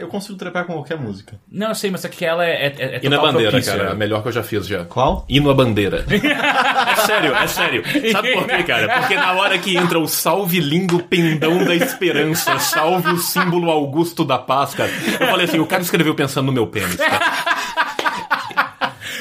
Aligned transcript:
Eu 0.00 0.08
consigo 0.08 0.36
trepar 0.36 0.64
com 0.64 0.72
qualquer 0.72 0.98
música. 0.98 1.38
Não, 1.48 1.68
eu 1.68 1.74
sei, 1.76 1.92
mas 1.92 2.04
aquela 2.04 2.44
é, 2.44 2.74
é, 2.76 2.96
é 2.96 3.00
E 3.04 3.08
na 3.08 3.16
total 3.16 3.32
bandeira, 3.32 3.50
propícia. 3.52 3.76
cara, 3.76 3.92
a 3.92 3.94
melhor 3.94 4.20
que 4.20 4.26
eu 4.26 4.32
já 4.32 4.42
fiz 4.42 4.66
já. 4.66 4.84
Qual? 4.84 5.24
Hino 5.28 5.48
à 5.48 5.54
bandeira. 5.54 6.04
é 6.10 6.96
sério, 7.06 7.32
é 7.32 7.46
sério. 7.46 7.84
Sabe 8.10 8.32
por 8.32 8.48
quê, 8.48 8.64
cara? 8.64 8.98
Porque 9.00 9.14
na 9.14 9.32
hora 9.34 9.56
que 9.58 9.76
entra 9.76 10.00
o 10.00 10.08
salve 10.08 10.58
lindo 10.58 11.00
pendão 11.04 11.64
da 11.64 11.72
esperança, 11.76 12.58
salve 12.58 13.10
o 13.10 13.18
símbolo 13.18 13.70
Augusto 13.70 14.24
da 14.24 14.38
paz, 14.38 14.74
cara. 14.74 14.90
Eu 15.20 15.28
falei 15.28 15.46
assim, 15.46 15.60
o 15.60 15.66
cara 15.66 15.82
escreveu 15.82 16.16
pensando 16.16 16.46
no 16.46 16.52
meu 16.52 16.66
pênis, 16.66 16.96
cara. 16.96 17.20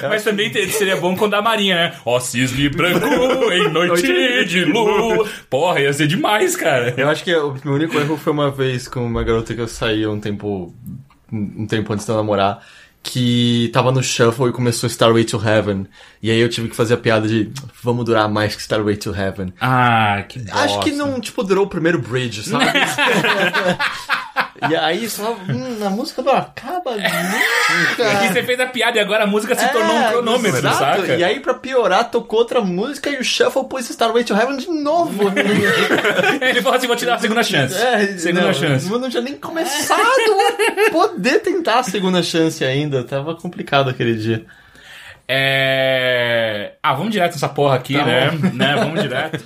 Mas 0.08 0.24
também 0.24 0.52
seria 0.70 0.96
bom 0.98 1.16
quando 1.16 1.34
a 1.34 1.42
Marinha, 1.42 1.76
né? 1.76 1.94
Ó, 2.06 2.20
cisne 2.20 2.70
branco 2.70 3.06
em 3.52 3.68
noite 3.74 4.46
de 4.46 4.66
lua. 4.66 5.28
Porra, 5.50 5.82
ia 5.82 5.92
ser 5.94 6.08
demais, 6.08 6.56
cara. 6.56 6.94
Eu 6.98 7.10
acho 7.10 7.24
que 7.24 7.36
o 7.36 7.56
meu 7.64 7.74
único 7.74 7.98
erro 7.98 8.18
foi 8.18 8.32
uma 8.32 8.52
vez 8.52 8.88
com 8.88 9.06
uma 9.06 9.24
garota 9.24 9.54
que 9.54 9.62
eu 9.62 9.68
saí 9.68 10.06
um 10.06 10.20
tempo. 10.20 10.74
um 11.32 11.66
tempo 11.68 11.92
antes 11.94 12.06
de 12.06 12.12
eu 12.12 12.18
namorar. 12.18 12.60
Que 13.02 13.70
tava 13.72 13.94
no 13.94 14.04
shuffle 14.04 14.50
e 14.50 14.52
começou 14.52 14.86
Starway 14.88 15.24
to 15.24 15.42
Heaven. 15.42 15.88
E 16.22 16.30
aí 16.30 16.40
eu 16.40 16.50
tive 16.50 16.68
que 16.68 16.76
fazer 16.76 16.96
a 16.96 16.98
piada 16.98 17.30
de 17.30 17.50
vamos 17.82 18.04
durar 18.04 18.28
mais 18.28 18.58
que 18.58 18.62
Starway 18.62 18.98
to 18.98 19.16
Heaven. 19.16 19.54
Ah, 19.62 20.26
que 20.28 20.38
bosta. 20.40 20.60
Acho 20.60 20.80
que 20.82 20.92
não, 20.92 21.18
tipo, 21.22 21.42
durou 21.42 21.66
o 21.66 21.70
primeiro 21.70 21.98
bridge, 22.00 22.44
sabe? 22.44 22.66
e 24.70 24.76
aí 24.76 25.10
só, 25.10 25.34
hum, 25.48 25.86
a 25.86 25.90
música 25.90 26.22
não 26.22 26.34
acaba 26.36 26.92
E 26.92 27.02
nunca. 27.02 28.28
você 28.34 28.44
fez 28.44 28.60
a 28.60 28.66
piada 28.66 28.98
e 28.98 29.00
agora 29.02 29.24
a 29.24 29.28
música 29.28 29.56
se 29.56 29.68
tornou 29.72 29.96
um 29.96 30.10
cronômetro, 30.10 30.56
É, 30.58 30.60
exato. 30.60 30.78
saca? 31.02 31.16
E 31.16 31.24
aí, 31.24 31.40
pra 31.40 31.54
piorar, 31.54 32.10
tocou 32.10 32.40
outra 32.40 32.62
música 32.62 33.10
e 33.10 33.18
o 33.18 33.24
Shuffle 33.24 33.68
pôs 33.70 33.90
Starway 33.90 34.24
to 34.24 34.34
Heaven 34.36 34.58
de 34.58 34.70
novo. 34.70 35.30
Ele 36.42 36.62
falou 36.62 36.78
assim, 36.78 36.88
vou 36.88 36.96
te 36.96 37.06
dar 37.06 37.14
uma 37.14 37.20
segunda 37.20 37.44
chance. 37.44 37.76
É, 37.76 38.18
segunda 38.18 38.48
não, 38.48 38.54
chance. 38.54 38.92
Eu 38.92 39.00
não 39.00 39.10
tinha 39.10 39.22
nem 39.22 39.36
começado 39.38 40.02
a 40.88 40.92
poder 40.92 41.40
tentar 41.40 41.80
a 41.80 41.84
segunda 41.84 42.22
chance 42.24 42.64
ainda. 42.66 43.04
Tava 43.04 43.36
complicado 43.36 43.90
aquele 43.90 44.16
dia. 44.16 44.46
É... 45.28 46.74
Ah, 46.82 46.94
vamos 46.94 47.12
direto 47.12 47.34
nessa 47.34 47.50
porra 47.50 47.76
aqui, 47.76 47.94
Tá 47.98 48.04
né? 48.06 48.32
né? 48.54 48.76
Vamos 48.76 49.02
direto. 49.02 49.44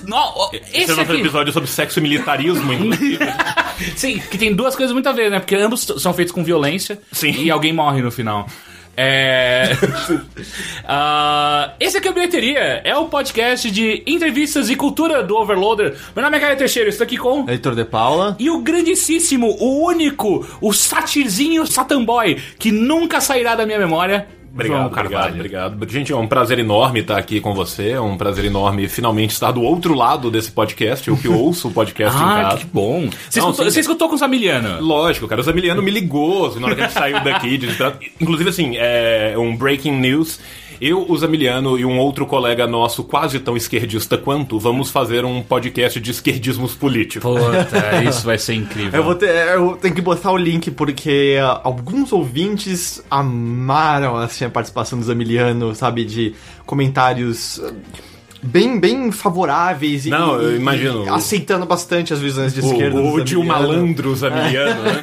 No... 0.00 0.50
Esse 0.52 0.82
Esse 0.82 0.90
é 0.90 0.94
o 0.94 0.96
nosso 0.96 1.12
aqui... 1.12 1.20
episódio 1.20 1.52
sobre 1.52 1.68
sexo 1.68 1.98
e 1.98 2.02
militarismo, 2.02 2.72
inclusive. 2.72 3.18
Sim, 3.96 4.18
que 4.30 4.38
tem 4.38 4.54
duas 4.54 4.74
coisas 4.74 4.92
muito 4.92 5.08
a 5.08 5.12
ver, 5.12 5.30
né? 5.30 5.38
Porque 5.38 5.56
ambos 5.56 5.86
são 5.98 6.14
feitos 6.14 6.32
com 6.32 6.42
violência 6.42 6.98
Sim. 7.10 7.32
e 7.32 7.50
alguém 7.50 7.72
morre 7.72 8.00
no 8.00 8.10
final. 8.10 8.46
É. 8.96 9.70
Ah, 10.84 11.74
esse 11.80 11.96
aqui 11.96 12.08
é 12.08 12.10
o 12.10 12.14
Bilheteria, 12.14 12.82
é 12.84 12.94
o 12.96 13.06
podcast 13.06 13.70
de 13.70 14.02
entrevistas 14.06 14.68
e 14.68 14.76
cultura 14.76 15.22
do 15.22 15.36
Overloader. 15.36 15.96
Meu 16.14 16.22
nome 16.22 16.36
é 16.36 16.40
Caio 16.40 16.56
Teixeira, 16.58 16.88
estou 16.88 17.04
aqui 17.04 17.16
com. 17.16 17.48
Heitor 17.48 17.74
de 17.74 17.84
Paula. 17.84 18.36
E 18.38 18.50
o 18.50 18.60
grandíssimo, 18.60 19.56
o 19.58 19.86
único, 19.86 20.46
o 20.60 20.72
satirzinho 20.72 21.66
Satanboy, 21.66 22.36
que 22.58 22.72
nunca 22.72 23.20
sairá 23.20 23.54
da 23.54 23.64
minha 23.64 23.78
memória, 23.78 24.26
Obrigado, 24.52 24.76
João 24.78 24.86
obrigado, 24.86 25.10
Carvalho. 25.12 25.34
obrigado. 25.36 25.88
Gente, 25.90 26.12
é 26.12 26.16
um 26.16 26.26
prazer 26.26 26.58
enorme 26.58 27.00
estar 27.00 27.16
aqui 27.16 27.40
com 27.40 27.54
você. 27.54 27.90
É 27.92 28.00
um 28.00 28.16
prazer 28.18 28.44
enorme 28.44 28.86
finalmente 28.88 29.30
estar 29.30 29.50
do 29.50 29.62
outro 29.62 29.94
lado 29.94 30.30
desse 30.30 30.50
podcast. 30.52 31.08
Eu 31.08 31.16
que 31.16 31.26
ouço 31.28 31.68
o 31.68 31.70
podcast 31.72 32.16
em 32.18 32.22
Ah, 32.22 32.42
casa. 32.42 32.56
que 32.58 32.66
bom. 32.66 33.08
Você, 33.30 33.40
Não, 33.40 33.50
escutou, 33.50 33.70
você 33.70 33.80
escutou 33.80 34.08
com 34.08 34.14
o 34.14 34.18
Samiliano? 34.18 34.80
Lógico, 34.84 35.26
cara. 35.26 35.40
O 35.40 35.44
Zamiliano 35.44 35.82
me 35.82 35.90
ligou 35.90 36.54
na 36.60 36.66
hora 36.66 36.74
que 36.76 36.82
a 36.82 36.84
gente 36.84 36.92
saiu 36.94 37.20
daqui. 37.24 37.56
de- 37.56 37.68
Inclusive, 38.20 38.50
assim, 38.50 38.72
é 38.76 39.34
um 39.38 39.56
breaking 39.56 39.92
news. 39.98 40.38
Eu, 40.84 41.06
o 41.08 41.16
Zamiliano 41.16 41.78
e 41.78 41.84
um 41.84 41.96
outro 41.96 42.26
colega 42.26 42.66
nosso, 42.66 43.04
quase 43.04 43.38
tão 43.38 43.56
esquerdista 43.56 44.18
quanto, 44.18 44.58
vamos 44.58 44.90
fazer 44.90 45.24
um 45.24 45.40
podcast 45.40 46.00
de 46.00 46.10
esquerdismos 46.10 46.74
políticos. 46.74 47.22
Puta, 47.40 48.02
isso 48.02 48.26
vai 48.26 48.36
ser 48.36 48.54
incrível. 48.54 48.90
Eu 48.98 49.04
vou 49.04 49.14
ter, 49.14 49.28
eu 49.54 49.78
tenho 49.80 49.94
que 49.94 50.00
botar 50.00 50.32
o 50.32 50.36
link 50.36 50.72
porque 50.72 51.38
ah, 51.40 51.60
alguns 51.62 52.12
ouvintes 52.12 53.00
amaram 53.08 54.16
assim 54.16 54.44
a 54.44 54.50
participação 54.50 54.98
do 54.98 55.04
Zamiliano, 55.04 55.72
sabe, 55.72 56.04
de 56.04 56.34
comentários 56.66 57.60
ah, 57.64 57.72
bem 58.42 58.80
bem 58.80 59.12
favoráveis 59.12 60.04
e, 60.06 60.10
Não, 60.10 60.40
eu 60.42 60.54
e- 60.54 60.56
imagino. 60.56 61.04
e 61.06 61.08
aceitando 61.10 61.64
bastante 61.64 62.12
as 62.12 62.18
visões 62.18 62.52
de 62.52 62.58
esquerda. 62.58 63.00
O, 63.00 63.14
o 63.14 63.24
tio 63.24 63.38
Zamiliano. 63.38 63.68
malandro 63.68 64.16
Zamiliano, 64.16 64.82
né? 64.82 65.00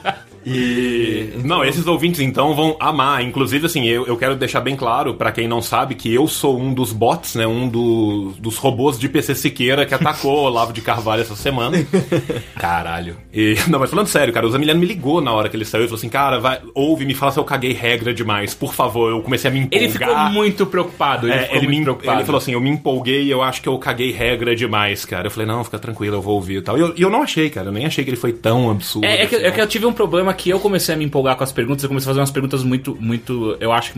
E. 0.54 1.30
Não, 1.44 1.64
esses 1.64 1.86
ouvintes 1.86 2.20
então 2.20 2.54
vão 2.54 2.76
amar. 2.80 3.22
Inclusive, 3.22 3.66
assim, 3.66 3.84
eu, 3.86 4.06
eu 4.06 4.16
quero 4.16 4.36
deixar 4.36 4.60
bem 4.60 4.76
claro 4.76 5.14
pra 5.14 5.32
quem 5.32 5.46
não 5.48 5.62
sabe 5.62 5.94
que 5.94 6.12
eu 6.12 6.26
sou 6.28 6.58
um 6.58 6.72
dos 6.72 6.92
bots, 6.92 7.34
né? 7.34 7.46
Um 7.46 7.68
do- 7.68 8.32
dos 8.38 8.56
robôs 8.56 8.98
de 8.98 9.08
PC 9.08 9.34
Siqueira 9.34 9.86
que 9.86 9.94
atacou 9.94 10.32
o 10.38 10.42
Olavo 10.44 10.72
de 10.72 10.80
Carvalho 10.80 11.22
essa 11.22 11.36
semana. 11.36 11.76
Caralho. 12.58 13.16
E, 13.32 13.56
não, 13.68 13.78
mas 13.78 13.90
falando 13.90 14.06
sério, 14.06 14.32
cara, 14.32 14.46
o 14.46 14.50
Zamiliano 14.50 14.80
me 14.80 14.86
ligou 14.86 15.20
na 15.20 15.32
hora 15.32 15.48
que 15.48 15.56
ele 15.56 15.64
saiu 15.64 15.84
e 15.84 15.86
falou 15.86 15.98
assim: 15.98 16.08
Cara, 16.08 16.38
vai, 16.38 16.60
ouve, 16.74 17.04
me 17.04 17.14
fala 17.14 17.32
se 17.32 17.38
eu 17.38 17.44
caguei 17.44 17.72
regra 17.72 18.12
demais, 18.12 18.54
por 18.54 18.74
favor. 18.74 19.10
Eu 19.10 19.22
comecei 19.22 19.50
a 19.50 19.52
me 19.54 19.60
empolgar. 19.60 19.82
Ele 19.82 19.92
ficou 19.92 20.16
muito 20.30 20.66
preocupado. 20.66 21.26
Ele 21.26 21.34
É, 21.34 21.38
ficou 21.42 21.56
ele, 21.56 21.66
muito 21.66 21.78
me, 21.78 21.84
preocupado. 21.84 22.18
ele 22.18 22.26
falou 22.26 22.38
assim: 22.38 22.52
eu 22.52 22.60
me 22.60 22.70
empolguei 22.70 23.22
e 23.24 23.30
eu 23.30 23.42
acho 23.42 23.62
que 23.62 23.68
eu 23.68 23.78
caguei 23.78 24.10
regra 24.12 24.54
demais, 24.54 25.04
cara. 25.04 25.26
Eu 25.26 25.30
falei: 25.30 25.46
não, 25.46 25.62
fica 25.64 25.78
tranquilo, 25.78 26.16
eu 26.16 26.22
vou 26.22 26.34
ouvir 26.34 26.58
e 26.58 26.62
tal. 26.62 26.76
E 26.76 26.80
eu, 26.80 26.94
eu 26.96 27.10
não 27.10 27.22
achei, 27.22 27.48
cara, 27.50 27.68
eu 27.68 27.72
nem 27.72 27.86
achei 27.86 28.04
que 28.04 28.10
ele 28.10 28.16
foi 28.16 28.32
tão 28.32 28.70
absurdo. 28.70 29.04
É, 29.06 29.22
é 29.22 29.26
que, 29.26 29.36
assim, 29.36 29.44
é 29.44 29.50
que 29.50 29.60
eu 29.60 29.66
tive 29.66 29.86
um 29.86 29.92
problema 29.92 30.30
que 30.42 30.48
eu 30.50 30.58
comecei 30.58 30.94
a 30.94 30.98
me 30.98 31.04
empolgar 31.04 31.36
com 31.36 31.44
as 31.44 31.52
perguntas, 31.52 31.82
eu 31.82 31.88
comecei 31.88 32.06
a 32.06 32.10
fazer 32.10 32.20
umas 32.20 32.30
perguntas 32.30 32.62
muito, 32.64 32.96
muito, 32.98 33.56
eu 33.60 33.70
acho 33.72 33.92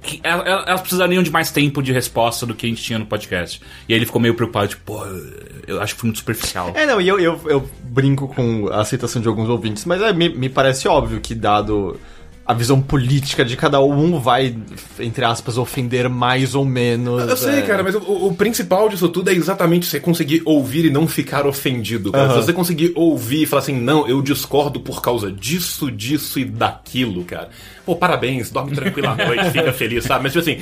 que, 0.00 0.20
el- 0.22 0.42
el- 0.46 0.64
elas 0.66 0.80
precisariam 0.80 1.22
de 1.24 1.30
mais 1.30 1.50
tempo 1.50 1.82
de 1.82 1.92
resposta 1.92 2.46
do 2.46 2.54
que 2.54 2.66
a 2.66 2.68
gente 2.68 2.80
tinha 2.82 2.98
no 3.00 3.06
podcast. 3.06 3.60
E 3.88 3.92
aí 3.92 3.98
ele 3.98 4.06
ficou 4.06 4.20
meio 4.20 4.34
preocupado, 4.34 4.68
tipo, 4.68 4.82
pô, 4.84 5.04
eu 5.66 5.80
acho 5.82 5.94
que 5.94 6.00
foi 6.00 6.06
muito 6.08 6.18
superficial. 6.20 6.70
É, 6.74 6.86
não, 6.86 7.00
e 7.00 7.08
eu, 7.08 7.18
eu, 7.18 7.40
eu 7.46 7.68
brinco 7.82 8.28
com 8.28 8.68
a 8.68 8.80
aceitação 8.82 9.20
de 9.20 9.26
alguns 9.26 9.48
ouvintes, 9.48 9.84
mas 9.84 10.00
é, 10.00 10.12
me, 10.12 10.28
me 10.28 10.48
parece 10.48 10.86
óbvio 10.86 11.20
que, 11.20 11.34
dado 11.34 11.98
a 12.48 12.54
visão 12.54 12.80
política 12.80 13.44
de 13.44 13.58
cada 13.58 13.78
um, 13.78 14.18
vai, 14.18 14.56
entre 14.98 15.22
aspas, 15.22 15.58
ofender 15.58 16.08
mais 16.08 16.54
ou 16.54 16.64
menos. 16.64 17.28
Eu 17.28 17.36
sei, 17.36 17.58
é. 17.58 17.62
cara, 17.62 17.82
mas 17.82 17.94
o, 17.94 18.00
o 18.00 18.34
principal 18.34 18.88
disso 18.88 19.06
tudo 19.10 19.28
é 19.28 19.34
exatamente 19.34 19.84
você 19.84 20.00
conseguir 20.00 20.40
ouvir 20.46 20.86
e 20.86 20.90
não 20.90 21.06
ficar 21.06 21.46
ofendido. 21.46 22.10
Cara. 22.10 22.24
Aham. 22.24 22.40
Se 22.40 22.46
você 22.46 22.52
conseguir 22.54 22.92
ouvir 22.94 23.42
e 23.42 23.46
falar 23.46 23.60
assim, 23.60 23.78
não, 23.78 24.08
eu 24.08 24.22
discordo 24.22 24.80
por 24.80 25.02
causa 25.02 25.30
disso, 25.30 25.90
disso 25.90 26.38
e 26.38 26.44
daquilo, 26.46 27.22
cara. 27.22 27.50
Pô, 27.84 27.94
parabéns, 27.94 28.50
dorme 28.50 28.74
tranquilo 28.74 29.08
à 29.08 29.14
noite, 29.26 29.50
fica 29.50 29.70
feliz, 29.70 30.04
sabe? 30.04 30.22
Mas, 30.22 30.32
tipo 30.32 30.42
assim, 30.42 30.58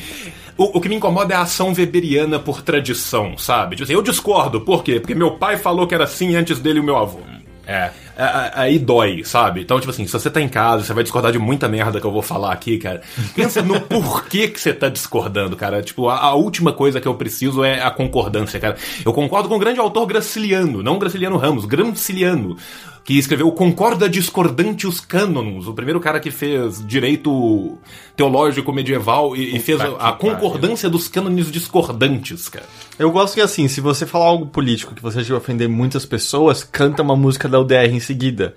o, 0.58 0.78
o 0.78 0.80
que 0.80 0.88
me 0.88 0.96
incomoda 0.96 1.34
é 1.34 1.36
a 1.36 1.42
ação 1.42 1.72
weberiana 1.72 2.40
por 2.40 2.62
tradição, 2.62 3.38
sabe? 3.38 3.76
Tipo 3.76 3.84
assim, 3.84 3.92
eu 3.92 4.02
discordo, 4.02 4.60
por 4.60 4.82
quê? 4.82 4.98
Porque 4.98 5.14
meu 5.14 5.36
pai 5.36 5.56
falou 5.56 5.86
que 5.86 5.94
era 5.94 6.02
assim 6.02 6.34
antes 6.34 6.58
dele 6.58 6.78
e 6.78 6.82
o 6.82 6.84
meu 6.84 6.96
avô. 6.96 7.20
É. 7.64 7.90
A- 8.16 8.24
a- 8.24 8.60
Aí 8.62 8.78
dói, 8.78 9.22
sabe? 9.24 9.60
Então, 9.60 9.78
tipo 9.78 9.90
assim, 9.90 10.06
se 10.06 10.12
você 10.12 10.30
tá 10.30 10.40
em 10.40 10.48
casa, 10.48 10.84
você 10.84 10.92
vai 10.94 11.02
discordar 11.02 11.32
de 11.32 11.38
muita 11.38 11.68
merda 11.68 12.00
que 12.00 12.06
eu 12.06 12.10
vou 12.12 12.22
falar 12.22 12.52
aqui, 12.52 12.78
cara. 12.78 13.02
Pensa 13.34 13.60
no 13.62 13.80
porquê 13.86 14.48
que 14.48 14.60
você 14.60 14.72
tá 14.72 14.88
discordando, 14.88 15.56
cara. 15.56 15.82
Tipo, 15.82 16.08
a, 16.08 16.18
a 16.18 16.34
última 16.34 16.72
coisa 16.72 17.00
que 17.00 17.06
eu 17.08 17.14
preciso 17.14 17.62
é 17.62 17.82
a 17.82 17.90
concordância, 17.90 18.58
cara. 18.58 18.76
Eu 19.04 19.12
concordo 19.12 19.48
com 19.48 19.56
o 19.56 19.58
grande 19.58 19.78
autor 19.80 20.06
Graciliano, 20.06 20.82
não 20.82 20.98
Graciliano 20.98 21.36
Ramos, 21.36 21.64
Graciliano, 21.66 22.56
que 23.04 23.16
escreveu 23.18 23.52
Concorda 23.52 24.08
Discordante 24.08 24.86
os 24.86 24.98
Cânons, 24.98 25.68
o 25.68 25.72
primeiro 25.74 26.00
cara 26.00 26.18
que 26.18 26.30
fez 26.30 26.84
direito 26.86 27.78
teológico 28.16 28.72
medieval 28.72 29.36
e, 29.36 29.54
e 29.56 29.58
fez 29.60 29.80
a 29.80 30.12
concordância 30.12 30.88
dos 30.90 31.06
cânones 31.06 31.50
discordantes, 31.50 32.48
cara. 32.48 32.64
Eu 32.98 33.10
gosto 33.10 33.34
que, 33.34 33.40
assim, 33.42 33.68
se 33.68 33.80
você 33.80 34.06
falar 34.06 34.24
algo 34.24 34.46
político 34.46 34.94
que 34.94 35.02
você 35.02 35.22
vai 35.22 35.36
ofender 35.36 35.68
muitas 35.68 36.06
pessoas, 36.06 36.64
canta 36.64 37.02
uma 37.02 37.14
música 37.14 37.46
da 37.46 37.60
UDR 37.60 37.92
em 37.92 38.00
seguida. 38.06 38.54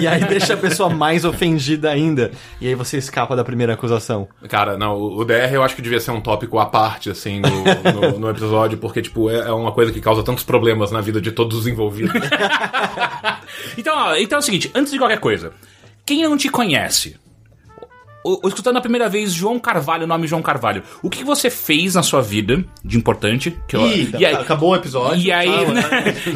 e 0.00 0.06
aí 0.06 0.24
deixa 0.24 0.54
a 0.54 0.56
pessoa 0.56 0.88
mais 0.88 1.24
ofendida 1.24 1.90
ainda. 1.90 2.30
E 2.60 2.66
aí 2.68 2.74
você 2.74 2.96
escapa 2.98 3.34
da 3.36 3.44
primeira 3.44 3.74
acusação. 3.74 4.28
Cara, 4.48 4.76
não, 4.78 4.94
o 5.00 5.24
DR 5.24 5.52
eu 5.52 5.62
acho 5.62 5.74
que 5.76 5.82
devia 5.82 6.00
ser 6.00 6.10
um 6.12 6.20
tópico 6.20 6.58
à 6.58 6.66
parte, 6.66 7.10
assim, 7.10 7.40
no, 7.40 7.50
no- 8.10 8.18
no 8.18 8.30
episódio, 8.30 8.78
porque, 8.78 9.02
tipo, 9.02 9.28
é, 9.30 9.40
é 9.48 9.52
uma 9.52 9.72
coisa 9.72 9.92
que 9.92 10.00
causa 10.00 10.22
tantos 10.22 10.44
problemas 10.44 10.90
na 10.90 11.00
vida 11.00 11.20
de 11.20 11.32
todos 11.32 11.56
os 11.58 11.66
envolvidos. 11.66 12.12
Então, 13.76 13.94
ó, 13.96 14.14
então 14.16 14.36
é 14.36 14.40
o 14.40 14.42
seguinte, 14.42 14.70
antes 14.74 14.92
de 14.92 14.98
qualquer 14.98 15.20
coisa, 15.20 15.52
quem 16.04 16.22
não 16.22 16.36
te 16.36 16.48
conhece, 16.48 17.16
o, 18.24 18.46
escutando 18.48 18.76
a 18.76 18.80
primeira 18.80 19.08
vez 19.08 19.32
João 19.32 19.58
Carvalho, 19.58 20.04
o 20.04 20.06
nome 20.06 20.26
João 20.26 20.42
Carvalho, 20.42 20.82
o 21.02 21.08
que 21.08 21.24
você 21.24 21.48
fez 21.48 21.94
na 21.94 22.02
sua 22.02 22.20
vida 22.20 22.64
de 22.84 22.98
importante? 22.98 23.56
Que 23.66 23.76
eu- 23.76 23.86
Ih, 23.86 24.10
e 24.18 24.26
aí, 24.26 24.34
acabou 24.34 24.70
o 24.72 24.76
episódio. 24.76 25.20
E 25.22 25.30
aí, 25.32 25.48
né? 25.72 25.82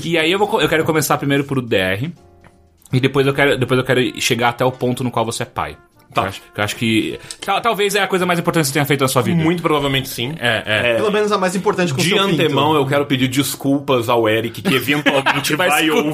e 0.05 0.17
aí 0.19 0.31
eu, 0.33 0.39
vou, 0.39 0.61
eu 0.61 0.69
quero 0.69 0.85
começar 0.85 1.19
primeiro 1.19 1.45
por 1.45 1.59
o 1.59 1.63
DR. 1.63 2.11
E 2.93 3.01
depois 3.01 3.27
eu 3.27 3.33
quero, 3.35 3.57
depois 3.59 3.79
eu 3.79 3.85
quero 3.85 4.21
chegar 4.21 4.51
até 4.51 4.65
o 4.65 4.73
ponto 4.73 5.03
no 5.03 5.11
qual 5.11 5.25
você 5.25 5.43
é 5.43 5.47
pai. 5.47 5.77
Tá. 6.15 6.25
Eu 6.25 6.29
acho, 6.29 6.43
eu 6.59 6.65
acho 6.65 6.77
que. 6.77 7.19
tal- 7.41 7.59
talvez 7.63 7.95
é 7.95 8.03
a 8.03 8.07
coisa 8.07 8.27
mais 8.27 8.39
importante 8.39 8.65
que 8.65 8.69
você 8.69 8.75
tenha 8.75 8.85
feito 8.85 9.01
na 9.01 9.09
sua 9.09 9.23
vida. 9.23 9.43
Muito 9.43 9.63
provavelmente 9.63 10.11
sim. 10.11 10.35
É, 10.39 10.63
é. 10.67 10.95
Pelo 10.97 11.11
menos 11.11 11.33
a 11.33 11.39
mais 11.39 11.57
importante 11.57 11.95
com 11.95 12.03
o 12.03 12.05
De 12.05 12.11
seu 12.11 12.19
antemão, 12.21 12.73
pinto. 12.73 12.83
eu 12.83 12.87
quero 12.87 13.07
pedir 13.07 13.29
desculpas 13.29 14.11
ao 14.11 14.29
Eric, 14.29 14.61
que 14.61 14.75
eventualmente 14.75 15.57
Vai 15.57 15.69
vai, 15.71 15.91
ouvir 15.91 16.13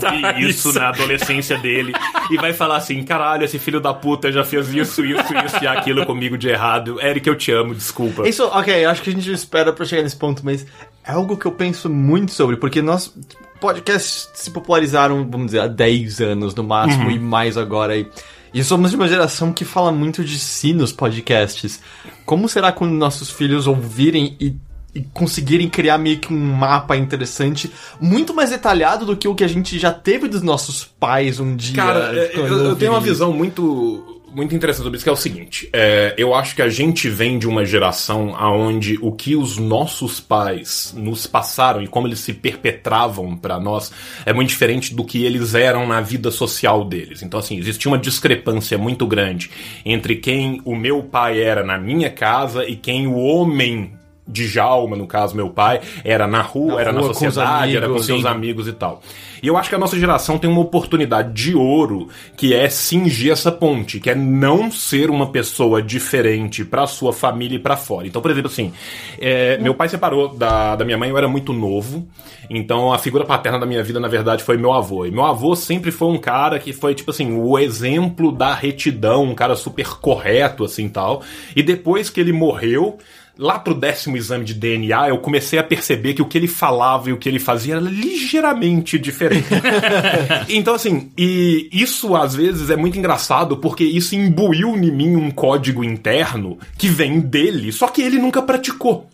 isso, 0.49 0.69
isso. 0.69 0.79
na 0.79 0.91
adolescência 0.91 1.59
dele 1.59 1.93
e 2.31 2.37
vai 2.37 2.53
falar 2.53 2.77
assim: 2.77 3.03
caralho, 3.03 3.43
esse 3.45 3.59
filho 3.59 3.81
da 3.81 3.93
puta 3.93 4.31
já 4.31 4.45
fez 4.45 4.69
isso, 4.73 5.05
isso, 5.05 5.35
isso 5.45 5.65
e 5.65 5.67
aquilo 5.67 6.07
comigo 6.07 6.39
de 6.39 6.49
errado. 6.49 7.01
Eric, 7.03 7.27
eu 7.29 7.35
te 7.35 7.51
amo, 7.51 7.75
desculpa. 7.75 8.29
Isso, 8.29 8.45
ok, 8.45 8.85
acho 8.85 9.03
que 9.03 9.11
a 9.11 9.13
gente 9.13 9.33
espera 9.33 9.73
pra 9.73 9.85
chegar 9.85 10.05
nesse 10.05 10.15
ponto, 10.17 10.43
mas 10.45 10.65
é 11.05 11.11
algo 11.11 11.37
que 11.37 11.47
eu 11.47 11.51
penso 11.51 11.91
muito 11.91 12.31
sobre, 12.31 12.57
porque 12.57 12.81
nós 12.81 13.13
podcasts 13.61 14.29
se 14.35 14.51
popularizaram, 14.51 15.29
vamos 15.29 15.47
dizer, 15.47 15.61
há 15.61 15.67
10 15.67 16.21
anos 16.21 16.55
no 16.55 16.63
máximo 16.63 17.11
e 17.11 17.19
mais 17.19 17.57
agora. 17.57 17.97
E, 17.97 18.07
e 18.53 18.63
somos 18.65 18.91
de 18.91 18.97
uma 18.97 19.09
geração 19.09 19.53
que 19.53 19.65
fala 19.65 19.93
muito 19.93 20.25
de 20.25 20.39
si 20.39 20.73
nos 20.73 20.93
podcasts. 20.93 21.81
Como 22.25 22.49
será 22.49 22.73
quando 22.73 22.93
nossos 22.93 23.31
filhos 23.31 23.67
ouvirem 23.67 24.37
e, 24.41 24.57
e 24.95 25.03
conseguirem 25.13 25.69
criar 25.69 25.99
meio 25.99 26.19
que 26.19 26.33
um 26.33 26.55
mapa 26.55 26.97
interessante, 26.97 27.71
muito 28.01 28.35
mais 28.35 28.51
detalhado 28.51 29.05
do 29.07 29.17
que 29.17 29.29
o 29.29 29.35
que 29.35 29.45
a 29.45 29.49
gente 29.49 29.79
já 29.79 29.93
teve 29.93 30.29
dos 30.29 30.43
nossos 30.43 30.85
pais 30.85 31.41
um 31.41 31.55
dia? 31.55 31.77
Cara, 31.77 32.15
eu, 32.33 32.47
eu 32.47 32.77
tenho 32.77 32.93
uma 32.93 33.01
visão 33.01 33.33
muito 33.33 34.18
muito 34.33 34.55
interessante 34.55 34.85
sobre 34.85 34.97
isso, 34.97 35.05
que 35.05 35.11
é 35.11 35.13
o 35.13 35.17
seguinte. 35.17 35.69
é, 35.73 36.15
eu 36.17 36.35
acho 36.35 36.55
que 36.55 36.63
a 36.63 36.69
gente 36.69 37.09
vem 37.09 37.39
de 37.39 37.49
uma 37.49 37.65
geração 37.65 38.35
onde 38.41 38.99
o 39.01 39.13
que 39.13 39.37
os 39.37 39.59
nossos 39.59 40.21
pais 40.21 40.95
nos 40.97 41.27
passaram 41.27 41.83
e 41.83 41.89
como 41.89 42.07
eles 42.07 42.21
se 42.21 42.33
perpetravam 42.33 43.37
pra 43.37 43.59
nós 43.59 43.93
é 44.25 44.33
muito 44.33 44.49
diferente 44.49 44.95
do 44.95 45.05
que 45.05 45.25
eles 45.25 45.55
eram 45.55 45.87
na 45.87 46.01
vida 46.01 46.31
social 46.31 46.85
deles. 46.85 47.23
Então, 47.23 47.41
assim, 47.41 47.59
existia 47.59 47.91
uma 47.91 47.99
discrepância 47.99 48.79
muito 48.79 49.07
grande 49.07 49.51
entre 49.85 50.17
quem 50.17 50.61
o 50.65 50.75
meu 50.75 51.03
pai 51.03 51.41
era 51.41 51.65
na 51.65 51.79
minha 51.79 52.11
casa 52.11 52.65
e 52.65 52.77
quem 52.77 53.07
o 53.07 53.17
homem 53.17 53.98
de 54.29 54.47
Jalma, 54.47 54.97
no 54.97 55.07
caso 55.07 55.35
meu 55.35 55.51
pai, 55.51 55.81
era 56.05 56.27
na 56.27 56.43
rua, 56.43 56.75
Na 56.75 56.81
era 56.81 56.93
na 56.93 57.01
rua, 57.01 57.09
com 57.09 57.27
os 57.27 57.35
sociedade, 57.35 57.77
era 57.77 57.87
com 57.87 57.93
amigos, 57.93 58.07
seus 58.07 58.23
sim. 58.23 58.29
amigos 58.29 58.69
e 58.69 58.73
tal. 58.73 59.01
E 59.43 59.47
eu 59.47 59.57
acho 59.57 59.69
que 59.69 59.75
a 59.75 59.79
nossa 59.79 59.99
geração 59.99 60.39
tem 60.39 60.51
uma 60.51 60.61
oportunidade 60.61 61.33
de 61.33 61.55
ouro 61.55 62.09
que 62.37 62.55
é 62.55 62.69
cingir 62.69 63.33
essa 63.33 63.53
ponte, 63.53 64.01
que 64.01 64.11
é 64.11 64.15
não 64.15 64.71
ser 64.71 65.11
uma 65.11 65.31
pessoa 65.31 65.81
diferente 65.81 66.65
pra 66.65 66.87
sua 66.87 67.13
família 67.13 67.57
e 67.57 67.59
pra 67.59 67.77
fora. 67.77 68.07
Então, 68.07 68.21
por 68.21 68.31
exemplo, 68.31 68.51
assim, 68.51 68.73
é, 69.19 69.57
meu 69.59 69.75
pai 69.75 69.89
separou 69.89 70.29
da, 70.35 70.77
da 70.77 70.85
minha 70.85 70.99
mãe, 70.99 71.11
eu 71.11 71.19
era 71.19 71.29
muito 71.29 71.53
novo, 71.53 72.07
então 72.51 72.93
a 72.93 72.99
figura 72.99 73.25
paterna 73.25 73.59
da 73.59 73.67
minha 73.67 73.83
vida, 73.83 74.01
na 74.01 74.09
verdade, 74.09 74.43
foi 74.43 74.57
meu 74.57 74.73
avô. 74.73 75.07
E 75.07 75.11
meu 75.11 75.25
avô 75.25 75.55
sempre 75.55 75.91
foi 75.91 76.09
um 76.09 76.19
cara 76.19 76.59
que 76.59 76.73
foi, 76.73 76.95
tipo 76.95 77.11
assim, 77.11 77.33
o 77.33 77.59
exemplo 77.59 78.33
da 78.33 78.55
retidão, 78.55 79.25
um 79.25 79.35
cara 79.35 79.55
super 79.55 79.89
correto, 80.01 80.65
assim 80.65 80.89
tal. 80.89 81.23
E 81.55 81.63
depois 81.63 82.11
que 82.11 82.21
ele 82.21 82.33
morreu, 82.33 82.99
Lá 83.39 83.57
pro 83.57 83.73
décimo 83.73 84.17
exame 84.17 84.45
de 84.45 84.53
DNA, 84.53 85.11
eu 85.11 85.19
comecei 85.19 85.61
a 85.61 85.63
perceber 85.63 86.13
que 86.13 86.21
o 86.21 86.27
que 86.27 86.37
ele 86.37 86.49
falava 86.49 87.09
e 87.09 87.13
o 87.13 87.17
que 87.17 87.29
ele 87.29 87.39
fazia 87.39 87.77
era 87.77 87.81
ligeiramente 87.81 88.99
diferente. 88.99 89.47
então, 90.51 90.75
assim, 90.75 91.13
e 91.17 91.69
isso 91.71 92.17
às 92.17 92.35
vezes 92.35 92.69
é 92.69 92.75
muito 92.75 92.99
engraçado 92.99 93.57
porque 93.59 93.85
isso 93.85 94.17
imbuiu 94.17 94.75
em 94.77 94.91
mim 94.91 95.15
um 95.15 95.31
código 95.31 95.85
interno 95.85 96.59
que 96.77 96.89
vem 96.89 97.21
dele, 97.21 97.71
só 97.71 97.87
que 97.87 98.03
ele 98.03 98.19
nunca 98.19 98.43
praticou. 98.43 99.09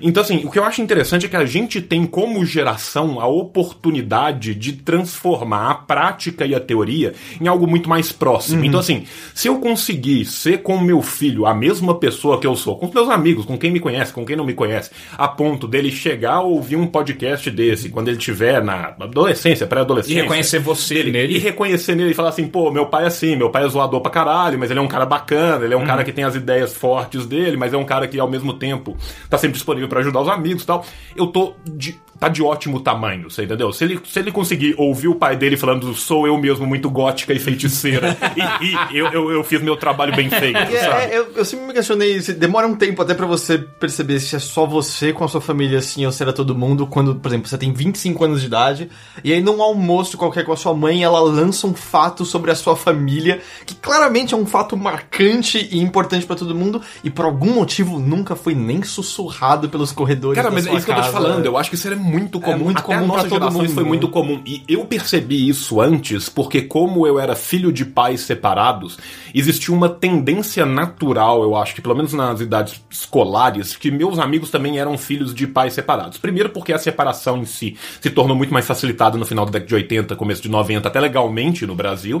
Então, 0.00 0.22
assim, 0.22 0.42
o 0.44 0.50
que 0.50 0.58
eu 0.58 0.64
acho 0.64 0.80
interessante 0.80 1.26
é 1.26 1.28
que 1.28 1.36
a 1.36 1.44
gente 1.44 1.80
tem 1.80 2.06
como 2.06 2.44
geração 2.44 3.20
a 3.20 3.26
oportunidade 3.26 4.54
de 4.54 4.72
transformar 4.72 5.70
a 5.70 5.74
prática 5.74 6.44
e 6.46 6.54
a 6.54 6.60
teoria 6.60 7.12
em 7.40 7.46
algo 7.48 7.66
muito 7.66 7.88
mais 7.88 8.10
próximo. 8.12 8.64
Então, 8.64 8.80
assim, 8.80 9.04
se 9.34 9.48
eu 9.48 9.58
conseguir 9.60 10.24
ser 10.24 10.58
com 10.62 10.76
o 10.76 10.80
meu 10.82 11.02
filho 11.02 11.46
a 11.46 11.54
mesma 11.54 11.94
pessoa 11.94 12.38
que 12.40 12.46
eu 12.46 12.56
sou, 12.56 12.76
com 12.76 12.86
os 12.86 12.92
meus 12.94 13.08
amigos, 13.08 13.44
com 13.44 13.58
quem 13.58 13.70
me 13.70 13.80
conhece, 13.80 14.12
com 14.12 14.24
quem 14.24 14.36
não 14.36 14.44
me 14.44 14.54
conhece, 14.54 14.90
a 15.16 15.28
ponto 15.28 15.66
dele 15.68 15.90
chegar 15.90 16.34
a 16.34 16.40
ouvir 16.40 16.76
um 16.76 16.86
podcast 16.86 17.50
desse 17.50 17.88
quando 17.88 18.08
ele 18.08 18.18
estiver 18.18 18.62
na 18.62 18.94
adolescência, 19.00 19.64
E 19.64 19.66
pré-adolescência. 19.68 20.22
reconhecer 20.22 20.58
você 20.58 21.02
E 21.02 21.10
nele. 21.10 21.38
reconhecer 21.38 21.94
nele 21.94 22.10
e 22.10 22.14
falar 22.14 22.30
assim, 22.30 22.46
pô, 22.46 22.70
meu 22.70 22.86
pai 22.86 23.04
é 23.04 23.06
assim, 23.06 23.36
meu 23.36 23.50
pai 23.50 23.64
é 23.64 23.68
zoador 23.68 24.00
pra 24.00 24.10
caralho, 24.10 24.58
mas 24.58 24.70
ele 24.70 24.78
é 24.80 24.82
um 24.82 24.88
cara 24.88 25.06
bacana, 25.06 25.64
ele 25.64 25.74
é 25.74 25.76
um 25.76 25.84
cara 25.84 26.04
que 26.04 26.12
tem 26.12 26.24
as 26.24 26.34
ideias 26.34 26.74
fortes 26.74 27.26
dele, 27.26 27.56
mas 27.56 27.72
é 27.72 27.76
um 27.76 27.84
cara 27.84 28.06
que 28.08 28.18
ao 28.18 28.28
mesmo 28.30 28.52
tempo 28.54 28.96
tá 29.28 29.38
sempre 29.38 29.47
disponível 29.50 29.88
pra 29.88 30.00
ajudar 30.00 30.20
os 30.20 30.28
amigos 30.28 30.62
e 30.62 30.66
tal. 30.66 30.84
Eu 31.16 31.26
tô 31.28 31.54
de, 31.64 32.00
tá 32.18 32.28
de 32.28 32.42
ótimo 32.42 32.80
tamanho, 32.80 33.30
você 33.30 33.44
entendeu? 33.44 33.72
Se 33.72 33.84
ele, 33.84 34.00
se 34.04 34.18
ele 34.18 34.32
conseguir 34.32 34.74
ouvir 34.76 35.08
o 35.08 35.14
pai 35.14 35.36
dele 35.36 35.56
falando, 35.56 35.94
sou 35.94 36.26
eu 36.26 36.36
mesmo 36.38 36.66
muito 36.66 36.90
gótica 36.90 37.32
e 37.32 37.38
feiticeira, 37.38 38.16
e, 38.60 38.94
e 38.94 38.98
eu, 38.98 39.06
eu, 39.08 39.30
eu 39.30 39.44
fiz 39.44 39.62
meu 39.62 39.76
trabalho 39.76 40.14
bem 40.14 40.28
feito, 40.28 40.56
É, 40.58 40.66
sabe? 40.84 41.02
é, 41.02 41.18
eu, 41.18 41.28
eu 41.36 41.44
sempre 41.44 41.66
me 41.66 41.72
questionei, 41.72 42.20
se 42.20 42.32
demora 42.32 42.66
um 42.66 42.74
tempo 42.74 43.00
até 43.02 43.14
pra 43.14 43.26
você 43.26 43.58
perceber 43.58 44.18
se 44.20 44.34
é 44.36 44.38
só 44.38 44.66
você 44.66 45.12
com 45.12 45.24
a 45.24 45.28
sua 45.28 45.40
família 45.40 45.78
assim 45.78 46.04
ou 46.06 46.12
se 46.12 46.22
era 46.22 46.32
todo 46.32 46.54
mundo, 46.54 46.86
quando, 46.86 47.14
por 47.14 47.28
exemplo, 47.28 47.48
você 47.48 47.56
tem 47.58 47.72
25 47.72 48.24
anos 48.24 48.40
de 48.40 48.46
idade, 48.46 48.88
e 49.22 49.32
aí 49.32 49.40
num 49.40 49.62
almoço 49.62 50.16
qualquer 50.18 50.44
com 50.44 50.52
a 50.52 50.56
sua 50.56 50.74
mãe, 50.74 51.04
ela 51.04 51.20
lança 51.20 51.66
um 51.66 51.74
fato 51.74 52.24
sobre 52.24 52.50
a 52.50 52.54
sua 52.56 52.74
família, 52.76 53.40
que 53.64 53.74
claramente 53.74 54.34
é 54.34 54.36
um 54.36 54.46
fato 54.46 54.76
marcante 54.76 55.68
e 55.70 55.78
importante 55.78 56.26
pra 56.26 56.34
todo 56.36 56.54
mundo, 56.54 56.80
e 57.04 57.10
por 57.10 57.24
algum 57.24 57.52
motivo 57.54 57.98
nunca 57.98 58.34
foi 58.34 58.54
nem 58.54 58.82
sussurrado 58.82 59.68
pelos 59.68 59.92
corredores 59.92 60.36
Cara, 60.40 60.50
mas 60.52 60.66
é 60.66 60.74
isso 60.74 60.84
que 60.84 60.90
eu 60.90 60.94
tô 60.96 61.00
te 61.00 61.04
casa. 61.06 61.12
falando. 61.12 61.44
Eu 61.46 61.56
acho 61.56 61.70
que 61.70 61.76
isso 61.76 61.86
era 61.86 61.96
muito 62.08 62.40
comum. 62.40 62.64
muito 62.64 62.78
Até 62.78 62.86
comum 62.86 63.04
a 63.04 63.06
nossa 63.06 63.28
geração 63.28 63.64
isso 63.64 63.74
foi 63.74 63.84
muito 63.84 64.08
comum. 64.08 64.40
E 64.46 64.62
eu 64.68 64.84
percebi 64.84 65.48
isso 65.48 65.80
antes, 65.80 66.28
porque 66.28 66.62
como 66.62 67.06
eu 67.06 67.18
era 67.18 67.36
filho 67.36 67.72
de 67.72 67.84
pais 67.84 68.20
separados, 68.20 68.98
existia 69.34 69.74
uma 69.74 69.88
tendência 69.88 70.64
natural, 70.64 71.42
eu 71.42 71.56
acho, 71.56 71.74
que 71.74 71.82
pelo 71.82 71.94
menos 71.94 72.12
nas 72.12 72.40
idades 72.40 72.80
escolares, 72.90 73.76
que 73.76 73.90
meus 73.90 74.18
amigos 74.18 74.50
também 74.50 74.78
eram 74.78 74.96
filhos 74.96 75.34
de 75.34 75.46
pais 75.46 75.72
separados. 75.72 76.18
Primeiro 76.18 76.50
porque 76.50 76.72
a 76.72 76.78
separação 76.78 77.38
em 77.38 77.44
si 77.44 77.76
se 78.00 78.10
tornou 78.10 78.36
muito 78.36 78.52
mais 78.52 78.66
facilitada 78.66 79.18
no 79.18 79.26
final 79.26 79.44
da 79.44 79.52
década 79.52 79.68
de 79.68 79.74
80, 79.74 80.16
começo 80.16 80.42
de 80.42 80.48
90, 80.48 80.88
até 80.88 81.00
legalmente 81.00 81.66
no 81.66 81.74
Brasil. 81.74 82.20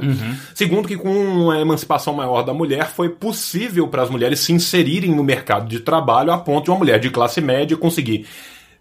Segundo 0.54 0.86
que 0.86 0.96
com 0.96 1.50
a 1.50 1.60
emancipação 1.60 2.12
maior 2.12 2.42
da 2.42 2.52
mulher, 2.52 2.90
foi 2.90 3.08
possível 3.08 3.88
para 3.88 4.02
as 4.02 4.10
mulheres 4.10 4.40
se 4.40 4.52
inserirem 4.52 5.14
no 5.14 5.24
mercado 5.24 5.68
de 5.68 5.80
trabalho 5.80 6.32
a 6.32 6.38
ponto 6.38 6.64
de 6.64 6.70
uma 6.70 6.78
mulher 6.78 6.98
de 6.98 7.10
classe 7.10 7.40
média 7.40 7.76
conseguir 7.76 8.26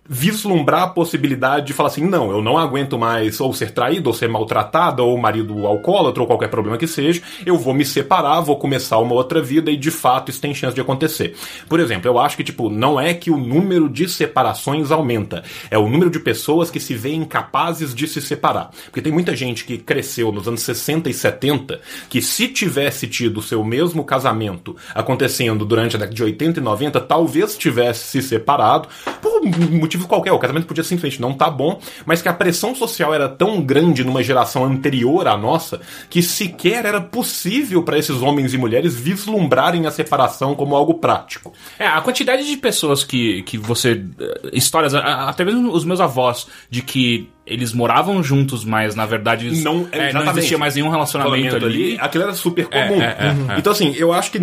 vislumbrar 0.09 0.83
a 0.83 0.87
possibilidade 0.87 1.67
de 1.67 1.73
falar 1.73 1.89
assim, 1.89 2.05
não, 2.05 2.31
eu 2.31 2.41
não 2.41 2.57
aguento 2.57 2.97
mais 2.97 3.39
ou 3.39 3.53
ser 3.53 3.71
traído, 3.71 4.09
ou 4.09 4.13
ser 4.13 4.29
maltratada, 4.29 5.03
ou 5.03 5.17
marido 5.17 5.65
alcoólatra, 5.65 6.21
ou 6.21 6.27
qualquer 6.27 6.49
problema 6.49 6.77
que 6.77 6.87
seja, 6.87 7.21
eu 7.45 7.57
vou 7.57 7.73
me 7.73 7.85
separar, 7.85 8.41
vou 8.41 8.57
começar 8.57 8.97
uma 8.97 9.13
outra 9.13 9.41
vida 9.41 9.69
e 9.71 9.77
de 9.77 9.91
fato 9.91 10.29
isso 10.29 10.41
tem 10.41 10.53
chance 10.53 10.75
de 10.75 10.81
acontecer. 10.81 11.35
Por 11.67 11.79
exemplo, 11.79 12.07
eu 12.09 12.19
acho 12.19 12.37
que, 12.37 12.43
tipo, 12.43 12.69
não 12.69 12.99
é 12.99 13.13
que 13.13 13.31
o 13.31 13.37
número 13.37 13.89
de 13.89 14.07
separações 14.07 14.91
aumenta, 14.91 15.43
é 15.69 15.77
o 15.77 15.89
número 15.89 16.09
de 16.09 16.19
pessoas 16.19 16.71
que 16.71 16.79
se 16.79 16.93
veem 16.93 17.21
incapazes 17.21 17.93
de 17.93 18.07
se 18.07 18.21
separar. 18.21 18.71
Porque 18.85 19.01
tem 19.01 19.11
muita 19.11 19.35
gente 19.35 19.65
que 19.65 19.77
cresceu 19.77 20.31
nos 20.31 20.47
anos 20.47 20.61
60 20.61 21.09
e 21.09 21.13
70 21.13 21.79
que 22.09 22.21
se 22.21 22.47
tivesse 22.47 23.07
tido 23.07 23.41
seu 23.41 23.63
mesmo 23.63 24.03
casamento 24.03 24.75
acontecendo 24.93 25.65
durante 25.65 25.95
a 25.95 25.99
década 25.99 26.15
de 26.15 26.23
80 26.23 26.59
e 26.59 26.63
90, 26.63 27.01
talvez 27.01 27.57
tivesse 27.57 28.07
se 28.07 28.21
separado 28.21 28.87
por 29.21 29.41
um 29.41 29.79
motivo 29.97 30.07
qualquer. 30.07 30.31
O 30.31 30.39
casamento 30.39 30.67
podia 30.67 30.83
simplesmente 30.83 31.19
não 31.19 31.33
tá 31.33 31.49
bom, 31.49 31.79
mas 32.05 32.21
que 32.21 32.29
a 32.29 32.33
pressão 32.33 32.75
social 32.75 33.13
era 33.13 33.27
tão 33.27 33.61
grande 33.61 34.03
numa 34.03 34.23
geração 34.23 34.63
anterior 34.63 35.27
à 35.27 35.35
nossa 35.35 35.81
que 36.09 36.21
sequer 36.21 36.85
era 36.85 37.01
possível 37.01 37.83
para 37.83 37.97
esses 37.97 38.21
homens 38.21 38.53
e 38.53 38.57
mulheres 38.57 38.95
vislumbrarem 38.95 39.85
a 39.85 39.91
separação 39.91 40.55
como 40.55 40.75
algo 40.75 40.95
prático. 40.95 41.51
É, 41.77 41.87
a 41.87 41.99
quantidade 42.01 42.45
de 42.47 42.57
pessoas 42.57 43.03
que, 43.03 43.41
que 43.43 43.57
você. 43.57 44.03
eh, 44.19 44.49
Histórias, 44.53 44.93
até 44.93 45.43
mesmo 45.43 45.71
os 45.71 45.83
meus 45.83 45.99
avós, 45.99 46.47
de 46.69 46.81
que 46.81 47.29
eles 47.47 47.73
moravam 47.73 48.21
juntos, 48.21 48.63
mas 48.65 48.93
na 48.93 49.05
verdade 49.05 49.47
eles- 49.47 49.63
Não- 49.63 49.87
é, 49.91 50.11
não 50.13 50.21
existia 50.31 50.57
mais 50.57 50.75
nenhum 50.75 50.89
relacionamento 50.89 51.55
ali. 51.65 51.97
aquilo 51.99 52.23
era 52.25 52.33
super 52.33 52.65
comum. 52.67 53.01
É, 53.01 53.05
é, 53.19 53.51
é, 53.51 53.53
é. 53.55 53.59
Então, 53.59 53.71
assim, 53.71 53.93
eu 53.97 54.11
acho 54.13 54.31
que 54.31 54.39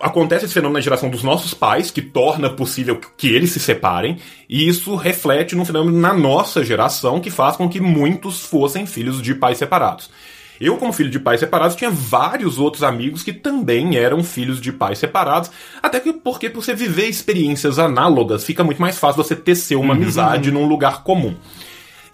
acontece 0.00 0.44
esse 0.44 0.54
fenômeno 0.54 0.74
na 0.74 0.80
geração 0.82 1.08
dos 1.08 1.22
nossos 1.22 1.54
pais, 1.54 1.90
que 1.90 2.02
torna 2.02 2.50
possível 2.50 3.00
que 3.16 3.28
eles 3.28 3.52
se 3.52 3.60
separem, 3.60 4.18
e 4.48 4.68
isso 4.68 4.94
reflete 4.96 5.54
num 5.54 5.64
fenômeno 5.64 5.98
na 5.98 6.12
nossa 6.12 6.64
geração, 6.64 7.20
que 7.20 7.30
faz 7.30 7.56
com 7.56 7.68
que 7.68 7.80
muitos 7.80 8.40
fossem 8.40 8.84
filhos 8.86 9.22
de 9.22 9.34
pais 9.34 9.58
separados. 9.58 10.10
Eu, 10.60 10.76
como 10.76 10.92
filho 10.92 11.10
de 11.10 11.18
pais 11.18 11.40
separados, 11.40 11.74
tinha 11.74 11.90
vários 11.90 12.58
outros 12.60 12.84
amigos 12.84 13.22
que 13.24 13.32
também 13.32 13.96
eram 13.96 14.22
filhos 14.22 14.60
de 14.60 14.72
pais 14.72 14.98
separados, 14.98 15.50
até 15.82 15.98
que 15.98 16.12
porque 16.12 16.48
por 16.48 16.62
você 16.62 16.74
viver 16.74 17.08
experiências 17.08 17.76
análogas, 17.78 18.44
fica 18.44 18.62
muito 18.62 18.80
mais 18.80 18.96
fácil 18.98 19.22
você 19.22 19.34
tecer 19.34 19.76
uma 19.76 19.94
amizade 19.94 20.52
num 20.52 20.66
lugar 20.66 21.02
comum. 21.02 21.34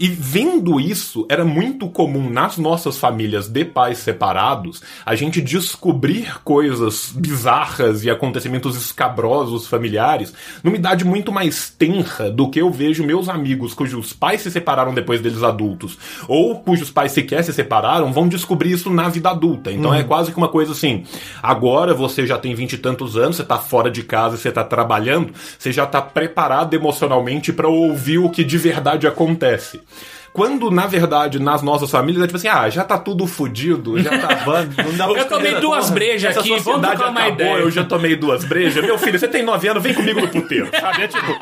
E 0.03 0.09
vendo 0.09 0.81
isso, 0.81 1.27
era 1.29 1.45
muito 1.45 1.87
comum 1.87 2.31
nas 2.31 2.57
nossas 2.57 2.97
famílias 2.97 3.49
de 3.49 3.67
pais 3.67 3.99
separados 3.99 4.81
a 5.05 5.15
gente 5.15 5.43
descobrir 5.43 6.43
coisas 6.43 7.13
bizarras 7.15 8.03
e 8.03 8.09
acontecimentos 8.09 8.79
escabrosos 8.79 9.67
familiares 9.67 10.33
numa 10.65 10.77
idade 10.77 11.05
muito 11.05 11.31
mais 11.31 11.69
tenra 11.69 12.31
do 12.31 12.49
que 12.49 12.63
eu 12.63 12.71
vejo 12.71 13.05
meus 13.05 13.29
amigos 13.29 13.75
cujos 13.75 14.15
pais 14.15 14.41
se 14.41 14.51
separaram 14.51 14.95
depois 14.95 15.21
deles 15.21 15.43
adultos 15.43 15.99
ou 16.27 16.59
cujos 16.61 16.91
pais 16.91 17.13
sequer 17.13 17.45
se 17.45 17.53
separaram 17.53 18.11
vão 18.11 18.27
descobrir 18.27 18.73
isso 18.73 18.89
na 18.89 19.11
vida 19.11 19.29
adulta. 19.29 19.71
Então 19.71 19.93
é 19.93 20.03
quase 20.03 20.33
que 20.33 20.39
uma 20.39 20.49
coisa 20.49 20.73
assim: 20.73 21.05
agora 21.43 21.93
você 21.93 22.27
já 22.27 22.39
tem 22.39 22.55
vinte 22.55 22.73
e 22.73 22.79
tantos 22.79 23.19
anos, 23.19 23.37
você 23.37 23.45
tá 23.45 23.59
fora 23.59 23.91
de 23.91 24.03
casa, 24.03 24.39
você 24.39 24.51
tá 24.51 24.65
trabalhando, 24.65 25.35
você 25.59 25.71
já 25.71 25.85
tá 25.85 26.01
preparado 26.01 26.73
emocionalmente 26.73 27.53
para 27.53 27.69
ouvir 27.69 28.17
o 28.17 28.31
que 28.31 28.43
de 28.43 28.57
verdade 28.57 29.07
acontece. 29.07 29.83
Quando, 30.33 30.71
na 30.71 30.87
verdade, 30.87 31.41
nas 31.41 31.61
nossas 31.61 31.91
famílias, 31.91 32.23
é 32.23 32.27
tipo 32.27 32.37
assim, 32.37 32.49
ah, 32.49 32.71
já 32.71 32.85
tá 32.85 32.97
tudo 32.97 33.27
fudido, 33.27 34.01
já 34.01 34.17
tá 34.17 34.37
bando, 34.47 34.75
não 34.83 34.97
dá 34.97 35.07
Eu 35.07 35.29
tomei 35.29 35.55
duas 35.57 35.91
brejas 35.91 36.37
aqui, 36.37 36.57
vamos 36.61 36.87
trocar 36.87 37.11
uma 37.11 37.21
acabou, 37.21 37.33
ideia. 37.33 37.59
Eu 37.59 37.71
já 37.71 37.85
tomei 37.85 38.17
duas 38.17 38.45
brejas. 38.45 38.85
Meu 38.85 38.97
filho, 38.97 39.19
você 39.19 39.27
tem 39.27 39.43
nove 39.43 39.67
anos, 39.69 39.83
vem 39.83 39.93
comigo 39.93 40.21
no 40.21 40.29
puteiro, 40.29 40.71
sabe? 40.79 41.03
É 41.03 41.09
tipo... 41.09 41.37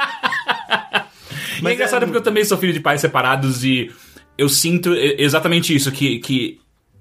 E 1.63 1.67
é 1.67 1.75
engraçado 1.75 2.05
porque 2.05 2.17
eu 2.17 2.23
também 2.23 2.45
sou 2.45 2.57
filho 2.57 2.73
de 2.73 2.81
pais 2.81 3.01
separados 3.01 3.63
e 3.63 3.91
eu 4.39 4.49
sinto 4.49 4.95
exatamente 4.95 5.75
isso, 5.75 5.93
que, 5.93 6.19
que 6.21 6.59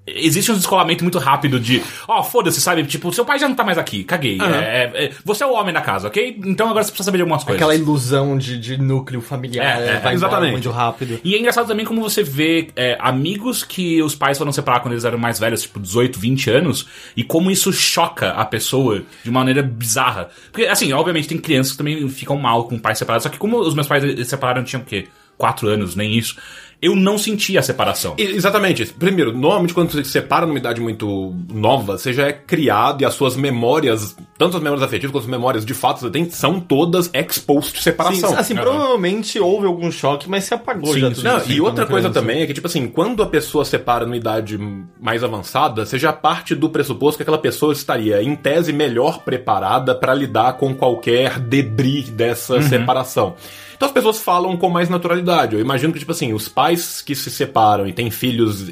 existe 0.07 0.51
um 0.51 0.55
descolamento 0.55 1.03
muito 1.03 1.19
rápido 1.19 1.59
de, 1.59 1.83
ó, 2.07 2.23
foda-se, 2.23 2.61
sabe? 2.61 2.83
Tipo, 2.85 3.11
seu 3.11 3.25
pai 3.25 3.37
já 3.39 3.47
não 3.47 3.55
tá 3.55 3.63
mais 3.63 3.77
aqui, 3.77 4.03
caguei. 4.03 4.37
É- 4.41 4.91
é- 4.93 5.11
você 5.23 5.43
é 5.43 5.47
o 5.47 5.53
homem 5.53 5.73
da 5.73 5.81
casa, 5.81 6.07
ok? 6.07 6.39
Então 6.45 6.69
agora 6.69 6.83
você 6.83 6.91
precisa 6.91 7.05
saber 7.05 7.17
de 7.17 7.21
algumas 7.23 7.43
coisas. 7.43 7.61
Aquela 7.61 7.75
ilusão 7.75 8.37
de, 8.37 8.57
de 8.57 8.77
núcleo 8.77 9.21
familiar 9.21 9.65
É, 9.65 9.69
é, 9.69 9.85
vai 9.85 9.97
embora 9.97 10.13
exatamente. 10.15 10.51
muito 10.51 10.69
rápido. 10.71 11.19
E 11.23 11.35
é 11.35 11.39
engraçado 11.39 11.67
também 11.67 11.85
como 11.85 12.01
você 12.01 12.23
vê 12.23 12.69
é, 12.75 12.97
amigos 12.99 13.63
que 13.63 14.01
os 14.01 14.15
pais 14.15 14.37
foram 14.37 14.51
separar 14.51 14.79
quando 14.79 14.93
eles 14.93 15.03
eram 15.05 15.17
mais 15.17 15.39
velhos, 15.39 15.61
tipo 15.63 15.79
18, 15.79 16.19
20 16.19 16.49
anos, 16.49 16.87
e 17.15 17.23
como 17.23 17.51
isso 17.51 17.71
choca 17.73 18.31
a 18.31 18.45
pessoa 18.45 19.03
de 19.23 19.29
uma 19.29 19.41
maneira 19.41 19.61
bizarra. 19.61 20.29
Porque, 20.51 20.65
assim, 20.67 20.93
obviamente 20.93 21.27
tem 21.27 21.37
crianças 21.37 21.73
que 21.73 21.77
também 21.77 22.07
ficam 22.09 22.37
mal 22.37 22.63
com 22.65 22.77
pais 22.79 22.97
separados, 22.97 23.23
só 23.23 23.29
que 23.29 23.37
como 23.37 23.57
os 23.59 23.73
meus 23.73 23.87
pais 23.87 24.03
se 24.03 24.25
separaram, 24.25 24.63
tinham 24.63 24.81
o 24.81 24.85
quê? 24.85 25.07
4 25.37 25.67
anos, 25.67 25.95
nem 25.95 26.17
isso. 26.17 26.35
Eu 26.81 26.95
não 26.95 27.17
senti 27.17 27.57
a 27.57 27.61
separação. 27.61 28.13
E- 28.17 28.23
Exatamente. 28.23 28.85
Primeiro, 28.85 29.35
normalmente 29.35 29.73
quando 29.73 29.91
você 29.91 30.03
se 30.03 30.11
separa 30.11 30.45
numa 30.45 30.59
idade 30.59 30.79
muito 30.79 31.35
nova, 31.51 31.97
você 31.97 32.13
já 32.13 32.27
é 32.27 32.33
criado 32.33 33.01
e 33.01 33.05
as 33.05 33.13
suas 33.15 33.35
memórias, 33.35 34.15
tanto 34.37 34.57
as 34.57 34.61
memórias 34.63 34.83
afetivas 34.83 35.11
quanto 35.11 35.23
as 35.23 35.29
memórias 35.29 35.65
de 35.65 35.73
fato 35.73 35.95
que 35.95 36.01
você 36.01 36.11
tem, 36.11 36.29
são 36.29 36.59
todas 36.59 37.09
ex 37.13 37.39
post 37.39 37.77
Sim, 37.77 37.83
separação. 37.83 38.37
assim, 38.37 38.55
provavelmente 38.55 39.39
houve 39.39 39.65
algum 39.65 39.89
choque, 39.91 40.29
mas 40.29 40.43
se 40.43 40.53
apagou 40.53 40.93
Sim, 40.93 40.99
já 40.99 41.07
sim. 41.09 41.15
tudo 41.15 41.23
Não, 41.23 41.37
isso, 41.39 41.51
e 41.51 41.59
outra 41.61 41.85
quando 41.85 41.89
coisa 41.89 42.09
também 42.11 42.41
é 42.41 42.45
que, 42.45 42.53
tipo 42.53 42.67
assim, 42.67 42.87
quando 42.87 43.23
a 43.23 43.27
pessoa 43.27 43.65
separa 43.65 44.05
numa 44.05 44.17
idade 44.17 44.59
mais 45.01 45.23
avançada, 45.23 45.85
você 45.85 45.97
já 45.97 46.13
parte 46.13 46.53
do 46.53 46.69
pressuposto 46.69 47.17
que 47.17 47.23
aquela 47.23 47.39
pessoa 47.39 47.73
estaria, 47.73 48.21
em 48.21 48.35
tese, 48.35 48.71
melhor 48.71 49.23
preparada 49.23 49.95
para 49.95 50.13
lidar 50.13 50.53
com 50.57 50.75
qualquer 50.75 51.39
debris 51.39 52.09
dessa 52.09 52.61
separação. 52.61 53.35
Então 53.77 53.87
as 53.87 53.93
pessoas 53.93 54.17
falam 54.19 54.57
com 54.57 54.69
mais 54.69 54.89
naturalidade. 54.89 55.55
Eu 55.55 55.61
imagino 55.61 55.93
que, 55.93 55.99
tipo 55.99 56.11
assim, 56.11 56.33
os 56.33 56.49
pais 56.49 57.01
que 57.01 57.15
se 57.15 57.29
separam 57.29 57.87
e 57.87 57.93
têm 57.93 58.09
filhos 58.09 58.71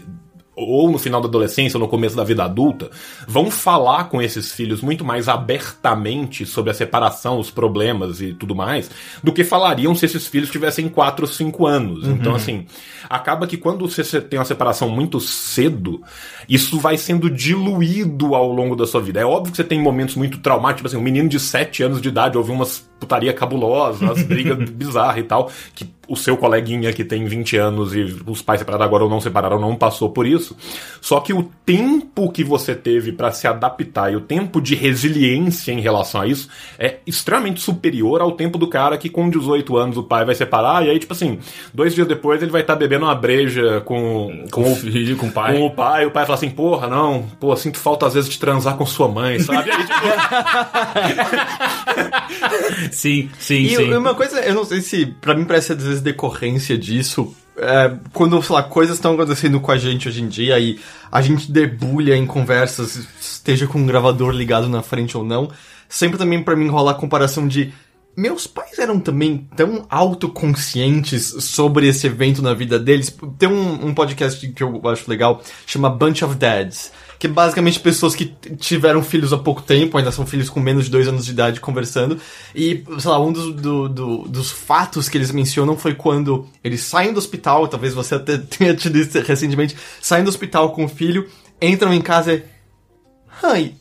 ou 0.56 0.90
no 0.90 0.98
final 0.98 1.20
da 1.20 1.28
adolescência 1.28 1.78
ou 1.78 1.82
no 1.82 1.88
começo 1.88 2.16
da 2.16 2.24
vida 2.24 2.44
adulta, 2.44 2.90
vão 3.28 3.52
falar 3.52 4.06
com 4.06 4.22
esses 4.22 4.52
filhos 4.54 4.82
muito 4.82 5.04
mais 5.04 5.28
abertamente 5.28 6.46
sobre 6.46 6.72
a 6.72 6.74
separação, 6.74 7.40
os 7.40 7.52
problemas 7.52 8.22
e 8.22 8.34
tudo 8.34 8.56
mais, 8.56 8.90
do 9.22 9.34
que 9.34 9.44
falariam 9.44 9.94
se 9.94 10.06
esses 10.06 10.28
filhos 10.28 10.50
tivessem 10.50 10.88
4 10.88 11.26
ou 11.26 11.32
5 11.32 11.66
anos. 11.68 12.08
Então, 12.08 12.34
assim, 12.36 12.66
acaba 13.10 13.48
que 13.48 13.58
quando 13.58 13.88
você 13.88 14.22
tem 14.22 14.40
uma 14.40 14.46
separação 14.46 14.90
muito 14.90 15.20
cedo, 15.20 16.02
isso 16.48 16.80
vai 16.80 16.98
sendo 16.98 17.30
diluído 17.30 18.34
ao 18.34 18.52
longo 18.52 18.76
da 18.76 18.88
sua 18.88 19.02
vida. 19.02 19.20
É 19.20 19.26
óbvio 19.26 19.52
que 19.52 19.58
você 19.58 19.64
tem 19.64 19.82
momentos 19.82 20.16
muito 20.16 20.40
traumáticos, 20.40 20.78
tipo 20.78 20.88
assim, 20.88 20.98
um 20.98 21.02
menino 21.02 21.28
de 21.28 21.40
7 21.40 21.84
anos 21.84 22.02
de 22.02 22.10
idade 22.10 22.38
ouviu 22.38 22.54
umas 22.54 22.86
putaria 23.00 23.34
cabulosa, 23.34 24.06
umas 24.06 24.24
brigas 24.24 24.58
bizarras 24.70 25.18
e 25.18 25.24
tal, 25.24 25.52
que 25.74 25.88
o 26.08 26.16
seu 26.16 26.38
coleguinha 26.38 26.94
que 26.94 27.04
tem 27.04 27.26
20 27.26 27.58
anos 27.58 27.96
e 27.96 28.02
os 28.26 28.42
pais 28.42 28.60
separaram 28.60 28.86
agora 28.86 29.04
ou 29.04 29.10
não 29.10 29.20
separaram 29.20 29.60
não 29.60 29.76
passou 29.76 30.10
por 30.10 30.26
isso. 30.26 30.45
Só 31.02 31.20
que 31.20 31.34
o 31.34 31.50
tempo 31.66 32.32
que 32.32 32.44
você 32.44 32.74
teve 32.76 33.12
pra 33.12 33.32
se 33.32 33.48
adaptar 33.48 34.12
e 34.12 34.16
o 34.16 34.22
tempo 34.22 34.60
de 34.60 34.74
resiliência 34.76 35.72
em 35.72 35.80
relação 35.80 36.22
a 36.22 36.28
isso 36.28 36.50
é 36.80 36.98
extremamente 37.06 37.62
superior 37.62 38.22
ao 38.22 38.32
tempo 38.32 38.58
do 38.58 38.68
cara 38.68 38.98
que 38.98 39.10
com 39.10 39.30
18 39.30 39.78
anos 39.78 39.98
o 39.98 40.04
pai 40.04 40.26
vai 40.26 40.34
separar 40.36 40.86
e 40.86 40.90
aí, 40.90 41.00
tipo 41.00 41.14
assim, 41.14 41.40
dois 41.74 41.94
dias 41.94 42.08
depois 42.08 42.42
ele 42.42 42.52
vai 42.52 42.62
estar 42.62 42.76
bebendo 42.76 43.06
uma 43.06 43.16
breja 43.16 43.82
com, 43.82 44.46
Com 44.52 44.72
o 44.72 44.76
filho, 44.76 45.16
com 45.16 45.28
o 45.28 45.32
pai. 45.32 45.56
com 45.58 45.66
o 45.66 45.72
pai, 45.72 46.06
o 46.06 46.12
pai 46.12 46.26
fala 46.26 46.38
assim, 46.38 46.50
porra, 46.50 46.88
não, 46.88 47.28
pô, 47.40 47.56
sinto 47.56 47.78
falta 47.78 48.08
às 48.08 48.14
vezes 48.16 48.30
de 48.30 48.40
transar 48.40 48.76
com 48.76 48.86
sua 48.86 49.08
mãe, 49.08 49.40
sabe? 49.40 49.70
Aí, 49.72 49.84
tipo, 49.84 49.96
Sim, 52.92 53.30
sim, 53.40 53.64
E 53.64 53.76
sim. 53.76 53.94
uma 53.94 54.16
coisa, 54.16 54.40
eu 54.42 54.54
não 54.56 54.66
sei 54.66 54.82
se, 54.82 55.06
pra 55.06 55.36
mim 55.36 55.46
parece 55.46 55.74
às 55.74 55.84
vezes 55.84 56.02
decorrência 56.02 56.78
disso, 56.78 57.34
é, 57.58 57.96
quando, 58.14 58.42
sei 58.42 58.56
lá, 58.56 58.64
coisas 58.64 58.98
estão 58.98 59.14
acontecendo 59.14 59.60
com 59.60 59.72
a 59.72 59.78
gente 59.78 60.08
hoje 60.08 60.22
em 60.22 60.28
dia 60.28 60.60
e 60.60 60.80
a 61.12 61.22
gente 61.22 61.52
debulha 61.52 62.16
em 62.16 62.26
conversas, 62.26 63.08
esteja 63.20 63.68
com 63.68 63.80
um 63.80 63.86
gravador 63.86 64.32
ligado 64.32 64.68
na 64.68 64.82
frente 64.82 65.18
ou 65.18 65.24
não, 65.24 65.50
sempre 65.88 66.18
também 66.18 66.44
pra 66.44 66.56
mim 66.56 66.68
rola 66.68 66.92
a 66.92 66.96
comparação 66.96 67.48
de 67.48 67.74
meus 68.18 68.48
pais 68.48 68.80
eram 68.80 69.00
também 69.00 69.46
tão 69.56 69.86
autoconscientes 69.90 71.36
sobre 71.44 71.88
esse 71.88 72.08
evento 72.08 72.42
na 72.42 72.54
vida 72.54 72.80
deles. 72.80 73.16
Tem 73.38 73.50
um, 73.50 73.88
um 73.88 73.94
podcast 73.94 74.48
que 74.48 74.64
eu 74.64 74.82
acho 74.88 75.10
legal, 75.10 75.42
chama 75.66 75.90
Bunch 75.90 76.24
of 76.24 76.36
Dads, 76.36 76.92
que 77.18 77.28
é 77.28 77.30
basicamente 77.30 77.80
pessoas 77.80 78.14
que 78.16 78.26
tiveram 78.60 79.02
filhos 79.02 79.32
há 79.32 79.38
pouco 79.38 79.62
tempo, 79.62 79.98
ainda 79.98 80.12
são 80.12 80.26
filhos 80.26 80.50
com 80.50 80.60
menos 80.60 80.86
de 80.86 80.92
dois 80.92 81.08
anos 81.08 81.26
de 81.26 81.32
idade, 81.32 81.60
conversando. 81.60 82.20
E, 82.54 82.84
sei 83.00 83.10
lá, 83.12 83.20
um 83.20 83.32
dos, 83.32 83.54
do- 83.56 83.88
do- 83.90 84.28
dos 84.28 84.52
fatos 84.52 85.08
que 85.08 85.18
eles 85.18 85.32
mencionam 85.32 85.78
foi 85.78 85.94
quando 85.96 86.48
eles 86.64 86.82
saem 86.82 87.14
do 87.14 87.18
hospital, 87.20 87.68
talvez 87.68 87.94
você 87.94 88.16
até 88.16 88.38
tenha 88.40 88.76
tido 88.76 88.98
isso 88.98 89.18
recentemente, 89.22 89.76
saem 90.02 90.24
do 90.24 90.30
hospital 90.30 90.72
com 90.72 90.86
o 90.86 90.90
filho, 90.90 91.28
entram 91.62 91.94
em 91.94 92.02
casa 92.02 92.34
e. 92.34 92.44
Ai, 93.44 93.74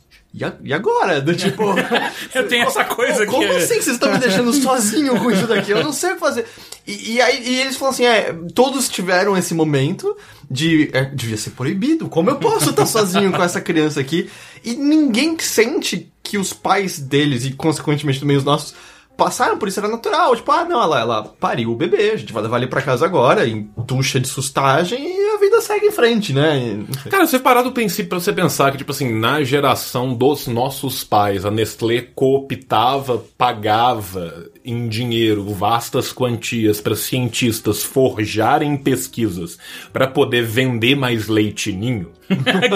e, 0.64 0.72
agora? 0.74 1.20
Do 1.20 1.34
tipo. 1.34 1.62
Eu 2.34 2.48
tenho 2.48 2.64
essa 2.66 2.84
coisa 2.84 3.24
Como 3.24 3.38
que 3.46 3.52
é- 3.52 3.56
assim 3.56 3.74
vocês 3.80 3.86
estão 3.88 4.10
me 4.12 4.18
deixando 4.18 4.52
sozinho 4.52 5.16
com 5.20 5.30
isso 5.30 5.46
daqui? 5.46 5.70
Eu 5.70 5.82
não 5.84 5.92
sei 5.92 6.10
o 6.10 6.14
que 6.14 6.20
fazer. 6.20 6.44
E, 6.86 7.12
e 7.14 7.20
aí 7.20 7.40
e 7.48 7.60
eles 7.60 7.76
falam 7.76 7.94
assim: 7.94 8.04
é, 8.04 8.34
todos 8.52 8.88
tiveram 8.88 9.36
esse 9.38 9.54
momento 9.54 10.16
de. 10.50 10.90
é, 10.92 11.04
devia 11.04 11.36
ser 11.36 11.50
proibido. 11.50 12.08
Como 12.08 12.30
eu 12.30 12.36
posso 12.36 12.70
estar 12.70 12.86
sozinho 12.86 13.32
com 13.32 13.42
essa 13.42 13.60
criança 13.60 14.00
aqui? 14.00 14.28
E 14.62 14.74
ninguém 14.74 15.36
sente 15.38 16.12
que 16.22 16.38
os 16.38 16.52
pais 16.52 16.98
deles, 16.98 17.44
e 17.44 17.52
consequentemente 17.52 18.20
também 18.20 18.36
os 18.36 18.44
nossos, 18.44 18.74
passaram 19.16 19.58
por 19.58 19.68
isso, 19.68 19.80
era 19.80 19.88
natural. 19.88 20.34
Tipo, 20.36 20.50
ah, 20.52 20.64
não, 20.64 20.82
ela, 20.82 21.00
ela 21.00 21.22
pariu 21.40 21.70
o 21.72 21.76
bebê, 21.76 22.10
a 22.10 22.16
gente 22.16 22.32
vai 22.32 22.42
levar 22.42 22.58
ele 22.58 22.66
pra 22.66 22.82
casa 22.82 23.04
agora, 23.04 23.46
em 23.46 23.64
tucha 23.86 24.18
de 24.20 24.28
sustagem, 24.28 24.98
e 25.04 25.34
a 25.34 25.38
vida 25.38 25.60
segue 25.60 25.86
em 25.86 25.92
frente, 25.92 26.32
né? 26.32 26.58
E. 27.06 27.08
Cara, 27.08 27.26
você 27.26 27.38
parar 27.38 27.62
do 27.62 27.72
princípio 27.72 28.08
pra 28.10 28.20
você 28.20 28.32
pensar 28.32 28.70
que, 28.72 28.78
tipo 28.78 28.90
assim, 28.92 29.12
na 29.18 29.42
geração 29.42 30.14
dos 30.14 30.46
nossos 30.46 31.04
pais, 31.04 31.44
a 31.44 31.50
Nestlé 31.50 32.00
cooptava, 32.14 33.22
pagava 33.38 34.46
em 34.64 34.88
dinheiro 34.88 35.44
vastas 35.52 36.10
quantias 36.12 36.80
para 36.80 36.96
cientistas 36.96 37.82
forjarem 37.82 38.76
pesquisas 38.78 39.58
para 39.92 40.06
poder 40.06 40.42
vender 40.42 40.94
mais 40.96 41.28
leite 41.28 41.70
ninho. 41.72 42.12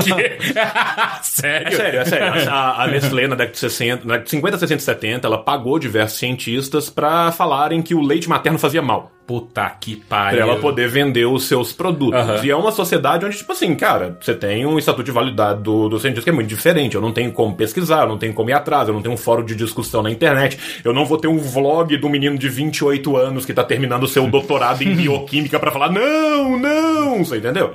Que- 0.04 0.38
É 0.58 1.22
Sério? 1.22 1.76
sério, 1.76 2.00
é 2.00 2.04
sério. 2.04 2.50
A, 2.50 2.84
a 2.84 2.86
Nestlé, 2.88 3.26
na 3.26 3.34
década 3.34 3.52
de 3.52 3.58
60, 3.58 4.04
na 4.04 4.12
década 4.14 4.24
de 4.24 4.30
50, 4.30 4.58
60 4.58 4.80
e 4.80 4.84
70, 4.84 5.26
ela 5.26 5.38
pagou 5.38 5.78
diversos 5.78 6.18
cientistas 6.28 6.90
para 6.90 7.32
falarem 7.32 7.80
que 7.82 7.94
o 7.94 8.02
leite 8.02 8.28
materno 8.28 8.58
fazia 8.58 8.82
mal. 8.82 9.12
Puta 9.26 9.68
que 9.78 9.96
Pra 9.96 10.24
pariu. 10.24 10.40
ela 10.40 10.56
poder 10.56 10.88
vender 10.88 11.26
os 11.26 11.44
seus 11.46 11.70
produtos. 11.70 12.18
Aham. 12.18 12.40
E 12.42 12.50
é 12.50 12.56
uma 12.56 12.72
sociedade 12.72 13.26
onde, 13.26 13.36
tipo 13.36 13.52
assim, 13.52 13.74
cara, 13.74 14.16
você 14.18 14.34
tem 14.34 14.64
um 14.64 14.78
estatuto 14.78 15.04
de 15.04 15.10
validade 15.10 15.62
do, 15.62 15.86
do 15.86 15.98
cientista 16.00 16.24
que 16.24 16.30
é 16.30 16.32
muito 16.32 16.48
diferente. 16.48 16.94
Eu 16.94 17.02
não 17.02 17.12
tenho 17.12 17.30
como 17.32 17.54
pesquisar, 17.54 18.04
eu 18.04 18.08
não 18.08 18.16
tenho 18.16 18.32
como 18.32 18.48
ir 18.48 18.54
atrás, 18.54 18.88
eu 18.88 18.94
não 18.94 19.02
tenho 19.02 19.14
um 19.14 19.18
fórum 19.18 19.44
de 19.44 19.54
discussão 19.54 20.02
na 20.02 20.10
internet, 20.10 20.58
eu 20.82 20.94
não 20.94 21.04
vou 21.04 21.18
ter 21.18 21.28
um 21.28 21.36
vlog 21.36 21.94
do 21.98 22.08
menino 22.08 22.38
de 22.38 22.48
28 22.48 23.16
anos 23.18 23.44
que 23.44 23.52
tá 23.52 23.62
terminando 23.62 24.04
o 24.04 24.08
seu 24.08 24.26
doutorado 24.30 24.80
em 24.80 24.94
bioquímica 24.96 25.58
pra 25.60 25.70
falar, 25.70 25.90
não, 25.92 26.58
não, 26.58 27.22
você 27.22 27.36
entendeu? 27.36 27.74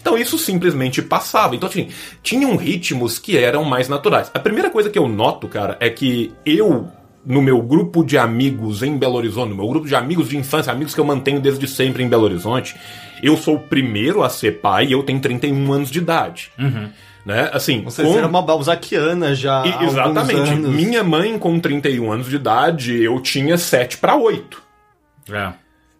Então 0.00 0.16
isso 0.16 0.38
simplesmente 0.38 1.02
passava. 1.02 1.54
Então, 1.54 1.68
assim, 1.68 1.88
tinham 2.22 2.56
ritmos 2.56 3.18
que 3.18 3.36
eram 3.36 3.62
mais 3.62 3.90
naturais. 3.90 4.30
A 4.32 4.38
primeira 4.38 4.70
coisa 4.70 4.88
que 4.88 4.98
eu 4.98 5.06
noto, 5.06 5.48
cara, 5.48 5.76
é 5.80 5.90
que 5.90 6.32
eu 6.46 6.88
no 7.26 7.40
meu 7.40 7.60
grupo 7.62 8.04
de 8.04 8.18
amigos 8.18 8.82
em 8.82 8.96
Belo 8.98 9.14
Horizonte, 9.16 9.50
no 9.50 9.56
meu 9.56 9.66
grupo 9.68 9.86
de 9.86 9.94
amigos 9.94 10.28
de 10.28 10.36
infância, 10.36 10.72
amigos 10.72 10.94
que 10.94 11.00
eu 11.00 11.04
mantenho 11.04 11.40
desde 11.40 11.66
sempre 11.66 12.02
em 12.02 12.08
Belo 12.08 12.24
Horizonte, 12.24 12.76
eu 13.22 13.36
sou 13.36 13.56
o 13.56 13.60
primeiro 13.60 14.22
a 14.22 14.28
ser 14.28 14.60
pai 14.60 14.86
e 14.86 14.92
eu 14.92 15.02
tenho 15.02 15.20
31 15.20 15.72
anos 15.72 15.90
de 15.90 15.98
idade. 15.98 16.50
Né? 17.24 17.48
Assim, 17.54 17.82
Você 17.84 18.02
com- 18.02 18.18
era 18.18 18.26
uma 18.26 18.42
balzaquiana 18.42 19.34
já. 19.34 19.64
E- 19.66 19.84
exatamente. 19.86 20.34
anos. 20.50 20.70
Minha 20.74 21.02
mãe, 21.02 21.38
com 21.38 21.58
31 21.58 22.12
anos 22.12 22.28
de 22.28 22.36
idade, 22.36 23.02
eu 23.02 23.18
tinha 23.20 23.56
7 23.56 23.96
para 23.96 24.14
8. 24.14 24.62
É. 25.32 25.52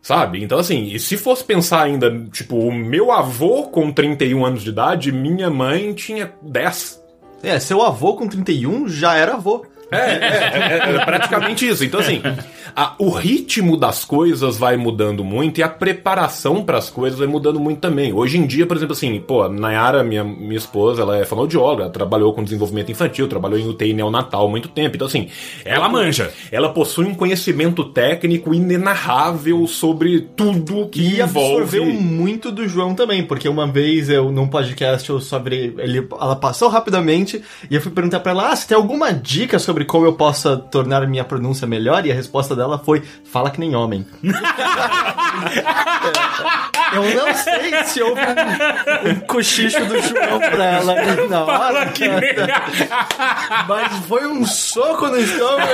Sabe? 0.03 0.45
Então, 0.45 0.59
assim, 0.59 0.85
e 0.93 0.99
se 0.99 1.17
fosse 1.17 1.43
pensar 1.43 1.83
ainda, 1.85 2.11
tipo, 2.31 2.57
o 2.57 2.71
meu 2.71 3.11
avô 3.11 3.63
com 3.69 3.91
31 3.91 4.45
anos 4.45 4.63
de 4.63 4.69
idade, 4.69 5.11
minha 5.11 5.49
mãe 5.49 5.95
tinha 5.95 6.31
10. 6.43 7.03
É, 7.43 7.59
seu 7.59 7.81
avô 7.83 8.15
com 8.15 8.29
31 8.29 8.87
já 8.87 9.15
era 9.17 9.33
avô. 9.33 9.65
É, 9.95 10.19
é, 10.21 10.91
é, 10.93 10.97
é 10.97 11.05
praticamente 11.05 11.67
isso. 11.69 11.85
Então, 11.85 12.01
assim, 12.01 12.21
a- 12.75 12.95
o 12.99 13.11
ritmo 13.11 13.77
das 13.77 14.05
coisas 14.05 14.57
vai 14.59 14.77
mudando 14.77 15.23
muito 15.25 15.59
e 15.59 15.63
a 15.63 15.69
preparação 15.69 16.63
para 16.65 16.79
as 16.79 16.91
coisas 16.91 17.19
vai 17.19 17.29
mudando 17.29 17.59
muito 17.61 17.79
também. 17.81 18.13
Hoje 18.13 18.39
em 18.39 18.47
dia, 18.47 18.67
por 18.67 18.77
exemplo, 18.77 18.93
assim, 18.95 19.21
pô, 19.21 19.49
Nayara, 19.49 20.03
minha, 20.03 20.25
minha 20.25 20.57
esposa, 20.57 21.03
ela 21.03 21.17
é 21.19 21.25
fonoaudióloga, 21.25 21.89
trabalhou 21.91 22.33
com 22.33 22.43
desenvolvimento 22.45 22.91
infantil, 22.93 23.29
trabalhou 23.29 23.59
em 23.59 23.69
UTI 23.69 23.93
neonatal 23.95 24.47
há 24.47 24.51
muito 24.51 24.69
tempo. 24.69 24.97
Então, 24.97 25.07
assim, 25.07 25.29
Ela 25.65 25.89
manja. 25.89 26.31
Ela 26.53 26.69
possui 26.71 27.05
um 27.07 27.15
conhecimento 27.15 27.85
técnico 27.85 28.53
inenarrável 28.55 29.67
sobre 29.67 30.21
tudo 30.37 30.89
que 30.89 31.01
E 31.01 31.21
envolve. 31.21 31.63
absorveu 31.63 31.85
muito 31.87 32.51
do 32.53 32.67
João 32.69 32.95
também, 32.95 33.25
porque 33.25 33.49
uma 33.49 33.67
vez 33.67 34.09
eu, 34.09 34.31
num 34.31 34.47
podcast, 34.47 35.09
eu 35.09 35.21
sobre. 35.21 35.75
Ele, 35.79 36.07
ela 36.21 36.37
passou 36.37 36.69
rapidamente 36.69 37.43
e 37.71 37.75
eu 37.75 37.81
fui 37.81 37.93
perguntar 37.93 38.21
pra 38.21 38.33
ela: 38.33 38.51
Ah, 38.51 38.57
você 38.57 38.67
tem 38.69 38.77
alguma 38.77 39.13
dica 39.13 39.59
sobre 39.59 39.84
como 39.85 40.07
eu 40.07 40.15
possa 40.15 40.57
tornar 40.57 41.07
minha 41.07 41.25
pronúncia 41.25 41.67
melhor? 41.67 42.07
E 42.07 42.13
a 42.13 42.15
resposta 42.15 42.57
dela 42.57 42.79
foi: 42.79 43.03
Fala 43.25 43.51
que 43.51 43.61
nem 43.61 43.75
homem. 43.75 44.07
eu 46.95 47.15
não 47.15 47.35
sei 47.35 47.85
se 47.85 48.03
houve 48.03 48.21
um, 48.21 49.11
um 49.11 49.21
cochicho 49.21 49.85
do 49.87 50.01
João 50.01 50.39
pra 50.39 50.65
ela 50.65 50.93
ali 50.93 51.29
na 51.29 51.45
hora. 51.45 51.93
Mas 53.69 53.93
foi 54.07 54.27
um 54.27 54.47
soco 54.47 55.09
no 55.09 55.19
estômago. 55.19 55.73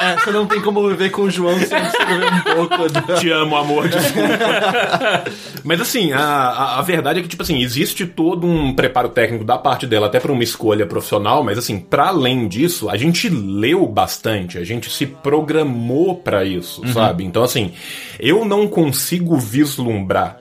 É, 0.00 0.16
você 0.16 0.30
não 0.30 0.46
tem 0.46 0.60
como 0.60 0.88
viver 0.88 1.10
com 1.10 1.22
o 1.22 1.30
João 1.30 1.58
sem 1.60 1.76
absorver 1.76 2.32
um 2.32 2.40
pouco. 2.40 3.20
Te 3.20 3.30
amo, 3.30 3.56
amor, 3.56 3.88
desculpa. 3.88 5.24
Mas 5.62 5.80
assim, 5.80 6.12
a, 6.12 6.20
a, 6.20 6.78
a 6.78 6.82
verdade 6.82 7.20
é 7.20 7.22
que, 7.22 7.28
tipo 7.28 7.42
assim, 7.42 7.62
existe 7.62 8.06
todo 8.06 8.46
um 8.46 8.74
preparo 8.74 9.08
técnico 9.08 9.44
da 9.44 9.58
parte 9.58 9.86
dela, 9.86 10.06
até 10.06 10.20
pra 10.20 10.32
uma 10.32 10.42
escolha 10.42 10.86
profissional, 10.86 11.42
mas 11.42 11.58
assim, 11.58 11.78
para 11.78 12.08
além 12.08 12.48
disso, 12.48 12.88
a 12.90 12.96
gente 12.96 13.28
leu 13.28 13.86
bastante, 13.86 14.58
a 14.58 14.64
gente 14.64 14.90
se 14.90 15.06
programou 15.06 16.16
pra 16.16 16.44
isso, 16.44 16.82
sabe? 16.92 17.24
Então, 17.24 17.42
assim, 17.42 17.72
eu 18.18 18.44
não 18.44 18.68
consigo 18.68 19.36
vislumbrar 19.36 20.33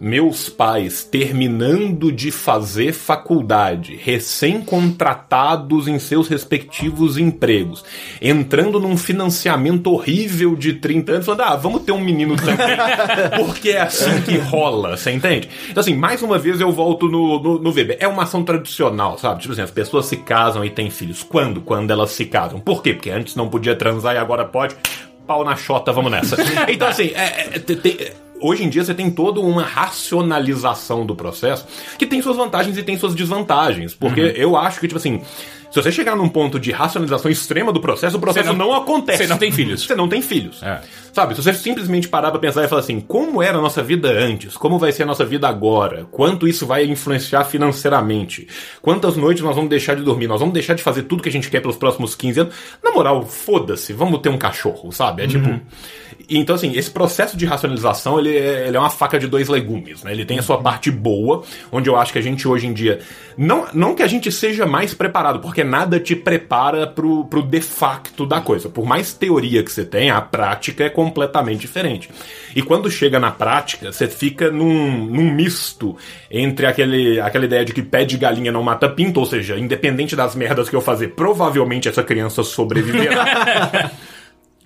meus 0.00 0.48
pais 0.48 1.04
terminando 1.04 2.12
de 2.12 2.30
fazer 2.30 2.92
faculdade, 2.92 3.96
recém-contratados 3.96 5.88
em 5.88 5.98
seus 5.98 6.28
respectivos 6.28 7.18
empregos, 7.18 7.84
entrando 8.20 8.78
num 8.78 8.96
financiamento 8.96 9.92
horrível 9.92 10.54
de 10.54 10.74
30 10.74 11.12
anos, 11.12 11.26
falando, 11.26 11.40
ah, 11.42 11.56
vamos 11.56 11.82
ter 11.82 11.92
um 11.92 12.00
menino 12.00 12.36
também, 12.36 12.56
porque 13.44 13.70
é 13.70 13.80
assim 13.82 14.20
que 14.22 14.36
rola, 14.36 14.96
você 14.96 15.10
entende? 15.10 15.48
Então, 15.68 15.80
assim, 15.80 15.94
mais 15.94 16.22
uma 16.22 16.38
vez 16.38 16.60
eu 16.60 16.70
volto 16.72 17.08
no, 17.08 17.42
no, 17.42 17.58
no 17.58 17.72
Weber. 17.72 17.96
É 18.00 18.06
uma 18.06 18.22
ação 18.22 18.42
tradicional, 18.44 19.18
sabe? 19.18 19.40
Tipo 19.40 19.52
assim, 19.52 19.62
as 19.62 19.70
pessoas 19.70 20.06
se 20.06 20.16
casam 20.16 20.64
e 20.64 20.70
têm 20.70 20.90
filhos. 20.90 21.22
Quando? 21.22 21.60
Quando 21.60 21.90
elas 21.90 22.10
se 22.10 22.24
casam. 22.24 22.60
Por 22.60 22.82
quê? 22.82 22.94
Porque 22.94 23.10
antes 23.10 23.34
não 23.34 23.48
podia 23.48 23.74
transar 23.74 24.14
e 24.14 24.18
agora 24.18 24.44
pode. 24.44 24.76
Pau 25.26 25.44
na 25.44 25.56
chota, 25.56 25.92
vamos 25.92 26.10
nessa. 26.10 26.36
Então, 26.68 26.88
assim, 26.88 27.12
é, 27.14 27.50
é, 27.54 27.58
te- 27.58 28.12
hoje 28.40 28.64
em 28.64 28.68
dia 28.68 28.84
você 28.84 28.94
tem 28.94 29.10
toda 29.10 29.40
uma 29.40 29.62
racionalização 29.62 31.04
do 31.06 31.14
processo 31.14 31.66
que 31.98 32.06
tem 32.06 32.20
suas 32.22 32.36
vantagens 32.36 32.76
e 32.76 32.82
tem 32.82 32.98
suas 32.98 33.14
desvantagens. 33.14 33.94
Porque 33.94 34.20
eu 34.36 34.56
acho 34.56 34.80
que, 34.80 34.86
tipo 34.88 34.98
assim, 34.98 35.20
se 35.70 35.82
você 35.82 35.92
chegar 35.92 36.16
num 36.16 36.28
ponto 36.28 36.58
de 36.58 36.72
racionalização 36.72 37.30
extrema 37.30 37.72
do 37.72 37.80
processo, 37.80 38.16
o 38.16 38.20
processo 38.20 38.48
não, 38.54 38.68
não- 38.68 38.74
acontece. 38.74 39.24
você 39.24 39.26
não 39.28 39.36
tem 39.38 39.52
filhos. 39.52 39.84
Você 39.84 39.94
não 39.94 40.08
tem 40.08 40.22
filhos. 40.22 40.62
É. 40.62 40.80
Sabe, 41.12 41.34
se 41.34 41.42
você 41.42 41.52
simplesmente 41.52 42.08
parar 42.08 42.30
pra 42.30 42.40
pensar 42.40 42.64
e 42.64 42.68
falar 42.68 42.80
assim, 42.80 43.00
como 43.00 43.42
era 43.42 43.58
a 43.58 43.60
nossa 43.60 43.82
vida 43.82 44.08
antes? 44.08 44.56
Como 44.56 44.78
vai 44.78 44.92
ser 44.92 45.02
a 45.02 45.06
nossa 45.06 45.24
vida 45.24 45.46
agora? 45.48 46.06
Quanto 46.10 46.46
isso 46.48 46.64
vai 46.66 46.84
influenciar 46.84 47.44
financeiramente? 47.44 48.46
Quantas 48.80 49.16
noites 49.16 49.42
nós 49.42 49.54
vamos 49.54 49.68
deixar 49.68 49.94
de 49.94 50.02
dormir? 50.02 50.26
Nós 50.26 50.40
vamos 50.40 50.54
deixar 50.54 50.74
de 50.74 50.82
fazer 50.82 51.02
tudo 51.02 51.22
que 51.22 51.28
a 51.28 51.32
gente 51.32 51.50
quer 51.50 51.60
pelos 51.60 51.76
próximos 51.76 52.14
15 52.14 52.40
anos? 52.40 52.54
Na 52.82 52.90
moral, 52.92 53.26
foda-se, 53.26 53.92
vamos 53.92 54.20
ter 54.20 54.28
um 54.28 54.38
cachorro, 54.38 54.90
sabe? 54.92 55.24
É 55.24 55.26
tipo... 55.26 55.60
Então, 56.30 56.54
assim, 56.54 56.72
esse 56.76 56.90
processo 56.90 57.36
de 57.36 57.46
racionalização, 57.46 58.18
ele 58.18 58.36
é, 58.36 58.68
ele 58.68 58.76
é 58.76 58.80
uma 58.80 58.90
faca 58.90 59.18
de 59.18 59.26
dois 59.26 59.48
legumes, 59.48 60.02
né? 60.02 60.12
Ele 60.12 60.26
tem 60.26 60.38
a 60.38 60.42
sua 60.42 60.58
parte 60.58 60.90
boa, 60.90 61.42
onde 61.72 61.88
eu 61.88 61.96
acho 61.96 62.12
que 62.12 62.18
a 62.18 62.22
gente 62.22 62.46
hoje 62.46 62.66
em 62.66 62.72
dia... 62.72 63.00
Não, 63.36 63.66
não 63.72 63.94
que 63.94 64.02
a 64.02 64.06
gente 64.06 64.30
seja 64.32 64.66
mais 64.66 64.92
preparado, 64.92 65.38
porque 65.38 65.62
nada 65.62 65.98
te 65.98 66.14
prepara 66.14 66.86
pro, 66.86 67.24
pro 67.26 67.40
de 67.40 67.60
facto 67.60 68.26
da 68.26 68.40
coisa. 68.40 68.68
Por 68.68 68.84
mais 68.84 69.14
teoria 69.14 69.62
que 69.62 69.72
você 69.72 69.84
tenha, 69.84 70.16
a 70.16 70.20
prática 70.20 70.84
é 70.84 70.90
completamente 70.90 71.60
diferente. 71.60 72.10
E 72.54 72.60
quando 72.60 72.90
chega 72.90 73.18
na 73.18 73.30
prática, 73.30 73.92
você 73.92 74.08
fica 74.08 74.50
num, 74.50 75.06
num 75.06 75.32
misto 75.32 75.96
entre 76.30 76.66
aquele, 76.66 77.20
aquela 77.20 77.44
ideia 77.44 77.64
de 77.64 77.72
que 77.72 77.80
pé 77.80 78.04
de 78.04 78.18
galinha 78.18 78.52
não 78.52 78.62
mata 78.62 78.88
pinto, 78.88 79.20
ou 79.20 79.26
seja, 79.26 79.56
independente 79.56 80.16
das 80.16 80.34
merdas 80.34 80.68
que 80.68 80.76
eu 80.76 80.80
fazer, 80.80 81.08
provavelmente 81.14 81.88
essa 81.88 82.02
criança 82.02 82.42
sobreviverá. 82.42 83.90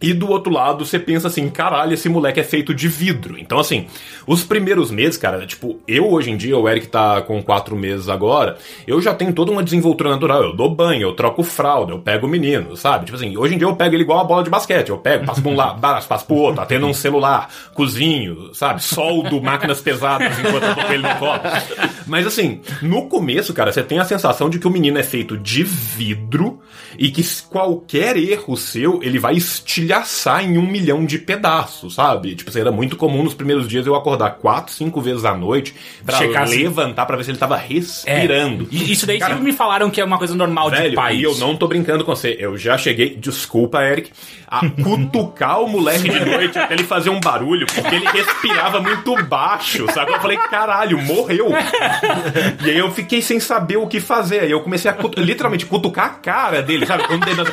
E 0.03 0.13
do 0.13 0.29
outro 0.29 0.53
lado, 0.53 0.85
você 0.85 0.99
pensa 0.99 1.29
assim, 1.29 1.49
caralho, 1.49 1.95
esse 1.95 2.09
moleque 2.09 2.41
é 2.41 2.45
feito 2.45 2.75
de 2.75 2.89
vidro. 2.89 3.39
Então, 3.39 3.59
assim, 3.59 3.87
os 4.27 4.43
primeiros 4.43 4.91
meses, 4.91 5.17
cara, 5.17 5.47
tipo, 5.47 5.79
eu 5.87 6.11
hoje 6.11 6.31
em 6.31 6.37
dia, 6.37 6.59
o 6.59 6.69
Eric 6.69 6.89
tá 6.89 7.23
com 7.23 7.43
quatro 7.43 7.77
meses 7.77 8.09
agora, 8.09 8.57
eu 8.87 9.01
já 9.01 9.15
tenho 9.15 9.33
toda 9.33 9.53
uma 9.53 9.63
desenvoltura 9.63 10.11
natural. 10.11 10.43
Eu 10.43 10.57
dou 10.57 10.75
banho, 10.75 11.03
eu 11.03 11.15
troco 11.15 11.43
fralda, 11.43 11.93
eu 11.93 11.99
pego 11.99 12.27
o 12.27 12.31
menino, 12.31 12.77
sabe? 12.77 13.07
Tipo 13.07 13.17
assim, 13.17 13.37
hoje 13.37 13.55
em 13.55 13.59
dia 13.59 13.67
eu 13.67 13.77
pego 13.77 13.95
ele 13.95 14.03
igual 14.03 14.21
a 14.21 14.25
bola 14.25 14.43
de 14.43 14.51
basquete. 14.51 14.89
Eu 14.89 14.99
pego, 14.99 15.25
passo 15.25 15.41
pra 15.41 15.51
um 15.51 15.57
lado, 15.57 15.81
passo 15.81 16.27
pro 16.27 16.37
outro, 16.37 16.61
atendo 16.61 16.87
um 16.87 16.95
celular, 16.95 17.49
cozinho, 17.75 18.51
sabe? 18.55 18.83
Soldo 18.83 19.41
máquinas 19.41 19.81
pesadas 19.81 20.39
enquanto 20.39 20.65
eu 20.65 20.75
tô 20.75 20.83
com 20.83 20.93
ele 20.93 21.03
no 21.03 21.15
colo. 21.17 21.41
Mas 22.07 22.27
assim, 22.27 22.61
no 22.81 23.09
começo, 23.09 23.55
cara, 23.55 23.73
você 23.73 23.83
tem 23.83 23.99
a 23.99 24.05
sensação 24.05 24.51
de 24.51 24.59
que 24.59 24.67
o 24.67 24.71
menino 24.71 24.99
é 24.99 25.03
feito 25.03 25.37
de 25.37 25.63
vidro 25.63 26.61
e 26.99 27.11
que 27.11 27.23
qualquer 27.49 28.17
erro 28.17 28.57
seu, 28.57 29.01
ele 29.03 29.19
vai 29.19 29.39
estilhaçar 29.93 30.45
em 30.45 30.57
um 30.59 30.67
milhão 30.67 31.05
de 31.05 31.19
pedaços, 31.19 31.95
sabe? 31.95 32.35
Tipo, 32.35 32.51
assim, 32.51 32.61
era 32.61 32.73
muito 32.73 32.97
comum 32.97 33.23
nos 33.23 33.35
primeiros 33.35 33.69
dias 33.69 33.87
eu 33.87 33.95
acordar 33.95 34.31
quatro, 34.31 34.73
cinco 34.73 35.01
vezes 35.01 35.25
à 35.25 35.35
noite 35.37 35.75
pra 36.05 36.17
Checar 36.19 36.49
levantar 36.49 37.05
pra 37.07 37.17
ver 37.17 37.25
se 37.25 37.31
ele 37.31 37.39
tava 37.39 37.57
respirando. 37.57 38.69
É. 38.73 38.75
Isso 38.77 39.07
daí 39.07 39.19
Cara, 39.19 39.35
sempre 39.35 39.51
me 39.51 39.57
falaram 39.57 39.91
que 39.91 40.01
é 40.01 40.05
uma 40.05 40.19
coisa 40.19 40.35
normal 40.35 40.71
de 40.71 40.77
Velho, 40.77 40.95
pais. 40.95 41.19
e 41.19 41.23
eu 41.23 41.37
não 41.37 41.57
tô 41.57 41.69
brincando 41.69 42.05
com 42.05 42.15
você. 42.15 42.37
Eu 42.39 42.57
já 42.57 42.77
cheguei, 42.79 43.17
desculpa, 43.17 43.83
Eric, 43.83 44.11
a 44.47 44.61
cutucar 44.83 45.61
o 45.63 45.69
moleque 45.69 46.09
de 46.09 46.25
noite 46.25 46.59
até 46.59 46.75
ele 46.75 46.85
fazer 46.85 47.11
um 47.11 47.21
barulho, 47.21 47.67
porque 47.75 47.95
ele 47.95 48.07
respirava 48.09 48.81
muito 48.81 49.23
baixo, 49.25 49.87
sabe? 49.93 50.13
Eu 50.13 50.21
falei, 50.21 50.37
caralho, 50.51 50.99
morreu. 51.03 51.49
E 52.65 52.71
aí 52.71 52.79
eu 52.79 52.91
fiquei 52.91 53.21
sem 53.23 53.39
saber 53.41 53.77
o 53.77 53.87
que 53.87 54.01
fazer. 54.01 54.41
Aí 54.41 54.51
eu 54.51 54.61
comecei 54.61 54.91
a 54.91 54.95
cutu- 54.95 55.21
literalmente 55.21 55.67
cutucar 55.67 56.07
a 56.07 56.11
cara 56.11 56.63
dele, 56.63 56.87
sabe? 56.87 57.03
O 57.13 57.19
dedo 57.19 57.43
assim. 57.43 57.53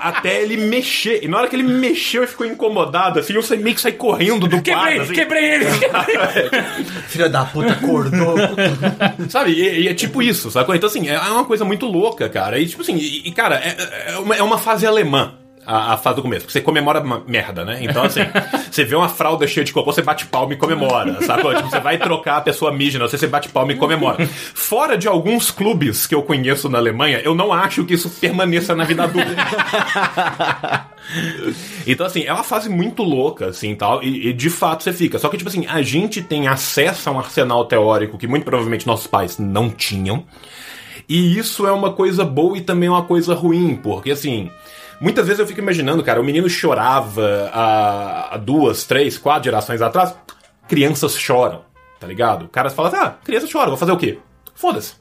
Até 0.00 0.42
ele 0.42 0.56
mexer. 0.56 1.20
E 1.22 1.28
na 1.28 1.38
hora 1.38 1.48
que 1.48 1.56
ele 1.56 1.62
mexeu 1.62 2.24
e 2.24 2.26
ficou 2.26 2.46
incomodado, 2.46 3.18
assim, 3.18 3.32
eu 3.32 3.42
saí, 3.42 3.58
meio 3.58 3.74
que 3.74 3.80
saí 3.80 3.92
correndo 3.92 4.46
do 4.46 4.62
Quebrei, 4.62 4.74
quarto. 4.74 5.00
Assim. 5.02 5.12
quebrei 5.14 5.44
ele. 5.54 5.64
Filha 7.08 7.28
da 7.28 7.44
puta, 7.44 7.72
acordou. 7.72 8.36
Sabe? 9.28 9.52
E, 9.52 9.82
e 9.82 9.88
é 9.88 9.94
tipo 9.94 10.22
isso, 10.22 10.50
sacou? 10.50 10.74
Então, 10.74 10.88
assim, 10.88 11.08
é 11.08 11.18
uma 11.18 11.44
coisa 11.44 11.64
muito 11.64 11.86
louca, 11.86 12.28
cara. 12.28 12.58
E, 12.58 12.66
tipo 12.66 12.82
assim, 12.82 12.96
e, 12.96 13.28
e, 13.28 13.32
cara, 13.32 13.56
é, 13.56 14.12
é 14.12 14.18
uma, 14.18 14.36
é 14.36 14.42
uma 14.42 14.58
fase 14.58 14.86
alemã. 14.86 15.34
A, 15.70 15.92
a 15.92 15.96
fase 15.98 16.16
do 16.16 16.22
começo, 16.22 16.46
porque 16.46 16.52
você 16.52 16.62
comemora 16.62 17.04
merda, 17.26 17.62
né? 17.62 17.80
Então, 17.82 18.02
assim, 18.02 18.20
você 18.70 18.84
vê 18.84 18.96
uma 18.96 19.08
fralda 19.08 19.46
cheia 19.46 19.62
de 19.62 19.70
cocô, 19.70 19.92
você 19.92 20.00
bate 20.00 20.24
palma 20.24 20.54
e 20.54 20.56
comemora, 20.56 21.20
sacou? 21.20 21.54
Tipo, 21.54 21.68
você 21.68 21.78
vai 21.78 21.98
trocar 21.98 22.38
a 22.38 22.40
pessoa 22.40 22.72
mija, 22.72 22.98
você, 22.98 23.18
você 23.18 23.26
bate 23.26 23.50
palma 23.50 23.72
e 23.72 23.76
comemora. 23.76 24.26
Fora 24.26 24.96
de 24.96 25.06
alguns 25.06 25.50
clubes 25.50 26.06
que 26.06 26.14
eu 26.14 26.22
conheço 26.22 26.70
na 26.70 26.78
Alemanha, 26.78 27.20
eu 27.22 27.34
não 27.34 27.52
acho 27.52 27.84
que 27.84 27.92
isso 27.92 28.08
permaneça 28.08 28.74
na 28.74 28.84
vida 28.84 29.04
adulta. 29.04 29.28
Então, 31.86 32.06
assim, 32.06 32.24
é 32.24 32.32
uma 32.32 32.44
fase 32.44 32.68
muito 32.68 33.02
louca, 33.02 33.46
assim, 33.46 33.74
tal, 33.74 34.02
e, 34.02 34.28
e 34.28 34.32
de 34.32 34.50
fato 34.50 34.82
você 34.82 34.92
fica. 34.92 35.18
Só 35.18 35.28
que, 35.28 35.38
tipo 35.38 35.48
assim, 35.48 35.66
a 35.66 35.80
gente 35.80 36.20
tem 36.22 36.46
acesso 36.46 37.08
a 37.08 37.12
um 37.12 37.18
arsenal 37.18 37.64
teórico 37.64 38.18
que 38.18 38.26
muito 38.26 38.44
provavelmente 38.44 38.86
nossos 38.86 39.06
pais 39.06 39.38
não 39.38 39.70
tinham. 39.70 40.24
E 41.08 41.38
isso 41.38 41.66
é 41.66 41.72
uma 41.72 41.92
coisa 41.92 42.24
boa 42.24 42.58
e 42.58 42.60
também 42.60 42.88
uma 42.88 43.02
coisa 43.02 43.34
ruim, 43.34 43.74
porque, 43.74 44.10
assim, 44.10 44.50
muitas 45.00 45.26
vezes 45.26 45.40
eu 45.40 45.46
fico 45.46 45.60
imaginando, 45.60 46.02
cara, 46.02 46.20
o 46.20 46.24
menino 46.24 46.48
chorava 46.48 47.50
há, 47.52 48.36
duas, 48.36 48.84
três, 48.84 49.18
quatro 49.18 49.44
gerações 49.44 49.80
atrás. 49.80 50.14
Crianças 50.68 51.16
choram, 51.16 51.62
tá 51.98 52.06
ligado? 52.06 52.44
O 52.44 52.48
cara 52.48 52.70
fala, 52.70 52.90
ah, 52.94 53.10
criança 53.24 53.48
chora, 53.50 53.68
vou 53.68 53.78
fazer 53.78 53.92
o 53.92 53.96
quê? 53.96 54.18
Foda-se. 54.54 54.94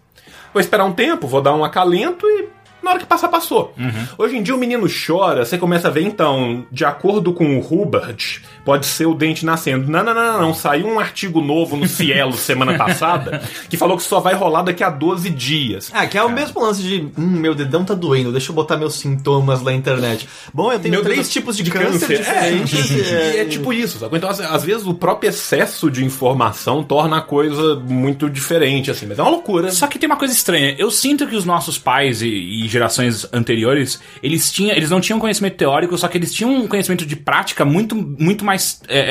Vou 0.54 0.62
esperar 0.62 0.86
um 0.86 0.94
tempo, 0.94 1.28
vou 1.28 1.42
dar 1.42 1.54
um 1.54 1.64
acalento 1.64 2.26
e 2.26 2.50
na 2.88 2.92
hora 2.92 3.00
que 3.00 3.06
passar, 3.06 3.28
passou. 3.28 3.74
Hoje 4.18 4.38
em 4.38 4.42
dia 4.42 4.56
o 4.56 4.58
menino 4.58 4.88
chora, 4.88 5.46
você 5.46 5.58
começa 5.58 5.90
a 5.90 5.92
ver, 5.92 6.04
então, 6.04 6.66
de 6.72 6.86
acordo 6.86 7.34
com 7.34 7.58
o 7.58 7.60
Hubert, 7.60 8.42
pode 8.64 8.86
ser 8.86 9.06
o 9.06 9.14
dente 9.14 9.46
nascendo. 9.46 9.92
Não, 9.92 10.04
não, 10.04 10.14
não, 10.14 10.34
não, 10.34 10.42
não. 10.42 10.54
Saiu 10.54 10.88
um 10.88 11.00
artigo 11.00 11.42
novo 11.42 11.76
no 11.76 11.88
Cielo 11.88 12.34
semana 12.38 12.78
passada 12.78 13.42
que 13.70 13.78
falou 13.78 13.98
que 13.98 14.04
só 14.04 14.20
vai 14.20 14.34
rolar 14.34 14.62
daqui 14.64 14.84
a 14.84 14.90
12 14.90 15.30
dias. 15.30 15.92
Ah, 15.94 16.08
que 16.08 16.18
é 16.18 16.24
o 16.24 16.30
mesmo 16.30 16.62
lance 16.62 16.82
de, 16.82 17.08
hum, 17.18 17.28
meu 17.28 17.54
dedão 17.54 17.84
tá 17.84 17.94
doendo, 17.94 18.32
deixa 18.32 18.52
eu 18.52 18.56
botar 18.56 18.78
meus 18.78 18.96
sintomas 18.96 19.62
na 19.62 19.74
internet. 19.74 20.28
Bom, 20.54 20.72
eu 20.72 20.80
tenho 20.80 20.94
Meu 20.94 21.04
três 21.04 21.30
tipos 21.30 21.58
de, 21.58 21.70
câncer, 21.70 22.18
diferentes. 22.18 22.88
É, 22.98 23.12
é, 23.12 23.36
e 23.36 23.40
é 23.40 23.46
tipo 23.46 23.72
isso, 23.74 24.00
sabe? 24.00 24.18
Então, 24.18 24.30
às, 24.30 24.40
às 24.40 24.64
vezes, 24.64 24.86
o 24.86 24.94
próprio 24.94 25.30
excesso 25.30 25.92
de 25.92 26.04
informação 26.04 26.84
torna 26.84 27.18
a 27.18 27.22
coisa 27.22 27.76
muito 27.76 28.30
diferente, 28.30 28.90
assim. 28.90 29.06
Mas 29.06 29.20
é 29.20 29.22
uma 29.22 29.32
loucura. 29.32 29.72
Só 29.72 29.88
que 29.88 30.00
tem 30.00 30.08
uma 30.08 30.16
coisa 30.16 30.34
estranha. 30.34 30.76
Eu 30.78 30.90
sinto 30.90 31.28
que 31.28 31.36
os 31.36 31.46
nossos 31.46 31.78
pais 31.78 32.22
e, 32.22 32.28
e 32.28 32.68
gerações 32.78 33.28
anteriores, 33.34 34.00
eles 34.22 34.52
tinham, 34.52 34.76
eles 34.76 34.90
não 34.90 35.02
tinham 35.02 35.20
conhecimento 35.20 35.56
teórico, 35.58 35.98
só 35.98 36.08
que 36.08 36.18
eles 36.18 36.34
tinham 36.34 36.54
um 36.54 36.68
conhecimento 36.68 37.06
de 37.06 37.16
prática 37.16 37.66
muito, 37.66 37.96
muito 37.96 38.46
mais. 38.46 38.82
é, 38.88 39.00
é, 39.00 39.04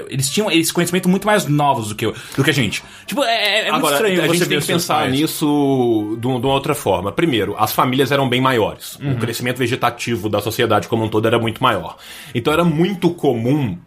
é, 0.00 0.04
eles 0.08 0.28
tinham 0.30 0.50
esse 0.50 0.72
conhecimento 0.72 1.08
muito 1.08 1.26
mais 1.26 1.46
novos 1.46 1.88
do 1.88 1.94
que, 1.94 2.06
eu- 2.06 2.14
do 2.36 2.42
que 2.44 2.50
a 2.50 2.54
gente. 2.54 2.82
Tipo, 3.06 3.22
é, 3.24 3.60
é 3.60 3.62
muito 3.64 3.74
Agora, 3.76 3.94
estranho 3.96 4.22
a 4.22 4.26
gente 4.28 4.48
tem 4.48 4.58
que 4.60 4.66
pensar 4.66 4.94
pais. 5.00 5.12
nisso 5.12 6.16
de, 6.20 6.26
um- 6.26 6.40
de 6.40 6.46
uma 6.46 6.54
outra 6.54 6.74
forma. 6.74 7.12
Primeiro, 7.12 7.54
as 7.58 7.72
famílias 7.72 8.10
eram 8.10 8.28
bem 8.28 8.40
maiores. 8.40 8.96
O 8.96 9.16
crescimento 9.18 9.58
vegetativo 9.58 10.28
da 10.28 10.40
sociedade 10.40 10.88
como 10.88 11.04
um 11.04 11.08
todo 11.08 11.26
era 11.26 11.38
muito 11.38 11.62
maior. 11.62 11.96
Então 12.34 12.52
era 12.52 12.64
muito 12.64 13.10
comum. 13.10 13.78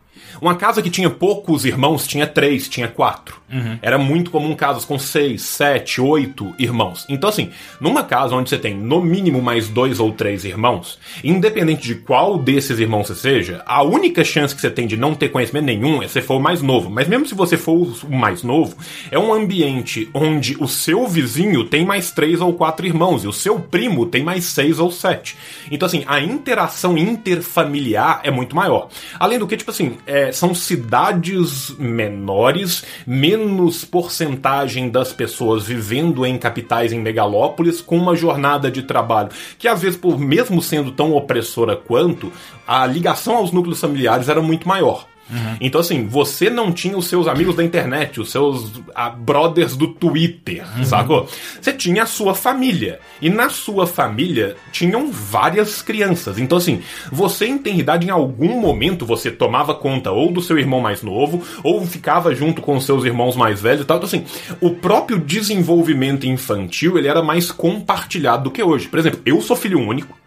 Uma 0.41 0.56
casa 0.56 0.82
que 0.82 0.89
tinha 0.89 1.10
poucos 1.10 1.65
irmãos 1.65 2.08
tinha 2.08 2.28
três, 2.28 2.67
tinha 2.67 2.88
quatro. 2.88 3.41
Era 3.82 3.98
muito 3.98 4.32
comum 4.32 4.56
casas 4.56 4.84
com 4.84 4.98
seis, 4.98 5.43
sete, 5.43 6.02
oito 6.02 6.54
irmãos. 6.58 7.06
Então, 7.08 7.30
assim, 7.30 7.52
numa 7.80 8.04
casa 8.04 8.36
onde 8.36 8.50
você 8.50 8.58
tem 8.58 8.76
no 8.76 9.00
mínimo 9.00 9.41
mais 9.41 9.69
dois 9.69 10.00
ou 10.00 10.12
três 10.12 10.43
irmãos, 10.43 10.98
independente 11.24 11.84
de 11.84 11.96
qual 11.96 12.38
desses 12.38 12.80
irmãos 12.80 13.08
você 13.08 13.15
seja, 13.15 13.62
a 13.65 13.84
única 13.84 14.24
chance 14.24 14.56
que 14.56 14.62
você 14.62 14.72
tem 14.72 14.88
de 14.88 14.98
não 14.98 15.13
ter 15.13 15.30
conhecimento 15.30 15.65
nenhum 15.65 16.02
é 16.02 16.08
se 16.08 16.13
você 16.13 16.22
for 16.22 16.38
o 16.38 16.41
mais 16.41 16.62
novo. 16.62 16.89
Mas 16.89 17.08
mesmo 17.08 17.28
se 17.28 17.36
você 17.36 17.56
for 17.56 17.96
o 18.04 18.15
mais 18.15 18.41
novo, 18.41 18.76
é 19.12 19.19
um 19.19 19.32
ambiente 19.32 20.10
onde 20.13 20.58
o 20.60 20.67
seu 20.67 21.08
vizinho 21.08 21.63
tem 21.65 21.86
mais 21.86 22.12
três 22.12 22.41
ou 22.41 22.54
quatro 22.54 22.86
irmãos 22.86 23.24
e 23.24 23.28
o 23.28 23.34
seu 23.34 23.60
primo 23.60 24.06
tem 24.08 24.24
mais 24.24 24.46
seis 24.46 24.80
ou 24.80 24.91
sete. 24.91 25.38
Então, 25.69 25.86
assim, 25.86 26.04
a 26.08 26.19
interação 26.19 26.98
interfamiliar 26.98 28.22
é 28.24 28.32
muito 28.32 28.56
maior. 28.56 28.89
Além 29.19 29.38
do 29.38 29.48
que, 29.48 29.58
tipo 29.58 29.69
assim, 29.69 29.98
é, 30.08 30.32
são 30.36 30.54
cidades 30.54 31.69
menores, 31.78 32.84
menos 33.06 33.86
porcentagem 33.86 34.89
das 34.89 35.13
pessoas 35.13 35.65
vivendo 35.65 36.26
em 36.26 36.38
capitais, 36.38 36.91
em 36.91 37.00
megalópolis, 37.00 37.82
com 37.82 37.98
uma 37.98 38.15
jornada 38.15 38.69
de 38.69 38.84
trabalho 38.84 39.30
que, 39.58 39.67
às 39.67 39.82
vezes, 39.82 39.98
por 39.98 40.19
mesmo 40.19 40.62
sendo 40.62 40.91
tão 40.91 41.13
opressora 41.13 41.76
quanto, 41.76 42.32
a 42.67 42.86
ligação 42.86 43.38
aos 43.38 43.52
núcleos 43.52 43.80
familiares 43.80 44.30
era 44.30 44.41
muito 44.41 44.67
maior. 44.67 45.12
Então, 45.60 45.82
assim, 45.82 46.06
você 46.06 46.50
não 46.50 46.72
tinha 46.72 46.98
os 46.98 47.08
seus 47.08 47.28
amigos 47.28 47.56
da 47.56 47.64
internet, 47.64 48.20
os 48.20 48.32
seus 48.32 48.72
ah, 48.94 49.10
brothers 49.10 49.76
do 49.76 49.88
Twitter, 49.88 50.64
sacou? 50.86 51.28
Você 51.60 51.74
tinha 51.74 52.04
a 52.04 52.06
sua 52.06 52.36
família. 52.36 53.00
E 53.22 53.30
na 53.30 53.50
sua 53.50 53.88
família 53.88 54.56
tinham 54.72 55.12
várias 55.12 55.82
crianças. 55.82 56.38
Então, 56.38 56.58
assim, 56.58 56.82
você 57.12 57.46
em 57.48 57.80
idade, 57.80 58.08
em 58.08 58.10
algum 58.10 58.60
momento, 58.60 59.06
você 59.06 59.32
tomava 59.32 59.74
conta 59.74 60.12
ou 60.12 60.32
do 60.32 60.42
seu 60.42 60.60
irmão 60.60 60.80
mais 60.82 61.02
novo, 61.02 61.42
ou 61.64 61.86
ficava 61.86 62.36
junto 62.36 62.62
com 62.62 62.76
os 62.76 62.86
seus 62.86 63.06
irmãos 63.06 63.36
mais 63.36 63.62
velhos 63.62 63.82
e 63.82 63.86
tal. 63.86 63.98
Então, 63.98 64.08
assim, 64.08 64.26
o 64.60 64.72
próprio 64.72 65.20
desenvolvimento 65.20 66.26
infantil, 66.26 66.98
ele 66.98 67.08
era 67.08 67.24
mais 67.24 67.52
compartilhado 67.52 68.46
do 68.46 68.52
que 68.52 68.62
hoje. 68.62 68.88
Por 68.88 69.00
exemplo, 69.00 69.22
eu 69.26 69.42
sou 69.42 69.56
filho 69.56 69.80
único. 69.80 70.18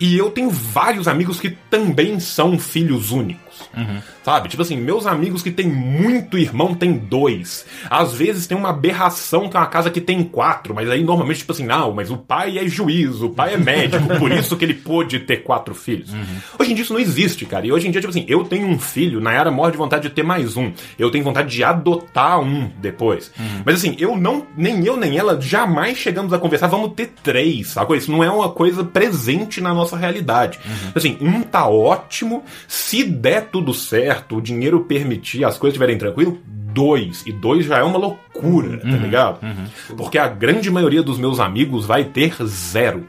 E 0.00 0.16
eu 0.16 0.30
tenho 0.30 0.50
vários 0.50 1.06
amigos 1.06 1.38
que 1.38 1.50
também 1.70 2.18
são 2.18 2.58
filhos 2.58 3.12
únicos. 3.12 3.43
Sabe? 4.22 4.48
Tipo 4.48 4.62
assim, 4.62 4.76
meus 4.76 5.06
amigos 5.06 5.42
que 5.42 5.50
têm 5.50 5.66
muito 5.66 6.38
irmão 6.38 6.74
têm 6.74 6.92
dois. 6.92 7.66
Às 7.90 8.14
vezes 8.14 8.46
tem 8.46 8.56
uma 8.56 8.70
aberração 8.70 9.48
que 9.48 9.56
é 9.56 9.60
uma 9.60 9.66
casa 9.66 9.90
que 9.90 10.00
tem 10.00 10.22
quatro, 10.24 10.74
mas 10.74 10.88
aí 10.88 11.02
normalmente, 11.04 11.38
tipo 11.38 11.52
assim, 11.52 11.66
não, 11.66 11.92
mas 11.92 12.10
o 12.10 12.16
pai 12.16 12.58
é 12.58 12.66
juiz, 12.66 13.20
o 13.20 13.30
pai 13.30 13.54
é 13.54 13.56
médico, 13.56 14.18
por 14.18 14.30
isso 14.32 14.56
que 14.56 14.64
ele 14.64 14.74
pôde 14.74 15.20
ter 15.20 15.38
quatro 15.38 15.74
filhos. 15.74 16.10
Hoje 16.58 16.72
em 16.72 16.74
dia 16.74 16.84
isso 16.84 16.92
não 16.92 17.00
existe, 17.00 17.44
cara. 17.44 17.66
E 17.66 17.72
hoje 17.72 17.86
em 17.86 17.90
dia, 17.90 18.00
tipo 18.00 18.10
assim, 18.10 18.24
eu 18.28 18.44
tenho 18.44 18.66
um 18.66 18.78
filho, 18.78 19.20
Nayara 19.20 19.50
morre 19.50 19.72
de 19.72 19.78
vontade 19.78 20.08
de 20.08 20.14
ter 20.14 20.22
mais 20.22 20.56
um. 20.56 20.72
Eu 20.98 21.10
tenho 21.10 21.24
vontade 21.24 21.54
de 21.54 21.62
adotar 21.62 22.40
um 22.40 22.70
depois. 22.80 23.30
Mas 23.64 23.76
assim, 23.76 23.96
eu 23.98 24.16
não, 24.16 24.46
nem 24.56 24.84
eu 24.84 24.96
nem 24.96 25.16
ela 25.18 25.40
jamais 25.40 25.98
chegamos 25.98 26.32
a 26.32 26.38
conversar, 26.38 26.66
vamos 26.66 26.92
ter 26.94 27.12
três, 27.22 27.68
sacou? 27.68 27.96
Isso 27.96 28.10
não 28.10 28.22
é 28.22 28.30
uma 28.30 28.48
coisa 28.50 28.82
presente 28.84 29.60
na 29.60 29.74
nossa 29.74 29.96
realidade. 29.96 30.58
Assim, 30.94 31.16
um 31.20 31.42
tá 31.42 31.68
ótimo, 31.68 32.42
se 32.66 33.04
der 33.04 33.43
tudo 33.44 33.72
certo, 33.74 34.36
o 34.36 34.40
dinheiro 34.40 34.80
permitir, 34.84 35.44
as 35.44 35.56
coisas 35.58 35.74
estiverem 35.74 35.96
tranquilo, 35.98 36.38
dois. 36.46 37.22
E 37.26 37.32
dois 37.32 37.64
já 37.66 37.78
é 37.78 37.82
uma 37.82 37.98
loucura, 37.98 38.78
tá 38.78 38.88
ligado? 38.88 39.38
Porque 39.96 40.18
a 40.18 40.26
grande 40.28 40.70
maioria 40.70 41.02
dos 41.02 41.18
meus 41.18 41.38
amigos 41.38 41.86
vai 41.86 42.04
ter 42.04 42.34
zero. 42.44 43.06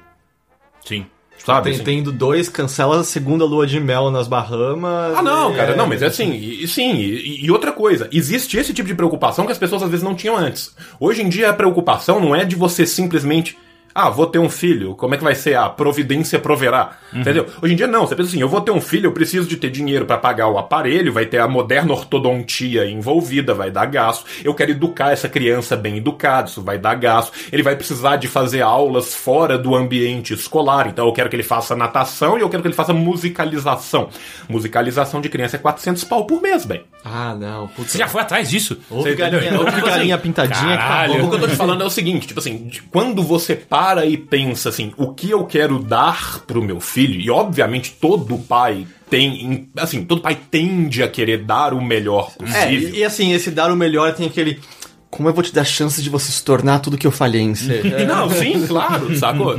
Sim. 0.84 1.06
Sabe? 1.38 1.66
Tem- 1.66 1.74
assim? 1.74 1.84
Tendo 1.84 2.12
dois, 2.12 2.50
cancela 2.50 3.00
a 3.02 3.04
segunda 3.04 3.46
lua 3.46 3.68
de 3.68 3.80
mel 3.80 4.10
nas 4.10 4.28
Bahamas. 4.28 5.16
Ah, 5.18 5.22
não, 5.22 5.54
cara, 5.54 5.74
é- 5.74 5.76
não, 5.76 5.86
mas 5.86 6.02
é 6.02 6.08
assim, 6.08 6.32
e, 6.32 6.64
e 6.64 6.68
sim, 6.68 6.94
e, 6.96 7.46
e 7.46 7.52
outra 7.52 7.72
coisa, 7.72 8.10
existe 8.12 8.58
esse 8.58 8.74
tipo 8.74 8.88
de 8.88 8.96
preocupação 8.96 9.46
que 9.46 9.52
as 9.52 9.58
pessoas 9.58 9.84
às 9.84 9.90
vezes 9.90 10.04
não 10.04 10.16
tinham 10.16 10.36
antes. 10.36 10.76
Hoje 11.00 11.22
em 11.22 11.30
dia 11.30 11.50
a 11.50 11.54
preocupação 11.54 12.20
não 12.20 12.36
é 12.36 12.46
de 12.46 12.56
você 12.56 12.86
simplesmente. 12.86 13.58
Ah, 13.98 14.10
vou 14.10 14.28
ter 14.28 14.40
um 14.40 14.50
filho, 14.50 14.94
como 14.94 15.16
é 15.16 15.18
que 15.18 15.24
vai 15.24 15.34
ser? 15.34 15.56
A 15.56 15.70
providência 15.70 16.38
proverá. 16.38 16.98
Entendeu? 17.14 17.46
Hoje 17.62 17.72
em 17.72 17.78
dia 17.78 17.88
não, 17.88 18.06
você 18.06 18.14
pensa 18.14 18.28
assim, 18.28 18.42
eu 18.42 18.50
vou 18.50 18.60
ter 18.60 18.72
um 18.72 18.82
filho, 18.82 19.08
eu 19.08 19.14
preciso 19.14 19.48
de 19.48 19.56
ter 19.56 19.70
dinheiro 19.70 20.06
pra 20.06 20.18
pagar 20.18 20.50
o 20.50 20.58
aparelho, 20.58 21.14
vai 21.14 21.26
ter 21.26 21.38
a 21.40 21.48
moderna 21.48 21.94
ortodontia 21.94 22.86
envolvida, 22.90 23.54
vai 23.54 23.72
dar 23.72 23.86
gasto. 23.86 24.26
Eu 24.44 24.54
quero 24.54 24.72
educar 24.72 25.14
essa 25.14 25.30
criança 25.30 25.78
bem 25.78 25.96
educada, 25.96 26.50
isso 26.50 26.62
vai 26.62 26.78
dar 26.78 26.96
gasto. 26.96 27.32
Ele 27.54 27.64
vai 27.64 27.74
precisar 27.78 28.18
de 28.18 28.28
fazer 28.28 28.62
aulas 28.62 29.16
fora 29.16 29.58
do 29.58 29.74
ambiente 29.74 30.34
escolar, 30.34 30.88
então 30.88 31.08
eu 31.08 31.14
quero 31.14 31.30
que 31.30 31.36
ele 31.38 31.44
faça 31.44 31.74
natação 31.74 32.38
e 32.38 32.42
eu 32.42 32.50
quero 32.50 32.62
que 32.62 32.68
ele 32.68 32.76
faça 32.76 32.92
musicalização. 32.92 34.10
Musicalização 34.50 35.22
de 35.22 35.30
criança 35.30 35.56
é 35.56 35.60
400 35.60 36.04
pau 36.04 36.26
por 36.26 36.42
mês, 36.42 36.66
bem. 36.66 36.84
Ah, 37.02 37.34
não. 37.34 37.70
Putz. 37.70 37.92
Você 37.92 37.98
já 37.98 38.10
foi 38.10 38.22
atrás 38.22 38.50
disso? 38.50 38.78
Ouve 38.90 39.16
galinha, 39.16 39.58
ouve 39.58 39.82
galinha 39.82 40.18
pintadinha 40.18 40.76
caralho. 40.78 41.14
que 41.14 41.20
tá 41.20 41.26
O 41.26 41.30
que 41.30 41.36
eu 41.36 41.40
tô 41.40 41.48
te 41.48 41.56
falando 41.56 41.82
é 41.82 41.86
o 41.86 41.90
seguinte, 41.90 42.28
tipo 42.28 42.42
assim, 42.42 42.70
quando 42.92 43.24
você 43.24 43.56
para 43.56 43.85
e 44.06 44.18
pensa 44.18 44.70
assim, 44.70 44.94
o 44.98 45.14
que 45.14 45.30
eu 45.30 45.46
quero 45.46 45.80
dar 45.80 46.40
pro 46.48 46.64
meu 46.64 46.80
filho, 46.80 47.20
e 47.20 47.30
obviamente 47.30 47.96
todo 48.00 48.38
pai 48.38 48.88
tem, 49.10 49.70
assim, 49.78 50.04
todo 50.04 50.22
pai 50.22 50.38
tende 50.50 51.04
a 51.04 51.08
querer 51.08 51.44
dar 51.44 51.74
o 51.74 51.82
melhor 51.82 52.32
É, 52.40 52.44
possível. 52.66 52.90
e, 52.96 53.00
e 53.00 53.04
assim, 53.04 53.34
esse 53.34 53.52
dar 53.52 53.72
o 53.72 53.76
melhor 53.76 54.14
tem 54.14 54.26
aquele. 54.26 54.60
Como 55.10 55.30
eu 55.30 55.34
vou 55.34 55.44
te 55.44 55.54
dar 55.54 55.64
chance 55.64 56.02
de 56.02 56.10
você 56.10 56.32
se 56.32 56.44
tornar 56.44 56.80
tudo 56.80 56.98
que 56.98 57.08
eu 57.08 57.12
falhei 57.12 57.42
em 57.42 57.56
ser? 57.56 57.86
É. 57.86 58.06
Não, 58.06 58.30
sim, 58.30 58.66
claro, 58.68 59.16
sacou? 59.18 59.58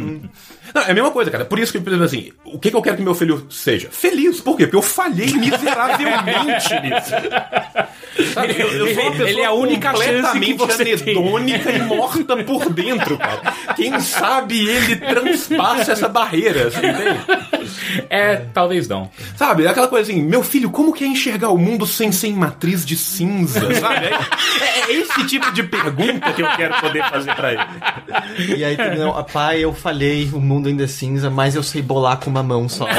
Não, 0.77 0.83
é 0.83 0.91
a 0.91 0.95
mesma 0.95 1.11
coisa, 1.11 1.31
cara. 1.31 1.45
Por 1.45 1.59
isso 1.59 1.73
que, 1.73 1.81
por 1.81 1.89
exemplo, 1.89 2.05
assim, 2.05 2.33
o 2.45 2.59
que, 2.59 2.71
que 2.71 2.77
eu 2.77 2.83
quero 2.83 2.97
que 2.97 3.03
meu 3.03 3.15
filho 3.15 3.47
seja? 3.51 3.89
Feliz. 3.91 4.41
Por 4.41 4.57
quê? 4.57 4.65
Porque 4.67 4.77
eu 4.77 4.83
falhei 4.83 5.33
miseravelmente 5.33 6.75
nisso. 6.83 8.33
Sabe? 8.35 8.55
Eu, 8.59 8.69
eu 8.73 8.95
sou 8.95 9.03
uma 9.05 9.11
Ele- 9.11 9.11
pessoa 9.11 9.29
ele 9.31 9.41
é 9.41 9.45
a 9.47 9.53
única 9.53 9.95
chance 9.97 10.41
que 10.41 10.55
completamente 10.55 11.03
anedônica 11.03 11.71
e 11.73 11.83
morta 11.83 12.37
por 12.45 12.69
dentro, 12.71 13.17
cara. 13.19 13.55
Quem 13.75 13.99
sabe 14.01 14.69
ele 14.69 14.97
transpassa 14.97 15.93
essa 15.93 16.09
barreira, 16.09 16.71
você 16.71 16.79
entende? 16.87 18.07
É, 18.11 18.37
talvez 18.53 18.87
não. 18.89 19.11
Sabe? 19.37 19.65
É 19.65 19.69
Aquela 19.69 19.89
coisa 19.89 20.11
assim, 20.11 20.23
meu 20.23 20.43
filho, 20.43 20.71
como 20.71 20.93
que 20.93 21.05
é 21.05 21.07
enxergar 21.07 21.51
o 21.51 21.59
mundo 21.59 21.87
sem 21.87 22.11
ser 22.13 22.29
em 22.29 22.35
matriz 22.35 22.85
de 22.85 22.97
cinza, 22.97 23.61
sabe? 23.75 24.07
É, 24.07 24.91
é 24.91 24.93
esse 24.93 25.25
tipo 25.27 25.51
de 25.53 25.63
pergunta 25.63 26.33
que 26.33 26.43
eu 26.43 26.49
quero 26.57 26.75
poder 26.81 27.03
fazer 27.11 27.35
pra 27.35 27.53
ele. 27.53 28.57
E 28.59 28.65
aí, 28.65 28.77
não, 28.99 29.23
pai, 29.25 29.61
eu 29.65 29.73
falhei, 29.73 30.31
o 30.33 30.41
mundo 30.41 30.66
ainda 30.69 30.85
é 30.85 30.87
cinza, 30.87 31.31
mas 31.31 31.55
eu 31.55 31.63
sei 31.63 31.81
bolar 31.83 32.19
com 32.19 32.31
uma 32.31 32.43
mão 32.43 32.69
só. 32.69 32.87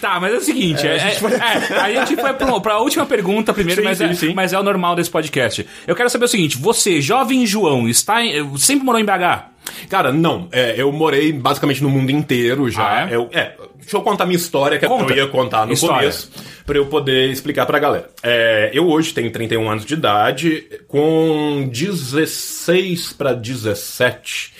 Tá, 0.00 0.18
mas 0.20 0.32
é 0.32 0.36
o 0.36 0.40
seguinte, 0.40 0.86
é, 0.86 0.96
é- 0.96 1.92
é, 1.92 1.98
a 1.98 2.04
gente 2.04 2.20
foi 2.20 2.32
pra, 2.32 2.60
pra 2.60 2.78
última 2.78 3.04
pergunta 3.04 3.52
primeiro, 3.52 3.80
Sim, 3.82 3.88
mas, 3.88 3.98
sim, 3.98 4.04
é, 4.04 4.14
sim. 4.14 4.32
mas 4.34 4.52
é 4.52 4.58
o 4.58 4.62
normal 4.62 4.94
desse 4.94 5.10
podcast. 5.10 5.66
Eu 5.86 5.94
quero 5.96 6.08
saber 6.08 6.24
o 6.24 6.28
seguinte, 6.28 6.56
você, 6.56 7.00
jovem 7.00 7.44
João, 7.44 7.88
está 7.88 8.24
em- 8.24 8.56
sempre 8.56 8.84
morou 8.84 9.00
em 9.00 9.04
BH? 9.04 9.44
Cara, 9.88 10.12
não. 10.12 10.48
É, 10.52 10.74
eu 10.76 10.90
morei 10.92 11.32
basicamente 11.32 11.82
no 11.82 11.90
mundo 11.90 12.10
inteiro 12.10 12.70
já. 12.70 12.88
Ah, 13.04 13.10
é? 13.10 13.14
Eu, 13.16 13.28
é, 13.32 13.52
deixa 13.80 13.96
eu 13.96 14.00
contar 14.02 14.24
minha 14.24 14.36
história, 14.36 14.78
que 14.78 14.84
é 14.84 14.88
Conta. 14.88 15.12
eu 15.12 15.16
ia 15.16 15.26
contar 15.26 15.66
no 15.66 15.72
História. 15.72 15.96
começo, 15.98 16.30
pra 16.64 16.78
eu 16.78 16.86
poder 16.86 17.30
explicar 17.30 17.66
pra 17.66 17.78
galera. 17.78 18.08
É, 18.22 18.70
eu 18.72 18.88
hoje 18.88 19.12
tenho 19.12 19.30
31 19.30 19.68
anos 19.68 19.84
de 19.84 19.94
idade, 19.94 20.64
com 20.86 21.68
16 21.72 23.12
pra 23.12 23.32
17. 23.32 24.54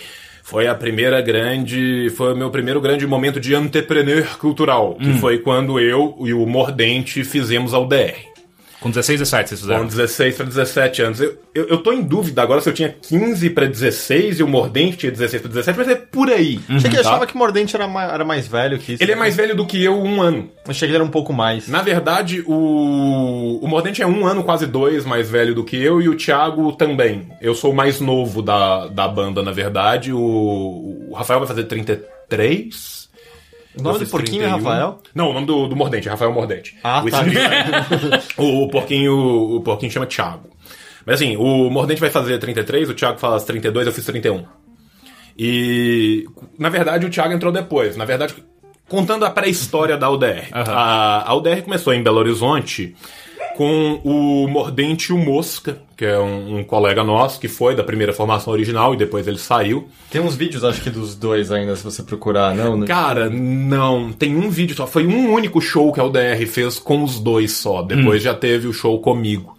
Foi 0.49 0.67
a 0.67 0.75
primeira 0.75 1.21
grande. 1.21 2.09
Foi 2.17 2.33
o 2.33 2.37
meu 2.37 2.49
primeiro 2.51 2.81
grande 2.81 3.07
momento 3.07 3.39
de 3.39 3.55
entrepreneur 3.55 4.39
cultural, 4.39 4.95
que 4.95 5.11
Hum. 5.11 5.19
foi 5.19 5.37
quando 5.41 5.79
eu 5.79 6.17
e 6.25 6.33
o 6.33 6.47
Mordente 6.47 7.23
fizemos 7.23 7.75
a 7.75 7.79
UDR. 7.79 8.28
Com 8.81 8.91
16, 8.91 9.21
17 9.21 9.49
vocês 9.49 9.61
Com 9.61 9.67
fizeram. 9.67 9.87
16 9.87 10.37
para 10.37 10.47
17 10.47 11.03
anos. 11.03 11.21
Eu, 11.21 11.39
eu, 11.55 11.69
eu 11.69 11.79
tô 11.79 11.93
em 11.93 12.03
dúvida 12.03 12.43
agora 12.43 12.61
se 12.61 12.69
eu 12.69 12.75
tinha 12.75 12.89
15 12.89 13.51
para 13.51 13.67
16 13.67 14.39
e 14.39 14.43
o 14.43 14.49
Mordente 14.49 14.97
tinha 14.99 15.13
16 15.13 15.43
para 15.43 15.49
17, 15.51 15.79
mas 15.79 15.89
é 15.89 15.95
por 15.97 16.29
aí. 16.31 16.61
Achei 16.69 16.91
que 16.91 16.97
tá? 16.97 17.01
achava 17.01 17.27
que 17.27 17.35
o 17.35 17.39
Mordente 17.39 17.75
era 17.75 17.89
mais, 17.89 18.13
era 18.13 18.25
mais 18.25 18.47
velho 18.47 18.79
que 18.79 18.93
isso. 18.95 19.03
Ele 19.03 19.13
é 19.13 19.17
mais 19.17 19.35
velho 19.35 19.57
do 19.57 19.67
que 19.67 19.83
eu 19.83 20.01
um 20.01 20.23
ano. 20.23 20.49
Achei 20.67 20.87
que 20.87 20.93
ele 20.93 20.97
era 20.97 21.05
um 21.05 21.11
pouco 21.11 21.33
mais. 21.33 21.69
Na 21.69 21.83
verdade, 21.83 22.43
o, 22.47 23.59
o 23.61 23.67
Mordente 23.67 24.03
é 24.03 24.07
um 24.07 24.27
ano, 24.27 24.45
quase 24.45 24.67
dois, 24.67 25.05
mais 25.05 25.29
velho 25.29 25.55
do 25.55 25.65
que 25.65 25.77
eu, 25.77 26.01
e 26.01 26.09
o 26.09 26.17
Thiago 26.17 26.73
também. 26.73 27.29
Eu 27.41 27.55
sou 27.55 27.73
o 27.73 27.77
mais 27.77 28.01
novo 28.01 28.43
da, 28.43 28.87
da 28.87 29.09
banda, 29.09 29.43
na 29.43 29.53
verdade. 29.53 30.13
O, 30.13 31.07
o 31.09 31.15
Rafael 31.15 31.41
vai 31.41 31.49
fazer 31.49 31.65
33. 31.65 32.98
O 33.77 33.83
nome 33.83 33.99
do 33.99 34.07
porquinho 34.07 34.43
é 34.43 34.49
31. 34.49 34.65
Rafael? 34.65 35.03
Não, 35.15 35.31
o 35.31 35.33
nome 35.33 35.47
do, 35.47 35.69
do 35.69 35.77
Mordente, 35.77 36.09
é 36.09 36.11
Rafael 36.11 36.33
Mordente. 36.33 36.77
Ah, 36.83 37.03
o 37.05 37.11
tá. 37.11 37.25
o, 38.39 38.65
o 38.65 38.69
porquinho, 38.69 39.57
o 39.57 39.61
porquinho 39.61 39.91
chama 39.91 40.07
Thiago. 40.07 40.49
Mas 41.05 41.17
assim, 41.17 41.37
o 41.37 41.71
Mordente 41.71 42.01
vai 42.01 42.11
fazer 42.11 42.39
33, 42.39 42.91
o 42.91 42.95
Thiago 42.95 43.19
faz 43.19 43.45
32, 43.45 43.87
eu 43.87 43.93
fiz 43.93 44.05
31. 44.05 44.45
E 45.39 46.27
na 46.59 46.69
verdade 46.69 47.07
o 47.07 47.11
Thiago 47.11 47.33
entrou 47.33 47.53
depois. 47.53 47.97
Na 47.97 48.05
verdade, 48.05 48.35
contando 48.89 49.25
a 49.25 49.31
pré-história 49.31 49.97
da 49.97 50.11
UDR. 50.11 50.49
A, 50.53 51.31
a 51.31 51.35
UDR 51.35 51.63
começou 51.63 51.95
em 51.95 52.03
Belo 52.03 52.19
Horizonte 52.19 52.97
com 53.59 54.01
o 54.05 54.47
Mordente 54.47 55.11
e 55.11 55.13
o 55.13 55.19
Mosca, 55.19 55.79
que 55.97 56.05
é 56.05 56.17
um, 56.17 56.59
um 56.59 56.63
colega 56.63 57.03
nosso 57.03 57.41
que 57.41 57.49
foi 57.49 57.75
da 57.75 57.83
primeira 57.83 58.13
formação 58.13 58.53
original 58.53 58.95
e 58.95 58.97
depois 58.97 59.27
ele 59.27 59.37
saiu. 59.37 59.89
Tem 60.09 60.21
uns 60.21 60.37
vídeos, 60.37 60.63
acho 60.63 60.81
que 60.81 60.89
dos 60.89 61.17
dois 61.17 61.51
ainda, 61.51 61.75
se 61.75 61.83
você 61.83 62.05
procurar, 62.05 62.55
não? 62.55 62.77
né? 62.77 62.87
Cara, 62.87 63.29
não, 63.29 64.13
tem 64.13 64.37
um 64.37 64.49
vídeo 64.49 64.77
só. 64.77 64.87
Foi 64.87 65.05
um 65.05 65.33
único 65.33 65.61
show 65.61 65.93
que 65.93 65.99
a 65.99 66.05
UDR 66.05 66.47
fez 66.47 66.79
com 66.79 67.03
os 67.03 67.19
dois 67.19 67.51
só. 67.51 67.83
Depois 67.83 68.23
já 68.23 68.33
teve 68.33 68.69
o 68.69 68.73
show 68.73 69.01
comigo. 69.01 69.58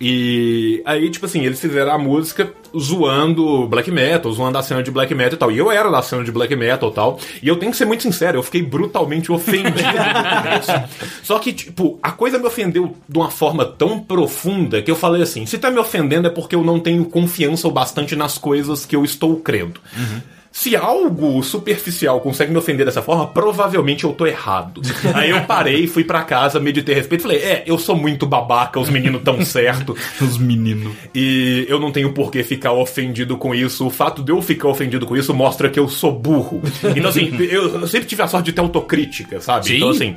E 0.00 0.80
aí, 0.84 1.10
tipo 1.10 1.26
assim, 1.26 1.44
eles 1.44 1.60
fizeram 1.60 1.92
a 1.92 1.98
música 1.98 2.52
zoando 2.76 3.66
black 3.66 3.90
metal, 3.90 4.30
zoando 4.30 4.56
a 4.56 4.62
cena 4.62 4.82
de 4.82 4.90
black 4.90 5.12
metal 5.12 5.34
e 5.34 5.36
tal. 5.36 5.50
E 5.50 5.58
eu 5.58 5.70
era 5.70 5.90
da 5.90 6.00
cena 6.02 6.22
de 6.22 6.30
black 6.30 6.54
metal 6.54 6.90
e 6.90 6.94
tal. 6.94 7.18
E 7.42 7.48
eu 7.48 7.56
tenho 7.56 7.72
que 7.72 7.78
ser 7.78 7.84
muito 7.84 8.02
sincero, 8.04 8.38
eu 8.38 8.42
fiquei 8.42 8.62
brutalmente 8.62 9.32
ofendido. 9.32 9.78
Só 11.22 11.38
que, 11.40 11.52
tipo, 11.52 11.98
a 12.00 12.12
coisa 12.12 12.38
me 12.38 12.46
ofendeu 12.46 12.94
de 13.08 13.18
uma 13.18 13.30
forma 13.30 13.64
tão 13.64 13.98
profunda 13.98 14.80
que 14.80 14.90
eu 14.90 14.96
falei 14.96 15.22
assim: 15.22 15.46
se 15.46 15.58
tá 15.58 15.70
me 15.70 15.78
ofendendo 15.78 16.28
é 16.28 16.30
porque 16.30 16.54
eu 16.54 16.62
não 16.62 16.78
tenho 16.78 17.04
confiança 17.04 17.66
o 17.66 17.72
bastante 17.72 18.14
nas 18.14 18.38
coisas 18.38 18.86
que 18.86 18.94
eu 18.94 19.04
estou 19.04 19.36
crendo. 19.36 19.80
Se 20.58 20.74
algo 20.74 21.40
superficial 21.40 22.20
consegue 22.20 22.50
me 22.50 22.58
ofender 22.58 22.84
dessa 22.84 23.00
forma, 23.00 23.28
provavelmente 23.28 24.02
eu 24.02 24.12
tô 24.12 24.26
errado. 24.26 24.82
Aí 25.14 25.30
eu 25.30 25.42
parei, 25.42 25.86
fui 25.86 26.02
pra 26.02 26.24
casa, 26.24 26.58
meditei 26.58 26.96
a 26.96 26.98
respeito 26.98 27.20
e 27.20 27.22
falei: 27.22 27.38
É, 27.38 27.62
eu 27.64 27.78
sou 27.78 27.94
muito 27.94 28.26
babaca, 28.26 28.80
os 28.80 28.90
meninos 28.90 29.22
tão 29.22 29.44
certo. 29.44 29.96
Os 30.20 30.36
meninos. 30.36 30.92
E 31.14 31.64
eu 31.68 31.78
não 31.78 31.92
tenho 31.92 32.12
por 32.12 32.32
que 32.32 32.42
ficar 32.42 32.72
ofendido 32.72 33.36
com 33.36 33.54
isso. 33.54 33.86
O 33.86 33.90
fato 33.90 34.20
de 34.20 34.32
eu 34.32 34.42
ficar 34.42 34.66
ofendido 34.66 35.06
com 35.06 35.16
isso 35.16 35.32
mostra 35.32 35.70
que 35.70 35.78
eu 35.78 35.88
sou 35.88 36.10
burro. 36.10 36.60
Então, 36.96 37.08
assim, 37.08 37.36
eu, 37.48 37.80
eu 37.80 37.86
sempre 37.86 38.08
tive 38.08 38.22
a 38.22 38.26
sorte 38.26 38.46
de 38.46 38.52
ter 38.52 38.60
autocrítica, 38.60 39.40
sabe? 39.40 39.66
Sim. 39.66 39.76
Então, 39.76 39.90
assim. 39.90 40.16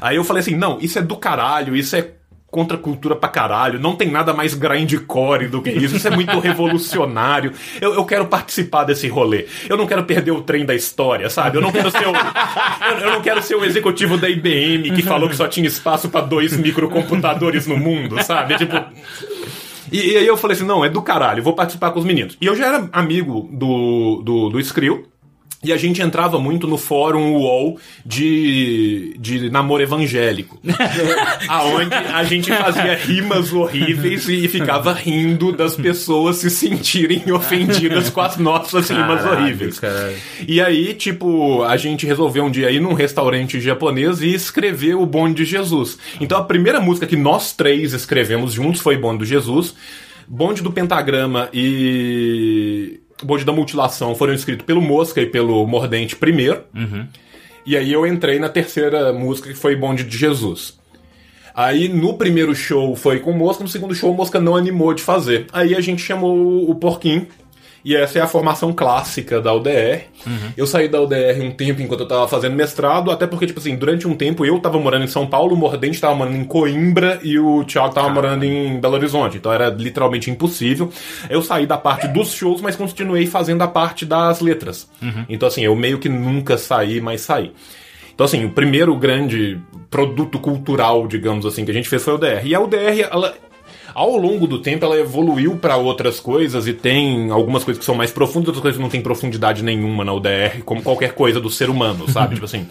Aí 0.00 0.16
eu 0.16 0.24
falei 0.24 0.40
assim: 0.40 0.56
não, 0.56 0.78
isso 0.80 0.98
é 0.98 1.02
do 1.02 1.16
caralho, 1.16 1.76
isso 1.76 1.94
é 1.94 2.12
contra 2.52 2.76
a 2.76 2.80
cultura 2.80 3.16
pra 3.16 3.30
caralho, 3.30 3.80
não 3.80 3.96
tem 3.96 4.10
nada 4.10 4.34
mais 4.34 4.52
grindcore 4.52 5.48
do 5.48 5.62
que 5.62 5.70
isso, 5.70 5.96
isso 5.96 6.06
é 6.06 6.10
muito 6.10 6.36
revolucionário. 6.38 7.54
Eu, 7.80 7.94
eu 7.94 8.04
quero 8.04 8.26
participar 8.26 8.84
desse 8.84 9.08
rolê. 9.08 9.46
Eu 9.70 9.76
não 9.78 9.86
quero 9.86 10.04
perder 10.04 10.32
o 10.32 10.42
trem 10.42 10.66
da 10.66 10.74
história, 10.74 11.30
sabe? 11.30 11.56
Eu 11.56 11.62
não 11.62 11.72
quero 11.72 11.90
ser 11.90 12.06
o, 12.06 12.12
eu, 12.12 12.98
eu 12.98 13.12
não 13.12 13.22
quero 13.22 13.42
ser 13.42 13.54
o 13.54 13.64
executivo 13.64 14.18
da 14.18 14.28
IBM 14.28 14.90
que 14.90 15.00
falou 15.02 15.30
que 15.30 15.34
só 15.34 15.48
tinha 15.48 15.66
espaço 15.66 16.10
pra 16.10 16.20
dois 16.20 16.54
microcomputadores 16.54 17.66
no 17.66 17.78
mundo, 17.78 18.22
sabe? 18.22 18.54
Tipo, 18.58 18.76
e, 19.90 20.12
e 20.12 20.16
aí 20.18 20.26
eu 20.26 20.36
falei 20.36 20.54
assim, 20.54 20.66
não, 20.66 20.84
é 20.84 20.90
do 20.90 21.00
caralho, 21.00 21.42
vou 21.42 21.54
participar 21.54 21.90
com 21.90 22.00
os 22.00 22.04
meninos. 22.04 22.36
E 22.38 22.44
eu 22.44 22.54
já 22.54 22.66
era 22.66 22.88
amigo 22.92 23.48
do, 23.50 24.20
do, 24.22 24.50
do 24.50 24.60
Skrill, 24.60 25.06
e 25.62 25.72
a 25.72 25.76
gente 25.76 26.02
entrava 26.02 26.38
muito 26.38 26.66
no 26.66 26.76
fórum 26.76 27.34
UOL 27.34 27.78
de, 28.04 29.16
de 29.18 29.50
namoro 29.50 29.82
evangélico. 29.82 30.60
aonde 31.48 31.94
a 31.94 32.24
gente 32.24 32.50
fazia 32.52 32.94
rimas 32.96 33.52
horríveis 33.52 34.28
e 34.28 34.48
ficava 34.48 34.92
rindo 34.92 35.52
das 35.52 35.76
pessoas 35.76 36.36
se 36.36 36.50
sentirem 36.50 37.30
ofendidas 37.32 38.10
com 38.10 38.20
as 38.20 38.36
nossas 38.36 38.88
rimas 38.88 39.22
Caralho, 39.22 39.42
horríveis. 39.42 39.78
caralho. 39.78 40.16
E 40.46 40.60
aí, 40.60 40.94
tipo, 40.94 41.62
a 41.62 41.76
gente 41.76 42.06
resolveu 42.06 42.44
um 42.44 42.50
dia 42.50 42.70
ir 42.70 42.80
num 42.80 42.94
restaurante 42.94 43.60
japonês 43.60 44.20
e 44.20 44.34
escrever 44.34 44.94
o 44.94 45.06
Bonde 45.06 45.32
de 45.34 45.44
Jesus. 45.44 45.98
Então 46.20 46.38
a 46.38 46.44
primeira 46.44 46.80
música 46.80 47.06
que 47.06 47.16
nós 47.16 47.52
três 47.52 47.92
escrevemos 47.92 48.52
juntos 48.52 48.80
foi 48.80 48.96
Bonde 48.96 49.18
do 49.18 49.24
Jesus. 49.24 49.74
Bonde 50.26 50.62
do 50.62 50.72
Pentagrama 50.72 51.48
e 51.52 53.00
Bonde 53.24 53.44
da 53.44 53.52
Mutilação 53.52 54.14
foram 54.14 54.32
escritos 54.32 54.64
pelo 54.66 54.80
Mosca 54.80 55.20
e 55.20 55.26
pelo 55.26 55.66
Mordente 55.66 56.16
primeiro. 56.16 56.62
E 57.64 57.76
aí 57.76 57.92
eu 57.92 58.06
entrei 58.06 58.38
na 58.38 58.48
terceira 58.48 59.12
música 59.12 59.48
que 59.48 59.54
foi 59.54 59.76
Bonde 59.76 60.04
de 60.04 60.16
Jesus. 60.16 60.78
Aí 61.54 61.88
no 61.88 62.14
primeiro 62.14 62.54
show 62.54 62.96
foi 62.96 63.20
com 63.20 63.30
o 63.30 63.36
Mosca, 63.38 63.62
no 63.62 63.68
segundo 63.68 63.94
show 63.94 64.10
o 64.10 64.16
Mosca 64.16 64.40
não 64.40 64.56
animou 64.56 64.94
de 64.94 65.02
fazer. 65.02 65.46
Aí 65.52 65.74
a 65.74 65.80
gente 65.80 66.02
chamou 66.02 66.68
o 66.68 66.74
Porquinho. 66.74 67.26
E 67.84 67.96
essa 67.96 68.18
é 68.18 68.22
a 68.22 68.26
formação 68.26 68.72
clássica 68.72 69.40
da 69.40 69.52
UDR. 69.52 70.04
Eu 70.56 70.66
saí 70.66 70.88
da 70.88 71.00
UDR 71.00 71.40
um 71.42 71.50
tempo 71.50 71.82
enquanto 71.82 72.00
eu 72.00 72.08
tava 72.08 72.28
fazendo 72.28 72.54
mestrado, 72.54 73.10
até 73.10 73.26
porque, 73.26 73.46
tipo 73.46 73.58
assim, 73.58 73.74
durante 73.74 74.06
um 74.06 74.14
tempo 74.14 74.44
eu 74.44 74.58
tava 74.60 74.78
morando 74.78 75.04
em 75.04 75.08
São 75.08 75.26
Paulo, 75.26 75.54
o 75.54 75.58
Mordente 75.58 76.00
tava 76.00 76.14
morando 76.14 76.36
em 76.36 76.44
Coimbra 76.44 77.18
e 77.22 77.38
o 77.38 77.64
Thiago 77.64 77.92
tava 77.92 78.08
morando 78.08 78.44
em 78.44 78.80
Belo 78.80 78.94
Horizonte. 78.94 79.36
Então 79.36 79.52
era 79.52 79.68
literalmente 79.68 80.30
impossível. 80.30 80.90
Eu 81.28 81.42
saí 81.42 81.66
da 81.66 81.76
parte 81.76 82.06
dos 82.06 82.32
shows, 82.32 82.60
mas 82.60 82.76
continuei 82.76 83.26
fazendo 83.26 83.62
a 83.62 83.68
parte 83.68 84.06
das 84.06 84.40
letras. 84.40 84.88
Então, 85.28 85.48
assim, 85.48 85.62
eu 85.62 85.74
meio 85.74 85.98
que 85.98 86.08
nunca 86.08 86.56
saí, 86.56 87.00
mas 87.00 87.22
saí. 87.22 87.52
Então, 88.14 88.26
assim, 88.26 88.44
o 88.44 88.50
primeiro 88.50 88.94
grande 88.94 89.58
produto 89.90 90.38
cultural, 90.38 91.06
digamos 91.06 91.44
assim, 91.44 91.64
que 91.64 91.70
a 91.70 91.74
gente 91.74 91.88
fez 91.88 92.02
foi 92.02 92.12
a 92.12 92.16
UDR. 92.16 92.46
E 92.46 92.54
a 92.54 92.60
UDR, 92.60 93.08
ela, 93.10 93.34
ao 93.94 94.16
longo 94.16 94.46
do 94.46 94.58
tempo, 94.58 94.84
ela 94.84 94.98
evoluiu 94.98 95.56
para 95.56 95.76
outras 95.76 96.20
coisas 96.20 96.66
e 96.66 96.72
tem 96.72 97.30
algumas 97.30 97.64
coisas 97.64 97.78
que 97.78 97.84
são 97.84 97.94
mais 97.94 98.10
profundas, 98.10 98.48
outras 98.48 98.62
coisas 98.62 98.76
que 98.78 98.82
não 98.82 98.90
tem 98.90 99.00
profundidade 99.00 99.62
nenhuma 99.62 100.04
na 100.04 100.12
UDR, 100.12 100.62
como 100.64 100.82
qualquer 100.82 101.14
coisa 101.14 101.40
do 101.40 101.50
ser 101.50 101.70
humano, 101.70 102.08
sabe? 102.10 102.34
tipo 102.36 102.44
assim. 102.44 102.66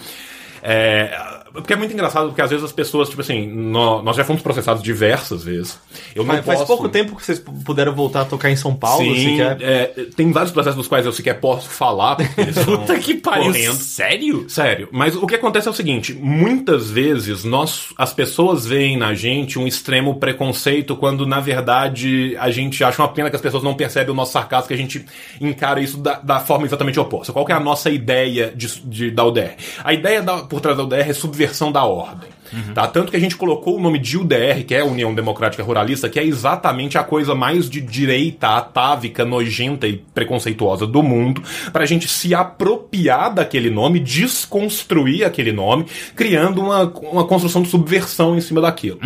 É, 0.64 1.41
porque 1.54 1.74
é 1.74 1.76
muito 1.76 1.94
engraçado, 1.94 2.28
porque 2.28 2.42
às 2.42 2.50
vezes 2.50 2.64
as 2.66 2.72
pessoas, 2.72 3.10
tipo 3.10 3.22
assim, 3.22 3.46
nó- 3.48 4.02
nós 4.02 4.16
já 4.16 4.24
fomos 4.24 4.42
processados 4.42 4.82
diversas 4.82 5.44
vezes. 5.44 5.80
Eu 6.16 6.24
não 6.24 6.34
Faz, 6.36 6.46
faz 6.46 6.60
posso... 6.60 6.68
pouco 6.68 6.90
tempo 6.90 7.16
que 7.16 7.26
vocês 7.26 7.40
puderam 7.66 7.94
voltar 7.94 8.22
a 8.22 8.26
tocar 8.26 8.50
em 8.50 8.56
São 8.56 8.76
Paulo, 8.76 9.04
Sim, 9.04 9.38
sequer. 9.38 9.58
é, 9.62 9.86
tem 10.16 10.32
vários 10.32 10.52
processos 10.52 10.78
dos 10.78 10.88
quais 10.88 11.06
eu 11.06 11.12
sequer 11.12 11.40
posso 11.40 11.70
falar. 11.70 12.18
Puta 12.66 12.98
que 13.00 13.16
pariu. 13.16 13.46
correndo. 13.46 13.74
Sério? 13.76 14.46
Sério, 14.50 14.88
mas 14.92 15.16
o 15.16 15.26
que 15.28 15.36
acontece 15.36 15.68
é 15.68 15.72
o 15.72 15.74
seguinte: 15.74 16.14
muitas 16.14 16.90
vezes 16.90 17.44
nós, 17.44 17.94
as 17.98 18.14
pessoas 18.14 18.66
veem 18.66 18.98
na 18.98 19.14
gente 19.14 19.58
um 19.60 19.68
extremo 19.68 20.16
preconceito 20.20 20.96
quando 20.96 21.26
na 21.26 21.40
verdade 21.40 22.36
a 22.40 22.50
gente 22.52 22.84
acha 22.84 23.02
uma 23.02 23.08
pena 23.10 23.30
que 23.30 23.36
as 23.36 23.42
pessoas 23.42 23.64
não 23.64 23.74
percebem 23.74 24.12
o 24.12 24.16
nosso 24.16 24.32
sarcasmo, 24.34 24.68
que 24.68 24.74
a 24.74 24.78
gente 24.78 25.06
encara 25.40 25.82
isso 25.82 25.98
da, 25.98 26.14
da 26.20 26.40
forma 26.40 26.66
exatamente 26.66 27.00
oposta. 27.00 27.32
Qual 27.34 27.46
que 27.46 27.52
é 27.52 27.56
a 27.56 27.60
nossa 27.60 27.90
ideia 27.90 28.52
de, 28.56 28.68
de- 28.82 29.12
da 29.12 29.26
UDR? 29.26 29.56
A 29.84 29.94
ideia 29.94 30.22
da- 30.22 30.44
por 30.44 30.60
trás 30.62 30.76
da 30.78 30.84
UDR 30.84 31.10
é 31.10 31.14
subversão 31.42 31.72
da 31.72 31.84
ordem. 31.84 32.30
Tá? 32.74 32.86
Tanto 32.86 33.12
que 33.12 33.18
a 33.18 33.20
gente 33.20 33.38
colocou 33.38 33.78
o 33.78 33.82
nome 33.82 33.98
de 33.98 34.18
UDR, 34.18 34.66
que 34.68 34.76
é 34.76 34.82
a 34.82 34.86
União 34.86 35.16
Democrática 35.16 35.64
Ruralista, 35.64 36.10
que 36.10 36.20
é 36.20 36.26
exatamente 36.26 36.98
a 36.98 37.04
coisa 37.04 37.34
mais 37.34 37.70
de 37.70 37.80
direita, 37.80 38.50
atávica, 38.50 39.24
nojenta 39.24 39.88
e 39.88 39.98
preconceituosa 40.14 40.86
do 40.86 41.02
mundo, 41.02 41.42
pra 41.72 41.86
gente 41.86 42.10
se 42.10 42.36
apropriar 42.36 43.34
daquele 43.34 43.70
nome, 43.70 44.02
desconstruir 44.02 45.24
aquele 45.24 45.54
nome, 45.54 45.86
criando 46.14 46.62
uma, 46.62 46.84
uma 46.84 47.26
construção 47.26 47.62
de 47.62 47.70
subversão 47.70 48.38
em 48.38 48.42
cima 48.42 48.60
daquilo. 48.60 49.00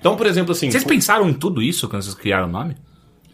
Então, 0.00 0.16
por 0.16 0.26
exemplo, 0.26 0.52
assim. 0.52 0.70
Vocês 0.70 0.84
pensaram 0.84 1.28
em 1.28 1.34
tudo 1.34 1.62
isso 1.62 1.88
quando 1.88 2.02
vocês 2.02 2.14
criaram 2.14 2.48
o 2.48 2.50
nome? 2.50 2.76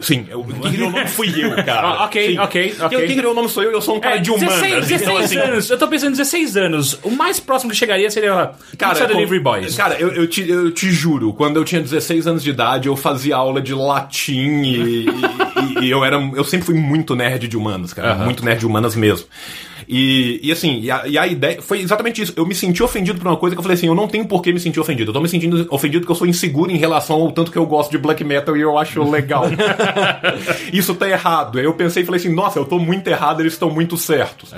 Sim, 0.03 0.27
eu, 0.29 0.45
quem 0.45 0.73
criou 0.73 0.89
o 0.89 0.93
nome 0.93 1.09
fui 1.09 1.33
eu, 1.45 1.55
cara. 1.65 1.81
Ah, 1.81 2.05
ok, 2.05 2.27
Sim. 2.33 2.39
ok, 2.39 2.75
ok. 2.81 2.99
Quem, 2.99 3.07
quem 3.09 3.17
criou 3.17 3.33
o 3.33 3.35
nome 3.37 3.49
sou 3.49 3.63
eu, 3.63 3.73
eu 3.73 3.81
sou 3.81 3.97
um 3.97 4.01
cara 4.01 4.19
de 4.19 4.31
humanas. 4.31 4.61
16, 4.61 4.87
16 4.89 5.03
então, 5.03 5.17
assim, 5.17 5.39
anos. 5.39 5.71
Eu 5.71 5.79
tô 5.79 5.89
pensando 5.89 6.09
em 6.09 6.17
16 6.17 6.57
anos. 6.57 6.99
O 7.03 7.11
mais 7.11 7.39
próximo 7.41 7.71
que 7.71 7.77
chegaria 7.77 8.11
seria 8.11 8.51
Cara, 8.77 8.93
Pizza 8.95 9.07
Delivery 9.07 9.41
Boys. 9.41 9.75
Cara, 9.77 9.95
eu, 9.95 10.11
eu, 10.13 10.27
te, 10.27 10.49
eu 10.49 10.71
te 10.73 10.91
juro, 10.91 11.33
quando 11.33 11.57
eu 11.57 11.65
tinha 11.65 11.81
16 11.81 12.27
anos 12.27 12.43
de 12.43 12.51
idade, 12.51 12.89
eu 12.89 12.97
fazia 12.97 13.37
aula 13.37 13.61
de 13.61 13.75
latim 13.75 14.63
e, 14.63 15.07
e- 15.07 15.85
e 15.85 15.91
eu 15.91 16.05
era. 16.05 16.17
Eu 16.35 16.45
sempre 16.45 16.67
fui 16.67 16.75
muito 16.75 17.15
nerd 17.15 17.47
de 17.49 17.57
humanas, 17.57 17.93
cara. 17.93 18.13
Aham. 18.13 18.25
Muito 18.25 18.45
nerd 18.45 18.59
de 18.61 18.67
humanas 18.67 18.95
mesmo. 18.97 19.27
E, 19.89 20.41
e 20.43 20.53
assim, 20.53 20.81
e 20.81 20.91
a, 20.91 21.07
e 21.07 21.19
a 21.19 21.27
ideia. 21.27 21.63
Foi 21.63 21.81
exatamente 21.81 22.23
isso. 22.23 22.33
Eu 22.37 22.47
me 22.47 22.55
senti 22.55 22.83
ofendido 22.83 23.19
por 23.19 23.29
uma 23.29 23.37
coisa 23.37 23.55
que 23.55 23.61
eu 23.61 23.63
falei 23.63 23.77
assim: 23.77 23.87
eu 23.87 23.95
não 23.95 24.09
tenho 24.09 24.27
por 24.27 24.43
que 24.43 24.53
me 24.53 24.61
sentir 24.61 24.81
ofendido. 24.81 25.11
Eu 25.11 25.15
tô 25.15 25.21
me 25.21 25.29
sentindo 25.29 25.67
ofendido 25.71 26.01
porque 26.01 26.13
eu 26.13 26.17
sou 26.17 26.27
inseguro 26.27 26.71
em 26.71 26.77
relação 26.77 27.17
ao 27.17 27.33
tanto 27.33 27.51
que 27.51 27.59
eu 27.59 27.67
gosto 27.67 27.91
de 27.91 27.99
black 27.99 28.23
metal 28.25 28.57
e 28.57 28.61
eu 28.61 28.79
acho 28.79 29.03
legal. 29.09 29.45
isso 30.73 30.95
tá 30.95 31.09
errado. 31.09 31.59
Aí 31.59 31.65
eu 31.65 31.75
pensei 31.75 32.03
e 32.03 32.07
falei 32.07 32.21
assim: 32.21 32.35
nossa, 32.35 32.59
eu 32.59 32.65
tô 32.65 32.79
muito 32.79 33.09
errado, 33.09 33.41
eles 33.41 33.53
estão 33.53 33.71
muito 33.71 33.97
certos. 33.97 34.53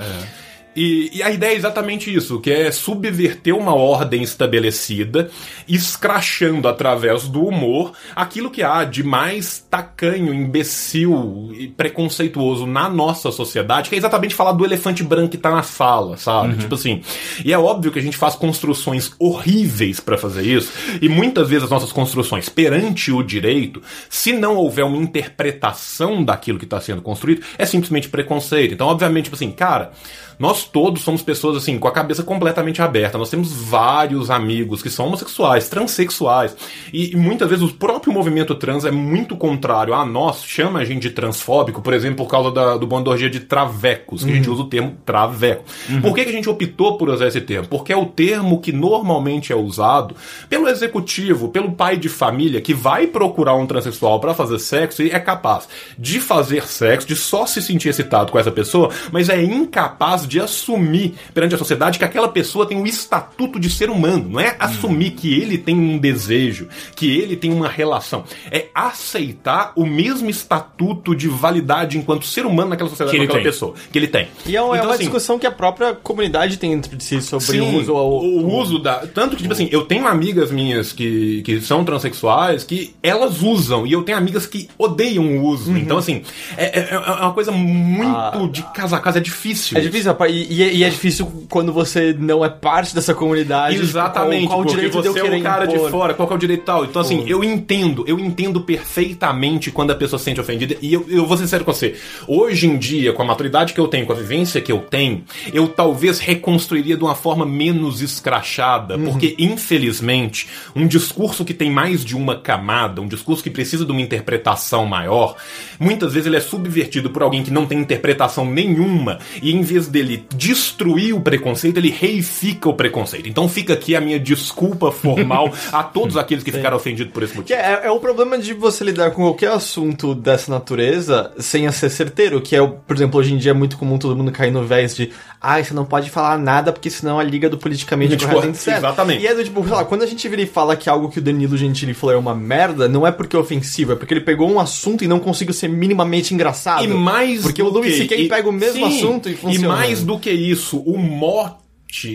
E, 0.75 1.09
e, 1.13 1.23
a 1.23 1.31
ideia 1.31 1.53
é 1.53 1.55
exatamente 1.55 2.13
isso, 2.13 2.39
que 2.39 2.51
é 2.51 2.71
subverter 2.71 3.55
uma 3.55 3.73
ordem 3.73 4.21
estabelecida, 4.21 5.29
escrachando 5.67 6.67
através 6.67 7.27
do 7.27 7.45
humor 7.45 7.93
aquilo 8.15 8.51
que 8.51 8.61
há 8.61 8.83
de 8.83 9.01
mais 9.03 9.65
tacanho, 9.69 10.33
imbecil 10.33 11.51
e 11.57 11.67
preconceituoso 11.67 12.67
na 12.67 12.89
nossa 12.89 13.31
sociedade, 13.31 13.89
que 13.89 13.95
é 13.95 13.97
exatamente 13.97 14.35
falar 14.35 14.51
do 14.51 14.65
elefante 14.65 15.03
branco 15.03 15.29
que 15.29 15.37
tá 15.37 15.49
na 15.49 15.63
sala, 15.63 16.17
sabe? 16.17 16.53
Uhum. 16.53 16.59
Tipo 16.59 16.75
assim. 16.75 17.01
E 17.43 17.53
é 17.53 17.57
óbvio 17.57 17.91
que 17.91 17.99
a 17.99 18.01
gente 18.01 18.17
faz 18.17 18.35
construções 18.35 19.13
horríveis 19.17 19.99
para 19.99 20.17
fazer 20.17 20.43
isso, 20.43 20.71
e 21.01 21.07
muitas 21.07 21.47
vezes 21.47 21.63
as 21.63 21.69
nossas 21.69 21.91
construções 21.91 22.49
perante 22.49 23.11
o 23.11 23.23
direito, 23.23 23.81
se 24.09 24.33
não 24.33 24.55
houver 24.55 24.83
uma 24.83 24.97
interpretação 24.97 26.23
daquilo 26.23 26.59
que 26.59 26.65
está 26.65 26.81
sendo 26.81 27.01
construído, 27.01 27.43
é 27.57 27.65
simplesmente 27.65 28.09
preconceito. 28.09 28.73
Então, 28.73 28.87
obviamente, 28.87 29.25
tipo 29.25 29.35
assim, 29.35 29.51
cara. 29.51 29.91
Nós 30.37 30.63
todos 30.63 31.01
somos 31.01 31.21
pessoas 31.21 31.57
assim, 31.57 31.77
com 31.77 31.87
a 31.87 31.91
cabeça 31.91 32.23
completamente 32.23 32.81
aberta. 32.81 33.17
Nós 33.17 33.29
temos 33.29 33.51
vários 33.51 34.29
amigos 34.29 34.81
que 34.81 34.89
são 34.89 35.07
homossexuais, 35.07 35.69
transexuais. 35.69 36.55
E, 36.91 37.11
e 37.11 37.15
muitas 37.15 37.49
vezes 37.49 37.63
o 37.63 37.73
próprio 37.73 38.13
movimento 38.13 38.55
trans 38.55 38.85
é 38.85 38.91
muito 38.91 39.35
contrário 39.35 39.93
a 39.93 40.05
nós, 40.05 40.43
chama 40.43 40.79
a 40.79 40.85
gente 40.85 41.03
de 41.03 41.09
transfóbico, 41.11 41.81
por 41.81 41.93
exemplo, 41.93 42.17
por 42.17 42.29
causa 42.29 42.51
da, 42.51 42.77
do 42.77 42.87
bondorgia 42.87 43.29
de 43.29 43.39
travecos, 43.41 44.23
que 44.23 44.29
uhum. 44.29 44.33
a 44.33 44.37
gente 44.37 44.47
uhum. 44.49 44.55
usa 44.55 44.63
o 44.63 44.67
termo 44.67 44.97
traveco. 45.05 45.63
Uhum. 45.89 46.01
Por 46.01 46.15
que, 46.15 46.23
que 46.23 46.29
a 46.29 46.33
gente 46.33 46.49
optou 46.49 46.97
por 46.97 47.09
usar 47.09 47.27
esse 47.27 47.41
termo? 47.41 47.67
Porque 47.67 47.93
é 47.93 47.97
o 47.97 48.05
termo 48.05 48.59
que 48.59 48.71
normalmente 48.71 49.51
é 49.51 49.55
usado 49.55 50.15
pelo 50.49 50.67
executivo, 50.67 51.49
pelo 51.49 51.71
pai 51.71 51.97
de 51.97 52.09
família 52.09 52.61
que 52.61 52.73
vai 52.73 53.07
procurar 53.07 53.55
um 53.55 53.65
transexual 53.65 54.19
para 54.19 54.33
fazer 54.33 54.59
sexo 54.59 55.03
e 55.03 55.11
é 55.11 55.19
capaz 55.19 55.67
de 55.97 56.19
fazer 56.19 56.65
sexo, 56.67 57.07
de 57.07 57.15
só 57.15 57.45
se 57.45 57.61
sentir 57.61 57.89
excitado 57.89 58.31
com 58.31 58.39
essa 58.39 58.51
pessoa, 58.51 58.89
mas 59.11 59.29
é 59.29 59.41
incapaz 59.41 60.24
de 60.27 60.39
assumir 60.39 61.15
perante 61.33 61.55
a 61.55 61.57
sociedade 61.57 61.99
que 61.99 62.05
aquela 62.05 62.27
pessoa 62.27 62.65
tem 62.65 62.81
o 62.81 62.87
estatuto 62.87 63.59
de 63.59 63.69
ser 63.69 63.89
humano. 63.89 64.29
Não 64.29 64.39
é 64.39 64.55
assumir 64.59 65.11
que 65.11 65.33
ele 65.33 65.57
tem 65.57 65.75
um 65.75 65.97
desejo, 65.97 66.67
que 66.95 67.17
ele 67.17 67.35
tem 67.35 67.51
uma 67.51 67.67
relação. 67.67 68.23
É 68.51 68.67
aceitar 68.73 69.73
o 69.75 69.85
mesmo 69.85 70.29
estatuto 70.29 71.15
de 71.15 71.27
validade 71.27 71.97
enquanto 71.97 72.25
ser 72.25 72.45
humano 72.45 72.69
naquela 72.69 72.89
sociedade, 72.89 73.17
que 73.17 73.21
naquela 73.23 73.39
tem. 73.39 73.51
pessoa. 73.51 73.73
Que 73.91 73.97
ele 73.97 74.07
tem. 74.07 74.27
E 74.45 74.55
é, 74.55 74.61
uma, 74.61 74.75
é 74.75 74.77
então, 74.77 74.85
é 74.85 74.87
uma 74.87 74.95
assim, 74.95 75.03
discussão 75.03 75.39
que 75.39 75.47
a 75.47 75.51
própria 75.51 75.93
comunidade 75.93 76.57
tem 76.57 76.73
entre 76.73 76.99
si 77.03 77.21
sobre 77.21 77.45
sim, 77.45 77.59
o 77.59 77.79
uso. 77.79 77.93
O, 77.93 78.43
o 78.43 78.55
uso 78.55 78.79
da. 78.79 79.05
Tanto 79.07 79.35
que, 79.35 79.41
tipo 79.43 79.53
assim, 79.53 79.69
eu 79.71 79.83
tenho 79.83 80.07
amigas 80.07 80.51
minhas 80.51 80.91
que, 80.91 81.41
que 81.43 81.61
são 81.61 81.83
transexuais 81.83 82.63
que 82.63 82.95
elas 83.01 83.41
usam, 83.41 83.85
e 83.85 83.91
eu 83.91 84.03
tenho 84.03 84.17
amigas 84.17 84.45
que 84.45 84.69
odeiam 84.77 85.37
o 85.37 85.43
uso. 85.45 85.71
Uhum. 85.71 85.77
Então, 85.77 85.97
assim, 85.97 86.23
é, 86.57 86.79
é, 86.79 86.93
é 86.93 86.97
uma 86.97 87.33
coisa 87.33 87.51
muito 87.51 88.15
ah, 88.15 88.49
de 88.51 88.63
casa 88.73 88.97
a 88.97 88.99
casa, 88.99 89.19
é 89.19 89.21
difícil. 89.21 89.77
É 89.77 89.81
difícil, 89.81 90.11
e, 90.29 90.77
e, 90.77 90.83
é 90.83 90.89
difícil 90.89 91.45
quando 91.49 91.71
você 91.73 92.15
não 92.17 92.43
é 92.43 92.49
parte 92.49 92.93
dessa 92.93 93.13
comunidade. 93.13 93.75
Tipo, 93.75 93.87
Exatamente, 93.87 94.47
qual, 94.47 94.57
qual 94.57 94.65
porque 94.65 94.75
direito 94.75 95.01
você 95.01 95.19
é 95.19 95.39
o 95.39 95.43
cara 95.43 95.65
impor? 95.65 95.85
de 95.85 95.91
fora, 95.91 96.13
qual 96.13 96.29
é 96.29 96.33
o 96.33 96.37
direito 96.37 96.63
tal. 96.63 96.85
Então, 96.85 97.01
assim, 97.01 97.23
eu 97.27 97.43
entendo, 97.43 98.03
eu 98.07 98.19
entendo 98.19 98.61
perfeitamente 98.61 99.71
quando 99.71 99.91
a 99.91 99.95
pessoa 99.95 100.19
se 100.19 100.25
sente 100.25 100.39
ofendida. 100.39 100.75
E 100.81 100.93
eu, 100.93 101.05
eu 101.09 101.25
vou 101.25 101.37
ser 101.37 101.43
sincero 101.43 101.65
com 101.65 101.73
você. 101.73 101.95
Hoje 102.27 102.67
em 102.67 102.77
dia, 102.77 103.13
com 103.13 103.21
a 103.21 103.25
maturidade 103.25 103.73
que 103.73 103.79
eu 103.79 103.87
tenho, 103.87 104.05
com 104.05 104.13
a 104.13 104.15
vivência 104.15 104.61
que 104.61 104.71
eu 104.71 104.79
tenho, 104.79 105.23
eu 105.53 105.67
talvez 105.67 106.19
reconstruiria 106.19 106.97
de 106.97 107.03
uma 107.03 107.15
forma 107.15 107.45
menos 107.45 108.01
escrachada. 108.01 108.97
Uhum. 108.97 109.05
Porque, 109.05 109.35
infelizmente, 109.37 110.47
um 110.75 110.87
discurso 110.87 111.43
que 111.43 111.53
tem 111.53 111.71
mais 111.71 112.03
de 112.03 112.15
uma 112.15 112.35
camada, 112.35 113.01
um 113.01 113.07
discurso 113.07 113.43
que 113.43 113.49
precisa 113.49 113.85
de 113.85 113.91
uma 113.91 114.01
interpretação 114.01 114.85
maior, 114.85 115.35
muitas 115.79 116.13
vezes 116.13 116.27
ele 116.27 116.37
é 116.37 116.41
subvertido 116.41 117.09
por 117.09 117.23
alguém 117.23 117.43
que 117.43 117.51
não 117.51 117.65
tem 117.65 117.79
interpretação 117.79 118.45
nenhuma. 118.45 119.19
E 119.41 119.51
em 119.51 119.61
vez 119.61 119.87
dele 119.87 120.04
ele 120.05 120.25
destruir 120.35 121.13
o 121.13 121.21
preconceito, 121.21 121.77
ele 121.77 121.89
reifica 121.89 122.69
o 122.69 122.73
preconceito. 122.73 123.27
Então 123.27 123.47
fica 123.47 123.73
aqui 123.73 123.95
a 123.95 124.01
minha 124.01 124.19
desculpa 124.19 124.91
formal 124.91 125.53
a 125.71 125.83
todos 125.83 126.17
aqueles 126.17 126.43
que 126.43 126.51
ficaram 126.51 126.77
ofendidos 126.77 127.11
por 127.13 127.23
esse 127.23 127.35
motivo. 127.35 127.59
É, 127.59 127.81
é, 127.85 127.91
o 127.91 127.99
problema 127.99 128.37
de 128.37 128.53
você 128.53 128.83
lidar 128.83 129.11
com 129.11 129.23
qualquer 129.23 129.51
assunto 129.51 130.13
dessa 130.13 130.51
natureza 130.51 131.31
sem 131.37 131.69
ser 131.71 131.89
certeiro, 131.89 132.41
que 132.41 132.55
é, 132.55 132.65
por 132.65 132.95
exemplo, 132.95 133.19
hoje 133.19 133.33
em 133.33 133.37
dia 133.37 133.51
é 133.51 133.53
muito 133.53 133.77
comum 133.77 133.97
todo 133.97 134.15
mundo 134.15 134.31
cair 134.31 134.51
no 134.51 134.65
vés 134.65 134.95
de 134.95 135.11
ah, 135.41 135.63
você 135.63 135.73
não 135.73 135.85
pode 135.85 136.09
falar 136.09 136.37
nada 136.37 136.71
porque 136.71 136.89
senão 136.89 137.19
a 137.19 137.23
liga 137.23 137.49
do 137.49 137.57
politicamente 137.57 138.17
tipo, 138.17 138.33
correto 138.33 138.57
Exatamente. 138.57 139.21
E 139.21 139.27
é 139.27 139.33
do 139.33 139.43
tipo, 139.43 139.63
sei 139.63 139.71
lá, 139.71 139.85
quando 139.85 140.03
a 140.03 140.07
gente 140.07 140.27
vira 140.27 140.41
e 140.41 140.47
fala 140.47 140.75
que 140.75 140.89
algo 140.89 141.09
que 141.09 141.19
o 141.19 141.21
Danilo 141.21 141.55
Gentili 141.55 141.93
falou 141.93 142.15
é 142.15 142.17
uma 142.17 142.33
merda, 142.33 142.87
não 142.87 143.05
é 143.05 143.11
porque 143.11 143.35
é 143.35 143.39
ofensivo, 143.39 143.93
é 143.93 143.95
porque 143.95 144.13
ele 144.13 144.21
pegou 144.21 144.49
um 144.49 144.59
assunto 144.59 145.03
e 145.03 145.07
não 145.07 145.19
conseguiu 145.19 145.53
ser 145.53 145.67
minimamente 145.67 146.33
engraçado. 146.33 146.83
E 146.83 146.87
mais 146.87 147.41
Porque 147.41 147.61
o 147.61 147.69
Louis 147.69 147.95
C.K. 147.95 148.27
pega 148.27 148.49
o 148.49 148.51
mesmo 148.51 148.87
sim, 148.87 148.97
assunto 148.97 149.29
e 149.29 149.35
funciona. 149.35 149.65
E 149.65 149.67
mais 149.67 149.94
do 150.03 150.19
que 150.19 150.31
isso, 150.31 150.79
o 150.79 150.97
mote 150.97 151.64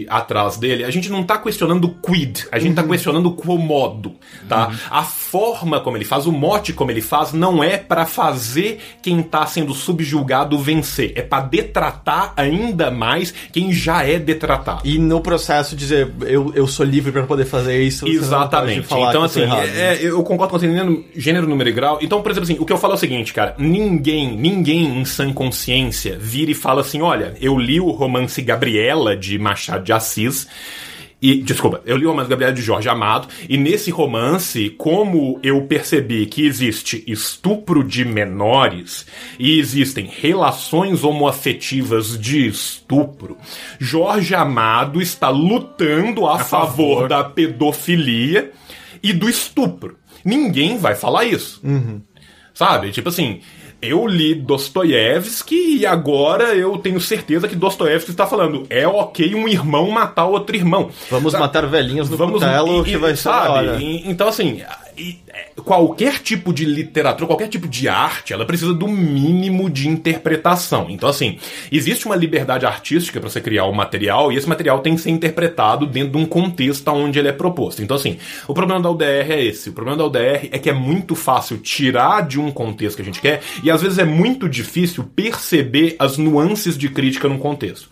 atrás 0.09 0.57
dele, 0.57 0.85
a 0.85 0.91
gente 0.91 1.11
não 1.11 1.23
tá 1.23 1.39
questionando 1.39 1.85
o 1.85 1.95
quid, 1.95 2.47
a 2.51 2.59
gente 2.59 2.75
tá 2.75 2.83
uhum. 2.83 2.89
tá 2.89 2.93
questionando 2.93 3.27
o 3.27 3.35
quo 3.35 3.59
modo, 3.59 4.15
tá? 4.49 4.69
Uhum. 4.69 4.75
A 4.91 5.03
forma 5.03 5.81
como 5.81 5.97
ele 5.97 6.05
faz, 6.05 6.27
o 6.27 6.33
mote 6.33 6.73
como 6.73 6.91
ele 6.91 7.01
faz, 7.01 7.33
não 7.33 7.63
é 7.63 7.77
para 7.77 8.07
fazer 8.07 8.79
quem 9.03 9.23
tá 9.23 9.47
sendo 9.47 9.75
subjulgado 9.75 10.59
vencer, 10.59 11.13
é 11.17 11.23
para 11.23 11.45
detratar 11.45 12.33
ainda 12.37 12.91
mais 12.91 13.33
quem 13.53 13.73
já 13.73 14.05
é 14.05 14.19
detratado. 14.19 14.83
E 14.85 14.99
no 14.99 15.21
processo 15.21 15.75
dizer, 15.75 16.13
eu, 16.23 16.53
eu 16.55 16.67
sou 16.67 16.85
livre 16.85 17.13
para 17.13 17.23
poder 17.25 17.45
fazer 17.45 17.83
isso. 17.83 18.07
Exatamente. 18.07 18.87
então, 18.93 19.23
assim, 19.23 19.41
errado, 19.41 19.65
é, 19.65 19.95
né? 19.95 19.99
eu 20.01 20.23
concordo 20.23 20.53
com 20.53 20.59
você, 20.59 21.05
gênero, 21.17 21.49
número 21.49 21.71
e 21.71 21.73
grau. 21.73 21.99
Então, 22.03 22.23
por 22.23 22.31
exemplo, 22.31 22.51
assim, 22.51 22.61
o 22.61 22.67
que 22.67 22.73
eu 22.73 22.79
falo 22.79 22.95
é 22.95 22.97
o 22.97 22.99
seguinte, 22.99 23.33
cara, 23.33 23.55
ninguém, 23.59 24.37
ninguém 24.37 25.01
em 25.01 25.05
sã 25.05 25.33
consciência 25.33 26.19
vira 26.21 26.51
e 26.51 26.55
fala 26.55 26.81
assim, 26.81 27.01
olha, 27.01 27.35
eu 27.41 27.57
li 27.59 27.81
o 27.81 27.91
romance 27.91 28.41
Gabriela 28.43 29.17
de 29.17 29.39
Machado 29.39 29.70
Machado 29.71 29.85
de 29.85 29.93
Assis. 29.93 30.49
E, 31.23 31.43
desculpa, 31.43 31.83
eu 31.85 31.99
li 31.99 32.07
o 32.07 32.11
romance 32.11 32.31
Gabriel 32.31 32.53
de 32.53 32.63
Jorge 32.63 32.89
Amado, 32.89 33.29
e 33.47 33.59
nesse 33.59 33.91
romance, 33.91 34.71
como 34.71 35.39
eu 35.43 35.61
percebi 35.67 36.25
que 36.25 36.47
existe 36.47 37.05
estupro 37.07 37.85
de 37.85 38.07
menores 38.07 39.05
e 39.39 39.59
existem 39.59 40.07
relações 40.07 41.05
homoafetivas 41.05 42.19
de 42.19 42.47
estupro, 42.47 43.37
Jorge 43.79 44.35
Amado 44.35 45.03
está 45.03 45.29
lutando 45.29 46.27
a, 46.27 46.37
a 46.37 46.39
favor, 46.39 47.01
favor 47.03 47.09
da 47.09 47.23
pedofilia 47.23 48.51
e 49.03 49.13
do 49.13 49.29
estupro. 49.29 49.99
Ninguém 50.25 50.79
vai 50.79 50.95
falar 50.95 51.27
isso. 51.27 51.61
Uhum. 51.63 52.01
Sabe? 52.55 52.93
Tipo 52.93 53.11
assim, 53.11 53.41
eu 53.83 54.07
li 54.07 54.35
Dostoiévski 54.35 55.79
e 55.79 55.87
agora 55.87 56.55
eu 56.55 56.77
tenho 56.79 57.01
certeza 57.01 57.49
que 57.49 57.57
Dostoiévski 57.57 58.11
está 58.11 58.27
falando 58.27 58.67
é 58.69 58.87
ok 58.87 59.35
um 59.35 59.49
irmão 59.49 59.91
matar 59.91 60.27
outro 60.27 60.55
irmão. 60.55 60.91
Vamos 61.11 61.33
matar 61.33 61.67
velhinhos 61.67 62.11
no 62.11 62.17
Vamos, 62.17 62.43
cutelo 62.43 62.83
e, 62.83 62.85
que 62.85 62.97
vai 62.97 63.17
sabe? 63.17 63.79
ser 63.79 64.11
Então 64.11 64.29
assim, 64.29 64.63
é, 64.97 65.61
qualquer 65.63 66.19
tipo 66.19 66.53
de 66.53 66.65
literatura, 66.65 67.27
qualquer 67.27 67.49
tipo 67.49 67.69
de 67.69 67.89
arte, 67.89 68.33
ela 68.33 68.45
precisa 68.45 68.73
do 68.73 68.89
mínimo 68.89 69.71
de 69.71 69.89
interpretação. 69.89 70.87
Então, 70.89 71.09
assim, 71.09 71.39
existe 71.71 72.07
uma 72.07 72.17
liberdade 72.17 72.67
artística 72.67 73.21
para 73.21 73.29
você 73.29 73.41
criar 73.41 73.65
o 73.65 73.71
um 73.71 73.75
material 73.75 74.33
e 74.33 74.37
esse 74.37 74.49
material 74.49 74.81
tem 74.81 74.95
que 74.95 75.01
ser 75.01 75.11
interpretado 75.11 75.87
dentro 75.87 76.13
de 76.13 76.19
um 76.19 76.27
contexto 76.27 76.89
onde 76.91 77.19
ele 77.19 77.29
é 77.29 77.33
proposto. 77.33 77.83
Então, 77.83 77.97
assim, 77.97 78.19
o 78.47 78.55
problema 78.55 78.81
da 78.81 78.91
UDR 78.91 79.31
é 79.31 79.45
esse. 79.45 79.71
O 79.71 79.73
problema 79.73 79.97
da 79.97 80.07
UDR 80.07 80.49
é 80.51 80.59
que 80.59 80.71
é 80.71 80.75
muito 80.75 81.15
fácil 81.15 81.59
tirar 81.59 82.27
de 82.27 82.39
um 82.41 82.51
contexto 82.51 82.97
que 82.97 83.03
a 83.03 83.05
gente 83.05 83.21
quer 83.21 83.41
e 83.63 83.71
às 83.71 83.83
vezes 83.83 83.99
é 83.99 84.05
muito 84.05 84.49
difícil 84.49 85.05
perceber 85.05 85.97
as 85.99 86.17
nuances 86.17 86.77
de 86.77 86.89
crítica 86.89 87.29
num 87.29 87.39
contexto. 87.39 87.89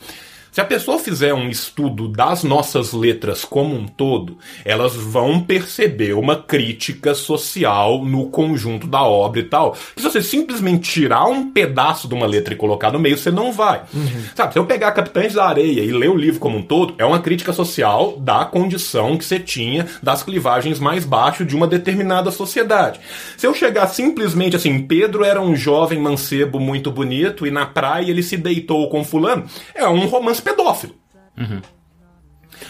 Se 0.59 0.63
a 0.63 0.65
pessoa 0.65 0.99
fizer 0.99 1.33
um 1.33 1.49
estudo 1.49 2.09
das 2.09 2.43
nossas 2.43 2.93
letras 2.93 3.45
como 3.45 3.77
um 3.77 3.87
todo, 3.87 4.39
elas 4.65 4.93
vão 4.97 5.41
perceber 5.41 6.15
uma 6.15 6.35
crítica 6.35 7.15
social 7.15 8.05
no 8.05 8.29
conjunto 8.29 8.89
da 8.89 9.05
obra 9.05 9.39
e 9.39 9.45
tal. 9.45 9.77
se 9.97 10.03
você 10.03 10.21
simplesmente 10.21 10.91
tirar 10.91 11.27
um 11.27 11.53
pedaço 11.53 12.09
de 12.09 12.15
uma 12.15 12.27
letra 12.27 12.55
e 12.55 12.57
colocar 12.57 12.91
no 12.91 12.99
meio, 12.99 13.17
você 13.17 13.31
não 13.31 13.53
vai. 13.53 13.83
Uhum. 13.95 14.25
Sabe, 14.35 14.53
se 14.53 14.59
eu 14.59 14.67
pegar 14.67 14.91
Capitães 14.91 15.35
da 15.35 15.47
Areia 15.47 15.81
e 15.81 15.93
ler 15.93 16.11
o 16.11 16.17
livro 16.17 16.41
como 16.41 16.59
um 16.59 16.63
todo, 16.63 16.93
é 16.99 17.05
uma 17.05 17.21
crítica 17.21 17.53
social 17.53 18.17
da 18.19 18.45
condição 18.45 19.17
que 19.17 19.25
você 19.25 19.39
tinha 19.39 19.87
das 20.03 20.25
clivagens 20.25 20.81
mais 20.81 21.05
baixas 21.05 21.47
de 21.47 21.55
uma 21.55 21.69
determinada 21.69 22.33
sociedade. 22.33 22.99
Se 23.37 23.47
eu 23.47 23.55
chegar 23.55 23.87
simplesmente 23.87 24.57
assim, 24.57 24.81
Pedro 24.81 25.23
era 25.23 25.41
um 25.41 25.55
jovem 25.55 26.01
mancebo 26.01 26.59
muito 26.59 26.91
bonito 26.91 27.47
e 27.47 27.51
na 27.53 27.65
praia 27.65 28.11
ele 28.11 28.25
se 28.25 28.37
deitou 28.37 28.89
com 28.89 29.05
fulano, 29.05 29.45
é 29.73 29.87
um 29.87 30.07
romance 30.07 30.48
pedófilo. 30.49 30.95
Uhum. 31.37 31.61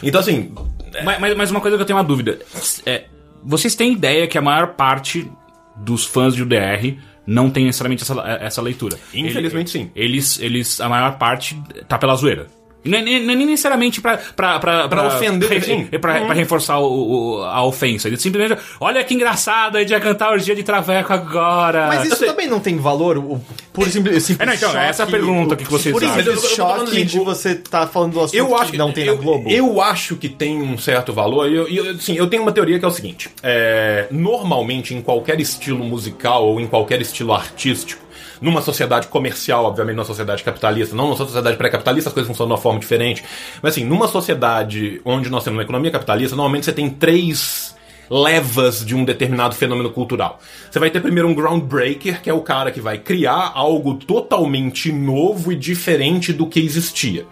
Então, 0.03 0.21
assim. 0.21 0.55
É... 0.95 1.03
Mas, 1.03 1.37
mas, 1.37 1.51
uma 1.51 1.61
coisa 1.61 1.77
que 1.77 1.83
eu 1.83 1.87
tenho 1.87 1.99
uma 1.99 2.05
dúvida. 2.05 2.39
É, 2.85 3.05
vocês 3.43 3.75
têm 3.75 3.93
ideia 3.93 4.27
que 4.27 4.39
a 4.39 4.43
maior 4.43 4.75
parte 4.75 5.31
dos 5.77 6.05
fãs 6.05 6.35
de 6.35 6.43
UDR 6.43 6.99
não 7.27 7.51
tem 7.51 7.67
necessariamente 7.67 8.03
essa, 8.03 8.15
essa 8.41 8.63
leitura? 8.63 8.99
Infelizmente, 9.13 9.77
Ele, 9.77 9.85
sim. 9.85 9.93
Eles, 9.95 10.41
eles, 10.41 10.81
a 10.81 10.89
maior 10.89 11.19
parte 11.19 11.61
tá 11.87 11.99
pela 11.99 12.15
zoeira. 12.15 12.47
Não 12.85 12.99
é, 12.99 13.03
nem- 13.03 13.25
não 13.25 13.33
é 13.33 13.37
nem 13.37 13.47
necessariamente 13.47 14.01
pra, 14.01 14.17
pra, 14.17 14.59
pra, 14.61 14.89
Pra 14.89 15.07
ofender, 15.09 15.49
re- 15.51 15.61
sim. 15.61 15.85
pra, 16.01 16.21
pra 16.25 16.33
reforçar 16.33 16.79
o- 16.79 17.39
o- 17.39 17.43
a 17.45 17.63
ofensa. 17.65 18.07
Ele 18.09 18.17
simplesmente, 18.17 18.61
olha 18.81 19.03
que 19.05 19.13
engraçado, 19.15 19.77
a 19.77 19.81
gente 19.81 19.91
vai 19.91 20.01
cantar 20.01 20.31
Orgia 20.31 20.55
de 20.55 20.63
Traveco 20.63 21.13
agora. 21.13 21.89
Mas 21.89 22.05
isso 22.07 22.25
também 22.25 22.47
não 22.47 22.61
tem 22.61 22.77
valor, 22.79 23.19
o 23.19 23.41
por 23.73 23.89
simples, 23.89 24.23
simples 24.25 24.49
É, 24.49 24.51
não, 24.51 24.55
então, 24.55 24.81
essa 24.81 25.03
é 25.03 25.05
a 25.05 25.09
pergunta 25.09 25.55
que 25.57 25.65
vocês 25.65 25.93
Por 25.93 26.01
tô 26.03 26.09
falando 26.09 26.41
choque 26.49 26.83
assim, 26.91 27.05
de 27.05 27.19
o- 27.19 27.25
você 27.25 27.55
tá 27.57 27.87
falando 27.87 28.13
do 28.13 28.21
assunto 28.21 28.35
Eu 28.37 28.57
acho 28.57 28.71
que 28.73 28.79
não 28.79 28.93
tem 28.93 29.05
eu, 29.07 29.17
na 29.17 29.21
Globo. 29.23 29.51
Eu 29.51 29.81
acho 29.83 30.17
que 30.17 30.29
tem 30.29 30.61
um 30.63 30.79
certo 30.79 31.13
valor. 31.13 31.49
E 31.51 31.55
eu, 31.57 31.69
eu, 31.69 31.91
assim, 31.91 32.17
eu 32.17 32.27
tenho 32.29 32.43
uma 32.43 32.53
teoria 32.53 32.79
que 32.79 32.85
é 32.85 32.89
o 32.89 32.93
seguinte: 32.93 33.29
é, 33.43 34.07
normalmente, 34.11 34.95
em 34.95 35.03
qualquer 35.03 35.41
estilo 35.41 35.85
musical 35.85 36.47
ou 36.47 36.61
em 36.61 36.67
qualquer 36.67 37.01
estilo 37.01 37.33
artístico, 37.33 38.03
numa 38.41 38.63
sociedade 38.63 39.09
comercial, 39.09 39.65
obviamente, 39.65 39.97
numa 39.97 40.05
sociedade 40.05 40.43
capitalista, 40.43 40.95
não 40.95 41.07
numa 41.07 41.17
sociedade 41.17 41.57
pré-capitalista, 41.57 42.11
as 42.11 42.15
coisas 42.15 42.29
funcionam 42.29 42.49
de 42.49 42.53
uma 42.55 42.63
forma 42.63 42.79
diferente. 42.79 43.25
Mas 43.63 43.75
assim, 43.75 43.85
numa 43.85 44.09
sociedade 44.09 45.01
onde 45.05 45.31
nós 45.31 45.45
temos 45.45 45.57
uma 45.57 45.63
economia 45.63 45.91
capitalista, 45.91 46.37
normalmente 46.37 46.65
você 46.65 46.73
tem 46.73 46.89
três 46.89 47.77
levas 48.11 48.85
de 48.85 48.95
um 48.95 49.05
determinado 49.05 49.55
fenômeno 49.55 49.91
cultural. 49.91 50.41
Você 50.71 50.79
vai 50.79 50.91
ter 50.91 51.01
primeiro 51.01 51.29
um 51.29 51.35
groundbreaker, 51.35 52.23
que 52.23 52.31
é 52.31 52.33
o 52.33 52.41
cara 52.41 52.71
que 52.71 52.81
vai 52.81 52.99
criar 52.99 53.53
algo 53.55 53.95
totalmente 53.95 54.91
novo 54.91 55.53
e 55.53 55.57
diferente 55.57 56.33
do 56.33 56.47
que 56.47 56.61
existia. 56.61 57.27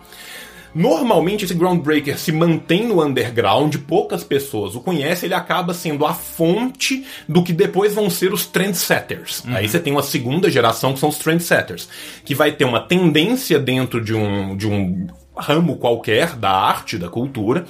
Normalmente 0.77 1.47
esse 1.47 1.55
groundbreaker 1.55 2.18
se 2.18 2.31
mantém 2.31 2.87
no 2.87 3.03
underground, 3.03 3.74
poucas 3.89 4.22
pessoas 4.22 4.74
o 4.74 4.81
conhecem, 4.81 5.27
ele 5.27 5.33
acaba 5.35 5.72
sendo 5.72 6.05
a 6.05 6.12
fonte 6.12 7.03
do 7.27 7.43
que 7.43 7.51
depois 7.51 7.95
vão 7.95 8.11
ser 8.11 8.31
os 8.31 8.45
trendsetters. 8.45 9.43
Aí 9.47 9.66
você 9.66 9.81
tem 9.81 9.91
uma 9.91 10.03
segunda 10.03 10.51
geração 10.51 10.93
que 10.93 10.99
são 10.99 11.09
os 11.09 11.16
trendsetters, 11.16 11.89
que 12.27 12.35
vai 12.35 12.53
ter 12.53 12.66
uma 12.66 12.81
tendência 12.81 13.59
dentro 13.59 14.05
de 14.05 14.12
um, 14.12 14.55
de 14.55 14.68
um 14.68 15.07
ramo 15.35 15.79
qualquer 15.79 16.37
da 16.37 16.51
arte, 16.51 16.99
da 16.99 17.09
cultura, 17.09 17.64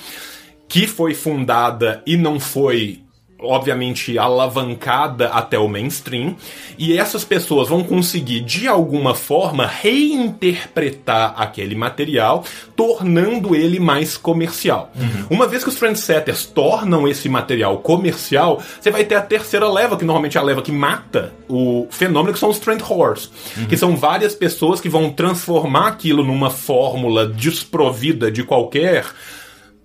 que 0.69 0.89
foi 0.89 1.15
fundada 1.15 2.03
e 2.05 2.17
não 2.17 2.41
foi 2.41 3.06
obviamente 3.39 4.19
alavancada 4.19 5.29
até 5.29 5.59
o 5.59 5.69
mainstream, 5.69 6.37
e 6.79 6.97
essas 6.97 7.25
pessoas 7.25 7.69
vão 7.69 7.83
conseguir 7.85 8.41
de 8.41 8.67
alguma 8.67 9.15
forma 9.15 9.67
reinterpretar 9.67 11.35
aquele 11.37 11.75
material, 11.75 12.45
tornando 12.75 13.55
ele 13.55 13.79
mais 13.79 14.17
comercial. 14.17 14.91
Uma 15.29 15.47
vez 15.47 15.63
que 15.63 15.69
os 15.69 15.75
trendsetters 15.75 16.47
tornam 16.47 17.07
esse 17.07 17.29
material 17.29 17.79
comercial, 17.79 18.63
você 18.81 18.91
vai 18.91 19.05
ter 19.05 19.17
a 19.17 19.23
terceira 19.23 19.69
leva, 19.69 19.97
que 19.97 20.05
normalmente 20.05 20.39
é 20.39 20.41
a 20.41 20.45
leva 20.45 20.63
que 20.63 20.73
mata 20.73 21.33
o 21.49 21.87
fenômeno, 21.91 22.33
que 22.33 22.39
são 22.39 22.49
os 22.49 22.59
trend 22.59 22.83
whores, 22.83 23.31
que 23.69 23.77
são 23.77 23.97
várias 23.97 24.35
pessoas 24.35 24.81
que 24.81 24.89
vão 24.89 25.11
transformar 25.11 25.89
aquilo 25.89 26.25
numa 26.25 26.51
fórmula 26.51 27.27
desprovida 27.27 28.31
de 28.31 28.43
qualquer 28.43 29.05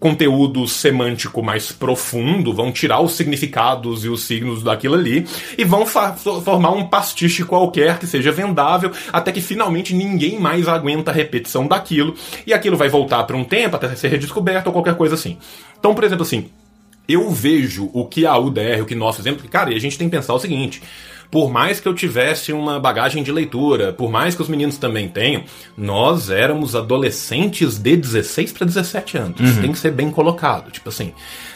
conteúdo 0.02 0.68
semântico 0.68 1.44
mais 1.44 1.72
profundo, 1.72 2.52
vão 2.52 2.72
tirar 2.72 3.00
os 3.02 3.14
significados 3.14 4.04
e 4.04 4.10
os 4.10 4.24
signos 4.24 4.64
daquilo 4.64 4.96
ali 4.96 5.28
e 5.56 5.64
vão 5.64 5.86
formar 5.86 6.72
um 6.72 6.88
pastiche 6.88 7.46
qualquer 7.46 8.00
que 8.00 8.08
seja 8.08 8.32
vendável, 8.32 8.92
até 9.14 9.32
que 9.32 9.40
finalmente 9.40 9.94
ninguém 9.94 10.40
mais 10.40 10.68
aguenta 10.68 11.12
a 11.12 11.14
repetição 11.14 11.68
daquilo 11.68 12.16
e 12.48 12.52
aquilo 12.52 12.76
vai 12.76 12.90
voltar 12.90 13.24
para 13.26 13.38
um 13.38 13.44
tempo 13.44 13.76
até 13.76 13.96
ser 13.96 14.08
redescoberto 14.08 14.70
ou 14.70 14.74
qualquer 14.74 14.96
coisa 14.96 15.14
assim. 15.14 15.38
Então, 15.80 15.94
por 15.94 16.04
exemplo, 16.04 16.24
assim, 16.24 16.50
eu 17.08 17.30
vejo 17.30 17.88
o 17.94 18.04
que 18.08 18.26
a 18.26 18.36
UDR, 18.36 18.82
o 18.82 18.86
que 18.86 18.96
nós 18.96 19.16
fizemos, 19.16 19.44
cara, 19.52 19.72
e 19.72 19.76
a 19.76 19.80
gente 19.80 20.00
tem 20.00 20.10
que 20.10 20.18
pensar 20.18 20.34
o 20.34 20.40
seguinte. 20.40 20.82
Por 21.32 21.50
mais 21.50 21.80
que 21.80 21.88
eu 21.88 21.96
tivesse 21.96 22.52
uma 22.52 22.78
bagagem 22.78 23.24
de 23.24 23.32
leitura, 23.32 23.94
por 23.94 24.12
mais 24.12 24.36
que 24.36 24.42
os 24.42 24.50
meninos 24.50 24.78
também 24.78 25.08
tenham, 25.08 25.46
nós 25.78 26.30
éramos 26.30 26.76
adolescentes 26.76 27.78
de 27.78 27.96
16 27.96 28.52
para 28.52 28.68
17 28.68 29.18
anos. 29.18 29.40
Isso 29.40 29.62
tem 29.62 29.72
que 29.72 29.80
ser 29.80 29.92
bem 29.92 30.12
colocado. 30.12 30.70
Tipo 30.72 30.90
assim, 30.90 31.14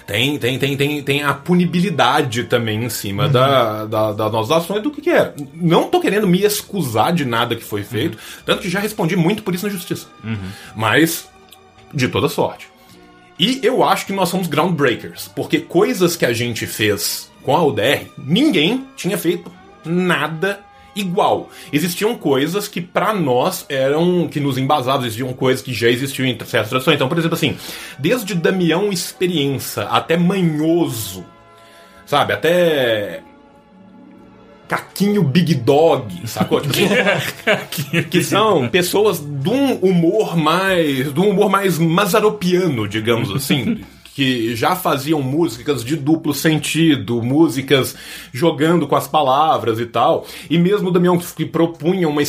tem, 0.07 0.37
tem, 0.37 0.57
tem, 0.57 0.77
tem, 0.77 1.03
tem 1.03 1.23
a 1.23 1.33
punibilidade 1.33 2.45
também 2.45 2.85
em 2.85 2.89
cima 2.89 3.27
da, 3.27 3.85
da, 3.85 4.13
das 4.13 4.31
nossas 4.31 4.51
ações 4.51 4.81
do 4.81 4.89
que, 4.91 5.01
que 5.01 5.09
é. 5.09 5.33
Não 5.53 5.89
tô 5.89 5.99
querendo 5.99 6.25
me 6.25 6.41
excusar 6.41 7.11
de 7.11 7.25
nada 7.25 7.53
que 7.53 7.63
foi 7.63 7.83
feito, 7.83 8.17
tanto 8.45 8.61
que 8.61 8.69
já 8.69 8.79
respondi 8.79 9.17
muito 9.17 9.43
por 9.43 9.53
isso 9.53 9.65
na 9.65 9.71
justiça. 9.73 10.07
Mas, 10.73 11.27
de 11.93 12.07
toda 12.07 12.29
sorte. 12.29 12.69
E 13.37 13.59
eu 13.61 13.83
acho 13.83 14.05
que 14.05 14.13
nós 14.13 14.29
somos 14.29 14.47
groundbreakers, 14.47 15.29
porque 15.35 15.59
coisas 15.59 16.15
que 16.15 16.25
a 16.25 16.31
gente 16.31 16.65
fez 16.65 17.29
com 17.43 17.55
a 17.55 17.61
UDR, 17.61 18.07
ninguém 18.17 18.87
tinha 18.95 19.17
feito 19.17 19.51
nada 19.85 20.59
igual. 20.95 21.49
Existiam 21.73 22.15
coisas 22.15 22.67
que 22.67 22.79
pra 22.79 23.13
nós 23.13 23.65
eram 23.67 24.27
que 24.27 24.39
nos 24.39 24.57
embasavam, 24.57 25.05
existiam 25.05 25.33
coisas 25.33 25.61
que 25.61 25.73
já 25.73 25.89
existiam 25.89 26.25
em 26.25 26.37
certas 26.45 26.69
tradições. 26.69 26.95
Então, 26.95 27.09
por 27.09 27.17
exemplo, 27.17 27.35
assim, 27.35 27.57
desde 27.99 28.33
Damião 28.33 28.91
Experiência 28.91 29.83
até 29.83 30.15
Manhoso, 30.15 31.25
sabe, 32.05 32.33
até 32.33 33.21
Caquinho 34.67 35.23
Big 35.23 35.53
Dog, 35.55 36.27
sacou? 36.27 36.61
Tipo 36.61 36.73
assim, 36.73 38.03
que 38.09 38.23
são 38.23 38.67
pessoas 38.69 39.19
de 39.19 39.49
um 39.49 39.75
humor 39.75 40.35
mais, 40.35 41.13
de 41.13 41.19
um 41.19 41.29
humor 41.29 41.49
mais 41.49 41.77
mazaropiano, 41.77 42.87
digamos 42.87 43.31
assim, 43.31 43.83
que 44.15 44.55
já 44.55 44.77
faziam 44.77 45.21
músicas 45.21 45.83
de 45.83 45.97
duplo 45.97 46.33
sentido, 46.33 47.21
músicas 47.21 47.97
jogando 48.31 48.87
com 48.87 48.95
as 48.95 49.09
palavras 49.09 49.77
e 49.77 49.85
tal, 49.85 50.25
e 50.49 50.57
mesmo 50.57 50.87
o 50.87 50.91
Damião 50.91 51.17
que 51.17 51.45
propunha 51.45 52.07
uma 52.07 52.21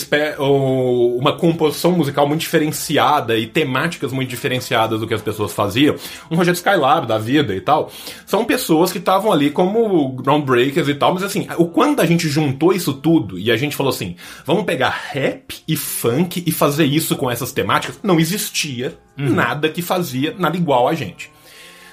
uma 1.17 1.39
composição 1.39 1.93
musical 1.93 2.27
muito 2.27 2.41
diferenciada 2.41 3.39
e 3.39 3.47
temáticas 3.47 4.13
muito 4.13 4.29
diferenciadas 4.29 4.99
do 4.99 5.07
que 5.07 5.15
as 5.15 5.23
pessoas 5.23 5.53
faziam, 5.53 5.95
um 6.29 6.35
Rogério 6.35 6.57
Skylab 6.57 7.07
da 7.07 7.19
vida 7.19 7.55
e 7.55 7.61
tal, 7.61 7.93
são 8.27 8.45
pessoas 8.45 8.91
que 8.91 8.99
estavam 8.99 9.33
ali 9.33 9.51
como 9.51 10.09
groundbreakers 10.09 10.89
e 10.89 10.95
tal, 10.95 11.15
mas 11.15 11.23
assim, 11.23 11.47
o 11.57 11.67
quando 11.67 12.01
a 12.01 12.05
gente 12.05 12.29
juntou 12.29 12.73
isso 12.73 12.95
tudo 12.95 13.39
e 13.39 13.49
a 13.49 13.57
gente 13.57 13.77
falou 13.77 13.91
assim, 13.91 14.17
vamos 14.45 14.65
pegar 14.65 14.91
rap 14.91 15.55
e 15.69 15.77
funk 15.77 16.43
e 16.45 16.51
fazer 16.51 16.85
isso 16.85 17.15
com 17.15 17.31
essas 17.31 17.53
temáticas, 17.53 18.01
não 18.03 18.19
existia 18.19 18.99
nada 19.17 19.69
que 19.69 19.83
fazia 19.83 20.35
nada 20.37 20.57
igual 20.57 20.89
a 20.89 20.95
gente. 20.95 21.36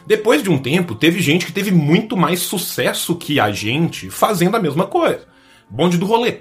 Depois 0.06 0.44
de 0.44 0.50
um 0.50 0.58
tempo, 0.58 0.96
teve 0.96 1.22
gente 1.22 1.46
que 1.46 1.52
teve 1.52 1.72
muito 1.72 2.16
mais 2.18 2.40
sucesso 2.42 3.16
que 3.16 3.40
a 3.40 3.52
gente 3.52 4.10
fazendo 4.10 4.56
a 4.56 4.60
mesma 4.60 4.86
coisa. 4.86 5.22
Bonde 5.70 5.98
do 5.98 6.06
rolê. 6.06 6.40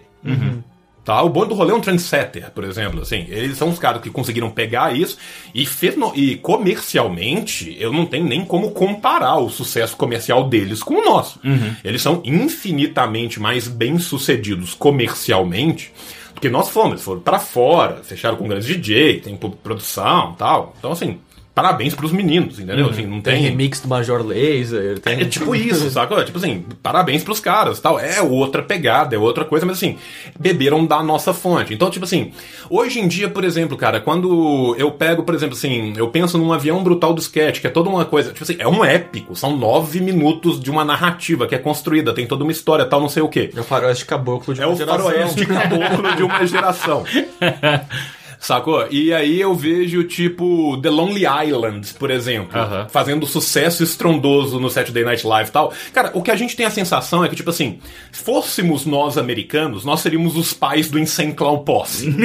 Tá? 1.04 1.20
O 1.22 1.28
bonde 1.28 1.48
do 1.48 1.54
rolê 1.56 1.72
é 1.72 1.74
um 1.74 1.80
trendsetter, 1.80 2.50
por 2.52 2.62
exemplo. 2.62 3.00
Assim, 3.02 3.24
eles 3.28 3.58
são 3.58 3.68
os 3.70 3.78
caras 3.78 4.00
que 4.02 4.08
conseguiram 4.10 4.48
pegar 4.50 4.96
isso 4.96 5.18
e, 5.52 5.66
feno- 5.66 6.12
e 6.14 6.36
comercialmente, 6.36 7.76
eu 7.80 7.92
não 7.92 8.06
tenho 8.06 8.24
nem 8.24 8.44
como 8.44 8.70
comparar 8.70 9.36
o 9.38 9.48
sucesso 9.50 9.96
comercial 9.96 10.48
deles 10.48 10.82
com 10.82 10.94
o 10.94 11.04
nosso. 11.04 11.40
Eles 11.82 12.02
são 12.02 12.20
infinitamente 12.24 13.40
mais 13.40 13.66
bem-sucedidos 13.68 14.74
comercialmente 14.74 15.92
do 16.34 16.40
que 16.40 16.48
nós 16.48 16.68
fomos. 16.68 16.92
Eles 16.92 17.04
foram 17.04 17.20
pra 17.20 17.38
fora, 17.38 17.96
fecharam 18.04 18.36
com 18.36 18.46
grandes 18.46 18.66
DJ, 18.68 19.20
tem 19.20 19.36
pro- 19.36 19.50
produção 19.50 20.34
tal. 20.38 20.74
Então, 20.78 20.92
assim, 20.92 21.18
parabéns 21.54 21.94
pros 21.94 22.12
meninos, 22.12 22.58
entendeu? 22.58 22.88
Assim, 22.88 23.06
não 23.06 23.20
Tem 23.20 23.40
remix 23.42 23.80
do 23.80 23.88
Major 23.88 24.24
Laser, 24.24 24.98
tem... 24.98 25.20
é 25.20 25.24
tipo 25.24 25.54
isso, 25.54 25.88
saca? 25.92 26.24
Tipo 26.24 26.38
assim, 26.38 26.64
parabéns 26.82 27.22
pros 27.22 27.40
caras, 27.40 27.78
tal. 27.80 27.98
É 27.98 28.20
outra 28.22 28.62
pegada, 28.62 29.14
é 29.14 29.18
outra 29.18 29.44
coisa, 29.44 29.66
mas 29.66 29.76
assim, 29.76 29.96
beberam 30.38 30.84
da 30.86 31.02
nossa 31.02 31.32
fonte. 31.34 31.74
Então, 31.74 31.90
tipo 31.90 32.04
assim, 32.04 32.32
hoje 32.70 33.00
em 33.00 33.08
dia, 33.08 33.28
por 33.28 33.44
exemplo, 33.44 33.76
cara, 33.76 34.00
quando 34.00 34.74
eu 34.78 34.90
pego, 34.90 35.22
por 35.22 35.34
exemplo, 35.34 35.56
assim, 35.56 35.92
eu 35.96 36.08
penso 36.08 36.38
num 36.38 36.52
avião 36.52 36.82
brutal 36.82 37.12
do 37.12 37.20
sketch, 37.20 37.60
que 37.60 37.66
é 37.66 37.70
toda 37.70 37.88
uma 37.90 38.04
coisa, 38.04 38.30
tipo 38.32 38.44
assim, 38.44 38.56
é 38.58 38.66
um 38.66 38.84
épico, 38.84 39.36
são 39.36 39.56
nove 39.56 40.00
minutos 40.00 40.60
de 40.60 40.70
uma 40.70 40.84
narrativa 40.84 41.46
que 41.46 41.54
é 41.54 41.58
construída, 41.58 42.14
tem 42.14 42.26
toda 42.26 42.42
uma 42.44 42.52
história, 42.52 42.84
tal, 42.86 43.00
não 43.00 43.08
sei 43.08 43.22
o 43.22 43.28
quê. 43.28 43.50
É 43.54 43.60
o 43.60 43.64
faroeste 43.64 44.04
caboclo 44.06 44.54
de 44.54 44.62
É 44.62 44.66
uma 44.66 44.74
o 44.74 44.76
geração. 44.78 45.04
faroeste 45.04 45.46
caboclo 45.46 46.16
de 46.16 46.22
uma 46.22 46.46
geração. 46.46 47.04
Sacou? 48.44 48.84
E 48.90 49.14
aí 49.14 49.40
eu 49.40 49.54
vejo, 49.54 50.02
tipo, 50.02 50.76
The 50.82 50.90
Lonely 50.90 51.22
Island, 51.46 51.94
por 51.94 52.10
exemplo, 52.10 52.58
Aham. 52.58 52.88
fazendo 52.90 53.24
sucesso 53.24 53.84
estrondoso 53.84 54.58
no 54.58 54.68
Saturday 54.68 55.04
Night 55.04 55.24
Live 55.24 55.48
e 55.48 55.52
tal. 55.52 55.72
Cara, 55.92 56.10
o 56.12 56.20
que 56.20 56.30
a 56.32 56.34
gente 56.34 56.56
tem 56.56 56.66
a 56.66 56.70
sensação 56.70 57.24
é 57.24 57.28
que, 57.28 57.36
tipo 57.36 57.50
assim, 57.50 57.78
fôssemos 58.10 58.84
nós 58.84 59.16
americanos, 59.16 59.84
nós 59.84 60.00
seríamos 60.00 60.36
os 60.36 60.52
pais 60.52 60.90
do 60.90 60.98
Insane 60.98 61.34
Clown 61.34 61.58
Posse. 61.64 62.12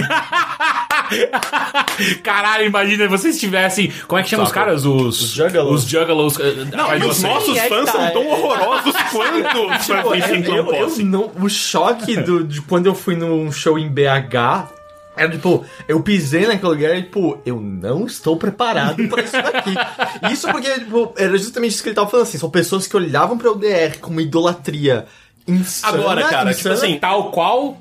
Caralho, 2.24 2.65
imagina 2.65 3.07
vocês 3.07 3.39
tivessem. 3.39 3.91
Como 4.07 4.20
é 4.20 4.24
que 4.24 4.30
chamam 4.30 4.43
os 4.45 4.49
Sacou? 4.49 4.63
caras? 4.65 4.86
Os. 4.86 5.22
Os 5.22 5.30
Juggalos. 5.30 5.84
Os 5.84 5.89
Juggalos. 5.89 6.39
eh, 6.39 6.53
Não, 6.76 6.86
atrás 6.86 7.01
e 7.01 7.05
de 7.05 7.11
os 7.11 7.24
nossos 7.24 7.53
Sim, 7.53 7.59
é 7.59 7.70
fãs 7.70 7.86
tá, 7.86 7.91
são 7.91 8.11
tão 8.11 8.24
é. 8.24 8.28
horrorosos 8.28 8.93
quanto 9.11 9.65
os 9.68 9.86
fãs 9.86 10.03
do 10.03 10.43
Clown 10.43 10.57
eu, 10.57 10.74
eu 10.74 10.86
Posse. 10.88 11.03
não, 11.03 11.32
o 11.39 11.47
choque 11.49 12.18
do, 12.18 12.43
de 12.43 12.61
quando 12.61 12.88
eu 12.88 12.95
fui 12.95 13.15
num 13.15 13.51
show 13.51 13.78
em 13.78 13.88
BH 13.88 14.76
era 15.18 15.32
tipo, 15.32 15.65
eu 15.88 16.01
pisei 16.01 16.45
naquele 16.45 16.72
lugar 16.72 16.97
e 16.97 17.03
tipo, 17.03 17.39
eu 17.45 17.59
não 17.59 18.05
estou 18.05 18.38
preparado 18.38 19.07
pra 19.07 19.24
isso 19.24 19.34
daqui. 19.34 19.74
isso 20.32 20.47
porque 20.51 20.72
tipo, 20.80 21.13
era 21.18 21.38
justamente 21.38 21.72
isso 21.74 21.84
que 21.84 21.89
ele 21.89 21.95
tava 21.95 22.09
falando 22.09 22.28
assim, 22.28 22.38
são 22.38 22.49
pessoas 22.49 22.88
que 22.88 22.95
olhavam 22.95 23.38
pra 23.38 23.51
UDR 23.51 23.99
com 23.99 24.11
uma 24.11 24.22
idolatria 24.22 25.05
insana. 25.47 25.97
Agora, 25.97 26.24
cara, 26.24 26.53
tipo 26.53 26.70
insana, 26.70 26.76
assim, 26.76 26.99
Tal 26.99 27.32
qual 27.32 27.78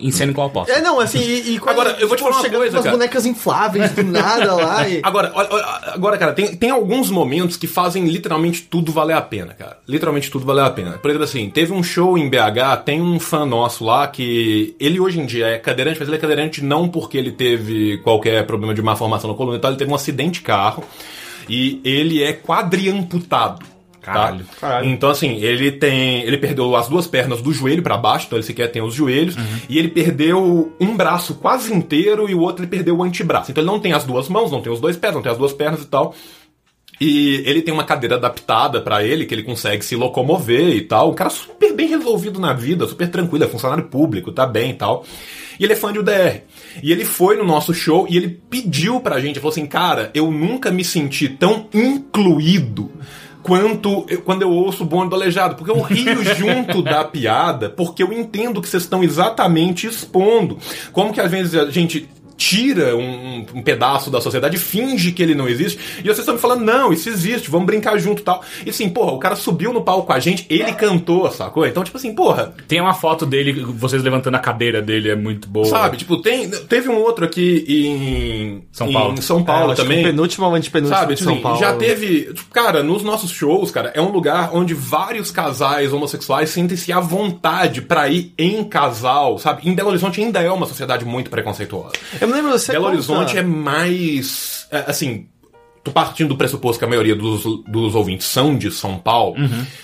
em 0.00 0.10
cena 0.10 0.32
igual 0.32 0.50
posso. 0.50 0.70
É, 0.70 0.80
não, 0.80 1.00
assim, 1.00 1.18
e, 1.18 1.54
e 1.54 1.58
quando 1.58 1.80
Agora, 1.80 1.96
eu 2.00 2.08
vou 2.08 2.16
te 2.16 2.20
tipo, 2.20 2.30
falar 2.30 2.36
uma 2.36 2.42
chegando 2.42 2.60
coisa, 2.60 2.76
umas 2.76 2.84
cara. 2.84 2.96
bonecas 2.96 3.26
infláveis 3.26 3.90
do 3.92 4.02
nada 4.02 4.54
lá 4.54 4.88
e... 4.88 5.00
Agora, 5.08 5.32
agora, 5.92 6.18
cara, 6.18 6.32
tem, 6.32 6.54
tem 6.56 6.70
alguns 6.70 7.10
momentos 7.10 7.56
que 7.56 7.66
fazem 7.66 8.04
literalmente 8.06 8.62
tudo 8.62 8.92
valer 8.92 9.16
a 9.16 9.22
pena, 9.22 9.54
cara. 9.54 9.78
Literalmente 9.86 10.30
tudo 10.30 10.44
valer 10.44 10.64
a 10.64 10.70
pena. 10.70 10.92
Por 10.98 11.08
exemplo, 11.10 11.24
assim, 11.24 11.48
teve 11.50 11.72
um 11.72 11.82
show 11.82 12.18
em 12.18 12.28
BH, 12.28 12.82
tem 12.84 13.00
um 13.00 13.18
fã 13.18 13.44
nosso 13.44 13.84
lá 13.84 14.06
que. 14.06 14.76
Ele 14.78 15.00
hoje 15.00 15.20
em 15.20 15.26
dia 15.26 15.46
é 15.46 15.58
cadeirante, 15.58 15.98
mas 15.98 16.08
ele 16.08 16.16
é 16.16 16.20
cadeirante 16.20 16.62
não 16.62 16.88
porque 16.88 17.16
ele 17.16 17.32
teve 17.32 17.98
qualquer 17.98 18.44
problema 18.46 18.74
de 18.74 18.82
má 18.82 18.96
formação 18.96 19.30
na 19.30 19.36
coluna 19.36 19.56
e 19.56 19.60
tal, 19.60 19.70
ele 19.70 19.78
teve 19.78 19.90
um 19.90 19.94
acidente 19.94 20.40
de 20.40 20.40
carro 20.40 20.84
e 21.48 21.80
ele 21.84 22.22
é 22.22 22.32
quadriamputado. 22.32 23.77
Tá? 24.00 24.12
Caralho. 24.12 24.44
Caralho. 24.60 24.88
Então, 24.88 25.10
assim, 25.10 25.36
ele 25.36 25.72
tem. 25.72 26.22
Ele 26.22 26.38
perdeu 26.38 26.74
as 26.76 26.88
duas 26.88 27.06
pernas 27.06 27.40
do 27.42 27.52
joelho 27.52 27.82
pra 27.82 27.96
baixo, 27.96 28.26
então 28.26 28.38
ele 28.38 28.46
sequer 28.46 28.68
tem 28.68 28.82
os 28.82 28.94
joelhos. 28.94 29.36
E 29.68 29.78
ele 29.78 29.88
perdeu 29.88 30.72
um 30.80 30.96
braço 30.96 31.34
quase 31.34 31.72
inteiro 31.72 32.28
e 32.28 32.34
o 32.34 32.40
outro 32.40 32.64
ele 32.64 32.70
perdeu 32.70 32.96
o 32.96 33.02
antebraço. 33.02 33.50
Então 33.50 33.62
ele 33.62 33.70
não 33.70 33.80
tem 33.80 33.92
as 33.92 34.04
duas 34.04 34.28
mãos, 34.28 34.50
não 34.50 34.60
tem 34.60 34.72
os 34.72 34.80
dois 34.80 34.96
pés, 34.96 35.14
não 35.14 35.22
tem 35.22 35.32
as 35.32 35.38
duas 35.38 35.52
pernas 35.52 35.82
e 35.82 35.86
tal. 35.86 36.14
E 37.00 37.42
ele 37.46 37.62
tem 37.62 37.72
uma 37.72 37.84
cadeira 37.84 38.16
adaptada 38.16 38.80
pra 38.80 39.04
ele, 39.04 39.24
que 39.24 39.32
ele 39.32 39.44
consegue 39.44 39.84
se 39.84 39.94
locomover 39.94 40.74
e 40.74 40.80
tal. 40.80 41.10
Um 41.10 41.14
cara 41.14 41.30
super 41.30 41.72
bem 41.72 41.88
resolvido 41.88 42.40
na 42.40 42.52
vida, 42.52 42.88
super 42.88 43.08
tranquilo, 43.08 43.44
é 43.44 43.48
funcionário 43.48 43.84
público, 43.84 44.32
tá 44.32 44.44
bem 44.44 44.70
e 44.70 44.74
tal. 44.74 45.04
E 45.58 45.64
ele 45.64 45.72
é 45.72 45.76
fã 45.76 45.92
de 45.92 45.98
UDR. 46.00 46.42
E 46.82 46.90
ele 46.90 47.04
foi 47.04 47.36
no 47.36 47.44
nosso 47.44 47.72
show 47.72 48.06
e 48.08 48.16
ele 48.16 48.40
pediu 48.50 49.00
pra 49.00 49.20
gente, 49.20 49.32
ele 49.32 49.40
falou 49.40 49.52
assim, 49.52 49.66
cara, 49.66 50.10
eu 50.12 50.30
nunca 50.30 50.70
me 50.70 50.84
senti 50.84 51.28
tão 51.28 51.66
incluído 51.72 52.90
quanto 53.48 54.06
eu- 54.08 54.20
quando 54.22 54.42
eu 54.42 54.50
ouço 54.50 54.84
o 54.84 54.86
bonde 54.86 55.10
do 55.10 55.16
aleijado, 55.16 55.56
porque 55.56 55.70
eu 55.70 55.80
rio 55.80 56.22
junto 56.36 56.82
da 56.82 57.02
piada, 57.04 57.70
porque 57.70 58.02
eu 58.02 58.12
entendo 58.12 58.60
que 58.62 58.68
vocês 58.68 58.82
estão 58.84 59.02
exatamente 59.02 59.86
expondo. 59.86 60.58
Como 60.92 61.12
que 61.12 61.20
às 61.20 61.30
vezes 61.30 61.54
a 61.54 61.70
gente 61.70 62.08
tira 62.38 62.96
um, 62.96 63.44
um 63.54 63.60
pedaço 63.62 64.10
da 64.10 64.20
sociedade, 64.20 64.56
finge 64.56 65.12
que 65.12 65.22
ele 65.22 65.34
não 65.34 65.48
existe, 65.48 65.78
e 65.98 66.02
vocês 66.04 66.20
estão 66.20 66.36
me 66.36 66.40
falando, 66.40 66.64
não, 66.64 66.92
isso 66.92 67.08
existe, 67.10 67.50
vamos 67.50 67.66
brincar 67.66 67.98
junto 67.98 68.22
e 68.22 68.24
tal. 68.24 68.42
E 68.64 68.70
assim, 68.70 68.88
porra, 68.88 69.12
o 69.12 69.18
cara 69.18 69.34
subiu 69.36 69.72
no 69.72 69.82
palco 69.82 70.06
com 70.06 70.12
a 70.12 70.20
gente, 70.20 70.46
ele 70.48 70.72
cantou, 70.72 71.30
sacou? 71.32 71.66
Então, 71.66 71.82
tipo 71.84 71.96
assim, 71.98 72.14
porra, 72.14 72.54
Tem 72.68 72.80
uma 72.80 72.94
foto 72.94 73.26
dele, 73.26 73.52
vocês 73.64 74.02
levantando 74.02 74.36
a 74.36 74.38
cadeira 74.38 74.80
dele, 74.80 75.10
é 75.10 75.16
muito 75.16 75.48
boa. 75.48 75.66
sabe? 75.66 75.96
Tipo, 75.96 76.22
tem, 76.22 76.48
teve 76.48 76.88
um 76.88 76.96
outro 76.98 77.24
aqui 77.24 77.64
em 77.68 78.62
São 78.70 78.92
Paulo. 78.92 79.14
em 79.14 79.20
São 79.20 79.40
É, 79.40 79.42
Paulo 79.42 79.74
que 79.74 79.82
também. 79.82 80.02
penúltimo 80.04 80.46
ou 80.46 80.54
antepenúltimo 80.54 80.98
Sabe, 81.00 81.14
de 81.16 81.22
São 81.22 81.32
assim, 81.34 81.42
Paulo. 81.42 81.58
já 81.58 81.74
teve. 81.74 82.32
tipo, 82.32 82.48
Cara, 82.52 82.82
nos 82.82 83.02
nossos 83.02 83.30
shows, 83.30 83.70
cara, 83.72 83.90
é 83.94 84.00
um 84.00 84.10
lugar 84.10 84.50
onde 84.54 84.74
vários 84.74 85.30
casais 85.32 85.92
homossexuais 85.92 86.50
sentem-se 86.50 86.92
à 86.92 87.00
vontade 87.00 87.82
pra 87.82 88.08
ir 88.08 88.32
em 88.38 88.62
casal, 88.64 89.38
sabe? 89.38 89.68
Em 89.68 89.74
Belo 89.74 89.88
Horizonte 89.90 90.20
ainda 90.20 90.40
é 90.40 90.50
uma 90.50 90.66
sociedade 90.66 91.04
muito 91.04 91.30
preconceituosa. 91.30 91.92
Eu 92.28 92.34
lembro, 92.34 92.50
você 92.52 92.72
Belo 92.72 92.84
conta- 92.84 92.96
Horizonte 92.96 93.38
é 93.38 93.42
mais. 93.42 94.66
é, 94.70 94.84
assim. 94.86 95.26
Tô 95.84 95.92
partindo 95.92 96.28
do 96.30 96.36
pressuposto 96.36 96.78
que 96.78 96.84
a 96.84 96.88
maioria 96.88 97.14
dos, 97.14 97.44
dos 97.66 97.94
ouvintes 97.94 98.26
são 98.26 98.58
de 98.58 98.70
São 98.70 98.98
Paulo. 98.98 99.36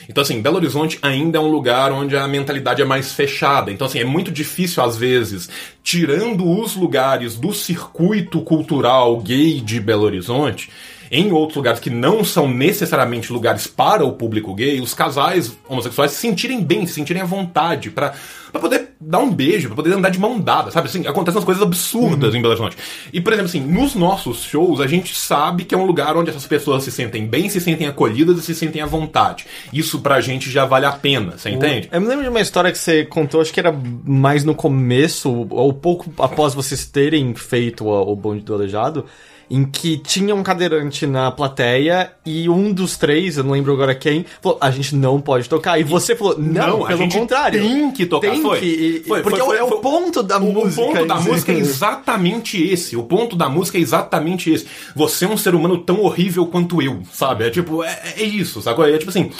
Então, 0.07 0.20
assim, 0.20 0.42
Belo 0.42 0.57
Horizonte 0.57 0.99
ainda 1.01 1.38
é 1.38 1.40
um 1.40 1.47
lugar 1.51 1.92
onde 1.92 2.14
a 2.14 2.28
mentalidade 2.28 2.82
é 2.82 2.84
mais 2.84 3.12
fechada. 3.12 3.70
Então, 3.70 3.86
assim, 3.86 4.01
é 4.01 4.05
muito 4.05 4.30
difícil, 4.30 4.82
às 4.82 4.99
vezes, 4.99 5.49
tirando 5.82 6.47
os 6.47 6.76
lugares 6.76 7.36
do 7.36 7.55
circuito 7.55 8.42
cultural 8.42 9.18
gay 9.20 9.61
de 9.61 9.80
Belo 9.80 10.03
Horizonte, 10.03 10.68
em 11.11 11.32
outros 11.32 11.57
lugares 11.57 11.80
que 11.80 11.90
não 11.90 12.22
são 12.24 12.49
necessariamente 12.49 13.32
lugares 13.32 13.66
para 13.66 14.05
o 14.05 14.12
público 14.12 14.53
gay, 14.55 14.80
os 14.80 14.92
casais 14.92 15.57
homossexuais 15.66 16.11
se 16.11 16.18
sentirem 16.18 16.62
bem, 16.62 16.86
se 16.86 16.95
sentirem 16.95 17.22
à 17.22 17.26
vontade 17.26 17.88
pra 17.90 18.12
poder 18.53 18.84
dar 19.07 19.18
um 19.18 19.30
beijo, 19.30 19.68
pra 19.68 19.76
poder 19.76 19.92
andar 19.92 20.11
de 20.11 20.18
mão 20.18 20.40
dada, 20.40 20.70
sabe? 20.70 20.88
Assim, 20.88 21.07
acontecem 21.07 21.38
umas 21.38 21.44
coisas 21.44 21.62
absurdas 21.62 22.34
em 22.34 22.40
Belo 22.40 22.55
Horizonte. 22.55 22.76
E, 23.12 23.20
por 23.20 23.32
exemplo, 23.32 23.48
assim, 23.48 23.61
nos 23.61 23.94
nossos 23.94 24.42
shows, 24.42 24.80
a 24.80 24.86
gente 24.86 25.14
sabe 25.14 25.64
que 25.64 25.74
é 25.74 25.78
um 25.78 25.84
lugar 25.84 26.16
onde 26.16 26.30
essas 26.30 26.46
pessoas 26.46 26.82
se 26.84 26.90
sentem 26.90 27.26
bem, 27.26 27.48
se 27.48 27.61
sentem 27.61 27.86
acolhidas 27.86 28.38
e 28.38 28.42
se 28.42 28.55
sentem 28.55 28.80
à 28.82 28.86
vontade. 28.86 29.46
Isso 29.72 30.00
pra 30.00 30.20
gente 30.20 30.50
já 30.50 30.64
vale 30.64 30.86
a 30.86 30.92
pena, 30.92 31.36
você 31.36 31.50
entende? 31.50 31.88
Eu 31.92 32.00
me 32.00 32.07
lembro 32.07 32.24
de 32.24 32.30
uma 32.30 32.40
história 32.40 32.72
que 32.72 32.78
você 32.78 33.05
contou, 33.05 33.40
acho 33.40 33.52
que 33.52 33.61
era 33.61 33.74
mais 34.05 34.44
no 34.44 34.55
começo, 34.55 35.46
ou 35.50 35.72
pouco 35.72 36.12
após 36.18 36.55
vocês 36.55 36.86
terem 36.86 37.34
feito 37.34 37.84
o, 37.84 38.12
o 38.12 38.16
bonde 38.16 38.42
do 38.42 38.55
aleijado, 38.55 39.05
em 39.51 39.64
que 39.64 39.99
tinha 39.99 40.34
um 40.34 40.42
cadeirante 40.42 41.07
na 41.07 41.30
plateia 41.30 42.12
e 42.24 42.49
um 42.49 42.72
dos 42.72 42.97
três, 42.97 43.36
eu 43.36 43.45
não 43.45 43.53
lembro 43.53 43.72
agora 43.72 43.95
quem, 43.95 44.24
falou, 44.42 44.59
a 44.61 44.70
gente 44.70 44.95
não 44.97 45.20
pode 45.20 45.49
tocar. 45.49 45.78
E 45.78 45.84
você 45.84 46.16
falou, 46.16 46.36
não, 46.38 46.84
a 46.84 46.88
pelo 46.88 46.99
gente 47.01 47.18
contrário. 47.18 47.61
tem 47.61 47.90
que 47.92 48.07
tocar. 48.07 48.30
Tem 48.30 48.40
foi. 48.42 48.59
que, 48.61 48.66
e- 48.66 49.05
Foi, 49.07 49.22
porque 49.22 49.38
foi, 49.40 49.57
é 49.59 49.62
o 49.62 49.68
foi- 49.68 49.80
ponto 49.80 50.22
da 50.22 50.38
o, 50.38 50.53
música. 50.53 50.82
O 50.82 50.86
ponto 50.92 51.07
da 51.07 51.16
isso. 51.16 51.28
música 51.28 51.53
é 51.53 51.57
exatamente 51.57 52.62
esse. 52.62 52.97
O 52.97 53.03
ponto 53.03 53.36
da 53.36 53.49
música 53.49 53.76
é 53.78 53.80
exatamente 53.80 54.51
esse. 54.51 54.66
Você 54.97 55.24
é 55.24 55.28
um 55.28 55.36
ser 55.36 55.55
humano 55.55 55.76
tão 55.78 56.01
horrível 56.01 56.47
quanto 56.47 56.80
eu, 56.80 57.03
sabe? 57.12 57.45
É 57.45 57.51
tipo, 57.51 57.84
é, 57.84 58.14
é 58.16 58.22
isso, 58.22 58.62
sacou? 58.62 58.86
É 58.86 58.97
tipo 58.97 59.11
assim. 59.11 59.30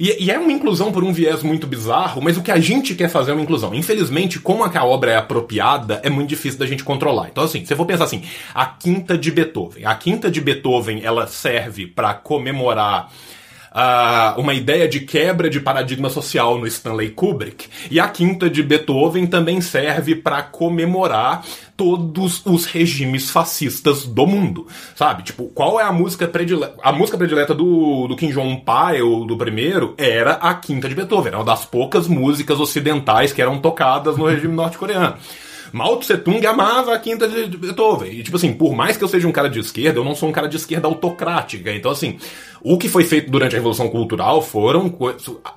E, 0.00 0.24
e 0.24 0.30
é 0.30 0.38
uma 0.38 0.52
inclusão 0.52 0.90
por 0.90 1.04
um 1.04 1.12
viés 1.12 1.42
muito 1.42 1.66
bizarro, 1.66 2.20
mas 2.20 2.36
o 2.36 2.42
que 2.42 2.50
a 2.50 2.58
gente 2.58 2.94
quer 2.94 3.08
fazer 3.08 3.30
é 3.30 3.34
uma 3.34 3.42
inclusão. 3.42 3.74
Infelizmente, 3.74 4.38
como 4.40 4.64
é 4.64 4.68
que 4.68 4.76
a 4.78 4.84
obra 4.84 5.12
é 5.12 5.16
apropriada, 5.16 6.00
é 6.02 6.10
muito 6.10 6.28
difícil 6.28 6.58
da 6.58 6.66
gente 6.66 6.82
controlar. 6.82 7.28
Então, 7.30 7.44
assim, 7.44 7.64
se 7.64 7.72
eu 7.72 7.76
for 7.76 7.86
pensar 7.86 8.04
assim, 8.04 8.22
a 8.54 8.66
quinta 8.66 9.16
de 9.16 9.30
Beethoven. 9.30 9.51
A 9.84 9.94
quinta 9.94 10.30
de 10.30 10.40
Beethoven, 10.40 11.00
ela 11.02 11.26
serve 11.26 11.86
pra 11.86 12.14
comemorar 12.14 13.10
ah, 13.74 14.34
uma 14.36 14.52
ideia 14.52 14.86
de 14.86 15.00
quebra 15.00 15.48
de 15.48 15.58
paradigma 15.58 16.10
social 16.10 16.58
no 16.58 16.66
Stanley 16.66 17.10
Kubrick. 17.10 17.68
E 17.90 17.98
a 17.98 18.08
quinta 18.08 18.50
de 18.50 18.62
Beethoven 18.62 19.26
também 19.26 19.60
serve 19.60 20.14
para 20.14 20.42
comemorar 20.42 21.44
todos 21.76 22.42
os 22.44 22.66
regimes 22.66 23.30
fascistas 23.30 24.04
do 24.04 24.26
mundo, 24.26 24.66
sabe? 24.94 25.22
Tipo, 25.22 25.46
qual 25.46 25.80
é 25.80 25.84
a 25.84 25.92
música 25.92 26.28
predileta? 26.28 26.76
A 26.82 26.92
música 26.92 27.16
predileta 27.16 27.54
do, 27.54 28.06
do 28.06 28.14
Kim 28.14 28.30
Jong-un 28.30 28.62
ou 29.02 29.26
do 29.26 29.36
primeiro 29.36 29.94
era 29.96 30.32
a 30.34 30.54
quinta 30.54 30.88
de 30.88 30.94
Beethoven, 30.94 31.28
era 31.28 31.38
uma 31.38 31.44
das 31.44 31.64
poucas 31.64 32.06
músicas 32.06 32.60
ocidentais 32.60 33.32
que 33.32 33.40
eram 33.40 33.58
tocadas 33.58 34.16
no 34.16 34.26
regime 34.26 34.54
norte-coreano. 34.54 35.16
Mao 35.72 35.96
Tse 35.96 36.18
Tung 36.18 36.44
amava 36.46 36.94
a 36.94 36.98
quinta 36.98 37.26
de 37.26 37.56
Beethoven. 37.56 38.12
E, 38.12 38.22
tipo 38.22 38.36
assim, 38.36 38.52
por 38.52 38.74
mais 38.74 38.96
que 38.96 39.04
eu 39.04 39.08
seja 39.08 39.26
um 39.26 39.32
cara 39.32 39.48
de 39.48 39.58
esquerda, 39.58 39.98
eu 39.98 40.04
não 40.04 40.14
sou 40.14 40.28
um 40.28 40.32
cara 40.32 40.48
de 40.48 40.56
esquerda 40.56 40.86
autocrática. 40.86 41.72
Então, 41.72 41.90
assim, 41.90 42.18
o 42.64 42.78
que 42.78 42.88
foi 42.88 43.04
feito 43.04 43.30
durante 43.30 43.54
a 43.54 43.58
Revolução 43.58 43.88
Cultural 43.88 44.40
foram 44.40 44.92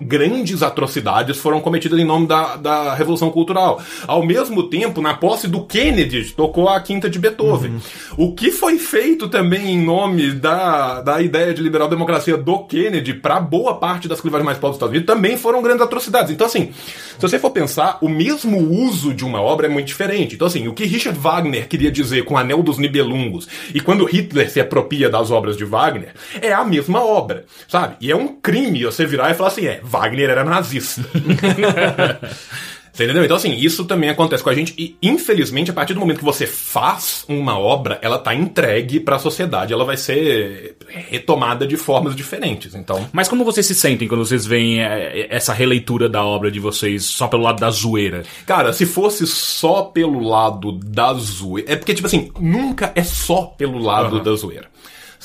grandes 0.01 0.63
atrocidades 0.63 1.37
foram 1.37 1.59
cometidas 1.59 1.99
em 1.99 2.05
nome 2.05 2.27
da, 2.27 2.55
da 2.55 2.95
Revolução 2.95 3.29
Cultural. 3.29 3.81
Ao 4.07 4.25
mesmo 4.25 4.63
tempo, 4.63 5.01
na 5.01 5.13
posse 5.13 5.47
do 5.47 5.63
Kennedy, 5.65 6.33
tocou 6.33 6.67
a 6.67 6.79
quinta 6.79 7.09
de 7.09 7.19
Beethoven. 7.19 7.79
O 8.17 8.33
que 8.33 8.51
foi 8.51 8.77
feito 8.77 9.27
também 9.27 9.71
em 9.71 9.83
nome 9.83 10.31
da, 10.31 11.01
da 11.01 11.21
ideia 11.21 11.53
de 11.53 11.61
liberal 11.61 11.87
democracia 11.87 12.37
do 12.37 12.59
Kennedy 12.59 13.13
para 13.13 13.39
boa 13.39 13.75
parte 13.75 14.07
das 14.07 14.21
clivagens 14.21 14.45
mais 14.45 14.57
pobres 14.57 14.77
dos 14.77 14.77
Estados 14.77 14.91
Unidos 14.91 15.07
também 15.07 15.37
foram 15.37 15.61
grandes 15.61 15.81
atrocidades. 15.81 16.31
Então, 16.31 16.47
assim, 16.47 16.71
se 16.71 17.21
você 17.21 17.37
for 17.37 17.51
pensar, 17.51 17.97
o 18.01 18.09
mesmo 18.09 18.57
uso 18.57 19.13
de 19.13 19.23
uma 19.23 19.41
obra 19.41 19.67
é 19.67 19.69
muito 19.69 19.87
diferente. 19.87 20.35
Então, 20.35 20.47
assim, 20.47 20.67
o 20.67 20.73
que 20.73 20.85
Richard 20.85 21.17
Wagner 21.19 21.67
queria 21.67 21.91
dizer 21.91 22.25
com 22.25 22.37
Anel 22.37 22.63
dos 22.63 22.77
Nibelungos 22.77 23.47
e 23.73 23.79
quando 23.79 24.05
Hitler 24.05 24.49
se 24.49 24.59
apropria 24.59 25.09
das 25.09 25.31
obras 25.31 25.55
de 25.55 25.65
Wagner 25.65 26.13
é 26.41 26.51
a 26.51 26.63
mesma 26.63 26.94
obra, 27.03 27.45
sabe? 27.67 27.95
E 27.99 28.11
é 28.11 28.15
um 28.15 28.27
crime 28.39 28.83
você 28.83 29.05
virar 29.05 29.31
e 29.31 29.33
falar 29.33 29.49
assim, 29.49 29.65
é, 29.65 29.79
Wagner 29.83 30.29
era 30.29 30.43
nazista. 30.43 31.01
Você 32.95 33.03
entendeu? 33.03 33.25
Então, 33.25 33.35
assim, 33.35 33.53
isso 33.53 33.83
também 33.83 34.09
acontece 34.09 34.41
com 34.41 34.49
a 34.49 34.55
gente. 34.55 34.73
E, 34.77 34.95
infelizmente, 35.03 35.69
a 35.69 35.73
partir 35.73 35.93
do 35.93 35.99
momento 35.99 36.19
que 36.19 36.23
você 36.23 36.47
faz 36.47 37.25
uma 37.27 37.59
obra, 37.59 37.99
ela 38.01 38.17
tá 38.17 38.33
entregue 38.33 39.01
pra 39.01 39.19
sociedade. 39.19 39.73
Ela 39.73 39.83
vai 39.83 39.97
ser 39.97 40.77
retomada 40.87 41.67
de 41.67 41.75
formas 41.75 42.15
diferentes. 42.15 42.73
Então. 42.73 43.05
Mas 43.11 43.27
como 43.27 43.43
vocês 43.43 43.65
se 43.65 43.75
sentem 43.75 44.07
quando 44.07 44.25
vocês 44.25 44.45
veem 44.45 44.81
é, 44.81 45.27
essa 45.29 45.51
releitura 45.51 46.07
da 46.07 46.23
obra 46.23 46.49
de 46.49 46.61
vocês 46.61 47.03
só 47.03 47.27
pelo 47.27 47.43
lado 47.43 47.59
da 47.59 47.69
zoeira? 47.69 48.23
Cara, 48.45 48.71
se 48.71 48.85
fosse 48.85 49.27
só 49.27 49.81
pelo 49.83 50.21
lado 50.21 50.71
da 50.71 51.13
zoeira. 51.15 51.73
É 51.73 51.75
porque, 51.75 51.93
tipo 51.93 52.07
assim, 52.07 52.31
nunca 52.39 52.93
é 52.95 53.03
só 53.03 53.41
pelo 53.57 53.77
lado 53.77 54.15
Aham. 54.15 54.23
da 54.23 54.35
zoeira. 54.35 54.69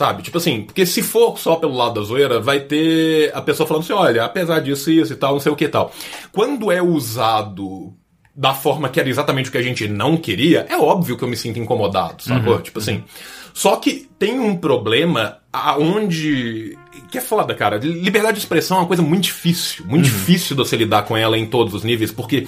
Sabe? 0.00 0.22
Tipo 0.22 0.38
assim, 0.38 0.62
porque 0.62 0.86
se 0.86 1.02
for 1.02 1.38
só 1.38 1.56
pelo 1.56 1.76
lado 1.76 2.00
da 2.00 2.06
zoeira, 2.06 2.40
vai 2.40 2.60
ter 2.60 3.30
a 3.34 3.42
pessoa 3.42 3.66
falando 3.66 3.82
assim: 3.82 3.92
olha, 3.92 4.24
apesar 4.24 4.60
disso, 4.60 4.90
isso 4.90 5.12
e 5.12 5.16
tal, 5.16 5.34
não 5.34 5.40
sei 5.40 5.52
o 5.52 5.54
que 5.54 5.66
e 5.66 5.68
tal. 5.68 5.92
Quando 6.32 6.72
é 6.72 6.80
usado 6.80 7.92
da 8.34 8.54
forma 8.54 8.88
que 8.88 8.98
era 8.98 9.10
exatamente 9.10 9.50
o 9.50 9.52
que 9.52 9.58
a 9.58 9.62
gente 9.62 9.86
não 9.86 10.16
queria, 10.16 10.64
é 10.70 10.78
óbvio 10.78 11.18
que 11.18 11.22
eu 11.22 11.28
me 11.28 11.36
sinto 11.36 11.58
incomodado, 11.58 12.22
sacou? 12.22 12.58
tipo 12.62 12.78
assim. 12.78 13.04
Só 13.52 13.76
que 13.76 14.08
tem 14.18 14.40
um 14.40 14.56
problema 14.56 15.36
aonde. 15.52 16.78
Que 17.10 17.18
é 17.18 17.20
foda, 17.20 17.54
cara. 17.54 17.76
Liberdade 17.76 18.36
de 18.36 18.40
expressão 18.40 18.78
é 18.78 18.80
uma 18.80 18.86
coisa 18.86 19.02
muito 19.02 19.24
difícil. 19.24 19.84
Muito 19.84 20.04
difícil 20.04 20.56
de 20.56 20.62
você 20.62 20.78
lidar 20.78 21.02
com 21.02 21.14
ela 21.14 21.36
em 21.36 21.44
todos 21.44 21.74
os 21.74 21.84
níveis, 21.84 22.10
porque 22.10 22.46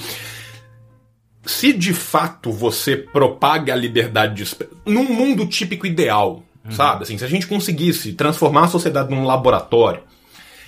se 1.44 1.70
de 1.74 1.92
fato 1.92 2.50
você 2.50 2.96
propaga 2.96 3.74
a 3.74 3.76
liberdade 3.76 4.36
de 4.36 4.42
expressão. 4.42 4.78
Num 4.86 5.04
mundo 5.04 5.44
típico 5.44 5.86
ideal, 5.86 6.42
sabe? 6.70 7.02
Assim, 7.02 7.18
se 7.18 7.24
a 7.24 7.28
gente 7.28 7.46
conseguisse 7.46 8.12
transformar 8.12 8.64
a 8.64 8.68
sociedade 8.68 9.10
num 9.10 9.24
laboratório 9.24 10.02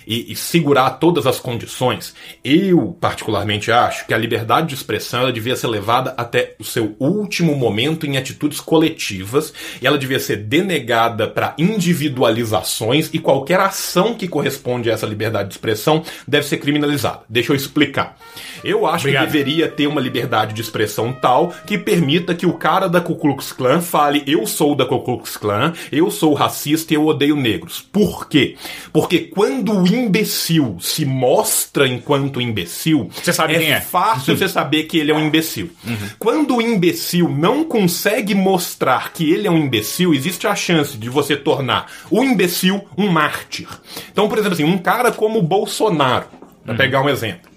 e, 0.07 0.31
e, 0.31 0.35
segurar 0.35 0.91
todas 0.91 1.25
as 1.25 1.39
condições, 1.39 2.13
eu 2.43 2.95
particularmente 2.99 3.71
acho 3.71 4.05
que 4.05 4.13
a 4.13 4.17
liberdade 4.17 4.67
de 4.67 4.75
expressão 4.75 5.21
ela 5.21 5.33
devia 5.33 5.55
ser 5.55 5.67
levada 5.67 6.13
até 6.17 6.55
o 6.59 6.63
seu 6.63 6.95
último 6.99 7.55
momento 7.55 8.05
em 8.05 8.17
atitudes 8.17 8.59
coletivas 8.59 9.53
e 9.81 9.87
ela 9.87 9.97
devia 9.97 10.19
ser 10.19 10.37
denegada 10.37 11.27
para 11.27 11.55
individualizações 11.57 13.09
e 13.13 13.19
qualquer 13.19 13.59
ação 13.59 14.13
que 14.13 14.27
corresponde 14.27 14.89
a 14.89 14.93
essa 14.93 15.05
liberdade 15.05 15.49
de 15.49 15.55
expressão 15.55 16.03
deve 16.27 16.45
ser 16.45 16.57
criminalizada. 16.57 17.21
Deixa 17.27 17.51
eu 17.51 17.55
explicar. 17.55 18.17
Eu 18.65 18.87
acho 18.87 19.03
Obrigado. 19.03 19.27
que 19.27 19.31
deveria 19.31 19.67
ter 19.69 19.85
uma 19.85 20.01
liberdade 20.01 20.55
de 20.55 20.59
expressão 20.59 21.13
tal 21.13 21.53
que 21.67 21.77
permita 21.77 22.33
que 22.33 22.47
o 22.47 22.53
cara 22.53 22.87
da 22.87 22.99
Ku 22.99 23.15
Klux 23.15 23.53
Klan 23.53 23.79
fale 23.79 24.23
eu 24.25 24.47
sou 24.47 24.73
da 24.73 24.87
Ku 24.87 25.01
Klux 25.01 25.37
Klan, 25.37 25.71
eu 25.91 26.09
sou 26.09 26.33
racista 26.33 26.91
e 26.91 26.95
eu 26.95 27.05
odeio 27.05 27.35
negros. 27.35 27.79
Por 27.91 28.27
quê? 28.27 28.55
Porque 28.91 29.19
quando 29.19 29.71
o 29.71 29.87
imbecil 29.87 30.77
se 30.79 31.05
mostra 31.05 31.87
enquanto 31.87 32.41
imbecil, 32.41 33.07
você 33.13 33.31
sabe 33.31 33.53
é, 33.53 33.59
quem 33.59 33.71
é 33.71 33.81
fácil 33.81 34.35
você 34.35 34.49
saber 34.49 34.85
que 34.85 34.97
ele 34.97 35.11
é 35.11 35.15
um 35.15 35.27
imbecil. 35.27 35.69
Uhum. 35.85 36.09
Quando 36.17 36.55
o 36.55 36.61
imbecil 36.61 37.29
não 37.29 37.63
consegue 37.63 38.33
mostrar 38.33 39.13
que 39.13 39.31
ele 39.31 39.47
é 39.47 39.51
um 39.51 39.57
imbecil, 39.57 40.11
existe 40.11 40.47
a 40.47 40.55
chance 40.55 40.97
de 40.97 41.07
você 41.07 41.35
tornar 41.35 41.91
o 42.09 42.23
imbecil 42.23 42.83
um 42.97 43.07
mártir. 43.09 43.67
Então, 44.11 44.27
por 44.27 44.39
exemplo, 44.39 44.55
assim, 44.55 44.63
um 44.63 44.79
cara 44.79 45.11
como 45.11 45.37
o 45.37 45.43
Bolsonaro, 45.43 46.25
para 46.63 46.71
uhum. 46.71 46.77
pegar 46.77 47.01
um 47.03 47.09
exemplo 47.09 47.54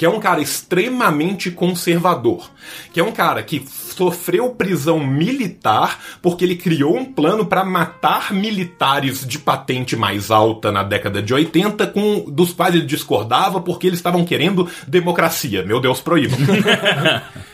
que 0.00 0.06
é 0.06 0.08
um 0.08 0.18
cara 0.18 0.40
extremamente 0.40 1.50
conservador, 1.50 2.50
que 2.90 2.98
é 2.98 3.04
um 3.04 3.12
cara 3.12 3.42
que 3.42 3.62
sofreu 3.68 4.48
prisão 4.48 4.98
militar 4.98 6.00
porque 6.22 6.42
ele 6.42 6.56
criou 6.56 6.96
um 6.96 7.04
plano 7.04 7.44
para 7.44 7.66
matar 7.66 8.32
militares 8.32 9.26
de 9.26 9.38
patente 9.38 9.96
mais 9.96 10.30
alta 10.30 10.72
na 10.72 10.82
década 10.82 11.20
de 11.20 11.34
80, 11.34 11.86
com 11.88 12.24
dos 12.30 12.50
quais 12.50 12.74
ele 12.74 12.86
discordava 12.86 13.60
porque 13.60 13.88
eles 13.88 13.98
estavam 13.98 14.24
querendo 14.24 14.66
democracia. 14.88 15.62
Meu 15.66 15.78
Deus, 15.78 16.00
proíba. 16.00 16.34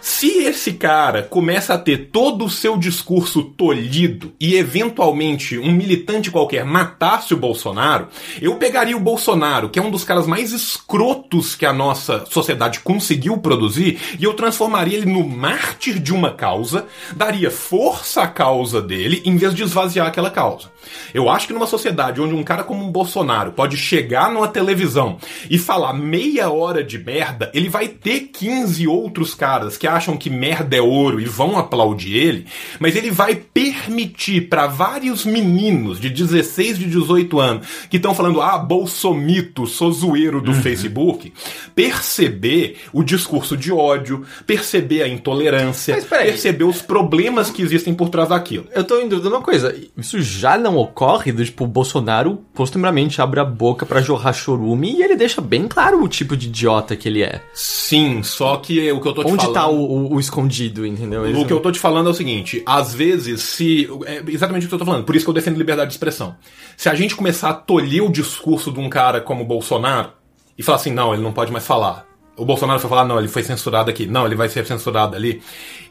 Se 0.00 0.44
esse 0.44 0.72
cara 0.72 1.22
começa 1.22 1.74
a 1.74 1.78
ter 1.78 2.08
todo 2.10 2.46
o 2.46 2.50
seu 2.50 2.76
discurso 2.76 3.42
tolhido 3.42 4.32
e 4.40 4.54
eventualmente 4.54 5.58
um 5.58 5.72
militante 5.72 6.30
qualquer 6.30 6.64
matasse 6.64 7.34
o 7.34 7.36
Bolsonaro, 7.36 8.08
eu 8.40 8.56
pegaria 8.56 8.96
o 8.96 9.00
Bolsonaro, 9.00 9.68
que 9.68 9.78
é 9.78 9.82
um 9.82 9.90
dos 9.90 10.04
caras 10.04 10.26
mais 10.26 10.52
escrotos 10.52 11.54
que 11.54 11.66
a 11.66 11.72
nossa 11.72 12.24
sociedade 12.26 12.80
conseguiu 12.80 13.38
produzir, 13.38 13.98
e 14.18 14.24
eu 14.24 14.32
transformaria 14.34 14.96
ele 14.96 15.12
no 15.12 15.26
mártir 15.26 15.98
de 15.98 16.14
uma 16.14 16.32
causa, 16.32 16.86
daria 17.14 17.50
força 17.50 18.22
à 18.22 18.26
causa 18.26 18.80
dele 18.80 19.22
em 19.24 19.36
vez 19.36 19.54
de 19.54 19.62
esvaziar 19.62 20.06
aquela 20.06 20.30
causa. 20.30 20.70
Eu 21.12 21.28
acho 21.28 21.46
que 21.46 21.52
numa 21.52 21.66
sociedade 21.66 22.20
onde 22.20 22.34
um 22.34 22.42
cara 22.42 22.62
como 22.62 22.84
um 22.84 22.90
Bolsonaro 22.90 23.52
pode 23.52 23.76
chegar 23.76 24.30
numa 24.30 24.48
televisão 24.48 25.18
e 25.48 25.58
falar 25.58 25.92
meia 25.92 26.50
hora 26.50 26.82
de 26.84 26.98
merda, 26.98 27.50
ele 27.54 27.68
vai 27.68 27.88
ter 27.88 28.30
15 28.32 28.86
outros 28.86 29.34
caras 29.34 29.76
que 29.76 29.86
acham 29.86 30.16
que 30.16 30.30
merda 30.30 30.76
é 30.76 30.80
ouro 30.80 31.20
e 31.20 31.24
vão 31.24 31.58
aplaudir 31.58 32.16
ele, 32.16 32.46
mas 32.78 32.96
ele 32.96 33.10
vai 33.10 33.34
permitir 33.34 34.48
para 34.48 34.66
vários 34.66 35.24
meninos 35.24 36.00
de 36.00 36.10
16, 36.10 36.78
de 36.78 36.86
18 36.86 37.40
anos 37.40 37.66
que 37.88 37.96
estão 37.96 38.14
falando, 38.14 38.40
ah, 38.40 38.58
bolsomito, 38.58 39.66
sou 39.66 39.92
zoeiro 39.92 40.40
do 40.40 40.52
uhum. 40.52 40.62
Facebook, 40.62 41.32
perceber 41.74 42.76
o 42.92 43.02
discurso 43.02 43.56
de 43.56 43.72
ódio, 43.72 44.24
perceber 44.46 45.02
a 45.02 45.08
intolerância, 45.08 46.00
perceber 46.02 46.64
os 46.64 46.82
problemas 46.82 47.50
que 47.50 47.62
existem 47.62 47.94
por 47.94 48.08
trás 48.08 48.28
daquilo. 48.28 48.66
Eu 48.74 48.84
tô 48.84 48.98
em 49.00 49.08
dúvida 49.08 49.28
uma 49.28 49.42
coisa, 49.42 49.74
isso 49.96 50.20
já 50.20 50.56
não 50.56 50.69
ocorre 50.76 51.32
do 51.32 51.44
tipo, 51.44 51.64
o 51.64 51.66
Bolsonaro 51.66 52.44
costumeiramente 52.54 53.20
abre 53.20 53.40
a 53.40 53.44
boca 53.44 53.86
para 53.86 54.00
jorrar 54.00 54.32
chorume 54.32 54.92
e 54.92 55.02
ele 55.02 55.16
deixa 55.16 55.40
bem 55.40 55.68
claro 55.68 56.02
o 56.02 56.08
tipo 56.08 56.36
de 56.36 56.48
idiota 56.48 56.96
que 56.96 57.08
ele 57.08 57.22
é. 57.22 57.42
Sim, 57.54 58.22
só 58.22 58.56
que 58.56 58.90
o 58.92 59.00
que 59.00 59.08
eu 59.08 59.12
tô 59.12 59.24
te 59.24 59.32
Onde 59.32 59.44
falando... 59.44 59.54
tá 59.54 59.66
o, 59.68 59.76
o, 59.76 60.14
o 60.14 60.20
escondido, 60.20 60.86
entendeu? 60.86 61.22
O 61.22 61.46
que 61.46 61.52
eu 61.52 61.60
tô 61.60 61.70
te 61.70 61.78
falando 61.78 62.08
é 62.08 62.10
o 62.10 62.14
seguinte, 62.14 62.62
às 62.66 62.94
vezes, 62.94 63.42
se... 63.42 63.88
É 64.06 64.22
exatamente 64.28 64.66
o 64.66 64.68
que 64.68 64.74
eu 64.74 64.78
tô 64.78 64.84
falando, 64.84 65.04
por 65.04 65.16
isso 65.16 65.24
que 65.24 65.30
eu 65.30 65.34
defendo 65.34 65.56
liberdade 65.56 65.88
de 65.88 65.94
expressão. 65.94 66.36
Se 66.76 66.88
a 66.88 66.94
gente 66.94 67.16
começar 67.16 67.50
a 67.50 67.54
tolher 67.54 68.02
o 68.02 68.10
discurso 68.10 68.72
de 68.72 68.80
um 68.80 68.88
cara 68.88 69.20
como 69.20 69.42
o 69.42 69.46
Bolsonaro 69.46 70.10
e 70.56 70.62
falar 70.62 70.76
assim, 70.76 70.92
não, 70.92 71.12
ele 71.14 71.22
não 71.22 71.32
pode 71.32 71.52
mais 71.52 71.66
falar 71.66 72.09
o 72.40 72.44
Bolsonaro 72.44 72.80
foi 72.80 72.88
falar, 72.88 73.04
não, 73.04 73.18
ele 73.18 73.28
foi 73.28 73.42
censurado 73.42 73.90
aqui, 73.90 74.06
não, 74.06 74.24
ele 74.24 74.34
vai 74.34 74.48
ser 74.48 74.64
censurado 74.64 75.14
ali. 75.14 75.42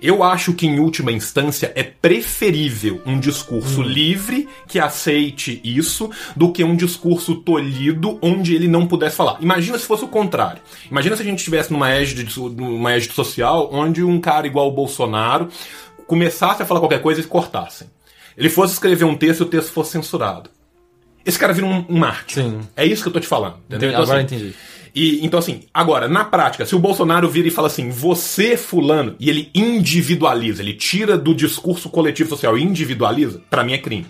Eu 0.01 0.23
acho 0.23 0.53
que, 0.53 0.65
em 0.65 0.79
última 0.79 1.11
instância, 1.11 1.71
é 1.75 1.83
preferível 1.83 3.01
um 3.05 3.19
discurso 3.19 3.81
hum. 3.81 3.83
livre 3.83 4.49
que 4.67 4.79
aceite 4.79 5.61
isso 5.63 6.09
do 6.35 6.51
que 6.51 6.63
um 6.63 6.75
discurso 6.75 7.35
tolhido 7.35 8.17
onde 8.19 8.55
ele 8.55 8.67
não 8.67 8.87
pudesse 8.87 9.15
falar. 9.15 9.37
Imagina 9.39 9.77
se 9.77 9.85
fosse 9.85 10.03
o 10.03 10.07
contrário. 10.07 10.61
Imagina 10.89 11.15
se 11.15 11.21
a 11.21 11.25
gente 11.25 11.37
estivesse 11.37 11.71
numa 11.71 11.91
égide, 11.91 12.27
numa 12.39 12.93
égide 12.93 13.13
social 13.13 13.69
onde 13.71 14.03
um 14.03 14.19
cara 14.19 14.47
igual 14.47 14.69
o 14.69 14.71
Bolsonaro 14.71 15.49
começasse 16.07 16.63
a 16.63 16.65
falar 16.65 16.79
qualquer 16.79 17.01
coisa 17.01 17.21
e 17.21 17.23
cortassem. 17.23 17.87
Ele 18.35 18.49
fosse 18.49 18.73
escrever 18.73 19.05
um 19.05 19.15
texto 19.15 19.41
e 19.41 19.43
o 19.43 19.45
texto 19.45 19.71
fosse 19.71 19.91
censurado. 19.91 20.49
Esse 21.23 21.37
cara 21.37 21.53
vira 21.53 21.67
um, 21.67 21.85
um 21.87 21.99
mártir. 21.99 22.43
Sim. 22.43 22.61
É 22.75 22.85
isso 22.85 23.03
que 23.03 23.09
eu 23.09 23.13
tô 23.13 23.19
te 23.19 23.27
falando. 23.27 23.57
Entendeu? 23.67 23.89
Então, 23.89 24.01
Agora 24.01 24.23
assim, 24.23 24.35
entendi. 24.35 24.55
E 24.93 25.25
então 25.25 25.39
assim, 25.39 25.61
agora, 25.73 26.07
na 26.07 26.25
prática, 26.25 26.65
se 26.65 26.75
o 26.75 26.79
Bolsonaro 26.79 27.29
vira 27.29 27.47
e 27.47 27.51
fala 27.51 27.67
assim, 27.67 27.89
você 27.89 28.57
fulano, 28.57 29.15
e 29.19 29.29
ele 29.29 29.49
individualiza, 29.53 30.61
ele 30.61 30.73
tira 30.73 31.17
do 31.17 31.33
discurso 31.33 31.89
coletivo 31.89 32.29
social 32.29 32.57
e 32.57 32.63
individualiza, 32.63 33.41
para 33.49 33.63
mim 33.63 33.73
é 33.73 33.77
crime. 33.77 34.07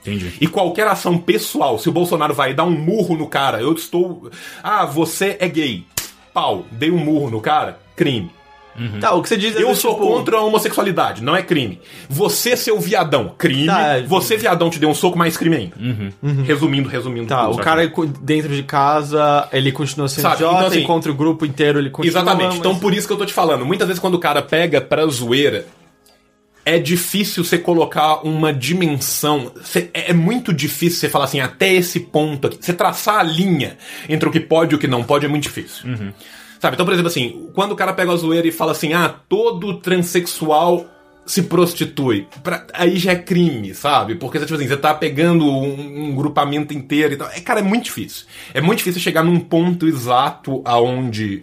Entendi. 0.00 0.34
E 0.38 0.46
qualquer 0.46 0.86
ação 0.86 1.16
pessoal, 1.16 1.78
se 1.78 1.88
o 1.88 1.92
Bolsonaro 1.92 2.34
vai 2.34 2.52
dar 2.52 2.64
um 2.64 2.78
murro 2.78 3.16
no 3.16 3.26
cara, 3.26 3.60
eu 3.60 3.72
estou. 3.72 4.30
Ah, 4.62 4.84
você 4.84 5.36
é 5.40 5.48
gay. 5.48 5.86
Pau, 6.32 6.66
dei 6.70 6.90
um 6.90 6.98
murro 6.98 7.30
no 7.30 7.40
cara, 7.40 7.80
crime. 7.96 8.30
Uhum. 8.78 9.00
Tá, 9.00 9.14
o 9.14 9.22
que 9.22 9.28
você 9.28 9.36
diz 9.36 9.56
é 9.56 9.62
Eu 9.62 9.74
sou 9.74 9.94
tipo... 9.94 10.06
contra 10.06 10.36
a 10.36 10.42
homossexualidade, 10.42 11.22
não 11.22 11.34
é 11.34 11.42
crime. 11.42 11.80
Você, 12.08 12.56
seu 12.56 12.78
viadão, 12.80 13.34
crime. 13.36 13.66
Tá, 13.66 14.00
você, 14.06 14.36
viadão, 14.36 14.70
te 14.70 14.78
deu 14.78 14.88
um 14.88 14.94
soco, 14.94 15.16
mais 15.16 15.36
crime 15.36 15.56
ainda. 15.56 15.76
Uhum. 15.78 16.10
Uhum. 16.22 16.42
Resumindo, 16.42 16.88
resumindo. 16.88 17.26
Tá, 17.26 17.46
tudo, 17.46 17.60
o 17.60 17.62
cara 17.62 17.90
dentro 18.20 18.54
de 18.54 18.62
casa, 18.62 19.48
ele 19.52 19.72
continua 19.72 20.08
sendo 20.08 20.22
sabe? 20.22 20.34
idiota, 20.36 20.56
então, 20.56 20.66
assim, 20.68 20.82
encontra 20.82 21.10
o 21.10 21.14
grupo 21.14 21.46
inteiro, 21.46 21.78
ele 21.78 21.90
continua... 21.90 22.20
Exatamente, 22.20 22.48
mas... 22.48 22.58
então 22.58 22.78
por 22.78 22.92
isso 22.92 23.06
que 23.06 23.12
eu 23.12 23.18
tô 23.18 23.26
te 23.26 23.32
falando. 23.32 23.64
Muitas 23.64 23.86
vezes 23.86 24.00
quando 24.00 24.14
o 24.14 24.20
cara 24.20 24.42
pega 24.42 24.80
pra 24.80 25.06
zoeira, 25.06 25.66
é 26.64 26.78
difícil 26.78 27.44
você 27.44 27.58
colocar 27.58 28.26
uma 28.26 28.52
dimensão. 28.52 29.52
é 29.92 30.12
muito 30.12 30.52
difícil 30.52 30.98
você 30.98 31.08
falar 31.08 31.26
assim, 31.26 31.40
até 31.40 31.72
esse 31.72 32.00
ponto 32.00 32.46
aqui. 32.46 32.58
Você 32.60 32.72
traçar 32.72 33.18
a 33.18 33.22
linha 33.22 33.76
entre 34.08 34.28
o 34.28 34.32
que 34.32 34.40
pode 34.40 34.74
e 34.74 34.76
o 34.76 34.78
que 34.78 34.86
não 34.86 35.04
pode 35.04 35.26
é 35.26 35.28
muito 35.28 35.42
difícil. 35.42 35.88
Uhum. 35.90 36.12
Sabe? 36.64 36.76
Então, 36.76 36.86
por 36.86 36.94
exemplo, 36.94 37.10
assim, 37.10 37.50
quando 37.52 37.72
o 37.72 37.76
cara 37.76 37.92
pega 37.92 38.10
a 38.10 38.16
zoeira 38.16 38.48
e 38.48 38.50
fala 38.50 38.72
assim, 38.72 38.94
ah, 38.94 39.14
todo 39.28 39.80
transexual 39.80 40.86
se 41.26 41.42
prostitui. 41.42 42.26
Pra, 42.42 42.66
aí 42.72 42.96
já 42.96 43.12
é 43.12 43.16
crime, 43.16 43.74
sabe? 43.74 44.14
Porque 44.14 44.38
tipo 44.38 44.54
assim, 44.54 44.66
você 44.66 44.78
tá 44.78 44.94
pegando 44.94 45.44
um, 45.44 46.06
um, 46.06 46.14
grupamento 46.14 46.72
inteiro 46.72 47.12
e 47.12 47.16
tal. 47.18 47.28
É, 47.28 47.38
cara, 47.40 47.60
é 47.60 47.62
muito 47.62 47.84
difícil. 47.84 48.24
É 48.54 48.62
muito 48.62 48.78
difícil 48.78 48.98
chegar 48.98 49.22
num 49.22 49.40
ponto 49.40 49.86
exato 49.86 50.62
aonde 50.64 51.42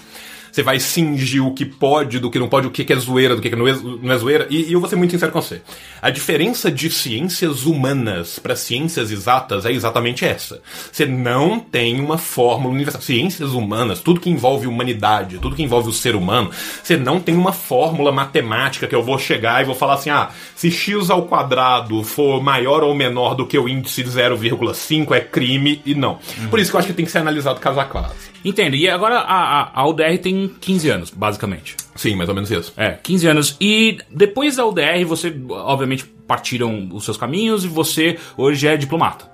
você 0.52 0.62
vai 0.62 0.80
cingir 0.80 1.46
o 1.46 1.54
que 1.54 1.66
pode 1.66 2.20
do 2.20 2.30
que 2.30 2.40
não 2.40 2.50
pode, 2.50 2.68
o 2.68 2.72
que 2.72 2.92
é 2.92 2.96
zoeira 2.96 3.36
do 3.36 3.42
que 3.42 3.56
não 3.56 3.68
é, 3.68 3.74
não 3.74 4.12
é 4.12 4.18
zoeira. 4.18 4.48
E, 4.50 4.70
e 4.70 4.74
eu 4.74 4.80
vou 4.80 4.90
ser 4.90 4.96
muito 4.96 5.12
sincero 5.12 5.32
com 5.32 5.42
você. 5.42 5.62
A 6.02 6.10
diferença 6.10 6.72
de 6.72 6.90
ciências 6.90 7.66
humanas 7.66 8.40
para 8.40 8.56
ciências 8.56 9.12
exatas 9.12 9.66
é 9.66 9.72
exatamente 9.72 10.26
essa. 10.26 10.62
Você 10.92 11.06
não 11.06 11.60
tem 11.60 12.00
uma 12.00 12.18
fórmula 12.18 12.74
universal. 12.74 13.02
Ciências 13.02 13.52
humanas, 13.52 14.00
tudo 14.00 14.20
que 14.20 14.30
envolve 14.30 14.68
humanidade, 14.68 15.40
tudo 15.40 15.56
que 15.56 15.64
envolve 15.64 15.90
o 15.90 15.94
ser 15.94 16.16
humano, 16.16 16.52
você 16.84 16.98
não 16.98 17.20
tem 17.20 17.36
uma 17.36 17.52
fórmula 17.52 18.12
matemática 18.12 18.88
que 18.88 18.96
eu 18.96 19.04
vou 19.04 19.18
chegar 19.18 19.62
e 19.62 19.66
vou 19.66 19.76
falar 19.76 19.96
assim: 19.96 20.10
ah, 20.10 20.30
se 20.56 20.70
x 20.70 21.10
ao 21.10 21.24
quadrado 21.24 22.04
for 22.04 22.42
maior 22.42 22.84
ou 22.84 22.94
menor 22.94 23.36
do 23.36 23.46
que 23.46 23.58
o 23.58 23.68
índice 23.68 24.04
de 24.04 24.10
0,5 24.10 25.16
é 25.16 25.22
crime 25.22 25.82
e 25.86 25.96
não. 25.96 26.20
Uhum. 26.38 26.50
Por 26.50 26.60
isso 26.60 26.72
que 26.72 26.76
eu 26.76 26.80
acho 26.80 26.88
que 26.88 26.94
tem 26.94 27.06
que 27.06 27.12
ser 27.12 27.20
analisado 27.20 27.60
caso 27.60 27.80
a 27.80 27.86
caso. 27.86 28.32
Entendo. 28.44 28.76
E 28.76 28.90
agora 28.90 29.20
a, 29.20 29.62
a, 29.62 29.82
a 29.82 29.88
UDR 29.88 30.18
tem 30.22 30.41
15 30.48 30.90
anos, 30.90 31.10
basicamente. 31.10 31.76
Sim, 31.96 32.16
mais 32.16 32.30
ou 32.30 32.36
menos 32.36 32.50
isso. 32.50 32.74
É, 32.78 32.92
15 32.92 33.28
anos. 33.28 33.58
E 33.60 34.00
depois 34.10 34.56
da 34.56 34.66
UDR, 34.66 35.06
você, 35.06 35.34
obviamente, 35.50 36.06
partiram 36.06 36.90
os 36.94 37.04
seus 37.04 37.18
caminhos 37.18 37.66
e 37.66 37.68
você 37.68 38.18
hoje 38.38 38.68
é 38.68 38.78
diplomata. 38.78 39.30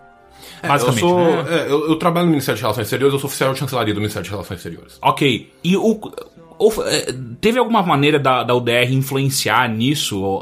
É, 0.62 0.68
basicamente. 0.68 1.04
Eu, 1.04 1.10
sou, 1.10 1.20
né? 1.20 1.46
é, 1.50 1.72
eu, 1.72 1.90
eu, 1.90 1.96
trabalho 1.98 2.26
no 2.26 2.32
Ministério 2.32 2.58
de 2.58 2.62
Relações 2.64 2.86
Exteriores, 2.86 3.14
eu 3.14 3.20
sou 3.20 3.28
oficial 3.28 3.54
de 3.54 3.60
chancelaria 3.60 3.94
do 3.94 4.00
Ministério 4.00 4.24
de 4.24 4.30
Relações 4.30 4.58
Exteriores. 4.58 4.98
Ok. 5.02 5.52
E 5.64 5.78
o. 5.78 6.00
É, 6.88 7.14
teve 7.40 7.60
alguma 7.60 7.84
maneira 7.84 8.18
da, 8.18 8.44
da 8.44 8.56
UDR 8.56 8.92
influenciar 8.92 9.70
nisso? 9.70 10.42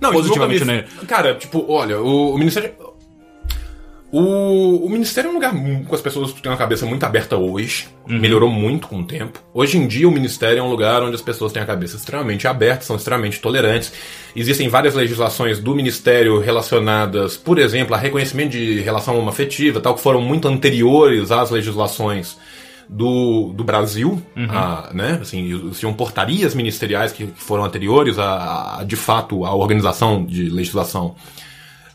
Não, 0.00 0.10
positivamente, 0.10 0.64
me... 0.64 0.72
né? 0.72 0.84
Cara, 1.06 1.34
tipo, 1.34 1.64
olha, 1.68 2.00
o, 2.00 2.34
o 2.34 2.38
Ministério. 2.38 2.72
O, 4.18 4.86
o 4.86 4.88
Ministério 4.88 5.28
é 5.28 5.30
um 5.30 5.34
lugar 5.34 5.52
com 5.86 5.94
as 5.94 6.00
pessoas 6.00 6.32
que 6.32 6.40
têm 6.40 6.50
uma 6.50 6.56
cabeça 6.56 6.86
muito 6.86 7.04
aberta 7.04 7.36
hoje. 7.36 7.86
Melhorou 8.08 8.48
muito 8.48 8.88
com 8.88 9.00
o 9.00 9.04
tempo. 9.04 9.42
Hoje 9.52 9.76
em 9.76 9.86
dia, 9.86 10.08
o 10.08 10.10
Ministério 10.10 10.58
é 10.58 10.62
um 10.62 10.70
lugar 10.70 11.02
onde 11.02 11.14
as 11.14 11.20
pessoas 11.20 11.52
têm 11.52 11.62
a 11.62 11.66
cabeça 11.66 11.96
extremamente 11.96 12.48
aberta, 12.48 12.82
são 12.82 12.96
extremamente 12.96 13.38
tolerantes. 13.40 13.92
Existem 14.34 14.70
várias 14.70 14.94
legislações 14.94 15.58
do 15.58 15.74
Ministério 15.74 16.40
relacionadas, 16.40 17.36
por 17.36 17.58
exemplo, 17.58 17.94
a 17.94 17.98
reconhecimento 17.98 18.52
de 18.52 18.80
relação 18.80 19.18
homoafetiva, 19.18 19.80
tal, 19.80 19.94
que 19.94 20.00
foram 20.00 20.22
muito 20.22 20.48
anteriores 20.48 21.30
às 21.30 21.50
legislações 21.50 22.38
do, 22.88 23.52
do 23.52 23.64
Brasil, 23.64 24.22
a, 24.48 24.90
né? 24.94 25.18
Assim, 25.20 25.52
existiam 25.66 25.92
portarias 25.92 26.54
ministeriais 26.54 27.12
que, 27.12 27.26
que 27.26 27.42
foram 27.42 27.66
anteriores 27.66 28.18
a, 28.18 28.78
a, 28.78 28.84
de 28.84 28.96
fato, 28.96 29.44
a 29.44 29.54
organização 29.54 30.24
de 30.24 30.48
legislação 30.48 31.14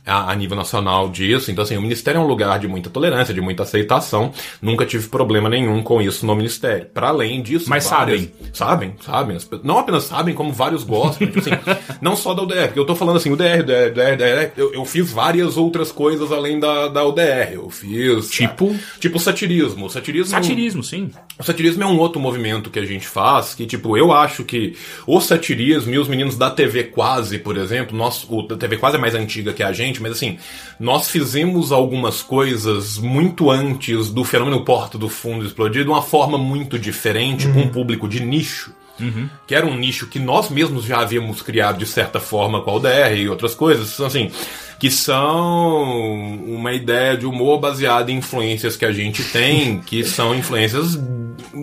a, 0.05 0.31
a 0.31 0.35
nível 0.35 0.55
nacional 0.57 1.09
disso. 1.09 1.51
Então, 1.51 1.63
assim, 1.63 1.77
o 1.77 1.81
Ministério 1.81 2.19
é 2.19 2.21
um 2.21 2.27
lugar 2.27 2.59
de 2.59 2.67
muita 2.67 2.89
tolerância, 2.89 3.33
de 3.33 3.41
muita 3.41 3.63
aceitação. 3.63 4.31
Nunca 4.61 4.85
tive 4.85 5.07
problema 5.07 5.49
nenhum 5.49 5.81
com 5.83 6.01
isso 6.01 6.25
no 6.25 6.35
Ministério. 6.35 6.87
Para 6.93 7.09
além 7.09 7.41
disso, 7.41 7.69
Mas 7.69 7.87
várias- 7.89 8.21
sabem. 8.21 8.31
Sabem, 8.53 8.95
sabem. 8.99 9.37
Não 9.63 9.77
apenas 9.79 10.03
sabem, 10.03 10.33
como 10.33 10.51
vários 10.51 10.83
gostam. 10.83 11.27
tipo 11.27 11.39
assim, 11.39 11.51
não 12.01 12.15
só 12.15 12.33
da 12.33 12.41
UDR, 12.43 12.67
porque 12.67 12.79
eu 12.79 12.85
tô 12.85 12.95
falando 12.95 13.17
assim, 13.17 13.31
UDR, 13.31 13.61
UDR, 13.61 13.91
UDR, 13.91 14.13
UDR. 14.13 14.51
Eu, 14.57 14.73
eu 14.73 14.85
fiz 14.85 15.11
várias 15.11 15.57
outras 15.57 15.91
coisas 15.91 16.31
além 16.31 16.59
da, 16.59 16.87
da 16.87 17.05
UDR. 17.05 17.53
Eu 17.53 17.69
fiz. 17.69 18.29
Tipo? 18.29 18.75
Tipo 18.99 19.19
satirismo. 19.19 19.85
O 19.85 19.89
satirismo. 19.89 20.31
Satirismo, 20.31 20.83
sim. 20.83 21.11
O 21.39 21.43
satirismo 21.43 21.83
é 21.83 21.85
um 21.87 21.97
outro 21.97 22.19
movimento 22.19 22.69
que 22.69 22.79
a 22.79 22.85
gente 22.85 23.07
faz, 23.07 23.53
que, 23.55 23.65
tipo, 23.65 23.97
eu 23.97 24.11
acho 24.11 24.43
que 24.43 24.75
o 25.07 25.19
satirismo 25.19 25.93
e 25.93 25.97
os 25.99 26.07
meninos 26.07 26.37
da 26.37 26.49
TV 26.49 26.83
Quase, 26.85 27.37
por 27.39 27.57
exemplo, 27.57 27.95
nós, 27.97 28.25
o 28.29 28.41
da 28.43 28.55
TV 28.57 28.77
Quase 28.77 28.97
é 28.97 28.99
mais 28.99 29.15
antiga 29.15 29.53
que 29.53 29.63
a 29.63 29.71
gente, 29.71 29.90
mas 29.99 30.11
assim, 30.11 30.37
nós 30.79 31.09
fizemos 31.09 31.71
algumas 31.71 32.21
coisas 32.21 32.97
muito 32.99 33.49
antes 33.49 34.11
do 34.11 34.23
fenômeno 34.23 34.63
Porta 34.63 34.97
do 34.97 35.09
Fundo 35.09 35.45
explodir 35.45 35.83
de 35.83 35.89
uma 35.89 36.03
forma 36.03 36.37
muito 36.37 36.77
diferente, 36.77 37.47
com 37.47 37.61
um 37.61 37.69
público 37.69 38.07
de 38.07 38.23
nicho. 38.23 38.71
Que 39.47 39.55
era 39.55 39.65
um 39.65 39.75
nicho 39.75 40.05
que 40.05 40.19
nós 40.19 40.49
mesmos 40.51 40.85
já 40.85 40.99
havíamos 40.99 41.41
criado 41.41 41.79
de 41.79 41.87
certa 41.87 42.19
forma 42.19 42.61
com 42.61 42.69
a 42.69 42.75
UDR 42.75 43.17
e 43.17 43.27
outras 43.27 43.55
coisas, 43.55 43.91
então, 43.93 44.05
assim, 44.05 44.29
que 44.81 44.89
são 44.89 46.43
uma 46.43 46.73
ideia 46.73 47.15
de 47.15 47.27
humor 47.27 47.59
baseada 47.59 48.11
em 48.11 48.15
influências 48.17 48.75
que 48.75 48.83
a 48.83 48.91
gente 48.91 49.23
tem, 49.25 49.77
que 49.85 50.03
são 50.03 50.33
influências 50.35 50.99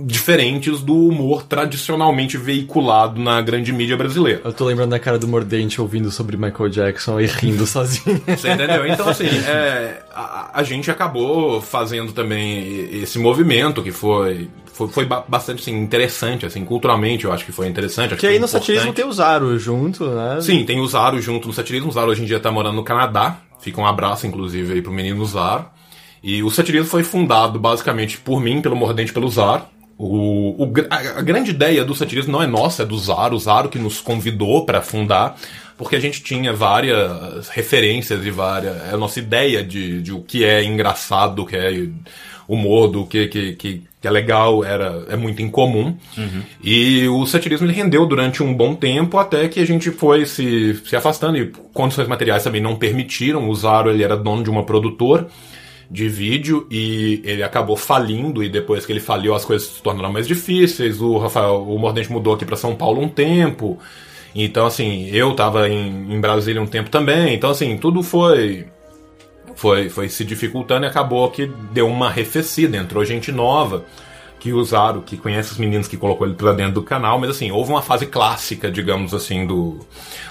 diferentes 0.05 0.81
do 0.81 0.95
humor 1.09 1.43
tradicionalmente 1.43 2.37
veiculado 2.37 3.21
na 3.21 3.41
grande 3.41 3.73
mídia 3.73 3.97
brasileira. 3.97 4.41
Eu 4.45 4.53
tô 4.53 4.65
lembrando 4.67 4.91
da 4.91 4.99
cara 5.01 5.19
do 5.19 5.27
Mordente 5.27 5.81
ouvindo 5.81 6.11
sobre 6.11 6.37
Michael 6.37 6.69
Jackson 6.69 7.21
e 7.21 7.27
rindo 7.27 7.67
sozinho. 7.67 8.21
Você 8.27 8.51
entendeu? 8.53 8.87
Então, 8.87 9.09
assim, 9.09 9.27
é, 9.27 10.03
a, 10.15 10.51
a 10.55 10.63
gente 10.63 10.91
acabou 10.91 11.61
fazendo 11.61 12.13
também 12.13 12.89
esse 13.03 13.19
movimento 13.19 13.83
que 13.83 13.91
foi, 13.91 14.49
foi, 14.73 14.89
foi 14.89 15.05
ba- 15.07 15.25
bastante 15.27 15.61
assim, 15.63 15.77
interessante, 15.77 16.45
assim, 16.45 16.65
culturalmente 16.65 17.25
eu 17.25 17.33
acho 17.33 17.45
que 17.45 17.53
foi 17.53 17.67
interessante. 17.67 18.15
Que 18.17 18.27
aí 18.27 18.39
no 18.39 18.47
satirismo 18.49 18.89
importante. 18.91 18.97
tem 19.05 19.11
o 19.11 19.13
Zaro 19.13 19.59
junto, 19.59 20.07
né? 20.07 20.39
Sim, 20.41 20.65
tem 20.65 20.81
o 20.81 20.87
Zaro 20.87 21.21
junto 21.21 21.49
no 21.49 21.55
satirismo. 21.55 21.89
O 21.89 21.93
Zaro 21.93 22.11
hoje 22.11 22.23
em 22.23 22.27
dia 22.27 22.39
tá 22.41 22.51
morando 22.53 22.77
no 22.77 22.85
Canadá. 22.85 23.08
Fica 23.61 23.81
um 23.81 23.87
abraço, 23.87 24.27
inclusive, 24.27 24.75
aí 24.75 24.83
pro 24.83 24.93
menino 24.93 25.25
Zaro. 25.25 25.67
E 26.23 26.43
o 26.43 26.51
satirismo 26.51 26.89
foi 26.89 27.03
fundado 27.03 27.59
basicamente 27.59 28.19
por 28.19 28.41
mim, 28.41 28.61
pelo 28.61 28.77
Mordente, 28.77 29.13
pelo 29.13 29.29
Zaro. 29.29 29.65
O, 29.97 30.65
o 30.65 30.73
a, 30.91 31.23
grande 31.23 31.51
ideia 31.51 31.85
do 31.85 31.95
satirismo 31.95 32.33
não 32.33 32.43
é 32.43 32.47
nossa, 32.47 32.83
é 32.83 32.87
do 32.87 32.97
Zaro. 32.97 33.35
O 33.35 33.39
Zaro 33.39 33.69
que 33.69 33.79
nos 33.79 34.01
convidou 34.01 34.65
para 34.65 34.81
fundar, 34.81 35.37
porque 35.77 35.97
a 35.97 36.01
gente 36.01 36.23
tinha 36.23 36.53
várias 36.53 37.49
referências 37.49 38.25
e 38.25 38.31
várias. 38.31 38.93
A 38.93 38.97
nossa 38.97 39.19
ideia 39.19 39.63
de, 39.63 40.01
de 40.03 40.13
o 40.13 40.23
que 40.23 40.45
é 40.45 40.63
engraçado, 40.63 41.35
do 41.37 41.47
que 41.47 41.57
é 41.57 41.89
humor, 42.49 42.89
do 42.89 43.05
que, 43.05 43.29
que, 43.29 43.53
que, 43.53 43.83
é 44.03 44.11
legal, 44.11 44.65
era, 44.65 45.05
é 45.11 45.17
muito 45.17 45.43
incomum. 45.43 45.95
E 46.65 47.07
o 47.09 47.27
satirismo 47.27 47.67
ele 47.67 47.75
rendeu 47.75 48.07
durante 48.07 48.43
um 48.43 48.55
bom 48.55 48.75
tempo, 48.75 49.19
até 49.19 49.47
que 49.49 49.61
a 49.61 49.67
gente 49.67 49.91
foi 49.91 50.25
se, 50.25 50.75
se 50.85 50.97
afastando, 50.97 51.37
e 51.37 51.53
condições 51.75 52.09
materiais 52.09 52.43
também 52.43 52.63
não 52.63 52.75
permitiram. 52.75 53.49
O 53.49 53.55
Zaro 53.55 53.91
ele 53.91 54.03
era 54.03 54.17
dono 54.17 54.43
de 54.43 54.49
uma 54.49 54.65
produtora 54.65 55.29
de 55.91 56.09
vídeo 56.09 56.67
e 56.71 57.21
ele 57.25 57.43
acabou 57.43 57.77
falindo 57.77 58.43
e 58.43 58.49
depois 58.49 58.85
que 58.85 58.93
ele 58.93 59.01
faliu 59.01 59.35
as 59.35 59.45
coisas 59.45 59.69
se 59.69 59.83
tornaram 59.83 60.13
mais 60.13 60.27
difíceis. 60.27 61.01
O 61.01 61.19
Rafael, 61.19 61.63
o 61.63 61.79
Mordente 61.79 62.11
mudou 62.11 62.35
aqui 62.35 62.45
para 62.45 62.57
São 62.57 62.75
Paulo 62.75 63.01
um 63.03 63.09
tempo. 63.09 63.79
Então 64.35 64.67
assim, 64.67 65.09
eu 65.11 65.35
tava 65.35 65.69
em, 65.69 66.15
em 66.15 66.21
Brasília 66.21 66.61
um 66.61 66.67
tempo 66.67 66.91
também. 66.91 67.35
Então 67.35 67.51
assim, 67.51 67.77
tudo 67.79 68.03
foi 68.03 68.67
foi, 69.59 69.89
foi 69.89 70.09
se 70.09 70.25
dificultando 70.25 70.87
e 70.87 70.89
acabou 70.89 71.29
que 71.33 71.47
deu 71.47 71.89
uma 71.89 72.07
arrefecida, 72.07 72.77
entrou 72.77 73.05
gente 73.05 73.33
nova 73.33 73.85
que 74.39 74.53
usaram, 74.53 75.01
que 75.01 75.17
conhece 75.17 75.53
os 75.53 75.59
meninos 75.59 75.89
que 75.89 75.97
colocou 75.97 76.27
ele 76.27 76.37
pra 76.37 76.53
dentro 76.53 76.75
do 76.75 76.83
canal, 76.83 77.19
mas 77.19 77.31
assim, 77.31 77.51
houve 77.51 77.71
uma 77.71 77.83
fase 77.83 78.07
clássica, 78.07 78.71
digamos 78.71 79.13
assim, 79.13 79.47
do, 79.47 79.79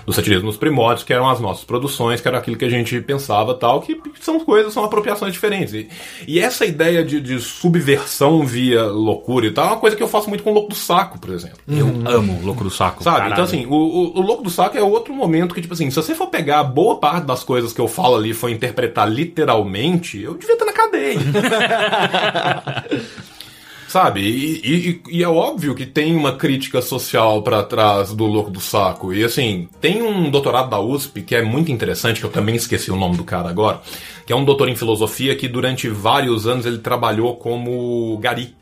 do 0.05 0.13
satirismo 0.13 0.47
nos 0.47 0.57
primórdios, 0.57 1.03
que 1.03 1.13
eram 1.13 1.29
as 1.29 1.39
nossas 1.39 1.63
produções, 1.63 2.21
que 2.21 2.27
era 2.27 2.37
aquilo 2.37 2.57
que 2.57 2.65
a 2.65 2.69
gente 2.69 2.99
pensava 3.01 3.53
tal, 3.53 3.81
que 3.81 3.99
são 4.21 4.39
coisas, 4.39 4.73
são 4.73 4.83
apropriações 4.83 5.33
diferentes. 5.33 5.73
E, 5.73 5.89
e 6.27 6.39
essa 6.39 6.65
ideia 6.65 7.03
de, 7.03 7.19
de 7.19 7.39
subversão 7.39 8.45
via 8.45 8.85
loucura 8.85 9.47
e 9.47 9.51
tal, 9.51 9.65
é 9.65 9.67
uma 9.69 9.77
coisa 9.77 9.95
que 9.95 10.03
eu 10.03 10.07
faço 10.07 10.29
muito 10.29 10.43
com 10.43 10.51
o 10.51 10.53
Louco 10.53 10.69
do 10.69 10.75
Saco, 10.75 11.19
por 11.19 11.31
exemplo. 11.31 11.57
Eu 11.67 11.87
amo 12.05 12.39
o 12.41 12.45
Louco 12.45 12.63
do 12.63 12.69
Saco. 12.69 13.03
Sabe? 13.03 13.17
caralho. 13.17 13.33
Então, 13.33 13.43
assim, 13.43 13.65
o, 13.65 13.73
o, 13.73 14.19
o 14.19 14.21
Louco 14.21 14.43
do 14.43 14.49
Saco 14.49 14.77
é 14.77 14.81
outro 14.81 15.13
momento 15.13 15.53
que, 15.53 15.61
tipo 15.61 15.73
assim, 15.73 15.89
se 15.89 15.95
você 15.95 16.15
for 16.15 16.27
pegar 16.27 16.63
boa 16.63 16.99
parte 16.99 17.25
das 17.25 17.43
coisas 17.43 17.73
que 17.73 17.81
eu 17.81 17.87
falo 17.87 18.15
ali 18.15 18.29
e 18.29 18.33
for 18.33 18.49
interpretar 18.49 19.09
literalmente, 19.09 20.21
eu 20.21 20.35
devia 20.35 20.53
estar 20.53 20.65
na 20.65 20.73
cadeia. 20.73 21.19
Sabe? 23.87 24.19
E, 24.21 24.61
e- 24.63 25.01
e 25.19 25.23
é 25.23 25.27
óbvio 25.29 25.73
que 25.73 25.85
tem 25.85 26.15
uma 26.15 26.33
crítica 26.35 26.81
social 26.81 27.41
pra 27.41 27.63
trás 27.63 28.13
do 28.13 28.25
Louco 28.25 28.51
do 28.51 28.59
Saco. 28.59 29.13
E 29.13 29.23
assim, 29.23 29.69
tem 29.79 30.01
um 30.01 30.29
doutorado 30.29 30.69
da 30.69 30.79
USP 30.79 31.21
que 31.21 31.33
é 31.35 31.41
muito 31.41 31.71
interessante, 31.71 32.19
que 32.19 32.25
eu 32.25 32.29
também 32.31 32.55
esqueci 32.55 32.91
o 32.91 32.97
nome 32.97 33.15
do 33.15 33.23
cara 33.23 33.49
agora, 33.49 33.79
que 34.25 34.33
é 34.33 34.35
um 34.35 34.43
doutor 34.43 34.67
em 34.67 34.75
filosofia 34.75 35.35
que 35.35 35.47
durante 35.47 35.87
vários 35.87 36.45
anos 36.45 36.65
ele 36.65 36.79
trabalhou 36.79 37.37
como 37.37 38.17
gari. 38.17 38.53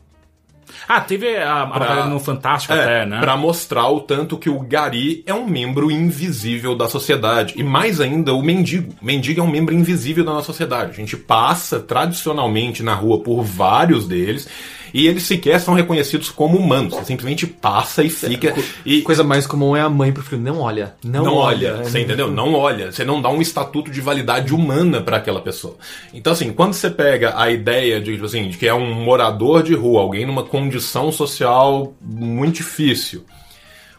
Ah, 0.88 1.00
teve 1.00 1.36
a, 1.36 1.62
a 1.62 1.66
matéria 1.66 2.04
no 2.04 2.20
Fantástico 2.20 2.72
É, 2.74 2.80
até, 2.80 3.06
né? 3.06 3.18
Pra 3.18 3.36
mostrar 3.36 3.88
o 3.88 3.98
tanto 4.00 4.38
que 4.38 4.48
o 4.48 4.60
gari 4.60 5.24
é 5.26 5.34
um 5.34 5.44
membro 5.48 5.90
invisível 5.90 6.76
da 6.76 6.88
sociedade. 6.88 7.54
E 7.56 7.62
mais 7.64 8.00
ainda, 8.00 8.32
o 8.32 8.42
mendigo. 8.42 8.92
O 9.00 9.04
mendigo 9.04 9.40
é 9.40 9.42
um 9.42 9.50
membro 9.50 9.74
invisível 9.74 10.24
da 10.24 10.32
nossa 10.32 10.46
sociedade. 10.46 10.90
A 10.92 10.94
gente 10.94 11.16
passa 11.16 11.80
tradicionalmente 11.80 12.82
na 12.84 12.94
rua 12.94 13.18
por 13.20 13.42
vários 13.42 14.06
deles. 14.06 14.48
E 14.92 15.06
eles 15.06 15.24
sequer 15.24 15.60
são 15.60 15.74
reconhecidos 15.74 16.30
como 16.30 16.58
humanos. 16.58 16.94
Você 16.94 17.04
simplesmente 17.04 17.46
passa 17.46 18.02
e 18.02 18.10
fica. 18.10 18.54
E, 18.84 19.02
Coisa 19.02 19.22
mais 19.22 19.46
comum 19.46 19.76
é 19.76 19.80
a 19.80 19.88
mãe 19.88 20.12
pro 20.12 20.22
filho, 20.22 20.42
não 20.42 20.60
olha, 20.60 20.94
não, 21.04 21.24
não 21.24 21.34
olha, 21.34 21.74
olha. 21.74 21.84
você 21.84 22.00
entendeu? 22.00 22.30
Não 22.30 22.54
olha. 22.54 22.90
Você 22.92 23.04
não 23.04 23.20
dá 23.20 23.28
um 23.28 23.40
estatuto 23.40 23.90
de 23.90 24.00
validade 24.00 24.54
humana 24.54 25.00
para 25.00 25.16
aquela 25.16 25.40
pessoa. 25.40 25.76
Então, 26.12 26.32
assim, 26.32 26.52
quando 26.52 26.72
você 26.72 26.90
pega 26.90 27.38
a 27.38 27.50
ideia 27.50 28.00
de, 28.00 28.12
tipo 28.12 28.24
assim, 28.24 28.48
de 28.48 28.56
que 28.56 28.66
é 28.66 28.74
um 28.74 28.94
morador 28.94 29.62
de 29.62 29.74
rua, 29.74 30.00
alguém 30.00 30.26
numa 30.26 30.42
condição 30.42 31.12
social 31.12 31.94
muito 32.00 32.56
difícil, 32.56 33.24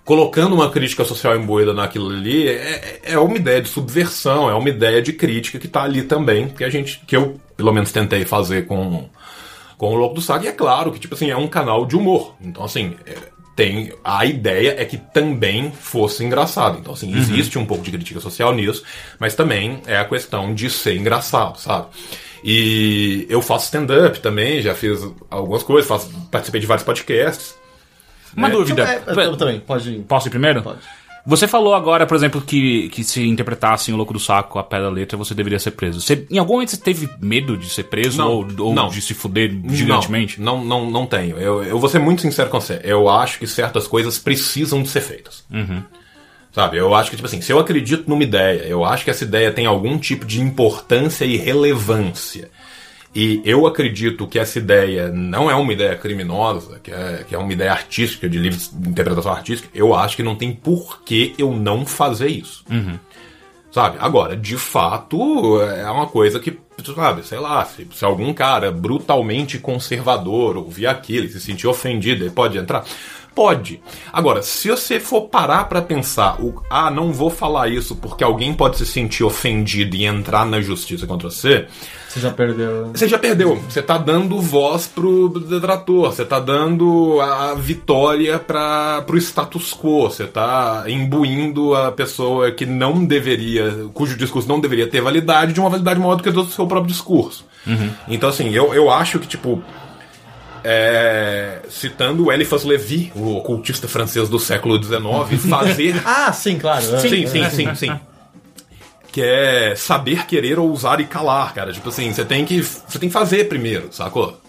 colocando 0.07 0.55
uma 0.55 0.69
crítica 0.69 1.03
social 1.03 1.35
imbuída 1.35 1.73
naquilo 1.73 2.09
ali, 2.09 2.47
é, 2.47 3.01
é 3.03 3.19
uma 3.19 3.35
ideia 3.35 3.61
de 3.61 3.67
subversão, 3.67 4.49
é 4.49 4.53
uma 4.53 4.69
ideia 4.69 5.01
de 5.01 5.11
crítica 5.11 5.59
que 5.59 5.67
tá 5.67 5.83
ali 5.83 6.01
também, 6.01 6.47
que 6.47 6.63
a 6.63 6.69
gente, 6.69 7.01
que 7.05 7.15
eu, 7.15 7.38
pelo 7.57 7.73
menos, 7.73 7.91
tentei 7.91 8.23
fazer 8.23 8.65
com, 8.65 9.09
com 9.78 9.93
o 9.93 9.95
Louco 9.95 10.15
do 10.15 10.21
Saga, 10.21 10.45
e 10.45 10.47
é 10.47 10.51
claro 10.51 10.91
que, 10.91 10.99
tipo 10.99 11.13
assim, 11.13 11.30
é 11.30 11.38
um 11.38 11.47
canal 11.47 11.86
de 11.86 11.95
humor. 11.95 12.36
Então, 12.41 12.63
assim, 12.63 12.95
é, 13.05 13.15
tem 13.55 13.91
a 14.03 14.25
ideia 14.25 14.75
é 14.78 14.86
que 14.86 14.97
também 14.97 15.71
fosse 15.71 16.23
engraçado. 16.23 16.78
Então, 16.80 16.93
assim, 16.93 17.15
existe 17.15 17.57
um 17.57 17.65
pouco 17.65 17.84
de 17.84 17.91
crítica 17.91 18.19
social 18.19 18.53
nisso, 18.53 18.84
mas 19.19 19.36
também 19.36 19.82
é 19.88 19.97
a 19.97 20.05
questão 20.05 20.53
de 20.53 20.69
ser 20.69 20.95
engraçado, 20.95 21.57
sabe? 21.59 21.88
E 22.43 23.25
eu 23.30 23.41
faço 23.41 23.65
stand-up 23.65 24.19
também, 24.19 24.61
já 24.61 24.75
fiz 24.75 24.99
algumas 25.30 25.63
coisas, 25.63 25.88
faço, 25.88 26.09
participei 26.32 26.61
de 26.61 26.67
vários 26.67 26.86
podcasts. 26.86 27.55
Uma 28.36 28.47
É, 28.47 28.51
dúvida. 28.51 28.84
É, 28.84 29.25
eu 29.25 29.36
também, 29.38 29.59
pode 29.59 29.89
ir. 29.89 29.99
Posso 30.03 30.28
ir 30.28 30.32
primeiro? 30.32 30.61
Pode. 30.61 30.80
Você 31.28 31.45
falou 31.45 31.75
agora, 31.75 32.07
por 32.07 32.15
exemplo, 32.15 32.39
que, 32.39 32.88
que 32.88 33.03
se 33.03 33.21
interpretassem 33.28 33.93
o 33.93 33.97
Louco 33.97 34.13
do 34.13 34.19
Saco 34.19 34.57
a 34.59 34.63
pé 34.63 34.80
da 34.80 34.89
letra, 34.89 35.17
você 35.17 35.34
deveria 35.34 35.59
ser 35.59 35.71
preso. 35.71 35.99
Você, 35.99 36.25
em 36.32 36.38
algum 36.38 36.53
momento 36.53 36.69
você 36.69 36.78
teve 36.78 37.09
medo 37.21 37.57
de 37.57 37.69
ser 37.69 37.84
preso 37.84 38.17
Não, 38.17 38.32
ou, 38.32 38.47
ou 38.59 38.73
não. 38.73 38.88
de 38.88 39.01
se 39.01 39.13
fuder 39.13 39.51
gigantemente? 39.67 40.39
Não, 40.39 40.63
não, 40.63 40.86
não, 40.86 40.91
não 40.91 41.05
tenho. 41.05 41.38
Eu, 41.38 41.61
eu 41.65 41.78
vou 41.80 41.89
ser 41.89 41.99
muito 41.99 42.21
sincero 42.21 42.49
com 42.49 42.61
você. 42.61 42.80
Eu 42.82 43.09
acho 43.09 43.39
que 43.39 43.45
certas 43.45 43.86
coisas 43.88 44.17
precisam 44.17 44.82
de 44.82 44.88
ser 44.88 45.01
feitas. 45.01 45.43
Sabe? 46.53 46.78
Eu 46.78 46.95
acho 46.95 47.09
que, 47.09 47.17
tipo 47.17 47.28
assim, 47.28 47.41
se 47.41 47.51
eu 47.51 47.59
acredito 47.59 48.09
numa 48.09 48.23
ideia, 48.23 48.63
eu 48.63 48.86
acho 48.86 49.03
que 49.03 49.09
essa 49.09 49.25
ideia 49.25 49.51
tem 49.51 49.65
algum 49.65 49.97
tipo 49.97 50.25
de 50.25 50.41
importância 50.41 51.25
e 51.25 51.36
relevância. 51.36 52.49
E 53.20 53.41
eu 53.43 53.65
acredito 53.65 54.28
que 54.28 54.38
essa 54.38 54.59
ideia 54.59 55.07
não 55.07 55.49
é 55.49 55.55
uma 55.55 55.74
ideia 55.74 55.95
criminosa, 55.97 56.80
que 56.84 56.91
é, 56.91 57.26
que 57.28 57.34
é 57.34 57.38
uma 57.39 57.51
ideia 57.51 57.72
artística, 57.72 58.30
de 58.30 58.38
livre 58.38 58.59
interpretação 58.86 59.32
artística. 59.32 59.68
Eu 59.74 59.95
acho 59.95 60.15
que 60.15 60.22
não 60.22 60.36
tem 60.36 60.53
por 60.53 61.01
que 61.01 61.34
eu 61.36 61.51
não 61.51 61.84
fazer 61.84 62.28
isso. 62.28 62.63
Sabe? 63.72 63.97
Agora, 63.99 64.38
de 64.38 64.55
fato, 64.55 65.59
é 65.59 65.89
uma 65.89 66.05
coisa 66.05 66.39
que 66.39 66.59
sabe, 66.95 67.26
sei 67.26 67.39
lá, 67.39 67.65
se, 67.65 67.88
se 67.91 68.05
algum 68.05 68.32
cara 68.36 68.72
brutalmente 68.72 69.57
conservador 69.57 70.55
ouvir 70.55 70.86
aquilo 70.86 71.26
e 71.26 71.30
se 71.30 71.41
sentir 71.41 71.65
ofendido, 71.65 72.24
ele 72.24 72.30
pode 72.30 72.55
entrar. 72.55 72.86
Pode. 73.34 73.80
Agora, 74.11 74.41
se 74.41 74.68
você 74.68 74.99
for 74.99 75.28
parar 75.28 75.65
pra 75.65 75.80
pensar, 75.80 76.41
o, 76.41 76.59
ah, 76.72 76.89
não 76.89 77.13
vou 77.13 77.30
falar 77.30 77.68
isso 77.68 77.95
porque 77.95 78.24
alguém 78.24 78.51
pode 78.51 78.78
se 78.78 78.86
sentir 78.86 79.24
ofendido 79.24 79.95
e 79.95 80.05
entrar 80.05 80.43
na 80.43 80.59
justiça 80.59 81.05
contra 81.05 81.30
você, 81.30 81.68
Você 82.18 82.22
já 82.22 82.32
perdeu. 82.32 82.91
você 82.93 83.07
já 83.07 83.20
perdeu. 83.20 83.55
Você 83.70 83.82
tá 83.82 83.97
dando 83.97 84.41
voz 84.41 84.88
pro 84.88 85.30
detrator, 85.30 86.11
você 86.11 86.26
tá 86.26 86.39
dando 86.39 87.20
a 87.22 87.53
vitória 87.53 88.39
para 88.39 89.01
pro 89.03 89.18
status 89.18 89.74
quo, 89.74 90.09
você 90.09 90.26
tá 90.26 90.86
imbuindo 90.88 91.76
a 91.76 91.91
pessoa 91.91 92.51
que 92.51 92.65
não 92.65 93.05
deveria, 93.05 93.86
cujo 93.93 94.18
discurso 94.18 94.47
não 94.47 94.59
deveria 94.59 94.88
ter 94.88 95.01
validade, 95.01 95.53
de 95.53 95.59
uma 95.59 95.70
validade 95.70 95.99
maior 95.99 96.15
do 96.15 96.24
que 96.24 96.32
do 96.32 96.45
seu 96.45 96.65
próprio 96.65 96.91
discurso. 96.91 97.45
Então, 98.07 98.30
assim, 98.30 98.49
eu, 98.53 98.74
eu 98.74 98.89
acho 98.89 99.20
que, 99.20 99.28
tipo, 99.28 99.61
é, 100.63 101.59
citando 101.70 102.32
Eliphas 102.32 102.63
Levi, 102.63 103.11
o 103.15 103.36
ocultista 103.36 103.88
francês 103.88 104.30
do 104.30 104.39
século 104.39 104.82
XIX, 104.82 104.99
fazer 105.49 106.01
Ah, 106.05 106.32
sim, 106.34 106.57
claro. 106.57 106.84
Sim, 106.99 107.28
sim, 107.28 107.49
sim, 107.49 107.76
sim. 107.76 107.99
Que 109.18 109.24
é 109.24 109.74
saber 109.76 110.28
querer 110.28 110.59
ousar 110.59 111.01
e 111.01 111.05
calar, 111.05 111.51
cara. 111.51 111.74
Tipo 111.74 111.89
assim, 111.89 112.13
você 112.13 112.24
tem 112.24 112.45
que. 112.45 112.61
Você 112.61 112.99
tem 112.99 113.09
que 113.09 113.13
fazer 113.13 113.49
primeiro, 113.49 113.88
sacou? 113.91 114.39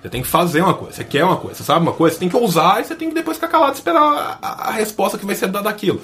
Você 0.00 0.08
tem 0.08 0.22
que 0.22 0.28
fazer 0.28 0.62
uma 0.62 0.74
coisa, 0.74 0.94
você 0.94 1.02
quer 1.02 1.24
uma 1.24 1.36
coisa, 1.36 1.56
você 1.56 1.64
sabe 1.64 1.80
uma 1.80 1.92
coisa, 1.92 2.14
você 2.14 2.20
tem 2.20 2.28
que 2.28 2.36
ousar 2.36 2.80
e 2.80 2.84
você 2.84 2.94
tem 2.94 3.08
que 3.08 3.14
depois 3.16 3.38
ficar 3.38 3.48
calado 3.48 3.72
e 3.72 3.74
esperar 3.74 4.38
a, 4.40 4.70
resposta 4.70 5.18
que 5.18 5.26
vai 5.26 5.34
ser 5.34 5.48
dada 5.48 5.64
daquilo. 5.64 6.00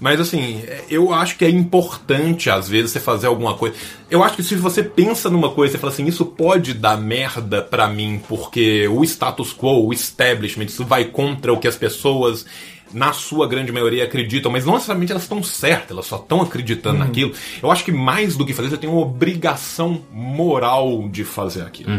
Mas 0.00 0.18
assim, 0.18 0.62
eu 0.88 1.12
acho 1.12 1.36
que 1.36 1.44
é 1.44 1.50
importante, 1.50 2.48
às 2.48 2.66
vezes, 2.66 2.92
você 2.92 2.98
fazer 2.98 3.26
alguma 3.26 3.52
coisa. 3.52 3.76
Eu 4.10 4.24
acho 4.24 4.36
que 4.36 4.42
se 4.42 4.56
você 4.56 4.82
pensa 4.82 5.28
numa 5.28 5.50
coisa, 5.50 5.72
você 5.72 5.78
fala 5.78 5.92
assim, 5.92 6.06
isso 6.06 6.24
pode 6.24 6.72
dar 6.72 6.96
merda 6.96 7.60
pra 7.60 7.88
mim, 7.88 8.22
porque 8.26 8.88
o 8.88 9.04
status 9.04 9.52
quo, 9.52 9.86
o 9.86 9.92
establishment, 9.92 10.64
isso 10.64 10.82
vai 10.82 11.04
contra 11.04 11.52
o 11.52 11.58
que 11.58 11.68
as 11.68 11.76
pessoas 11.76 12.46
na 12.94 13.12
sua 13.12 13.46
grande 13.46 13.72
maioria 13.72 14.04
acreditam, 14.04 14.50
mas 14.50 14.64
não 14.64 14.74
necessariamente 14.74 15.12
elas 15.12 15.24
estão 15.24 15.42
certas, 15.42 15.90
elas 15.90 16.06
só 16.06 16.16
estão 16.16 16.40
acreditando 16.40 17.00
naquilo. 17.00 17.32
Eu 17.62 17.70
acho 17.70 17.84
que 17.84 17.92
mais 17.92 18.36
do 18.36 18.46
que 18.46 18.54
fazer, 18.54 18.70
você 18.70 18.78
tem 18.78 18.88
uma 18.88 19.00
obrigação 19.00 20.00
moral 20.12 21.08
de 21.08 21.24
fazer 21.24 21.62
aquilo. 21.62 21.90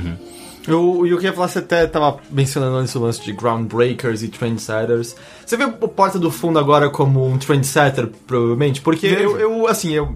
Eu, 0.68 1.06
e 1.06 1.12
eu 1.12 1.18
queria 1.18 1.34
falar, 1.34 1.48
você 1.48 1.60
até 1.60 1.86
tava 1.86 2.18
mencionando 2.32 2.78
antes 2.78 2.96
o 2.96 3.00
lance 3.00 3.24
de 3.24 3.32
groundbreakers 3.32 4.24
e 4.24 4.30
trendsetters. 4.30 5.16
Você 5.46 5.56
vê 5.56 5.66
o 5.66 5.88
Porta 5.88 6.18
do 6.18 6.32
Fundo 6.32 6.58
agora 6.58 6.89
como 6.89 7.26
um 7.28 7.38
trendsetter, 7.38 8.10
provavelmente? 8.26 8.82
Porque 8.82 9.06
eu, 9.06 9.39
eu, 9.39 9.68
assim, 9.68 9.91
eu... 9.91 10.16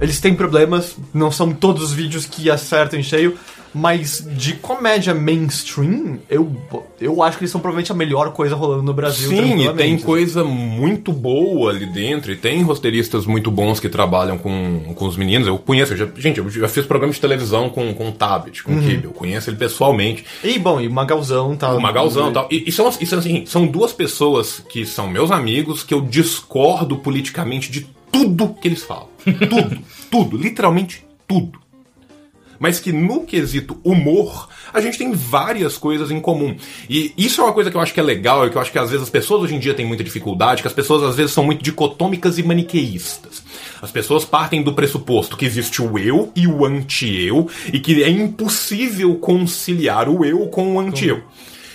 Eles 0.00 0.20
têm 0.20 0.34
problemas, 0.34 0.96
não 1.12 1.30
são 1.30 1.52
todos 1.52 1.82
os 1.82 1.92
vídeos 1.92 2.26
que 2.26 2.50
acertam 2.50 2.98
em 2.98 3.02
cheio, 3.02 3.38
mas 3.76 4.26
de 4.30 4.54
comédia 4.54 5.12
mainstream, 5.14 6.18
eu, 6.30 6.50
eu 6.98 7.22
acho 7.22 7.36
que 7.36 7.44
eles 7.44 7.50
são 7.50 7.60
provavelmente 7.60 7.92
a 7.92 7.94
melhor 7.94 8.32
coisa 8.32 8.54
rolando 8.56 8.82
no 8.82 8.94
Brasil. 8.94 9.28
Sim, 9.28 9.66
e 9.66 9.72
tem 9.74 9.98
coisa 9.98 10.42
muito 10.42 11.12
boa 11.12 11.72
ali 11.72 11.84
dentro, 11.84 12.32
e 12.32 12.36
tem 12.36 12.62
roteiristas 12.62 13.26
muito 13.26 13.50
bons 13.50 13.78
que 13.78 13.88
trabalham 13.88 14.38
com, 14.38 14.94
com 14.94 15.06
os 15.06 15.16
meninos. 15.16 15.46
Eu 15.46 15.58
conheço, 15.58 15.92
eu 15.92 15.98
já, 15.98 16.08
gente, 16.16 16.38
eu 16.38 16.48
já 16.48 16.68
fiz 16.68 16.86
programa 16.86 17.12
de 17.12 17.20
televisão 17.20 17.68
com, 17.68 17.92
com 17.92 18.08
o 18.08 18.12
Tabit, 18.12 18.62
com 18.62 18.72
o 18.72 18.80
Kibe, 18.80 19.04
eu 19.04 19.12
conheço 19.12 19.50
ele 19.50 19.58
pessoalmente. 19.58 20.24
E, 20.42 20.58
bom, 20.58 20.80
e 20.80 20.88
o 20.88 20.90
Magalzão 20.90 21.54
tá... 21.54 21.74
O 21.74 21.80
Magalzão 21.80 22.30
e 22.30 22.32
tal. 22.32 22.48
E, 22.50 22.64
e 22.68 22.72
são, 22.72 22.90
e 22.98 23.04
são, 23.04 23.18
assim, 23.18 23.44
são 23.44 23.66
duas 23.66 23.92
pessoas 23.92 24.62
que 24.70 24.86
são 24.86 25.06
meus 25.06 25.30
amigos, 25.30 25.82
que 25.82 25.92
eu 25.92 26.00
discordo 26.00 26.96
politicamente 26.96 27.70
de 27.70 27.86
tudo 28.10 28.54
que 28.58 28.68
eles 28.68 28.82
falam. 28.82 29.15
Tudo, 29.48 29.78
tudo, 30.10 30.36
literalmente 30.36 31.04
tudo. 31.26 31.58
Mas 32.58 32.80
que 32.80 32.92
no 32.92 33.24
quesito 33.24 33.78
humor, 33.84 34.48
a 34.72 34.80
gente 34.80 34.96
tem 34.96 35.12
várias 35.12 35.76
coisas 35.76 36.10
em 36.10 36.20
comum. 36.20 36.56
E 36.88 37.12
isso 37.16 37.40
é 37.40 37.44
uma 37.44 37.52
coisa 37.52 37.70
que 37.70 37.76
eu 37.76 37.80
acho 37.80 37.92
que 37.92 38.00
é 38.00 38.02
legal 38.02 38.46
e 38.46 38.50
que 38.50 38.56
eu 38.56 38.62
acho 38.62 38.72
que 38.72 38.78
às 38.78 38.90
vezes 38.90 39.04
as 39.04 39.10
pessoas 39.10 39.42
hoje 39.42 39.54
em 39.54 39.58
dia 39.58 39.74
têm 39.74 39.84
muita 39.84 40.02
dificuldade, 40.02 40.62
que 40.62 40.68
as 40.68 40.74
pessoas 40.74 41.02
às 41.02 41.16
vezes 41.16 41.32
são 41.32 41.44
muito 41.44 41.62
dicotômicas 41.62 42.38
e 42.38 42.42
maniqueístas. 42.42 43.42
As 43.80 43.90
pessoas 43.90 44.24
partem 44.24 44.62
do 44.62 44.72
pressuposto 44.72 45.36
que 45.36 45.44
existe 45.44 45.82
o 45.82 45.98
eu 45.98 46.32
e 46.34 46.46
o 46.46 46.64
anti-eu 46.64 47.48
e 47.72 47.78
que 47.78 48.02
é 48.02 48.08
impossível 48.08 49.14
conciliar 49.16 50.08
o 50.08 50.24
eu 50.24 50.46
com 50.48 50.76
o 50.76 50.80
anti-eu. 50.80 51.22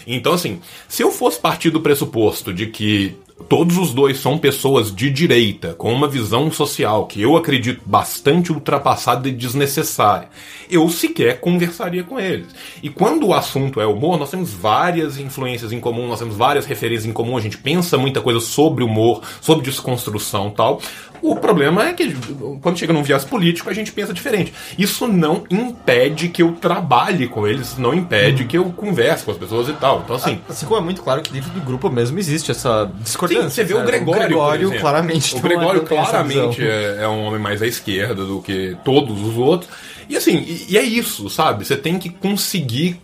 Então, 0.08 0.34
assim, 0.34 0.60
se 0.88 1.04
eu 1.04 1.12
fosse 1.12 1.40
partir 1.40 1.70
do 1.70 1.80
pressuposto 1.80 2.52
de 2.52 2.68
que 2.68 3.16
todos 3.48 3.78
os 3.78 3.94
dois 3.94 4.20
são 4.20 4.38
pessoas 4.38 4.94
de 4.94 5.10
direita, 5.10 5.74
com 5.74 5.94
uma 5.94 6.08
visão 6.08 6.52
social 6.52 7.06
que 7.06 7.22
eu 7.22 7.36
acredito 7.38 7.82
bastante 7.86 8.52
ultrapassada 8.52 9.28
e 9.28 9.32
desnecessária, 9.32 10.30
eu 10.70 10.88
sequer 10.90 11.40
conversaria 11.40 12.04
com 12.04 12.20
eles. 12.20 12.48
E 12.82 12.90
quando 12.90 13.28
o 13.28 13.34
assunto 13.34 13.82
é 13.82 13.86
humor, 13.86 14.18
nós 14.18 14.30
temos 14.30 14.54
várias 14.54 15.18
influências 15.18 15.72
em 15.72 15.80
comum, 15.80 16.08
nós 16.08 16.20
temos 16.20 16.36
várias 16.36 16.66
referências 16.66 17.06
em 17.06 17.14
comum, 17.14 17.38
a 17.38 17.42
gente 17.42 17.58
pensa 17.58 17.98
muita 17.98 18.22
coisa 18.22 18.40
sobre 18.40 18.84
humor, 18.84 19.22
sobre 19.42 19.66
desconstrução 19.66 20.50
tal. 20.50 20.82
O 21.22 21.36
problema 21.36 21.88
é 21.88 21.94
que 21.94 22.16
quando 22.62 22.80
chega 22.80 22.92
num 22.92 23.04
viés 23.04 23.24
político 23.24 23.70
a 23.70 23.74
gente 23.74 23.92
pensa 23.92 24.12
diferente. 24.12 24.52
Isso 24.78 25.08
não 25.08 25.44
impede 25.52 26.30
que 26.30 26.42
eu 26.42 26.54
trabalhe 26.54 27.28
com 27.28 27.48
eles, 27.48 27.78
não 27.78 27.94
impede 27.94 28.46
que 28.46 28.58
eu 28.58 28.66
converse 28.72 29.24
com 29.24 29.32
as 29.32 29.38
pessoas 29.38 29.70
e 29.70 29.74
tal. 29.74 30.02
Então, 30.04 30.16
assim, 30.16 30.40
Assim 30.50 30.66
como 30.66 30.80
é 30.80 30.84
muito 30.84 31.02
claro 31.02 31.22
que 31.22 31.32
dentro 31.32 31.50
do 31.52 31.62
grupo 31.62 31.90
mesmo 31.90 32.18
existe 32.20 32.52
essa 32.52 32.92
discordância. 33.00 33.31
Você 33.38 33.64
vê 33.64 33.74
o? 33.74 33.84
Gregório. 33.84 34.22
O 34.22 34.28
Gregório 34.28 34.80
claramente. 34.80 35.36
O 35.36 35.38
é- 35.38 35.42
Gregório 35.42 35.82
claramente 35.84 36.62
é, 36.64 36.98
é 37.02 37.08
um 37.08 37.24
homem 37.24 37.40
mais 37.40 37.62
à 37.62 37.68
esquerda 37.68 38.26
do 38.26 38.42
que 38.42 38.78
todos 38.84 39.20
os 39.22 39.38
outros. 39.38 39.70
E 40.10 40.18
assim, 40.18 40.38
e, 40.38 40.74
e 40.74 40.78
é 40.78 40.84
isso, 40.84 41.30
sabe? 41.30 41.66
Você 41.66 41.78
tem 41.78 41.98
que 41.98 42.10
conseguir 42.10 43.00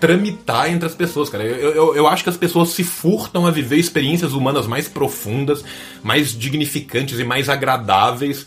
tramitar 0.00 0.70
entre 0.70 0.86
as 0.86 0.94
pessoas, 0.94 1.28
cara. 1.28 1.44
Eu, 1.44 1.72
eu, 1.72 1.96
eu 1.96 2.06
acho 2.08 2.24
que 2.24 2.30
as 2.30 2.36
pessoas 2.36 2.70
se 2.70 2.82
furtam 2.82 3.46
a 3.46 3.50
viver 3.50 3.76
experiências 3.76 4.32
humanas 4.32 4.66
mais 4.66 4.88
profundas, 4.88 5.62
mais 6.02 6.36
dignificantes 6.36 7.18
e 7.20 7.24
mais 7.24 7.48
agradáveis 7.48 8.46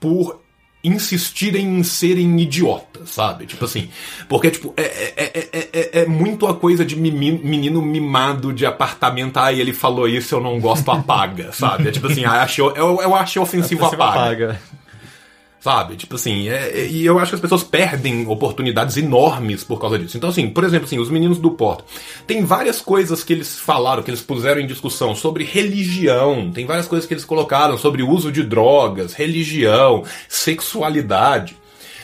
por 0.00 0.40
insistirem 0.82 1.78
em 1.78 1.82
serem 1.82 2.40
idiotas, 2.40 3.10
sabe? 3.10 3.46
Tipo 3.46 3.64
assim, 3.64 3.88
porque 4.28 4.50
tipo, 4.50 4.72
é, 4.76 4.82
é, 4.82 5.12
é, 5.16 5.48
é- 5.52 5.68
é, 5.72 6.00
é 6.02 6.06
muito 6.06 6.46
a 6.46 6.54
coisa 6.54 6.84
de 6.84 6.94
menino 6.96 7.82
mimado 7.82 8.52
de 8.52 8.64
apartamento, 8.64 9.36
ai, 9.38 9.60
ele 9.60 9.72
falou 9.72 10.08
isso, 10.08 10.34
eu 10.34 10.40
não 10.40 10.60
gosto, 10.60 10.88
apaga, 10.90 11.52
sabe? 11.52 11.88
É 11.88 11.90
tipo 11.90 12.06
assim, 12.06 12.24
ah, 12.24 12.42
achei, 12.42 12.64
eu, 12.64 12.72
eu 12.76 13.14
achei 13.14 13.40
ofensivo, 13.42 13.84
apaga. 13.86 14.04
apaga. 14.20 14.62
Sabe? 15.68 15.96
Tipo 15.96 16.14
assim, 16.16 16.48
é- 16.48 16.70
é- 16.80 16.86
e 16.86 17.04
eu 17.04 17.18
acho 17.18 17.32
que 17.32 17.34
as 17.34 17.40
pessoas 17.42 17.62
perdem 17.62 18.26
oportunidades 18.26 18.96
enormes 18.96 19.62
por 19.62 19.78
causa 19.78 19.98
disso. 19.98 20.16
Então, 20.16 20.30
assim, 20.30 20.48
por 20.48 20.64
exemplo, 20.64 20.86
assim, 20.86 20.98
os 20.98 21.10
meninos 21.10 21.36
do 21.36 21.50
Porto. 21.50 21.84
Tem 22.26 22.42
várias 22.42 22.80
coisas 22.80 23.22
que 23.22 23.34
eles 23.34 23.58
falaram, 23.58 24.02
que 24.02 24.10
eles 24.10 24.22
puseram 24.22 24.62
em 24.62 24.66
discussão 24.66 25.14
sobre 25.14 25.44
religião. 25.44 26.50
Tem 26.54 26.64
várias 26.64 26.88
coisas 26.88 27.06
que 27.06 27.12
eles 27.12 27.24
colocaram 27.26 27.76
sobre 27.76 28.02
uso 28.02 28.32
de 28.32 28.44
drogas, 28.44 29.12
religião, 29.12 30.04
sexualidade. 30.26 31.54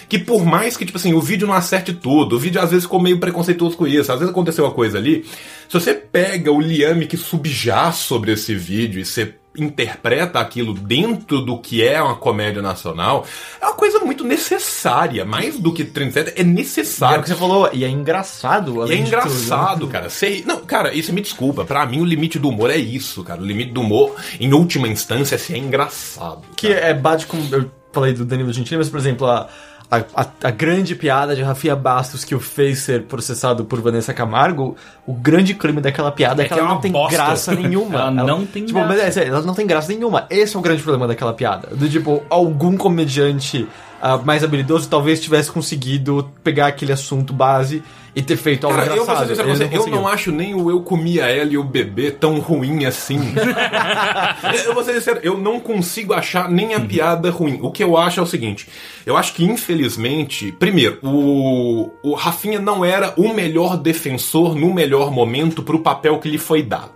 Que 0.08 0.18
por 0.18 0.44
mais 0.44 0.76
que, 0.76 0.84
tipo 0.84 0.98
assim, 0.98 1.14
o 1.14 1.20
vídeo 1.20 1.46
não 1.46 1.54
acerte 1.54 1.92
tudo, 1.92 2.36
o 2.36 2.38
vídeo 2.38 2.60
às 2.60 2.70
vezes 2.70 2.84
ficou 2.84 3.00
meio 3.00 3.18
preconceituoso 3.18 3.76
com 3.76 3.86
isso, 3.86 4.12
às 4.12 4.18
vezes 4.18 4.30
aconteceu 4.32 4.64
uma 4.64 4.72
coisa 4.72 4.98
ali. 4.98 5.24
Se 5.68 5.72
você 5.80 5.94
pega 5.94 6.52
o 6.52 6.60
liame 6.60 7.06
que 7.06 7.16
subjaz 7.16 7.96
sobre 7.96 8.32
esse 8.32 8.54
vídeo 8.54 9.00
e 9.00 9.04
você 9.04 9.34
interpreta 9.56 10.40
aquilo 10.40 10.74
dentro 10.74 11.40
do 11.40 11.58
que 11.58 11.86
é 11.86 12.02
uma 12.02 12.16
comédia 12.16 12.60
nacional, 12.60 13.24
é 13.60 13.66
uma 13.66 13.74
coisa 13.74 14.00
muito 14.00 14.24
necessária. 14.24 15.24
Mais 15.24 15.58
do 15.58 15.72
que 15.72 15.84
trendsetter, 15.84 16.34
é 16.36 16.40
E 16.40 16.42
é 16.42 16.44
o 16.44 16.48
necessário. 16.48 17.22
que 17.22 17.28
você 17.28 17.36
falou, 17.36 17.70
e 17.72 17.84
é 17.84 17.88
engraçado. 17.88 18.70
E 18.70 18.74
é 18.74 18.80
tudo, 18.80 18.88
né? 18.88 18.96
engraçado, 18.96 19.86
cara. 19.86 20.10
Sei, 20.10 20.42
não, 20.46 20.64
cara, 20.64 20.92
isso 20.92 21.12
me 21.12 21.20
desculpa. 21.20 21.64
Pra 21.64 21.86
mim, 21.86 22.00
o 22.00 22.04
limite 22.04 22.38
do 22.38 22.48
humor 22.48 22.70
é 22.70 22.76
isso, 22.76 23.22
cara. 23.22 23.40
O 23.40 23.44
limite 23.46 23.72
do 23.72 23.80
humor, 23.80 24.16
em 24.40 24.52
última 24.52 24.88
instância, 24.88 25.36
é 25.36 25.38
ser 25.38 25.56
engraçado. 25.56 26.42
Que 26.56 26.68
é 26.72 26.92
bate 26.92 27.26
com. 27.26 27.38
Eu 27.52 27.70
falei 27.92 28.12
do 28.12 28.24
Danilo 28.24 28.52
Gentili, 28.52 28.78
mas, 28.78 28.88
por 28.88 28.98
exemplo, 28.98 29.26
a, 29.26 29.48
a, 29.96 30.22
a- 30.22 30.26
a 30.44 30.50
grande 30.50 30.94
piada 30.94 31.34
de 31.36 31.42
Rafinha 31.42 31.76
Bastos 31.76 32.24
que 32.24 32.34
o 32.34 32.40
fez 32.40 32.80
ser 32.80 33.02
processado 33.04 33.64
por 33.64 33.80
Vanessa 33.80 34.12
Camargo, 34.14 34.76
o 35.06 35.12
grande 35.12 35.54
crime 35.54 35.80
daquela 35.80 36.10
piada 36.12 36.42
é, 36.42 36.46
É 36.46 36.48
que 36.48 36.54
que 36.54 36.60
ela 36.60 36.68
é 36.68 36.70
uma 36.70 36.74
não 36.74 36.80
tem 36.80 36.92
bosta. 36.92 37.16
graça 37.16 37.54
nenhuma. 37.56 37.98
Ela 37.98 38.10
não 38.10 38.44
tem 38.46 38.64
tipo, 38.64 38.78
graça. 38.78 38.94
mas 39.04 39.16
é 39.16 39.26
ela 39.28 39.42
não 39.42 39.54
tem 39.54 39.66
graça 39.66 39.92
nenhuma. 39.92 40.26
Esse 40.30 40.56
é 40.56 40.58
o 40.58 40.62
grande 40.62 40.82
problema 40.82 41.06
daquela 41.06 41.32
piada. 41.32 41.68
Do 41.74 41.88
tipo, 41.88 42.22
algum 42.30 42.76
comediante 42.76 43.66
ah, 44.02 44.18
mais 44.18 44.44
habilidoso 44.44 44.88
talvez 44.88 45.20
tivesse 45.20 45.50
conseguido 45.50 46.30
pegar 46.42 46.66
aquele 46.66 46.92
assunto 46.92 47.32
base 47.32 47.82
e 48.16 48.22
ter 48.22 48.36
feito 48.36 48.64
algo 48.66 48.78
Cara, 48.78 48.94
eu 48.94 49.02
engraçado. 49.02 49.30
Ele 49.32 49.42
você, 49.56 49.68
eu 49.72 49.86
não 49.88 50.06
acho 50.06 50.30
nem 50.30 50.54
o 50.54 50.70
Eu 50.70 50.80
Comia 50.82 51.24
Ela 51.26 51.50
e 51.52 51.58
o 51.58 51.64
Bebê 51.64 52.10
tão 52.12 52.38
ruim 52.38 52.84
assim. 52.84 53.18
eu 54.64 54.74
vou 54.74 54.84
ser 54.84 54.94
sincero, 54.94 55.20
eu 55.22 55.36
não 55.36 55.58
consigo 55.58 56.12
achar 56.14 56.48
nem 56.48 56.74
a 56.74 56.80
piada 56.80 57.30
ruim. 57.30 57.58
O 57.62 57.70
que 57.70 57.82
eu 57.82 57.96
acho 57.96 58.20
é 58.20 58.22
o 58.22 58.26
seguinte, 58.26 58.68
eu 59.04 59.16
acho 59.16 59.34
que 59.34 59.44
infelizmente, 59.44 60.52
primeiro, 60.52 60.98
o, 61.02 61.90
o 62.02 62.14
Rafinha 62.14 62.60
não 62.60 62.84
era 62.84 63.12
o 63.16 63.32
melhor 63.34 63.76
defensor 63.76 64.54
no 64.54 64.72
melhor 64.72 65.10
momento 65.10 65.62
pro 65.62 65.80
papel 65.80 66.18
que 66.18 66.28
lhe 66.28 66.38
foi 66.38 66.62
dado. 66.62 66.92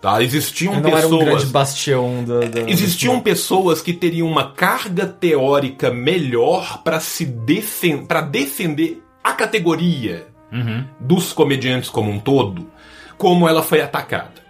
Tá? 0.00 0.22
Existiam 0.22 0.74
Não 0.74 0.82
pessoas. 0.82 1.04
era 1.04 1.14
um 1.14 1.18
grande 1.18 1.46
bastião 1.46 2.24
da. 2.24 2.40
da- 2.46 2.70
Existiam 2.70 3.18
pessoas 3.18 3.82
que 3.82 3.92
teriam 3.92 4.28
uma 4.28 4.52
carga 4.52 5.04
teórica 5.06 5.90
melhor 5.90 6.82
para 6.84 7.00
se 7.00 7.24
defen 7.24 8.06
para 8.06 8.20
defender 8.20 9.02
a 9.24 9.32
categoria 9.32 10.27
dos 11.00 11.32
comediantes 11.32 11.90
como 11.90 12.10
um 12.10 12.18
todo, 12.18 12.68
como 13.16 13.48
ela 13.48 13.62
foi 13.62 13.80
atacada. 13.80 14.46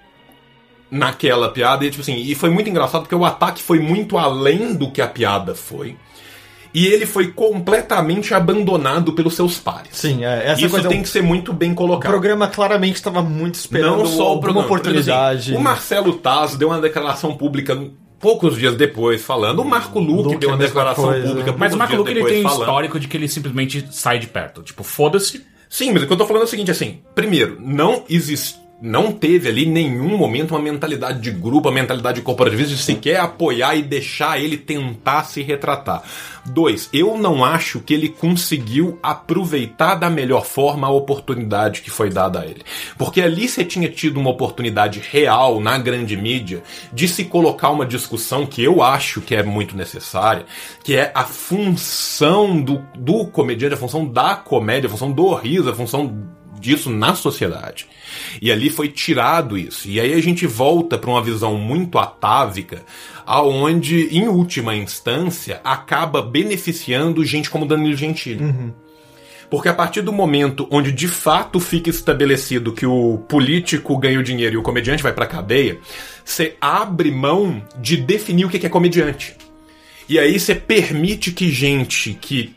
Naquela 0.91 1.51
piada, 1.51 1.85
e 1.85 1.91
tipo 1.91 2.01
assim, 2.01 2.17
e 2.17 2.35
foi 2.35 2.49
muito 2.49 2.71
engraçado 2.71 3.03
porque 3.03 3.15
o 3.15 3.25
ataque 3.25 3.63
foi 3.63 3.79
muito 3.79 4.17
além 4.17 4.75
do 4.75 4.91
que 4.91 5.03
a 5.03 5.07
piada 5.07 5.55
foi. 5.55 5.97
E 6.73 6.87
ele 6.87 7.05
foi 7.05 7.29
completamente 7.33 8.33
abandonado 8.33 9.13
pelos 9.13 9.35
seus 9.35 9.59
pares. 9.59 9.91
Sim, 9.93 10.25
é, 10.25 10.47
essa 10.49 10.61
Isso 10.61 10.71
coisa. 10.71 10.89
tem 10.89 11.03
que 11.03 11.09
ser 11.09 11.23
muito 11.23 11.53
bem 11.53 11.73
O 11.73 11.75
colocado. 11.75 12.11
programa 12.11 12.47
claramente 12.49 12.97
estava 12.97 13.23
muito 13.23 13.55
esperando 13.57 13.99
Não 13.99 14.07
só 14.07 14.35
o 14.37 14.41
programa. 14.41 14.65
oportunidade. 14.67 15.37
Por 15.37 15.43
exemplo, 15.45 15.61
o 15.61 15.65
Marcelo 15.65 16.13
Taz 16.15 16.57
deu 16.57 16.69
uma 16.69 16.81
declaração 16.81 17.35
pública 17.37 17.79
poucos 18.21 18.57
dias 18.57 18.75
depois 18.77 19.23
falando. 19.23 19.61
O 19.61 19.65
Marco 19.65 19.99
Luque, 19.99 20.23
Luque 20.25 20.37
deu 20.39 20.51
é 20.51 20.53
uma 20.53 20.59
declaração 20.59 21.05
coisa. 21.05 21.27
pública 21.27 21.51
Mas 21.53 21.59
poucos 21.59 21.75
o 21.75 21.79
Marco 21.79 21.97
Luke 21.97 22.11
ele 22.11 22.25
tem 22.25 22.41
um 22.41 22.43
falando. 22.49 22.61
histórico 22.61 23.01
de 23.01 23.09
que 23.09 23.17
ele 23.17 23.29
simplesmente 23.29 23.89
sai 23.91 24.19
de 24.19 24.27
perto. 24.27 24.63
Tipo, 24.63 24.83
foda-se. 24.85 25.45
Sim, 25.69 25.93
mas 25.93 26.03
o 26.03 26.07
que 26.07 26.13
eu 26.13 26.17
tô 26.17 26.27
falando 26.27 26.43
é 26.43 26.45
o 26.47 26.49
seguinte, 26.49 26.71
assim, 26.71 27.01
primeiro, 27.15 27.59
não 27.61 28.05
existe. 28.09 28.59
Não 28.81 29.11
teve 29.11 29.49
ali 29.49 29.67
nenhum 29.67 30.17
momento 30.17 30.53
uma 30.53 30.63
mentalidade 30.63 31.21
de 31.21 31.33
grupo, 31.33 31.69
uma 31.69 31.75
mentalidade 31.75 32.23
corporativista 32.23 32.77
de 32.77 32.81
sequer 32.81 33.19
apoiar 33.19 33.75
e 33.75 33.83
deixar 33.83 34.41
ele 34.41 34.57
tentar 34.57 35.25
se 35.25 35.43
retratar. 35.43 36.05
Dois, 36.47 36.89
eu 36.93 37.19
não 37.19 37.45
acho 37.45 37.81
que 37.81 37.93
ele 37.93 38.09
conseguiu 38.09 38.97
aproveitar 39.03 39.97
da 39.97 40.09
melhor 40.09 40.47
forma 40.47 40.87
a 40.87 40.91
oportunidade 40.91 41.83
que 41.83 41.91
foi 41.91 42.09
dada 42.09 42.41
a 42.41 42.45
ele. 42.45 42.63
Porque 42.97 43.21
ali 43.21 43.49
você 43.49 43.65
tinha 43.65 43.89
tido 43.89 44.21
uma 44.21 44.31
oportunidade 44.31 45.03
real 45.11 45.59
na 45.61 45.77
grande 45.77 46.17
mídia 46.17 46.63
de 46.93 47.09
se 47.09 47.25
colocar 47.25 47.71
uma 47.71 47.85
discussão 47.85 48.47
que 48.47 48.63
eu 48.63 48.81
acho 48.81 49.21
que 49.21 49.35
é 49.35 49.43
muito 49.43 49.77
necessária, 49.77 50.47
que 50.85 50.95
é 50.95 51.11
a 51.17 51.25
função 51.25 52.61
do, 52.61 52.81
do 52.97 53.27
comediante, 53.27 53.75
a 53.75 53.79
função 53.79 54.07
da 54.07 54.37
comédia, 54.37 54.87
a 54.87 54.91
função 54.91 55.11
do 55.11 55.35
riso, 55.35 55.69
a 55.69 55.75
função 55.75 56.38
disso 56.59 56.91
na 56.91 57.15
sociedade. 57.15 57.87
E 58.41 58.51
ali 58.51 58.71
foi 58.71 58.89
tirado 58.89 59.57
isso. 59.57 59.89
E 59.89 60.01
aí 60.01 60.13
a 60.13 60.21
gente 60.21 60.47
volta 60.47 60.99
para 60.99 61.11
uma 61.11 61.23
visão 61.23 61.57
muito 61.57 61.99
atávica, 61.99 62.83
aonde 63.27 64.09
em 64.11 64.29
última 64.29 64.75
instância 64.75 65.61
acaba 65.65 66.23
beneficiando 66.23 67.25
gente 67.25 67.51
como 67.51 67.67
Danilo 67.67 67.97
Gentili. 67.97 68.73
Porque 69.51 69.69
a 69.69 69.75
partir 69.75 70.03
do 70.03 70.13
momento 70.13 70.69
onde 70.71 70.93
de 70.93 71.09
fato 71.09 71.59
fica 71.59 71.89
estabelecido 71.89 72.73
que 72.73 72.85
o 72.85 73.19
político 73.29 73.97
ganha 73.97 74.21
o 74.21 74.23
dinheiro 74.23 74.55
e 74.55 74.59
o 74.59 74.63
comediante 74.63 75.03
vai 75.03 75.13
pra 75.13 75.27
cadeia, 75.27 75.79
você 76.25 76.57
abre 76.61 77.11
mão 77.11 77.63
de 77.81 77.97
definir 77.97 78.45
o 78.45 78.51
que 78.51 78.67
é 78.67 78.69
comediante. 78.71 79.35
E 80.09 80.19
aí 80.19 80.39
você 80.39 80.55
permite 80.55 81.33
que 81.33 81.51
gente 81.51 82.17
que 82.21 82.55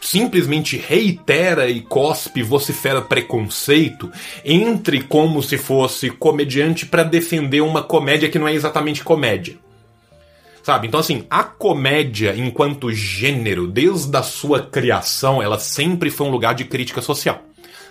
simplesmente 0.00 0.76
reitera 0.76 1.68
e 1.68 1.80
cospe, 1.80 2.42
vocifera 2.42 3.02
preconceito, 3.02 4.10
entre 4.44 5.02
como 5.02 5.42
se 5.42 5.58
fosse 5.58 6.10
comediante 6.10 6.86
pra 6.86 7.02
defender 7.02 7.60
uma 7.60 7.82
comédia 7.82 8.28
que 8.28 8.38
não 8.38 8.48
é 8.48 8.54
exatamente 8.54 9.02
comédia. 9.02 9.56
Sabe? 10.62 10.86
Então, 10.86 11.00
assim, 11.00 11.24
a 11.30 11.42
comédia, 11.42 12.34
enquanto 12.36 12.92
gênero, 12.92 13.66
desde 13.66 14.14
a 14.16 14.22
sua 14.22 14.60
criação, 14.60 15.42
ela 15.42 15.58
sempre 15.58 16.10
foi 16.10 16.26
um 16.26 16.30
lugar 16.30 16.54
de 16.54 16.64
crítica 16.64 17.00
social. 17.00 17.47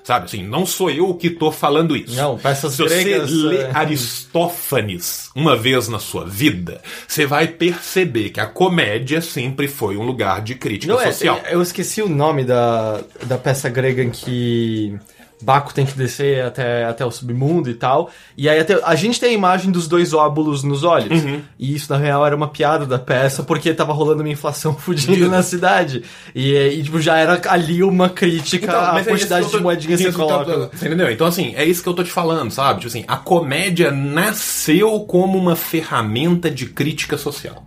Sabe? 0.08 0.24
Assim, 0.24 0.42
não 0.42 0.66
sou 0.66 0.90
eu 0.90 1.14
que 1.16 1.30
tô 1.30 1.52
falando 1.52 1.94
isso. 1.94 2.16
Não, 2.16 2.38
peças 2.38 2.76
Se 2.76 2.82
você 2.82 3.04
gregas, 3.04 3.30
lê 3.30 3.58
é. 3.58 3.72
Aristófanes 3.74 5.30
uma 5.36 5.54
vez 5.54 5.90
na 5.90 6.00
sua 6.00 6.24
vida, 6.24 6.82
você 7.06 7.26
vai 7.26 7.46
perceber 7.46 8.30
que 8.30 8.40
a 8.40 8.46
comédia 8.46 9.20
sempre 9.20 9.68
foi 9.68 9.98
um 9.98 10.04
lugar 10.04 10.42
de 10.42 10.56
crítica 10.56 10.94
Não, 10.94 11.02
é, 11.02 11.12
social. 11.12 11.42
eu 11.50 11.62
esqueci 11.62 12.02
o 12.02 12.08
nome 12.08 12.46
da, 12.46 13.02
da 13.24 13.38
peça 13.38 13.68
grega 13.68 14.02
em 14.02 14.10
que 14.10 14.98
Baco 15.42 15.72
tem 15.74 15.86
que 15.86 15.96
descer 15.96 16.44
até, 16.44 16.86
até 16.86 17.06
o 17.06 17.12
submundo 17.12 17.70
e 17.70 17.76
tal. 17.76 18.10
E 18.36 18.50
aí 18.50 18.60
até, 18.60 18.80
a 18.84 18.96
gente 18.96 19.20
tem 19.20 19.30
a 19.30 19.34
imagem 19.34 19.72
dos 19.72 19.88
dois 19.88 20.12
óbulos 20.14 20.64
nos 20.64 20.84
olhos. 20.84 21.24
Uhum. 21.24 21.42
E 21.60 21.76
isso, 21.76 21.92
na 21.94 21.98
real, 22.00 22.26
era 22.26 22.36
uma 22.36 22.48
piada 22.48 22.86
da 22.88 22.98
peça, 22.98 23.44
porque 23.44 23.72
tava 23.74 23.94
rolando 23.94 24.24
uma 24.24 24.30
inflação 24.32 24.74
fudida 24.78 25.28
na 25.28 25.44
cidade. 25.44 26.04
E, 26.34 26.56
e, 26.56 26.84
tipo, 26.84 27.00
já 27.00 27.18
era 27.18 27.40
ali 27.50 27.84
uma 27.84 28.10
crítica 28.10 28.72
à 28.80 28.94
mas 28.94 29.06
é 29.08 29.12
quantidade 29.12 29.46
eu 29.46 29.52
tô- 29.52 29.58
de 29.58 29.64
moedinhas 29.64 30.02
que 30.02 30.12
você 30.12 30.18
coloca. 30.18 30.70
Você 30.74 30.88
entendeu? 30.88 31.12
Então, 31.12 31.28
assim, 31.28 31.54
é 31.56 31.64
isso 31.64 31.84
que 31.84 31.90
eu 31.90 31.94
tô 31.94 32.04
te 32.04 32.12
falando, 32.12 32.50
sabe? 32.50 32.80
Tipo 32.80 32.88
assim, 32.88 33.06
a 33.08 33.18
comédia 33.18 33.92
nasceu 33.92 35.00
como 35.02 35.38
uma 35.38 35.56
ferramenta 35.56 36.50
de 36.50 36.66
crítica 36.66 37.16
social. 37.18 37.64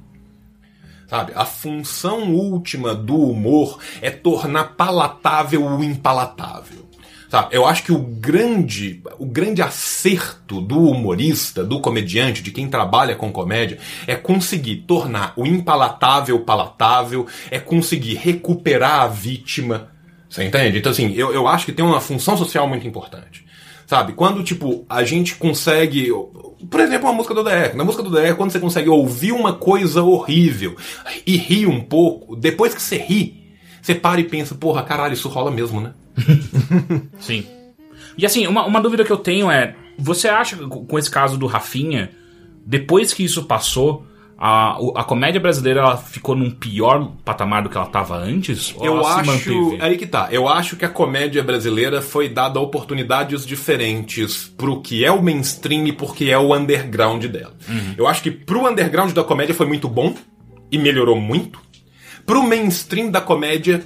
Sabe? 1.08 1.32
A 1.34 1.44
função 1.44 2.32
última 2.34 2.94
do 2.94 3.16
humor 3.16 3.78
é 4.00 4.10
tornar 4.10 4.76
palatável 4.76 5.64
o 5.64 5.82
impalatável. 5.82 6.89
Sabe? 7.30 7.54
Eu 7.54 7.64
acho 7.64 7.84
que 7.84 7.92
o 7.92 7.98
grande, 7.98 9.00
o 9.16 9.24
grande 9.24 9.62
acerto 9.62 10.60
do 10.60 10.80
humorista, 10.80 11.62
do 11.62 11.80
comediante, 11.80 12.42
de 12.42 12.50
quem 12.50 12.68
trabalha 12.68 13.14
com 13.14 13.30
comédia, 13.30 13.78
é 14.04 14.16
conseguir 14.16 14.78
tornar 14.78 15.32
o 15.36 15.46
impalatável 15.46 16.40
palatável, 16.40 17.28
é 17.48 17.60
conseguir 17.60 18.14
recuperar 18.14 19.02
a 19.02 19.06
vítima. 19.06 19.92
Você 20.28 20.42
entende? 20.42 20.78
Então, 20.78 20.90
assim, 20.90 21.12
eu, 21.14 21.32
eu 21.32 21.46
acho 21.46 21.66
que 21.66 21.72
tem 21.72 21.84
uma 21.84 22.00
função 22.00 22.36
social 22.36 22.66
muito 22.66 22.86
importante. 22.86 23.46
Sabe? 23.86 24.12
Quando, 24.12 24.42
tipo, 24.42 24.84
a 24.88 25.04
gente 25.04 25.36
consegue. 25.36 26.08
Por 26.68 26.80
exemplo, 26.80 27.08
uma 27.08 27.14
música 27.14 27.34
do 27.34 27.44
DR. 27.44 27.76
Na 27.76 27.84
música 27.84 28.02
do 28.02 28.10
DR, 28.10 28.34
quando 28.36 28.50
você 28.50 28.60
consegue 28.60 28.88
ouvir 28.88 29.30
uma 29.30 29.52
coisa 29.52 30.02
horrível 30.02 30.76
e 31.24 31.36
rir 31.36 31.66
um 31.66 31.80
pouco, 31.80 32.34
depois 32.34 32.74
que 32.74 32.82
você 32.82 32.98
ri, 32.98 33.39
você 33.80 33.94
para 33.94 34.20
e 34.20 34.24
pensa, 34.24 34.54
porra, 34.54 34.82
caralho, 34.82 35.14
isso 35.14 35.28
rola 35.28 35.50
mesmo, 35.50 35.80
né? 35.80 35.92
Sim. 37.18 37.46
E 38.16 38.26
assim, 38.26 38.46
uma, 38.46 38.66
uma 38.66 38.80
dúvida 38.80 39.04
que 39.04 39.10
eu 39.10 39.16
tenho 39.16 39.50
é: 39.50 39.74
você 39.98 40.28
acha 40.28 40.56
que 40.56 40.66
com 40.66 40.98
esse 40.98 41.10
caso 41.10 41.38
do 41.38 41.46
Rafinha, 41.46 42.10
depois 42.66 43.14
que 43.14 43.24
isso 43.24 43.44
passou, 43.44 44.06
a, 44.38 44.78
a 44.96 45.04
comédia 45.04 45.38
brasileira 45.38 45.80
ela 45.80 45.96
ficou 45.98 46.34
num 46.34 46.50
pior 46.50 47.12
patamar 47.24 47.62
do 47.62 47.68
que 47.68 47.76
ela 47.76 47.86
estava 47.86 48.16
antes? 48.16 48.74
Ou 48.76 48.86
Eu 48.86 49.06
acho. 49.06 49.76
Aí 49.80 49.98
que 49.98 50.06
tá. 50.06 50.28
Eu 50.30 50.48
acho 50.48 50.76
que 50.76 50.84
a 50.84 50.88
comédia 50.88 51.42
brasileira 51.42 52.00
foi 52.00 52.28
dada 52.28 52.58
oportunidades 52.58 53.44
diferentes 53.44 54.52
pro 54.56 54.80
que 54.80 55.04
é 55.04 55.12
o 55.12 55.22
mainstream 55.22 55.86
e 55.86 55.92
porque 55.92 56.26
é 56.26 56.38
o 56.38 56.54
underground 56.54 57.24
dela. 57.26 57.54
Eu 57.98 58.06
acho 58.06 58.22
que 58.22 58.30
pro 58.30 58.66
underground 58.66 59.12
da 59.12 59.22
comédia 59.22 59.54
foi 59.54 59.66
muito 59.66 59.88
bom 59.88 60.14
e 60.70 60.78
melhorou 60.78 61.20
muito. 61.20 61.60
Pro 62.30 62.44
mainstream 62.44 63.10
da 63.10 63.20
comédia 63.20 63.82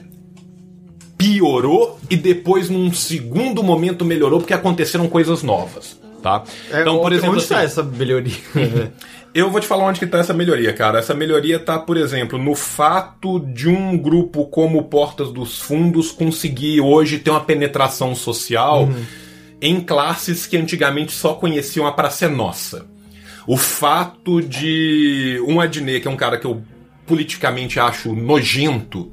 piorou 1.17 1.99
e 2.11 2.17
depois 2.17 2.69
num 2.69 2.93
segundo 2.93 3.63
momento 3.63 4.05
melhorou 4.05 4.39
porque 4.39 4.53
aconteceram 4.53 5.09
coisas 5.09 5.43
novas, 5.43 5.99
tá? 6.23 6.45
É, 6.71 6.83
então, 6.83 6.99
por 6.99 7.07
onde- 7.07 7.15
exemplo, 7.17 7.37
onde 7.37 7.47
tá 7.47 7.57
assim, 7.57 7.65
essa 7.65 7.83
melhoria? 7.83 8.37
eu 9.35 9.51
vou 9.51 9.63
te 9.63 9.67
falar 9.67 9.87
onde 9.87 9.99
que 9.99 10.07
tá 10.07 10.19
essa 10.19 10.35
melhoria, 10.35 10.75
cara. 10.75 10.99
Essa 10.99 11.15
melhoria 11.15 11.59
tá, 11.59 11.79
por 11.79 11.97
exemplo, 11.97 12.39
no 12.39 12.55
fato 12.55 13.41
de 13.41 13.67
um 13.67 13.97
grupo 13.97 14.45
como 14.45 14.83
Portas 14.85 15.33
dos 15.33 15.59
Fundos 15.59 16.13
conseguir 16.13 16.83
hoje 16.83 17.21
ter 17.21 17.31
uma 17.31 17.41
penetração 17.41 18.15
social 18.15 18.91
em 19.59 19.81
classes 19.81 20.47
que 20.47 20.59
antigamente 20.59 21.13
só 21.13 21.33
conheciam 21.33 21.87
a 21.87 21.93
Praça 21.93 22.29
Nossa. 22.29 22.85
O 23.47 23.57
fato 23.57 24.43
de 24.43 25.43
um 25.49 25.61
Adnet, 25.61 26.01
que 26.01 26.09
é 26.09 26.11
um 26.11 26.17
cara 26.17 26.37
que 26.37 26.47
eu 26.47 26.63
politicamente 27.07 27.79
acho 27.79 28.13
nojento, 28.15 29.13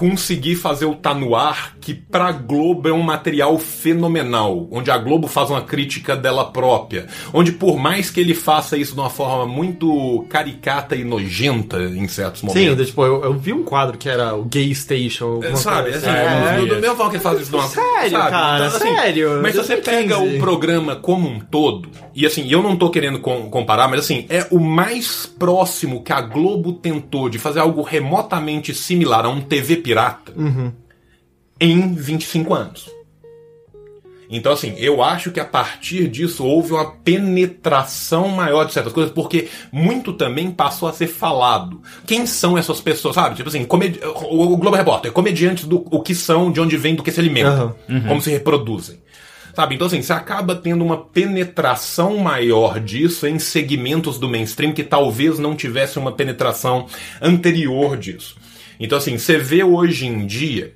conseguir 0.00 0.56
fazer 0.56 0.86
o 0.86 0.94
Tá 0.94 1.12
No 1.12 1.36
Ar, 1.36 1.76
que 1.78 1.92
pra 1.92 2.32
Globo 2.32 2.88
é 2.88 2.92
um 2.92 3.02
material 3.02 3.58
fenomenal, 3.58 4.66
onde 4.70 4.90
a 4.90 4.96
Globo 4.96 5.28
faz 5.28 5.50
uma 5.50 5.60
crítica 5.60 6.16
dela 6.16 6.50
própria, 6.50 7.06
onde 7.34 7.52
por 7.52 7.76
mais 7.78 8.08
que 8.08 8.18
ele 8.18 8.32
faça 8.32 8.78
isso 8.78 8.94
de 8.94 9.00
uma 9.00 9.10
forma 9.10 9.44
muito 9.44 10.24
caricata 10.30 10.96
e 10.96 11.04
nojenta 11.04 11.82
em 11.82 12.08
certos 12.08 12.40
Sim, 12.40 12.46
momentos. 12.46 12.86
tipo, 12.86 13.04
eu, 13.04 13.22
eu 13.24 13.34
vi 13.34 13.52
um 13.52 13.62
quadro 13.62 13.98
que 13.98 14.08
era 14.08 14.34
o 14.34 14.42
Gay 14.44 14.74
Station. 14.74 15.42
Sabe, 15.54 15.90
assim, 15.90 16.08
assim. 16.08 16.16
é, 16.16 16.54
é, 16.54 16.56
do, 16.60 16.66
do 16.66 16.74
é. 16.76 16.80
mesmo 16.80 16.96
forma 16.96 17.10
que 17.10 17.16
ele 17.18 17.22
faz 17.22 17.38
isso 17.42 17.50
de 17.50 17.56
uma 17.56 17.68
Sério, 17.68 18.10
sabe? 18.10 18.30
cara, 18.30 18.66
assim, 18.68 18.78
sério, 18.96 19.40
Mas 19.42 19.54
se 19.54 19.58
você 19.58 19.76
2015. 19.76 19.82
pega 19.82 20.18
o 20.18 20.38
programa 20.38 20.96
como 20.96 21.28
um 21.28 21.40
todo, 21.40 21.90
e 22.14 22.24
assim, 22.24 22.50
eu 22.50 22.62
não 22.62 22.74
tô 22.74 22.88
querendo 22.88 23.18
com- 23.18 23.50
comparar, 23.50 23.86
mas 23.86 24.00
assim, 24.00 24.24
é 24.30 24.46
o 24.50 24.58
mais 24.58 25.26
próximo 25.26 26.02
que 26.02 26.10
a 26.10 26.22
Globo 26.22 26.72
tentou 26.72 27.28
de 27.28 27.38
fazer 27.38 27.60
algo 27.60 27.82
remotamente 27.82 28.72
similar 28.72 29.26
a 29.26 29.28
um 29.28 29.42
TV 29.42 29.76
pirata 29.90 30.32
em 31.60 31.92
25 31.94 32.54
anos. 32.54 32.88
Então, 34.32 34.52
assim, 34.52 34.74
eu 34.78 35.02
acho 35.02 35.32
que 35.32 35.40
a 35.40 35.44
partir 35.44 36.06
disso 36.06 36.44
houve 36.44 36.72
uma 36.72 36.92
penetração 36.92 38.28
maior 38.28 38.62
de 38.64 38.72
certas 38.72 38.92
coisas, 38.92 39.12
porque 39.12 39.48
muito 39.72 40.12
também 40.12 40.52
passou 40.52 40.88
a 40.88 40.92
ser 40.92 41.08
falado. 41.08 41.82
Quem 42.06 42.24
são 42.26 42.56
essas 42.56 42.80
pessoas, 42.80 43.16
sabe? 43.16 43.34
Tipo 43.34 43.48
assim, 43.48 43.64
comedi- 43.64 43.98
o 44.04 44.52
o 44.52 44.56
Globo 44.56 44.76
Repórter, 44.76 45.10
comediantes 45.10 45.64
do 45.64 45.84
o 45.90 46.00
que 46.00 46.14
são, 46.14 46.52
de 46.52 46.60
onde 46.60 46.76
vêm, 46.76 46.94
do 46.94 47.02
que 47.02 47.10
se 47.10 47.18
alimentam, 47.18 47.74
como 48.06 48.22
se 48.22 48.30
reproduzem. 48.30 49.00
Sabe? 49.52 49.74
Então, 49.74 49.88
assim, 49.88 50.00
você 50.00 50.12
acaba 50.12 50.54
tendo 50.54 50.84
uma 50.84 50.96
penetração 50.96 52.16
maior 52.18 52.78
disso 52.78 53.26
em 53.26 53.40
segmentos 53.40 54.16
do 54.16 54.28
mainstream 54.28 54.72
que 54.72 54.84
talvez 54.84 55.40
não 55.40 55.56
tivesse 55.56 55.98
uma 55.98 56.12
penetração 56.12 56.86
anterior 57.20 57.96
disso. 57.96 58.36
Então, 58.80 58.96
assim, 58.96 59.18
você 59.18 59.36
vê 59.36 59.62
hoje 59.62 60.06
em 60.06 60.26
dia, 60.26 60.72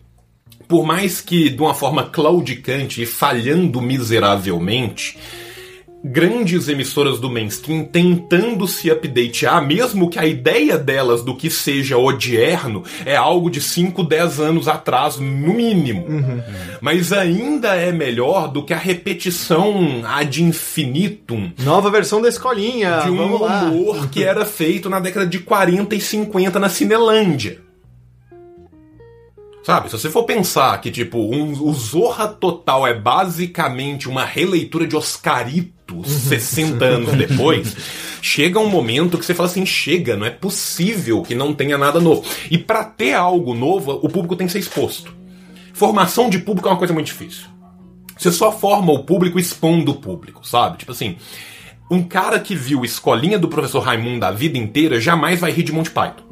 por 0.69 0.85
mais 0.85 1.23
que 1.23 1.49
de 1.49 1.61
uma 1.61 1.73
forma 1.73 2.05
claudicante 2.05 3.03
e 3.03 3.07
falhando 3.07 3.81
miseravelmente, 3.81 5.17
grandes 6.05 6.69
emissoras 6.69 7.19
do 7.19 7.31
mainstream 7.31 7.83
tentando 7.83 8.69
se 8.69 8.91
updatear, 8.91 9.67
mesmo 9.67 10.11
que 10.11 10.19
a 10.19 10.27
ideia 10.27 10.77
delas 10.77 11.23
do 11.23 11.35
que 11.35 11.49
seja 11.49 11.97
odierno 11.97 12.85
é 13.07 13.17
algo 13.17 13.49
de 13.49 13.63
5, 13.63 14.03
10 14.05 14.39
anos 14.39 14.69
atrás, 14.69 15.17
no 15.17 15.55
mínimo. 15.55 16.05
Mas 16.83 17.11
ainda 17.11 17.75
é 17.75 17.91
melhor 17.91 18.49
do 18.49 18.63
que 18.63 18.75
a 18.75 18.79
repetição 18.79 20.03
ad 20.05 20.43
infinitum 20.43 21.51
Nova 21.61 21.91
versão 21.91 22.21
da 22.21 22.29
escolinha, 22.29 22.99
de 22.99 23.09
um 23.09 23.25
humor 23.25 24.09
que 24.11 24.23
era 24.23 24.45
feito 24.45 24.91
na 24.91 25.01
década 25.01 25.27
de 25.27 25.39
40 25.39 25.95
e 25.95 26.01
50 26.03 26.59
na 26.59 26.69
Cinelândia. 26.69 27.64
Sabe, 29.65 29.89
se 29.89 29.99
você 29.99 30.11
for 30.11 30.25
pensar 30.25 30.79
que, 30.81 30.91
tipo, 30.91 31.19
um, 31.19 31.53
o 31.63 31.73
Zorra 31.73 32.29
Total 32.29 32.87
é 32.87 32.93
basicamente 32.93 34.11
uma 34.11 34.23
releitura 34.23 34.87
de 34.87 34.95
Oscaritos 34.95 36.07
60 36.07 36.85
anos 36.85 37.15
depois, 37.15 37.75
chega 38.21 38.59
um 38.59 38.69
momento 38.69 39.17
que 39.17 39.25
você 39.25 39.35
fala 39.35 39.49
assim, 39.49 39.65
chega, 39.65 40.17
não 40.17 40.27
é 40.27 40.31
possível 40.31 41.23
que 41.23 41.35
não 41.35 41.55
tenha 41.55 41.79
nada 41.79 41.99
novo. 41.99 42.25
E 42.51 42.59
pra 42.59 42.85
ter 42.85 43.15
algo 43.15 43.55
novo, 43.55 43.93
o 44.03 44.09
público 44.09 44.37
tem 44.37 44.47
que 44.47 44.53
ser 44.53 44.59
exposto. 44.59 45.15
Formação 45.73 46.29
de 46.29 46.39
público 46.39 46.69
é 46.69 46.71
uma 46.71 46.79
coisa 46.79 46.93
muito 46.93 47.07
difícil. 47.07 47.47
Você 48.19 48.31
só 48.31 48.53
forma 48.53 48.93
o 48.93 49.05
público 49.05 49.39
expondo 49.39 49.93
o 49.93 49.97
público, 49.97 50.47
sabe? 50.47 50.77
Tipo 50.77 50.93
assim, 50.93 51.17
um 51.91 52.03
cara 52.03 52.39
que 52.39 52.55
viu 52.55 52.85
Escolinha 52.85 53.39
do 53.39 53.49
Professor 53.49 53.81
Raimundo 53.81 54.25
a 54.25 54.31
vida 54.31 54.59
inteira 54.59 55.01
jamais 55.01 55.41
vai 55.41 55.51
rir 55.51 55.63
de 55.63 55.73
Monty 55.73 55.91
Python. 55.91 56.25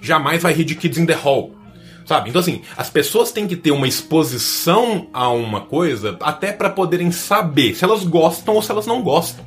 Jamais 0.00 0.42
vai 0.42 0.52
rir 0.54 0.64
de 0.64 0.74
Kids 0.74 0.98
in 0.98 1.06
the 1.06 1.14
Hall. 1.14 1.57
Sabe? 2.08 2.30
Então, 2.30 2.40
assim, 2.40 2.62
as 2.74 2.88
pessoas 2.88 3.30
têm 3.30 3.46
que 3.46 3.54
ter 3.54 3.70
uma 3.70 3.86
exposição 3.86 5.08
a 5.12 5.28
uma 5.28 5.60
coisa 5.60 6.16
até 6.22 6.52
pra 6.52 6.70
poderem 6.70 7.12
saber 7.12 7.74
se 7.74 7.84
elas 7.84 8.02
gostam 8.02 8.54
ou 8.54 8.62
se 8.62 8.70
elas 8.70 8.86
não 8.86 9.02
gostam. 9.02 9.44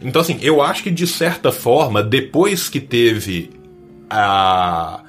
Então, 0.00 0.22
assim, 0.22 0.38
eu 0.40 0.62
acho 0.62 0.82
que 0.82 0.90
de 0.90 1.06
certa 1.06 1.52
forma, 1.52 2.02
depois 2.02 2.70
que 2.70 2.80
teve 2.80 3.50
a, 4.08 5.02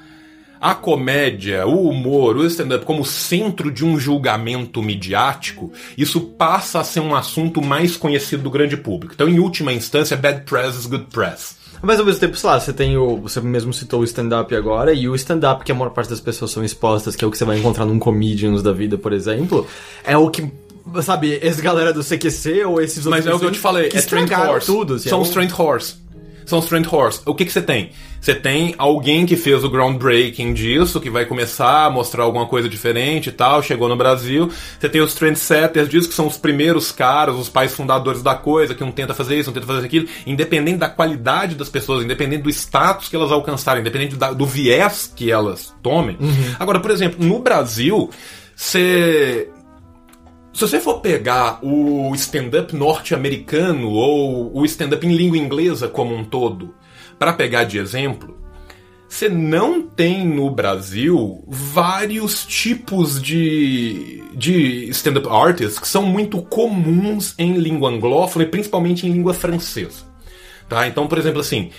a 0.60 0.76
comédia, 0.76 1.66
o 1.66 1.88
humor, 1.88 2.36
o 2.36 2.46
stand-up 2.46 2.86
como 2.86 3.06
centro 3.06 3.72
de 3.72 3.86
um 3.86 3.98
julgamento 3.98 4.82
midiático, 4.82 5.72
isso 5.98 6.20
passa 6.20 6.82
a 6.82 6.84
ser 6.84 7.00
um 7.00 7.16
assunto 7.16 7.62
mais 7.62 7.96
conhecido 7.96 8.44
do 8.44 8.52
grande 8.52 8.76
público. 8.76 9.14
Então, 9.14 9.30
em 9.30 9.40
última 9.40 9.72
instância, 9.72 10.18
bad 10.18 10.42
press 10.42 10.76
is 10.76 10.86
good 10.86 11.06
press. 11.14 11.57
Mas 11.82 12.00
ao 12.00 12.06
mesmo 12.06 12.20
tempo, 12.20 12.36
sei 12.36 12.50
lá, 12.50 12.60
você 12.60 12.74
tem 12.74 12.98
o. 12.98 13.18
Você 13.18 13.40
mesmo 13.42 13.72
citou 13.74 14.02
o 14.02 14.04
stand-up 14.04 14.54
agora, 14.56 14.94
e 14.94 15.08
o 15.08 15.16
stand-up 15.16 15.64
que 15.64 15.72
a 15.72 15.76
maior 15.76 15.92
parte 15.92 16.10
das 16.10 16.20
pessoas 16.20 16.52
são 16.52 16.64
expostas, 16.64 17.16
que 17.16 17.24
é 17.24 17.28
o 17.28 17.32
que 17.32 17.38
você 17.38 17.46
vai 17.46 17.58
encontrar 17.60 17.86
num 17.86 18.00
comedians 18.00 18.64
da 18.64 18.72
vida, 18.72 18.98
por 18.98 19.14
exemplo, 19.14 19.68
é 20.04 20.18
o 20.18 20.30
que. 20.30 20.52
Sabe, 21.04 21.38
esse 21.44 21.62
galera 21.62 21.92
do 21.92 22.02
CQC 22.02 22.64
ou 22.64 22.82
esses 22.82 23.06
outros. 23.06 23.26
Mas 23.26 23.28
é 23.32 23.36
o 23.36 23.40
que 23.40 23.46
eu 23.46 23.52
te 23.52 23.60
falei, 23.60 23.90
que 23.90 23.98
é 23.98 24.00
Strength 24.00 24.24
estragaram 24.26 24.54
Horse. 24.54 24.68
tudo. 24.68 24.94
assim, 24.94 25.10
São 25.10 25.18
é 25.20 25.22
os 25.22 25.28
um- 25.28 25.32
Strength 25.32 25.60
Horse. 25.60 25.96
São 26.48 26.60
os 26.60 26.66
Strength 26.66 26.92
Horse. 26.94 27.22
O 27.26 27.36
que 27.36 27.46
que 27.46 27.52
você 27.52 27.62
tem? 27.62 27.92
Você 28.20 28.34
tem 28.34 28.74
alguém 28.78 29.26
que 29.26 29.36
fez 29.36 29.64
o 29.64 29.70
groundbreaking 29.70 30.54
disso, 30.54 31.00
que 31.00 31.10
vai 31.10 31.26
começar 31.26 31.86
a 31.86 31.90
mostrar 31.90 32.24
alguma 32.24 32.46
coisa 32.48 32.68
diferente 32.68 33.28
e 33.30 33.32
tal, 33.32 33.62
chegou 33.62 33.88
no 33.88 33.96
Brasil. 33.96 34.50
Você 34.80 34.90
tem 34.90 35.00
os 35.02 35.14
trendsetters 35.14 35.88
disso, 35.88 36.10
que 36.10 36.16
são 36.16 36.26
os 36.26 36.36
primeiros 36.38 36.92
caras, 36.92 37.36
os 37.36 37.48
pais 37.48 37.74
fundadores 37.76 38.24
da 38.24 38.34
coisa, 38.34 38.74
que 38.74 38.84
um 38.84 38.92
tenta 38.92 39.14
fazer 39.14 39.38
isso, 39.38 39.52
um 39.52 39.54
tenta 39.54 39.68
fazer 39.68 39.86
aquilo, 39.86 40.08
independente 40.26 40.78
da 40.78 40.90
qualidade 40.90 41.54
das 41.54 41.70
pessoas, 41.70 42.04
independente 42.04 42.42
do 42.44 42.50
status 42.50 43.08
que 43.08 43.16
elas 43.16 43.32
alcançarem, 43.32 43.82
independente 43.82 44.16
da- 44.16 44.34
do 44.34 44.46
viés 44.46 45.12
que 45.16 45.30
elas 45.32 45.74
tomem. 45.84 46.18
Agora, 46.58 46.80
por 46.80 46.90
exemplo, 46.92 47.24
no 47.24 47.40
Brasil, 47.40 48.10
você 48.56 49.50
se 50.58 50.62
você 50.62 50.80
for 50.80 51.02
pegar 51.02 51.60
o 51.64 52.16
stand-up 52.16 52.76
norte-americano 52.76 53.92
ou 53.92 54.58
o 54.58 54.66
stand-up 54.66 55.06
em 55.06 55.16
língua 55.16 55.38
inglesa 55.38 55.88
como 55.88 56.16
um 56.16 56.24
todo, 56.24 56.74
para 57.20 57.32
pegar 57.32 57.66
de 57.66 57.78
exemplo, 57.78 58.36
você 59.08 59.30
não 59.30 59.84
tem 59.84 60.26
no 60.26 60.50
Brasil 60.50 61.44
vários 61.48 62.44
tipos 62.44 63.22
de, 63.22 64.24
de 64.34 64.90
stand-up 64.90 65.28
artists 65.30 65.78
que 65.78 65.88
são 65.88 66.02
muito 66.02 66.42
comuns 66.42 67.36
em 67.38 67.54
língua 67.58 67.92
anglófona 67.92 68.44
e 68.44 68.50
principalmente 68.50 69.06
em 69.06 69.12
língua 69.12 69.36
francesa. 69.36 70.06
Tá? 70.68 70.88
Então, 70.88 71.06
por 71.06 71.20
exemplo, 71.20 71.40
assim, 71.40 71.70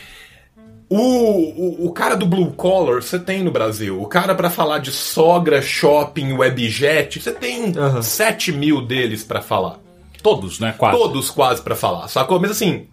o, 0.91 0.97
o, 0.97 1.86
o 1.86 1.93
cara 1.93 2.16
do 2.16 2.24
Blue 2.24 2.51
Collar 2.53 3.03
você 3.03 3.18
tem 3.18 3.43
no 3.43 3.51
Brasil. 3.51 4.01
O 4.01 4.07
cara 4.07 4.34
pra 4.34 4.49
falar 4.49 4.78
de 4.78 4.91
sogra, 4.91 5.61
shopping, 5.61 6.32
webjet, 6.32 7.20
você 7.20 7.32
tem 7.32 7.76
Aham. 7.76 8.01
7 8.03 8.53
mil 8.53 8.80
deles 8.80 9.22
pra 9.22 9.43
falar. 9.43 9.78
Todos, 10.22 10.59
né? 10.59 10.74
Quase. 10.76 10.99
Todos 10.99 11.30
quase 11.30 11.62
pra 11.62 11.76
falar, 11.76 12.09
sacou? 12.09 12.41
Mas 12.41 12.53
assim, 12.53 12.86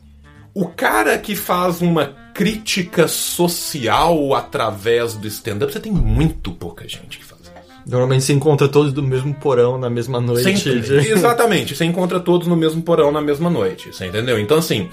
o 0.53 0.67
cara 0.67 1.17
que 1.17 1.35
faz 1.35 1.81
uma 1.81 2.13
crítica 2.33 3.07
social 3.07 4.33
através 4.33 5.13
do 5.13 5.27
stand-up, 5.27 5.71
você 5.71 5.79
tem 5.79 5.91
muito 5.91 6.51
pouca 6.51 6.87
gente 6.87 7.17
que 7.17 7.25
faz 7.25 7.41
isso. 7.41 7.51
Normalmente 7.87 8.23
se 8.25 8.33
encontra 8.33 8.67
todos 8.67 8.91
do 8.91 9.01
mesmo 9.01 9.33
porão 9.33 9.77
na 9.77 9.89
mesma 9.89 10.19
noite. 10.19 10.59
Sempre. 10.59 10.97
Exatamente, 11.11 11.75
você 11.75 11.85
encontra 11.85 12.19
todos 12.19 12.47
no 12.47 12.55
mesmo 12.55 12.81
porão 12.81 13.11
na 13.11 13.21
mesma 13.21 13.49
noite, 13.49 13.93
você 13.93 14.07
entendeu? 14.07 14.39
Então, 14.39 14.57
assim, 14.57 14.89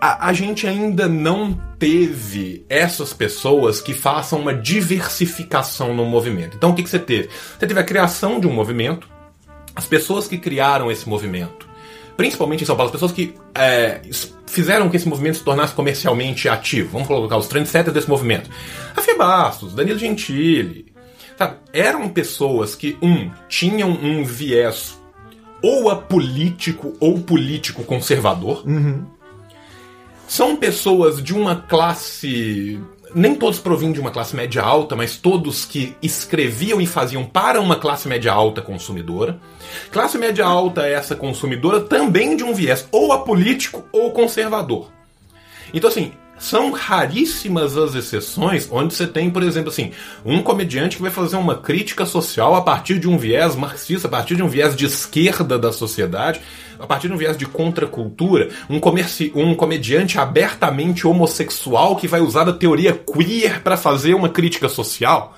a, 0.00 0.28
a 0.28 0.32
gente 0.32 0.66
ainda 0.66 1.06
não 1.08 1.52
teve 1.78 2.64
essas 2.68 3.12
pessoas 3.12 3.80
que 3.80 3.92
façam 3.92 4.40
uma 4.40 4.54
diversificação 4.54 5.94
no 5.94 6.04
movimento. 6.04 6.56
Então, 6.56 6.70
o 6.70 6.74
que, 6.74 6.82
que 6.82 6.90
você 6.90 6.98
teve? 6.98 7.28
Você 7.28 7.66
teve 7.66 7.78
a 7.78 7.84
criação 7.84 8.40
de 8.40 8.46
um 8.46 8.52
movimento, 8.52 9.08
as 9.76 9.86
pessoas 9.86 10.26
que 10.26 10.38
criaram 10.38 10.90
esse 10.90 11.08
movimento, 11.08 11.68
principalmente 12.16 12.62
em 12.62 12.66
São 12.66 12.76
Paulo, 12.76 12.88
as 12.88 12.92
pessoas 12.92 13.12
que 13.12 13.34
é, 13.54 14.00
fizeram 14.46 14.88
que 14.88 14.96
esse 14.96 15.08
movimento 15.08 15.38
se 15.38 15.44
tornasse 15.44 15.74
comercialmente 15.74 16.48
ativo. 16.48 16.90
Vamos 16.92 17.06
colocar 17.06 17.36
os 17.36 17.46
trendsetters 17.46 17.94
desse 17.94 18.08
movimento. 18.08 18.50
Rafa 18.94 19.16
Bastos, 19.16 19.74
Danilo 19.74 19.98
Gentili. 19.98 20.86
Sabe? 21.36 21.56
Eram 21.72 22.08
pessoas 22.08 22.74
que, 22.74 22.98
um, 23.00 23.30
tinham 23.48 23.90
um 23.90 24.24
viés 24.24 24.98
ou 25.62 25.90
apolítico 25.90 26.94
ou 27.00 27.20
político 27.20 27.84
conservador. 27.84 28.62
São 30.30 30.54
pessoas 30.54 31.20
de 31.20 31.34
uma 31.34 31.56
classe. 31.56 32.78
Nem 33.12 33.34
todos 33.34 33.58
provinham 33.58 33.92
de 33.92 33.98
uma 33.98 34.12
classe 34.12 34.36
média 34.36 34.62
alta, 34.62 34.94
mas 34.94 35.16
todos 35.16 35.64
que 35.64 35.96
escreviam 36.00 36.80
e 36.80 36.86
faziam 36.86 37.24
para 37.24 37.60
uma 37.60 37.74
classe 37.74 38.06
média 38.06 38.32
alta 38.32 38.62
consumidora. 38.62 39.40
Classe 39.90 40.16
média 40.16 40.46
alta 40.46 40.86
é 40.86 40.92
essa 40.92 41.16
consumidora 41.16 41.80
também 41.80 42.36
de 42.36 42.44
um 42.44 42.54
viés 42.54 42.86
ou 42.92 43.12
apolítico 43.12 43.84
ou 43.92 44.12
conservador. 44.12 44.92
Então, 45.74 45.90
assim, 45.90 46.12
são 46.38 46.70
raríssimas 46.70 47.76
as 47.76 47.96
exceções 47.96 48.68
onde 48.70 48.94
você 48.94 49.08
tem, 49.08 49.30
por 49.30 49.42
exemplo, 49.42 49.68
assim, 49.68 49.90
um 50.24 50.42
comediante 50.42 50.94
que 50.94 51.02
vai 51.02 51.10
fazer 51.10 51.36
uma 51.36 51.56
crítica 51.56 52.06
social 52.06 52.54
a 52.54 52.62
partir 52.62 53.00
de 53.00 53.08
um 53.08 53.18
viés 53.18 53.56
marxista, 53.56 54.06
a 54.06 54.10
partir 54.10 54.36
de 54.36 54.44
um 54.44 54.48
viés 54.48 54.76
de 54.76 54.86
esquerda 54.86 55.58
da 55.58 55.72
sociedade, 55.72 56.40
a 56.80 56.86
partir 56.86 57.08
de 57.08 57.14
um 57.14 57.16
viés 57.16 57.36
de 57.36 57.46
contracultura, 57.46 58.48
um, 58.68 58.80
comerci 58.80 59.30
um 59.34 59.54
comediante 59.54 60.18
abertamente 60.18 61.06
homossexual 61.06 61.96
que 61.96 62.08
vai 62.08 62.20
usar 62.20 62.48
a 62.48 62.52
teoria 62.52 62.92
queer 62.92 63.62
para 63.62 63.76
fazer 63.76 64.14
uma 64.14 64.28
crítica 64.28 64.68
social. 64.68 65.36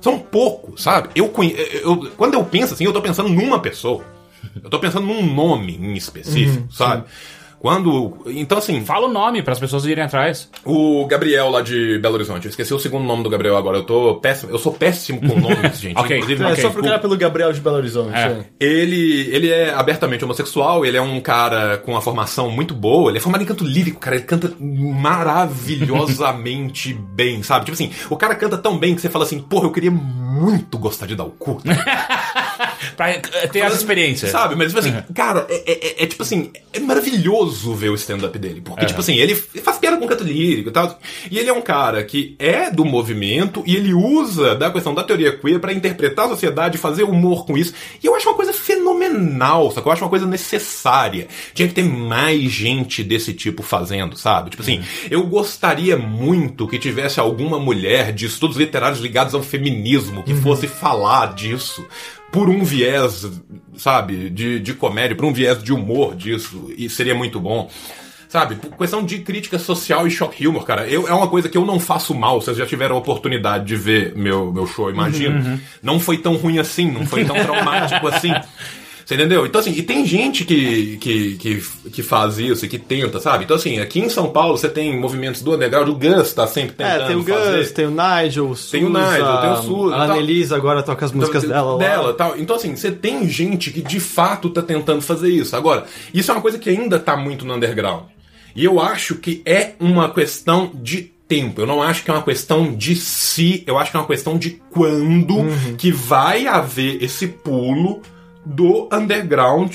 São 0.00 0.18
poucos, 0.18 0.82
sabe? 0.82 1.08
Eu, 1.14 1.32
eu- 1.82 2.10
quando 2.16 2.34
eu 2.34 2.44
penso 2.44 2.74
assim, 2.74 2.84
eu 2.84 2.92
tô 2.92 3.00
pensando 3.00 3.28
numa 3.30 3.58
pessoa. 3.58 4.04
Eu 4.62 4.68
tô 4.68 4.78
pensando 4.78 5.06
num 5.06 5.22
nome 5.34 5.74
em 5.80 5.94
específico, 5.94 6.66
sabe? 6.70 7.04
Quando. 7.64 8.18
Então, 8.26 8.58
assim, 8.58 8.84
Fala 8.84 9.06
o 9.06 9.10
nome 9.10 9.42
para 9.42 9.54
as 9.54 9.58
pessoas 9.58 9.86
irem 9.86 10.04
atrás. 10.04 10.50
o 10.66 11.06
Gabriel 11.06 11.48
lá 11.48 11.62
de 11.62 11.98
Belo 11.98 12.16
Horizonte. 12.16 12.44
Eu 12.44 12.50
esqueci 12.50 12.74
o 12.74 12.78
segundo 12.78 13.06
nome 13.06 13.22
do 13.22 13.30
Gabriel 13.30 13.56
agora. 13.56 13.78
Eu 13.78 13.84
tô 13.84 14.16
péssimo. 14.16 14.52
Eu 14.52 14.58
sou 14.58 14.70
péssimo 14.70 15.18
com 15.18 15.40
nomes, 15.40 15.76
gente. 15.80 15.98
Ok. 15.98 16.14
Inclusive, 16.14 16.44
É, 16.44 16.56
só 16.56 16.68
procurar 16.68 16.98
pelo 16.98 17.16
Gabriel 17.16 17.50
de 17.54 17.62
Belo 17.62 17.76
Horizonte. 17.76 18.14
É. 18.14 18.26
é. 18.26 18.44
ele, 18.60 19.30
ele 19.34 19.50
é 19.50 19.72
abertamente 19.72 20.22
homossexual, 20.22 20.84
ele 20.84 20.98
é 20.98 21.00
um 21.00 21.18
cara 21.22 21.78
com 21.78 21.92
uma 21.92 22.02
formação 22.02 22.50
muito 22.50 22.74
boa, 22.74 23.10
ele 23.10 23.16
é 23.16 23.20
formado 23.22 23.42
em 23.42 23.46
canto 23.46 23.64
lírico, 23.64 23.98
cara, 23.98 24.16
ele 24.16 24.26
canta 24.26 24.52
maravilhosamente 24.60 26.92
bem, 27.16 27.42
sabe? 27.42 27.64
Tipo 27.64 27.76
assim, 27.76 27.90
o 28.10 28.16
cara 28.18 28.34
canta 28.34 28.58
tão 28.58 28.76
bem 28.76 28.94
que 28.94 29.00
você 29.00 29.08
fala 29.08 29.24
assim, 29.24 29.40
porra, 29.40 29.64
eu 29.64 29.72
queria 29.72 29.90
muito 29.90 30.76
gostar 30.76 31.06
de 31.06 31.16
dar 31.16 31.24
o 31.24 31.30
cu. 31.30 31.62
pra 32.96 33.12
ter 33.48 33.62
as 33.62 33.74
experiências. 33.76 34.30
Sabe? 34.30 34.54
Mas, 34.54 34.68
tipo 34.68 34.78
assim, 34.80 34.94
cara, 35.14 35.46
é, 35.48 35.54
é- 35.72 35.86
é- 36.00 36.04
é 36.04 36.06
tipo 36.06 36.22
assim, 36.22 36.50
é 36.72 36.80
maravilhoso 36.80 37.74
ver 37.74 37.88
o 37.90 37.94
stand-up 37.94 38.38
dele. 38.38 38.60
Porque, 38.60 38.86
tipo 38.86 39.00
assim, 39.00 39.16
ele 39.16 39.34
faz 39.34 39.78
piada 39.78 39.96
com 39.96 40.06
canto 40.06 40.24
lírico 40.24 40.68
e 40.68 40.72
tal. 40.72 40.98
E 41.30 41.38
ele 41.38 41.48
é 41.48 41.52
um 41.52 41.62
cara 41.62 42.02
que 42.04 42.34
é 42.38 42.70
do 42.70 42.84
movimento 42.84 43.62
e 43.66 43.76
ele 43.76 43.92
usa 43.94 44.54
da 44.54 44.70
questão 44.70 44.94
da 44.94 45.02
teoria 45.04 45.36
queer 45.36 45.58
pra 45.60 45.72
interpretar 45.72 46.26
a 46.26 46.28
sociedade, 46.30 46.78
fazer 46.78 47.04
humor 47.04 47.46
com 47.46 47.56
isso. 47.56 47.72
E 48.02 48.06
eu 48.06 48.14
acho 48.14 48.28
uma 48.28 48.34
coisa 48.36 48.52
fenomenal, 48.52 49.70
sacou? 49.70 49.90
Eu 49.90 49.94
acho 49.94 50.04
uma 50.04 50.10
coisa 50.10 50.26
necessária. 50.26 51.28
Tinha 51.52 51.68
que 51.68 51.74
ter 51.74 51.84
mais 51.84 52.50
gente 52.50 53.02
desse 53.02 53.32
tipo 53.32 53.62
fazendo, 53.62 54.16
sabe? 54.16 54.50
Tipo 54.50 54.62
assim, 54.62 54.82
eu 55.10 55.24
gostaria 55.26 55.96
muito 55.96 56.66
que 56.68 56.78
tivesse 56.78 57.18
alguma 57.20 57.58
mulher 57.58 58.12
de 58.12 58.26
estudos 58.26 58.56
literários 58.56 59.00
ligados 59.00 59.34
ao 59.34 59.42
feminismo 59.42 60.22
que 60.22 60.34
fosse 60.34 60.66
falar 60.66 61.34
disso 61.34 61.84
por 62.34 62.50
um 62.50 62.64
viés, 62.64 63.30
sabe, 63.76 64.28
de, 64.28 64.58
de 64.58 64.74
comédia, 64.74 65.14
por 65.14 65.24
um 65.24 65.32
viés 65.32 65.62
de 65.62 65.72
humor 65.72 66.16
disso, 66.16 66.68
e 66.76 66.90
seria 66.90 67.14
muito 67.14 67.38
bom. 67.38 67.70
Sabe, 68.28 68.56
por 68.56 68.76
questão 68.76 69.04
de 69.04 69.20
crítica 69.20 69.56
social 69.56 70.04
e 70.04 70.10
shock 70.10 70.44
humor, 70.44 70.66
cara, 70.66 70.88
eu, 70.88 71.06
é 71.06 71.14
uma 71.14 71.28
coisa 71.28 71.48
que 71.48 71.56
eu 71.56 71.64
não 71.64 71.78
faço 71.78 72.12
mal. 72.12 72.40
Vocês 72.40 72.56
já 72.56 72.66
tiveram 72.66 72.96
a 72.96 72.98
oportunidade 72.98 73.64
de 73.64 73.76
ver 73.76 74.16
meu, 74.16 74.52
meu 74.52 74.66
show, 74.66 74.90
imagino. 74.90 75.60
Não 75.80 76.00
foi 76.00 76.18
tão 76.18 76.34
ruim 76.34 76.58
assim, 76.58 76.90
não 76.90 77.06
foi 77.06 77.24
tão 77.24 77.36
traumático 77.36 78.04
assim. 78.08 78.32
Você 79.04 79.14
entendeu? 79.16 79.44
Então, 79.44 79.60
assim, 79.60 79.72
e 79.72 79.82
tem 79.82 80.06
gente 80.06 80.44
que, 80.46 80.96
que, 80.96 81.36
que, 81.36 81.62
que 81.90 82.02
faz 82.02 82.38
isso 82.38 82.64
e 82.64 82.68
que 82.68 82.78
tenta, 82.78 83.20
sabe? 83.20 83.44
Então, 83.44 83.56
assim, 83.56 83.78
aqui 83.78 84.00
em 84.00 84.08
São 84.08 84.30
Paulo 84.30 84.56
você 84.56 84.68
tem 84.68 84.98
movimentos 84.98 85.42
do 85.42 85.54
underground, 85.54 85.88
o 85.88 85.94
Gus 85.94 86.32
tá 86.32 86.46
sempre 86.46 86.72
tentando 86.74 87.02
É, 87.02 87.06
tem 87.06 87.16
o 87.16 87.22
fazer. 87.22 87.58
Gus, 87.58 87.72
tem 87.72 87.86
o 87.86 87.90
Nigel, 87.90 88.50
o 88.50 88.56
Tem 88.56 88.84
o 88.84 88.88
Nigel, 88.88 89.40
tem 89.42 89.50
o 89.52 89.56
Suza, 89.62 89.94
A. 89.94 90.04
Annelise 90.04 90.54
agora 90.54 90.82
toca 90.82 91.04
as 91.04 91.12
músicas 91.12 91.44
Então, 91.44 91.54
dela 91.54 91.72
lá. 91.72 91.78
dela 91.78 92.14
tal. 92.14 92.38
Então, 92.38 92.56
assim, 92.56 92.74
você 92.74 92.90
tem 92.90 93.28
gente 93.28 93.70
que 93.70 93.82
de 93.82 94.00
fato 94.00 94.48
tá 94.48 94.62
tentando 94.62 95.02
fazer 95.02 95.28
isso. 95.28 95.54
Agora, 95.54 95.84
isso 96.14 96.30
é 96.30 96.34
uma 96.34 96.40
coisa 96.40 96.58
que 96.58 96.70
ainda 96.70 96.98
tá 96.98 97.14
muito 97.16 97.44
no 97.44 97.54
underground. 97.54 98.04
E 98.56 98.64
eu 98.64 98.80
acho 98.80 99.16
que 99.16 99.42
é 99.44 99.72
uma 99.78 100.08
questão 100.08 100.70
de 100.74 101.10
tempo. 101.28 101.60
Eu 101.60 101.66
não 101.66 101.82
acho 101.82 102.04
que 102.04 102.10
é 102.10 102.14
uma 102.14 102.22
questão 102.22 102.74
de 102.74 102.94
se, 102.96 103.64
eu 103.66 103.76
acho 103.78 103.90
que 103.90 103.96
é 103.96 104.00
uma 104.00 104.06
questão 104.06 104.38
de 104.38 104.60
quando 104.70 105.44
que 105.76 105.90
vai 105.90 106.46
haver 106.46 107.02
esse 107.02 107.26
pulo 107.26 108.00
do 108.44 108.88
underground 108.92 109.72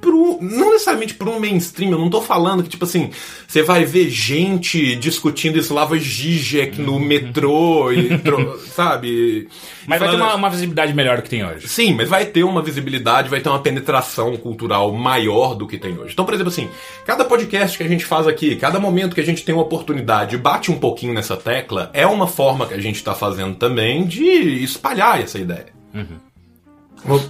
pro, 0.00 0.38
não 0.40 0.70
necessariamente 0.70 1.14
pro 1.14 1.28
um 1.32 1.40
mainstream, 1.40 1.90
eu 1.90 1.98
não 1.98 2.08
tô 2.08 2.22
falando 2.22 2.62
que, 2.62 2.68
tipo 2.68 2.84
assim, 2.84 3.10
você 3.48 3.64
vai 3.64 3.84
ver 3.84 4.08
gente 4.08 4.94
discutindo 4.94 5.58
Slava 5.58 5.98
Zizek 5.98 6.80
no 6.80 7.00
metrô, 7.00 7.90
e, 7.90 8.08
sabe? 8.70 9.48
Mas 9.88 9.98
vai 9.98 10.08
ter 10.08 10.16
Falando- 10.16 10.30
uma, 10.30 10.34
uma 10.36 10.50
visibilidade 10.50 10.94
melhor 10.94 11.16
do 11.16 11.22
que 11.24 11.28
tem 11.30 11.44
hoje. 11.44 11.66
Sim, 11.66 11.94
mas 11.94 12.08
vai 12.08 12.26
ter 12.26 12.44
uma 12.44 12.62
visibilidade, 12.62 13.28
vai 13.28 13.40
ter 13.40 13.48
uma 13.48 13.58
penetração 13.58 14.36
cultural 14.36 14.92
maior 14.92 15.56
do 15.56 15.66
que 15.66 15.76
tem 15.76 15.98
hoje. 15.98 16.12
Então, 16.12 16.24
por 16.24 16.34
exemplo, 16.34 16.52
assim, 16.52 16.68
cada 17.04 17.24
podcast 17.24 17.76
que 17.76 17.82
a 17.82 17.88
gente 17.88 18.04
faz 18.04 18.28
aqui, 18.28 18.54
cada 18.54 18.78
momento 18.78 19.16
que 19.16 19.20
a 19.20 19.24
gente 19.26 19.44
tem 19.44 19.52
uma 19.52 19.64
oportunidade 19.64 20.36
bate 20.38 20.70
um 20.70 20.78
pouquinho 20.78 21.12
nessa 21.12 21.36
tecla, 21.36 21.90
é 21.92 22.06
uma 22.06 22.28
forma 22.28 22.66
que 22.66 22.74
a 22.74 22.80
gente 22.80 23.02
tá 23.02 23.14
fazendo 23.16 23.56
também 23.56 24.06
de 24.06 24.62
espalhar 24.62 25.20
essa 25.20 25.40
ideia. 25.40 25.76
Bom, 25.92 26.27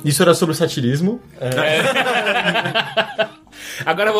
Isso 0.05 0.23
era 0.23 0.35
sobre 0.35 0.53
o 0.55 0.57
satirismo. 0.57 1.21
É, 1.41 1.49
Agora, 3.87 4.13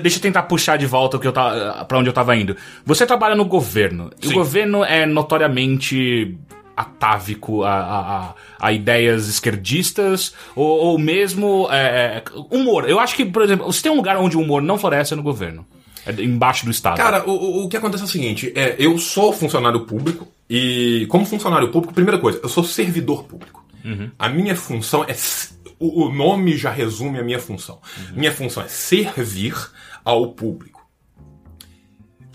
deixa 0.00 0.18
eu 0.18 0.22
tentar 0.22 0.42
puxar 0.44 0.76
de 0.76 0.86
volta 0.86 1.16
o 1.16 1.20
que 1.20 1.26
eu 1.26 1.32
tava, 1.32 1.84
pra 1.84 1.98
onde 1.98 2.08
eu 2.08 2.12
tava 2.12 2.36
indo. 2.36 2.56
Você 2.84 3.06
trabalha 3.06 3.34
no 3.34 3.44
governo. 3.44 4.10
E 4.22 4.26
o 4.26 4.30
Sim. 4.30 4.34
governo 4.34 4.84
é 4.84 5.06
notoriamente 5.06 6.36
atávico 6.76 7.62
a, 7.64 7.72
a, 7.72 8.34
a- 8.66 8.72
ideias 8.72 9.28
esquerdistas 9.28 10.34
ou, 10.54 10.66
ou 10.66 10.98
mesmo 10.98 11.66
é, 11.70 11.76
é, 11.76 12.22
humor. 12.50 12.88
Eu 12.88 12.98
acho 13.00 13.16
que, 13.16 13.24
por 13.24 13.42
exemplo, 13.42 13.72
se 13.72 13.82
tem 13.82 13.90
um 13.90 13.96
lugar 13.96 14.16
onde 14.18 14.36
o 14.36 14.40
humor 14.40 14.60
não 14.60 14.76
floresce 14.78 15.14
é 15.14 15.16
no 15.16 15.22
governo. 15.22 15.64
É 16.06 16.12
embaixo 16.22 16.64
do 16.66 16.70
Estado. 16.70 16.96
Cara, 16.98 17.24
o- 17.26 17.32
o, 17.32 17.64
o 17.64 17.68
que 17.68 17.76
acontece 17.76 18.02
é 18.02 18.06
o 18.06 18.08
seguinte: 18.10 18.52
é, 18.54 18.76
eu 18.78 18.96
sou 18.98 19.32
funcionário 19.32 19.80
público 19.86 20.28
e, 20.48 21.06
como 21.08 21.24
funcionário 21.24 21.68
público, 21.70 21.94
primeira 21.94 22.18
coisa, 22.18 22.38
eu 22.42 22.48
sou 22.48 22.62
servidor 22.62 23.24
público. 23.24 23.64
A 24.18 24.28
minha 24.28 24.56
função 24.56 25.04
é. 25.04 25.14
O, 25.78 26.06
o 26.06 26.12
nome 26.12 26.56
já 26.56 26.70
resume 26.70 27.18
a 27.18 27.22
minha 27.22 27.38
função. 27.38 27.80
Minha 28.14 28.32
função 28.32 28.62
é 28.62 28.68
servir 28.68 29.54
ao 30.04 30.32
público. 30.32 30.76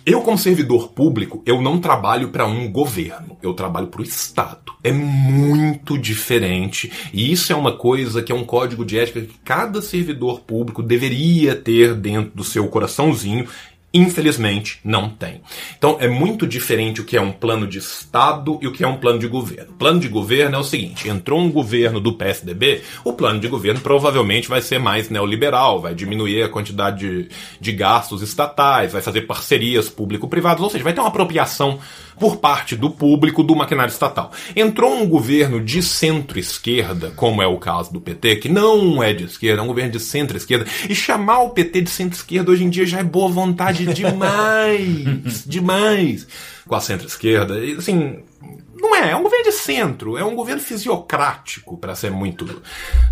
Eu, 0.04 0.22
como 0.22 0.36
servidor 0.36 0.90
público, 0.94 1.44
eu 1.46 1.62
não 1.62 1.80
trabalho 1.80 2.30
para 2.30 2.48
um 2.48 2.72
governo, 2.72 3.38
eu 3.42 3.54
trabalho 3.54 3.86
para 3.86 4.02
o 4.02 4.04
Estado. 4.04 4.74
É 4.84 4.92
muito 4.92 5.96
diferente. 5.96 6.92
E 7.14 7.32
isso 7.32 7.54
é 7.54 7.56
uma 7.56 7.78
coisa 7.78 8.24
que 8.24 8.32
é 8.32 8.36
um 8.36 8.44
código 8.44 8.84
de 8.84 8.98
ética 8.98 9.22
que 9.22 9.38
cada 9.44 9.80
servidor 9.80 10.40
público 10.42 10.82
deveria 10.82 11.56
ter 11.56 11.94
dentro 11.94 12.32
do 12.34 12.44
seu 12.44 12.68
coraçãozinho. 12.68 13.48
Infelizmente, 13.94 14.80
não 14.86 15.10
tem. 15.10 15.42
Então, 15.78 15.98
é 16.00 16.08
muito 16.08 16.48
diferente 16.48 17.02
o 17.02 17.04
que 17.04 17.18
é 17.18 17.22
um 17.22 17.32
plano 17.32 17.68
de 17.68 17.80
Estado 17.80 18.58
e 18.62 18.68
o 18.68 18.72
que 18.72 18.86
é 18.86 18.88
um 18.88 18.96
plano 18.96 19.20
de 19.20 19.28
governo. 19.28 19.72
O 19.72 19.76
plano 19.76 20.00
de 20.00 20.08
governo 20.08 20.56
é 20.56 20.60
o 20.60 20.64
seguinte: 20.64 21.10
entrou 21.10 21.42
um 21.42 21.52
governo 21.52 22.00
do 22.00 22.14
PSDB, 22.14 22.82
o 23.04 23.12
plano 23.12 23.40
de 23.40 23.50
governo 23.50 23.82
provavelmente 23.82 24.48
vai 24.48 24.62
ser 24.62 24.80
mais 24.80 25.10
neoliberal, 25.10 25.82
vai 25.82 25.94
diminuir 25.94 26.42
a 26.44 26.50
quantidade 26.50 27.00
de, 27.00 27.30
de 27.60 27.72
gastos 27.74 28.22
estatais, 28.22 28.94
vai 28.94 29.02
fazer 29.02 29.22
parcerias 29.22 29.90
público-privadas, 29.90 30.64
ou 30.64 30.70
seja, 30.70 30.84
vai 30.84 30.94
ter 30.94 31.02
uma 31.02 31.10
apropriação 31.10 31.78
por 32.22 32.38
parte 32.38 32.76
do 32.76 32.92
público 32.92 33.42
do 33.42 33.56
maquinário 33.56 33.92
estatal. 33.92 34.32
Entrou 34.56 34.94
um 34.94 35.08
governo 35.08 35.60
de 35.60 35.82
centro-esquerda, 35.82 37.12
como 37.16 37.42
é 37.42 37.48
o 37.48 37.58
caso 37.58 37.92
do 37.92 38.00
PT, 38.00 38.36
que 38.36 38.48
não 38.48 39.02
é 39.02 39.12
de 39.12 39.24
esquerda, 39.24 39.60
é 39.60 39.64
um 39.64 39.68
governo 39.68 39.94
de 39.94 40.00
centro-esquerda, 40.00 40.68
e 40.88 40.94
chamar 40.94 41.40
o 41.40 41.50
PT 41.50 41.82
de 41.82 41.90
centro-esquerda 41.90 42.52
hoje 42.52 42.64
em 42.64 42.70
dia 42.70 42.86
já 42.86 43.00
é 43.00 43.04
boa 43.04 43.28
vontade 43.28 43.92
demais, 43.92 45.44
demais 45.50 46.28
com 46.68 46.76
a 46.76 46.80
centro-esquerda. 46.80 47.58
E, 47.58 47.74
assim, 47.74 48.20
não 48.82 48.96
é, 48.96 49.12
é 49.12 49.16
um 49.16 49.24
governo 49.24 49.46
de 49.46 49.52
centro, 49.52 50.18
é 50.18 50.24
um 50.24 50.36
governo 50.36 50.62
fisiocrático, 50.62 51.78
para 51.78 51.96
ser 51.96 52.12
muito, 52.12 52.46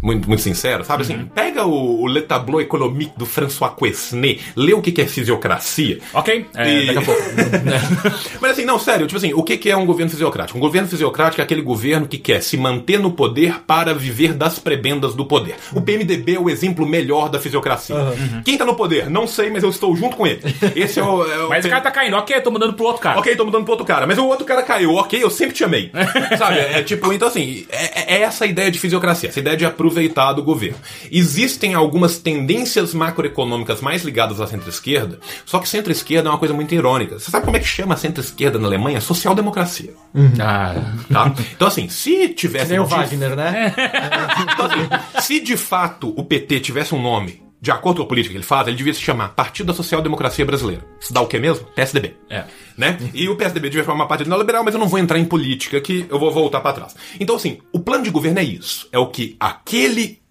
muito, 0.02 0.28
muito 0.28 0.42
sincero, 0.42 0.84
sabe? 0.84 1.04
Assim, 1.04 1.26
pega 1.34 1.66
o, 1.66 2.02
o 2.02 2.08
Le 2.08 2.22
Tableau 2.22 2.60
Économique 2.62 3.14
do 3.18 3.26
François 3.26 3.72
Quesnay, 3.78 4.40
lê 4.56 4.74
o 4.74 4.82
que 4.82 4.92
que 4.92 5.02
é 5.02 5.06
fisiocracia. 5.08 6.00
Ok? 6.14 6.46
É, 6.56 6.70
E- 6.70 6.86
daqui 6.88 7.00
a 7.00 7.02
pouco. 7.02 7.22
Mas 8.42 8.52
assim, 8.52 8.66
não, 8.66 8.80
sério, 8.80 9.08
tipo 9.08 9.18
assim, 9.18 9.34
o 9.34 9.44
que 9.44 9.58
que 9.58 9.70
é 9.70 9.78
um 9.78 9.86
governo 9.86 10.10
fisiocrático? 10.10 10.58
Um 10.58 10.62
governo 10.62 10.88
fisiocrático 10.88 11.42
é 11.42 11.44
aquele 11.44 11.62
governo 11.62 12.08
que 12.08 12.18
quer 12.18 12.42
se 12.42 12.58
manter 12.58 13.00
no 13.00 13.12
poder 13.12 13.62
para 13.66 13.94
viver 13.94 14.34
das 14.34 14.60
prebendas 14.60 15.14
do 15.14 15.26
poder. 15.26 15.56
O 15.74 15.82
PMDB 15.82 16.36
é 16.36 16.40
o 16.40 16.50
exemplo 16.50 16.86
melhor 16.86 17.30
da 17.30 17.40
fisiocracia. 17.40 17.96
Quem 18.44 18.58
tá 18.58 18.66
no 18.66 18.76
poder? 18.76 19.10
Não 19.10 19.28
sei, 19.28 19.50
mas 19.50 19.64
eu 19.64 19.70
estou 19.70 19.96
junto 19.96 20.16
com 20.16 20.26
ele. 20.26 20.42
Esse 20.76 21.00
é 21.00 21.04
o. 21.04 21.26
é 21.30 21.46
o 21.46 21.50
Mas 21.50 21.66
o 21.66 21.70
cara 21.70 21.82
tá 21.82 21.92
caindo. 21.92 22.16
Ok, 22.18 22.36
eu 22.36 22.42
tô 22.44 22.52
mudando 22.52 22.74
pro 22.74 22.86
outro 22.86 23.02
cara. 23.02 23.20
Ok, 23.20 23.36
tô 23.36 23.46
mudando 23.46 23.64
pro 23.64 23.72
outro 23.74 23.86
cara, 23.86 24.06
mas 24.08 24.18
o 24.18 24.26
outro 24.26 24.46
cara 24.46 24.64
caiu, 24.64 24.96
ok, 24.96 25.22
eu 25.22 25.30
sempre 25.30 25.56
te 25.60 25.64
amei. 25.64 25.92
Sabe? 26.38 26.60
É 26.60 26.82
tipo, 26.84 27.12
então 27.12 27.28
assim, 27.28 27.66
é, 27.70 28.16
é 28.16 28.22
essa 28.22 28.46
a 28.46 28.48
ideia 28.48 28.72
de 28.72 28.80
fisiocracia, 28.80 29.30
essa 29.30 29.40
ideia 29.40 29.58
de 29.58 29.66
aproveitar 29.66 30.34
do 30.34 30.42
governo. 30.44 30.78
Existem 31.12 31.74
algumas 31.74 32.18
tendências 32.18 32.94
macroeconômicas 32.94 33.82
mais 33.82 34.04
ligadas 34.04 34.40
à 34.40 34.48
centro-esquerda, 34.48 35.20
só 35.46 35.60
que 35.60 35.68
centro-esquerda 35.68 36.30
é 36.30 36.32
uma 36.32 36.38
coisa 36.38 36.54
muito 36.54 36.74
irônica. 36.74 37.20
Você 37.20 37.30
sabe 37.30 37.46
como 37.46 37.58
é 37.58 37.60
que 37.60 37.68
chama 37.68 37.94
a 37.94 37.98
centro-esquerda 37.98 38.58
na 38.58 38.68
Alemanha? 38.68 39.02
Social-democracia. 39.02 39.94
Ah, 40.40 40.76
Tá? 41.12 41.34
Então 41.56 41.68
assim, 41.68 41.90
se 41.90 42.30
tivesse. 42.30 42.72
Nem 42.72 42.80
o 42.80 42.86
Wagner, 42.86 43.36
né? 43.36 43.74
então, 44.54 44.66
assim, 44.66 45.22
se 45.22 45.40
de 45.40 45.58
fato 45.58 46.14
o 46.16 46.24
PT 46.24 46.60
tivesse 46.60 46.94
um 46.96 47.02
nome, 47.02 47.42
de 47.62 47.72
acordo 47.72 47.98
com 47.98 48.04
a 48.04 48.08
política 48.08 48.32
que 48.32 48.38
ele 48.38 48.46
faz, 48.46 48.68
ele 48.68 48.78
devia 48.78 48.94
se 48.94 49.02
chamar 49.02 49.30
Partido 49.30 49.68
da 49.68 49.74
Social 49.74 50.02
Democracia 50.02 50.46
Brasileira. 50.46 50.84
Isso 51.00 51.14
dá 51.14 51.22
o 51.22 51.28
que 51.28 51.38
mesmo? 51.38 51.66
PSDB. 51.76 52.16
É. 52.30 52.46
Né? 52.80 52.98
E 53.14 53.28
o 53.28 53.36
PSDB 53.36 53.70
devia 53.70 53.84
formar 53.84 54.06
partido 54.06 54.30
neoliberal, 54.30 54.64
mas 54.64 54.74
eu 54.74 54.80
não 54.80 54.88
vou 54.88 54.98
entrar 54.98 55.20
em 55.20 55.26
política, 55.26 55.82
que 55.82 56.06
eu 56.10 56.18
vou 56.18 56.32
voltar 56.32 56.62
pra 56.62 56.72
trás. 56.72 56.96
Então, 57.20 57.36
assim, 57.36 57.58
o 57.74 57.80
plano 57.82 58.06
de 58.06 58.10
governo 58.10 58.40
é 58.40 58.44
isso. 58.44 58.88
É 58.90 58.98
o 58.98 59.08
que 59.08 59.36
aquele 59.38 60.22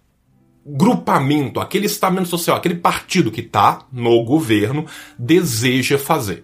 grupamento, 0.65 1.59
aquele 1.59 1.85
estamento 1.85 2.27
social, 2.27 2.57
aquele 2.57 2.73
partido 2.73 3.29
que 3.29 3.43
tá 3.43 3.85
no 3.91 4.23
governo 4.23 4.87
deseja 5.17 5.99
fazer. 5.99 6.43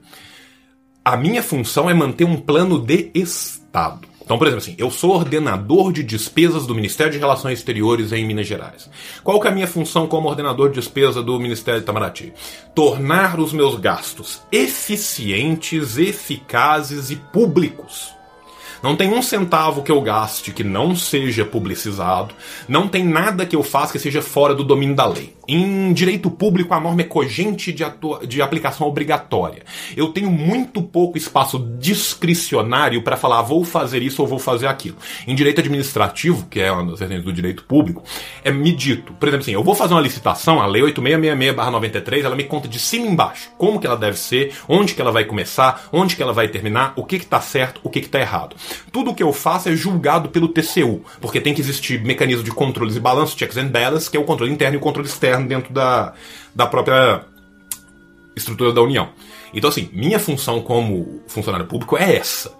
A 1.04 1.18
minha 1.18 1.42
função 1.42 1.90
é 1.90 1.94
manter 1.96 2.26
um 2.26 2.38
plano 2.38 2.78
de 2.80 3.10
Estado. 3.16 4.08
Então, 4.26 4.40
por 4.40 4.48
exemplo, 4.48 4.64
assim, 4.64 4.76
eu 4.80 4.90
sou 4.90 5.12
ordenador 5.12 5.94
de 5.94 6.04
despesas 6.04 6.66
do 6.66 6.74
Ministério 6.74 7.14
de 7.14 7.20
Relações 7.20 7.60
Exteriores 7.60 8.12
em 8.12 8.26
Minas 8.26 8.48
Gerais. 8.48 8.90
Qual 9.24 9.40
que 9.40 9.48
é 9.48 9.52
a 9.52 9.54
minha 9.54 9.68
função 9.68 10.08
como 10.08 10.28
ordenador 10.28 10.70
de 10.70 10.76
despesa 10.76 11.22
do 11.22 11.40
Ministério 11.40 11.80
de 11.80 11.84
Itamaraty? 11.84 12.34
Tornar 12.74 13.40
os 13.40 13.54
meus 13.54 13.76
gastos 13.76 14.42
eficientes, 14.52 16.00
eficazes 16.00 17.12
e 17.12 17.18
públicos. 17.18 18.15
Não 18.86 18.96
tem 18.96 19.12
um 19.12 19.20
centavo 19.24 19.82
que 19.82 19.92
eu 19.92 20.00
gaste 20.00 20.52
que 20.52 20.64
não 20.64 20.96
seja 20.96 21.44
publicizado. 21.44 22.36
Não 22.68 22.88
tem 22.88 23.04
nada 23.04 23.44
que 23.44 23.56
eu 23.56 23.64
faça 23.64 23.94
que 23.94 23.98
seja 23.98 24.22
fora 24.22 24.54
do 24.54 24.64
domínio 24.64 24.96
da 24.96 25.08
lei. 25.08 25.34
Em 25.48 25.92
direito 25.92 26.30
público, 26.30 26.72
a 26.72 26.80
norma 26.80 27.02
é 27.02 27.04
cogente 27.04 27.74
de, 27.74 27.84
de 28.28 28.42
aplicação 28.44 28.88
obrigatória. 28.88 29.64
Eu 29.98 30.10
tenho 30.10 30.30
muito 30.30 30.84
pouco 30.84 31.18
espaço 31.18 31.58
discricionário 31.80 33.02
para 33.02 33.18
falar 33.18 33.42
vou 33.42 33.64
fazer 33.64 34.04
isso 34.04 34.22
ou 34.22 34.28
vou 34.28 34.38
fazer 34.38 34.68
aquilo. 34.68 34.98
Em 35.26 35.34
direito 35.34 35.62
administrativo, 35.62 36.46
que 36.48 36.60
é 36.60 36.72
uma 36.72 36.92
das 36.92 37.00
vertentes 37.00 37.26
do 37.26 37.34
direito 37.34 37.64
público, 37.64 38.04
é 38.44 38.52
me 38.52 38.72
dito. 38.72 39.14
Por 39.14 39.28
exemplo, 39.28 39.44
assim, 39.44 39.54
eu 39.54 39.64
vou 39.64 39.74
fazer 39.74 39.96
uma 39.96 40.02
licitação, 40.02 40.62
a 40.62 40.68
lei 40.68 40.84
8666-93, 40.84 42.24
ela 42.24 42.36
me 42.36 42.44
conta 42.44 42.68
de 42.68 42.78
cima 42.78 43.08
embaixo 43.08 43.50
como 43.58 43.80
que 43.80 43.88
ela 43.88 43.98
deve 43.98 44.18
ser, 44.18 44.54
onde 44.68 44.94
que 44.94 45.02
ela 45.02 45.12
vai 45.12 45.26
começar, 45.26 45.88
onde 45.92 46.16
que 46.16 46.22
ela 46.22 46.34
vai 46.34 46.48
terminar, 46.48 46.94
o 46.96 47.04
que 47.04 47.18
que 47.18 47.26
tá 47.26 47.42
certo, 47.42 47.82
o 47.84 47.90
que 47.90 48.02
que 48.02 48.10
tá 48.10 48.20
errado. 48.20 48.56
Tudo 48.92 49.12
o 49.12 49.16
que 49.16 49.24
eu 49.24 49.32
faço 49.34 49.70
é 49.70 49.76
julgado 49.76 50.30
pelo 50.30 50.48
TCU, 50.48 51.04
porque 51.22 51.42
tem 51.42 51.54
que 51.54 51.62
existir 51.62 52.04
mecanismo 52.04 52.44
de 52.44 52.52
controles 52.52 52.96
e 52.96 53.00
balanços, 53.00 53.38
checks 53.38 53.58
and 53.58 53.68
balances, 53.68 54.10
que 54.10 54.18
é 54.18 54.20
o 54.20 54.24
controle 54.24 54.52
interno 54.52 54.76
e 54.76 54.78
o 54.78 54.82
controle 54.82 55.08
externo 55.08 55.48
dentro 55.48 55.74
da, 55.74 56.14
da 56.54 56.66
própria 56.66 57.24
estrutura 58.36 58.74
da 58.74 58.82
União. 58.82 59.10
Então, 59.54 59.70
assim, 59.70 59.90
minha 59.94 60.20
função 60.20 60.62
como 60.62 61.22
funcionário 61.28 61.66
público 61.66 61.98
é 61.98 62.18
essa. 62.18 62.52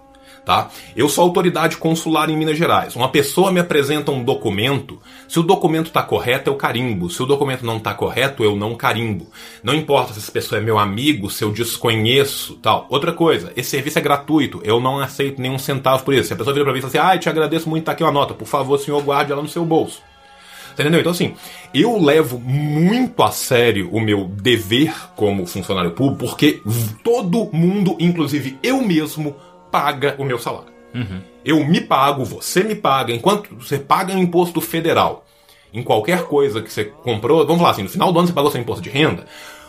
Tá? 0.46 0.70
Eu 0.94 1.08
sou 1.08 1.24
autoridade 1.24 1.76
consular 1.76 2.30
em 2.30 2.36
Minas 2.36 2.56
Gerais. 2.56 2.94
Uma 2.94 3.08
pessoa 3.08 3.50
me 3.50 3.58
apresenta 3.58 4.12
um 4.12 4.22
documento. 4.22 5.02
Se 5.26 5.40
o 5.40 5.42
documento 5.42 5.88
está 5.88 6.04
correto, 6.04 6.48
eu 6.48 6.54
carimbo. 6.54 7.10
Se 7.10 7.20
o 7.20 7.26
documento 7.26 7.66
não 7.66 7.78
está 7.78 7.92
correto, 7.92 8.44
eu 8.44 8.54
não 8.54 8.76
carimbo. 8.76 9.26
Não 9.60 9.74
importa 9.74 10.12
se 10.12 10.20
essa 10.20 10.30
pessoa 10.30 10.60
é 10.60 10.62
meu 10.62 10.78
amigo, 10.78 11.28
se 11.28 11.42
eu 11.42 11.50
desconheço, 11.50 12.54
tal. 12.62 12.86
Outra 12.88 13.12
coisa, 13.12 13.52
esse 13.56 13.70
serviço 13.70 13.98
é 13.98 14.02
gratuito. 14.02 14.60
Eu 14.62 14.78
não 14.78 15.00
aceito 15.00 15.42
nenhum 15.42 15.58
centavo 15.58 16.04
por 16.04 16.14
isso. 16.14 16.28
Se 16.28 16.34
a 16.34 16.36
pessoa 16.36 16.54
vira 16.54 16.64
para 16.64 16.72
mim 16.72 16.78
e 16.78 16.82
fala 16.82 17.06
assim, 17.06 17.16
ah, 17.16 17.18
te 17.18 17.28
agradeço 17.28 17.68
muito, 17.68 17.82
tá 17.82 17.90
aqui 17.90 18.04
uma 18.04 18.12
nota. 18.12 18.32
Por 18.32 18.46
favor, 18.46 18.78
senhor, 18.78 19.02
guarde 19.02 19.32
ela 19.32 19.42
no 19.42 19.48
seu 19.48 19.64
bolso. 19.64 20.00
Tá 20.76 20.82
Entendeu? 20.82 21.00
Então, 21.00 21.12
assim, 21.12 21.34
eu 21.74 21.98
levo 21.98 22.38
muito 22.38 23.22
a 23.22 23.30
sério 23.30 23.88
o 23.90 23.98
meu 23.98 24.26
dever 24.26 24.94
como 25.16 25.46
funcionário 25.46 25.92
público, 25.92 26.18
porque 26.18 26.60
todo 27.02 27.48
mundo, 27.50 27.96
inclusive 27.98 28.58
eu 28.62 28.82
mesmo, 28.82 29.34
paga 29.70 30.14
o 30.18 30.24
meu 30.24 30.38
salário. 30.38 30.72
Eu 31.44 31.64
me 31.64 31.80
pago, 31.80 32.24
você 32.24 32.64
me 32.64 32.74
paga, 32.74 33.12
enquanto 33.12 33.54
você 33.54 33.78
paga 33.78 34.12
um 34.12 34.18
imposto 34.18 34.60
federal 34.60 35.26
em 35.72 35.82
qualquer 35.82 36.22
coisa 36.24 36.62
que 36.62 36.72
você 36.72 36.84
comprou, 36.84 37.44
vamos 37.46 37.60
falar 37.60 37.72
assim, 37.72 37.82
no 37.82 37.88
final 37.88 38.12
do 38.12 38.18
ano 38.18 38.28
você 38.28 38.34
pagou 38.34 38.50
seu 38.50 38.60
imposto 38.60 38.82
de 38.82 38.88
renda, 38.88 39.26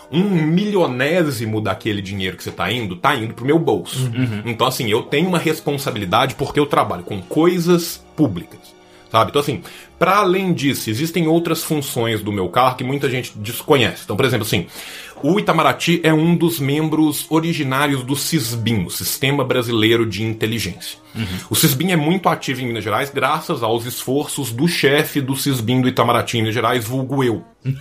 um 0.10 0.24
milionésimo 0.24 1.60
daquele 1.60 2.02
dinheiro 2.02 2.38
que 2.38 2.44
você 2.44 2.52
tá 2.52 2.72
indo, 2.72 2.96
tá 2.96 3.14
indo 3.16 3.34
pro 3.34 3.46
meu 3.46 3.60
bolso. 3.60 4.10
Então, 4.46 4.66
assim, 4.66 4.90
eu 4.90 5.04
tenho 5.04 5.28
uma 5.28 5.38
responsabilidade 5.38 6.36
porque 6.36 6.60
eu 6.60 6.66
trabalho 6.66 7.04
com 7.04 7.22
coisas 7.22 8.04
públicas. 8.16 8.78
Sabe? 9.12 9.30
Então, 9.30 9.42
assim, 9.42 9.62
para 9.98 10.18
além 10.18 10.54
disso, 10.54 10.90
existem 10.90 11.28
outras 11.28 11.64
funções 11.64 12.22
do 12.22 12.32
meu 12.32 12.50
carro 12.50 12.76
que 12.76 12.84
muita 12.84 13.10
gente 13.10 13.32
desconhece. 13.38 14.02
Então, 14.04 14.18
por 14.18 14.26
exemplo, 14.26 14.46
assim, 14.46 14.68
o 15.24 15.40
Itamaraty 15.40 16.02
é 16.04 16.14
um 16.14 16.36
dos 16.36 16.60
membros 16.60 17.26
originários 17.30 18.04
do 18.04 18.16
CISBIN, 18.16 18.86
o 18.86 18.90
Sistema 18.90 19.44
Brasileiro 19.44 20.06
de 20.06 20.24
Inteligência. 20.24 21.00
O 21.50 21.56
CISBIN 21.56 21.92
é 21.92 21.96
muito 21.96 22.30
ativo 22.30 22.62
em 22.62 22.68
Minas 22.68 22.84
Gerais 22.84 23.10
graças 23.10 23.64
aos 23.64 23.86
esforços 23.86 24.52
do 24.52 24.68
chefe 24.68 25.22
do 25.22 25.36
CISBIN 25.36 25.82
do 25.82 25.88
Itamaraty 25.88 26.38
em 26.38 26.42
Minas 26.42 26.54
Gerais, 26.54 26.86
vulgo 26.86 27.24
eu. 27.24 27.44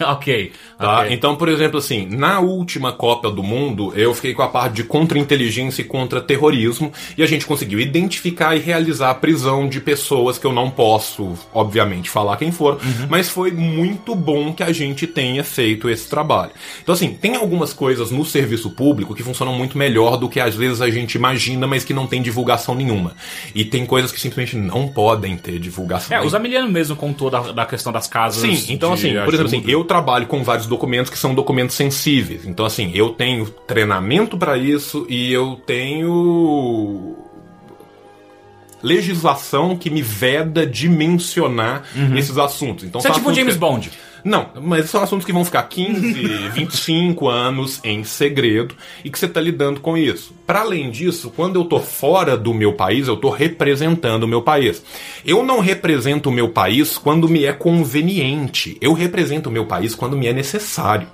ok. 0.00 0.52
Tá? 0.78 1.00
ok. 1.00 1.12
Então, 1.12 1.36
por 1.36 1.48
exemplo, 1.48 1.78
assim, 1.78 2.06
na 2.06 2.40
última 2.40 2.92
Copa 2.92 3.30
do 3.30 3.42
Mundo, 3.42 3.92
eu 3.94 4.14
fiquei 4.14 4.34
com 4.34 4.42
a 4.42 4.48
parte 4.48 4.76
de 4.76 4.84
contra-inteligência 4.84 5.82
e 5.82 5.84
contra-terrorismo, 5.84 6.92
e 7.16 7.22
a 7.22 7.26
gente 7.26 7.46
conseguiu 7.46 7.78
identificar 7.78 8.56
e 8.56 8.58
realizar 8.58 9.10
a 9.10 9.14
prisão 9.14 9.68
de 9.68 9.80
pessoas 9.80 10.38
que 10.38 10.46
eu 10.46 10.52
não 10.52 10.70
posso, 10.70 11.34
obviamente, 11.52 12.10
falar 12.10 12.36
quem 12.36 12.50
foram, 12.50 12.78
mas 13.08 13.28
foi 13.28 13.52
muito 13.52 14.14
bom 14.14 14.52
que 14.52 14.62
a 14.62 14.72
gente 14.72 15.06
tenha 15.42 15.44
feito 15.44 15.90
esse 15.90 16.08
trabalho. 16.08 16.52
Então, 16.82 16.94
assim, 16.94 17.12
tem 17.12 17.36
algumas 17.36 17.72
coisas 17.72 18.10
no 18.10 18.24
serviço 18.24 18.70
público 18.70 19.14
que 19.14 19.22
funcionam 19.22 19.52
muito 19.52 19.76
melhor 19.76 20.16
do 20.16 20.28
que 20.28 20.40
às 20.40 20.54
vezes 20.54 20.80
a 20.80 20.88
gente 20.88 21.14
imagina, 21.14 21.66
mas 21.66 21.84
que 21.84 21.92
não 21.92 22.06
tem 22.06 22.22
divulgação 22.22 22.74
nenhuma. 22.74 23.14
E 23.54 23.64
tem 23.64 23.84
coisas 23.84 24.10
que 24.10 24.20
simplesmente 24.20 24.56
não 24.56 24.88
podem 24.88 25.36
ter 25.36 25.58
divulgação. 25.58 26.16
É, 26.16 26.20
o. 26.20 26.28
Zamiliano 26.28 26.70
mesmo 26.70 26.96
contou 26.96 27.28
da, 27.28 27.52
da 27.52 27.66
questão 27.66 27.92
das 27.92 28.06
casas. 28.06 28.40
Sim, 28.40 28.72
então 28.72 28.92
assim, 28.92 29.12
por 29.24 29.34
exemplo, 29.34 29.46
assim, 29.46 29.64
eu 29.66 29.84
trabalho 29.84 30.26
com 30.26 30.42
vários 30.42 30.66
documentos 30.66 31.10
que 31.10 31.18
são 31.18 31.34
documentos 31.34 31.76
sensíveis. 31.76 32.46
Então 32.46 32.64
assim, 32.64 32.90
eu 32.94 33.10
tenho 33.10 33.46
treinamento 33.66 34.38
para 34.38 34.56
isso 34.56 35.06
e 35.08 35.32
eu 35.32 35.60
tenho 35.66 37.16
legislação 38.82 39.76
que 39.76 39.88
me 39.90 40.02
veda 40.02 40.66
de 40.66 40.88
mencionar 40.88 41.84
esses 42.16 42.36
assuntos. 42.36 42.84
Então 42.84 43.00
Você 43.00 43.08
é 43.08 43.12
são 43.12 43.20
tipo 43.20 43.34
James 43.34 43.56
Bond. 43.56 43.92
Não, 44.24 44.50
mas 44.60 44.88
são 44.88 45.02
assuntos 45.02 45.26
que 45.26 45.32
vão 45.32 45.44
ficar 45.44 45.64
15, 45.64 46.48
25 46.50 47.26
anos 47.30 47.80
em 47.82 48.04
segredo 48.04 48.74
e 49.04 49.10
que 49.10 49.18
você 49.18 49.26
está 49.26 49.40
lidando 49.40 49.80
com 49.80 49.96
isso. 49.96 50.34
Para 50.46 50.60
além 50.60 50.90
disso, 50.90 51.32
quando 51.34 51.58
eu 51.58 51.64
tô 51.64 51.80
fora 51.80 52.36
do 52.36 52.54
meu 52.54 52.74
país, 52.74 53.08
eu 53.08 53.16
tô 53.16 53.30
representando 53.30 54.24
o 54.24 54.28
meu 54.28 54.42
país. 54.42 54.82
Eu 55.24 55.42
não 55.42 55.60
represento 55.60 56.28
o 56.28 56.32
meu 56.32 56.48
país 56.48 56.96
quando 56.96 57.28
me 57.28 57.44
é 57.44 57.52
conveniente. 57.52 58.76
Eu 58.80 58.92
represento 58.92 59.48
o 59.48 59.52
meu 59.52 59.66
país 59.66 59.94
quando 59.94 60.16
me 60.16 60.26
é 60.26 60.32
necessário. 60.32 61.08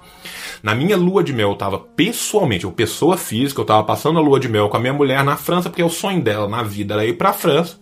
Na 0.63 0.75
minha 0.75 0.97
lua 0.97 1.23
de 1.23 1.33
mel, 1.33 1.51
eu 1.51 1.57
tava 1.57 1.79
pessoalmente, 1.79 2.65
eu 2.65 2.73
pessoa 2.73 3.17
física, 3.17 3.61
eu 3.61 3.65
tava 3.65 3.85
passando 3.85 4.19
a 4.19 4.23
lua 4.23 4.41
de 4.41 4.49
mel 4.49 4.69
com 4.69 4.77
a 4.77 4.81
minha 4.81 4.93
mulher 4.93 5.23
na 5.23 5.37
França, 5.37 5.71
porque 5.71 5.83
o 5.83 5.89
sonho 5.89 6.21
dela 6.21 6.49
na 6.49 6.63
vida 6.63 6.95
era 6.95 7.07
ir 7.07 7.17
pra 7.17 7.33
França. 7.33 7.79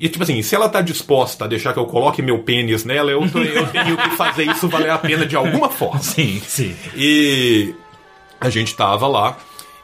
E 0.00 0.08
tipo 0.08 0.22
assim, 0.22 0.40
se 0.42 0.54
ela 0.54 0.68
tá 0.68 0.80
disposta 0.80 1.44
a 1.44 1.48
deixar 1.48 1.72
que 1.72 1.78
eu 1.78 1.86
coloque 1.86 2.22
meu 2.22 2.38
pênis 2.40 2.84
nela, 2.84 3.10
eu, 3.10 3.28
tô- 3.30 3.40
eu 3.42 3.66
tenho 3.68 3.96
que 3.96 4.10
fazer 4.10 4.44
isso 4.50 4.68
valer 4.68 4.90
a 4.90 4.98
pena 4.98 5.26
de 5.26 5.34
alguma 5.36 5.68
forma. 5.68 5.98
Sim, 6.02 6.40
sim. 6.46 6.74
E 6.96 7.74
a 8.40 8.48
gente 8.50 8.74
tava 8.76 9.06
lá. 9.08 9.36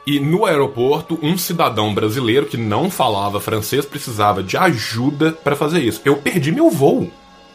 E 0.07 0.21
no 0.21 0.45
aeroporto, 0.45 1.19
um 1.23 1.37
cidadão 1.39 1.95
brasileiro 1.95 2.45
que 2.47 2.57
não 2.59 2.91
falava 2.91 3.41
francês 3.41 3.87
precisava 3.87 4.43
de 4.43 4.57
ajuda 4.57 5.33
para 5.33 5.57
fazer 5.57 5.81
isso. 5.81 6.01
Eu 6.05 6.17
perdi 6.19 6.53
meu 6.53 6.71
voo 6.71 7.11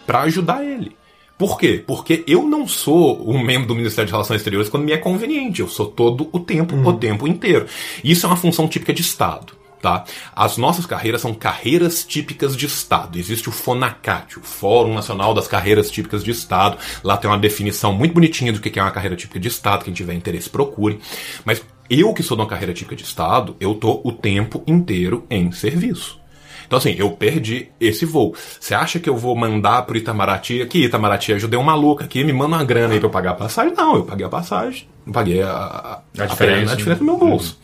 para 0.08 0.22
ajudar 0.22 0.66
ele. 0.66 0.98
Por 1.38 1.58
quê? 1.58 1.82
Porque 1.86 2.24
eu 2.28 2.44
não 2.44 2.68
sou 2.68 3.24
um 3.32 3.42
membro 3.42 3.68
do 3.68 3.76
Ministério 3.76 4.08
de 4.08 4.12
Relações 4.12 4.38
Exteriores 4.42 4.68
quando 4.68 4.84
me 4.84 4.92
é 4.92 4.98
conveniente. 4.98 5.62
Eu 5.62 5.70
sou 5.70 5.86
todo 5.86 6.28
o 6.34 6.40
tempo, 6.40 6.76
o 6.76 6.94
tempo 6.94 7.28
inteiro. 7.28 7.66
Isso 8.04 8.26
é 8.26 8.30
uma 8.30 8.36
função 8.36 8.68
típica 8.68 8.92
de 8.92 9.02
Estado. 9.02 9.54
Tá? 9.82 10.04
As 10.36 10.58
nossas 10.58 10.86
carreiras 10.86 11.22
são 11.22 11.34
carreiras 11.34 12.04
típicas 12.04 12.56
de 12.56 12.66
Estado. 12.66 13.18
Existe 13.18 13.48
o 13.48 13.52
FONACAT, 13.52 14.38
o 14.38 14.42
Fórum 14.42 14.94
Nacional 14.94 15.34
das 15.34 15.48
Carreiras 15.48 15.90
Típicas 15.90 16.22
de 16.24 16.32
Estado. 16.32 16.78
Lá 17.04 17.16
tem 17.16 17.30
uma 17.30 17.38
definição 17.38 17.94
muito 17.94 18.14
bonitinha 18.14 18.52
do 18.52 18.60
que 18.60 18.78
é 18.78 18.82
uma 18.82 18.92
carreira 18.92 19.16
típica 19.16 19.40
de 19.40 19.48
Estado. 19.48 19.86
Quem 19.86 19.94
tiver 19.94 20.14
interesse, 20.14 20.50
procure. 20.50 21.00
Mas 21.46 21.64
eu 21.90 22.14
que 22.14 22.22
sou 22.22 22.36
de 22.36 22.44
uma 22.44 22.50
carreira 22.50 22.74
típica 22.74 22.96
de 22.96 23.04
Estado, 23.04 23.56
eu 23.60 23.74
tô 23.74 24.02
o 24.04 24.12
tempo 24.12 24.62
inteiro 24.68 25.26
em 25.30 25.50
serviço. 25.52 26.20
Então, 26.68 26.78
assim, 26.78 26.94
eu 27.00 27.10
perdi 27.12 27.70
esse 27.80 28.06
voo. 28.06 28.36
Você 28.60 28.76
acha 28.76 29.00
que 29.00 29.10
eu 29.10 29.18
vou 29.18 29.36
mandar 29.36 29.82
pro 29.84 29.98
Itamaraty 29.98 30.62
aqui? 30.62 30.84
Itamaraty, 30.84 31.34
ajudei 31.34 31.58
um 31.58 31.64
maluco 31.64 32.04
aqui, 32.04 32.24
me 32.24 32.32
manda 32.32 32.58
uma 32.58 32.64
grana 32.64 32.94
aí 32.94 33.00
pra 33.00 33.08
eu 33.08 33.12
pagar 33.12 33.32
a 33.32 33.36
passagem? 33.36 33.74
Não, 33.74 33.96
eu 33.96 34.04
paguei 34.04 34.26
a 34.26 34.30
passagem, 34.30 34.88
não 35.04 35.12
paguei 35.12 35.42
a, 35.42 35.52
a, 35.52 36.02
A 36.22 36.26
diferença. 36.28 36.74
a 36.74 36.76
diferença 36.76 37.00
no 37.04 37.06
meu 37.08 37.18
bolso. 37.18 37.58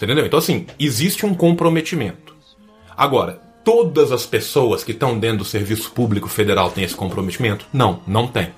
Entendeu? 0.00 0.24
Então, 0.24 0.38
assim, 0.38 0.66
existe 0.78 1.26
um 1.26 1.34
comprometimento. 1.34 2.34
Agora, 2.96 3.40
todas 3.64 4.12
as 4.12 4.24
pessoas 4.24 4.82
que 4.82 4.92
estão 4.92 5.18
dentro 5.18 5.38
do 5.38 5.44
serviço 5.44 5.90
público 5.92 6.28
federal 6.28 6.70
têm 6.70 6.84
esse 6.84 6.94
comprometimento? 6.94 7.66
Não, 7.72 8.00
não 8.06 8.26
tem. 8.26 8.48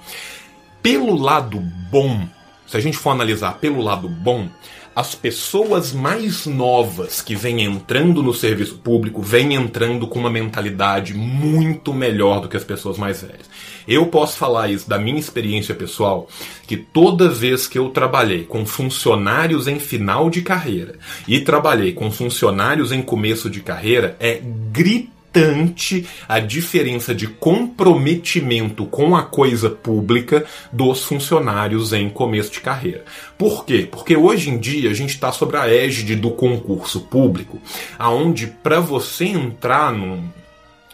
Pelo 0.83 1.17
lado 1.17 1.61
bom, 1.91 2.27
se 2.67 2.77
a 2.77 2.81
gente 2.81 2.97
for 2.97 3.11
analisar 3.11 3.59
pelo 3.59 3.83
lado 3.83 4.09
bom, 4.09 4.49
as 4.95 5.15
pessoas 5.15 5.93
mais 5.93 6.47
novas 6.47 7.23
que 7.23 7.35
vêm 7.35 7.63
entrando 7.63 8.23
no 8.23 8.35
serviço 8.35 8.77
público 8.79 9.23
vêm 9.23 9.55
entrando 9.55 10.07
com 10.07 10.19
uma 10.19 10.31
mentalidade 10.31 11.15
muito 11.15 11.95
melhor 11.95 12.41
do 12.41 12.49
que 12.49 12.57
as 12.57 12.65
pessoas 12.65 12.99
mais 12.99 13.23
velhas. 13.23 13.49
Eu 13.87 14.07
posso 14.07 14.37
falar 14.37 14.71
isso 14.71 14.89
da 14.89 14.99
minha 14.99 15.19
experiência 15.19 15.75
pessoal, 15.75 16.29
que 16.67 16.77
toda 16.77 17.29
vez 17.29 17.67
que 17.67 17.79
eu 17.79 17.89
trabalhei 17.91 18.45
com 18.45 18.65
funcionários 18.65 19.67
em 19.67 19.79
final 19.79 20.31
de 20.31 20.43
carreira 20.43 20.95
e 21.27 21.41
trabalhei 21.41 21.93
com 21.93 22.11
funcionários 22.11 22.93
em 22.93 23.03
começo 23.03 23.51
de 23.51 23.61
carreira, 23.61 24.17
é 24.21 24.41
gritante 24.71 26.07
a 26.29 26.39
diferença 26.39 27.15
de 27.15 27.27
comprometimento 27.27 28.85
com 28.85 29.17
a 29.17 29.23
coisa 29.23 29.71
pública 29.71 30.45
dos 30.71 31.05
funcionários 31.05 31.93
em 31.93 32.11
começo 32.11 32.53
de 32.53 32.61
carreira. 32.61 33.05
Por 33.39 33.65
quê? 33.65 33.89
Porque 33.91 34.17
hoje 34.17 34.51
em 34.51 34.59
dia 34.59 34.91
a 34.91 34.95
gente 34.95 35.11
está 35.11 35.33
sobre 35.33 35.57
a 35.57 35.67
égide 35.69 36.17
do 36.17 36.31
concurso 36.31 37.01
público, 37.01 37.61
aonde 37.99 38.47
para 38.47 38.79
você 38.79 39.25
entrar 39.25 39.93
num, 39.93 40.29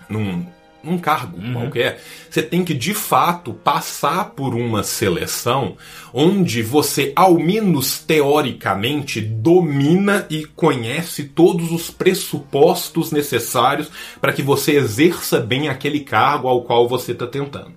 num 0.08 0.46
um 0.84 0.96
cargo 0.96 1.38
qualquer, 1.52 2.00
você 2.30 2.42
tem 2.42 2.64
que 2.64 2.72
de 2.72 2.94
fato 2.94 3.52
passar 3.52 4.30
por 4.30 4.54
uma 4.54 4.82
seleção 4.82 5.76
onde 6.12 6.62
você, 6.62 7.12
ao 7.16 7.34
menos 7.34 7.98
teoricamente, 7.98 9.20
domina 9.20 10.26
e 10.30 10.44
conhece 10.44 11.24
todos 11.24 11.72
os 11.72 11.90
pressupostos 11.90 13.10
necessários 13.10 13.90
para 14.20 14.32
que 14.32 14.42
você 14.42 14.72
exerça 14.72 15.40
bem 15.40 15.68
aquele 15.68 16.00
cargo 16.00 16.48
ao 16.48 16.62
qual 16.62 16.88
você 16.88 17.12
está 17.12 17.26
tentando. 17.26 17.72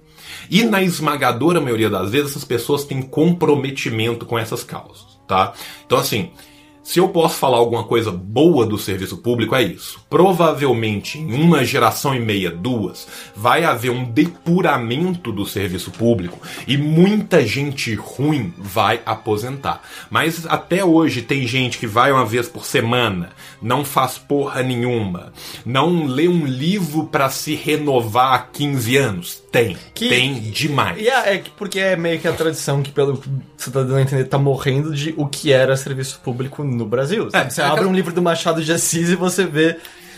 E 0.50 0.64
na 0.64 0.82
esmagadora 0.82 1.62
maioria 1.62 1.90
das 1.90 2.12
vezes, 2.12 2.32
essas 2.32 2.46
pessoas 2.46 2.84
têm 2.84 3.02
comprometimento 3.02 4.26
com 4.26 4.38
essas 4.38 4.64
causas, 4.64 5.20
tá? 5.28 5.54
Então, 5.86 5.98
assim, 5.98 6.32
se 6.92 7.00
eu 7.00 7.08
posso 7.08 7.38
falar 7.38 7.56
alguma 7.56 7.86
coisa 7.86 8.12
boa 8.12 8.66
do 8.66 8.78
serviço 8.78 9.16
público, 9.16 9.56
é 9.56 9.64
isso. 9.64 10.06
Provavelmente, 10.10 11.18
em 11.18 11.34
uma 11.42 11.64
geração 11.64 12.14
e 12.14 12.20
meia, 12.20 12.52
duas, 12.52 13.08
vai 13.34 13.64
haver 13.64 13.92
um 13.92 14.04
depuramento 14.04 15.32
do 15.32 15.46
serviço 15.46 15.90
público 15.92 16.38
e 16.68 16.76
muita 16.78 17.48
gente 17.48 17.96
ruim 17.96 18.54
vai 18.58 19.00
aposentar. 19.06 19.82
Mas 20.10 20.46
até 20.46 20.84
hoje 20.84 21.22
tem 21.22 21.48
gente 21.48 21.78
que 21.78 21.88
vai 21.88 22.12
uma 22.12 22.26
vez 22.26 22.50
por 22.50 22.66
semana, 22.66 23.30
não 23.62 23.86
faz 23.86 24.18
porra 24.18 24.62
nenhuma, 24.62 25.32
não 25.66 26.06
lê 26.06 26.28
um 26.28 26.46
livro 26.46 27.06
para 27.06 27.30
se 27.30 27.56
renovar 27.56 28.34
há 28.34 28.40
15 28.40 28.98
anos. 28.98 29.41
Tem. 29.52 29.76
Que- 29.94 30.08
tem 30.08 30.34
demais. 30.40 30.98
E 31.02 31.10
é, 31.10 31.34
é 31.34 31.38
que- 31.40 31.50
porque 31.52 31.80
é 31.80 31.96
meio 31.98 32.20
que 32.20 32.28
a 32.28 32.32
tradição 32.32 32.82
que, 32.82 32.90
pelo 32.92 33.18
que 33.18 33.28
você 33.58 33.70
tá 33.70 33.82
dando 33.82 33.96
a 33.98 34.02
entender, 34.02 34.24
tá 34.26 34.38
morrendo 34.38 34.96
de 34.96 35.14
o 35.18 35.28
que 35.28 35.52
era 35.52 35.76
serviço 35.76 36.20
público 36.24 36.64
no 36.64 36.86
Brasil. 36.86 37.28
É, 37.34 37.50
você 37.50 37.60
é 37.60 37.64
abre 37.66 37.76
aquela- 37.80 37.90
um 37.92 37.94
livro 37.94 38.14
do 38.14 38.22
Machado 38.22 38.64
de 38.64 38.72
Assis 38.72 39.10
e 39.10 39.16
você 39.16 39.46
vê 39.46 39.76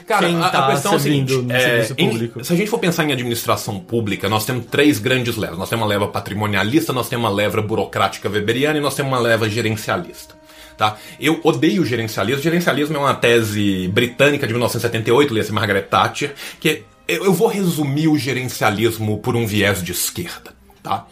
Cara, 0.07 0.27
quem 0.27 0.39
a, 0.39 0.49
tá 0.49 0.67
a 0.67 0.71
questão 0.73 0.93
é 0.95 0.99
servindo 0.99 1.51
é, 1.51 1.59
serviço 1.59 1.95
em- 1.97 2.09
público. 2.09 2.43
se 2.43 2.53
a 2.53 2.55
gente 2.55 2.69
for 2.69 2.77
pensar 2.77 3.05
em 3.05 3.11
administração 3.13 3.79
pública, 3.79 4.29
nós 4.29 4.45
temos 4.45 4.65
três 4.67 4.99
grandes 4.99 5.35
levas. 5.35 5.57
Nós 5.57 5.67
temos 5.69 5.81
uma 5.83 5.89
leva 5.89 6.07
patrimonialista, 6.07 6.93
nós 6.93 7.09
temos 7.09 7.25
uma 7.27 7.35
leva 7.35 7.59
burocrática 7.61 8.29
weberiana 8.29 8.77
e 8.77 8.81
nós 8.81 8.93
temos 8.95 9.11
uma 9.11 9.19
leva 9.19 9.49
gerencialista. 9.49 10.35
Tá? 10.77 10.97
Eu 11.19 11.39
odeio 11.43 11.85
gerencialismo. 11.85 12.41
Gerencialismo 12.41 12.97
é 12.97 12.99
uma 12.99 13.13
tese 13.15 13.87
britânica 13.87 14.45
de 14.45 14.53
1978, 14.53 15.33
lê-se 15.33 15.51
Margaret 15.51 15.83
Thatcher, 15.83 16.33
que 16.59 16.69
é- 16.69 16.81
eu, 17.15 17.33
vou 17.33 17.47
resumir 17.47 18.07
o 18.07 18.17
gerencialismo 18.17 19.17
por 19.19 19.35
um 19.35 19.45
viés 19.45 19.83
de 19.83 19.91
esquerda. 19.91 20.53
Tá? 20.81 21.07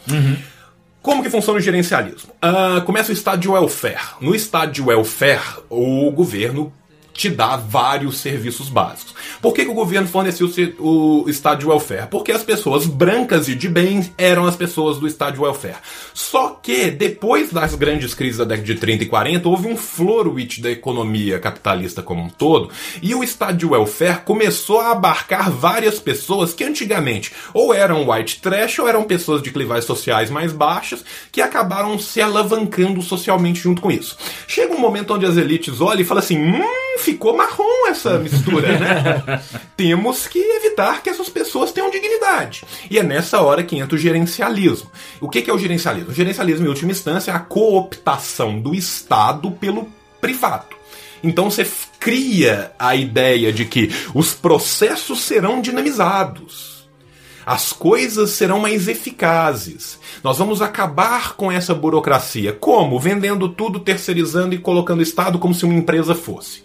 Como 1.02 1.24
que 1.24 1.30
funciona 1.30 1.58
o 1.58 1.62
gerencialismo? 1.62 2.32
Ah, 2.42 2.82
começa 2.86 3.10
o 3.10 3.14
estado 3.14 3.40
de 3.40 3.50
welfare. 3.50 4.16
No 4.20 4.36
estado 4.36 4.72
de 4.72 4.82
welfare, 4.82 5.64
o 5.70 6.12
governo 6.12 6.72
te 7.22 7.30
dá 7.30 7.56
vários 7.56 8.18
serviços 8.18 8.68
básicos. 8.68 9.14
Por 9.40 9.54
que, 9.54 9.64
que 9.64 9.70
o 9.70 9.76
governo 9.76 10.08
fornecia 10.08 10.44
o, 10.80 11.26
estado 11.28 11.60
de 11.60 11.68
welfare? 11.68 12.08
Porque 12.10 12.32
as 12.32 12.42
pessoas 12.42 12.88
brancas 12.88 13.48
e 13.48 13.54
de 13.54 13.70
bem 13.70 14.12
eram 14.18 14.48
as 14.48 14.56
pessoas 14.56 14.98
do 14.98 15.06
estado 15.06 15.36
de 15.36 15.40
welfare. 15.40 15.78
Só 16.16 16.60
que, 16.62 16.90
depois 16.90 17.52
das 17.52 17.76
grandes 17.76 18.16
crises 18.16 18.40
da 18.40 18.44
década 18.44 18.66
de 18.66 18.74
30 18.74 19.04
e 19.04 19.06
40, 19.06 19.48
houve 19.48 19.68
um 19.68 19.78
floruit 19.78 20.62
da 20.62 20.72
economia 20.72 21.38
capitalista 21.38 22.02
como 22.02 22.24
um 22.24 22.30
todo, 22.30 22.72
e 23.04 23.14
o 23.14 23.24
estado 23.24 23.56
de 23.56 23.68
welfare 23.68 24.22
começou 24.26 24.80
a 24.80 24.92
abarcar 24.92 25.52
várias 25.52 26.00
pessoas 26.00 26.56
que 26.56 26.64
antigamente 26.64 27.32
ou 27.54 27.72
eram 27.72 28.10
white 28.10 28.42
trash 28.42 28.80
ou 28.80 28.88
eram 28.88 29.04
pessoas 29.04 29.44
de 29.44 29.52
clivais 29.52 29.86
sociais 29.86 30.32
mais 30.32 30.52
baixas 30.52 31.06
que 31.32 31.40
acabaram 31.40 32.00
se 32.00 32.20
alavancando 32.20 33.00
socialmente 33.04 33.60
junto 33.60 33.80
com 33.80 33.92
isso. 33.92 34.18
Chega 34.48 34.74
um 34.74 34.80
momento 34.80 35.14
onde 35.14 35.28
as 35.28 35.38
elites 35.38 35.80
olham 35.82 36.02
e 36.02 36.06
falam 36.06 36.24
assim: 36.24 36.40
hum, 36.40 36.91
ficou 37.00 37.36
marrom 37.36 37.88
essa 37.88 38.18
mistura, 38.18 38.80
né? 38.80 39.42
Temos 39.76 40.28
que 40.28 40.40
evitar 40.40 41.02
que 41.02 41.10
essas 41.10 41.30
pessoas 41.30 41.72
tenham 41.72 41.90
dignidade. 41.90 42.64
E 42.90 42.98
é 42.98 43.04
nessa 43.04 43.42
hora 43.42 43.64
que 43.64 43.78
entra 43.78 43.96
o 43.96 44.00
gerencialismo. 44.00 44.92
O 45.20 45.30
que 45.30 45.50
é 45.50 45.54
o 45.54 45.58
gerencialismo? 45.58 46.12
O 46.12 46.14
gerencialismo, 46.14 46.66
em 46.66 46.70
última 46.70 46.92
instância, 46.92 47.32
é 47.32 47.36
a 47.36 47.40
cooptação 47.40 48.60
do 48.60 48.74
Estado 48.74 49.52
pelo 49.52 49.92
privado. 50.20 50.82
Então 51.24 51.50
você 51.50 51.68
cria 52.00 52.72
a 52.80 52.96
ideia 52.96 53.54
de 53.54 53.66
que 53.66 53.90
os 54.14 54.34
processos 54.34 55.22
serão 55.22 55.62
dinamizados. 55.62 56.72
As 57.46 57.74
coisas 57.74 58.32
serão 58.32 58.60
mais 58.60 58.88
eficazes. 58.88 60.00
Nós 60.24 60.38
vamos 60.38 60.62
acabar 60.62 61.34
com 61.34 61.52
essa 61.52 61.74
burocracia. 61.74 62.54
Como? 62.54 63.00
Vendendo 63.00 63.50
tudo, 63.50 63.80
terceirizando 63.80 64.54
e 64.54 64.60
colocando 64.60 65.00
o 65.00 65.04
Estado 65.04 65.40
como 65.40 65.54
se 65.54 65.66
uma 65.66 65.74
empresa 65.74 66.14
fosse. 66.14 66.64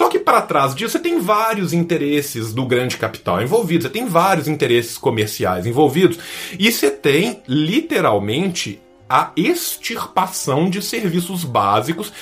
Só 0.00 0.08
que 0.08 0.18
para 0.18 0.40
trás 0.40 0.74
disso 0.74 0.92
você 0.92 0.98
tem 0.98 1.20
vários 1.20 1.74
interesses 1.74 2.54
do 2.54 2.64
grande 2.64 2.96
capital 2.96 3.42
envolvidos, 3.42 3.84
você 3.84 3.92
tem 3.92 4.06
vários 4.06 4.48
interesses 4.48 4.96
comerciais 4.96 5.66
envolvidos, 5.66 6.18
e 6.58 6.72
você 6.72 6.90
tem 6.90 7.42
literalmente 7.46 8.80
a 9.06 9.30
extirpação 9.36 10.70
de 10.70 10.80
serviços 10.80 11.44
básicos 11.44 12.14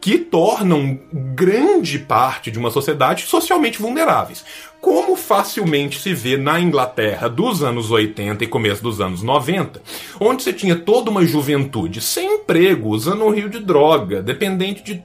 que 0.00 0.16
tornam 0.16 0.98
grande 1.12 1.98
parte 1.98 2.50
de 2.50 2.58
uma 2.58 2.70
sociedade 2.70 3.26
socialmente 3.26 3.78
vulneráveis. 3.78 4.42
Como 4.80 5.14
facilmente 5.14 6.00
se 6.00 6.14
vê 6.14 6.38
na 6.38 6.58
Inglaterra 6.58 7.28
dos 7.28 7.62
anos 7.62 7.90
80 7.90 8.42
e 8.42 8.46
começo 8.46 8.82
dos 8.82 9.02
anos 9.02 9.22
90, 9.22 9.82
onde 10.18 10.42
você 10.42 10.52
tinha 10.54 10.76
toda 10.76 11.10
uma 11.10 11.26
juventude 11.26 12.00
sem 12.00 12.36
emprego, 12.36 12.88
usando 12.88 13.22
um 13.22 13.30
rio 13.30 13.50
de 13.50 13.58
droga, 13.58 14.22
dependente 14.22 14.82
de 14.82 15.02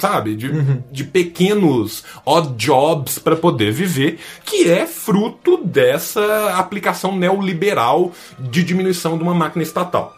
sabe, 0.00 0.34
de, 0.34 0.50
de 0.90 1.04
pequenos 1.04 2.04
odd 2.24 2.54
jobs 2.56 3.18
para 3.18 3.36
poder 3.36 3.72
viver, 3.72 4.18
que 4.44 4.68
é 4.68 4.86
fruto 4.86 5.58
dessa 5.64 6.54
aplicação 6.56 7.16
neoliberal 7.16 8.12
de 8.38 8.62
diminuição 8.62 9.16
de 9.16 9.22
uma 9.22 9.34
máquina 9.34 9.62
estatal. 9.62 10.16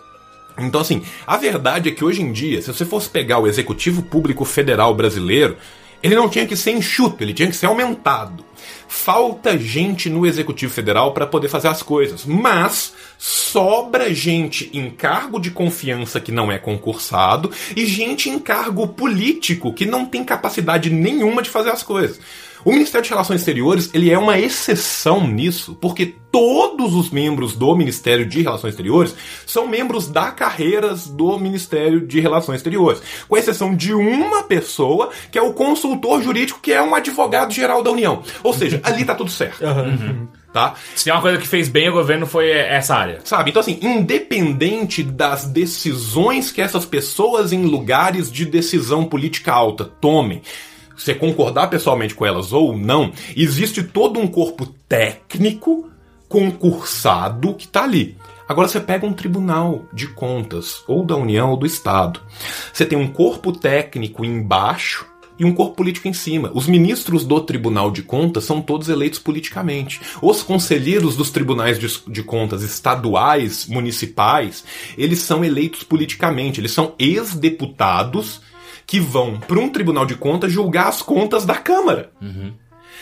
Então, 0.59 0.81
assim, 0.81 1.03
a 1.27 1.37
verdade 1.37 1.89
é 1.89 1.93
que 1.93 2.05
hoje 2.05 2.23
em 2.23 2.31
dia, 2.33 2.61
se 2.61 2.73
você 2.73 2.85
fosse 2.85 3.09
pegar 3.09 3.39
o 3.39 3.47
Executivo 3.47 4.03
Público 4.03 4.45
Federal 4.45 4.95
brasileiro, 4.95 5.57
ele 6.03 6.15
não 6.15 6.29
tinha 6.29 6.47
que 6.47 6.57
ser 6.57 6.73
enxuto, 6.73 7.23
ele 7.23 7.33
tinha 7.33 7.49
que 7.49 7.57
ser 7.57 7.67
aumentado. 7.67 8.45
Falta 8.95 9.59
gente 9.59 10.11
no 10.11 10.27
Executivo 10.27 10.73
Federal 10.73 11.13
para 11.13 11.27
poder 11.27 11.49
fazer 11.49 11.67
as 11.67 11.83
coisas, 11.83 12.27
mas 12.27 12.93
sobra 13.19 14.15
gente 14.15 14.71
em 14.73 14.91
cargo 14.91 15.41
de 15.41 15.51
confiança 15.51 16.21
que 16.21 16.31
não 16.31 16.53
é 16.53 16.59
concursado 16.59 17.51
e 17.75 17.87
gente 17.87 18.29
em 18.29 18.39
cargo 18.39 18.87
político 18.87 19.73
que 19.73 19.87
não 19.87 20.05
tem 20.05 20.23
capacidade 20.23 20.91
nenhuma 20.91 21.43
de 21.43 21.49
fazer 21.49 21.71
as 21.71 21.83
coisas. 21.83 22.21
O 22.65 22.71
Ministério 22.71 23.05
de 23.05 23.11
Relações 23.11 23.41
Exteriores 23.41 23.91
ele 23.93 24.11
é 24.11 24.19
uma 24.19 24.39
exceção 24.39 25.27
nisso, 25.27 25.77
porque 25.81 26.15
todos 26.31 26.95
os 26.95 27.11
membros 27.11 27.55
do 27.55 27.75
Ministério 27.75 28.25
de 28.25 28.41
Relações 28.41 28.71
Exteriores 28.71 29.15
são 29.47 29.67
membros 29.67 30.09
da 30.09 30.31
carreiras 30.31 31.07
do 31.07 31.39
Ministério 31.39 32.07
de 32.07 32.21
Relações 32.21 32.57
Exteriores, 32.57 33.03
com 33.29 33.37
exceção 33.37 33.75
de 33.75 33.93
uma 33.93 34.45
pessoa 34.45 35.11
que 35.31 35.39
é 35.39 35.43
o 35.43 35.53
consultor 35.53 36.23
jurídico, 36.23 36.61
que 36.61 36.73
é 36.73 36.83
um 36.83 36.95
advogado 36.95 37.53
geral 37.53 37.83
da 37.83 37.91
União. 37.91 38.23
Ou 38.43 38.53
seja, 38.53 38.81
ali 38.85 39.05
tá 39.05 39.15
tudo 39.15 39.31
certo. 39.31 39.63
Tá? 40.53 40.75
Se 40.95 41.05
tem 41.05 41.13
uma 41.13 41.23
coisa 41.23 41.39
que 41.39 41.49
fez 41.49 41.69
bem 41.69 41.89
o 41.89 41.93
governo 41.93 42.27
foi 42.27 42.51
essa 42.51 42.95
área. 42.95 43.21
Sabe? 43.25 43.51
Então, 43.51 43.61
assim, 43.61 43.79
independente 43.81 45.03
das 45.03 45.47
decisões 45.47 46.53
que 46.53 46.61
essas 46.61 46.85
pessoas 46.85 47.53
em 47.53 47.65
lugares 47.65 48.31
de 48.31 48.45
decisão 48.45 49.05
política 49.05 49.53
alta 49.53 49.85
tomem, 49.85 50.43
você 50.97 51.15
concordar 51.15 51.69
pessoalmente 51.69 52.15
com 52.15 52.27
elas 52.27 52.53
ou 52.53 52.77
não, 52.77 53.13
existe 53.37 53.83
todo 53.83 54.19
um 54.19 54.27
corpo 54.27 54.67
técnico 54.89 55.91
concursado 56.29 57.55
que 57.55 57.69
tá 57.69 57.85
ali. 57.85 58.17
Agora 58.49 58.69
você 58.69 58.81
pega 58.81 59.07
um 59.07 59.13
tribunal 59.13 59.87
de 59.93 60.09
contas, 60.09 60.83
ou 60.87 61.05
da 61.05 61.17
União 61.17 61.51
ou 61.51 61.57
do 61.57 61.67
Estado. 61.67 62.21
Você 62.73 62.85
tem 62.85 62.99
um 62.99 63.09
corpo 63.09 63.53
técnico 63.53 64.25
embaixo 64.25 65.07
e 65.39 65.45
um 65.45 65.53
corpo 65.53 65.77
político 65.77 66.09
em 66.09 66.13
cima. 66.13 66.51
Os 66.55 66.67
ministros 66.67 67.25
do 67.25 67.41
Tribunal 67.41 67.91
de 67.91 68.03
Contas 68.03 68.45
são 68.45 68.61
todos 68.61 68.89
eleitos 68.89 69.19
politicamente. 69.19 70.01
Os 70.21 70.43
conselheiros 70.43 71.17
dos 71.17 71.31
tribunais 71.31 71.79
de, 71.79 71.89
de 72.07 72.23
contas 72.23 72.63
estaduais, 72.63 73.67
municipais, 73.67 74.65
eles 74.97 75.21
são 75.21 75.45
eleitos 75.45 75.83
politicamente. 75.83 76.61
Eles 76.61 76.73
são 76.73 76.95
ex-deputados 76.99 78.41
que 78.93 79.01
vão 79.01 79.41
para 79.41 79.59
um 79.59 79.71
tribunal 79.71 80.05
de 80.05 80.15
contas 80.15 80.53
julgar 80.53 80.87
as 80.87 81.01
contas 81.01 81.47
da 81.47 81.55
Câmara. 81.55 82.11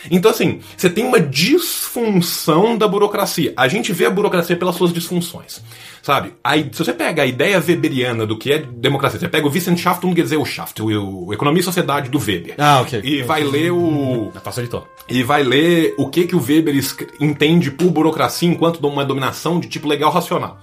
Então, 0.09 0.31
assim, 0.31 0.61
você 0.77 0.89
tem 0.89 1.03
uma 1.03 1.19
disfunção 1.19 2.77
da 2.77 2.87
burocracia. 2.87 3.53
A 3.57 3.67
gente 3.67 3.91
vê 3.91 4.05
a 4.05 4.09
burocracia 4.09 4.55
pelas 4.55 4.77
suas 4.77 4.93
disfunções. 4.93 5.61
Sabe? 6.01 6.33
Aí, 6.41 6.69
se 6.71 6.81
você 6.81 6.93
pega 6.93 7.23
a 7.23 7.25
ideia 7.25 7.61
weberiana 7.61 8.25
do 8.25 8.37
que 8.37 8.53
é 8.53 8.59
democracia, 8.59 9.19
você 9.19 9.27
pega 9.27 9.45
o 9.45 9.51
Wissenschaft 9.51 10.05
und 10.05 10.15
Gesellschaft, 10.15 10.81
o, 10.81 11.25
o 11.25 11.33
Economia 11.33 11.59
e 11.59 11.63
Sociedade 11.63 12.09
do 12.09 12.17
Weber. 12.17 12.55
Ah, 12.57 12.79
ok. 12.79 13.01
E 13.03 13.21
vai 13.23 13.43
ler 13.43 13.71
o. 13.71 14.31
Facilitou. 14.41 14.87
E 15.09 15.21
vai 15.23 15.43
ler 15.43 15.93
o 15.97 16.07
que, 16.07 16.25
que 16.25 16.37
o 16.37 16.41
Weber 16.41 16.73
entende 17.19 17.69
por 17.69 17.91
burocracia 17.91 18.47
enquanto 18.47 18.79
uma 18.87 19.03
dominação 19.03 19.59
de 19.59 19.67
tipo 19.67 19.89
legal 19.89 20.09
racional. 20.09 20.57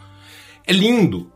É 0.67 0.73
lindo. 0.73 1.31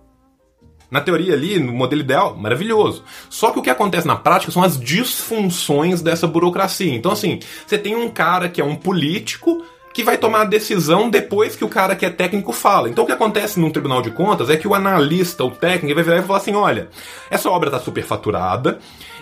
Na 0.93 1.01
teoria 1.01 1.33
ali, 1.33 1.59
no 1.59 1.73
modelo 1.73 2.03
ideal, 2.03 2.37
maravilhoso. 2.37 3.03
Só 3.31 3.51
que 3.51 3.59
o 3.59 3.63
que 3.63 3.71
acontece 3.71 4.07
na 4.07 4.15
prática 4.15 4.53
são 4.53 4.63
as 4.63 4.79
disfunções 4.79 6.03
dessa 6.03 6.27
burocracia. 6.27 6.95
Então, 6.95 7.11
assim, 7.11 7.41
você 7.67 7.79
tem 7.79 7.97
um 7.97 8.11
cara 8.11 8.47
que 8.49 8.61
é 8.61 8.65
um 8.65 8.77
político 8.77 9.65
que 9.93 10.03
vai 10.03 10.17
tomar 10.17 10.43
a 10.43 10.47
decisão 10.47 11.11
depois 11.11 11.55
que 11.55 11.65
o 11.65 11.69
cara 11.69 11.95
que 11.95 12.07
é 12.07 12.11
técnico 12.11 12.53
fala. 12.53 12.89
Então 12.89 13.05
o 13.05 13.07
que 13.07 13.13
acontece 13.13 13.61
num 13.61 13.71
tribunal 13.71 14.01
de 14.01 14.11
contas 14.11 14.49
é 14.49 14.57
que 14.57 14.67
o 14.67 14.75
analista, 14.75 15.45
o 15.45 15.51
técnico, 15.51 15.95
vai 15.95 16.05
virar 16.05 16.19
e 16.19 16.23
falar 16.23 16.39
assim: 16.39 16.55
olha, 16.55 16.89
essa 17.31 17.51
obra 17.51 17.69
está 17.69 17.79
superfaturada. 17.79 18.79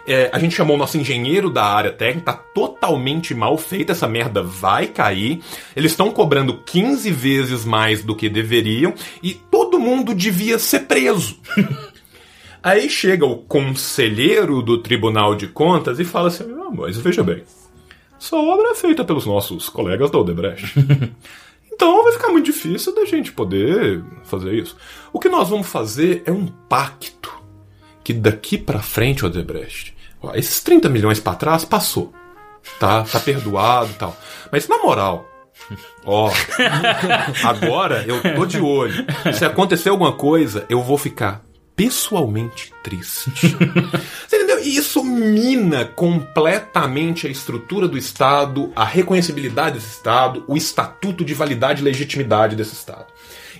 É, 0.06 0.30
a 0.32 0.38
gente 0.38 0.54
chamou 0.54 0.76
o 0.76 0.78
nosso 0.78 0.96
engenheiro 0.96 1.50
da 1.50 1.62
área 1.62 1.92
técnica, 1.92 2.32
tá 2.32 2.38
totalmente 2.54 3.34
mal 3.34 3.58
feita, 3.58 3.92
essa 3.92 4.08
merda 4.08 4.42
vai 4.42 4.86
cair. 4.86 5.42
Eles 5.76 5.92
estão 5.92 6.10
cobrando 6.10 6.54
15 6.54 7.10
vezes 7.10 7.64
mais 7.64 8.02
do 8.02 8.16
que 8.16 8.28
deveriam 8.28 8.94
e 9.22 9.34
mundo 9.80 10.14
devia 10.14 10.58
ser 10.58 10.80
preso. 10.80 11.38
Aí 12.62 12.90
chega 12.90 13.24
o 13.24 13.38
conselheiro 13.38 14.60
do 14.62 14.78
Tribunal 14.78 15.34
de 15.34 15.48
Contas 15.48 15.98
e 15.98 16.04
fala 16.04 16.28
assim: 16.28 16.44
ah, 16.44 16.70
mas 16.70 16.98
veja 16.98 17.22
bem, 17.22 17.42
essa 18.20 18.36
obra 18.36 18.68
é 18.68 18.74
feita 18.74 19.04
pelos 19.04 19.24
nossos 19.24 19.68
colegas 19.68 20.10
da 20.10 20.18
Odebrecht. 20.18 20.74
Então 21.72 22.02
vai 22.02 22.12
ficar 22.12 22.28
muito 22.28 22.44
difícil 22.44 22.94
da 22.94 23.06
gente 23.06 23.32
poder 23.32 24.04
fazer 24.24 24.52
isso. 24.52 24.76
O 25.14 25.18
que 25.18 25.30
nós 25.30 25.48
vamos 25.48 25.66
fazer 25.66 26.22
é 26.26 26.30
um 26.30 26.46
pacto 26.46 27.34
que 28.04 28.12
daqui 28.12 28.58
para 28.58 28.82
frente, 28.82 29.24
Odebrecht, 29.24 29.96
ó, 30.20 30.34
esses 30.34 30.60
30 30.62 30.90
milhões 30.90 31.18
para 31.18 31.36
trás 31.36 31.64
passou. 31.64 32.12
Tá, 32.78 33.02
tá 33.04 33.18
perdoado 33.18 33.92
e 33.92 33.94
tal. 33.94 34.14
Mas 34.52 34.68
na 34.68 34.76
moral, 34.76 35.26
ó, 36.04 36.30
agora 37.44 38.04
eu 38.06 38.20
tô 38.34 38.46
de 38.46 38.60
olho. 38.60 39.04
Se 39.32 39.44
acontecer 39.44 39.88
alguma 39.88 40.12
coisa, 40.12 40.66
eu 40.68 40.82
vou 40.82 40.98
ficar 40.98 41.42
pessoalmente 41.80 42.74
triste. 42.82 43.30
Você 44.28 44.36
entendeu? 44.36 44.60
E 44.62 44.76
isso 44.76 45.02
mina 45.02 45.86
completamente 45.86 47.26
a 47.26 47.30
estrutura 47.30 47.88
do 47.88 47.96
Estado, 47.96 48.70
a 48.76 48.84
reconhecibilidade 48.84 49.76
desse 49.76 49.92
Estado, 49.92 50.44
o 50.46 50.58
estatuto 50.58 51.24
de 51.24 51.32
validade 51.32 51.80
e 51.80 51.84
legitimidade 51.84 52.54
desse 52.54 52.74
Estado. 52.74 53.06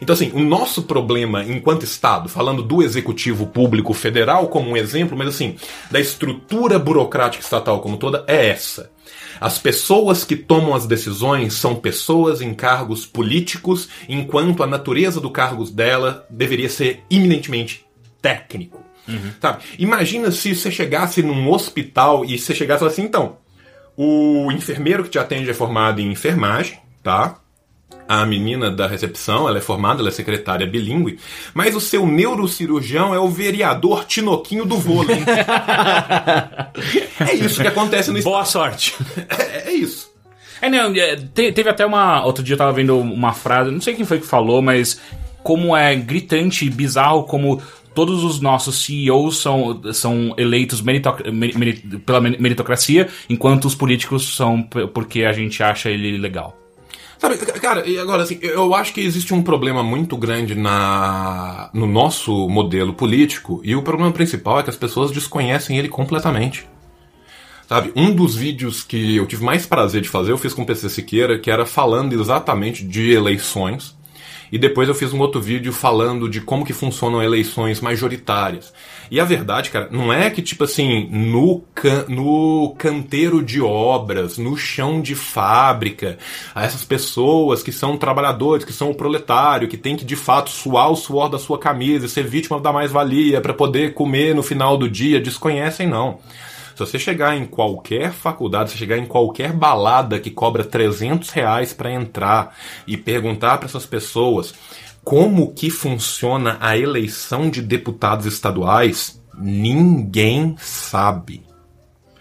Então, 0.02 0.12
assim, 0.12 0.30
o 0.34 0.40
nosso 0.40 0.82
problema 0.82 1.44
enquanto 1.44 1.84
Estado, 1.84 2.28
falando 2.28 2.62
do 2.62 2.82
executivo 2.82 3.46
público 3.46 3.94
federal 3.94 4.48
como 4.48 4.70
um 4.70 4.76
exemplo, 4.76 5.16
mas 5.16 5.28
assim, 5.28 5.56
da 5.90 5.98
estrutura 5.98 6.78
burocrática 6.78 7.42
estatal 7.42 7.80
como 7.80 7.96
toda, 7.96 8.22
é 8.26 8.48
essa. 8.48 8.90
As 9.40 9.58
pessoas 9.58 10.24
que 10.24 10.36
tomam 10.36 10.74
as 10.74 10.86
decisões 10.86 11.54
são 11.54 11.74
pessoas 11.74 12.40
em 12.40 12.54
cargos 12.54 13.04
políticos, 13.04 13.88
enquanto 14.08 14.62
a 14.62 14.66
natureza 14.66 15.20
do 15.20 15.30
cargo 15.30 15.64
dela 15.64 16.26
deveria 16.30 16.68
ser 16.68 17.02
eminentemente 17.10 17.84
técnico. 18.22 18.82
Uhum. 19.08 19.32
Sabe? 19.40 19.62
Imagina 19.78 20.30
se 20.30 20.54
você 20.54 20.70
chegasse 20.70 21.22
num 21.22 21.50
hospital 21.50 22.24
e 22.24 22.38
você 22.38 22.54
chegasse 22.54 22.84
assim, 22.84 23.02
então, 23.02 23.38
o 23.96 24.50
enfermeiro 24.52 25.04
que 25.04 25.10
te 25.10 25.18
atende 25.18 25.50
é 25.50 25.54
formado 25.54 26.00
em 26.00 26.10
enfermagem, 26.10 26.78
tá? 27.02 27.39
A 28.12 28.26
menina 28.26 28.72
da 28.72 28.88
recepção, 28.88 29.48
ela 29.48 29.58
é 29.58 29.60
formada, 29.60 30.00
ela 30.00 30.08
é 30.08 30.12
secretária 30.12 30.66
bilíngue, 30.66 31.16
mas 31.54 31.76
o 31.76 31.80
seu 31.80 32.04
neurocirurgião 32.04 33.14
é 33.14 33.20
o 33.20 33.28
vereador 33.28 34.04
Tinoquinho 34.04 34.64
do 34.64 34.76
vôlei. 34.76 35.18
é 37.20 37.34
isso 37.34 37.60
que 37.60 37.68
acontece 37.68 38.10
no 38.10 38.20
Boa 38.22 38.44
sorte. 38.44 38.96
É, 39.38 39.70
é 39.70 39.72
isso. 39.72 40.10
É, 40.60 40.68
não, 40.68 40.92
é, 40.94 41.14
te- 41.14 41.52
teve 41.52 41.70
até 41.70 41.86
uma. 41.86 42.24
Outro 42.24 42.42
dia 42.42 42.54
eu 42.54 42.58
tava 42.58 42.72
vendo 42.72 42.98
uma 42.98 43.32
frase, 43.32 43.70
não 43.70 43.80
sei 43.80 43.94
quem 43.94 44.04
foi 44.04 44.18
que 44.18 44.26
falou, 44.26 44.60
mas 44.60 45.00
como 45.42 45.76
é 45.76 45.94
gritante 45.94 46.66
e 46.66 46.70
bizarro 46.70 47.22
como 47.24 47.62
todos 47.94 48.24
os 48.24 48.40
nossos 48.40 48.84
CEOs 48.84 49.40
são, 49.40 49.80
são 49.92 50.34
eleitos 50.36 50.80
meritoc- 50.82 51.24
meri- 51.30 51.56
meri- 51.56 51.98
pela 52.04 52.20
meri- 52.20 52.42
meritocracia, 52.42 53.08
enquanto 53.28 53.66
os 53.66 53.74
políticos 53.74 54.34
são 54.36 54.62
porque 54.62 55.22
a 55.24 55.32
gente 55.32 55.62
acha 55.62 55.88
ele 55.88 56.18
legal. 56.18 56.59
Sabe, 57.20 57.36
cara, 57.36 57.86
e 57.86 57.98
agora 57.98 58.22
assim, 58.22 58.38
eu 58.40 58.74
acho 58.74 58.94
que 58.94 59.02
existe 59.02 59.34
um 59.34 59.42
problema 59.42 59.82
muito 59.82 60.16
grande 60.16 60.54
na 60.54 61.68
no 61.74 61.86
nosso 61.86 62.48
modelo 62.48 62.94
político, 62.94 63.60
e 63.62 63.76
o 63.76 63.82
problema 63.82 64.10
principal 64.10 64.58
é 64.58 64.62
que 64.62 64.70
as 64.70 64.76
pessoas 64.76 65.10
desconhecem 65.10 65.76
ele 65.76 65.90
completamente. 65.90 66.66
Sabe, 67.68 67.92
um 67.94 68.10
dos 68.10 68.34
vídeos 68.34 68.82
que 68.82 69.16
eu 69.16 69.26
tive 69.26 69.44
mais 69.44 69.66
prazer 69.66 70.00
de 70.00 70.08
fazer, 70.08 70.32
eu 70.32 70.38
fiz 70.38 70.54
com 70.54 70.62
o 70.62 70.66
PC 70.66 70.88
Siqueira, 70.88 71.38
que 71.38 71.50
era 71.50 71.66
falando 71.66 72.18
exatamente 72.18 72.82
de 72.82 73.12
eleições. 73.12 73.94
E 74.50 74.58
depois 74.58 74.88
eu 74.88 74.94
fiz 74.94 75.12
um 75.12 75.20
outro 75.20 75.40
vídeo 75.40 75.72
falando 75.72 76.28
de 76.28 76.40
como 76.40 76.64
que 76.64 76.72
funcionam 76.72 77.22
eleições 77.22 77.80
majoritárias. 77.80 78.72
E 79.10 79.18
a 79.18 79.24
verdade, 79.24 79.70
cara, 79.70 79.88
não 79.90 80.12
é 80.12 80.30
que, 80.30 80.40
tipo 80.40 80.62
assim, 80.62 81.08
no, 81.10 81.62
can 81.74 82.04
no 82.06 82.76
canteiro 82.78 83.42
de 83.42 83.60
obras, 83.60 84.38
no 84.38 84.56
chão 84.56 85.02
de 85.02 85.16
fábrica, 85.16 86.16
essas 86.54 86.84
pessoas 86.84 87.60
que 87.60 87.72
são 87.72 87.96
trabalhadores, 87.96 88.64
que 88.64 88.72
são 88.72 88.90
o 88.90 88.94
proletário, 88.94 89.66
que 89.66 89.76
tem 89.76 89.96
que 89.96 90.04
de 90.04 90.14
fato 90.14 90.48
suar 90.50 90.92
o 90.92 90.96
suor 90.96 91.28
da 91.28 91.40
sua 91.40 91.58
camisa 91.58 92.06
e 92.06 92.08
ser 92.08 92.24
vítima 92.24 92.60
da 92.60 92.72
mais-valia 92.72 93.40
para 93.40 93.52
poder 93.52 93.94
comer 93.94 94.32
no 94.32 94.44
final 94.44 94.76
do 94.76 94.88
dia, 94.88 95.20
desconhecem, 95.20 95.88
não. 95.88 96.20
Se 96.76 96.86
você 96.86 96.98
chegar 96.98 97.36
em 97.36 97.44
qualquer 97.44 98.12
faculdade, 98.12 98.70
se 98.70 98.78
chegar 98.78 98.96
em 98.96 99.04
qualquer 99.04 99.52
balada 99.52 100.18
que 100.20 100.30
cobra 100.30 100.64
300 100.64 101.28
reais 101.30 101.74
para 101.74 101.92
entrar 101.92 102.56
e 102.86 102.96
perguntar 102.96 103.58
para 103.58 103.66
essas 103.66 103.84
pessoas 103.84 104.54
como 105.10 105.52
que 105.52 105.70
funciona 105.70 106.56
a 106.60 106.78
eleição 106.78 107.50
de 107.50 107.60
deputados 107.60 108.26
estaduais, 108.26 109.20
ninguém 109.36 110.54
sabe. 110.56 111.42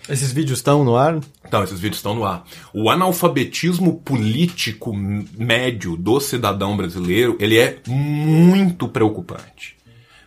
Esses 0.10 0.32
vídeos 0.32 0.58
estão 0.58 0.84
no 0.84 0.98
ar? 0.98 1.20
Então, 1.46 1.64
esses 1.64 1.80
vídeos 1.80 1.98
estão 2.00 2.16
no 2.16 2.26
ar. 2.26 2.44
O 2.74 2.90
analfabetismo 2.90 4.00
político 4.00 4.92
médio 4.92 5.96
do 5.96 6.20
cidadão 6.20 6.76
brasileiro, 6.76 7.38
ele 7.40 7.60
é 7.60 7.78
muito 7.88 8.88
preocupante. 8.88 9.78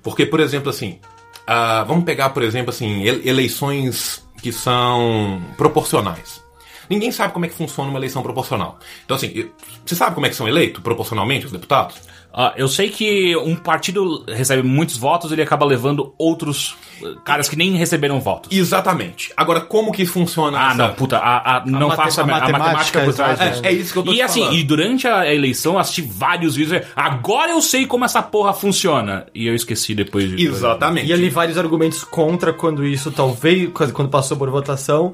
Porque, 0.00 0.24
por 0.24 0.38
exemplo, 0.38 0.70
assim, 0.70 1.00
ah, 1.44 1.82
vamos 1.82 2.04
pegar, 2.04 2.30
por 2.30 2.44
exemplo, 2.44 2.70
assim, 2.70 3.02
ele- 3.02 3.28
eleições 3.28 4.24
que 4.40 4.52
são 4.52 5.42
proporcionais. 5.56 6.40
Ninguém 6.88 7.10
sabe 7.12 7.32
como 7.32 7.44
é 7.44 7.48
que 7.48 7.54
funciona 7.54 7.88
uma 7.90 7.98
eleição 7.98 8.22
proporcional. 8.22 8.78
Então, 9.04 9.16
assim, 9.16 9.48
você 9.84 9.94
sabe 9.94 10.14
como 10.14 10.26
é 10.26 10.28
que 10.28 10.36
são 10.36 10.48
eleitos 10.48 10.82
proporcionalmente 10.82 11.46
os 11.46 11.52
deputados? 11.52 11.96
Ah, 12.34 12.54
eu 12.56 12.66
sei 12.66 12.88
que 12.88 13.36
um 13.36 13.54
partido 13.54 14.24
recebe 14.26 14.62
muitos 14.62 14.96
votos, 14.96 15.30
ele 15.32 15.42
acaba 15.42 15.66
levando 15.66 16.14
outros 16.16 16.74
eh, 17.04 17.14
caras 17.26 17.46
que 17.46 17.54
nem 17.56 17.72
receberam 17.76 18.18
votos. 18.20 18.50
Exatamente. 18.56 19.30
Agora, 19.36 19.60
como 19.60 19.92
que 19.92 20.06
funciona 20.06 20.58
Ah, 20.58 20.68
essa- 20.68 20.76
não, 20.88 20.94
puta, 20.94 21.18
a, 21.18 21.58
a- 21.58 21.66
não 21.66 21.90
faço 21.90 22.22
a, 22.22 22.26
matemática, 22.26 22.58
matemática 22.58 23.00
por 23.04 23.12
trás 23.14 23.32
exata, 23.38 23.50
disso. 23.50 23.64
é- 23.66 23.68
é 23.68 23.72
isso 23.74 23.92
que 23.92 23.98
eu 23.98 24.02
tô 24.02 24.12
E 24.12 24.16
te 24.16 24.22
assim, 24.22 24.40
falando. 24.40 24.56
e 24.56 24.64
durante 24.64 25.06
a 25.06 25.34
eleição 25.34 25.74
eu 25.74 25.78
assisti 25.78 26.00
vários 26.00 26.56
vídeos. 26.56 26.80
é, 26.80 26.86
Agora 26.96 27.50
eu 27.52 27.60
sei 27.60 27.84
como 27.86 28.06
essa 28.06 28.22
porra 28.22 28.54
funciona. 28.54 29.26
E 29.34 29.46
eu 29.46 29.54
esqueci 29.54 29.94
depois 29.94 30.30
de. 30.34 30.42
Exatamente. 30.42 31.08
E 31.08 31.12
ali 31.12 31.28
vários 31.28 31.58
argumentos 31.58 32.02
contra 32.02 32.50
quando 32.54 32.82
isso 32.86 33.10
talvez, 33.12 33.68
quando 33.92 34.08
passou 34.08 34.38
por 34.38 34.48
votação, 34.48 35.12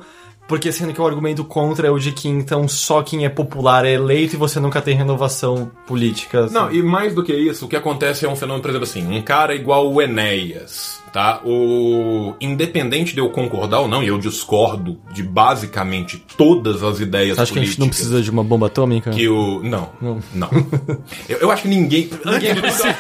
porque 0.49 0.73
sendo 0.73 0.93
que 0.95 1.01
o 1.01 1.07
argumento 1.07 1.45
contra 1.45 1.87
é 1.87 1.91
o 1.91 1.99
de 1.99 2.11
que 2.11 2.29
então 2.29 2.67
só 2.67 3.03
quem 3.03 3.25
é 3.25 3.29
popular 3.29 3.85
é 3.85 3.93
eleito 3.93 4.35
e 4.35 4.39
você 4.39 4.59
nunca 4.59 4.81
tem 4.81 4.97
renovação 4.97 5.71
política. 5.87 6.45
assim. 6.45 6.55
Não, 6.55 6.73
e 6.73 6.83
mais 6.83 7.15
do 7.15 7.23
que 7.23 7.35
isso, 7.35 7.67
o 7.67 7.69
que 7.69 7.77
acontece 7.77 8.25
é 8.25 8.29
um 8.29 8.35
fenômeno, 8.35 8.63
por 8.63 8.71
exemplo, 8.71 8.89
assim, 8.89 9.07
um 9.07 9.21
cara 9.23 9.55
igual 9.55 9.93
o 9.93 10.01
Enéas, 10.01 11.01
tá? 11.13 11.41
O 11.45 12.35
independente 12.41 13.13
de 13.15 13.21
eu 13.21 13.29
concordar 13.31 13.81
ou 13.81 13.89
não, 13.89 14.03
e 14.03 14.09
eu 14.09 14.19
discordo 14.19 14.99
de 15.13 15.23
basicamente 15.23 16.25
todas 16.37 16.83
as 16.83 16.99
ideias 17.01 17.37
Você 17.37 17.43
acha 17.43 17.53
que 17.53 17.59
a 17.59 17.61
políticas. 17.61 17.69
gente 17.71 17.81
não 17.81 17.89
precisa 17.89 18.23
de 18.23 18.31
uma 18.31 18.43
bomba 18.43 18.67
atômica? 18.67 19.11
que 19.11 19.29
o 19.29 19.63
não, 19.63 19.91
não. 20.35 20.49
eu, 21.29 21.39
eu 21.39 21.51
acho 21.51 21.63
que 21.63 21.69
ninguém, 21.69 22.09
acho 22.25 22.35
ninguém 22.35 22.55
precisa 22.57 22.93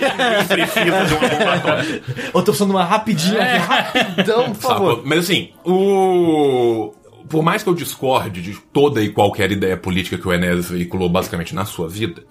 de 1.07 1.15
uma 1.15 1.29
bomba 1.29 1.55
atômica. 1.55 2.03
Eu 2.27 2.33
tô 2.33 2.43
precisando 2.43 2.69
de 2.69 2.75
uma 2.77 2.85
rapidinha 2.85 3.41
aqui, 3.43 3.57
rapidão, 3.59 4.53
por 4.53 4.61
favor. 4.61 4.91
Sacou? 4.91 5.03
Mas 5.07 5.19
assim, 5.21 5.49
o. 5.65 6.93
Por 7.29 7.43
mais 7.43 7.63
que 7.63 7.69
eu 7.69 7.75
discorde 7.75 8.41
de 8.43 8.55
toda 8.73 9.03
e 9.03 9.11
qualquer 9.11 9.51
ideia 9.53 9.77
política 9.77 10.17
que 10.19 10.27
o 10.27 10.33
Enéas 10.33 10.69
veiculou 10.71 11.09
basicamente 11.09 11.55
na 11.55 11.65
sua 11.65 11.89
vida, 11.89 12.25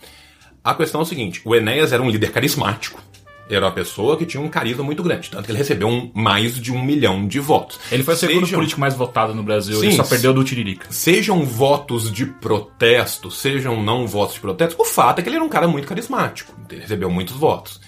a 0.63 0.73
questão 0.73 1.01
é 1.01 1.03
o 1.03 1.07
seguinte: 1.07 1.41
o 1.45 1.55
Enéas 1.55 1.91
era 1.93 2.01
um 2.01 2.09
líder 2.09 2.31
carismático. 2.31 3.01
Era 3.49 3.65
uma 3.65 3.71
pessoa 3.71 4.17
que 4.17 4.25
tinha 4.25 4.43
um 4.43 4.49
carisma 4.49 4.83
muito 4.83 5.01
grande, 5.01 5.29
tanto 5.29 5.45
que 5.45 5.51
ele 5.51 5.57
recebeu 5.57 5.87
um- 5.87 6.11
mais 6.13 6.59
de 6.59 6.73
um 6.73 6.83
milhão 6.83 7.25
de 7.25 7.39
votos. 7.39 7.79
Ele 7.89 8.03
foi 8.03 8.13
o 8.13 8.17
segundo 8.17 8.41
Sejam- 8.41 8.59
político 8.59 8.81
mais 8.81 8.93
votado 8.93 9.33
no 9.33 9.41
Brasil. 9.41 9.79
Sim, 9.79 9.85
ele 9.87 9.95
só 9.95 10.03
perdeu 10.03 10.33
do 10.33 10.43
Tiririca. 10.43 10.87
Sejam 10.89 11.45
votos 11.45 12.11
de 12.11 12.25
protesto, 12.25 13.31
sejam 13.31 13.81
não 13.81 14.05
votos 14.05 14.35
de 14.35 14.41
protesto, 14.41 14.75
o 14.77 14.83
fato 14.83 15.19
é 15.19 15.21
que 15.21 15.29
ele 15.29 15.37
era 15.37 15.45
um 15.45 15.49
cara 15.49 15.65
muito 15.65 15.87
carismático. 15.87 16.53
Ele 16.69 16.81
recebeu 16.81 17.09
muitos 17.09 17.37
votos. 17.37 17.79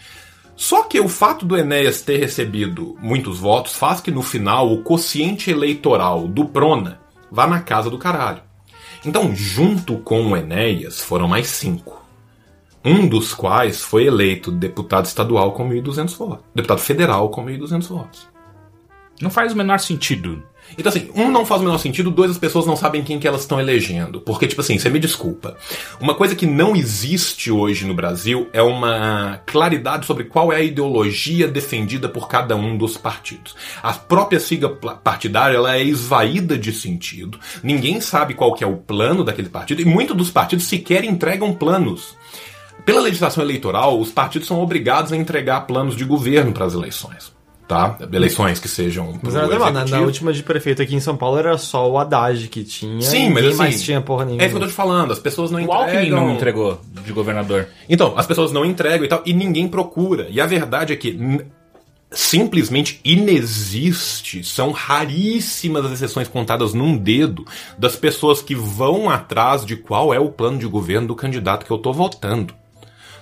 Só 0.60 0.84
que 0.84 0.99
o 0.99 1.07
fato 1.07 1.45
do 1.45 1.56
Enéas 1.56 2.02
ter 2.02 2.18
recebido 2.18 2.98
muitos 2.99 3.40
votos 3.40 3.77
faz 3.77 4.02
que 4.02 4.11
no 4.11 4.22
final 4.22 4.69
o 4.69 4.84
quociente 4.84 5.49
eleitoral 5.49 6.27
do 6.27 6.44
Prona 6.44 6.99
vá 7.31 7.48
na 7.48 7.61
casa 7.61 7.90
do 7.90 7.98
caralho. 7.98 8.41
Então, 9.06 9.34
junto 9.34 9.99
com 9.99 10.22
o 10.27 10.36
Enéas, 10.36 10.99
foram 10.99 11.30
mais 11.30 11.48
cinco. 11.48 12.06
Um 12.84 13.07
dos 13.07 13.34
quais 13.34 13.81
foi 13.81 14.06
eleito 14.06 14.52
deputado 14.52 15.06
estadual 15.06 15.53
com 15.53 15.69
1.200 15.69 16.18
votos. 16.18 16.45
Deputado 16.53 16.81
federal 16.81 17.30
com 17.30 17.45
1.200 17.45 17.88
votos. 17.88 18.27
Não 19.22 19.30
faz 19.30 19.53
o 19.53 19.56
menor 19.56 19.80
sentido. 19.80 20.44
Então, 20.78 20.90
assim, 20.90 21.10
um 21.16 21.30
não 21.30 21.46
faz 21.46 21.62
o 21.62 21.64
menor 21.66 21.78
sentido, 21.78 22.12
dois, 22.12 22.32
as 22.32 22.38
pessoas 22.38 22.66
não 22.66 22.76
sabem 22.76 23.04
quem 23.04 23.20
que 23.20 23.28
elas 23.28 23.41
estão 23.41 23.60
elegendo. 23.60 24.22
Porque, 24.22 24.48
tipo 24.48 24.62
assim, 24.62 24.78
você 24.78 24.90
me 24.90 25.00
desculpa. 25.00 25.58
Uma 26.00 26.16
coisa 26.16 26.36
que 26.36 26.46
não 26.46 26.76
existe 26.76 27.52
hoje 27.52 27.86
no 27.86 27.94
Brasil 27.94 28.48
é 28.54 28.62
uma 28.62 29.41
claridade 29.46 30.06
sobre 30.06 30.26
qual 30.26 30.54
é 30.54 30.58
a 30.58 30.62
ideologia 30.62 31.48
defendida 31.48 32.08
por 32.08 32.28
cada 32.28 32.56
um 32.56 32.78
dos 32.78 32.98
partidos. 32.98 33.56
A 33.82 33.94
própria 33.94 34.40
sigla 34.40 34.70
partidária, 34.70 35.58
ela 35.58 35.76
é 35.76 35.84
esvaída 35.84 36.58
de 36.58 36.72
sentido. 36.72 37.40
Ninguém 37.64 38.00
sabe 38.02 38.34
qual 38.34 38.54
que 38.54 38.64
é 38.64 38.68
o 38.68 38.78
plano 38.78 39.24
daquele 39.24 39.50
partido 39.50 39.82
e 39.82 39.86
muitos 39.86 40.16
dos 40.16 40.32
partidos 40.32 40.66
sequer 40.66 41.04
entregam 41.04 41.54
planos. 41.54 42.18
Pela 42.86 43.02
legislação 43.02 43.44
eleitoral, 43.44 44.00
os 44.00 44.12
partidos 44.12 44.48
são 44.48 44.62
obrigados 44.62 45.12
a 45.12 45.18
entregar 45.18 45.62
planos 45.62 45.96
de 45.96 46.06
governo 46.06 46.54
para 46.54 46.66
as 46.66 46.74
eleições 46.74 47.39
tá? 47.70 48.00
Eleições 48.12 48.60
que 48.60 48.68
sejam. 48.68 49.20
Mas 49.22 49.36
era 49.36 49.48
demais, 49.48 49.72
na, 49.72 49.86
na, 49.86 50.00
última 50.02 50.34
de 50.34 50.41
prefeito 50.41 50.82
aqui 50.82 50.96
em 50.96 51.00
São 51.00 51.16
Paulo 51.16 51.38
era 51.38 51.56
só 51.56 51.88
o 51.88 52.00
Haddad 52.00 52.48
que 52.48 52.64
tinha. 52.64 53.00
Sim, 53.00 53.30
mas 53.30 53.46
assim, 53.46 53.58
mais 53.58 53.84
tinha 53.84 54.02
porra 54.02 54.26
nenhuma. 54.26 54.41
É 54.41 54.48
isso 54.48 54.56
que 54.56 54.58
eu 54.58 54.66
tô 54.66 54.72
te 54.72 54.76
falando, 54.76 55.14
as 55.14 55.20
pessoas 55.20 55.52
não 55.52 55.60
o 55.60 55.62
entregam. 55.62 55.80
O 55.80 55.96
Alckmin 55.96 56.10
não 56.10 56.32
entregou 56.34 56.82
de 57.06 57.14
governador. 57.14 57.68
Então, 57.88 58.16
as 58.18 58.26
pessoas 58.26 58.52
não 58.52 58.66
entregam 58.66 59.06
e 59.06 59.08
tal, 59.08 59.22
e 59.24 59.34
ninguém 59.34 59.68
procura. 59.68 60.26
E 60.32 60.41
a 60.41 60.48
verdade 60.48 60.94
é 60.94 60.96
que 60.96 61.46
simplesmente 62.12 63.00
inexiste, 63.06 64.44
são 64.44 64.72
raríssimas 64.72 65.86
as 65.86 65.91
exceções 65.91 66.28
contadas 66.28 66.74
num 66.74 66.98
dedo 66.98 67.46
das 67.78 67.96
pessoas 67.96 68.41
que 68.41 68.56
vão 68.56 69.12
atrás 69.12 69.64
de 69.64 69.76
qual 69.76 70.12
é 70.12 70.20
o 70.20 70.32
plano 70.32 70.58
de 70.58 70.66
governo 70.66 71.10
do 71.10 71.16
candidato 71.16 71.68
que 71.68 71.72
eu 71.72 71.78
tô 71.78 71.94
votando. 71.94 72.56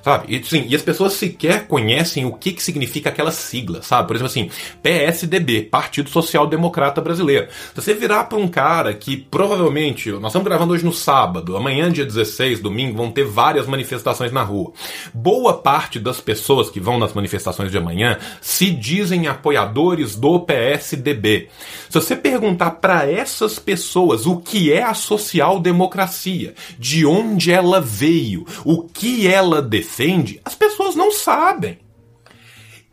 Sabe? 0.07 0.37
E, 0.37 0.41
sim, 0.41 0.65
e 0.69 0.73
as 0.73 0.81
pessoas 0.81 1.11
sequer 1.11 1.67
conhecem 1.67 2.23
o 2.23 2.31
que, 2.31 2.53
que 2.53 2.63
significa 2.63 3.09
aquela 3.09 3.29
sigla, 3.29 3.81
sabe? 3.81 4.07
Por 4.07 4.15
exemplo, 4.15 4.31
assim, 4.31 4.49
PSDB, 4.81 5.63
Partido 5.63 6.09
Social 6.09 6.47
Democrata 6.47 7.01
Brasileiro. 7.01 7.49
Se 7.75 7.81
você 7.81 7.93
virar 7.93 8.23
para 8.23 8.37
um 8.37 8.47
cara 8.47 8.93
que 8.93 9.17
provavelmente, 9.17 10.09
nós 10.11 10.27
estamos 10.27 10.47
gravando 10.47 10.71
hoje 10.71 10.85
no 10.85 10.93
sábado, 10.93 11.57
amanhã, 11.57 11.91
dia 11.91 12.05
16, 12.05 12.61
domingo, 12.61 12.95
vão 12.95 13.11
ter 13.11 13.25
várias 13.25 13.67
manifestações 13.67 14.31
na 14.31 14.43
rua. 14.43 14.71
Boa 15.13 15.55
parte 15.55 15.99
das 15.99 16.21
pessoas 16.21 16.69
que 16.69 16.79
vão 16.79 16.97
nas 16.97 17.11
manifestações 17.11 17.69
de 17.69 17.77
amanhã 17.77 18.17
se 18.39 18.71
dizem 18.71 19.27
apoiadores 19.27 20.15
do 20.15 20.39
PSDB. 20.39 21.49
Se 21.89 21.99
você 21.99 22.15
perguntar 22.15 22.71
para 22.71 23.11
essas 23.11 23.59
pessoas 23.59 24.25
o 24.25 24.37
que 24.37 24.71
é 24.71 24.83
a 24.83 24.93
social-democracia, 24.93 26.53
de 26.79 27.05
onde 27.05 27.51
ela 27.51 27.81
veio, 27.81 28.45
o 28.63 28.83
que 28.83 29.27
ela 29.27 29.61
defende, 29.61 29.96
as 30.45 30.53
pessoas 30.53 30.95
não 30.95 31.11
sabem. 31.11 31.79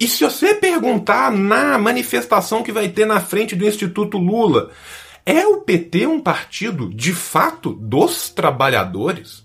E 0.00 0.08
se 0.08 0.24
você 0.24 0.54
perguntar 0.54 1.30
na 1.30 1.78
manifestação 1.78 2.62
que 2.62 2.72
vai 2.72 2.88
ter 2.88 3.06
na 3.06 3.20
frente 3.20 3.54
do 3.54 3.66
Instituto 3.66 4.18
Lula, 4.18 4.70
é 5.24 5.46
o 5.46 5.58
PT 5.58 6.06
um 6.06 6.20
partido 6.20 6.88
de 6.88 7.12
fato 7.12 7.72
dos 7.72 8.28
trabalhadores? 8.30 9.43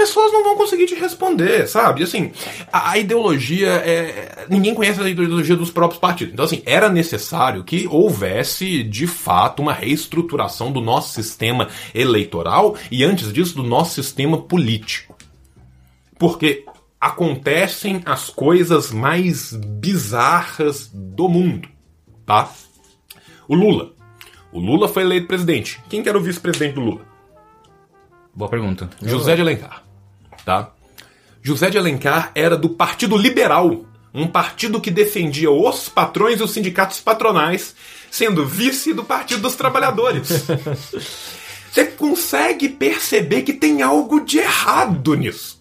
Pessoas 0.00 0.32
não 0.32 0.42
vão 0.42 0.56
conseguir 0.56 0.86
te 0.86 0.94
responder, 0.94 1.68
sabe? 1.68 2.02
Assim, 2.02 2.32
a, 2.72 2.92
a 2.92 2.98
ideologia 2.98 3.68
é. 3.68 4.46
Ninguém 4.48 4.74
conhece 4.74 4.98
a 4.98 5.08
ideologia 5.08 5.54
dos 5.54 5.70
próprios 5.70 6.00
partidos. 6.00 6.32
Então, 6.32 6.46
assim, 6.46 6.62
era 6.64 6.88
necessário 6.88 7.62
que 7.62 7.86
houvesse, 7.86 8.82
de 8.82 9.06
fato, 9.06 9.60
uma 9.60 9.74
reestruturação 9.74 10.72
do 10.72 10.80
nosso 10.80 11.12
sistema 11.12 11.68
eleitoral 11.94 12.76
e, 12.90 13.04
antes 13.04 13.30
disso, 13.30 13.54
do 13.54 13.62
nosso 13.62 14.02
sistema 14.02 14.38
político. 14.38 15.14
Porque 16.18 16.64
acontecem 16.98 18.00
as 18.06 18.30
coisas 18.30 18.90
mais 18.90 19.52
bizarras 19.52 20.90
do 20.92 21.28
mundo, 21.28 21.68
tá? 22.24 22.50
O 23.46 23.54
Lula. 23.54 23.92
O 24.50 24.60
Lula 24.60 24.88
foi 24.88 25.02
eleito 25.02 25.26
presidente. 25.26 25.78
Quem 25.90 26.02
que 26.02 26.08
era 26.08 26.16
o 26.16 26.22
vice-presidente 26.22 26.74
do 26.74 26.80
Lula? 26.80 27.02
Boa 28.34 28.50
pergunta. 28.50 28.88
José 29.02 29.36
de 29.36 29.42
Alencar 29.42 29.89
tá? 30.44 30.70
José 31.42 31.70
de 31.70 31.78
Alencar 31.78 32.32
era 32.34 32.56
do 32.56 32.68
Partido 32.68 33.16
Liberal, 33.16 33.84
um 34.12 34.26
partido 34.26 34.80
que 34.80 34.90
defendia 34.90 35.50
os 35.50 35.88
patrões 35.88 36.40
e 36.40 36.42
os 36.42 36.50
sindicatos 36.50 37.00
patronais, 37.00 37.74
sendo 38.10 38.46
vice 38.46 38.92
do 38.92 39.04
Partido 39.04 39.42
dos 39.42 39.54
Trabalhadores. 39.54 40.28
Você 41.70 41.84
consegue 41.86 42.68
perceber 42.68 43.42
que 43.42 43.52
tem 43.52 43.80
algo 43.80 44.20
de 44.20 44.38
errado 44.38 45.14
nisso. 45.14 45.59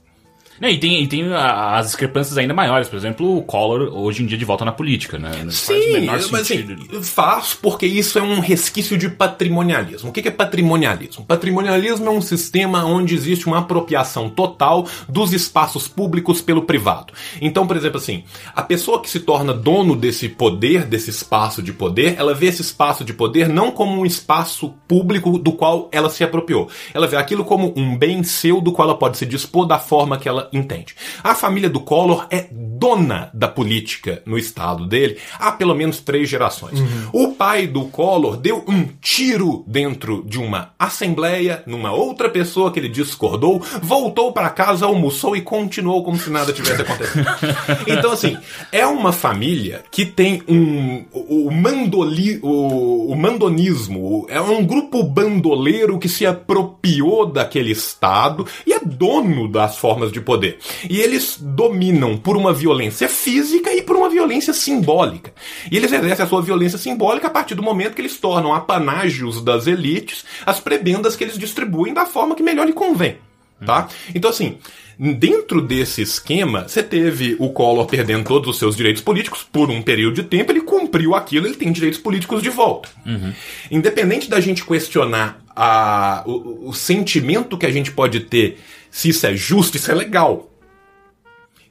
Né, 0.60 0.72
e 0.72 0.78
tem, 0.78 1.04
e 1.04 1.08
tem 1.08 1.34
as 1.34 1.88
discrepâncias 1.88 2.38
ainda 2.38 2.54
maiores. 2.54 2.90
Por 2.90 2.98
exemplo, 2.98 3.38
o 3.38 3.44
Collor 3.44 3.94
hoje 3.94 4.24
em 4.24 4.26
dia 4.26 4.38
de 4.38 4.46
volta 4.46 4.66
na 4.66 4.72
política, 4.72 5.18
né? 5.18 5.32
Não 5.44 5.52
Sim, 5.52 6.06
faz 6.06 6.30
mas 6.30 6.42
assim, 6.42 6.78
faz 7.02 7.54
porque 7.54 7.86
isso 7.86 8.20
é 8.20 8.22
um 8.22 8.40
resquício 8.40 8.98
de 8.98 9.10
patrimonialismo. 9.10 10.10
O 10.10 10.12
que 10.14 10.28
é 10.28 10.32
patrimonialismo? 10.32 11.26
Patrimonialismo 11.26 12.08
é 12.08 12.12
um 12.12 12.22
sistema 12.22 12.84
onde 12.86 13.16
existe 13.16 13.48
uma 13.48 13.60
apropriação 13.60 14.30
total 14.30 14.88
dos 15.08 15.34
espaços 15.34 15.88
públicos 15.88 16.42
pelo 16.42 16.64
privado. 16.64 17.14
Então, 17.42 17.66
por 17.66 17.78
exemplo, 17.78 17.98
assim, 17.98 18.24
a 18.54 18.62
pessoa 18.62 19.02
que 19.02 19.10
se 19.10 19.22
torna 19.22 19.54
dono 19.54 19.96
desse 19.96 20.28
poder, 20.28 20.86
desse 20.86 21.10
espaço 21.10 21.62
de 21.62 21.72
poder, 21.72 22.16
ela 22.18 22.34
vê 22.34 22.48
esse 22.48 22.62
espaço 22.62 23.04
de 23.04 23.14
poder 23.14 23.48
não 23.48 23.72
como 23.72 24.00
um 24.00 24.06
espaço 24.06 24.74
público 24.88 25.38
do 25.38 25.54
qual 25.54 25.90
ela 25.92 26.10
se 26.10 26.24
apropriou. 26.24 26.70
Ela 26.94 27.08
vê 27.08 27.16
aquilo 27.16 27.46
como 27.46 27.74
um 27.76 27.98
bem 27.98 28.24
seu 28.24 28.60
do 28.62 28.72
qual 28.72 28.90
ela 28.90 28.98
pode 28.98 29.18
se 29.18 29.26
dispor 29.26 29.66
da 29.66 29.80
forma 29.80 30.18
que 30.18 30.28
ela 30.28 30.49
entende. 30.52 30.96
A 31.24 31.36
família 31.36 31.70
do 31.70 31.80
Collor 31.80 32.28
é 32.30 32.48
dona 32.52 33.30
da 33.34 33.48
política 33.48 34.22
no 34.26 34.38
estado 34.38 34.86
dele 34.86 35.18
há 35.38 35.52
pelo 35.52 35.76
menos 35.76 36.00
três 36.00 36.30
gerações. 36.30 36.80
Uhum. 36.80 37.10
O 37.12 37.28
pai 37.34 37.68
do 37.68 37.86
Collor 37.86 38.38
deu 38.38 38.64
um 38.68 38.88
tiro 39.02 39.64
dentro 39.68 40.24
de 40.26 40.40
uma 40.40 40.72
assembleia, 40.80 41.64
numa 41.66 41.92
outra 41.92 42.30
pessoa 42.30 42.72
que 42.72 42.80
ele 42.80 42.90
discordou, 42.90 43.62
voltou 43.82 44.32
para 44.32 44.50
casa, 44.50 44.86
almoçou 44.86 45.36
e 45.36 45.42
continuou 45.42 46.04
como 46.04 46.18
se 46.18 46.30
nada 46.30 46.54
tivesse 46.54 46.82
acontecido. 46.82 47.26
então, 47.88 48.12
assim, 48.12 48.38
é 48.72 48.86
uma 48.86 49.12
família 49.12 49.84
que 49.92 50.06
tem 50.06 50.42
um. 50.48 51.06
O, 51.12 51.52
mandoli, 51.52 52.40
o, 52.42 53.12
o 53.12 53.16
mandonismo, 53.16 54.26
é 54.30 54.40
um 54.40 54.66
grupo 54.66 55.04
bandoleiro 55.04 56.00
que 56.00 56.08
se 56.08 56.26
apropriou 56.26 57.26
daquele 57.26 57.72
estado 57.72 58.46
e 58.66 58.74
é 58.74 58.80
dono 58.80 59.48
das 59.48 59.78
formas 59.78 60.12
de 60.12 60.22
poder 60.22 60.39
poder. 60.40 60.60
E 60.90 61.02
eles 61.02 61.38
dominam 61.40 62.18
por 62.18 62.38
uma 62.38 62.54
violência 62.54 63.10
física 63.10 63.74
e 63.74 63.82
por 63.82 63.96
uma 63.96 64.10
violência 64.10 64.54
simbólica. 64.54 65.34
E 65.70 65.76
eles 65.76 65.92
exercem 65.92 66.26
a 66.26 66.28
sua 66.28 66.42
violência 66.42 66.78
simbólica 66.78 67.28
a 67.28 67.32
partir 67.32 67.56
do 67.56 67.62
momento 67.62 67.94
que 67.94 68.02
eles 68.02 68.18
tornam 68.18 68.54
apanágios 68.54 69.44
das 69.44 69.68
elites 69.68 70.24
as 70.46 70.60
prebendas 70.60 71.16
que 71.16 71.24
eles 71.24 71.38
distribuem 71.38 71.94
da 71.94 72.06
forma 72.06 72.36
que 72.36 72.44
melhor 72.44 72.66
lhe 72.66 72.74
convém. 72.74 73.18
Tá? 73.66 73.90
Então, 74.16 74.30
assim, 74.30 74.58
dentro 74.98 75.62
desse 75.62 76.02
esquema, 76.02 76.66
você 76.66 76.82
teve 76.82 77.36
o 77.40 77.50
Collor 77.50 77.86
perdendo 77.86 78.24
todos 78.24 78.52
os 78.52 78.58
seus 78.58 78.74
direitos 78.74 79.02
políticos 79.02 79.46
por 79.52 79.70
um 79.70 79.82
período 79.82 80.16
de 80.16 80.24
tempo, 80.24 80.54
ele 80.54 80.62
cumpriu 80.62 81.14
aquilo, 81.14 81.46
ele 81.46 81.56
tem 81.56 81.70
direitos 81.70 82.00
políticos 82.00 82.42
de 82.42 82.50
volta. 82.50 82.88
Uhum. 83.06 83.34
Independente 83.70 84.30
da 84.30 84.40
gente 84.40 84.66
questionar 84.66 85.44
a, 85.54 86.24
o, 86.26 86.70
o 86.70 86.74
sentimento 86.74 87.58
que 87.58 87.66
a 87.66 87.72
gente 87.72 87.92
pode 87.92 88.22
ter 88.22 88.60
se 88.90 89.10
isso 89.10 89.26
é 89.26 89.36
justo, 89.36 89.78
isso 89.78 89.92
é 89.92 89.96
legal. 89.96 90.50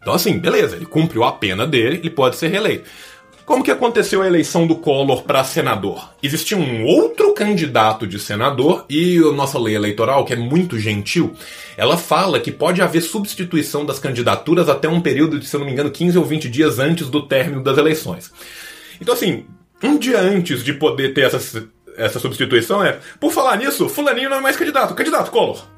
Então, 0.01 0.15
assim, 0.15 0.39
beleza, 0.39 0.77
ele 0.77 0.86
cumpriu 0.86 1.24
a 1.24 1.32
pena 1.32 1.66
dele, 1.66 1.97
ele 1.97 2.11
pode 2.11 2.36
ser 2.36 2.49
reeleito. 2.49 2.89
Como 3.49 3.65
que 3.65 3.70
aconteceu 3.70 4.20
a 4.20 4.27
eleição 4.27 4.66
do 4.66 4.77
Collor 4.77 5.23
para 5.23 5.43
senador? 5.43 6.11
Existia 6.23 6.55
um 6.55 6.85
outro 6.85 7.32
candidato 7.32 8.07
de 8.07 8.19
senador 8.19 8.85
e 8.90 9.16
a 9.16 9.32
nossa 9.32 9.59
lei 9.59 9.74
eleitoral, 9.74 10.27
que 10.27 10.35
é 10.35 10.36
muito 10.36 10.78
gentil, 10.78 11.35
ela 11.74 11.97
fala 11.97 12.39
que 12.40 12.53
pode 12.53 12.82
haver 12.82 13.01
substituição 13.01 13.86
das 13.86 13.99
candidaturas 13.99 14.69
até 14.69 14.86
um 14.86 15.01
período 15.01 15.39
de, 15.39 15.47
se 15.47 15.57
eu 15.57 15.61
não 15.61 15.66
me 15.66 15.73
engano, 15.73 15.90
15 15.90 16.19
ou 16.19 16.27
20 16.27 16.47
dias 16.51 16.78
antes 16.78 17.09
do 17.09 17.27
término 17.27 17.62
das 17.62 17.78
eleições. 17.78 18.31
Então, 19.01 19.15
assim, 19.15 19.47
um 19.82 19.97
dia 19.97 20.20
antes 20.20 20.62
de 20.62 20.74
poder 20.74 21.15
ter 21.15 21.23
essa, 21.23 21.66
essa 21.97 22.19
substituição 22.19 22.85
é, 22.85 22.99
por 23.19 23.32
falar 23.32 23.57
nisso, 23.57 23.89
fulaninho 23.89 24.28
não 24.28 24.36
é 24.36 24.40
mais 24.43 24.57
candidato, 24.57 24.95
candidato 24.95 25.31
Collor. 25.31 25.78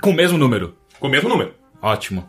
Com 0.00 0.10
o 0.10 0.14
mesmo 0.14 0.38
número. 0.38 0.76
Com 0.98 1.08
o 1.08 1.10
mesmo 1.10 1.28
número. 1.28 1.54
Ótimo. 1.80 2.28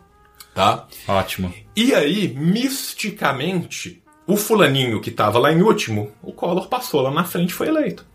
Tá? 0.54 0.86
Ótimo. 1.08 1.52
E 1.74 1.94
aí, 1.94 2.28
misticamente, 2.28 4.02
o 4.26 4.36
fulaninho 4.36 5.00
que 5.00 5.10
estava 5.10 5.38
lá 5.38 5.52
em 5.52 5.62
último, 5.62 6.12
o 6.22 6.32
Collor 6.32 6.68
passou 6.68 7.00
lá 7.00 7.10
na 7.10 7.24
frente 7.24 7.50
e 7.50 7.54
foi 7.54 7.68
eleito. 7.68 8.06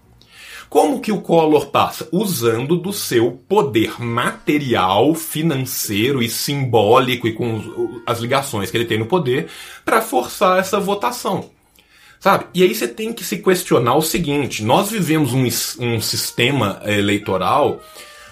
Como 0.69 1.01
que 1.01 1.11
o 1.11 1.21
Collor 1.21 1.67
passa? 1.67 2.07
Usando 2.11 2.77
do 2.77 2.93
seu 2.93 3.31
poder 3.31 3.99
material, 3.99 5.15
financeiro 5.15 6.21
e 6.21 6.29
simbólico 6.29 7.27
e 7.27 7.33
com 7.33 8.01
as 8.05 8.19
ligações 8.19 8.69
que 8.69 8.77
ele 8.77 8.85
tem 8.85 8.99
no 8.99 9.07
poder 9.07 9.49
para 9.83 10.01
forçar 10.01 10.59
essa 10.59 10.79
votação. 10.79 11.49
Sabe? 12.19 12.45
E 12.53 12.63
aí 12.63 12.75
você 12.75 12.87
tem 12.87 13.11
que 13.13 13.23
se 13.23 13.37
questionar 13.37 13.95
o 13.95 14.01
seguinte: 14.01 14.63
nós 14.63 14.91
vivemos 14.91 15.33
um, 15.33 15.45
um 15.83 16.01
sistema 16.01 16.81
eleitoral 16.85 17.81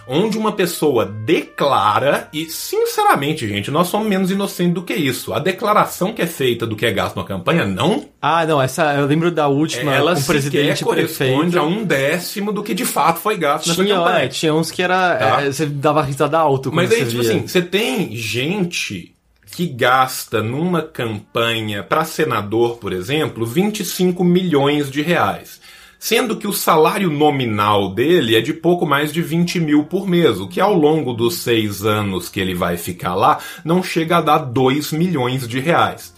onde 0.08 0.38
uma 0.38 0.52
pessoa 0.52 1.06
declara, 1.06 2.30
e 2.32 2.46
sinceramente, 2.50 3.48
gente, 3.48 3.70
nós 3.72 3.88
somos 3.88 4.08
menos 4.08 4.32
inocentes 4.32 4.74
do 4.74 4.82
que 4.84 4.94
isso. 4.94 5.34
A 5.34 5.40
declaração 5.40 6.14
que 6.14 6.22
é 6.22 6.28
feita 6.28 6.66
do 6.66 6.76
que 6.76 6.86
é 6.86 6.92
gasto 6.92 7.16
na 7.16 7.24
campanha 7.24 7.66
não. 7.66 8.06
Ah, 8.22 8.46
não, 8.46 8.62
essa 8.62 8.94
eu 8.96 9.06
lembro 9.06 9.32
da 9.32 9.48
última 9.48 9.94
ela 9.94 10.14
o 10.14 10.24
presidente 10.24 10.84
corresponde 10.84 11.52
prefeito. 11.52 11.60
a 11.60 11.64
um 11.64 11.84
décimo 11.84 12.52
do 12.52 12.64
que 12.64 12.74
de 12.74 12.86
fato 12.86 13.20
foi 13.20 13.38
gasto 13.38 13.68
nessa 13.68 13.84
Tinha, 13.84 13.96
campanha. 13.96 14.26
é, 14.26 14.28
tinha 14.28 14.54
uns 14.54 14.72
que 14.72 14.82
era. 14.82 15.16
Tá. 15.16 15.42
é, 15.42 15.52
você 15.52 15.66
dava 15.66 16.02
risada 16.02 16.38
alto 16.38 16.72
Mas 16.74 16.92
aí, 16.92 17.06
tipo 17.06 17.22
via. 17.22 17.32
assim, 17.32 17.48
você 17.48 17.62
tem 17.62 18.16
gente 18.16 19.14
que 19.52 19.66
gasta 19.66 20.42
numa 20.44 20.82
campanha 20.82 21.82
para 21.84 22.06
senador, 22.06 22.78
por 22.78 22.94
exemplo, 22.94 23.46
25 23.46 24.24
milhões 24.24 24.92
de 24.92 25.02
reais. 25.02 25.60
Sendo 26.00 26.38
que 26.38 26.48
o 26.48 26.54
salário 26.54 27.10
nominal 27.10 27.94
dele 27.94 28.36
é 28.36 28.42
de 28.42 28.54
pouco 28.54 28.86
mais 28.86 29.12
de 29.12 29.22
20 29.22 29.60
mil 29.60 29.84
por 29.86 30.08
mês, 30.08 30.40
o 30.40 30.48
que 30.48 30.62
ao 30.62 30.74
longo 30.74 31.14
dos 31.14 31.38
seis 31.38 31.84
anos 31.84 32.30
que 32.30 32.40
ele 32.40 32.54
vai 32.54 32.78
ficar 32.78 33.16
lá 33.16 33.40
não 33.66 33.82
chega 33.82 34.18
a 34.18 34.22
dar 34.22 34.38
2 34.38 34.92
milhões 34.92 35.48
de 35.48 35.60
reais. 35.60 36.14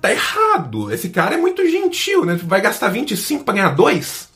Tá 0.00 0.10
errado. 0.10 0.92
Esse 0.92 1.10
cara 1.10 1.34
é 1.34 1.38
muito 1.38 1.64
gentil, 1.68 2.24
né? 2.24 2.38
Vai 2.42 2.60
gastar 2.60 2.88
25 2.88 3.44
para 3.44 3.54
ganhar 3.54 3.70
2? 3.70 4.30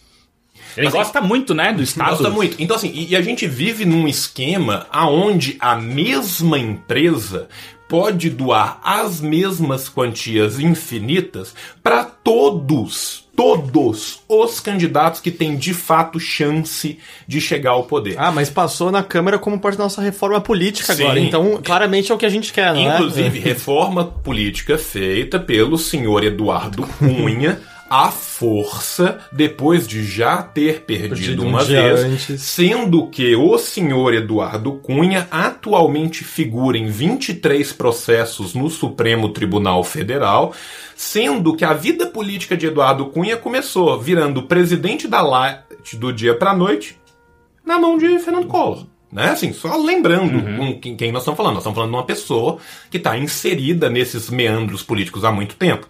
Ele 0.77 0.89
Assim, 0.89 0.97
gosta 0.97 1.21
muito, 1.21 1.55
né, 1.55 1.73
do 1.73 1.83
Estado. 1.83 2.11
Gosta 2.11 2.31
muito. 2.31 2.61
Então, 2.61 2.77
assim, 2.77 2.91
e, 2.93 3.11
e 3.11 3.17
a 3.17 3.23
gente 3.23 3.47
vive 3.47 3.85
num 3.85 4.09
esquema 4.09 4.87
aonde 4.91 5.57
a 5.61 5.77
mesma 5.77 6.59
empresa 6.59 7.49
pode 7.89 8.31
doar 8.31 8.81
as 8.83 9.21
mesmas 9.21 9.89
quantias 9.89 10.59
infinitas 10.59 11.55
para 11.83 12.05
todos, 12.05 13.24
todos 13.37 14.21
os 14.29 14.61
candidatos 14.61 15.21
que 15.21 15.31
têm 15.31 15.57
de 15.57 15.75
fato 15.75 16.21
chance 16.21 16.99
de 17.27 17.41
chegar 17.41 17.73
ao 17.73 17.85
poder. 17.85 18.17
Ah, 18.19 18.31
mas 18.31 18.49
passou 18.49 18.91
na 18.91 19.03
Câmara 19.03 19.39
como 19.39 19.59
parte 19.59 19.77
da 19.77 19.85
nossa 19.85 20.01
reforma 20.01 20.41
política 20.41 20.95
Sim. 20.95 21.05
agora. 21.05 21.21
Então, 21.21 21.61
claramente 21.63 22.13
é 22.13 22.15
o 22.15 22.19
que 22.19 22.27
a 22.27 22.31
gente 22.31 22.53
quer, 22.53 22.73
não 22.73 22.81
é? 22.81 22.95
Inclusive, 22.95 23.39
reforma 23.39 24.05
política 24.05 24.79
feita 24.79 25.39
pelo 25.39 25.77
senhor 25.77 26.25
Eduardo 26.25 26.87
Cunha. 26.99 27.61
À 27.97 28.11
força, 28.11 29.21
depois 29.31 29.87
de 29.87 30.03
já 30.05 30.43
ter 30.43 30.81
perdido 30.81 31.11
Perdido 31.15 31.45
um 31.45 31.49
uma 31.51 31.65
dia 31.65 31.95
vez, 31.95 32.01
antes. 32.29 32.43
sendo 32.43 33.07
que 33.07 33.37
o 33.37 33.57
senhor 33.57 34.13
Eduardo 34.15 34.73
Cunha 34.73 35.29
atualmente 35.31 36.25
figura 36.25 36.77
em 36.77 36.89
23 36.89 37.73
processos 37.73 38.53
no 38.53 38.69
Supremo 38.69 39.29
Tribunal 39.29 39.85
Federal, 39.85 40.53
sendo 40.97 41.55
que 41.55 41.65
a 41.65 41.73
vida 41.73 42.07
política 42.07 42.57
de 42.57 42.67
Eduardo 42.67 43.07
Cunha 43.07 43.37
começou 43.37 44.01
virando 44.01 44.43
presidente 44.43 45.07
da 45.07 45.23
Light 45.23 45.63
do 45.95 46.13
dia 46.13 46.35
para 46.35 46.53
noite 46.53 46.99
na 47.65 47.79
mão 47.79 47.97
de 47.97 48.19
Fernando 48.19 48.49
Collor. 48.49 48.87
Né? 49.13 49.31
Assim, 49.31 49.53
só 49.53 49.77
lembrando 49.77 50.43
com 50.43 50.81
quem- 50.81 50.97
quem 50.97 51.13
nós 51.13 51.23
estamos 51.23 51.37
falando. 51.37 51.55
Nós 51.55 51.63
estamos 51.63 51.77
falando 51.77 51.91
de 51.93 51.97
uma 51.97 52.05
pessoa 52.05 52.59
que 52.91 52.97
está 52.97 53.17
inserida 53.17 53.89
nesses 53.89 54.29
meandros 54.29 54.83
políticos 54.83 55.25
há 55.25 55.31
muito 55.31 55.55
tempo. 55.55 55.87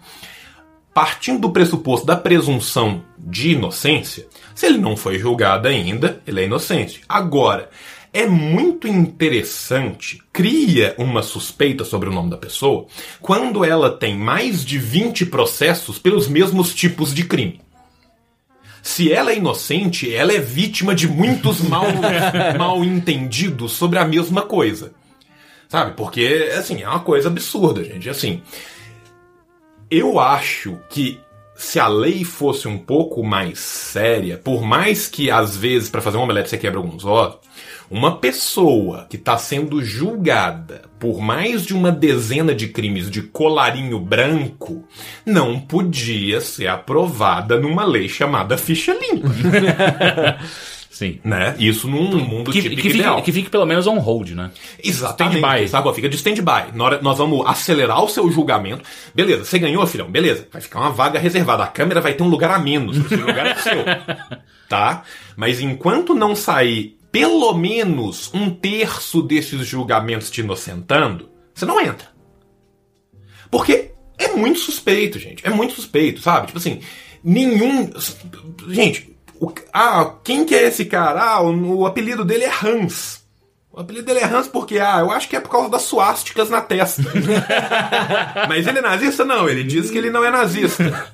Partindo 0.95 1.41
do 1.41 1.51
pressuposto 1.51 2.05
da 2.05 2.15
presunção 2.15 3.03
de 3.19 3.51
inocência, 3.51 4.27
se 4.55 4.65
ele 4.65 4.77
não 4.77 4.95
foi 4.95 5.19
julgado 5.19 5.67
ainda, 5.67 6.21
ele 6.25 6.39
é 6.39 6.45
inocente. 6.45 7.01
Agora, 7.09 7.69
é 8.13 8.25
muito 8.25 8.87
interessante, 8.87 10.21
cria 10.31 10.95
uma 10.97 11.21
suspeita 11.21 11.83
sobre 11.83 12.07
o 12.07 12.13
nome 12.13 12.29
da 12.29 12.37
pessoa, 12.37 12.85
quando 13.19 13.65
ela 13.65 13.91
tem 13.91 14.17
mais 14.17 14.63
de 14.63 14.77
20 14.77 15.25
processos 15.25 15.99
pelos 15.99 16.29
mesmos 16.29 16.73
tipos 16.73 17.13
de 17.13 17.25
crime. 17.25 17.59
Se 18.81 19.11
ela 19.11 19.33
é 19.33 19.35
inocente, 19.37 20.15
ela 20.15 20.31
é 20.31 20.39
vítima 20.39 20.95
de 20.95 21.09
muitos 21.09 21.59
mal, 21.67 21.87
mal 22.57 22.85
entendidos 22.85 23.73
sobre 23.73 23.99
a 23.99 24.05
mesma 24.05 24.43
coisa. 24.43 24.93
Sabe? 25.67 25.91
Porque, 25.97 26.53
assim, 26.57 26.83
é 26.83 26.87
uma 26.87 27.01
coisa 27.01 27.27
absurda, 27.27 27.83
gente. 27.83 28.09
Assim, 28.09 28.41
eu 29.89 30.19
acho 30.19 30.77
que 30.89 31.19
se 31.55 31.79
a 31.79 31.87
lei 31.87 32.23
fosse 32.23 32.67
um 32.67 32.77
pouco 32.77 33.23
mais 33.23 33.59
séria, 33.59 34.37
por 34.37 34.61
mais 34.61 35.07
que 35.07 35.31
às 35.31 35.55
vezes 35.55 35.89
para 35.89 36.01
fazer 36.01 36.17
um 36.17 36.21
omelete 36.21 36.49
você 36.49 36.57
quebra 36.57 36.79
alguns 36.79 37.05
ossos, 37.05 37.39
uma 37.89 38.17
pessoa 38.17 39.05
que 39.09 39.15
está 39.15 39.37
sendo 39.37 39.83
julgada 39.83 40.81
por 40.99 41.21
mais 41.21 41.65
de 41.65 41.73
uma 41.73 41.91
dezena 41.91 42.53
de 42.53 42.67
crimes 42.67 43.09
de 43.09 43.21
colarinho 43.21 43.99
branco 43.99 44.83
não 45.25 45.59
podia 45.59 46.41
ser 46.41 46.67
aprovada 46.67 47.59
numa 47.59 47.85
lei 47.85 48.09
chamada 48.09 48.57
ficha 48.57 48.93
limpa, 48.93 49.29
Sim. 50.95 51.19
né? 51.25 51.53
Isso 51.59 51.89
num 51.89 52.17
mundo 52.19 52.51
Que, 52.53 52.61
típico 52.61 52.81
que, 52.83 52.87
ideal. 52.87 53.15
fique, 53.17 53.25
que 53.25 53.31
fique 53.33 53.49
pelo 53.49 53.65
menos 53.65 53.85
on 53.85 53.99
hold, 53.99 54.29
né? 54.29 54.49
Exatamente. 54.81 55.35
Stand-by. 55.39 55.67
Sabe? 55.67 55.93
Fica 55.93 56.07
de 56.07 56.15
stand-by. 56.15 56.71
Nós 56.73 57.17
vamos 57.17 57.45
acelerar 57.45 58.01
o 58.01 58.07
seu 58.07 58.31
julgamento. 58.31 58.81
Beleza, 59.13 59.43
você 59.43 59.59
ganhou, 59.59 59.85
filhão? 59.85 60.09
Beleza. 60.09 60.47
Vai 60.49 60.61
ficar 60.61 60.79
uma 60.79 60.91
vaga 60.91 61.19
reservada. 61.19 61.63
A 61.63 61.67
câmera 61.67 61.99
vai 61.99 62.13
ter 62.13 62.23
um 62.23 62.29
lugar 62.29 62.49
a 62.51 62.59
menos. 62.59 62.95
Esse 62.95 63.15
lugar 63.19 63.45
é 63.45 63.55
seu. 63.55 63.83
Tá? 64.69 65.03
Mas 65.35 65.59
enquanto 65.59 66.15
não 66.15 66.33
sair 66.33 66.97
pelo 67.11 67.53
menos 67.53 68.31
um 68.33 68.49
terço 68.49 69.21
desses 69.21 69.67
julgamentos 69.67 70.31
te 70.31 70.39
inocentando, 70.39 71.29
você 71.53 71.65
não 71.65 71.81
entra. 71.81 72.07
Porque 73.51 73.91
é 74.17 74.29
muito 74.29 74.59
suspeito, 74.59 75.19
gente. 75.19 75.45
É 75.45 75.49
muito 75.49 75.73
suspeito, 75.73 76.21
sabe? 76.21 76.47
Tipo 76.47 76.57
assim, 76.59 76.79
nenhum. 77.21 77.89
Gente, 78.69 79.14
o- 79.39 79.51
ah, 79.73 80.13
quem 80.23 80.45
que 80.45 80.55
é 80.55 80.63
esse 80.67 80.85
cara? 80.85 81.21
Ah, 81.21 81.41
o, 81.41 81.79
o 81.79 81.85
apelido 81.85 82.23
dele 82.25 82.43
é 82.45 82.51
Hans. 82.51 83.23
O 83.71 83.79
apelido 83.81 84.05
dele 84.05 84.19
é 84.19 84.25
Hans 84.25 84.47
porque, 84.47 84.79
ah, 84.79 84.99
eu 84.99 85.11
acho 85.11 85.27
que 85.27 85.35
é 85.35 85.39
por 85.39 85.49
causa 85.49 85.69
das 85.69 85.81
suásticas 85.81 86.49
na 86.49 86.61
testa. 86.61 87.03
Mas 88.47 88.65
ele 88.67 88.79
é 88.79 88.81
nazista? 88.81 89.25
Não, 89.25 89.49
ele 89.49 89.63
diz 89.63 89.89
que 89.91 89.97
ele 89.97 90.09
não 90.09 90.23
é 90.23 90.31
nazista. 90.31 91.07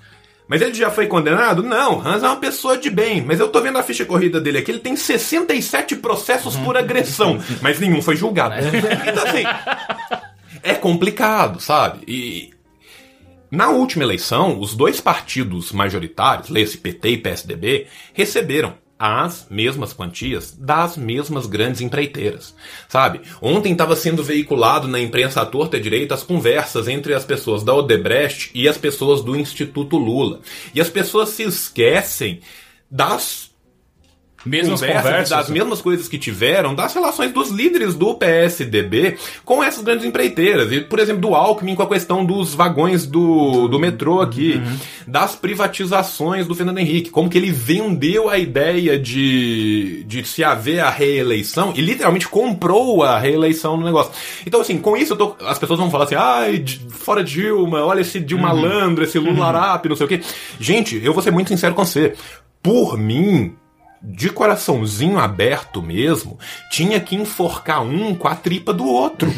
Mas 0.48 0.62
ele 0.62 0.74
já 0.74 0.92
foi 0.92 1.08
condenado? 1.08 1.64
Não, 1.64 2.06
Hans 2.06 2.24
é 2.24 2.28
uma 2.28 2.36
pessoa 2.36 2.78
de 2.78 2.90
bem. 2.90 3.24
Mas 3.26 3.40
eu 3.40 3.48
tô 3.48 3.62
vendo 3.62 3.78
a 3.78 3.84
ficha 3.84 4.06
corrida 4.06 4.40
dele 4.40 4.58
aqui, 4.58 4.70
ele 4.72 4.80
tem 4.80 4.96
67 4.96 5.96
processos 5.96 6.56
por 6.58 6.76
agressão, 6.78 7.40
mas 7.62 7.80
nenhum 7.80 8.02
foi 8.02 8.16
julgado. 8.16 8.56
Então 9.08 9.24
assim, 9.28 9.44
é 10.62 10.74
complicado, 10.74 11.60
sabe? 11.62 12.02
E 12.08 12.54
na 13.52 13.70
última 13.70 14.06
eleição, 14.06 14.58
os 14.58 14.74
dois 14.74 15.02
partidos 15.02 15.74
majoritários, 15.74 16.48
leia-se 16.48 16.78
PT 16.78 17.10
e 17.10 17.18
PSDB, 17.18 17.88
receberam 18.14 18.76
as 18.98 19.48
mesmas 19.50 19.94
quantias 19.94 20.52
das 20.52 20.96
mesmas 20.96 21.48
grandes 21.48 21.82
empreiteiras, 21.82 22.56
sabe? 22.88 23.22
Ontem 23.42 23.74
estava 23.74 23.96
sendo 23.96 24.24
veiculado 24.24 24.88
na 24.88 25.02
imprensa 25.02 25.42
à 25.42 25.46
torta 25.46 25.76
e 25.76 25.82
direita 25.82 26.14
as 26.14 26.24
conversas 26.24 26.88
entre 26.88 27.14
as 27.14 27.26
pessoas 27.26 27.62
da 27.62 27.74
Odebrecht 27.74 28.52
e 28.54 28.70
as 28.70 28.78
pessoas 28.78 29.22
do 29.22 29.36
Instituto 29.36 29.98
Lula. 29.98 30.40
E 30.74 30.80
as 30.80 30.88
pessoas 30.88 31.30
se 31.30 31.44
esquecem 31.44 32.40
das 32.90 33.51
Mesmas 34.46 34.80
conversas, 34.80 35.04
conversas. 35.04 35.30
das 35.30 35.50
mesmas 35.50 35.82
coisas 35.82 36.08
que 36.08 36.18
tiveram, 36.18 36.74
das 36.76 36.94
relações 36.94 37.32
dos 37.32 37.50
líderes 37.50 37.96
do 37.96 38.14
PSDB 38.16 39.18
com 39.44 39.64
essas 39.64 39.84
grandes 39.84 40.06
empreiteiras. 40.06 40.72
E, 40.72 40.82
por 40.82 41.00
exemplo, 41.00 41.22
do 41.22 41.36
Alckmin 41.36 41.76
com 41.76 41.84
a 41.84 41.88
questão 41.88 42.26
dos 42.26 42.54
vagões 42.54 43.06
do, 43.06 43.68
do 43.68 43.80
metrô 43.80 44.22
aqui, 44.22 44.62
das 45.08 45.36
privatizações 45.36 46.48
do 46.48 46.56
Fernando 46.56 46.80
Henrique, 46.80 47.10
como 47.10 47.30
que 47.30 47.38
ele 47.38 47.52
vendeu 47.52 48.30
a 48.30 48.38
ideia 48.38 48.98
de, 48.98 50.04
de 50.06 50.24
se 50.24 50.44
haver 50.44 50.80
a 50.80 50.90
reeleição 50.90 51.74
e 51.76 51.82
literalmente 51.82 52.28
comprou 52.28 53.04
a 53.04 53.20
reeleição 53.20 53.78
no 53.78 53.86
negócio. 53.86 54.12
Então, 54.46 54.62
assim, 54.62 54.78
com 54.78 54.96
isso 54.98 55.16
tô, 55.16 55.36
as 55.46 55.58
pessoas 55.58 55.80
vão 55.80 55.90
falar 55.90 56.06
assim, 56.06 56.16
ai, 56.16 56.64
fora 56.90 57.24
Dilma, 57.24 57.84
olha 57.84 58.02
esse 58.02 58.20
Dilma 58.20 58.52
malandro, 58.54 59.04
esse 59.04 59.18
Lula 59.20 59.48
Arap, 59.48 59.88
não 59.88 59.96
sei 59.96 60.06
o 60.06 60.10
quê. 60.10 60.22
Gente, 60.60 61.02
eu 61.04 61.14
vou 61.14 61.24
ser 61.24 61.32
muito 61.32 61.48
sincero 61.48 61.74
com 61.74 61.86
você. 61.86 62.14
Por 62.62 62.98
mim, 62.98 63.56
de 64.04 64.30
coraçãozinho 64.30 65.20
aberto 65.20 65.82
mesmo, 65.82 66.40
tinha 66.72 67.00
que 67.00 67.16
enforcar 67.16 67.84
um 67.84 68.16
com 68.16 68.28
a 68.28 68.36
tripa 68.36 68.74
do 68.74 68.86
outro. 68.86 69.30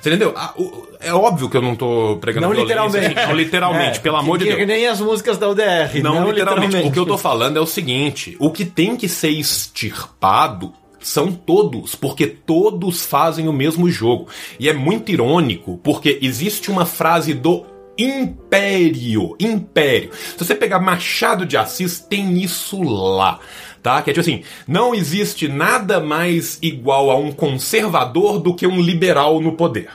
Você 0.00 0.10
entendeu? 0.10 0.34
Ah, 0.36 0.52
É 1.00 1.14
óbvio 1.14 1.48
que 1.48 1.56
eu 1.56 1.62
não 1.62 1.74
tô 1.74 2.18
pregando 2.20 2.46
Não 2.48 2.52
literalmente. 2.54 3.14
Não 3.14 3.34
literalmente, 3.34 3.98
É, 3.98 4.00
pelo 4.02 4.16
amor 4.16 4.36
de 4.38 4.44
que- 4.44 4.50
Deus. 4.50 4.60
Que 4.60 4.66
nem 4.66 4.86
as 4.86 5.00
músicas 5.00 5.38
da 5.38 5.48
UDR. 5.48 6.02
Não, 6.02 6.30
literalmente. 6.30 6.76
O 6.86 6.92
que 6.92 6.98
eu 6.98 7.06
tô 7.06 7.16
falando 7.16 7.56
é 7.56 7.60
o 7.60 7.66
seguinte: 7.66 8.36
o 8.38 8.50
que 8.50 8.64
tem 8.66 8.96
que 8.96 9.08
ser 9.08 9.30
extirpado 9.30 10.72
são 11.00 11.32
todos, 11.32 11.94
porque 11.94 12.26
todos 12.26 13.04
fazem 13.04 13.46
o 13.48 13.52
mesmo 13.52 13.90
jogo. 13.90 14.26
E 14.58 14.68
é 14.68 14.72
muito 14.72 15.10
irônico, 15.12 15.78
porque 15.82 16.18
existe 16.22 16.70
uma 16.70 16.86
frase 16.86 17.34
do 17.34 17.64
Império. 17.96 19.36
Império. 19.38 20.10
Se 20.12 20.44
você 20.44 20.54
pegar 20.54 20.80
Machado 20.80 21.46
de 21.46 21.56
Assis, 21.56 22.00
tem 22.00 22.42
isso 22.42 22.82
lá. 22.82 23.40
tá? 23.82 24.02
Que 24.02 24.10
é 24.10 24.12
tipo 24.12 24.20
assim, 24.20 24.42
não 24.66 24.94
existe 24.94 25.46
nada 25.46 26.00
mais 26.00 26.58
igual 26.62 27.10
a 27.10 27.16
um 27.16 27.30
conservador 27.32 28.40
do 28.40 28.54
que 28.54 28.66
um 28.66 28.80
liberal 28.80 29.40
no 29.40 29.52
poder. 29.52 29.90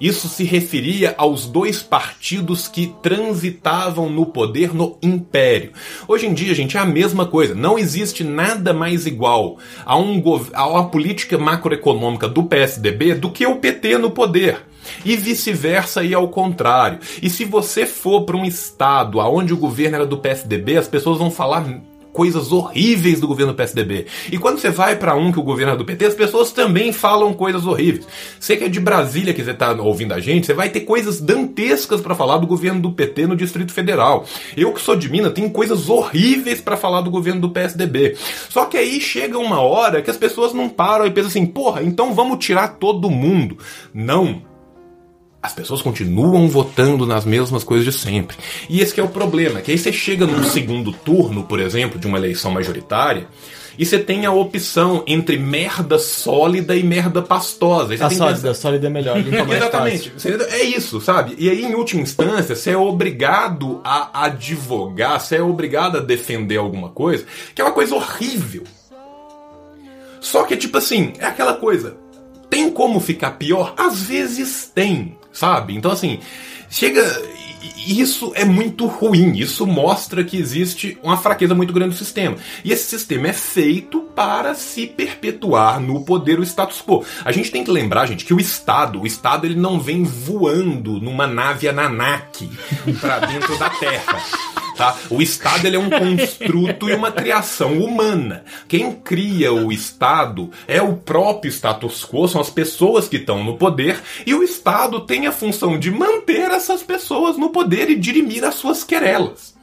Isso 0.00 0.28
se 0.28 0.44
referia 0.44 1.14
aos 1.16 1.46
dois 1.46 1.82
partidos 1.82 2.68
que 2.68 2.92
transitavam 3.02 4.10
no 4.10 4.26
poder 4.26 4.74
no 4.74 4.98
império. 5.02 5.72
Hoje 6.08 6.26
em 6.26 6.34
dia, 6.34 6.54
gente, 6.54 6.76
é 6.76 6.80
a 6.80 6.84
mesma 6.84 7.26
coisa. 7.26 7.54
Não 7.54 7.78
existe 7.78 8.24
nada 8.24 8.72
mais 8.72 9.06
igual 9.06 9.58
a, 9.84 9.96
um 9.96 10.22
a 10.52 10.66
uma 10.66 10.88
política 10.88 11.38
macroeconômica 11.38 12.28
do 12.28 12.44
PSDB 12.44 13.14
do 13.14 13.30
que 13.30 13.46
o 13.46 13.56
PT 13.56 13.98
no 13.98 14.10
poder. 14.10 14.66
E 15.04 15.16
vice-versa 15.16 16.02
e 16.02 16.14
ao 16.14 16.28
contrário. 16.28 16.98
E 17.22 17.30
se 17.30 17.44
você 17.44 17.86
for 17.86 18.22
para 18.24 18.36
um 18.36 18.44
estado 18.44 19.18
onde 19.18 19.52
o 19.52 19.56
governo 19.56 19.96
era 19.96 20.06
do 20.06 20.18
PSDB, 20.18 20.76
as 20.76 20.88
pessoas 20.88 21.18
vão 21.18 21.30
falar 21.30 21.64
coisas 22.14 22.52
horríveis 22.52 23.20
do 23.20 23.26
governo 23.26 23.52
PSDB. 23.52 24.06
E 24.30 24.38
quando 24.38 24.60
você 24.60 24.70
vai 24.70 24.94
para 24.94 25.16
um 25.16 25.32
que 25.32 25.40
o 25.40 25.42
governo 25.42 25.72
é 25.72 25.76
do 25.76 25.84
PT, 25.84 26.06
as 26.06 26.14
pessoas 26.14 26.52
também 26.52 26.92
falam 26.92 27.34
coisas 27.34 27.66
horríveis. 27.66 28.06
Você 28.38 28.56
que 28.56 28.62
é 28.62 28.68
de 28.68 28.78
Brasília, 28.78 29.34
que 29.34 29.42
você 29.42 29.52
tá 29.52 29.72
ouvindo 29.72 30.14
a 30.14 30.20
gente, 30.20 30.46
você 30.46 30.54
vai 30.54 30.68
ter 30.68 30.82
coisas 30.82 31.20
dantescas 31.20 32.00
para 32.00 32.14
falar 32.14 32.38
do 32.38 32.46
governo 32.46 32.80
do 32.80 32.92
PT 32.92 33.26
no 33.26 33.34
Distrito 33.34 33.72
Federal. 33.72 34.24
Eu 34.56 34.72
que 34.72 34.80
sou 34.80 34.94
de 34.94 35.10
Minas, 35.10 35.32
tenho 35.32 35.50
coisas 35.50 35.90
horríveis 35.90 36.60
para 36.60 36.76
falar 36.76 37.00
do 37.00 37.10
governo 37.10 37.40
do 37.40 37.50
PSDB. 37.50 38.16
Só 38.48 38.64
que 38.66 38.76
aí 38.76 39.00
chega 39.00 39.36
uma 39.36 39.60
hora 39.60 40.00
que 40.00 40.10
as 40.10 40.16
pessoas 40.16 40.54
não 40.54 40.68
param 40.68 41.06
e 41.06 41.10
pensam 41.10 41.30
assim, 41.30 41.44
porra, 41.44 41.82
então 41.82 42.14
vamos 42.14 42.38
tirar 42.38 42.76
todo 42.76 43.10
mundo. 43.10 43.58
Não 43.92 44.53
as 45.44 45.52
pessoas 45.52 45.82
continuam 45.82 46.48
votando 46.48 47.06
nas 47.06 47.26
mesmas 47.26 47.62
coisas 47.62 47.84
de 47.84 47.92
sempre. 47.92 48.34
E 48.66 48.80
esse 48.80 48.98
é 48.98 49.02
o 49.02 49.08
problema, 49.08 49.60
que 49.60 49.70
aí 49.70 49.76
você 49.76 49.92
chega 49.92 50.26
num 50.26 50.42
segundo 50.42 50.90
turno, 50.90 51.44
por 51.44 51.60
exemplo, 51.60 52.00
de 52.00 52.06
uma 52.06 52.16
eleição 52.16 52.50
majoritária, 52.50 53.28
e 53.78 53.84
você 53.84 53.98
tem 53.98 54.24
a 54.24 54.32
opção 54.32 55.04
entre 55.06 55.36
merda 55.36 55.98
sólida 55.98 56.74
e 56.74 56.82
merda 56.82 57.20
pastosa. 57.20 57.92
A 58.02 58.08
sólida, 58.08 58.52
a 58.52 58.54
sólida 58.54 58.86
é 58.86 58.90
melhor. 58.90 59.18
Exatamente. 59.18 60.12
É 60.50 60.62
isso, 60.62 60.98
sabe? 61.02 61.34
E 61.36 61.50
aí, 61.50 61.62
em 61.62 61.74
última 61.74 62.00
instância, 62.00 62.56
você 62.56 62.70
é 62.70 62.76
obrigado 62.78 63.82
a 63.84 64.24
advogar, 64.24 65.20
você 65.20 65.36
é 65.36 65.42
obrigado 65.42 65.98
a 65.98 66.00
defender 66.00 66.56
alguma 66.56 66.88
coisa, 66.88 67.26
que 67.54 67.60
é 67.60 67.64
uma 67.64 67.72
coisa 67.74 67.94
horrível. 67.94 68.64
Só 70.22 70.44
que, 70.44 70.56
tipo 70.56 70.78
assim, 70.78 71.12
é 71.18 71.26
aquela 71.26 71.52
coisa. 71.52 72.02
Tem 72.48 72.70
como 72.70 73.00
ficar 73.00 73.32
pior? 73.32 73.74
Às 73.76 74.04
vezes 74.04 74.70
tem 74.72 75.13
sabe? 75.34 75.76
Então, 75.76 75.90
assim, 75.90 76.20
chega. 76.70 77.34
Isso 77.86 78.32
é 78.34 78.44
muito 78.44 78.86
ruim. 78.86 79.36
Isso 79.36 79.66
mostra 79.66 80.24
que 80.24 80.38
existe 80.38 80.98
uma 81.02 81.18
fraqueza 81.18 81.54
muito 81.54 81.72
grande 81.72 81.94
do 81.94 81.98
sistema. 81.98 82.36
E 82.62 82.72
esse 82.72 82.84
sistema 82.84 83.28
é 83.28 83.32
feito 83.32 84.00
para 84.14 84.54
se 84.54 84.86
perpetuar 84.86 85.80
no 85.80 86.02
poder 86.04 86.38
o 86.38 86.42
status 86.42 86.82
quo. 86.82 87.04
A 87.24 87.32
gente 87.32 87.50
tem 87.50 87.64
que 87.64 87.70
lembrar, 87.70 88.06
gente, 88.06 88.24
que 88.24 88.32
o 88.32 88.40
Estado, 88.40 89.00
o 89.02 89.06
Estado 89.06 89.46
ele 89.46 89.54
não 89.54 89.80
vem 89.80 90.02
voando 90.02 91.00
numa 91.00 91.26
nave 91.26 91.68
Ananaki 91.68 92.50
para 93.00 93.20
dentro 93.20 93.58
da 93.58 93.68
Terra. 93.70 94.22
Tá? 94.76 94.96
O 95.08 95.22
Estado 95.22 95.66
ele 95.66 95.76
é 95.76 95.78
um 95.78 95.90
construto 95.90 96.88
e 96.88 96.94
uma 96.94 97.12
criação 97.12 97.78
humana. 97.78 98.44
Quem 98.66 98.92
cria 98.92 99.52
o 99.52 99.70
Estado 99.70 100.50
é 100.66 100.82
o 100.82 100.96
próprio 100.96 101.50
status 101.50 102.04
quo, 102.04 102.26
são 102.26 102.40
as 102.40 102.50
pessoas 102.50 103.08
que 103.08 103.16
estão 103.16 103.44
no 103.44 103.56
poder, 103.56 104.00
e 104.26 104.34
o 104.34 104.42
Estado 104.42 105.00
tem 105.00 105.26
a 105.26 105.32
função 105.32 105.78
de 105.78 105.90
manter 105.90 106.50
essas 106.50 106.82
pessoas 106.82 107.36
no 107.36 107.50
poder 107.50 107.88
e 107.88 107.94
dirimir 107.94 108.44
as 108.44 108.56
suas 108.56 108.82
querelas. 108.82 109.54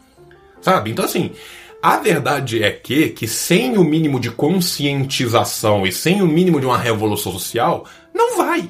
Sabe? 0.62 0.92
Então, 0.92 1.04
assim, 1.04 1.32
a 1.82 1.98
verdade 1.98 2.64
é 2.64 2.72
que, 2.72 3.10
que 3.10 3.28
sem 3.28 3.78
o 3.78 3.84
mínimo 3.84 4.20
de 4.20 4.30
conscientização 4.30 5.86
e 5.86 5.92
sem 5.92 6.22
o 6.22 6.28
mínimo 6.28 6.60
de 6.60 6.66
uma 6.66 6.78
revolução 6.78 7.32
social, 7.32 7.86
não 8.14 8.38
vai. 8.38 8.70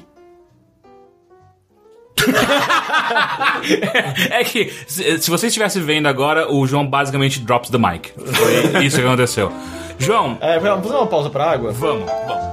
é 4.30 4.44
que, 4.44 4.72
se, 4.86 5.18
se 5.18 5.30
você 5.30 5.48
estivesse 5.48 5.80
vendo 5.80 6.06
agora, 6.06 6.52
o 6.52 6.66
João 6.66 6.86
basicamente 6.86 7.40
drops 7.40 7.70
the 7.70 7.78
mic. 7.78 8.12
Foi 8.16 8.84
isso 8.84 8.96
que 8.96 9.06
aconteceu. 9.06 9.52
João. 9.98 10.36
É, 10.40 10.58
vamos 10.58 10.86
fazer 10.86 10.98
uma 10.98 11.06
pausa 11.06 11.30
pra 11.30 11.50
água? 11.50 11.72
Vamos, 11.72 12.10
vamos. 12.26 12.51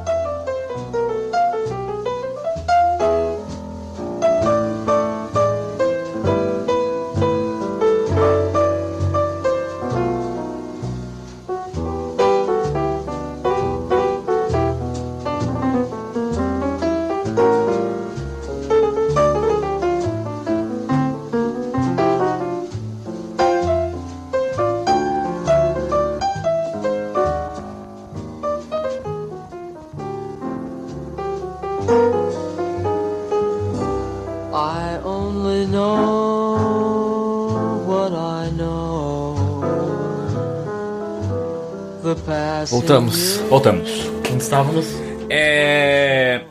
Voltamos. 42.70 43.38
Voltamos. 43.50 43.90
Onde 44.32 44.44
estávamos? 44.44 44.86
É... 45.30 46.42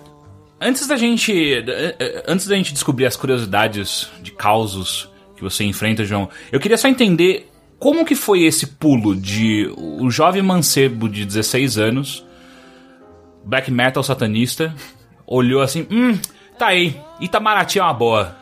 Antes 0.61 0.87
da 0.87 0.97
gente. 0.97 1.65
Antes 2.27 2.47
da 2.47 2.57
gente 2.57 2.73
descobrir 2.73 3.07
as 3.07 3.17
curiosidades 3.17 4.11
de 4.21 4.33
causos 4.33 5.09
que 5.37 5.43
você 5.43 5.63
enfrenta, 5.63 6.05
João, 6.05 6.29
eu 6.51 6.59
queria 6.59 6.77
só 6.77 6.89
entender 6.89 7.49
como 7.79 8.05
que 8.05 8.17
foi 8.17 8.43
esse 8.43 8.67
pulo 8.67 9.15
de 9.15 9.73
o 9.77 10.11
jovem 10.11 10.43
mancebo 10.43 11.09
de 11.09 11.25
16 11.25 11.79
anos, 11.79 12.27
black 13.45 13.71
metal 13.71 14.03
satanista, 14.03 14.75
olhou 15.25 15.63
assim, 15.63 15.87
hum, 15.89 16.19
tá 16.59 16.69
aí, 16.69 17.01
Itamaraty 17.21 17.79
é 17.79 17.83
uma 17.83 17.95
boa. 17.95 18.37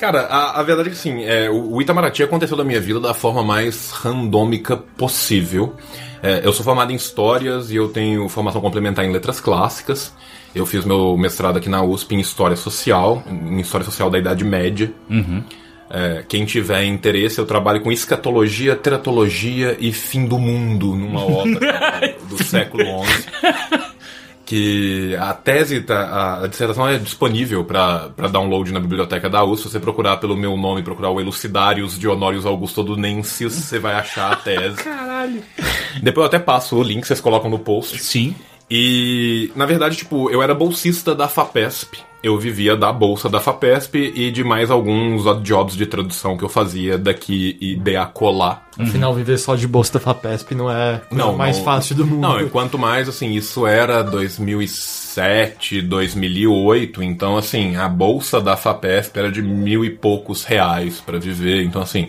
Cara, 0.00 0.22
a, 0.22 0.58
a 0.58 0.62
verdade 0.64 0.88
é 0.88 0.92
que 0.92 0.98
sim, 0.98 1.22
é, 1.22 1.48
o, 1.48 1.74
o 1.74 1.82
Itamaraty 1.82 2.24
aconteceu 2.24 2.56
na 2.56 2.64
minha 2.64 2.80
vida 2.80 2.98
da 2.98 3.14
forma 3.14 3.44
mais 3.44 3.90
randômica 3.90 4.76
possível. 4.76 5.76
É, 6.22 6.40
eu 6.44 6.52
sou 6.52 6.64
formado 6.64 6.92
em 6.92 6.96
Histórias 6.96 7.70
e 7.70 7.76
eu 7.76 7.88
tenho 7.88 8.28
formação 8.28 8.60
complementar 8.60 9.04
em 9.04 9.12
Letras 9.12 9.40
Clássicas. 9.40 10.14
Eu 10.54 10.66
fiz 10.66 10.84
meu 10.84 11.16
mestrado 11.16 11.56
aqui 11.56 11.68
na 11.68 11.82
USP 11.82 12.14
em 12.14 12.20
História 12.20 12.56
Social, 12.56 13.22
em 13.28 13.60
História 13.60 13.84
Social 13.84 14.10
da 14.10 14.18
Idade 14.18 14.44
Média. 14.44 14.92
Uhum. 15.08 15.42
É, 15.88 16.24
quem 16.28 16.44
tiver 16.44 16.84
interesse, 16.84 17.38
eu 17.38 17.46
trabalho 17.46 17.80
com 17.80 17.90
escatologia, 17.90 18.76
teratologia 18.76 19.76
e 19.80 19.92
fim 19.92 20.26
do 20.26 20.38
mundo 20.38 20.94
numa 20.94 21.24
obra 21.24 22.16
do 22.28 22.42
século 22.42 22.84
XI 23.04 23.99
que 24.50 25.14
a 25.14 25.32
tese, 25.32 25.80
tá, 25.80 26.42
a 26.42 26.46
dissertação 26.48 26.88
é 26.88 26.98
disponível 26.98 27.64
para 27.64 28.08
download 28.32 28.72
na 28.72 28.80
biblioteca 28.80 29.30
da 29.30 29.44
USP. 29.44 29.68
Se 29.68 29.72
você 29.74 29.78
procurar 29.78 30.16
pelo 30.16 30.36
meu 30.36 30.56
nome, 30.56 30.82
procurar 30.82 31.10
o 31.10 31.20
Elucidários 31.20 31.96
de 31.96 32.08
Honórios 32.08 32.44
Augusto 32.44 32.82
Dudunensis, 32.82 33.54
você 33.54 33.78
vai 33.78 33.94
achar 33.94 34.32
a 34.32 34.34
tese. 34.34 34.78
Caralho! 34.82 35.40
Depois 36.02 36.24
eu 36.24 36.26
até 36.26 36.40
passo 36.40 36.76
o 36.76 36.82
link, 36.82 37.06
vocês 37.06 37.20
colocam 37.20 37.48
no 37.48 37.60
post. 37.60 38.02
Sim. 38.02 38.34
E, 38.68 39.52
na 39.54 39.66
verdade, 39.66 39.96
tipo, 39.96 40.28
eu 40.30 40.42
era 40.42 40.52
bolsista 40.52 41.14
da 41.14 41.28
FAPESP 41.28 42.09
eu 42.22 42.38
vivia 42.38 42.76
da 42.76 42.92
bolsa 42.92 43.28
da 43.28 43.40
FAPESP 43.40 44.12
e 44.14 44.30
de 44.30 44.44
mais 44.44 44.70
alguns 44.70 45.24
jobs 45.42 45.74
de 45.74 45.86
tradução 45.86 46.36
que 46.36 46.44
eu 46.44 46.48
fazia 46.48 46.98
daqui 46.98 47.56
e 47.60 47.76
de 47.76 47.96
acolá. 47.96 48.62
Afinal, 48.78 49.14
viver 49.14 49.38
só 49.38 49.54
de 49.54 49.66
bolsa 49.66 49.94
da 49.94 50.00
FAPESP 50.00 50.54
não 50.54 50.70
é 50.70 51.00
não, 51.10 51.36
mais 51.36 51.58
não, 51.58 51.64
fácil 51.64 51.94
do 51.94 52.06
mundo. 52.06 52.20
Não, 52.20 52.40
enquanto 52.40 52.78
mais, 52.78 53.08
assim, 53.08 53.32
isso 53.32 53.66
era 53.66 54.02
2007, 54.02 55.82
2008, 55.82 57.02
então, 57.02 57.36
assim, 57.36 57.76
a 57.76 57.88
bolsa 57.88 58.40
da 58.40 58.56
FAPESP 58.56 59.18
era 59.18 59.30
de 59.30 59.42
mil 59.42 59.84
e 59.84 59.90
poucos 59.90 60.44
reais 60.44 61.00
para 61.00 61.18
viver, 61.18 61.62
então, 61.64 61.82
assim, 61.82 62.08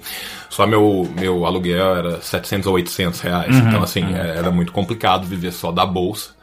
só 0.50 0.68
meu, 0.68 1.10
meu 1.18 1.46
aluguel 1.46 1.96
era 1.96 2.22
700 2.22 2.68
ou 2.68 2.74
800 2.76 3.20
reais, 3.22 3.56
uhum, 3.56 3.68
então, 3.68 3.84
assim, 3.84 4.04
uhum. 4.04 4.16
era 4.16 4.52
muito 4.52 4.72
complicado 4.72 5.26
viver 5.26 5.52
só 5.52 5.72
da 5.72 5.86
bolsa. 5.86 6.41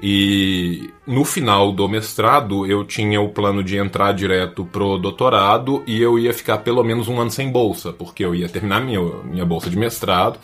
E 0.00 0.90
no 1.06 1.24
final 1.24 1.72
do 1.72 1.88
mestrado 1.88 2.66
eu 2.66 2.84
tinha 2.84 3.20
o 3.20 3.30
plano 3.30 3.62
de 3.64 3.78
entrar 3.78 4.12
direto 4.12 4.64
pro 4.64 4.98
doutorado 4.98 5.82
e 5.86 6.00
eu 6.00 6.18
ia 6.18 6.34
ficar 6.34 6.58
pelo 6.58 6.84
menos 6.84 7.08
um 7.08 7.18
ano 7.18 7.30
sem 7.30 7.50
bolsa, 7.50 7.92
porque 7.92 8.24
eu 8.24 8.34
ia 8.34 8.48
terminar 8.48 8.80
minha, 8.80 9.00
minha 9.24 9.44
bolsa 9.44 9.70
de 9.70 9.78
mestrado 9.78 10.38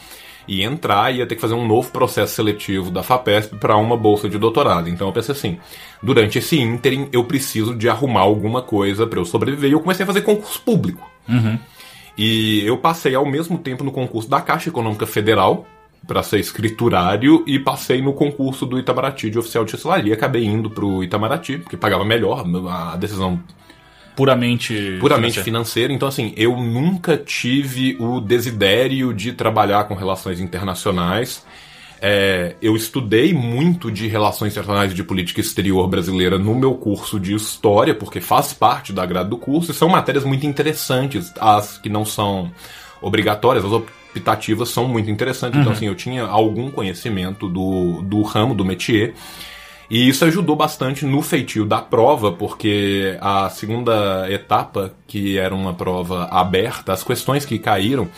e 0.49 0.62
entrar 0.62 1.12
e 1.12 1.19
ia 1.19 1.27
ter 1.27 1.35
que 1.35 1.41
fazer 1.41 1.55
um 1.55 1.66
novo 1.66 1.91
processo 1.91 2.35
seletivo 2.35 2.91
da 2.91 3.03
FAPESP 3.03 3.57
para 3.57 3.77
uma 3.77 3.97
bolsa 3.97 4.29
de 4.29 4.39
doutorado. 4.39 4.89
Então 4.89 5.07
eu 5.07 5.12
pensei 5.12 5.35
assim, 5.35 5.59
durante 6.03 6.39
esse 6.39 6.59
ínterim 6.59 7.09
eu 7.12 7.24
preciso 7.24 7.74
de 7.74 7.89
arrumar 7.89 8.20
alguma 8.20 8.62
coisa 8.62 9.07
para 9.07 9.20
eu 9.20 9.24
sobreviver 9.24 9.70
e 9.70 9.74
eu 9.74 9.81
comecei 9.81 10.05
a 10.05 10.07
fazer 10.07 10.23
concurso 10.23 10.62
público. 10.62 11.09
Uhum. 11.29 11.59
E 12.16 12.65
eu 12.66 12.77
passei 12.79 13.15
ao 13.15 13.27
mesmo 13.27 13.59
tempo 13.59 13.85
no 13.85 13.93
concurso 13.93 14.29
da 14.29 14.41
Caixa 14.41 14.69
Econômica 14.69 15.07
Federal, 15.07 15.66
para 16.07 16.23
ser 16.23 16.41
escriturário 16.41 17.45
e 17.47 17.59
passei 17.59 18.03
no 18.03 18.12
concurso 18.12 18.66
do 18.66 18.79
Itamaraty 18.79 19.31
de 19.31 19.39
oficial 19.39 19.65
de 19.65 19.70
chancelaria. 19.70 20.15
Acabei 20.15 20.45
indo 20.45 20.69
pro 20.70 21.03
Itamaraty, 21.03 21.59
porque 21.59 21.77
pagava 21.77 22.05
melhor, 22.05 22.45
a 22.69 22.97
decisão 22.97 23.41
Puramente. 24.15 24.99
puramente 25.01 25.41
financeira. 25.43 25.93
Então, 25.93 26.09
assim, 26.09 26.35
eu 26.37 26.57
nunca 26.57 27.16
tive 27.16 27.97
o 27.99 28.20
desidério 28.20 29.15
de 29.15 29.33
trabalhar 29.33 29.85
com 29.85 29.95
relações 29.95 30.41
internacionais. 30.41 31.45
É, 32.05 32.57
eu 32.61 32.74
estudei 32.74 33.33
muito 33.33 33.91
de 33.91 34.09
relações 34.09 34.53
internacionais 34.53 34.91
e 34.91 34.95
de 34.95 35.05
política 35.05 35.41
exterior 35.41 35.87
brasileira 35.87 36.37
no 36.37 36.55
meu 36.55 36.74
curso 36.74 37.19
de 37.19 37.33
história, 37.33 37.95
porque 37.95 38.20
faz 38.20 38.53
parte 38.53 38.93
da 38.93 39.07
grade 39.07 39.31
do 39.31 39.39
curso, 39.39 39.70
e 39.70 39.74
são 39.74 39.89
matérias 39.89 40.24
muito 40.24 40.45
interessantes, 40.45 41.33
as 41.41 41.79
que 41.79 41.89
não 41.89 42.05
são 42.05 42.51
obrigatórias, 43.01 43.65
as 43.65 43.70
optativas 44.15 44.69
são 44.69 44.87
muito 44.87 45.11
interessantes. 45.11 45.59
Então, 45.59 45.73
assim, 45.73 45.87
eu 45.87 45.95
tinha 45.95 46.25
algum 46.25 46.71
conhecimento 46.71 47.49
do, 47.49 48.03
do 48.03 48.23
ramo, 48.23 48.55
do 48.55 48.65
métier. 48.65 49.15
E 49.91 50.09
isso 50.09 50.25
ajudou 50.25 50.57
bastante 50.57 51.05
no 51.05 51.21
feitio 51.21 51.67
da 51.67 51.79
prova, 51.79 52.33
porque 52.33 53.17
a 53.21 53.51
segunda 53.51 54.27
etapa, 54.31 54.95
que 55.07 55.37
era 55.37 55.55
uma 55.55 55.75
prova 55.75 56.25
aberta, 56.31 56.93
as 56.95 57.03
questões 57.03 57.45
que 57.45 57.59
caíram 57.59 58.09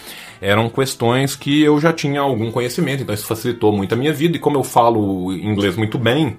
eram 0.40 0.68
questões 0.68 1.34
que 1.34 1.62
eu 1.62 1.80
já 1.80 1.92
tinha 1.92 2.20
algum 2.20 2.50
conhecimento, 2.52 3.02
então 3.02 3.14
isso 3.14 3.26
facilitou 3.26 3.72
muito 3.72 3.92
a 3.92 3.96
minha 3.96 4.12
vida. 4.12 4.36
E 4.36 4.40
como 4.40 4.58
eu 4.58 4.62
falo 4.62 5.32
inglês 5.32 5.74
muito 5.74 5.98
bem, 5.98 6.36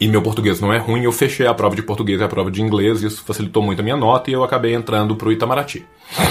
e 0.00 0.08
meu 0.08 0.22
português 0.22 0.60
não 0.60 0.72
é 0.72 0.78
ruim, 0.78 1.04
eu 1.04 1.12
fechei 1.12 1.46
a 1.46 1.52
prova 1.52 1.76
de 1.76 1.82
português 1.82 2.20
e 2.20 2.24
a 2.24 2.28
prova 2.28 2.50
de 2.50 2.62
inglês, 2.62 3.02
e 3.02 3.06
isso 3.06 3.22
facilitou 3.22 3.62
muito 3.62 3.80
a 3.80 3.82
minha 3.82 3.96
nota, 3.96 4.30
e 4.30 4.32
eu 4.32 4.42
acabei 4.42 4.74
entrando 4.74 5.14
pro 5.14 5.30
Itamaraty. 5.30 5.84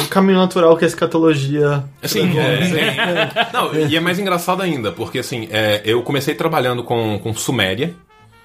O 0.04 0.08
caminho 0.08 0.40
natural 0.40 0.76
que 0.76 0.84
a 0.84 0.88
escatologia. 0.88 1.84
Assim, 2.02 2.38
é, 2.38 3.30
não, 3.54 3.74
e 3.76 3.96
é 3.96 4.00
mais 4.00 4.18
engraçado 4.18 4.64
ainda, 4.64 4.92
porque 4.92 5.20
assim, 5.20 5.48
é, 5.52 5.82
eu 5.86 6.02
comecei 6.02 6.34
trabalhando 6.34 6.84
com, 6.84 7.20
com 7.20 7.34
Suméria, 7.34 7.96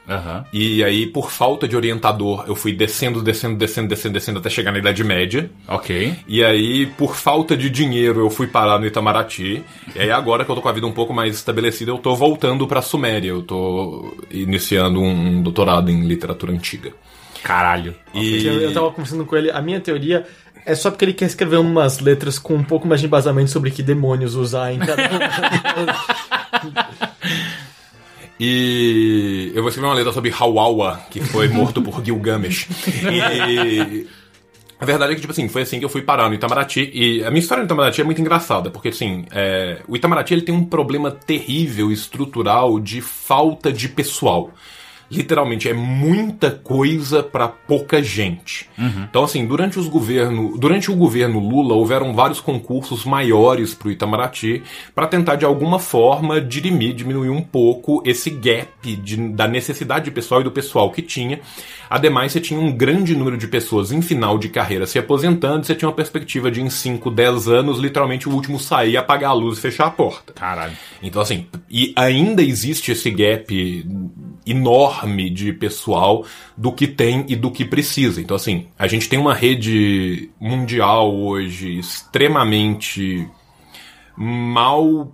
Aham. 0.09 0.44
e 0.52 0.85
aí, 0.85 1.06
por 1.06 1.31
falta 1.31 1.66
de 1.66 1.74
orientador, 1.74 2.44
eu 2.47 2.55
fui 2.55 2.72
descendo, 2.72 3.22
descendo, 3.22 3.56
descendo, 3.56 3.89
descendo, 3.89 4.12
descendo 4.12 4.39
até 4.39 4.51
chegar 4.51 4.70
na 4.70 4.78
Idade 4.78 5.02
Média. 5.02 5.51
Ok. 5.66 6.14
E 6.28 6.44
aí, 6.44 6.86
por 6.86 7.16
falta 7.16 7.56
de 7.56 7.70
dinheiro, 7.70 8.20
eu 8.20 8.31
fui 8.31 8.47
parar 8.47 8.78
no 8.78 8.86
Itamaraty. 8.86 9.62
E 9.94 9.98
aí, 9.98 10.10
agora 10.10 10.44
que 10.44 10.51
eu 10.51 10.55
tô 10.55 10.62
com 10.62 10.68
a 10.68 10.72
vida 10.72 10.86
um 10.86 10.93
pouco 10.93 11.14
mais 11.14 11.35
estabelecida, 11.35 11.90
eu 11.90 11.98
tô 11.98 12.14
voltando 12.14 12.66
pra 12.66 12.82
Suméria. 12.82 13.31
Eu 13.31 13.43
tô 13.43 14.14
iniciando 14.31 15.01
um 15.01 15.43
doutorado 15.43 15.90
em 15.90 16.06
literatura 16.06 16.52
antiga. 16.52 16.93
Caralho. 17.43 17.94
E... 18.12 18.47
Eu, 18.47 18.60
eu 18.60 18.72
tava 18.72 18.90
conversando 18.90 19.24
com 19.24 19.36
ele, 19.36 19.51
a 19.51 19.60
minha 19.60 19.81
teoria 19.81 20.26
é 20.66 20.74
só 20.74 20.90
porque 20.90 21.05
ele 21.05 21.12
quer 21.12 21.26
escrever 21.26 21.59
umas 21.59 22.01
letras 22.01 22.39
com 22.39 22.55
um 22.55 22.64
pouco 22.64 22.89
mais 22.89 23.01
de 23.01 23.06
embasamento 23.06 23.51
sobre 23.51 23.70
que 23.70 23.82
demônios 23.82 24.35
usar 24.35 24.72
em 24.72 24.78
cada. 24.78 25.02
E 28.46 29.52
eu 29.54 29.62
vou 29.62 29.70
escrever 29.70 29.88
uma 29.88 29.94
letra 29.94 30.12
sobre 30.12 30.30
Hawawa, 30.30 31.00
que 31.10 31.20
foi 31.20 31.48
morto 31.48 31.80
por 31.80 32.04
Gilgamesh. 32.04 32.68
E 33.10 34.06
a 34.78 34.84
verdade 34.84 35.12
é 35.12 35.14
que, 35.14 35.22
tipo 35.22 35.32
assim, 35.32 35.48
foi 35.48 35.62
assim 35.62 35.78
que 35.78 35.84
eu 35.84 35.88
fui 35.88 36.02
parar 36.02 36.28
no 36.28 36.34
Itamaraty. 36.34 36.90
E 36.92 37.24
a 37.24 37.30
minha 37.30 37.40
história 37.40 37.62
no 37.62 37.66
Itamaraty 37.66 38.02
é 38.02 38.04
muito 38.04 38.20
engraçada, 38.20 38.70
porque, 38.70 38.88
assim, 38.88 39.24
é, 39.32 39.80
o 39.88 39.96
Itamaraty 39.96 40.34
ele 40.34 40.42
tem 40.42 40.54
um 40.54 40.64
problema 40.64 41.10
terrível, 41.10 41.90
estrutural, 41.90 42.78
de 42.78 43.00
falta 43.00 43.72
de 43.72 43.88
pessoal. 43.88 44.52
Literalmente, 45.15 45.69
é 45.69 45.73
muita 45.73 46.51
coisa 46.51 47.23
pra 47.23 47.49
pouca 47.49 48.03
gente. 48.03 48.69
Então, 48.78 49.24
assim, 49.24 49.47
durante 49.47 49.78
os 49.78 49.86
governo, 49.89 50.59
durante 50.59 50.91
o 50.91 50.97
governo 50.97 51.39
Lula, 51.39 51.74
houveram 51.74 52.12
vários 52.15 52.41
concursos 52.41 53.05
maiores 53.05 53.74
pro 53.74 53.91
Itamaraty 53.91 54.62
para 54.95 55.07
tentar, 55.07 55.36
de 55.36 55.45
alguma 55.45 55.78
forma, 55.78 56.41
dirimir, 56.41 56.95
diminuir 56.95 57.31
um 57.31 57.41
pouco 57.43 58.03
esse 58.05 58.31
gap 58.31 58.97
de- 58.97 59.28
da 59.28 59.47
necessidade 59.47 60.07
de 60.07 60.11
pessoal 60.11 60.41
e 60.41 60.45
do 60.45 60.51
pessoal 60.51 60.91
que 60.91 61.03
tinha. 61.03 61.41
Ademais, 61.89 62.32
você 62.32 62.41
tinha 62.41 62.59
um 62.59 62.73
grande 62.73 63.15
número 63.15 63.36
de 63.36 63.47
pessoas 63.47 63.93
em 63.93 64.03
final 64.03 64.36
de 64.39 64.49
carreira 64.49 64.86
se 64.86 64.99
aposentando, 64.99 65.65
você 65.65 65.74
tinha 65.74 65.89
uma 65.89 65.95
perspectiva 65.95 66.51
de 66.51 66.61
em 66.61 66.69
5, 66.70 67.11
10 67.11 67.47
anos, 67.49 67.78
literalmente 67.78 68.28
o 68.28 68.32
último 68.32 68.59
sair, 68.59 68.97
apagar 68.97 69.31
a 69.31 69.35
luz 69.35 69.59
e 69.59 69.61
fechar 69.61 69.86
a 69.86 69.91
porta. 69.91 70.32
Caralho. 70.32 70.73
Então, 71.03 71.20
assim, 71.23 71.47
e 71.70 71.93
ainda 71.95 72.43
existe 72.43 72.91
esse 72.91 73.11
gap 73.11 73.86
enorme 74.46 75.30
de 75.30 75.52
pessoal 75.52 76.24
do 76.56 76.72
que 76.72 76.86
tem 76.86 77.24
e 77.28 77.36
do 77.36 77.50
que 77.50 77.64
precisa. 77.64 78.20
Então, 78.20 78.36
assim, 78.36 78.66
a 78.78 78.86
gente 78.86 79.08
tem 79.08 79.18
uma 79.18 79.34
rede 79.34 80.30
mundial 80.40 81.14
hoje 81.14 81.78
extremamente 81.78 83.28
mal 84.16 85.12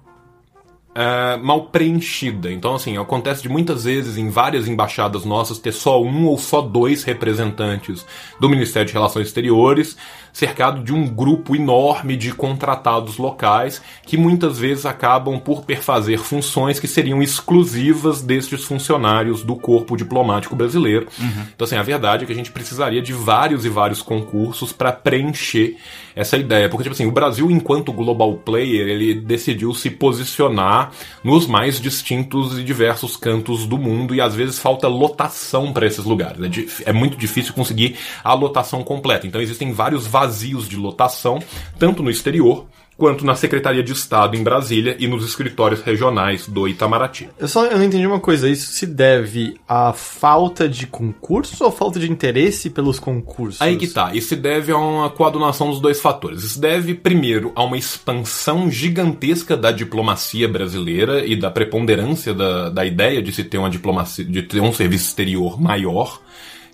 é, 0.94 1.36
mal 1.36 1.66
preenchida. 1.66 2.50
Então, 2.50 2.74
assim, 2.74 2.96
acontece 2.96 3.42
de 3.42 3.48
muitas 3.48 3.84
vezes 3.84 4.18
em 4.18 4.28
várias 4.28 4.66
embaixadas 4.66 5.24
nossas 5.24 5.58
ter 5.58 5.72
só 5.72 6.02
um 6.02 6.26
ou 6.26 6.36
só 6.36 6.60
dois 6.60 7.04
representantes 7.04 8.04
do 8.40 8.48
Ministério 8.48 8.88
de 8.88 8.92
Relações 8.92 9.28
Exteriores, 9.28 9.96
cercado 10.32 10.82
de 10.82 10.92
um 10.92 11.06
grupo 11.06 11.54
enorme 11.56 12.16
de 12.16 12.32
contratados 12.32 13.18
locais 13.18 13.82
que 14.06 14.16
muitas 14.16 14.58
vezes 14.58 14.86
acabam 14.86 15.38
por 15.38 15.62
perfazer 15.64 16.18
funções 16.18 16.78
que 16.78 16.88
seriam 16.88 17.22
exclusivas 17.22 18.22
destes 18.22 18.64
funcionários 18.64 19.42
do 19.42 19.56
corpo 19.56 19.96
diplomático 19.96 20.56
brasileiro. 20.56 21.06
Então, 21.54 21.64
assim, 21.64 21.76
a 21.76 21.82
verdade 21.82 22.24
é 22.24 22.26
que 22.26 22.32
a 22.32 22.36
gente 22.36 22.52
precisaria 22.52 23.02
de 23.02 23.12
vários 23.12 23.64
e 23.64 23.68
vários 23.68 24.02
concursos 24.02 24.72
para 24.72 24.92
preencher 24.92 25.76
essa 26.14 26.36
ideia. 26.36 26.68
Porque, 26.68 26.84
tipo 26.84 26.94
assim, 26.94 27.06
o 27.06 27.12
Brasil, 27.12 27.50
enquanto 27.50 27.92
global 27.92 28.34
player, 28.34 28.88
ele 28.88 29.14
decidiu 29.14 29.72
se 29.74 29.90
posicionar 29.90 30.90
nos 31.22 31.46
mais 31.46 31.80
distintos 31.80 32.58
e 32.58 32.62
diversos 32.62 33.16
cantos 33.16 33.66
do 33.66 33.78
mundo 33.78 34.14
e 34.14 34.20
às 34.20 34.34
vezes 34.34 34.58
falta 34.58 34.88
lotação 34.88 35.72
para 35.72 35.86
esses 35.86 36.04
lugares. 36.04 36.40
É, 36.86 36.90
é 36.90 36.92
muito 36.92 37.16
difícil 37.16 37.54
conseguir 37.54 37.96
a 38.22 38.34
lotação 38.34 38.82
completa. 38.82 39.26
Então 39.26 39.40
existem 39.40 39.72
vários 39.72 40.06
vazios 40.20 40.68
de 40.68 40.76
lotação, 40.76 41.38
tanto 41.78 42.02
no 42.02 42.10
exterior 42.10 42.66
quanto 42.94 43.24
na 43.24 43.34
Secretaria 43.34 43.82
de 43.82 43.92
Estado 43.92 44.36
em 44.36 44.42
Brasília 44.42 44.94
e 45.00 45.08
nos 45.08 45.24
escritórios 45.24 45.80
regionais 45.80 46.46
do 46.46 46.68
Itamaraty. 46.68 47.30
Eu 47.38 47.48
só 47.48 47.64
eu 47.64 47.78
não 47.78 47.84
entendi 47.84 48.06
uma 48.06 48.20
coisa, 48.20 48.46
isso 48.46 48.72
se 48.72 48.86
deve 48.86 49.58
à 49.66 49.94
falta 49.94 50.68
de 50.68 50.86
concurso 50.86 51.64
ou 51.64 51.72
falta 51.72 51.98
de 51.98 52.10
interesse 52.12 52.68
pelos 52.68 52.98
concursos? 52.98 53.62
Aí 53.62 53.78
que 53.78 53.86
tá, 53.86 54.10
isso 54.12 54.28
se 54.28 54.36
deve 54.36 54.70
a 54.70 54.76
uma 54.76 55.08
coadunação 55.08 55.70
dos 55.70 55.80
dois 55.80 55.98
fatores. 55.98 56.44
Isso 56.44 56.60
deve, 56.60 56.92
primeiro, 56.92 57.52
a 57.54 57.64
uma 57.64 57.78
expansão 57.78 58.70
gigantesca 58.70 59.56
da 59.56 59.72
diplomacia 59.72 60.46
brasileira 60.46 61.24
e 61.24 61.34
da 61.34 61.50
preponderância 61.50 62.34
da, 62.34 62.68
da 62.68 62.84
ideia 62.84 63.22
de 63.22 63.32
se 63.32 63.44
ter 63.44 63.56
uma 63.56 63.70
diplomacia, 63.70 64.26
de 64.26 64.42
ter 64.42 64.60
um 64.60 64.74
serviço 64.74 65.06
exterior 65.06 65.58
maior, 65.58 66.20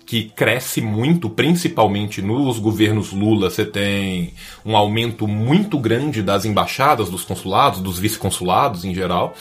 que 0.07 0.31
cresce 0.33 0.79
muito, 0.79 1.29
principalmente 1.29 2.21
nos 2.21 2.59
governos 2.59 3.11
Lula, 3.11 3.49
você 3.49 3.65
tem 3.65 4.33
um 4.65 4.77
aumento 4.77 5.27
muito 5.27 5.77
grande 5.77 6.23
das 6.23 6.45
embaixadas, 6.45 7.09
dos 7.09 7.25
consulados, 7.25 7.81
dos 7.81 7.99
vice-consulados 7.99 8.85
em 8.85 8.95
geral. 8.95 9.35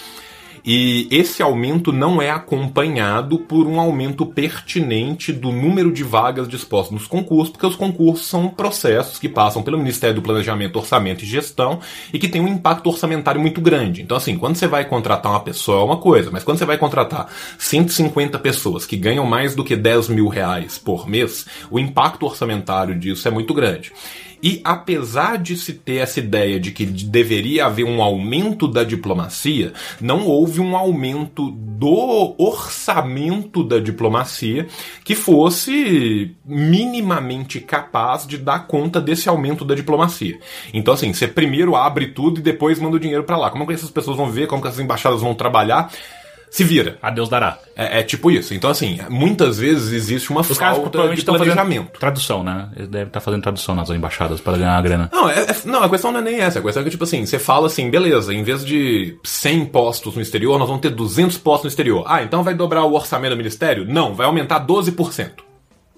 E 0.67 1.07
esse 1.13 1.43
aumento 1.43 1.93
não 1.93 2.21
é 2.21 2.29
acompanhado 2.29 3.39
por 3.39 3.69
um 3.69 3.79
aumento 3.79 4.27
pertinente 4.27 5.33
do 5.33 5.53
número 5.53 5.93
de 5.93 6.03
vagas 6.03 6.49
dispostas 6.49 6.93
nos 6.93 7.07
concursos, 7.07 7.51
porque 7.51 7.67
os 7.67 7.77
concursos 7.77 8.27
são 8.27 8.49
processos 8.49 9.17
que 9.17 9.29
passam 9.29 9.63
pelo 9.63 9.79
Ministério 9.79 10.17
do 10.17 10.23
Planejamento, 10.23 10.77
Orçamento 10.77 11.23
e 11.23 11.27
Gestão 11.27 11.79
e 12.13 12.19
que 12.19 12.27
tem 12.27 12.41
um 12.41 12.49
impacto 12.49 12.89
orçamentário 12.89 13.41
muito 13.41 13.61
grande. 13.61 14.03
Então, 14.03 14.17
assim, 14.17 14.37
quando 14.37 14.57
você 14.57 14.67
vai 14.67 14.85
contratar 14.85 15.31
uma 15.31 15.41
pessoa 15.41 15.83
é 15.83 15.85
uma 15.85 15.99
coisa, 15.99 16.33
mas 16.33 16.43
quando 16.43 16.59
você 16.59 16.65
vai 16.65 16.79
contratar 16.79 17.29
150 17.59 18.37
pessoas 18.41 18.85
que 18.85 18.97
ganham 18.97 19.25
mais 19.25 19.55
do 19.55 19.63
que 19.63 19.77
10 19.77 20.09
mil 20.09 20.27
reais 20.27 20.79
por 20.79 21.09
mês, 21.09 21.47
o 21.71 21.79
impacto 21.79 22.27
orçamentário 22.27 22.99
disso 22.99 23.29
é 23.29 23.31
muito 23.31 23.55
grande. 23.55 23.93
E 24.43 24.61
apesar 24.65 25.39
de 25.39 25.57
se 25.57 25.75
ter 25.75 25.97
essa 25.97 26.21
ideia 26.21 26.61
de 26.61 26.71
que 26.71 26.85
deveria 26.85 27.67
haver 27.67 27.85
um 27.85 28.03
aumento 28.03 28.69
da 28.69 28.85
diplomacia, 28.85 29.73
não 30.01 30.27
houve 30.27 30.61
um 30.61 30.77
aumento 30.77 31.51
do 31.51 32.35
orçamento 32.39 33.63
da 33.63 33.79
diplomacia 33.79 34.67
que 35.05 35.15
fosse 35.15 36.35
minimamente 36.45 37.61
capaz 37.61 38.27
de 38.27 38.39
dar 38.39 38.67
conta 38.67 39.01
desse 39.01 39.29
aumento 39.29 39.65
da 39.65 39.75
diplomacia. 39.75 40.39
Então, 40.73 40.95
assim, 40.95 41.13
você 41.13 41.29
primeiro 41.29 41.77
abre 41.77 42.09
tudo 42.09 42.41
e 42.41 42.43
depois 42.43 42.79
manda 42.79 42.97
o 42.97 43.01
dinheiro 43.01 43.25
pra 43.25 43.37
lá. 43.37 43.51
Como 43.51 43.65
é 43.65 43.67
que 43.67 43.73
essas 43.75 43.91
pessoas 43.91 44.17
vão 44.17 44.31
ver? 44.31 44.47
Como 44.47 44.63
que 44.63 44.69
essas 44.69 44.81
embaixadas 44.81 45.21
vão 45.21 45.35
trabalhar? 45.35 45.91
Se 46.51 46.65
vira. 46.65 46.97
A 47.03 47.11
Deus 47.11 47.29
dará. 47.29 47.59
É, 47.77 48.01
é 48.01 48.03
tipo 48.03 48.31
isso. 48.31 48.55
Então, 48.55 48.71
assim, 48.71 48.99
muitas 49.11 49.59
vezes 49.59 49.93
existe 49.93 50.31
uma 50.31 50.41
Os 50.41 50.57
falta 50.57 50.81
provavelmente 50.89 51.21
de 51.21 51.27
planejamento. 51.27 51.99
tradução, 51.99 52.43
né? 52.43 52.69
Eles 52.77 52.89
devem 52.89 53.09
estar 53.09 53.21
fazendo 53.21 53.43
tradução 53.43 53.75
nas 53.75 53.91
embaixadas 53.91 54.41
para 54.41 54.57
ganhar 54.57 54.77
a 54.77 54.81
grana. 54.81 55.11
Não, 55.13 55.29
é- 55.29 55.43
é- 55.43 55.57
não, 55.67 55.83
a 55.83 55.89
questão 55.91 56.11
não 56.13 56.21
é 56.21 56.23
nem 56.23 56.41
essa. 56.41 56.59
A 56.59 56.63
questão 56.63 56.81
é 56.81 56.85
que, 56.85 56.91
tipo 56.91 57.05
assim, 57.05 57.27
você 57.27 57.39
fala 57.39 57.67
assim, 57.67 57.91
beleza, 57.91 58.33
em 58.33 58.43
vez 58.43 58.65
de 58.65 59.19
100 59.25 59.67
postos 59.67 60.15
no 60.15 60.23
exterior, 60.23 60.59
nós 60.59 60.69
vamos 60.69 60.81
ter 60.81 60.91
200 60.91 61.37
postos 61.37 61.65
no 61.65 61.69
exterior. 61.69 62.05
Ah, 62.07 62.23
então 62.23 62.43
vai 62.43 62.55
dobrar 62.55 62.85
o 62.85 62.95
orçamento 62.95 63.33
do 63.33 63.37
ministério? 63.37 63.85
Não, 63.87 64.15
vai 64.15 64.27
aumentar 64.27 64.59
12%. 64.61 65.45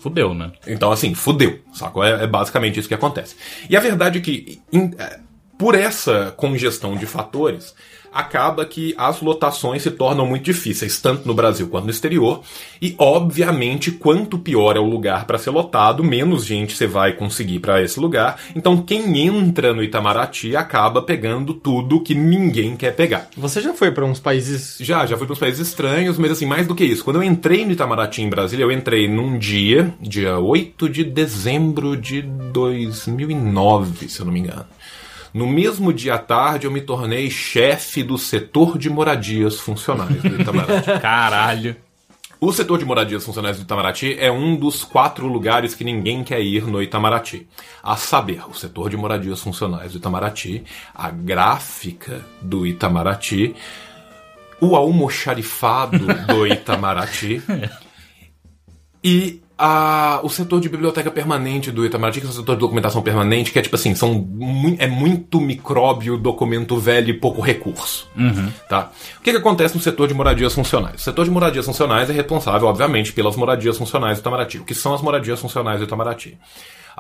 Fudeu, 0.01 0.33
né? 0.33 0.53
Então, 0.67 0.93
assim, 0.93 1.13
fudeu, 1.13 1.59
sacou? 1.73 2.05
É, 2.05 2.23
é 2.25 2.27
basicamente 2.27 2.79
isso 2.79 2.89
que 2.89 2.95
acontece. 2.95 3.35
E 3.69 3.77
a 3.77 3.81
verdade 3.81 4.19
é 4.19 4.21
que, 4.21 4.61
é, 4.97 5.19
por 5.59 5.75
essa 5.75 6.33
congestão 6.37 6.97
de 6.97 7.05
fatores, 7.05 7.75
acaba 8.13 8.65
que 8.65 8.95
as 8.97 9.21
lotações 9.21 9.83
se 9.83 9.91
tornam 9.91 10.27
muito 10.27 10.45
difíceis, 10.45 11.01
tanto 11.01 11.27
no 11.27 11.35
Brasil 11.35 11.69
quanto 11.69 11.85
no 11.85 11.91
exterior. 11.91 12.43
E, 12.81 12.95
obviamente, 12.99 13.91
quanto 13.91 14.39
pior 14.39 14.77
é 14.77 14.81
o 14.81 14.89
lugar 14.89 15.27
para 15.27 15.39
ser 15.39 15.51
lotado, 15.51 16.03
menos 16.03 16.45
gente 16.45 16.77
você 16.77 16.87
vai 16.87 17.13
conseguir 17.13 17.59
para 17.59 17.83
esse 17.83 17.99
lugar. 18.01 18.41
Então, 18.55 18.81
quem 18.81 19.27
entra 19.27 19.75
no 19.75 19.83
Itamaraty 19.83 20.57
acaba 20.57 21.03
pegando 21.03 21.55
tudo 21.55 22.03
que 22.03 22.15
ninguém 22.15 22.77
quer 22.77 22.95
pegar. 22.95 23.29
Você 23.37 23.61
já 23.61 23.75
foi 23.75 23.91
para 23.91 24.05
uns 24.05 24.21
países. 24.21 24.77
Já, 24.81 25.05
já 25.07 25.17
fui 25.17 25.27
para 25.27 25.35
uns 25.35 25.41
países 25.41 25.69
estranhos, 25.69 26.19
mas 26.19 26.33
assim, 26.33 26.47
mais 26.47 26.67
do 26.67 26.75
que 26.75 26.85
isso. 26.85 27.05
Quando 27.05 27.17
eu 27.17 27.23
entrei 27.23 27.65
no 27.65 27.73
Itamaraty 27.73 28.23
em 28.23 28.31
Brasília, 28.31 28.65
eu 28.65 28.73
entrei 28.73 29.09
num 29.09 29.39
dia, 29.39 29.93
dia 30.01 30.39
8 30.39 30.89
de 30.89 31.05
dezembro 31.05 31.97
de 31.97 32.23
2009, 32.23 34.09
se 34.09 34.21
eu 34.21 34.27
não 34.27 34.33
me 34.33 34.41
engano. 34.41 34.65
No 35.39 35.47
mesmo 35.47 35.93
dia 35.93 36.15
à 36.15 36.19
tarde, 36.19 36.67
eu 36.67 36.71
me 36.73 36.81
tornei 36.81 37.31
chefe 37.31 38.03
do 38.03 38.19
setor 38.19 38.77
de 38.77 38.91
moradias 38.91 39.61
funcionais 39.61 40.21
do 40.21 40.41
Itamaraty. 40.41 40.91
Caralho. 41.01 41.77
O 42.41 42.53
setor 42.53 42.77
de 42.77 42.85
moradias 42.85 43.25
funcionais 43.25 43.57
do 43.57 43.63
Itamaraty 43.63 44.17
é 44.19 44.33
um 44.33 44.57
dos 44.57 44.83
quatro 44.83 45.29
lugares 45.29 45.77
que 45.77 45.85
ninguém 45.85 46.25
quer 46.25 46.41
ir 46.41 46.67
no 46.67 46.83
Itamaraty. 46.83 47.47
A 47.81 47.95
saber, 47.95 48.43
o 48.51 48.53
setor 48.53 48.91
de 48.91 48.97
moradias 48.97 49.41
funcionais 49.41 49.93
do 49.93 49.99
Itamaraty, 49.99 50.65
a 50.93 51.09
gráfica 51.09 52.27
do 52.43 52.67
Itamaraty, 52.67 53.55
o 54.61 54.75
almoxarifado 54.75 56.05
do 56.27 56.49
Itamaraty 56.49 57.41
e 59.05 59.41
a, 59.59 60.21
o 60.23 60.29
setor 60.31 60.61
de 60.61 60.69
biblioteca 60.69 61.11
permanente 61.11 61.73
do 61.73 61.85
Itamaraty, 61.85 62.21
que 62.21 62.27
é 62.27 62.31
o 62.31 62.33
setor 62.33 62.55
de 62.55 62.61
documentação 62.61 63.03
permanente, 63.03 63.51
que 63.51 63.59
é 63.59 63.63
tipo 63.63 63.75
assim, 63.75 63.95
são, 63.95 64.15
mu- 64.15 64.77
é 64.79 64.87
muito 64.87 65.41
micróbio, 65.41 66.17
documento 66.17 66.77
velho 66.79 67.11
e 67.11 67.15
pouco 67.15 67.41
recurso. 67.43 68.09
Tá? 68.69 68.91
O 69.19 69.23
que, 69.23 69.33
que 69.33 69.37
acontece 69.39 69.75
no 69.75 69.81
setor 69.81 70.07
de 70.07 70.15
moradias 70.15 70.55
funcionais? 70.55 71.01
O 71.01 71.05
setor 71.05 71.25
de 71.25 71.31
moradias 71.31 71.67
funcionais 71.67 72.09
é 72.09 72.13
responsável, 72.13 72.69
obviamente, 72.69 73.13
pelas 73.13 73.35
moradias 73.37 73.77
funcionais 73.77 74.19
do 74.19 74.21
Itamaraty. 74.21 74.59
O 74.59 74.65
que 74.65 74.75
são 74.75 74.95
as 74.95 75.03
moradias 75.03 75.41
funcionais 75.41 75.79
do 75.81 75.85
Itamaraty? 75.85 76.39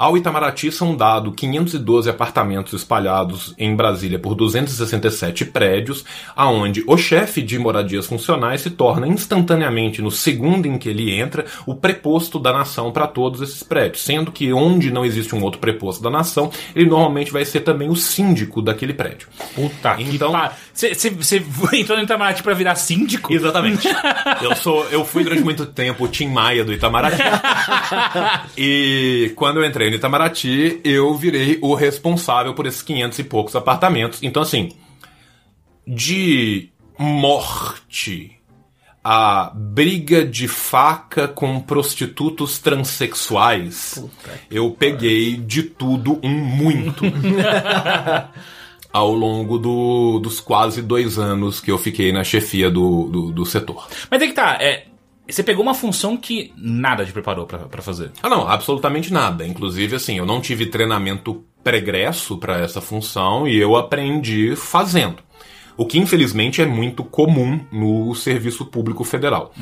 Ao 0.00 0.16
Itamaraty 0.16 0.70
são 0.70 0.94
dados 0.94 1.34
512 1.36 2.08
apartamentos 2.08 2.72
espalhados 2.72 3.52
em 3.58 3.74
Brasília 3.74 4.16
por 4.16 4.36
267 4.36 5.44
prédios, 5.46 6.04
aonde 6.36 6.84
o 6.86 6.96
chefe 6.96 7.42
de 7.42 7.58
moradias 7.58 8.06
funcionais 8.06 8.60
se 8.60 8.70
torna 8.70 9.08
instantaneamente, 9.08 10.00
no 10.00 10.08
segundo 10.12 10.66
em 10.66 10.78
que 10.78 10.88
ele 10.88 11.12
entra, 11.18 11.46
o 11.66 11.74
preposto 11.74 12.38
da 12.38 12.52
nação 12.52 12.92
para 12.92 13.08
todos 13.08 13.40
esses 13.42 13.64
prédios, 13.64 14.04
sendo 14.04 14.30
que 14.30 14.52
onde 14.52 14.92
não 14.92 15.04
existe 15.04 15.34
um 15.34 15.42
outro 15.42 15.58
preposto 15.58 16.00
da 16.00 16.10
nação, 16.10 16.48
ele 16.76 16.88
normalmente 16.88 17.32
vai 17.32 17.44
ser 17.44 17.60
também 17.62 17.90
o 17.90 17.96
síndico 17.96 18.62
daquele 18.62 18.94
prédio. 18.94 19.26
Puta 19.52 19.96
Então- 19.98 20.30
que 20.30 20.50
Você 20.78 21.42
entrou 21.74 21.98
no 21.98 22.04
Itamaraty 22.04 22.40
pra 22.40 22.54
virar 22.54 22.76
síndico? 22.76 23.34
Exatamente. 23.34 23.88
eu 24.40 24.54
sou, 24.54 24.84
eu 24.90 25.04
fui 25.04 25.24
durante 25.24 25.42
muito 25.42 25.66
tempo 25.66 26.04
o 26.04 26.08
Tim 26.08 26.28
Maia 26.28 26.64
do 26.64 26.72
Itamaraty. 26.72 27.20
e 28.56 29.32
quando 29.34 29.56
eu 29.56 29.64
entrei 29.64 29.90
no 29.90 29.96
Itamaraty, 29.96 30.80
eu 30.84 31.12
virei 31.16 31.58
o 31.60 31.74
responsável 31.74 32.54
por 32.54 32.64
esses 32.64 32.80
500 32.80 33.18
e 33.18 33.24
poucos 33.24 33.56
apartamentos. 33.56 34.20
Então 34.22 34.40
assim, 34.40 34.70
de 35.84 36.68
morte 36.96 38.38
a 39.02 39.50
briga 39.54 40.24
de 40.24 40.46
faca 40.46 41.26
com 41.26 41.58
prostitutos 41.60 42.60
transexuais, 42.60 44.04
eu 44.48 44.70
peguei 44.70 45.36
de 45.38 45.64
tudo 45.64 46.20
um 46.22 46.30
muito. 46.30 47.04
Ao 48.92 49.12
longo 49.12 49.58
do- 49.58 50.18
dos 50.18 50.40
quase 50.40 50.80
dois 50.82 51.18
anos 51.18 51.60
que 51.60 51.70
eu 51.70 51.76
fiquei 51.78 52.10
na 52.12 52.24
chefia 52.24 52.70
do, 52.70 53.04
do, 53.04 53.32
do 53.32 53.44
setor. 53.46 53.86
Mas 54.10 54.22
é 54.22 54.26
que 54.26 54.32
tá, 54.32 54.56
é, 54.60 54.86
você 55.28 55.42
pegou 55.42 55.62
uma 55.62 55.74
função 55.74 56.16
que 56.16 56.52
nada 56.56 57.04
te 57.04 57.12
preparou 57.12 57.44
pra, 57.46 57.58
pra 57.60 57.82
fazer. 57.82 58.10
Ah, 58.22 58.30
não, 58.30 58.48
absolutamente 58.48 59.12
nada. 59.12 59.46
Inclusive, 59.46 59.96
assim, 59.96 60.16
eu 60.16 60.24
não 60.24 60.40
tive 60.40 60.66
treinamento 60.66 61.44
pregresso 61.62 62.38
para 62.38 62.58
essa 62.60 62.80
função 62.80 63.46
e 63.46 63.58
eu 63.58 63.76
aprendi 63.76 64.56
fazendo. 64.56 65.16
O 65.76 65.84
que, 65.86 65.98
infelizmente, 65.98 66.60
é 66.62 66.66
muito 66.66 67.04
comum 67.04 67.60
no 67.70 68.12
serviço 68.14 68.64
público 68.64 69.04
federal. 69.04 69.52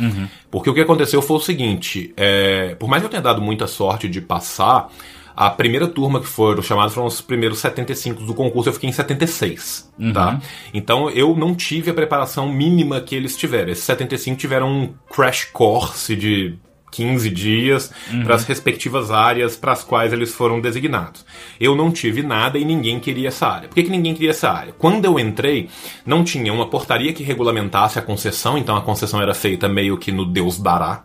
Porque 0.51 0.71
o 0.71 0.73
que 0.75 0.81
aconteceu 0.81 1.21
foi 1.21 1.37
o 1.37 1.41
seguinte: 1.41 2.15
é, 2.17 2.75
por 2.77 2.89
mais 2.89 3.03
que 3.03 3.07
eu 3.07 3.11
tenha 3.11 3.21
dado 3.23 3.43
muita 3.43 3.67
sorte 3.67 4.09
de 4.09 4.21
passar, 4.23 4.89
a 5.37 5.51
primeira 5.51 5.87
turma 5.87 6.21
que 6.21 6.27
foram 6.27 6.63
chamados 6.63 6.95
foram 6.95 7.07
os 7.07 7.21
primeiros 7.21 7.59
75 7.59 8.25
do 8.25 8.35
concurso, 8.35 8.71
eu 8.71 8.73
fiquei 8.73 8.89
em 8.89 8.93
76, 8.93 9.93
tá? 10.15 10.41
Então 10.73 11.11
eu 11.11 11.37
não 11.37 11.55
tive 11.55 11.91
a 11.91 11.95
preparação 11.95 12.51
mínima 12.51 13.01
que 13.01 13.15
eles 13.15 13.37
tiveram. 13.37 13.71
Esses 13.71 13.85
75 13.85 14.39
tiveram 14.39 14.69
um 14.71 14.95
crash 15.11 15.45
course 15.53 16.17
de 16.17 16.59
15 16.91 17.29
dias 17.29 17.93
para 18.25 18.35
as 18.35 18.45
respectivas 18.45 19.11
áreas 19.11 19.57
para 19.57 19.73
as 19.73 19.85
quais 19.85 20.13
eles 20.15 20.33
foram 20.33 20.61
designados. 20.61 21.27
Eu 21.61 21.77
não 21.77 21.91
tive 21.91 22.23
nada 22.23 22.59
e 22.59 22.65
ninguém 22.65 22.99
queria 22.99 23.29
essa 23.29 23.47
área. 23.47 23.69
Por 23.69 23.75
que, 23.75 23.83
que 23.83 23.91
ninguém 23.91 24.15
queria 24.15 24.31
essa 24.31 24.51
área? 24.51 24.73
Quando 24.79 25.05
eu 25.05 25.19
entrei, 25.19 25.69
não 26.07 26.25
tinha 26.25 26.51
uma 26.53 26.69
portaria 26.69 27.13
que 27.13 27.23
regulamentasse 27.23 27.99
a 27.99 28.03
concessão, 28.03 28.57
então 28.57 28.75
a 28.75 28.81
concessão 28.81 29.21
era 29.21 29.35
feita 29.35 29.69
meio 29.69 29.99
que 29.99 30.11
no 30.11 30.25
Deus 30.25 30.59
dará. 30.59 31.05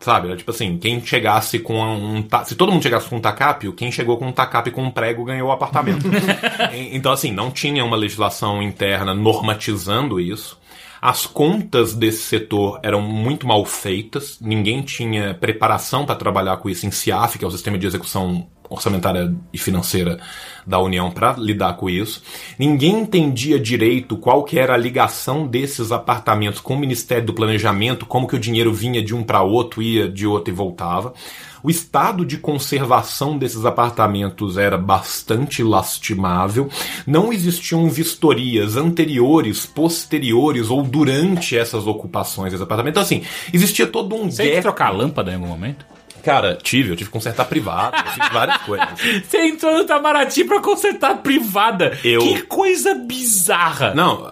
Sabe? 0.00 0.28
Era 0.28 0.36
tipo 0.36 0.50
assim, 0.50 0.76
quem 0.78 1.00
chegasse 1.04 1.58
com 1.58 1.74
um. 1.80 2.22
ta- 2.22 2.44
Se 2.44 2.54
todo 2.54 2.70
mundo 2.70 2.82
chegasse 2.82 3.08
com 3.08 3.16
um 3.16 3.20
tacapio, 3.20 3.72
quem 3.72 3.90
chegou 3.90 4.18
com 4.18 4.26
um 4.28 4.32
tacapio 4.32 4.72
com 4.72 4.82
um 4.82 4.90
prego 4.90 5.24
ganhou 5.24 5.48
o 5.48 5.52
apartamento. 5.52 6.06
Então, 6.92 7.12
assim, 7.12 7.32
não 7.32 7.50
tinha 7.50 7.84
uma 7.84 7.96
legislação 7.96 8.62
interna 8.62 9.14
normatizando 9.14 10.20
isso. 10.20 10.57
As 11.00 11.26
contas 11.26 11.94
desse 11.94 12.22
setor 12.22 12.80
eram 12.82 13.00
muito 13.00 13.46
mal 13.46 13.64
feitas, 13.64 14.38
ninguém 14.40 14.82
tinha 14.82 15.34
preparação 15.34 16.04
para 16.04 16.16
trabalhar 16.16 16.56
com 16.56 16.68
isso 16.68 16.86
em 16.86 16.90
CIAF, 16.90 17.38
que 17.38 17.44
é 17.44 17.48
o 17.48 17.50
Sistema 17.50 17.78
de 17.78 17.86
Execução 17.86 18.48
Orçamentária 18.68 19.34
e 19.52 19.58
Financeira 19.58 20.20
da 20.66 20.78
União, 20.78 21.10
para 21.10 21.32
lidar 21.38 21.74
com 21.74 21.88
isso. 21.88 22.22
Ninguém 22.58 23.00
entendia 23.00 23.58
direito 23.58 24.16
qual 24.16 24.44
que 24.44 24.58
era 24.58 24.74
a 24.74 24.76
ligação 24.76 25.46
desses 25.46 25.90
apartamentos 25.90 26.60
com 26.60 26.74
o 26.74 26.78
Ministério 26.78 27.24
do 27.24 27.32
Planejamento, 27.32 28.04
como 28.04 28.26
que 28.26 28.36
o 28.36 28.40
dinheiro 28.40 28.72
vinha 28.72 29.02
de 29.02 29.14
um 29.14 29.22
para 29.22 29.42
outro, 29.42 29.80
ia 29.80 30.08
de 30.08 30.26
outro 30.26 30.52
e 30.52 30.56
voltava. 30.56 31.14
O 31.62 31.70
estado 31.70 32.24
de 32.24 32.36
conservação 32.38 33.36
desses 33.36 33.64
apartamentos 33.64 34.56
era 34.56 34.76
bastante 34.78 35.62
lastimável. 35.62 36.68
Não 37.06 37.32
existiam 37.32 37.88
vistorias 37.88 38.76
anteriores, 38.76 39.66
posteriores 39.66 40.70
ou 40.70 40.82
durante 40.82 41.56
essas 41.56 41.86
ocupações 41.86 42.50
desses 42.52 42.62
apartamentos. 42.62 43.02
Então, 43.02 43.02
assim, 43.02 43.26
existia 43.52 43.86
todo 43.86 44.14
um 44.14 44.30
Você 44.30 44.50
gap. 44.50 44.62
trocar 44.62 44.86
a 44.88 44.90
lâmpada 44.90 45.30
em 45.30 45.34
algum 45.34 45.46
momento? 45.48 45.84
Cara, 46.22 46.56
tive, 46.60 46.90
eu 46.90 46.96
tive 46.96 47.08
que 47.08 47.12
consertar 47.12 47.44
privado, 47.46 47.96
eu 47.96 48.32
várias 48.32 48.58
coisas. 48.62 48.88
Você 49.26 49.46
entrou 49.46 49.72
no 49.76 49.82
Itamaraty 49.82 50.44
pra 50.44 50.60
consertar 50.60 51.18
privada. 51.22 51.96
Eu- 52.04 52.20
Que 52.20 52.42
coisa 52.42 52.94
bizarra. 52.94 53.94
Não, 53.94 54.30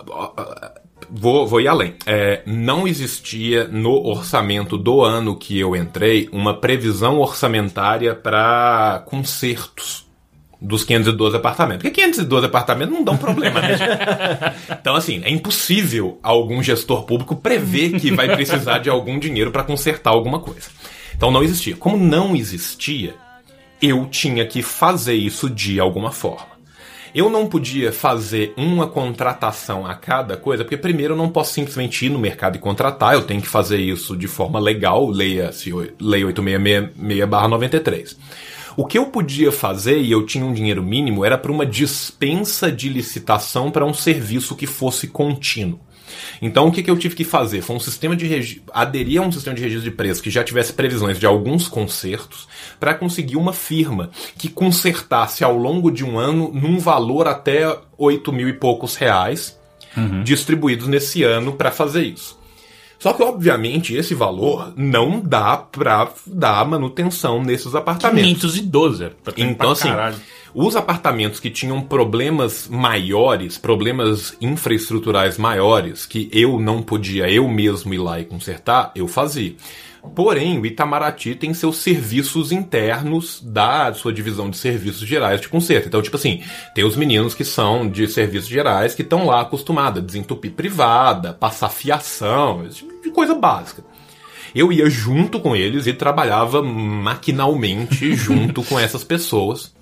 vou, 1.11 1.47
vou 1.47 1.61
ir 1.61 1.69
além. 1.69 1.95
É, 2.07 2.43
não 2.47 2.87
existia 2.87 3.66
no 3.69 3.93
orçamento 4.07 4.77
do 4.77 5.03
ano 5.03 5.37
que 5.37 5.59
eu 5.59 5.74
entrei 5.74 6.28
uma 6.33 6.55
previsão 6.55 7.19
orçamentária 7.19 8.15
para 8.15 9.03
consertos 9.07 10.07
dos 10.61 10.85
512 10.85 11.37
apartamentos. 11.37 11.83
Porque 11.83 12.03
512 12.03 12.47
apartamentos 12.47 12.95
não 12.95 13.05
dão 13.05 13.16
problema, 13.16 13.61
né? 13.61 13.77
gente? 13.77 13.87
Então, 14.81 14.95
assim, 14.95 15.20
é 15.24 15.31
impossível 15.31 16.19
algum 16.23 16.62
gestor 16.62 17.05
público 17.05 17.37
prever 17.37 18.01
que 18.01 18.12
vai 18.12 18.35
precisar 18.35 18.78
de 18.78 18.89
algum 18.89 19.19
dinheiro 19.19 19.51
para 19.51 19.65
consertar 19.65 20.11
alguma 20.11 20.39
coisa. 20.39 20.69
Então, 21.15 21.31
não 21.31 21.43
existia. 21.43 21.77
Como 21.77 21.97
não 21.97 22.37
existia, 22.37 23.15
eu 23.81 24.07
tinha 24.07 24.47
que 24.47 24.62
fazer 24.62 25.15
isso 25.15 25.51
de 25.51 25.81
alguma 25.81 26.11
forma. 26.12 26.56
Eu 27.16 27.30
não 27.30 27.47
podia 27.47 27.90
fazer 27.90 28.52
uma 28.59 28.86
contratação 28.86 29.86
a 29.86 29.94
cada 29.94 30.36
coisa, 30.36 30.62
porque 30.62 30.76
primeiro 30.76 31.14
eu 31.14 31.16
não 31.16 31.30
posso 31.30 31.55
simplesmente 31.55 32.05
ir 32.05 32.10
no 32.10 32.18
mercado 32.18 32.56
e 32.56 32.59
contratar, 32.59 33.14
eu 33.14 33.22
tenho 33.22 33.40
que 33.40 33.48
fazer 33.48 33.78
isso 33.78 34.14
de 34.14 34.28
forma 34.28 34.60
legal, 34.60 35.09
leia-se 35.09 35.72
Lei 35.98 36.24
8666-93. 36.24 38.18
O 38.76 38.84
que 38.84 38.98
eu 38.98 39.06
podia 39.06 39.51
fazer, 39.51 39.98
e 39.98 40.12
eu 40.12 40.26
tinha 40.26 40.44
um 40.44 40.52
dinheiro 40.52 40.82
mínimo, 40.82 41.24
era 41.24 41.38
para 41.38 41.51
uma 41.51 41.64
dispensa 41.64 42.70
de 42.70 42.90
licitação 42.90 43.70
para 43.70 43.86
um 43.86 43.94
serviço 43.94 44.55
que 44.55 44.66
fosse 44.66 45.09
contínuo. 45.09 45.80
Então 46.40 46.66
o 46.68 46.72
que, 46.72 46.82
que 46.82 46.90
eu 46.90 46.97
tive 46.98 47.14
que 47.14 47.24
fazer? 47.24 47.60
Foi 47.62 47.76
um 47.76 47.80
sistema 47.80 48.14
de 48.16 48.26
regi- 48.26 48.62
aderir 48.72 49.20
a 49.20 49.24
um 49.24 49.32
sistema 49.32 49.55
de 49.56 49.62
registro 49.62 49.90
de 49.90 49.97
preços 49.97 50.20
que 50.22 50.30
já 50.30 50.43
tivesse 50.44 50.72
previsões 50.72 51.18
de 51.18 51.26
alguns 51.26 51.68
consertos 51.68 52.47
para 52.78 52.94
conseguir 52.94 53.36
uma 53.36 53.52
firma 53.52 54.10
que 54.38 54.48
consertasse 54.48 55.43
ao 55.44 55.56
longo 55.56 55.90
de 55.90 56.05
um 56.05 56.18
ano 56.18 56.51
num 56.52 56.78
valor 56.78 57.26
até 57.28 57.76
8 57.98 58.32
mil 58.32 58.48
e 58.48 58.52
poucos 58.52 58.97
reais 58.97 59.59
distribuídos 60.24 60.86
nesse 60.88 61.22
ano 61.22 61.52
para 61.55 61.70
fazer 61.70 62.02
isso. 62.05 62.38
Só 62.98 63.12
que, 63.12 63.22
obviamente, 63.22 63.94
esse 63.94 64.14
valor 64.14 64.72
não 64.76 65.20
dá 65.20 65.56
pra 65.56 66.10
dar 66.26 66.64
manutenção 66.66 67.43
nesses 67.43 67.74
apartamentos. 67.74 68.30
512. 68.52 69.10
pra- 69.22 69.34
Então, 69.36 69.70
assim, 69.70 69.88
caralho. 69.88 70.16
Os 70.59 70.74
apartamentos 70.74 71.39
que 71.39 71.51
tinham 71.51 71.83
problemas 71.83 72.66
maiores, 72.66 73.59
problemas 73.59 74.35
infraestruturais 74.41 75.37
maiores, 75.37 76.07
que 76.07 76.31
eu 76.33 76.59
não 76.59 76.81
podia 76.81 77.31
eu 77.31 77.47
mesmo 77.47 77.93
ir 77.93 77.99
lá 77.99 78.19
e 78.19 78.24
consertar, 78.24 78.91
eu 78.97 79.07
fazia. 79.07 79.55
Porém, 80.15 80.59
o 80.59 80.65
Itamaraty 80.65 81.35
tem 81.35 81.53
seus 81.53 81.77
serviços 81.77 82.53
internos 82.53 83.39
da 83.43 83.93
sua 83.93 84.15
divisão 84.15 84.49
de 84.49 84.57
serviços 84.57 85.07
gerais 85.07 85.43
de 85.43 85.49
conserto. 85.51 85.89
Então, 85.89 86.01
tipo 86.01 86.16
assim, 86.16 86.43
tem 86.74 86.85
os 86.85 86.97
meninos 86.97 87.35
que 87.35 87.45
são 87.45 87.87
de 87.87 88.09
serviços 88.09 88.49
gerais 88.49 88.95
que 88.95 89.03
estão 89.03 89.27
lá 89.27 89.43
acostumados 89.43 90.03
a 90.03 90.07
desentupir 90.07 90.53
privada, 90.53 91.35
passar 91.35 91.69
fiação, 91.69 92.65
esse 92.65 92.77
tipo 92.78 93.03
de 93.03 93.11
coisa 93.11 93.35
básica. 93.35 93.85
Eu 94.55 94.73
ia 94.73 94.89
junto 94.89 95.39
com 95.39 95.55
eles 95.55 95.87
e 95.87 95.93
trabalhava 95.93 96.62
maquinalmente 96.62 98.15
junto 98.16 98.62
com 98.62 98.81
essas 98.81 99.05
pessoas 99.05 99.76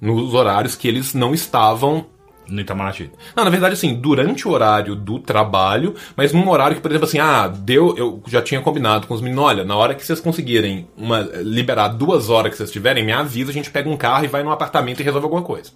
nos 0.00 0.34
horários 0.34 0.74
que 0.74 0.86
eles 0.88 1.14
não 1.14 1.32
estavam. 1.34 2.06
No 2.48 2.60
Itamaraty. 2.60 3.10
Não, 3.34 3.42
na 3.42 3.50
verdade, 3.50 3.74
assim, 3.74 3.92
durante 3.96 4.46
o 4.46 4.52
horário 4.52 4.94
do 4.94 5.18
trabalho, 5.18 5.96
mas 6.16 6.32
num 6.32 6.48
horário 6.48 6.76
que, 6.76 6.80
por 6.80 6.92
exemplo, 6.92 7.08
assim, 7.08 7.18
ah, 7.18 7.48
deu. 7.48 7.92
Eu 7.98 8.22
já 8.28 8.40
tinha 8.40 8.60
combinado 8.60 9.08
com 9.08 9.14
os 9.14 9.20
meninos, 9.20 9.42
olha, 9.44 9.64
na 9.64 9.74
hora 9.74 9.96
que 9.96 10.06
vocês 10.06 10.20
conseguirem 10.20 10.86
uma, 10.96 11.22
liberar 11.42 11.88
duas 11.88 12.30
horas 12.30 12.52
que 12.52 12.56
vocês 12.56 12.70
tiverem, 12.70 13.04
me 13.04 13.10
avisa, 13.12 13.50
a 13.50 13.52
gente 13.52 13.68
pega 13.68 13.88
um 13.90 13.96
carro 13.96 14.26
e 14.26 14.28
vai 14.28 14.44
num 14.44 14.52
apartamento 14.52 15.00
e 15.00 15.02
resolve 15.02 15.24
alguma 15.24 15.42
coisa. 15.42 15.72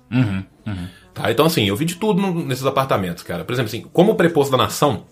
Tá? 1.12 1.28
Então, 1.28 1.44
assim, 1.46 1.64
eu 1.66 1.74
vi 1.74 1.84
de 1.86 1.96
tudo 1.96 2.22
no- 2.22 2.44
nesses 2.46 2.64
apartamentos, 2.64 3.24
cara. 3.24 3.44
Por 3.44 3.52
exemplo, 3.52 3.68
assim, 3.68 3.84
como 3.92 4.14
preposto 4.14 4.52
da 4.52 4.58
nação, 4.58 5.06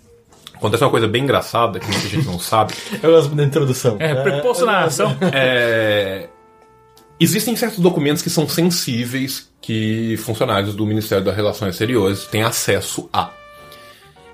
acontece 0.54 0.84
uma 0.84 0.90
coisa 0.90 1.08
bem 1.08 1.24
engraçada 1.24 1.80
que 1.80 1.86
muita 1.90 2.06
gente 2.08 2.24
não 2.24 2.38
sabe. 2.38 2.72
Eu 3.02 3.10
gosto 3.10 3.34
da 3.34 3.42
introdução. 3.42 3.96
É, 3.98 4.14
preposto 4.14 4.64
na 4.64 4.84
ação. 4.84 5.16
É, 5.32 6.28
Existem 7.20 7.56
certos 7.56 7.80
documentos 7.80 8.22
que 8.22 8.30
são 8.30 8.48
sensíveis 8.48 9.48
que 9.60 10.16
funcionários 10.18 10.76
do 10.76 10.86
Ministério 10.86 11.24
das 11.24 11.34
Relações 11.34 11.70
Exteriores 11.70 12.24
têm 12.26 12.44
acesso 12.44 13.10
a. 13.12 13.30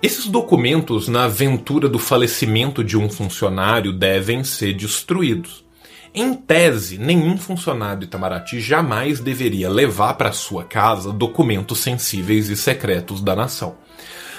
Esses 0.03 0.27
documentos, 0.27 1.09
na 1.09 1.25
aventura 1.25 1.89
do 1.89 1.99
falecimento 1.99 2.85
de 2.85 2.99
um 2.99 3.09
funcionário, 3.09 3.91
devem 3.91 4.45
ser 4.45 4.75
destruídos. 4.75 5.65
Em 6.15 6.35
tese, 6.35 6.99
nenhum 6.99 7.39
funcionário 7.39 8.05
Itamaraty 8.05 8.61
jamais 8.61 9.19
deveria 9.19 9.71
levar 9.71 10.15
para 10.15 10.31
sua 10.31 10.63
casa 10.63 11.11
documentos 11.11 11.79
sensíveis 11.79 12.51
e 12.51 12.57
secretos 12.57 13.23
da 13.23 13.35
nação. 13.35 13.77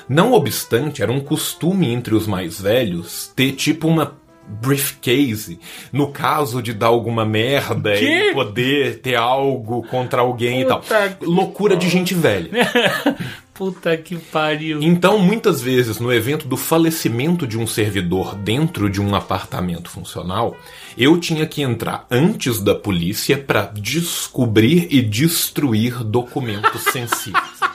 Não 0.08 0.34
obstante, 0.34 1.02
era 1.02 1.12
um 1.12 1.20
costume 1.20 1.92
entre 1.92 2.14
os 2.14 2.28
mais 2.28 2.62
velhos 2.62 3.32
ter 3.36 3.54
tipo 3.54 3.88
uma 3.88 4.16
briefcase 4.48 5.60
no 5.92 6.10
caso 6.10 6.62
de 6.62 6.74
dar 6.74 6.88
alguma 6.88 7.26
merda 7.26 7.94
Quê? 7.96 8.30
e 8.30 8.34
poder 8.34 9.00
ter 9.00 9.16
algo 9.16 9.84
contra 9.88 10.22
alguém 10.22 10.62
e 10.62 10.66
tal. 10.66 10.82
Puta 10.82 11.18
Loucura 11.22 11.76
de 11.76 11.90
gente 11.90 12.14
velha. 12.14 12.50
Puta 13.56 13.96
que 13.96 14.18
pariu. 14.18 14.82
Então, 14.84 15.18
muitas 15.18 15.62
vezes, 15.62 15.98
no 15.98 16.12
evento 16.12 16.46
do 16.46 16.58
falecimento 16.58 17.48
de 17.48 17.58
um 17.58 17.66
servidor 17.66 18.36
dentro 18.36 18.90
de 18.90 19.02
um 19.02 19.16
apartamento 19.16 19.90
funcional, 19.90 20.58
eu 20.98 21.18
tinha 21.18 21.46
que 21.46 21.62
entrar 21.62 22.06
antes 22.12 22.60
da 22.60 22.76
polícia 22.76 23.38
para 23.38 23.72
descobrir 23.74 24.90
e 24.92 25.02
destruir 25.02 26.04
documentos 26.04 26.82
sensíveis. 26.92 27.75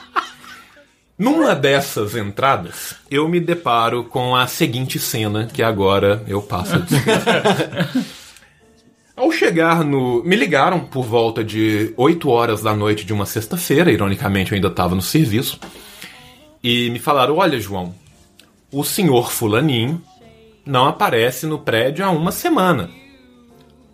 Numa 1.21 1.53
dessas 1.53 2.15
entradas, 2.15 2.95
eu 3.07 3.29
me 3.29 3.39
deparo 3.39 4.03
com 4.05 4.35
a 4.35 4.47
seguinte 4.47 4.97
cena 4.97 5.45
que 5.45 5.61
agora 5.61 6.23
eu 6.27 6.41
passo 6.41 6.77
a 6.77 6.79
descrever. 6.81 7.89
Ao 9.15 9.31
chegar 9.31 9.83
no. 9.83 10.23
Me 10.23 10.35
ligaram 10.35 10.79
por 10.79 11.05
volta 11.05 11.43
de 11.43 11.93
8 11.95 12.27
horas 12.27 12.63
da 12.63 12.75
noite 12.75 13.05
de 13.05 13.13
uma 13.13 13.27
sexta-feira, 13.27 13.91
ironicamente 13.91 14.51
eu 14.51 14.55
ainda 14.55 14.69
estava 14.69 14.95
no 14.95 15.01
serviço, 15.03 15.59
e 16.63 16.89
me 16.89 16.97
falaram: 16.97 17.37
Olha, 17.37 17.59
João, 17.59 17.93
o 18.71 18.83
senhor 18.83 19.31
Fulaninho 19.31 20.01
não 20.65 20.87
aparece 20.87 21.45
no 21.45 21.59
prédio 21.59 22.03
há 22.03 22.09
uma 22.09 22.31
semana. 22.31 22.89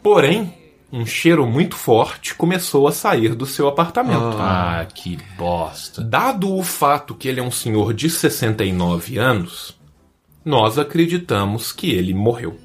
Porém, 0.01 0.53
um 0.91 1.05
cheiro 1.05 1.45
muito 1.45 1.75
forte 1.75 2.33
começou 2.33 2.87
a 2.87 2.91
sair 2.91 3.35
do 3.35 3.45
seu 3.45 3.67
apartamento. 3.67 4.37
Ah, 4.39 4.85
que 4.93 5.17
bosta. 5.37 6.01
Dado 6.01 6.53
o 6.53 6.63
fato 6.63 7.15
que 7.15 7.27
ele 7.27 7.39
é 7.39 7.43
um 7.43 7.51
senhor 7.51 7.93
de 7.93 8.09
69 8.09 9.17
anos, 9.17 9.77
nós 10.43 10.77
acreditamos 10.77 11.73
que 11.73 11.91
ele 11.91 12.13
morreu. 12.13 12.57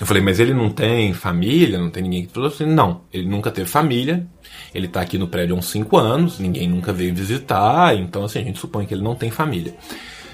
Eu 0.00 0.06
falei, 0.06 0.22
mas 0.22 0.40
ele 0.40 0.54
não 0.54 0.70
tem 0.70 1.12
família, 1.12 1.78
não 1.78 1.90
tem 1.90 2.02
ninguém 2.02 2.26
que 2.26 2.32
falou 2.32 2.48
assim, 2.48 2.66
não, 2.66 3.02
ele 3.12 3.28
nunca 3.28 3.50
teve 3.50 3.68
família, 3.68 4.26
ele 4.74 4.88
tá 4.88 5.00
aqui 5.00 5.18
no 5.18 5.28
prédio 5.28 5.54
há 5.54 5.58
uns 5.58 5.66
5 5.66 5.96
anos, 5.96 6.38
ninguém 6.38 6.68
nunca 6.68 6.92
veio 6.92 7.14
visitar, 7.14 7.94
então 7.96 8.24
assim, 8.24 8.40
a 8.40 8.42
gente 8.42 8.58
supõe 8.58 8.86
que 8.86 8.94
ele 8.94 9.02
não 9.02 9.14
tem 9.14 9.30
família. 9.30 9.76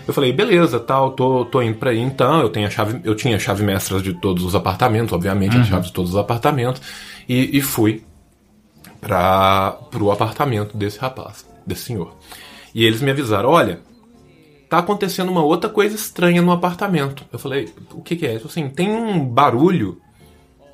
Eu 0.09 0.15
falei, 0.15 0.33
beleza, 0.33 0.81
tal, 0.81 1.11
tô, 1.11 1.45
tô 1.45 1.61
indo 1.61 1.77
pra 1.77 1.91
aí 1.91 1.99
então, 1.99 2.41
eu 2.41 2.49
tenho 2.49 2.67
a 2.67 2.71
chave, 2.71 2.99
eu 3.05 3.15
tinha 3.15 3.37
a 3.37 3.39
chave 3.39 3.63
mestras 3.63 4.03
de 4.03 4.15
todos 4.15 4.43
os 4.43 4.55
apartamentos, 4.55 5.13
obviamente, 5.13 5.55
a 5.59 5.63
chave 5.63 5.89
de 5.89 5.93
todos 5.93 6.13
os 6.13 6.17
apartamentos, 6.17 6.81
e, 7.29 7.59
e 7.59 7.61
fui 7.61 8.03
para 9.03 9.73
pro 9.91 10.11
apartamento 10.11 10.79
desse 10.79 10.99
rapaz, 10.99 11.47
desse 11.67 11.83
senhor. 11.83 12.17
E 12.75 12.87
eles 12.87 13.03
me 13.03 13.11
avisaram, 13.11 13.51
olha, 13.51 13.81
tá 14.67 14.79
acontecendo 14.79 15.31
uma 15.31 15.43
outra 15.43 15.69
coisa 15.69 15.95
estranha 15.95 16.41
no 16.41 16.53
apartamento. 16.53 17.27
Eu 17.31 17.39
falei, 17.39 17.71
o 17.93 18.01
que, 18.01 18.17
que 18.17 18.27
é? 18.27 18.37
Falou 18.37 18.49
assim, 18.49 18.71
tem 18.71 18.91
um 18.91 19.23
barulho 19.23 20.01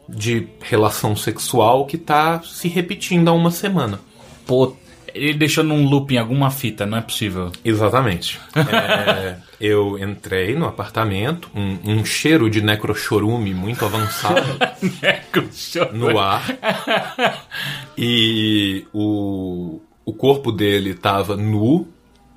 de 0.08 0.46
relação 0.60 1.16
sexual 1.16 1.86
que 1.86 1.98
tá 1.98 2.40
se 2.42 2.68
repetindo 2.68 3.26
há 3.26 3.32
uma 3.32 3.50
semana. 3.50 3.98
Pô, 4.46 4.76
ele 5.14 5.34
deixou 5.34 5.62
num 5.62 5.86
loop 5.88 6.12
em 6.12 6.18
alguma 6.18 6.50
fita, 6.50 6.84
não 6.84 6.98
é 6.98 7.00
possível. 7.00 7.52
Exatamente. 7.64 8.40
É, 8.56 9.36
eu 9.60 9.98
entrei 9.98 10.54
no 10.54 10.66
apartamento, 10.66 11.48
um, 11.54 11.78
um 11.84 12.04
cheiro 12.04 12.50
de 12.50 12.60
necrochorume 12.60 13.54
muito 13.54 13.84
avançado 13.84 14.44
no 15.94 16.18
ar. 16.18 16.44
E 17.96 18.84
o, 18.92 19.80
o 20.04 20.12
corpo 20.12 20.50
dele 20.50 20.90
estava 20.90 21.36
nu 21.36 21.88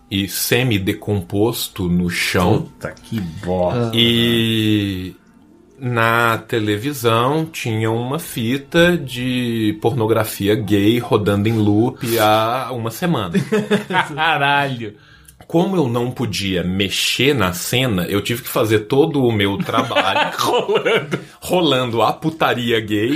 e 0.10 0.28
semi-decomposto 0.28 1.90
no 1.90 2.10
chão. 2.10 2.62
Puta 2.62 2.92
que 2.92 3.20
bosta. 3.20 3.92
E 3.94 5.16
na 5.80 6.38
televisão 6.48 7.46
tinha 7.46 7.92
uma 7.92 8.20
fita 8.20 8.98
de 8.98 9.78
pornografia 9.82 10.56
gay 10.56 10.98
rodando 11.00 11.48
em 11.48 11.54
loop 11.58 12.18
há 12.20 12.70
uma 12.72 12.90
semana. 12.92 13.34
Caralho. 14.16 14.96
Como 15.46 15.78
eu 15.78 15.88
não 15.88 16.12
podia 16.12 16.62
mexer 16.62 17.34
na 17.34 17.54
cena, 17.54 18.04
eu 18.10 18.22
tive 18.22 18.42
que 18.42 18.50
fazer 18.50 18.80
todo 18.80 19.24
o 19.24 19.32
meu 19.32 19.58
trabalho 19.58 20.32
Rolando. 20.38 21.20
rolando 21.40 22.02
a 22.02 22.12
putaria 22.12 22.82
gay. 22.82 23.12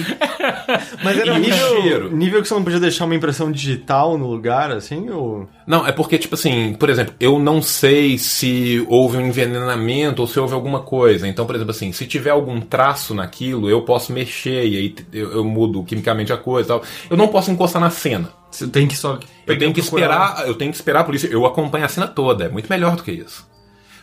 Mas 1.03 1.17
era 1.17 1.33
E 1.33 1.37
o 1.37 1.39
nível, 1.39 1.81
cheiro? 1.81 2.15
nível 2.15 2.41
que 2.41 2.47
você 2.47 2.53
não 2.53 2.63
podia 2.63 2.79
deixar 2.79 3.03
uma 3.03 3.15
impressão 3.15 3.51
digital 3.51 4.17
no 4.17 4.27
lugar, 4.27 4.71
assim, 4.71 5.09
ou... 5.09 5.49
Não, 5.71 5.87
é 5.87 5.91
porque, 5.93 6.17
tipo 6.17 6.35
assim, 6.35 6.73
por 6.73 6.89
exemplo, 6.89 7.15
eu 7.17 7.39
não 7.39 7.61
sei 7.61 8.17
se 8.17 8.85
houve 8.89 9.15
um 9.15 9.27
envenenamento 9.27 10.21
ou 10.21 10.27
se 10.27 10.37
houve 10.37 10.53
alguma 10.53 10.81
coisa. 10.81 11.25
Então, 11.29 11.45
por 11.45 11.55
exemplo, 11.55 11.71
assim, 11.71 11.93
se 11.93 12.05
tiver 12.05 12.31
algum 12.31 12.59
traço 12.59 13.15
naquilo, 13.15 13.69
eu 13.69 13.81
posso 13.83 14.11
mexer 14.11 14.67
e 14.67 14.75
aí 14.75 14.95
eu, 15.13 15.31
eu 15.31 15.45
mudo 15.45 15.81
quimicamente 15.85 16.33
a 16.33 16.35
coisa 16.35 16.67
e 16.67 16.67
tal. 16.67 16.83
Eu 17.09 17.15
não 17.15 17.29
posso 17.29 17.51
encostar 17.51 17.81
na 17.81 17.89
cena. 17.89 18.33
Você 18.51 18.67
tem 18.67 18.85
que 18.85 18.97
só... 18.97 19.17
Eu 19.47 19.57
tenho 19.57 19.71
que 19.71 19.79
esperar, 19.79 20.45
eu 20.45 20.55
tenho 20.55 20.71
que 20.71 20.75
esperar 20.77 20.99
a 20.99 21.03
polícia. 21.05 21.29
Eu 21.29 21.45
acompanho 21.45 21.85
a 21.85 21.87
cena 21.87 22.05
toda, 22.05 22.43
é 22.43 22.49
muito 22.49 22.67
melhor 22.69 22.97
do 22.97 23.03
que 23.03 23.13
isso. 23.13 23.49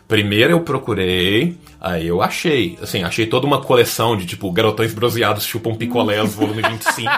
Primeiro 0.08 0.52
eu 0.52 0.60
procurei, 0.60 1.58
aí 1.78 2.06
eu 2.06 2.22
achei. 2.22 2.78
Assim, 2.80 3.02
achei 3.02 3.26
toda 3.26 3.46
uma 3.46 3.60
coleção 3.60 4.16
de 4.16 4.24
tipo 4.24 4.50
garotões 4.50 4.94
bronzeados 4.94 5.44
chupam 5.44 5.74
picolés, 5.74 6.34
volume 6.34 6.62
25. 6.62 7.10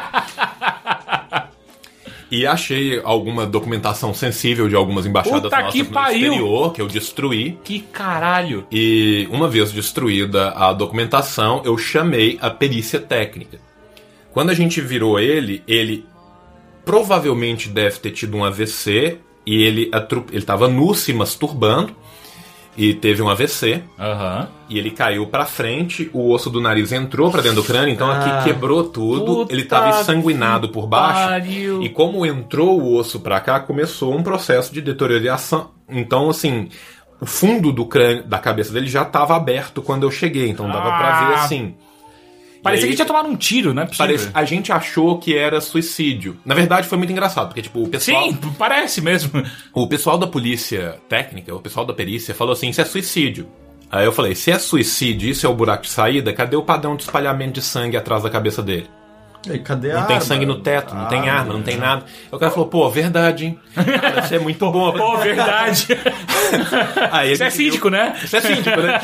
E 2.30 2.46
achei 2.46 3.00
alguma 3.02 3.44
documentação 3.44 4.14
sensível 4.14 4.68
de 4.68 4.76
algumas 4.76 5.04
embaixadas 5.04 5.42
Puta 5.42 5.56
nossas 5.56 5.72
que 5.72 5.82
no 5.82 5.90
pariu! 5.90 6.26
exterior, 6.32 6.72
que 6.72 6.80
eu 6.80 6.86
destruí. 6.86 7.58
Que 7.64 7.80
caralho. 7.80 8.64
E 8.70 9.26
uma 9.32 9.48
vez 9.48 9.72
destruída 9.72 10.50
a 10.50 10.72
documentação, 10.72 11.60
eu 11.64 11.76
chamei 11.76 12.38
a 12.40 12.48
perícia 12.48 13.00
técnica. 13.00 13.58
Quando 14.32 14.50
a 14.50 14.54
gente 14.54 14.80
virou 14.80 15.18
ele, 15.18 15.60
ele 15.66 16.04
provavelmente 16.84 17.68
deve 17.68 17.98
ter 17.98 18.10
tido 18.12 18.36
um 18.36 18.44
AVC 18.44 19.18
e 19.46 19.62
ele 19.62 19.88
atru- 19.92 20.26
ele 20.30 20.38
estava 20.38 20.68
nu 20.68 20.94
se 20.94 21.12
masturbando 21.12 21.94
e 22.76 22.94
teve 22.94 23.20
um 23.20 23.28
AVC 23.28 23.82
Aham. 23.98 24.48
e 24.68 24.78
ele 24.78 24.90
caiu 24.90 25.26
pra 25.26 25.44
frente, 25.44 26.08
o 26.12 26.30
osso 26.32 26.48
do 26.48 26.60
nariz 26.60 26.92
entrou 26.92 27.30
pra 27.30 27.42
dentro 27.42 27.60
do 27.62 27.64
crânio, 27.66 27.92
então 27.92 28.08
Ah. 28.10 28.18
aqui 28.36 28.44
quebrou 28.44 28.84
tudo, 28.84 29.46
ele 29.50 29.62
estava 29.62 30.00
ensanguinado 30.00 30.68
por 30.70 30.86
baixo. 30.86 31.28
pariu. 31.28 31.82
E 31.82 31.88
como 31.88 32.24
entrou 32.24 32.80
o 32.80 32.96
osso 32.96 33.20
pra 33.20 33.40
cá, 33.40 33.60
começou 33.60 34.14
um 34.16 34.22
processo 34.22 34.72
de 34.72 34.80
deterioração. 34.80 35.70
Então, 35.88 36.30
assim, 36.30 36.68
o 37.20 37.26
fundo 37.26 37.72
do 37.72 37.84
crânio, 37.84 38.24
da 38.26 38.38
cabeça 38.38 38.72
dele 38.72 38.86
já 38.86 39.04
tava 39.04 39.34
aberto 39.36 39.82
quando 39.82 40.04
eu 40.04 40.10
cheguei, 40.10 40.48
então 40.48 40.66
dava 40.68 40.96
pra 40.96 41.20
ver 41.26 41.34
Ah. 41.34 41.44
assim. 41.44 41.74
Parecia 42.62 42.86
aí- 42.86 42.90
que 42.90 42.96
tinha 42.96 43.06
tomado 43.06 43.28
um 43.28 43.36
tiro, 43.36 43.72
né? 43.72 43.88
Parece- 43.96 44.30
a 44.34 44.44
gente 44.44 44.70
achou 44.72 45.18
que 45.18 45.36
era 45.36 45.60
suicídio. 45.60 46.36
Na 46.44 46.54
verdade, 46.54 46.86
foi 46.88 46.98
muito 46.98 47.10
engraçado, 47.10 47.48
porque, 47.48 47.62
tipo, 47.62 47.82
o 47.82 47.88
pessoal. 47.88 48.24
Sim, 48.24 48.38
parece 48.58 49.00
mesmo. 49.00 49.30
O 49.74 49.86
pessoal 49.86 50.18
da 50.18 50.26
polícia 50.26 50.98
técnica, 51.08 51.54
o 51.54 51.60
pessoal 51.60 51.86
da 51.86 51.92
perícia, 51.94 52.34
falou 52.34 52.52
assim: 52.52 52.68
isso 52.68 52.80
é 52.80 52.84
suicídio. 52.84 53.46
Aí 53.90 54.04
eu 54.04 54.12
falei: 54.12 54.34
se 54.34 54.50
é 54.50 54.58
suicídio, 54.58 55.28
isso 55.28 55.46
é 55.46 55.48
o 55.48 55.54
buraco 55.54 55.82
de 55.84 55.90
saída, 55.90 56.32
cadê 56.32 56.54
o 56.56 56.62
padrão 56.62 56.94
de 56.96 57.02
espalhamento 57.02 57.54
de 57.54 57.62
sangue 57.62 57.96
atrás 57.96 58.22
da 58.22 58.30
cabeça 58.30 58.62
dele? 58.62 58.86
E 59.48 59.58
cadê 59.58 59.92
a 59.92 60.00
Não 60.00 60.06
tem 60.06 60.16
arma? 60.16 60.26
sangue 60.26 60.44
no 60.46 60.56
teto, 60.60 60.94
não 60.94 61.06
tem 61.06 61.28
Ah, 61.28 61.38
arma, 61.38 61.54
não 61.54 61.62
tem 61.62 61.76
nada. 61.78 62.04
Aí 62.06 62.28
o 62.30 62.38
cara 62.38 62.50
falou: 62.52 62.68
pô, 62.68 62.88
verdade, 62.90 63.46
hein? 63.46 63.58
Cara, 63.74 64.20
Isso 64.24 64.34
é 64.34 64.38
muito 64.38 64.70
bom. 64.70 64.92
Pô, 64.92 65.16
verdade. 65.16 65.86
Aí 67.10 67.30
a 67.30 67.32
Isso 67.32 67.44
é 67.44 67.50
síndico, 67.50 67.88
né? 67.88 68.18
Isso 68.22 68.36
é 68.36 68.40
síndico, 68.40 68.80
né? 68.80 69.00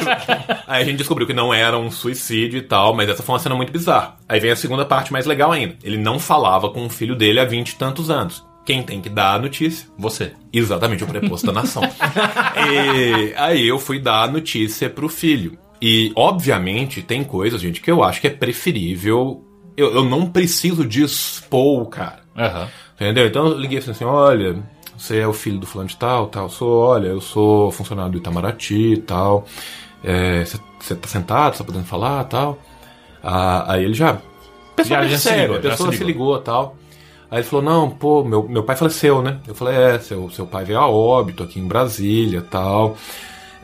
Aí 0.66 0.82
a 0.82 0.84
gente 0.84 0.98
descobriu 0.98 1.26
que 1.26 1.32
não 1.32 1.54
era 1.54 1.78
um 1.78 1.90
suicídio 1.90 2.58
e 2.58 2.62
tal, 2.62 2.94
mas 2.94 3.08
essa 3.08 3.22
foi 3.22 3.32
uma 3.34 3.38
cena 3.38 3.54
muito 3.54 3.72
bizarra. 3.72 4.16
Aí 4.28 4.38
vem 4.38 4.50
a 4.50 4.56
segunda 4.56 4.84
parte 4.84 5.12
mais 5.12 5.24
legal 5.26 5.52
ainda. 5.52 5.76
Ele 5.82 5.96
não 5.96 6.18
falava 6.18 6.68
com 6.70 6.84
o 6.84 6.90
filho 6.90 7.16
dele 7.16 7.40
há 7.40 7.44
vinte 7.44 7.70
e 7.70 7.76
tantos 7.76 8.10
anos. 8.10 8.44
Quem 8.64 8.82
tem 8.82 9.00
que 9.00 9.08
dar 9.08 9.34
a 9.34 9.38
notícia? 9.38 9.86
Você. 9.96 10.32
Exatamente, 10.52 11.04
o 11.04 11.06
preposto 11.06 11.46
da 11.46 11.52
nação. 11.52 11.82
e 12.68 13.32
aí 13.36 13.66
eu 13.66 13.78
fui 13.78 13.98
dar 14.00 14.22
a 14.24 14.26
notícia 14.28 14.90
pro 14.90 15.08
filho. 15.08 15.56
E, 15.80 16.10
obviamente, 16.16 17.02
tem 17.02 17.22
coisas, 17.22 17.60
gente, 17.60 17.80
que 17.80 17.90
eu 17.90 18.02
acho 18.02 18.20
que 18.20 18.26
é 18.26 18.30
preferível. 18.30 19.45
Eu, 19.76 19.92
eu 19.94 20.04
não 20.04 20.26
preciso 20.30 20.84
de 20.86 21.02
expor 21.02 21.82
o 21.82 21.86
cara. 21.86 22.20
Aham. 22.36 22.68
Entendeu? 22.94 23.26
Então 23.26 23.46
eu 23.46 23.58
liguei 23.58 23.78
assim, 23.78 24.04
olha, 24.04 24.56
você 24.96 25.18
é 25.18 25.26
o 25.28 25.32
filho 25.32 25.58
do 25.58 25.66
fulano 25.66 25.88
de 25.88 25.96
tal, 25.96 26.28
tal, 26.28 26.48
sou, 26.48 26.80
olha, 26.80 27.08
eu 27.08 27.20
sou 27.20 27.70
funcionário 27.70 28.12
do 28.12 28.18
Itamaraty 28.18 28.94
e 28.94 28.96
tal. 28.98 29.44
É, 30.02 30.44
Você 30.44 30.58
você 30.80 30.94
tá 30.94 31.08
sentado, 31.08 31.52
você 31.54 31.58
tá 31.58 31.64
podendo 31.64 31.84
falar 31.86 32.22
tal. 32.24 32.58
Ah, 33.22 33.72
aí 33.72 33.84
ele 33.84 33.94
já. 33.94 34.10
A 34.12 34.18
pessoa 34.76 35.00
Já- 35.00 35.02
já 35.04 35.08
percebe, 35.10 35.40
ligou, 35.42 35.56
a 35.56 35.60
pessoa 35.60 35.90
se 35.92 35.98
se 35.98 36.04
ligou. 36.04 36.26
ligou 36.34 36.38
tal. 36.42 36.76
Aí 37.30 37.38
ele 37.38 37.46
falou, 37.48 37.64
não, 37.64 37.90
pô, 37.90 38.22
meu, 38.24 38.46
meu 38.48 38.62
pai 38.62 38.76
faleceu, 38.76 39.20
né? 39.20 39.38
Eu 39.48 39.54
falei, 39.54 39.74
é, 39.76 39.98
seu, 39.98 40.30
seu 40.30 40.46
pai 40.46 40.64
veio 40.64 40.78
a 40.78 40.86
óbito 40.88 41.42
aqui 41.42 41.58
em 41.58 41.66
Brasília 41.66 42.40
tal. 42.40 42.96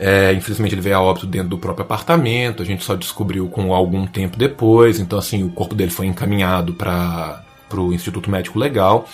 É, 0.05 0.33
infelizmente 0.33 0.75
ele 0.75 0.81
veio 0.81 0.97
a 0.97 1.01
óbito 1.01 1.29
dentro 1.29 1.51
do 1.51 1.59
próprio 1.59 1.85
apartamento, 1.85 2.61
a 2.61 2.67
gente 2.67 2.83
só 2.83 2.97
descobriu 2.97 3.47
com 3.47 3.73
algum 3.73 4.05
tempo 4.05 4.37
depois, 4.37 4.99
então 4.99 5.17
assim, 5.17 5.45
o 5.45 5.51
corpo 5.51 5.77
dele 5.77 5.93
foi 5.93 6.07
encaminhado 6.07 6.73
para 6.73 7.45
o 7.73 7.93
Instituto 7.93 8.29
Médico 8.29 8.59
Legal. 8.59 9.07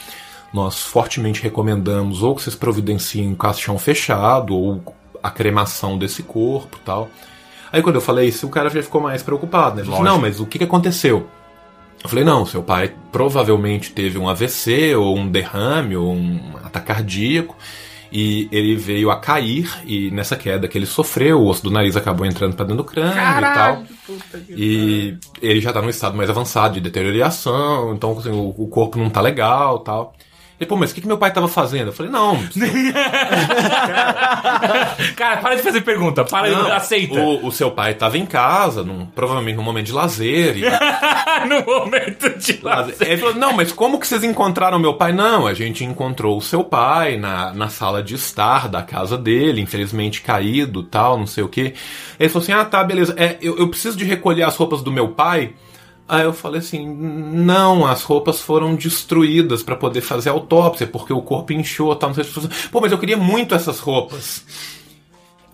Nós 0.51 0.83
fortemente 0.83 1.43
recomendamos 1.43 2.23
ou 2.23 2.35
que 2.35 2.41
vocês 2.43 2.57
providenciem 2.57 3.29
um 3.29 3.35
caixão 3.35 3.79
fechado 3.79 4.57
ou 4.57 4.83
a 5.23 5.31
cremação 5.31 5.99
desse 5.99 6.23
corpo 6.23 6.79
tal. 6.83 7.11
Aí 7.71 7.83
quando 7.83 7.97
eu 7.97 8.01
falei 8.01 8.29
isso, 8.29 8.47
o 8.47 8.51
cara 8.51 8.71
já 8.71 8.83
ficou 8.83 9.03
mais 9.03 9.23
preocupado, 9.23 9.77
né? 9.77 9.83
Ele 9.83 9.91
Lógico. 9.91 10.09
não, 10.09 10.19
mas 10.19 10.41
o 10.41 10.47
que, 10.47 10.57
que 10.57 10.65
aconteceu? 10.65 11.29
Eu 12.03 12.09
falei, 12.09 12.25
não, 12.25 12.47
seu 12.47 12.63
pai 12.63 12.95
provavelmente 13.13 13.93
teve 13.93 14.17
um 14.17 14.27
AVC, 14.27 14.95
ou 14.95 15.19
um 15.19 15.29
derrame, 15.29 15.97
ou 15.97 16.15
um 16.15 16.57
ataque 16.65 16.87
cardíaco, 16.87 17.55
e 18.11 18.49
ele 18.51 18.75
veio 18.77 19.11
a 19.11 19.17
cair, 19.21 19.71
e 19.85 20.11
nessa 20.11 20.37
queda 20.37 20.67
que 20.69 20.77
ele 20.79 20.87
sofreu, 20.87 21.41
o 21.41 21.49
osso 21.49 21.63
do 21.63 21.71
nariz 21.71 21.97
acabou 21.97 22.27
entrando 22.27 22.55
pra 22.55 22.65
dentro 22.65 22.83
do 22.83 22.85
crânio 22.85 23.13
e 23.13 23.55
tal. 23.55 23.83
E 24.49 25.17
ele 25.43 25.61
já 25.61 25.73
tá 25.73 25.83
num 25.83 25.91
estado 25.91 26.17
mais 26.17 26.31
avançado 26.31 26.75
de 26.75 26.81
deterioração, 26.81 27.95
então 27.95 28.17
assim, 28.19 28.31
o, 28.31 28.55
o 28.57 28.69
corpo 28.69 28.99
não 28.99 29.11
tá 29.11 29.21
legal 29.21 29.81
tal. 29.81 30.15
Ele, 30.61 30.69
pô, 30.69 30.77
mas 30.77 30.91
o 30.91 30.95
que, 30.95 31.01
que 31.01 31.07
meu 31.07 31.19
pai 31.19 31.33
tava 31.33 31.47
fazendo? 31.47 31.89
Eu 31.89 31.93
falei, 31.93 32.11
não, 32.11 32.35
Cara, 35.15 35.37
para 35.37 35.55
de 35.55 35.63
fazer 35.63 35.83
pergunta. 35.83 36.25
Para 36.25 36.51
não 36.51 36.65
de 36.65 36.73
aceita. 36.73 37.15
O, 37.15 37.47
o 37.47 37.53
seu 37.53 37.71
pai 37.71 37.95
tava 37.95 38.19
em 38.19 38.27
casa, 38.27 38.83
num, 38.83 39.07
provavelmente 39.07 39.55
num 39.55 39.63
momento 39.63 39.87
de 39.87 39.93
lazer, 39.93 40.57
e 40.57 40.63
no 41.49 41.65
momento 41.65 42.37
de 42.39 42.61
Ele 43.01 43.19
falou, 43.19 43.37
não, 43.37 43.53
mas 43.53 43.71
como 43.71 44.01
que 44.01 44.07
vocês 44.07 44.25
encontraram 44.25 44.81
meu 44.81 44.95
pai? 44.95 45.13
Não, 45.13 45.47
a 45.47 45.55
gente 45.55 45.85
encontrou 45.85 46.37
o 46.37 46.43
seu 46.43 46.65
pai 46.65 47.17
na, 47.17 47.55
na 47.55 47.69
sala 47.69 48.03
de 48.03 48.17
estar 48.17 48.69
da 48.69 48.83
casa 48.83 49.17
dele, 49.17 49.61
infelizmente 49.61 50.23
caído, 50.23 50.83
tal, 50.83 51.17
não 51.17 51.27
sei 51.27 51.45
o 51.45 51.49
quê. 51.49 51.75
Ele 52.19 52.29
falou 52.29 52.43
assim, 52.43 52.53
ah, 52.53 52.65
tá, 52.65 52.83
beleza, 52.83 53.15
é, 53.17 53.37
eu, 53.41 53.57
eu 53.59 53.69
preciso 53.69 53.97
de 53.97 54.05
recolher 54.05 54.43
as 54.43 54.57
roupas 54.57 54.83
do 54.83 54.91
meu 54.91 55.11
pai. 55.11 55.53
Aí 56.09 56.25
eu 56.25 56.33
falei 56.33 56.61
assim, 56.61 56.89
não, 56.89 57.87
as 57.87 58.03
roupas 58.03 58.41
foram 58.41 58.75
destruídas 58.75 59.63
pra 59.63 59.77
poder 59.77 60.01
fazer 60.01 60.31
autópsia, 60.31 60.87
porque 60.87 61.13
o 61.13 61.21
corpo 61.21 61.53
inchou, 61.53 61.95
tal, 61.95 62.09
não 62.11 62.15
sei 62.15 62.25
que. 62.25 62.69
Pô, 62.71 62.81
mas 62.81 62.91
eu 62.91 62.99
queria 62.99 63.17
muito 63.17 63.55
essas 63.55 63.79
roupas. 63.79 64.43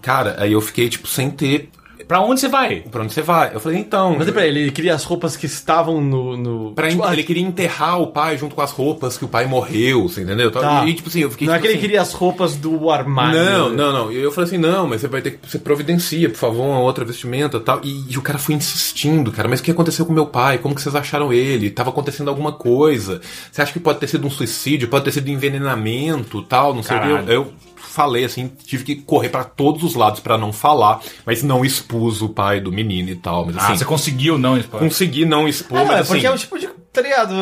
Cara, 0.01 0.37
aí 0.39 0.53
eu 0.53 0.61
fiquei, 0.61 0.89
tipo, 0.89 1.09
sem 1.09 1.29
ter 1.29 1.71
Pra 2.07 2.21
onde 2.21 2.41
você 2.41 2.49
vai? 2.49 2.83
pra 2.91 3.03
onde 3.03 3.13
você 3.13 3.23
vai. 3.23 3.55
Eu 3.55 3.61
falei, 3.61 3.79
então... 3.79 4.17
Mas 4.17 4.31
peraí, 4.31 4.49
ele 4.49 4.71
queria 4.71 4.95
as 4.95 5.05
roupas 5.05 5.37
que 5.37 5.47
estavam 5.47 6.01
no. 6.01 6.37
no... 6.37 6.73
Pra 6.73 6.89
Tipo, 6.95 7.13
ele 7.13 7.23
queria 7.23 7.43
enterrar 7.43 8.01
o 8.01 8.09
pai 8.09 8.39
junto 8.39 8.55
com 8.55 8.63
as 8.63 8.71
roupas 8.71 9.19
que 9.19 9.25
o 9.25 9.29
pai 9.29 9.47
morreu, 9.47 10.09
você 10.09 10.23
entendeu? 10.23 10.51
Tá. 10.51 10.85
E 10.87 10.95
tipo 10.95 11.09
assim, 11.09 11.21
eu 11.21 11.31
fiquei. 11.31 11.47
Não 11.47 11.55
é 11.55 11.57
tipo 11.59 11.63
que 11.63 11.69
ele 11.69 11.79
assim, 11.79 11.87
queria 11.87 12.03
as 12.03 12.13
roupas 12.13 12.57
do 12.57 12.91
armário. 12.91 13.39
Não, 13.39 13.71
não, 13.71 13.93
não. 13.93 14.13
E 14.13 14.17
eu 14.17 14.31
falei 14.31 14.49
assim, 14.49 14.59
não, 14.59 14.87
mas 14.87 15.01
você 15.01 15.09
vai 15.09 15.23
ter 15.23 15.33
que. 15.33 15.51
Você 15.51 15.59
providencia, 15.59 16.29
por 16.29 16.37
favor, 16.37 16.65
uma 16.65 16.81
outra 16.81 17.05
vestimenta 17.05 17.57
e 17.57 17.61
tal. 17.61 17.81
E, 17.83 18.13
e 18.13 18.19
o 18.19 18.23
cara 18.23 18.39
foi 18.39 18.55
insistindo, 18.55 19.33
cara, 19.33 19.49
mas 19.49 19.61
o 19.61 19.63
que 19.63 19.71
aconteceu 19.71 20.07
com 20.07 20.13
meu 20.13 20.27
pai? 20.27 20.59
Como 20.59 20.75
que 20.75 20.83
vocês 20.83 20.95
acharam 20.95 21.33
ele? 21.33 21.71
Tava 21.71 21.91
acontecendo 21.91 22.29
alguma 22.29 22.53
coisa. 22.53 23.21
Você 23.51 23.63
acha 23.63 23.73
que 23.73 23.81
pode 23.81 23.99
ter 23.99 24.07
sido 24.07 24.27
um 24.27 24.31
suicídio? 24.31 24.89
Pode 24.89 25.05
ter 25.05 25.13
sido 25.13 25.29
envenenamento 25.29 26.43
tal, 26.43 26.75
não 26.75 26.83
sei 26.83 26.97
o 26.97 27.01
que. 27.01 27.09
Eu, 27.09 27.27
eu 27.29 27.53
falei 27.85 28.25
assim, 28.25 28.51
tive 28.67 28.85
que 28.85 28.97
correr 28.97 29.29
pra 29.29 29.45
todos 29.45 29.83
os 29.83 29.95
lados 29.95 30.21
pra 30.21 30.37
não 30.39 30.53
falar, 30.53 31.01
mas 31.25 31.43
não 31.43 31.65
expus 31.65 32.23
o 32.23 32.29
pai 32.29 32.61
do 32.61 32.71
menino 32.73 33.11
e 33.11 33.17
tal. 33.17 33.47
Mas 33.47 33.57
Ah, 33.57 33.67
assim, 33.69 33.77
você 33.79 33.85
conseguiu 33.85 34.37
não, 34.39 34.57
Spam? 34.59 34.79
consegui 34.79 35.25
não 35.25 35.47
expor, 35.49 35.79
Ah, 35.79 35.85
mas 35.85 35.97
é 35.97 36.01
assim. 36.01 36.13
porque 36.13 36.27
é 36.27 36.31
o 36.31 36.39
tipo 36.39 36.59
de. 36.59 36.69
Tá 36.95 37.03
ligado? 37.03 37.35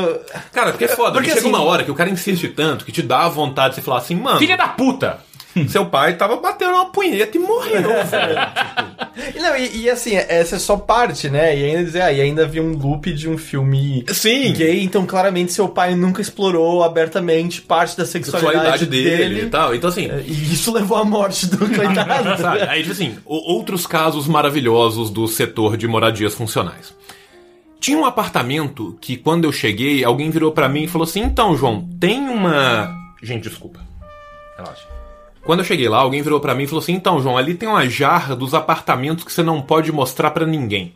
Cara, 0.50 0.70
porque 0.70 0.84
é 0.86 0.88
foda. 0.88 1.12
Porque 1.12 1.28
Porque 1.28 1.28
chega 1.28 1.40
assim- 1.40 1.48
uma 1.50 1.62
hora 1.62 1.84
que 1.84 1.90
o 1.90 1.94
cara 1.94 2.08
insiste 2.08 2.48
tanto 2.48 2.86
que 2.86 2.92
te 2.92 3.02
dá 3.02 3.26
a 3.26 3.28
vontade 3.28 3.70
de 3.70 3.74
você 3.76 3.82
falar 3.82 3.98
assim, 3.98 4.14
mano, 4.14 4.38
Filha 4.38 4.56
da 4.56 4.68
puta! 4.68 5.20
Seu 5.68 5.86
pai 5.86 6.16
tava 6.16 6.36
batendo 6.36 6.72
uma 6.72 6.86
punheta 6.86 7.36
e 7.36 7.40
morreu. 7.40 7.82
E, 9.34 9.38
não, 9.40 9.54
e, 9.56 9.82
e 9.82 9.90
assim, 9.90 10.16
essa 10.16 10.56
é 10.56 10.58
só 10.58 10.76
parte, 10.76 11.28
né? 11.28 11.56
E 11.56 11.64
ainda 11.64 11.84
dizer, 11.84 12.00
ah, 12.00 12.12
e 12.12 12.20
ainda 12.20 12.44
havia 12.44 12.62
um 12.62 12.72
loop 12.74 13.12
de 13.12 13.28
um 13.28 13.36
filme 13.36 14.04
Sim. 14.08 14.54
gay, 14.54 14.82
então 14.82 15.04
claramente 15.04 15.52
seu 15.52 15.68
pai 15.68 15.94
nunca 15.94 16.22
explorou 16.22 16.82
abertamente 16.82 17.60
parte 17.60 17.96
da 17.96 18.06
sexualidade, 18.06 18.54
Sexualidade 18.54 18.86
dele, 18.86 19.16
dele. 19.34 19.46
e 19.46 19.50
tal. 19.50 19.74
Então, 19.74 19.90
assim. 19.90 20.08
E 20.26 20.54
isso 20.54 20.72
levou 20.72 20.96
à 20.96 21.04
morte 21.04 21.46
do 21.46 21.58
coitado. 21.68 22.40
Sabe? 22.40 22.62
Aí, 22.62 22.80
tipo 22.80 22.92
assim, 22.92 23.18
outros 23.26 23.86
casos 23.86 24.26
maravilhosos 24.26 25.10
do 25.10 25.28
setor 25.28 25.76
de 25.76 25.86
moradias 25.86 26.34
funcionais. 26.34 26.94
Tinha 27.78 27.98
um 27.98 28.06
apartamento 28.06 28.96
que, 29.00 29.16
quando 29.16 29.44
eu 29.44 29.52
cheguei, 29.52 30.04
alguém 30.04 30.30
virou 30.30 30.52
pra 30.52 30.68
mim 30.68 30.84
e 30.84 30.88
falou 30.88 31.06
assim: 31.06 31.20
Então, 31.20 31.54
João, 31.56 31.86
tem 32.00 32.18
uma. 32.28 32.90
Gente, 33.22 33.48
desculpa. 33.48 33.80
Relaxa. 34.56 34.91
Quando 35.44 35.60
eu 35.60 35.64
cheguei 35.64 35.88
lá, 35.88 35.98
alguém 35.98 36.22
virou 36.22 36.38
pra 36.40 36.54
mim 36.54 36.64
e 36.64 36.66
falou 36.66 36.80
assim: 36.82 36.92
Então, 36.92 37.20
João, 37.20 37.36
ali 37.36 37.54
tem 37.54 37.68
uma 37.68 37.88
jarra 37.88 38.36
dos 38.36 38.54
apartamentos 38.54 39.24
que 39.24 39.32
você 39.32 39.42
não 39.42 39.60
pode 39.60 39.90
mostrar 39.90 40.30
pra 40.30 40.46
ninguém. 40.46 40.94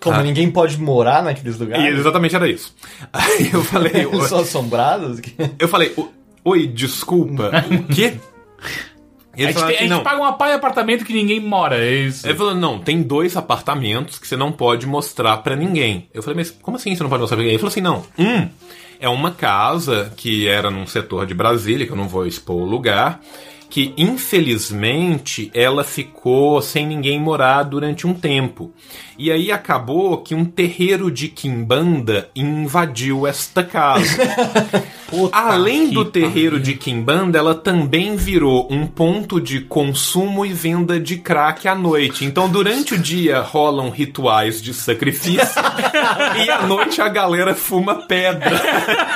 Como 0.00 0.16
Ah. 0.16 0.22
ninguém 0.22 0.50
pode 0.50 0.78
morar 0.80 1.22
naqueles 1.22 1.56
E 1.56 1.58
lugares. 1.58 1.98
exatamente 1.98 2.36
era 2.36 2.48
isso. 2.48 2.74
Aí 3.12 3.50
eu 3.52 3.62
falei: 3.64 4.06
São 4.28 4.40
assombrados? 4.40 5.20
Eu 5.58 5.66
falei, 5.68 5.92
"O- 5.96 6.08
oi, 6.44 6.66
desculpa, 6.66 7.50
o 7.70 7.92
quê? 7.92 8.14
A 9.32 9.38
gente, 9.42 9.52
tem- 9.54 9.62
a 9.62 9.66
assim, 9.66 9.78
gente 9.80 9.88
não. 9.90 10.02
paga 10.02 10.16
uma 10.18 10.32
pai 10.32 10.54
apartamento 10.54 11.04
que 11.04 11.12
ninguém 11.12 11.40
mora, 11.40 11.76
é 11.76 11.92
isso. 11.92 12.26
Ele 12.26 12.34
falou, 12.38 12.54
não, 12.54 12.78
tem 12.78 13.02
dois 13.02 13.36
apartamentos 13.36 14.18
que 14.18 14.26
você 14.26 14.34
não 14.34 14.50
pode 14.50 14.86
mostrar 14.86 15.36
pra 15.38 15.54
ninguém. 15.54 16.08
Eu 16.14 16.22
falei, 16.22 16.36
mas 16.38 16.50
como 16.50 16.78
assim 16.78 16.94
você 16.96 17.02
não 17.02 17.10
pode 17.10 17.20
mostrar 17.20 17.36
pra 17.36 17.42
ninguém? 17.42 17.52
Ele 17.54 17.58
falou 17.58 17.70
assim, 17.70 17.82
não, 17.82 18.02
um 18.18 18.48
é 18.98 19.08
uma 19.10 19.30
casa 19.32 20.10
que 20.16 20.48
era 20.48 20.70
num 20.70 20.86
setor 20.86 21.26
de 21.26 21.34
Brasília, 21.34 21.84
que 21.84 21.92
eu 21.92 21.96
não 21.96 22.08
vou 22.08 22.26
expor 22.26 22.56
o 22.56 22.64
lugar, 22.64 23.20
que 23.68 23.92
infelizmente 23.96 25.50
ela 25.54 25.84
ficou 25.84 26.60
sem 26.62 26.86
ninguém 26.86 27.20
morar 27.20 27.62
durante 27.64 28.06
um 28.06 28.14
tempo. 28.14 28.72
E 29.18 29.30
aí 29.30 29.50
acabou 29.50 30.18
que 30.18 30.34
um 30.34 30.44
terreiro 30.44 31.10
de 31.10 31.28
quimbanda 31.28 32.30
invadiu 32.34 33.26
esta 33.26 33.62
casa. 33.62 34.22
Além 35.32 35.90
do 35.90 36.04
terreiro 36.04 36.58
de 36.58 36.74
Kimbanda, 36.74 37.38
ela 37.38 37.54
também 37.54 38.16
virou 38.16 38.66
um 38.70 38.86
ponto 38.86 39.40
de 39.40 39.60
consumo 39.60 40.44
e 40.44 40.52
venda 40.52 40.98
de 40.98 41.16
crack 41.16 41.68
à 41.68 41.74
noite. 41.74 42.24
Então, 42.24 42.48
durante 42.48 42.94
o 42.94 42.98
dia 42.98 43.40
rolam 43.40 43.88
rituais 43.88 44.60
de 44.60 44.74
sacrifício 44.74 45.62
e 46.44 46.50
à 46.50 46.66
noite 46.66 47.00
a 47.00 47.08
galera 47.08 47.54
fuma 47.54 48.06
pedra. 48.06 48.60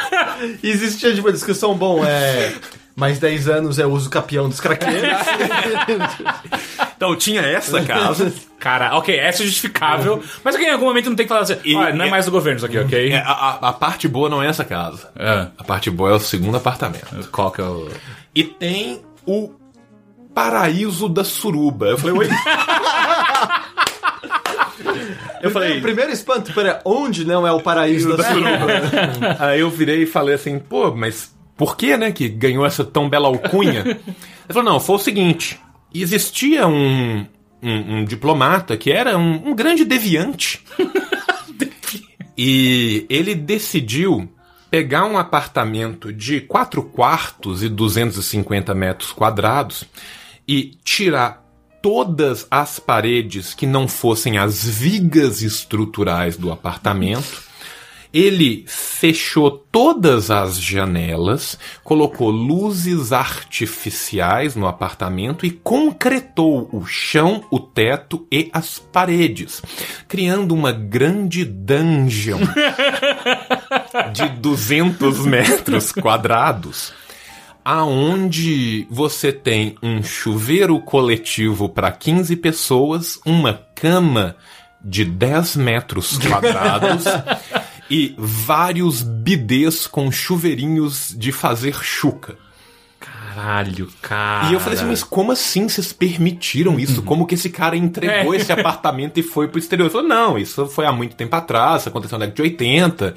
Existia 0.62 1.12
tipo, 1.12 1.26
uma 1.26 1.32
discussão, 1.32 1.74
bom, 1.74 2.04
é. 2.04 2.54
Mais 2.96 3.18
10 3.18 3.48
anos 3.48 3.78
é 3.78 3.86
uso 3.86 4.10
capião 4.10 4.48
dos 4.48 4.60
craqueiros. 4.60 5.10
Então, 6.96 7.16
tinha 7.16 7.40
essa 7.40 7.82
casa. 7.82 8.30
Cara, 8.58 8.94
ok, 8.98 9.16
essa 9.18 9.42
é 9.42 9.46
justificável, 9.46 10.22
mas 10.44 10.54
ok, 10.54 10.66
em 10.66 10.70
algum 10.70 10.84
momento 10.84 11.08
não 11.08 11.16
tem 11.16 11.24
que 11.24 11.30
falar 11.30 11.40
assim, 11.40 11.56
E- 11.64 11.74
olha, 11.74 11.94
não 11.94 12.04
é 12.04 12.08
e- 12.08 12.10
mais 12.10 12.26
do 12.26 12.30
governo 12.30 12.58
isso 12.58 12.66
aqui, 12.66 12.78
ok? 12.78 13.12
É, 13.12 13.16
a, 13.24 13.58
a- 13.62 13.72
parte 13.72 14.06
boa 14.06 14.28
não 14.28 14.42
é 14.42 14.46
essa 14.48 14.66
casa. 14.66 15.08
É. 15.16 15.46
A 15.56 15.64
parte 15.64 15.88
boa 15.90 16.10
é 16.10 16.14
o 16.14 16.20
segundo 16.20 16.58
apartamento. 16.58 17.26
Qual 17.32 17.50
que 17.50 17.62
é 17.62 17.64
o... 17.64 17.88
E 18.34 18.44
tem 18.44 19.00
o 19.26 19.50
paraíso 20.34 21.08
da 21.08 21.24
suruba. 21.24 21.86
Eu 21.86 21.96
falei, 21.96 22.18
oi? 22.18 22.28
eu 25.42 25.50
falei, 25.50 25.68
Primeiro, 25.70 25.80
primeiro 25.82 26.12
espanto, 26.12 26.52
pera, 26.52 26.80
onde 26.84 27.24
não 27.24 27.46
é 27.46 27.52
o 27.52 27.60
paraíso 27.60 28.14
da 28.14 28.24
suruba? 28.24 28.66
Aí 29.40 29.60
eu 29.60 29.70
virei 29.70 30.02
e 30.02 30.06
falei 30.06 30.34
assim, 30.34 30.58
pô, 30.58 30.94
mas 30.94 31.34
por 31.60 31.76
que, 31.76 31.94
né, 31.94 32.10
que 32.10 32.26
ganhou 32.26 32.64
essa 32.64 32.82
tão 32.82 33.06
bela 33.06 33.28
alcunha? 33.28 33.82
Ele 33.84 34.00
falou, 34.48 34.64
não, 34.64 34.80
foi 34.80 34.96
o 34.96 34.98
seguinte, 34.98 35.60
existia 35.94 36.66
um, 36.66 37.26
um, 37.62 37.98
um 37.98 38.04
diplomata 38.06 38.78
que 38.78 38.90
era 38.90 39.18
um, 39.18 39.50
um 39.50 39.54
grande 39.54 39.84
deviante. 39.84 40.64
e 42.34 43.04
ele 43.10 43.34
decidiu 43.34 44.26
pegar 44.70 45.04
um 45.04 45.18
apartamento 45.18 46.10
de 46.10 46.40
4 46.40 46.82
quartos 46.82 47.62
e 47.62 47.68
250 47.68 48.74
metros 48.74 49.12
quadrados 49.12 49.84
e 50.48 50.78
tirar 50.82 51.44
todas 51.82 52.46
as 52.50 52.78
paredes 52.78 53.52
que 53.52 53.66
não 53.66 53.86
fossem 53.86 54.38
as 54.38 54.64
vigas 54.64 55.42
estruturais 55.42 56.38
do 56.38 56.50
apartamento. 56.50 57.49
Ele 58.12 58.64
fechou 58.66 59.50
todas 59.50 60.30
as 60.30 60.60
janelas, 60.60 61.58
colocou 61.84 62.30
luzes 62.30 63.12
artificiais 63.12 64.56
no 64.56 64.66
apartamento 64.66 65.46
e 65.46 65.50
concretou 65.50 66.68
o 66.72 66.84
chão, 66.84 67.44
o 67.50 67.60
teto 67.60 68.26
e 68.32 68.50
as 68.52 68.78
paredes, 68.78 69.62
criando 70.08 70.54
uma 70.54 70.72
grande 70.72 71.44
dungeon 71.44 72.40
de 74.12 74.28
200 74.28 75.26
metros 75.26 75.92
quadrados 75.92 76.92
aonde 77.64 78.86
você 78.90 79.32
tem 79.32 79.76
um 79.82 80.02
chuveiro 80.02 80.80
coletivo 80.80 81.68
para 81.68 81.92
15 81.92 82.34
pessoas, 82.36 83.20
uma 83.24 83.60
cama 83.74 84.36
de 84.82 85.04
10 85.04 85.56
metros 85.56 86.18
quadrados 86.18 87.04
e 87.90 88.14
vários 88.16 89.02
bidês 89.02 89.86
com 89.86 90.10
chuveirinhos 90.12 91.14
de 91.18 91.32
fazer 91.32 91.74
chuca. 91.82 92.36
Caralho, 92.98 93.88
cara. 94.02 94.48
E 94.50 94.52
eu 94.54 94.60
falei 94.60 94.78
assim, 94.78 94.86
mas 94.88 95.02
como 95.02 95.32
assim 95.32 95.68
vocês 95.68 95.92
permitiram 95.92 96.78
isso? 96.78 97.02
Como 97.02 97.26
que 97.26 97.34
esse 97.34 97.48
cara 97.48 97.76
entregou 97.76 98.34
É. 98.34 98.36
esse 98.36 98.52
apartamento 98.52 99.18
e 99.18 99.22
foi 99.22 99.48
pro 99.48 99.58
exterior? 99.58 99.86
Ele 99.86 99.92
falou, 99.92 100.08
não, 100.08 100.38
isso 100.38 100.66
foi 100.66 100.84
há 100.84 100.92
muito 100.92 101.16
tempo 101.16 101.34
atrás, 101.34 101.86
aconteceu 101.86 102.18
na 102.18 102.26
década 102.26 102.36
de 102.36 102.42
80 102.42 103.14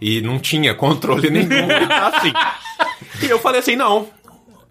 e 0.00 0.20
não 0.22 0.38
tinha 0.38 0.74
controle 0.74 1.30
nenhum. 1.30 1.68
assim. 2.12 2.32
E 3.22 3.26
eu 3.30 3.38
falei 3.38 3.60
assim, 3.60 3.76
não, 3.76 4.08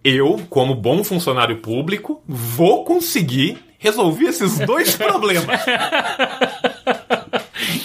eu, 0.04 0.40
como 0.50 0.74
bom 0.74 1.02
funcionário 1.02 1.58
público, 1.58 2.22
vou 2.28 2.84
conseguir 2.84 3.58
resolver 3.78 4.26
esses 4.26 4.58
dois 4.58 4.94
problemas. 4.96 5.60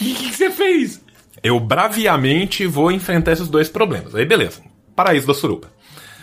E 0.02 0.12
o 0.12 0.16
que, 0.16 0.30
que 0.30 0.36
você 0.36 0.52
fez? 0.52 1.02
Eu 1.48 1.60
braviamente 1.60 2.66
vou 2.68 2.92
enfrentar 2.92 3.32
esses 3.34 3.48
dois 3.48 3.70
problemas. 3.70 4.14
Aí 4.16 4.26
beleza, 4.26 4.62
paraíso 4.96 5.26
da 5.28 5.34
suruba. 5.34 5.70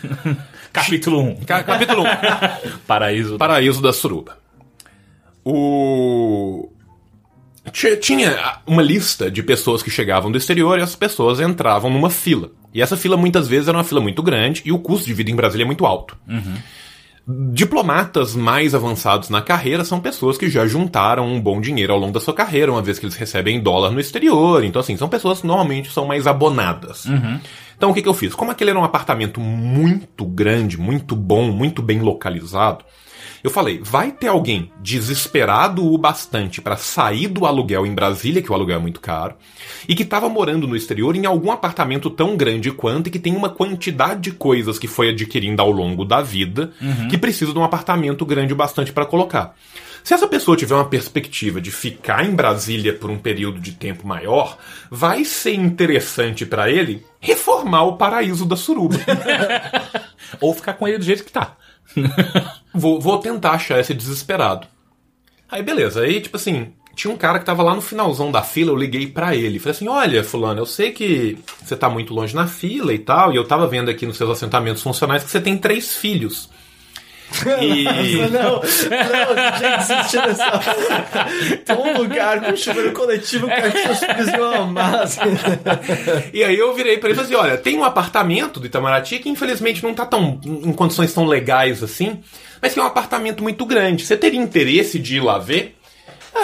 Capítulo 0.71 1.21
1. 1.21 1.35
Ca- 1.45 1.63
Capítulo 1.63 2.01
1. 2.03 2.05
Paraíso. 2.85 3.37
Paraíso 3.37 3.81
da 3.81 3.93
Suruba. 3.93 4.37
O. 5.43 6.69
Ti- 7.71 7.95
Tinha 7.97 8.59
uma 8.67 8.81
lista 8.81 9.31
de 9.31 9.41
pessoas 9.41 9.81
que 9.81 9.89
chegavam 9.89 10.31
do 10.31 10.37
exterior 10.37 10.77
e 10.77 10.81
as 10.81 10.95
pessoas 10.95 11.39
entravam 11.39 11.89
numa 11.89 12.09
fila. 12.09 12.51
E 12.73 12.81
essa 12.81 12.97
fila 12.97 13.15
muitas 13.15 13.47
vezes 13.47 13.67
era 13.69 13.77
uma 13.77 13.83
fila 13.85 14.01
muito 14.01 14.21
grande 14.21 14.61
e 14.65 14.71
o 14.71 14.79
custo 14.79 15.05
de 15.05 15.13
vida 15.13 15.31
em 15.31 15.35
Brasília 15.35 15.63
é 15.63 15.65
muito 15.65 15.85
alto. 15.85 16.17
Diplomatas 17.27 18.35
mais 18.35 18.75
avançados 18.75 19.29
na 19.29 19.41
carreira 19.41 19.83
são 19.83 19.99
pessoas 19.99 20.37
que 20.37 20.47
já 20.47 20.67
juntaram 20.67 21.27
um 21.27 21.41
bom 21.41 21.59
dinheiro 21.59 21.91
ao 21.91 21.99
longo 21.99 22.13
da 22.13 22.19
sua 22.19 22.35
carreira, 22.35 22.71
uma 22.71 22.83
vez 22.83 22.99
que 22.99 23.05
eles 23.05 23.15
recebem 23.15 23.59
dólar 23.59 23.89
no 23.89 23.99
exterior. 23.99 24.63
Então, 24.63 24.79
assim, 24.79 24.95
são 24.95 25.09
pessoas 25.09 25.41
que 25.41 25.47
normalmente 25.47 25.91
são 25.91 26.05
mais 26.05 26.27
abonadas. 26.27 27.05
Então, 27.75 27.89
o 27.89 27.93
que, 27.93 28.01
que 28.03 28.07
eu 28.07 28.13
fiz? 28.13 28.35
Como 28.35 28.51
aquele 28.51 28.69
era 28.69 28.79
um 28.79 28.83
apartamento 28.83 29.39
muito 29.41 30.23
grande, 30.23 30.77
muito 30.79 31.15
bom, 31.15 31.51
muito 31.51 31.81
bem 31.81 31.99
localizado, 31.99 32.85
eu 33.45 33.51
falei, 33.51 33.79
vai 33.79 34.11
ter 34.11 34.27
alguém 34.27 34.71
desesperado 34.81 35.85
o 35.85 35.95
bastante 35.99 36.59
para 36.59 36.77
sair 36.77 37.27
do 37.27 37.45
aluguel 37.45 37.85
em 37.85 37.93
Brasília, 37.93 38.41
que 38.41 38.51
o 38.51 38.55
aluguel 38.55 38.77
é 38.77 38.81
muito 38.81 38.99
caro, 38.99 39.35
e 39.87 39.93
que 39.93 40.01
estava 40.01 40.27
morando 40.27 40.67
no 40.67 40.75
exterior 40.75 41.15
em 41.15 41.27
algum 41.27 41.51
apartamento 41.51 42.09
tão 42.09 42.35
grande 42.35 42.71
quanto 42.71 43.05
e 43.05 43.11
que 43.11 43.19
tem 43.19 43.35
uma 43.35 43.49
quantidade 43.49 44.21
de 44.21 44.31
coisas 44.31 44.79
que 44.79 44.87
foi 44.87 45.09
adquirindo 45.09 45.61
ao 45.61 45.69
longo 45.69 46.03
da 46.03 46.23
vida 46.23 46.71
que 47.07 47.19
precisa 47.19 47.53
de 47.53 47.59
um 47.59 47.63
apartamento 47.63 48.25
grande 48.25 48.51
o 48.51 48.55
bastante 48.55 48.91
para 48.91 49.05
colocar. 49.05 49.55
Se 50.03 50.15
essa 50.15 50.27
pessoa 50.27 50.57
tiver 50.57 50.73
uma 50.73 50.89
perspectiva 50.89 51.61
de 51.61 51.69
ficar 51.69 52.25
em 52.25 52.33
Brasília 52.33 52.93
por 52.93 53.11
um 53.11 53.17
período 53.19 53.59
de 53.59 53.73
tempo 53.73 54.07
maior, 54.07 54.57
vai 54.89 55.23
ser 55.23 55.53
interessante 55.53 56.47
para 56.47 56.67
ele 56.67 57.05
reformar 57.19 57.83
o 57.83 57.97
paraíso 57.97 58.43
da 58.43 58.55
suruba. 58.55 58.97
Ou 60.41 60.51
ficar 60.51 60.73
com 60.73 60.87
ele 60.87 60.97
do 60.97 61.03
jeito 61.03 61.23
que 61.23 61.31
tá. 61.31 61.55
vou, 62.73 62.99
vou 62.99 63.19
tentar 63.19 63.51
achar 63.51 63.79
esse 63.79 63.93
desesperado. 63.93 64.67
Aí 65.49 65.61
beleza, 65.61 66.01
aí 66.01 66.19
tipo 66.21 66.37
assim, 66.37 66.73
tinha 66.95 67.13
um 67.13 67.17
cara 67.17 67.39
que 67.39 67.45
tava 67.45 67.61
lá 67.61 67.75
no 67.75 67.81
finalzão 67.81 68.31
da 68.31 68.41
fila, 68.41 68.71
eu 68.71 68.75
liguei 68.75 69.07
pra 69.07 69.35
ele. 69.35 69.59
Falei 69.59 69.75
assim: 69.75 69.87
olha, 69.87 70.23
Fulano, 70.23 70.61
eu 70.61 70.65
sei 70.65 70.91
que 70.91 71.37
você 71.61 71.75
tá 71.75 71.89
muito 71.89 72.13
longe 72.13 72.33
na 72.33 72.47
fila 72.47 72.93
e 72.93 72.99
tal, 72.99 73.33
e 73.33 73.35
eu 73.35 73.45
tava 73.45 73.67
vendo 73.67 73.91
aqui 73.91 74.05
nos 74.05 74.17
seus 74.17 74.29
assentamentos 74.29 74.81
funcionais 74.81 75.23
que 75.23 75.29
você 75.29 75.41
tem 75.41 75.57
três 75.57 75.97
filhos. 75.97 76.49
E. 77.61 77.85
Não, 78.29 78.55
não, 78.55 78.61
gente, 78.61 79.81
existe 79.81 80.17
nessa. 80.17 80.59
Tem 81.65 81.75
um 81.75 81.97
lugar 81.97 82.41
com 82.41 82.55
chuveiro 82.55 82.91
coletivo 82.93 83.47
que 83.47 83.71
seus 83.81 83.99
filhos 83.99 84.27
iam 84.27 84.53
amar. 84.53 85.05
E 86.33 86.43
aí 86.43 86.57
eu 86.57 86.73
virei 86.73 86.97
pra 86.97 87.09
ele 87.09 87.19
e 87.19 87.23
falei 87.23 87.37
assim, 87.37 87.47
olha, 87.47 87.57
tem 87.57 87.77
um 87.77 87.83
apartamento 87.83 88.59
do 88.59 88.65
Itamaraty 88.65 89.19
que 89.19 89.29
infelizmente 89.29 89.83
não 89.83 89.93
tá 89.93 90.05
tão 90.05 90.39
em 90.43 90.73
condições 90.73 91.13
tão 91.13 91.25
legais 91.25 91.83
assim, 91.83 92.19
mas 92.61 92.73
que 92.73 92.79
é 92.79 92.83
um 92.83 92.87
apartamento 92.87 93.43
muito 93.43 93.65
grande. 93.65 94.05
Você 94.05 94.15
teria 94.15 94.39
interesse 94.39 94.99
de 94.99 95.17
ir 95.17 95.21
lá 95.21 95.37
ver? 95.37 95.75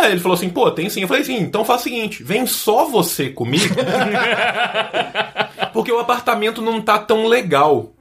Ele 0.10 0.20
falou 0.20 0.36
assim, 0.36 0.50
pô, 0.50 0.72
tem 0.72 0.90
sim. 0.90 1.02
Eu 1.02 1.08
falei 1.08 1.24
assim, 1.24 1.38
então 1.38 1.66
faz 1.66 1.82
o 1.82 1.84
seguinte, 1.84 2.24
vem 2.24 2.46
só 2.46 2.86
você 2.86 3.30
comigo, 3.30 3.76
porque 5.74 5.92
o 5.92 6.00
apartamento 6.00 6.62
não 6.62 6.82
tá 6.82 6.98
tão 6.98 7.28
legal. 7.28 7.92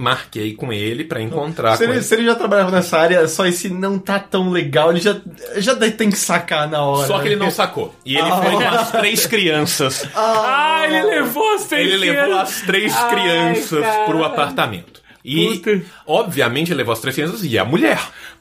Marquei 0.00 0.54
com 0.54 0.72
ele 0.72 1.04
pra 1.04 1.20
encontrar 1.20 1.72
Se 1.76 1.84
com 1.84 1.90
ele, 1.90 1.98
ele. 1.98 2.02
se 2.02 2.14
ele 2.14 2.24
já 2.24 2.34
trabalhava 2.34 2.70
nessa 2.70 2.98
área, 2.98 3.28
só 3.28 3.46
esse 3.46 3.68
não 3.68 3.98
tá 3.98 4.18
tão 4.18 4.48
legal, 4.50 4.90
ele 4.90 5.00
já, 5.00 5.14
já 5.56 5.76
tem 5.76 6.08
que 6.08 6.16
sacar 6.16 6.66
na 6.70 6.82
hora. 6.82 7.06
Só 7.06 7.18
que 7.18 7.28
ele 7.28 7.36
não 7.36 7.50
sacou. 7.50 7.94
E 8.04 8.16
ele 8.16 8.30
foi 8.30 8.50
com 8.52 8.68
as 8.68 8.90
três 8.92 9.26
crianças. 9.28 10.08
Ah, 10.14 10.84
ele 10.86 11.02
levou 11.02 11.54
as 11.54 11.64
três 11.64 11.92
Ele 11.92 12.10
levou 12.12 12.38
as 12.38 12.62
três 12.62 12.96
Ai, 12.96 13.10
crianças 13.10 13.80
cara. 13.80 14.04
pro 14.06 14.24
apartamento. 14.24 15.00
E, 15.22 15.58
Puta. 15.58 15.82
obviamente, 16.06 16.68
ele 16.68 16.78
levou 16.78 16.94
as 16.94 17.00
três 17.00 17.14
crianças 17.14 17.44
e 17.44 17.58
a 17.58 17.64
mulher. 17.64 18.00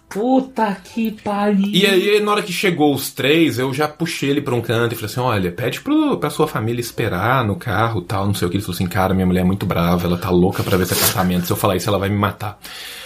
Puta 0.10 0.76
que 0.84 1.12
pariu. 1.12 1.70
E 1.72 1.86
aí, 1.86 2.20
na 2.20 2.32
hora 2.32 2.42
que 2.42 2.52
chegou 2.52 2.96
os 2.96 3.12
três, 3.12 3.60
eu 3.60 3.72
já 3.72 3.88
puxei 3.88 4.32
ele 4.32 4.42
pra 4.42 4.56
um 4.56 4.62
canto 4.62 4.94
e 4.94 4.96
falei 4.96 5.12
assim: 5.12 5.20
olha, 5.20 5.52
pede 5.52 5.82
pro, 5.82 6.18
pra 6.18 6.32
sua 6.32 6.48
família 6.48 6.82
esperar 6.82 7.46
no 7.46 7.56
carro 7.56 8.02
tal, 8.02 8.26
não 8.26 8.34
sei 8.34 8.48
o 8.48 8.52
que. 8.52 8.58
Ele 8.58 8.64
falou 8.64 8.74
assim: 8.76 8.88
cara, 8.88 9.14
minha 9.14 9.28
mulher 9.28 9.42
é 9.42 9.44
muito 9.44 9.68
brava, 9.68 10.08
ela 10.08 10.18
tá 10.18 10.32
louca 10.32 10.64
pra 10.64 10.76
ver 10.78 10.84
esse 10.84 10.94
apartamento. 10.94 11.46
Se 11.46 11.54
eu 11.54 11.58
falar 11.58 11.76
isso, 11.76 11.88
ela 11.88 12.00
vai 12.00 12.10
me 12.10 12.18
matar. 12.18 12.60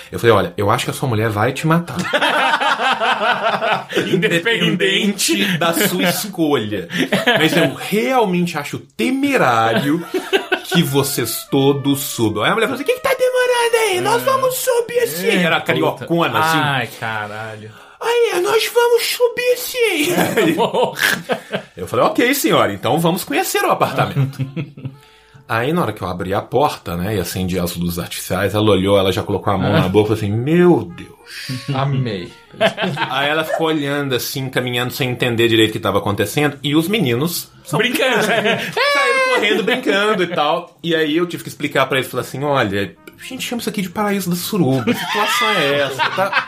Eu 0.10 0.18
falei: 0.18 0.34
olha, 0.34 0.54
eu 0.56 0.72
acho 0.72 0.86
que 0.86 0.92
a 0.92 0.94
sua 0.94 1.10
mulher 1.10 1.30
vai 1.30 1.52
te 1.52 1.68
matar. 1.68 1.98
Independente 4.08 5.58
da 5.58 5.74
sua 5.74 6.04
escolha. 6.04 6.88
Mas 7.38 7.56
eu 7.58 7.74
realmente 7.74 8.58
acho 8.58 8.80
temerário 8.80 10.06
que 10.64 10.82
vocês 10.82 11.46
todos 11.52 12.00
subam. 12.00 12.44
Aí 12.44 12.52
a 12.52 12.54
mulher 12.54 12.68
falou 12.68 12.82
assim: 12.82 12.84
o 12.84 12.86
que, 12.86 12.94
que 12.94 13.02
tá 13.02 13.14
aí? 13.76 14.02
Nós 14.02 14.22
vamos 14.24 14.56
subir 14.56 15.08
sim. 15.08 15.28
Era 15.28 15.62
cariocona, 15.62 16.40
assim. 16.40 16.58
Ai, 16.58 16.90
caralho. 17.00 17.72
Aí, 18.00 18.42
nós 18.42 18.70
vamos 18.74 19.04
subir 19.06 19.58
sim. 19.58 20.14
Eu 21.78 21.88
falei, 21.88 22.06
ok, 22.06 22.34
senhora, 22.36 22.74
então 22.74 23.00
vamos 23.00 23.24
conhecer 23.24 23.64
o 23.64 23.72
apartamento. 23.72 24.46
Aí, 25.48 25.74
na 25.74 25.82
hora 25.82 25.94
que 25.94 26.02
eu 26.02 26.08
abri 26.08 26.34
a 26.34 26.42
porta, 26.42 26.96
né, 26.96 27.18
e 27.18 27.20
acendi 27.20 27.60
as 27.60 27.76
luzes 27.76 28.00
artificiais, 28.00 28.56
ela 28.56 28.72
olhou, 28.72 28.98
ela 28.98 29.12
já 29.12 29.22
colocou 29.22 29.52
a 29.52 29.58
mão 29.58 29.74
na 29.74 29.90
boca 29.90 30.14
e 30.14 30.16
falou 30.16 30.18
assim: 30.18 30.32
Meu 30.32 30.86
Deus. 30.96 31.68
Amei. 31.76 32.32
Aí 33.10 33.30
ela 33.30 33.44
ficou 33.44 33.68
olhando 33.68 34.16
assim, 34.16 34.50
caminhando 34.50 34.94
sem 34.94 35.10
entender 35.10 35.50
direito 35.50 35.70
o 35.70 35.72
que 35.74 35.78
estava 35.80 35.98
acontecendo, 35.98 36.58
e 36.64 36.76
os 36.76 36.88
meninos 36.88 37.52
são 37.66 37.78
Brincando. 37.78 38.24
saíram 38.24 39.36
correndo, 39.36 39.64
brincando 39.64 40.24
e 40.24 40.28
tal. 40.28 40.78
E 40.82 40.96
aí 40.96 41.18
eu 41.18 41.26
tive 41.28 41.44
que 41.44 41.50
explicar 41.50 41.88
pra 41.88 41.98
eles, 41.98 42.10
falar 42.10 42.22
assim, 42.22 42.42
olha, 42.44 42.96
a 43.26 43.28
gente 43.30 43.48
chama 43.48 43.60
isso 43.60 43.70
aqui 43.70 43.82
de 43.82 43.90
paraíso 43.90 44.30
da 44.30 44.36
suruba. 44.36 44.92
A 44.92 44.94
situação 44.94 45.50
é 45.50 45.80
essa. 45.80 46.10
Tá, 46.10 46.48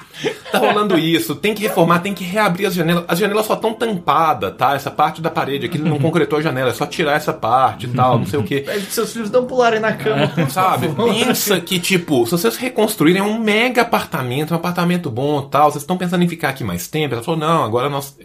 tá 0.52 0.58
rolando 0.58 0.98
isso. 0.98 1.36
Tem 1.36 1.54
que 1.54 1.64
reformar, 1.64 2.00
tem 2.00 2.14
que 2.14 2.24
reabrir 2.24 2.66
as 2.68 2.74
janelas. 2.74 3.06
As 3.08 3.20
janelas 3.20 3.46
só 3.46 3.54
estão 3.54 3.74
tampadas, 3.74 4.56
tá? 4.56 4.74
Essa 4.74 4.92
parte 4.92 5.22
da 5.22 5.30
parede 5.30 5.66
aqui 5.66 5.78
não 5.78 6.00
concretou 6.00 6.40
a 6.40 6.42
janela. 6.42 6.72
É 6.72 6.74
só 6.74 6.86
tirar 6.86 7.14
essa 7.14 7.34
parte 7.34 7.86
e 7.86 7.90
tal, 7.90 8.20
não 8.20 8.26
sei 8.26 8.40
o 8.40 8.44
quê. 8.44 8.62
Pede 8.66 8.86
seus 8.86 9.14
filhos 9.14 9.32
não 9.32 9.46
pularem 9.46 9.80
na 9.80 9.94
cama, 9.94 10.28
por 10.28 10.50
Sabe? 10.50 10.88
favor. 10.88 11.14
Pensa 11.14 11.60
que, 11.60 11.80
tipo, 11.80 12.26
se 12.26 12.32
vocês 12.32 12.58
reconstruírem 12.58 13.22
é 13.22 13.24
um 13.24 13.40
mega 13.40 13.82
apartamento, 13.82 14.52
um 14.52 14.58
apartamento 14.58 15.10
bom 15.10 15.46
e 15.46 15.50
tal, 15.50 15.72
vocês 15.72 15.84
estão 15.84 15.98
pensando 15.98 16.24
em 16.24 16.28
ficar 16.28 16.50
aqui 16.50 16.64
mais 16.64 16.88
tempo. 16.88 17.16
Ela 17.16 17.24
falou, 17.24 17.40
não, 17.40 17.64
agora 17.64 17.90
nós. 17.90 18.18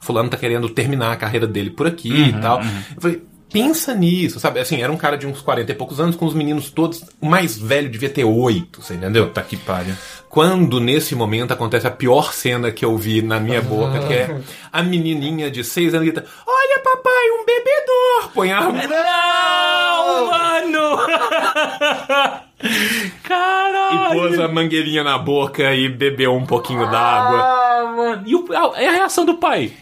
Fulano 0.00 0.30
tá 0.30 0.36
querendo 0.36 0.68
terminar 0.68 1.12
a 1.12 1.16
carreira 1.16 1.46
dele 1.46 1.70
por 1.70 1.86
aqui 1.86 2.28
e 2.28 2.32
tal. 2.40 2.60
Eu 2.60 3.00
falei, 3.00 3.22
pensa 3.50 3.94
nisso, 3.94 4.38
sabe? 4.38 4.60
Assim, 4.60 4.82
era 4.82 4.92
um 4.92 4.96
cara 4.96 5.16
de 5.16 5.26
uns 5.26 5.40
40 5.40 5.72
e 5.72 5.74
poucos 5.74 6.00
anos, 6.00 6.16
com 6.16 6.26
os 6.26 6.34
meninos 6.34 6.70
todos. 6.70 7.02
O 7.20 7.26
mais 7.26 7.58
velho 7.58 7.88
devia 7.88 8.10
ter 8.10 8.24
oito, 8.24 8.82
você 8.82 8.94
entendeu? 8.94 9.30
Tá 9.30 9.42
que 9.42 9.56
pariu. 9.56 9.94
Quando 10.28 10.80
nesse 10.80 11.14
momento 11.14 11.52
acontece 11.52 11.86
a 11.86 11.90
pior 11.90 12.32
cena 12.32 12.70
que 12.70 12.84
eu 12.84 12.96
vi 12.96 13.22
na 13.22 13.40
minha 13.40 13.62
boca, 13.62 14.06
que 14.06 14.12
é 14.12 14.38
a 14.72 14.82
menininha 14.82 15.50
de 15.50 15.64
seis 15.64 15.94
anos 15.94 16.06
grita: 16.06 16.24
Olha, 16.46 16.78
papai, 16.80 17.30
um 17.30 17.44
bebedor! 17.44 18.30
Põe 18.34 18.52
a 18.52 18.60
Não, 18.60 20.30
mano! 20.30 20.98
e 22.62 23.10
Caralho! 23.22 24.20
pôs 24.20 24.38
a 24.38 24.48
mangueirinha 24.48 25.02
na 25.02 25.16
boca 25.16 25.74
e 25.74 25.88
bebeu 25.88 26.34
um 26.34 26.44
pouquinho 26.44 26.84
d'água. 26.90 27.40
Ah, 27.40 27.92
mano. 27.96 28.22
E 28.26 28.34
o, 28.34 28.46
a, 28.52 28.76
a 28.76 28.92
reação 28.92 29.24
do 29.24 29.34
pai? 29.38 29.72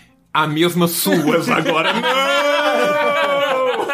A 0.42 0.46
mesma 0.46 0.86
suas 0.88 1.48
agora. 1.48 1.92
Não! 2.00 3.86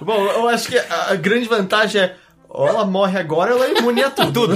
Bom, 0.00 0.26
eu 0.26 0.48
acho 0.48 0.68
que 0.68 0.78
a 0.78 1.10
a 1.10 1.14
grande 1.16 1.48
vantagem 1.48 2.00
é 2.02 2.14
ou 2.48 2.66
ela 2.66 2.84
morre 2.84 3.16
agora 3.18 3.54
ou 3.54 3.62
ela 3.62 3.76
é 3.76 3.78
imune 3.80 4.02
a 4.02 4.10
tudo. 4.10 4.48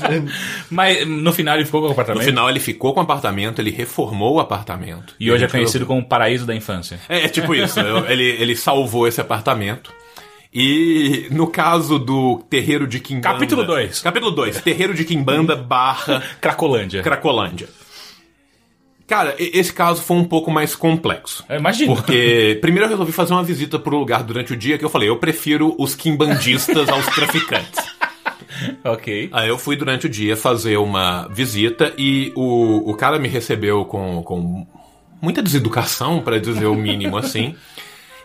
Mas 0.70 1.06
no 1.06 1.32
final 1.32 1.56
ele 1.56 1.64
ficou 1.64 1.80
com 1.80 1.86
o 1.86 1.88
No 1.88 1.92
apartamento. 1.94 2.24
final 2.24 2.48
ele 2.50 2.60
ficou 2.60 2.92
com 2.92 3.00
o 3.00 3.02
apartamento, 3.02 3.58
ele 3.60 3.70
reformou 3.70 4.34
o 4.34 4.40
apartamento. 4.40 5.14
E 5.18 5.30
hoje 5.32 5.44
é 5.44 5.48
conhecido 5.48 5.86
como 5.86 6.00
o 6.00 6.04
paraíso 6.04 6.44
da 6.46 6.54
infância. 6.54 7.00
É, 7.08 7.24
é 7.24 7.28
tipo 7.28 7.54
isso. 7.54 7.80
eu- 7.80 8.04
ele, 8.10 8.24
ele 8.24 8.54
salvou 8.56 9.06
esse 9.08 9.20
apartamento. 9.20 9.92
E 10.54 11.26
no 11.30 11.46
caso 11.46 11.98
do 11.98 12.42
terreiro 12.50 12.86
de 12.86 13.00
Quimbanda... 13.00 13.32
Capítulo 13.32 13.64
dois. 13.64 14.00
Capítulo 14.00 14.30
2. 14.32 14.60
Terreiro 14.60 14.92
de 14.92 15.02
Quimbanda 15.04 15.56
barra 15.56 16.22
Cracolândia. 16.42 17.02
Cracolândia. 17.02 17.68
Cara, 19.06 19.34
esse 19.38 19.72
caso 19.72 20.02
foi 20.02 20.16
um 20.16 20.24
pouco 20.24 20.50
mais 20.50 20.74
complexo. 20.74 21.44
É, 21.48 21.58
Imagina. 21.58 21.94
Porque 21.94 22.58
primeiro 22.62 22.86
eu 22.86 22.90
resolvi 22.90 23.12
fazer 23.12 23.32
uma 23.32 23.42
visita 23.42 23.78
pro 23.78 23.98
lugar 23.98 24.22
durante 24.22 24.52
o 24.52 24.56
dia 24.56 24.78
que 24.78 24.84
eu 24.84 24.88
falei, 24.90 25.08
eu 25.08 25.16
prefiro 25.16 25.74
os 25.78 25.94
quimbandistas 25.94 26.88
aos 26.88 27.06
traficantes. 27.06 27.82
Ok. 28.84 29.28
Aí 29.32 29.48
eu 29.48 29.58
fui 29.58 29.76
durante 29.76 30.06
o 30.06 30.08
dia 30.08 30.36
fazer 30.36 30.76
uma 30.76 31.26
visita 31.28 31.92
e 31.98 32.32
o, 32.36 32.90
o 32.90 32.94
cara 32.94 33.18
me 33.18 33.26
recebeu 33.26 33.84
com, 33.84 34.22
com 34.22 34.66
muita 35.20 35.42
deseducação, 35.42 36.20
pra 36.20 36.38
dizer 36.38 36.66
o 36.66 36.74
mínimo 36.74 37.16
assim. 37.16 37.56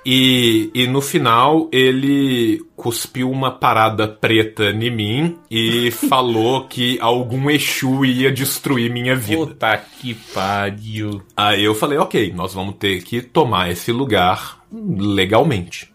E, 0.09 0.71
e 0.73 0.87
no 0.87 1.01
final 1.01 1.67
ele 1.69 2.65
cuspiu 2.77 3.29
uma 3.29 3.51
parada 3.51 4.07
preta 4.07 4.69
em 4.69 4.89
mim 4.89 5.37
e 5.51 5.91
falou 6.07 6.65
que 6.65 6.97
algum 7.01 7.49
Exu 7.49 8.05
ia 8.05 8.31
destruir 8.31 8.89
minha 8.89 9.17
vida. 9.17 9.47
Puta 9.47 9.83
que 9.99 10.13
pariu. 10.33 11.21
Aí 11.35 11.61
eu 11.61 11.75
falei, 11.75 11.97
ok, 11.97 12.31
nós 12.31 12.53
vamos 12.53 12.75
ter 12.75 13.03
que 13.03 13.21
tomar 13.21 13.69
esse 13.69 13.91
lugar 13.91 14.63
legalmente. 14.71 15.91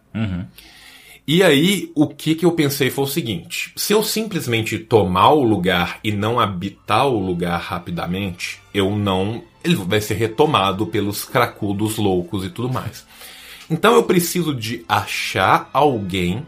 E 1.27 1.43
aí, 1.43 1.91
o 1.95 2.07
que, 2.07 2.35
que 2.35 2.45
eu 2.45 2.53
pensei 2.53 2.91
foi 2.91 3.05
o 3.05 3.09
seguinte: 3.09 3.73
se 3.77 3.95
eu 3.95 4.03
simplesmente 4.03 4.79
tomar 4.79 5.31
o 5.31 5.43
lugar 5.43 6.01
e 6.05 6.13
não 6.13 6.39
habitar 6.39 7.07
o 7.07 7.19
lugar 7.19 7.59
rapidamente, 7.59 8.61
eu 8.75 8.95
não. 8.95 9.43
Ele 9.65 9.77
vai 9.77 10.01
ser 10.01 10.15
retomado 10.15 10.87
pelos 10.87 11.25
cracudos 11.25 11.97
loucos 11.97 12.45
e 12.45 12.51
tudo 12.51 12.71
mais. 12.71 13.07
Então 13.73 13.95
eu 13.95 14.03
preciso 14.03 14.55
de 14.55 14.85
achar 14.87 15.71
alguém 15.73 16.47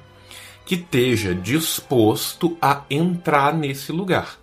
que 0.66 0.74
esteja 0.74 1.34
disposto 1.34 2.55
a 2.60 2.82
entrar 2.90 3.55
nesse 3.55 3.90
lugar. 3.90 4.38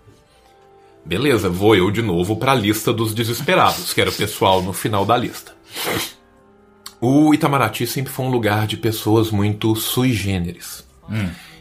Beleza, 1.05 1.47
vou 1.47 1.75
eu 1.75 1.91
de 1.91 2.01
novo 2.01 2.35
para 2.35 2.53
a 2.53 2.55
lista 2.55 2.91
dos 2.91 3.13
desesperados, 3.13 3.93
que 3.93 4.01
era 4.01 4.09
o 4.09 4.13
pessoal 4.13 4.63
no 4.63 4.73
final 4.73 5.05
da 5.05 5.15
lista. 5.15 5.55
O 6.99 7.35
Itamaraty 7.35 7.85
sempre 7.85 8.11
foi 8.11 8.25
um 8.25 8.31
lugar 8.31 8.65
de 8.65 8.77
pessoas 8.77 9.29
muito 9.29 9.75
sui 9.75 10.11
generis. 10.11 10.83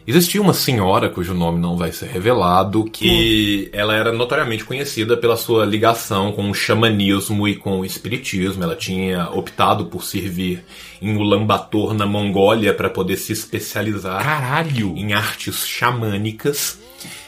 Existia 0.07 0.41
uma 0.41 0.55
senhora, 0.55 1.09
cujo 1.09 1.35
nome 1.35 1.61
não 1.61 1.77
vai 1.77 1.93
ser 1.93 2.09
revelado, 2.09 2.85
que 2.85 3.69
ela 3.73 3.95
era 3.95 4.13
notoriamente 4.13 4.65
conhecida 4.65 5.17
pela 5.17 5.37
sua 5.37 5.65
ligação 5.65 6.33
com 6.33 6.51
o 6.51 6.55
xamanismo 6.55 7.47
e 7.47 7.55
com 7.55 7.81
o 7.81 7.85
espiritismo. 7.85 8.63
Ela 8.63 8.75
tinha 8.75 9.31
optado 9.31 9.87
por 9.87 10.03
servir 10.05 10.65
em 11.01 11.17
Ulaanbaatar, 11.17 11.95
na 11.95 12.07
Mongólia, 12.07 12.75
para 12.75 12.91
poder 12.91 13.17
se 13.17 13.33
especializar 13.33 14.23
Caralho. 14.23 14.97
em 14.97 15.13
artes 15.13 15.67
xamânicas. 15.67 16.79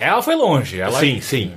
Ela 0.01 0.23
foi 0.23 0.35
longe. 0.35 0.81
Ela... 0.81 0.99
Sim, 0.99 1.21
sim. 1.21 1.53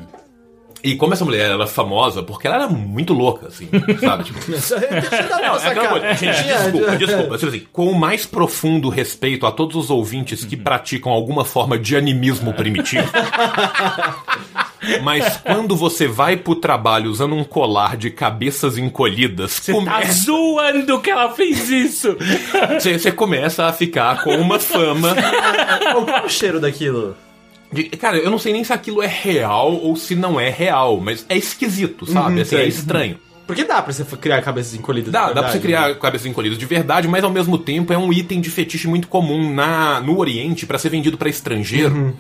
E 0.85 0.95
como 0.95 1.13
essa 1.13 1.25
mulher 1.25 1.49
era 1.51 1.65
famosa, 1.67 2.21
porque 2.21 2.45
ela 2.47 2.57
era 2.57 2.67
muito 2.67 3.11
louca, 3.13 3.47
assim, 3.47 3.67
sabe? 3.99 4.23
Tipo, 4.25 4.39
nossa 4.51 4.75
é 4.75 5.87
coisa. 5.87 6.13
Gente, 6.13 6.43
desculpa, 6.43 6.95
desculpa. 6.97 7.37
Tipo 7.37 7.47
assim, 7.49 7.63
com 7.73 7.87
o 7.89 7.99
mais 7.99 8.25
profundo 8.25 8.87
respeito 8.89 9.45
a 9.47 9.51
todos 9.51 9.75
os 9.75 9.89
ouvintes 9.89 10.45
que 10.45 10.55
praticam 10.55 11.11
alguma 11.11 11.43
forma 11.43 11.77
de 11.77 11.95
animismo 11.95 12.53
primitivo. 12.53 13.07
Mas 15.03 15.37
quando 15.37 15.75
você 15.75 16.07
vai 16.07 16.37
pro 16.37 16.55
trabalho 16.55 17.09
usando 17.09 17.33
um 17.35 17.43
colar 17.43 17.97
de 17.97 18.11
cabeças 18.11 18.77
encolhidas, 18.77 19.53
Você 19.53 19.71
tá 19.73 19.79
começa- 19.79 20.23
zoando 20.25 20.99
que 21.01 21.09
ela 21.09 21.31
fez 21.31 21.69
isso. 21.69 22.15
você, 22.79 22.99
você 22.99 23.11
começa 23.11 23.65
a 23.65 23.73
ficar 23.73 24.23
com 24.23 24.35
uma 24.35 24.59
fama. 24.59 25.15
Qual 25.91 26.05
que 26.05 26.11
é 26.11 26.21
o 26.25 26.29
cheiro 26.29 26.59
daquilo? 26.59 27.15
De- 27.71 27.83
cara, 27.85 28.17
eu 28.17 28.29
não 28.31 28.39
sei 28.39 28.53
nem 28.53 28.63
se 28.63 28.71
aquilo 28.73 29.01
é 29.01 29.07
real 29.07 29.73
ou 29.73 29.95
se 29.95 30.15
não 30.15 30.39
é 30.39 30.49
real, 30.49 30.99
mas 30.99 31.25
é 31.29 31.37
esquisito, 31.37 32.05
sabe? 32.05 32.35
Uhum, 32.35 32.41
assim, 32.41 32.55
é 32.55 32.65
estranho. 32.67 33.17
Porque 33.47 33.63
dá 33.63 33.79
pra 33.79 33.93
você 33.93 34.03
criar 34.17 34.41
cabeças 34.41 34.73
encolhidas. 34.73 35.11
Dá, 35.13 35.27
de 35.27 35.35
dá 35.35 35.43
pra 35.43 35.51
você 35.51 35.59
verdade, 35.59 35.73
né? 35.83 35.89
criar 35.89 35.99
cabeças 36.01 36.25
encolhidas 36.25 36.57
de 36.57 36.65
verdade, 36.65 37.07
mas 37.07 37.23
ao 37.23 37.29
mesmo 37.29 37.59
tempo 37.59 37.93
é 37.93 37.97
um 37.97 38.11
item 38.11 38.41
de 38.41 38.49
fetiche 38.49 38.87
muito 38.87 39.07
comum 39.07 39.53
na, 39.53 39.99
no 39.99 40.17
Oriente 40.17 40.65
pra 40.65 40.79
ser 40.79 40.89
vendido 40.89 41.15
pra 41.15 41.29
estrangeiro. 41.29 42.15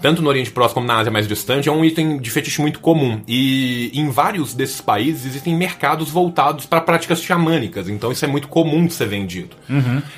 Tanto 0.00 0.20
no 0.22 0.28
Oriente 0.28 0.50
Próximo 0.52 0.74
como 0.74 0.86
na 0.86 0.98
Ásia 0.98 1.10
mais 1.12 1.26
distante, 1.28 1.68
é 1.68 1.72
um 1.72 1.84
item 1.84 2.18
de 2.18 2.30
fetiche 2.30 2.60
muito 2.60 2.78
comum. 2.80 3.20
E 3.26 3.90
em 3.94 4.10
vários 4.10 4.52
desses 4.54 4.80
países 4.80 5.26
existem 5.26 5.54
mercados 5.56 6.08
voltados 6.10 6.66
pra 6.66 6.80
práticas 6.80 7.20
xamânicas, 7.22 7.88
então 7.88 8.10
isso 8.12 8.24
é 8.24 8.28
muito 8.28 8.48
comum 8.48 8.84
de 8.86 8.94
ser 8.94 9.06
vendido. 9.06 9.56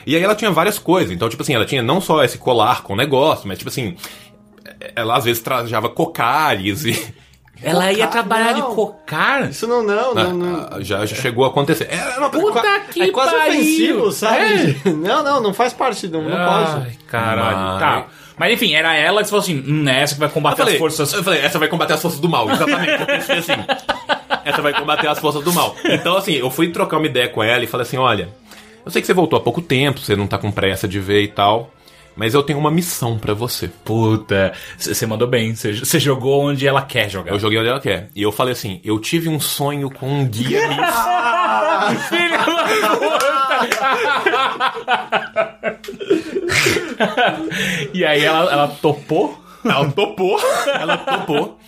E 0.06 0.16
aí 0.16 0.22
ela 0.22 0.34
tinha 0.34 0.50
várias 0.50 0.78
coisas, 0.78 1.10
então, 1.12 1.28
tipo 1.28 1.42
assim, 1.42 1.54
ela 1.54 1.64
tinha 1.66 1.82
não 1.82 2.00
só 2.00 2.22
esse 2.24 2.36
colar 2.38 2.82
com 2.82 2.94
negócio, 2.96 3.46
mas, 3.48 3.58
tipo 3.58 3.68
assim, 3.70 3.94
ela 4.96 5.16
às 5.16 5.24
vezes 5.24 5.42
trajava 5.42 5.88
cocares 5.88 6.84
e. 6.84 7.14
Ela 7.62 7.92
ia 7.92 8.06
Cocar? 8.06 8.10
trabalhar 8.10 8.54
Não. 8.56 8.70
de 8.70 8.74
cocar? 8.74 9.50
Isso 9.50 9.66
não, 9.66 9.82
não, 9.82 10.14
não. 10.14 10.32
não. 10.32 10.68
Ah, 10.72 10.78
Já, 10.80 11.04
já 11.04 11.14
chegou 11.14 11.44
a 11.44 11.48
acontecer. 11.48 11.88
É, 11.90 12.18
não, 12.18 12.30
Puta 12.30 12.58
Qua- 12.62 12.80
que 12.90 13.02
é 13.02 13.08
quase 13.10 13.32
pariu. 13.36 13.50
ofensivo, 13.60 14.12
sabe? 14.12 14.78
É. 14.82 14.88
Não, 14.90 15.22
não, 15.22 15.42
não 15.42 15.52
faz 15.52 15.74
parte, 15.74 16.08
não, 16.08 16.22
não 16.22 16.30
pode. 16.30 16.70
Ai, 16.86 16.92
caralho. 17.06 17.56
Mas- 17.58 17.78
Tá. 17.80 18.06
Mas 18.38 18.54
enfim, 18.54 18.72
era 18.72 18.94
ela 18.96 19.22
que 19.22 19.28
falou 19.28 19.42
assim: 19.42 19.62
hum, 19.68 19.86
é 19.86 20.00
essa 20.00 20.14
que 20.14 20.20
vai 20.20 20.30
combater 20.30 20.56
falei, 20.56 20.72
as 20.76 20.78
forças. 20.80 21.12
eu 21.12 21.22
falei, 21.22 21.40
essa 21.42 21.58
vai 21.58 21.68
combater 21.68 21.92
as 21.92 22.00
forças 22.00 22.18
do 22.18 22.30
mal, 22.30 22.50
exatamente. 22.50 22.98
Eu 22.98 23.06
pensei 23.06 23.36
assim. 23.36 23.52
Essa 24.42 24.62
vai 24.62 24.72
combater 24.72 25.08
as 25.08 25.18
forças 25.18 25.44
do 25.44 25.52
mal. 25.52 25.76
Então, 25.84 26.16
assim, 26.16 26.32
eu 26.32 26.50
fui 26.50 26.70
trocar 26.72 26.96
uma 26.96 27.04
ideia 27.06 27.28
com 27.28 27.42
ela 27.42 27.62
e 27.62 27.66
falei 27.66 27.86
assim: 27.86 27.98
olha, 27.98 28.30
eu 28.86 28.90
sei 28.90 29.02
que 29.02 29.06
você 29.06 29.12
voltou 29.12 29.38
há 29.38 29.42
pouco 29.42 29.60
tempo, 29.60 30.00
você 30.00 30.16
não 30.16 30.26
tá 30.26 30.38
com 30.38 30.50
pressa 30.50 30.88
de 30.88 30.98
ver 30.98 31.20
e 31.24 31.28
tal, 31.28 31.70
mas 32.16 32.34
eu 32.34 32.42
tenho 32.42 32.58
uma 32.58 32.70
missão 32.70 33.18
pra 33.18 33.34
você. 33.34 33.68
Puta, 33.84 34.52
você 34.78 35.06
mandou 35.06 35.28
bem. 35.28 35.54
Você 35.54 35.98
jogou 35.98 36.42
onde 36.42 36.66
ela 36.66 36.82
quer 36.82 37.08
jogar. 37.08 37.32
Eu 37.32 37.38
joguei 37.38 37.58
onde 37.58 37.68
ela 37.68 37.80
quer. 37.80 38.08
E 38.14 38.22
eu 38.22 38.32
falei 38.32 38.52
assim: 38.52 38.80
eu 38.84 38.98
tive 38.98 39.28
um 39.28 39.40
sonho 39.40 39.90
com 39.90 40.08
um 40.08 40.26
guia 40.26 40.68
místico. 40.68 40.88
Filha 42.08 42.38
da 42.38 42.96
puta! 42.96 43.40
e 47.94 48.04
aí 48.04 48.24
ela, 48.24 48.52
ela 48.52 48.68
topou? 48.68 49.38
Ela 49.64 49.90
topou. 49.92 50.38
Ela 50.66 50.96
topou. 50.96 51.58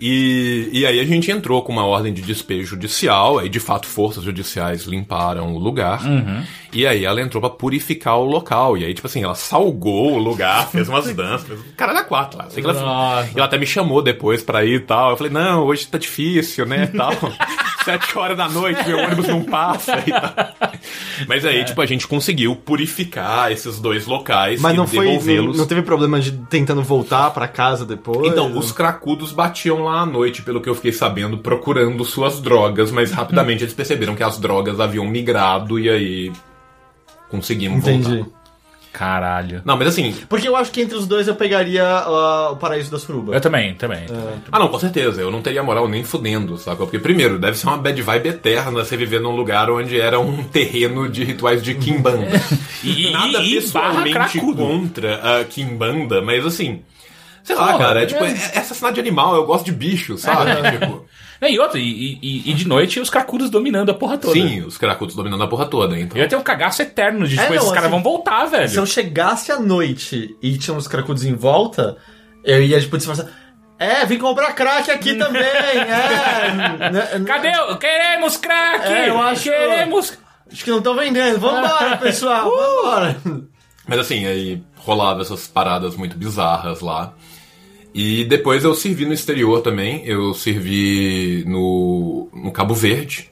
E, 0.00 0.70
e 0.72 0.86
aí 0.86 0.98
a 0.98 1.04
gente 1.04 1.30
entrou 1.30 1.62
com 1.62 1.72
uma 1.72 1.84
ordem 1.84 2.12
de 2.12 2.22
despejo 2.22 2.70
judicial, 2.70 3.38
aí 3.38 3.48
de 3.48 3.60
fato 3.60 3.86
forças 3.86 4.24
judiciais 4.24 4.84
limparam 4.84 5.54
o 5.54 5.58
lugar. 5.58 6.00
E 6.72 6.86
aí 6.86 7.04
ela 7.04 7.20
entrou 7.20 7.40
pra 7.40 7.50
purificar 7.50 8.16
o 8.18 8.24
local. 8.24 8.78
E 8.78 8.84
aí, 8.84 8.94
tipo 8.94 9.06
assim, 9.06 9.22
ela 9.22 9.34
salgou 9.34 10.12
o 10.14 10.18
lugar, 10.18 10.68
fez 10.70 10.88
umas 10.88 11.04
danças. 11.14 11.46
fez- 11.48 11.60
O 11.60 11.74
cara 11.76 11.92
da 11.92 12.02
quatro 12.04 12.38
lá. 12.38 12.48
Sei 12.48 12.62
que 12.62 12.70
ela, 12.70 13.26
ela 13.34 13.44
até 13.44 13.58
me 13.58 13.66
chamou 13.66 14.00
depois 14.00 14.42
pra 14.42 14.64
ir 14.64 14.76
e 14.76 14.80
tal. 14.80 15.10
Eu 15.10 15.16
falei, 15.16 15.32
não, 15.32 15.64
hoje 15.64 15.86
tá 15.86 15.98
difícil, 15.98 16.64
né? 16.64 16.86
Tal. 16.86 17.10
Sete 17.84 18.16
horas 18.18 18.36
da 18.36 18.46
noite, 18.46 18.86
meu 18.86 18.98
ônibus 18.98 19.26
não 19.26 19.42
passa 19.42 19.98
e 20.06 20.10
tal. 20.12 20.34
Mas 21.26 21.46
aí, 21.46 21.64
tipo, 21.64 21.80
a 21.80 21.86
gente 21.86 22.06
conseguiu 22.06 22.54
purificar 22.54 23.50
esses 23.50 23.80
dois 23.80 24.06
locais 24.06 24.60
Mas 24.60 24.74
e 24.74 24.76
não 24.76 24.86
foi. 24.86 24.98
Não, 25.06 25.12
devolvê-los. 25.12 25.56
não 25.56 25.66
teve 25.66 25.80
problema 25.80 26.20
de 26.20 26.30
tentando 26.50 26.82
voltar 26.82 27.30
pra 27.30 27.48
casa 27.48 27.86
depois? 27.86 28.30
Então, 28.30 28.56
os 28.56 28.70
cracudos 28.70 29.32
batiam 29.32 29.78
lá 29.82 29.89
à 29.90 30.06
noite, 30.06 30.42
pelo 30.42 30.60
que 30.60 30.68
eu 30.68 30.74
fiquei 30.74 30.92
sabendo, 30.92 31.38
procurando 31.38 32.04
suas 32.04 32.40
drogas, 32.40 32.90
mas 32.90 33.10
rapidamente 33.12 33.64
eles 33.64 33.74
perceberam 33.74 34.14
que 34.14 34.22
as 34.22 34.38
drogas 34.38 34.78
haviam 34.80 35.06
migrado 35.06 35.78
e 35.78 35.88
aí 35.90 36.32
conseguimos 37.28 37.78
Entendi. 37.86 38.16
voltar. 38.18 38.40
Caralho. 38.92 39.62
Não, 39.64 39.76
mas 39.76 39.86
assim, 39.86 40.12
Porque 40.28 40.48
eu 40.48 40.56
acho 40.56 40.72
que 40.72 40.80
entre 40.80 40.96
os 40.96 41.06
dois 41.06 41.28
eu 41.28 41.36
pegaria 41.36 41.86
ah, 41.86 42.50
o 42.50 42.56
Paraíso 42.56 42.90
da 42.90 42.98
Suruba. 42.98 43.32
Eu 43.32 43.40
também, 43.40 43.72
também. 43.74 44.00
Ah, 44.50 44.58
não, 44.58 44.66
com 44.66 44.80
certeza. 44.80 45.20
Eu 45.20 45.30
não 45.30 45.40
teria 45.40 45.62
moral 45.62 45.86
nem 45.88 46.02
fudendo, 46.02 46.58
saca? 46.58 46.78
Porque, 46.78 46.98
primeiro, 46.98 47.38
deve 47.38 47.56
ser 47.56 47.68
uma 47.68 47.76
bad 47.78 48.02
vibe 48.02 48.28
eterna 48.30 48.84
você 48.84 48.96
viver 48.96 49.20
num 49.20 49.30
lugar 49.36 49.70
onde 49.70 49.98
era 50.00 50.18
um 50.18 50.42
terreno 50.50 51.08
de 51.08 51.22
rituais 51.22 51.62
de 51.62 51.74
Kimbanda. 51.74 52.26
E- 52.82 53.10
Nada 53.10 53.38
e- 53.42 53.60
barra 53.70 54.02
pessoalmente 54.02 54.40
contra 54.40 55.38
a 55.40 55.44
Kimbanda, 55.44 56.20
mas 56.22 56.44
assim. 56.44 56.80
Sei 57.54 57.64
lá, 57.64 57.72
Porra, 57.72 57.78
cara, 57.78 58.00
é, 58.00 58.02
é. 58.02 58.06
tipo, 58.06 58.24
é, 58.24 58.30
é 58.30 58.58
assassinato 58.58 58.94
de 58.94 59.00
animal, 59.00 59.34
eu 59.34 59.44
gosto 59.46 59.64
de 59.64 59.72
bicho, 59.72 60.16
sabe? 60.18 60.50
tipo, 60.70 61.04
E 61.42 61.58
outra, 61.58 61.78
e, 61.80 62.18
e- 62.22 62.50
e 62.50 62.54
de 62.54 62.68
noite 62.68 63.00
os 63.00 63.08
cracudos 63.10 63.48
dominando 63.50 63.90
a 63.90 63.94
porra 63.94 64.18
toda. 64.18 64.34
sim, 64.34 64.60
os 64.62 64.76
cracudos 64.76 65.14
dominando 65.14 65.42
a 65.42 65.48
porra 65.48 65.66
toda, 65.66 65.98
então. 65.98 66.16
Eu 66.16 66.22
ia 66.22 66.28
ter 66.28 66.36
um 66.36 66.42
cagaço 66.42 66.82
eterno 66.82 67.26
de 67.26 67.34
É, 67.38 67.42
tipo, 67.42 67.54
não, 67.54 67.56
esses 67.60 67.68
caras 67.70 67.84
assim, 67.84 67.90
vão 67.92 68.02
voltar, 68.02 68.44
velho. 68.46 68.68
Se 68.68 68.76
eu 68.76 68.84
chegasse 68.86 69.50
à 69.50 69.58
noite 69.58 70.36
e 70.42 70.58
tinha 70.58 70.76
uns 70.76 70.86
cracudos 70.86 71.24
em 71.24 71.34
volta, 71.34 71.96
eu 72.44 72.62
ia, 72.62 72.80
tipo, 72.80 72.96
disfarçar. 72.96 73.26
É, 73.78 74.04
vim 74.04 74.18
comprar 74.18 74.52
crack 74.52 74.90
aqui 74.90 75.14
também, 75.18 75.42
é. 75.42 76.90
Né- 76.90 77.24
Cadê? 77.26 77.48
o- 77.70 77.76
Queremos 77.78 78.36
crack! 78.36 78.86
É, 78.86 79.08
eu 79.08 79.20
acho- 79.20 79.44
Queremos. 79.44 80.18
Acho 80.52 80.64
que 80.64 80.70
não 80.70 80.78
estão 80.78 80.94
vendendo. 80.94 81.38
Vambora, 81.38 81.96
pessoal, 82.02 82.50
vambora. 82.50 83.16
Mas 83.88 83.98
assim, 84.00 84.26
aí 84.26 84.62
rolava 84.76 85.22
essas 85.22 85.46
paradas 85.46 85.96
muito 85.96 86.16
bizarras 86.18 86.80
lá. 86.80 87.14
E 87.94 88.24
depois 88.24 88.62
eu 88.64 88.74
servi 88.74 89.04
no 89.04 89.12
exterior 89.12 89.60
também. 89.62 90.02
Eu 90.06 90.32
servi 90.34 91.44
no, 91.46 92.28
no 92.32 92.52
Cabo 92.52 92.72
Verde, 92.74 93.28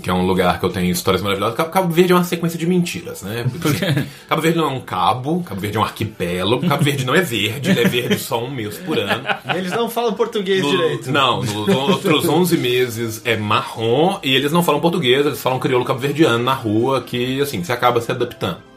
que 0.00 0.08
é 0.08 0.12
um 0.14 0.24
lugar 0.24 0.60
que 0.60 0.64
eu 0.64 0.70
tenho 0.70 0.92
histórias 0.92 1.20
maravilhosas. 1.20 1.56
Cabo, 1.56 1.70
Cabo 1.70 1.92
Verde 1.92 2.12
é 2.12 2.14
uma 2.14 2.22
sequência 2.22 2.56
de 2.56 2.64
mentiras, 2.66 3.22
né? 3.22 3.44
Cabo 4.28 4.40
Verde 4.40 4.58
não 4.58 4.66
é 4.66 4.72
um 4.72 4.80
cabo, 4.80 5.42
Cabo 5.42 5.60
Verde 5.60 5.76
é 5.76 5.80
um 5.80 5.82
arquipélago. 5.82 6.68
Cabo 6.68 6.84
Verde 6.84 7.04
não 7.04 7.14
é 7.16 7.20
verde, 7.20 7.70
ele 7.70 7.80
é 7.80 7.88
verde 7.88 8.16
só 8.20 8.44
um 8.44 8.50
mês 8.50 8.78
por 8.78 8.96
ano. 8.96 9.24
Eles 9.56 9.72
não 9.72 9.90
falam 9.90 10.12
português 10.14 10.62
No- 10.62 10.70
direito. 10.70 11.10
Não, 11.10 11.40
nos 11.42 11.52
outros 11.74 12.28
11 12.28 12.56
meses 12.58 13.22
é 13.24 13.36
marrom 13.36 14.20
e 14.22 14.32
eles 14.36 14.52
não 14.52 14.62
falam 14.62 14.80
português, 14.80 15.26
eles 15.26 15.42
falam 15.42 15.58
crioulo 15.58 15.84
cabo-verdiano 15.84 16.44
na 16.44 16.54
rua, 16.54 17.00
que 17.02 17.40
assim, 17.40 17.64
você 17.64 17.72
acaba 17.72 18.00
se 18.00 18.12
adaptando. 18.12 18.69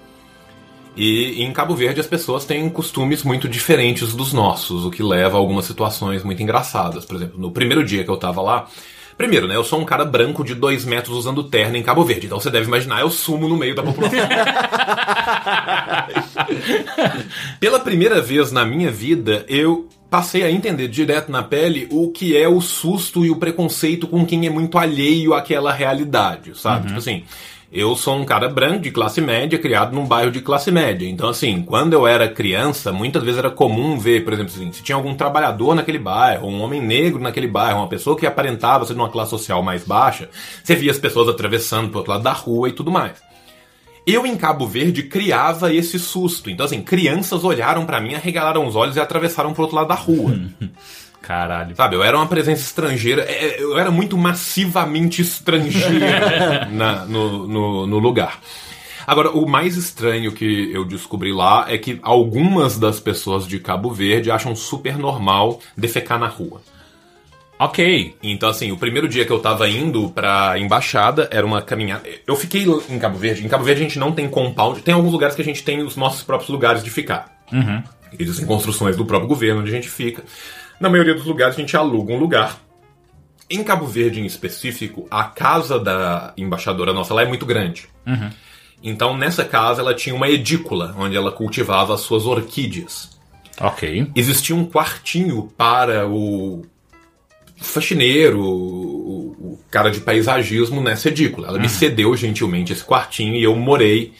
E 0.96 1.44
em 1.44 1.52
Cabo 1.52 1.76
Verde 1.76 2.00
as 2.00 2.08
pessoas 2.08 2.46
têm 2.46 2.70
costumes 2.70 3.24
muito 3.24 3.50
diferentes 3.50 4.14
dos 4.14 4.32
nossos, 4.32 4.86
o 4.86 4.92
que 4.92 5.02
leva 5.02 5.38
a 5.38 5.40
algumas 5.40 5.66
situações 5.66 6.24
muito 6.24 6.44
engraçadas. 6.44 7.04
Por 7.06 7.16
exemplo, 7.16 7.40
no 7.40 7.52
primeiro 7.52 7.84
dia 7.84 8.04
que 8.04 8.12
eu 8.12 8.18
tava 8.18 8.42
lá. 8.42 8.68
Primeiro, 9.18 9.48
né? 9.48 9.56
Eu 9.56 9.64
sou 9.64 9.80
um 9.80 9.86
cara 9.86 10.04
branco 10.04 10.44
de 10.44 10.56
2 10.56 10.86
metros 10.86 11.16
usando 11.16 11.44
terno 11.44 11.78
em 11.78 11.84
Cabo 11.84 12.04
Verde. 12.04 12.26
Então 12.26 12.40
você 12.40 12.50
deve 12.50 12.66
imaginar, 12.66 13.02
eu 13.02 13.12
sumo 13.12 13.48
no 13.48 13.56
meio 13.56 13.76
da 13.76 13.84
população. 13.84 14.20
Pela 17.60 17.80
primeira 17.80 18.20
vez 18.22 18.52
na 18.52 18.66
minha 18.66 18.90
vida, 18.92 19.46
eu 19.48 19.88
passei 20.10 20.44
a 20.44 20.52
entender 20.52 20.88
direto 20.88 21.32
na 21.32 21.42
pele 21.42 21.88
o 21.92 22.12
que 22.12 22.38
é 22.38 22.48
o 22.48 22.62
susto 22.62 23.26
e 23.26 23.32
o 23.32 23.36
preconceito 23.36 24.08
com 24.08 24.26
quem 24.26 24.46
é 24.46 24.50
muito 24.50 24.78
alheio 24.78 25.34
àquela 25.34 25.72
realidade, 25.72 26.58
sabe? 26.58 26.88
Tipo 26.88 27.00
assim, 27.00 27.24
eu 27.74 27.96
sou 27.96 28.16
um 28.16 28.24
cara 28.24 28.48
branco 28.48 28.82
de 28.82 28.92
classe 28.92 29.20
média, 29.20 29.58
criado 29.58 29.96
num 29.96 30.06
bairro 30.06 30.30
de 30.30 30.42
classe 30.42 30.70
média. 30.70 31.10
Então, 31.10 31.28
assim, 31.28 31.64
quando 31.64 31.94
eu 31.94 32.06
era 32.06 32.30
criança, 32.30 32.92
muitas 32.92 33.24
vezes 33.24 33.40
era 33.40 33.50
comum 33.50 33.98
ver, 33.98 34.24
por 34.24 34.32
exemplo, 34.32 34.54
assim, 34.56 34.72
se 34.72 34.84
tinha 34.84 34.96
algum 34.96 35.16
trabalhador 35.16 35.74
naquele 35.74 35.98
bairro, 35.98 36.48
um 36.48 36.62
homem 36.62 36.80
negro 36.80 37.20
naquele 37.20 37.48
bairro, 37.48 37.80
uma 37.80 37.88
pessoa 37.88 38.16
que 38.16 38.28
aparentava 38.28 38.86
ser 38.86 38.94
de 38.94 39.00
uma 39.00 39.10
classe 39.10 39.32
social 39.32 39.64
mais 39.64 39.84
baixa, 39.84 40.30
você 40.64 40.76
via 40.76 40.92
as 40.92 41.00
pessoas 41.00 41.28
atravessando 41.28 41.90
pro 41.90 41.98
outro 41.98 42.14
lado 42.14 42.24
da 42.24 42.32
rua 42.32 42.70
e 42.70 42.74
tudo 42.74 42.92
mais. 42.92 43.14
Eu 44.06 44.24
em 44.24 44.38
Cabo 44.38 44.68
Verde 44.68 45.02
criava 45.02 45.74
esse 45.74 45.98
susto. 45.98 46.52
Então, 46.52 46.68
assim, 46.68 46.84
crianças 46.84 47.44
olharam 47.44 47.88
pra 47.88 48.00
mim, 48.00 48.14
arregalaram 48.14 48.68
os 48.68 48.76
olhos 48.76 48.98
e 48.98 49.00
atravessaram 49.00 49.52
pro 49.52 49.64
outro 49.64 49.78
lado 49.78 49.88
da 49.88 49.96
rua. 49.96 50.40
Caralho. 51.24 51.74
Sabe, 51.76 51.96
eu 51.96 52.04
era 52.04 52.18
uma 52.18 52.28
presença 52.28 52.62
estrangeira, 52.62 53.24
é, 53.24 53.56
eu 53.64 53.80
era 53.80 53.90
muito 53.90 54.18
massivamente 54.18 55.22
estrangeiro 55.22 56.06
na- 56.72 57.06
no, 57.06 57.48
no, 57.48 57.88
no 57.88 57.98
lugar. 57.98 58.40
Agora, 59.08 59.32
o 59.32 59.48
mais 59.48 59.76
estranho 59.78 60.32
que 60.34 60.70
eu 60.74 60.84
descobri 60.86 61.32
lá 61.34 61.66
é 61.70 61.78
que 61.78 61.98
algumas 62.04 62.78
das 62.78 63.00
pessoas 63.00 63.48
de 63.48 63.58
Cabo 63.60 63.90
Verde 63.90 64.30
acham 64.30 64.54
super 64.56 64.98
normal 64.98 65.60
defecar 65.78 66.20
na 66.20 66.28
rua. 66.28 66.62
Ok. 67.60 68.16
Então, 68.22 68.50
assim, 68.50 68.72
o 68.72 68.78
primeiro 68.78 69.08
dia 69.08 69.26
que 69.26 69.32
eu 69.32 69.40
tava 69.40 69.70
indo 69.70 70.10
pra 70.10 70.58
embaixada 70.60 71.30
era 71.32 71.46
uma 71.46 71.62
caminhada. 71.62 72.04
Eu 72.28 72.36
fiquei 72.36 72.66
em 72.90 73.00
Cabo 73.00 73.18
Verde. 73.18 73.46
Em 73.46 73.50
Cabo 73.50 73.64
Verde 73.64 73.82
a 73.82 73.84
gente 73.86 74.00
não 74.00 74.12
tem 74.12 74.28
compound. 74.28 74.82
Tem 74.82 74.94
alguns 74.94 75.12
lugares 75.14 75.36
que 75.36 75.42
a 75.42 75.46
gente 75.46 75.64
tem 75.64 75.82
os 75.82 75.96
nossos 75.96 76.24
próprios 76.24 76.50
lugares 76.50 76.84
de 76.84 76.90
ficar. 76.90 77.32
Existem 78.20 78.46
construções 78.46 78.96
do 78.98 79.06
próprio 79.06 79.28
governo 79.30 79.62
onde 79.62 79.70
a 79.72 79.74
gente 79.74 79.90
fica. 79.90 80.24
Na 80.84 80.90
maioria 80.90 81.14
dos 81.14 81.24
lugares 81.24 81.56
a 81.56 81.62
gente 81.62 81.78
aluga 81.78 82.12
um 82.12 82.18
lugar. 82.18 82.60
Em 83.50 83.64
Cabo 83.64 83.86
Verde 83.86 84.20
em 84.20 84.26
específico, 84.26 85.08
a 85.10 85.24
casa 85.24 85.80
da 85.80 86.34
embaixadora 86.36 86.92
nossa 86.92 87.14
lá 87.14 87.22
é 87.22 87.26
muito 87.26 87.46
grande. 87.46 87.88
Então, 88.84 89.16
nessa 89.16 89.46
casa, 89.46 89.80
ela 89.80 89.94
tinha 89.94 90.14
uma 90.14 90.28
edícula 90.28 90.94
onde 91.00 91.16
ela 91.16 91.32
cultivava 91.32 91.94
as 91.94 92.02
suas 92.02 92.26
orquídeas 92.26 93.18
Ok. 93.62 94.12
existia 94.14 94.54
um 94.54 94.66
quartinho 94.66 95.50
para 95.56 96.06
o 96.06 96.66
faxineiro, 97.56 98.42
o, 98.42 99.28
o 99.54 99.60
cara 99.72 99.90
de 99.90 100.02
paisagismo 100.02 100.82
nessa 100.82 101.08
edícula. 101.08 101.48
Ela 101.48 101.60
me 101.60 101.70
cedeu 101.70 102.14
gentilmente 102.18 102.74
esse 102.74 102.84
quartinho 102.84 103.36
e 103.36 103.44
eu 103.44 103.56
morei 103.56 104.12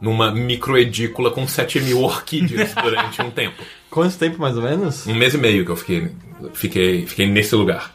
numa 0.00 0.32
microedícula 0.32 1.30
com 1.30 1.46
7 1.46 1.80
mil 1.80 2.00
orquídeas 2.02 2.72
durante 2.82 3.20
um 3.22 3.30
tempo. 3.30 3.62
Quanto 3.90 4.16
tempo, 4.16 4.40
mais 4.40 4.56
ou 4.56 4.62
menos? 4.62 5.06
Um 5.06 5.14
mês 5.14 5.34
e 5.34 5.38
meio 5.38 5.64
que 5.64 5.70
eu 5.70 5.76
fiquei, 5.76 6.08
fiquei, 6.54 7.06
fiquei 7.06 7.26
nesse 7.26 7.54
lugar. 7.54 7.92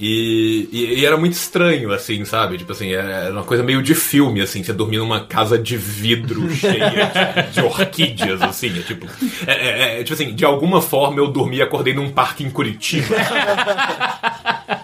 E, 0.00 0.68
e- 0.72 1.00
e 1.00 1.06
era 1.06 1.16
muito 1.16 1.34
estranho, 1.34 1.92
assim, 1.92 2.24
sabe? 2.24 2.58
Tipo 2.58 2.72
assim, 2.72 2.92
era 2.92 3.30
uma 3.30 3.44
coisa 3.44 3.62
meio 3.62 3.80
de 3.80 3.94
filme, 3.94 4.40
assim, 4.40 4.60
você 4.64 4.72
dormir 4.72 4.96
numa 4.98 5.20
casa 5.24 5.56
de 5.56 5.76
vidro 5.76 6.50
cheia 6.52 6.90
de, 6.90 7.52
de 7.52 7.60
orquídeas, 7.60 8.42
assim, 8.42 8.76
é 8.76 8.82
tipo. 8.82 9.06
É, 9.46 9.52
é- 9.52 10.00
é, 10.00 10.02
tipo 10.02 10.14
assim, 10.14 10.34
de 10.34 10.44
alguma 10.44 10.82
forma 10.82 11.20
eu 11.20 11.28
dormi 11.28 11.58
e 11.58 11.62
acordei 11.62 11.94
num 11.94 12.10
parque 12.10 12.42
em 12.42 12.50
Curitiba. 12.50 13.14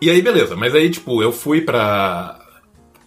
e 0.00 0.10
aí, 0.10 0.20
beleza, 0.20 0.54
mas 0.56 0.74
aí, 0.74 0.90
tipo, 0.90 1.22
eu 1.22 1.32
fui 1.32 1.60
pra. 1.62 2.38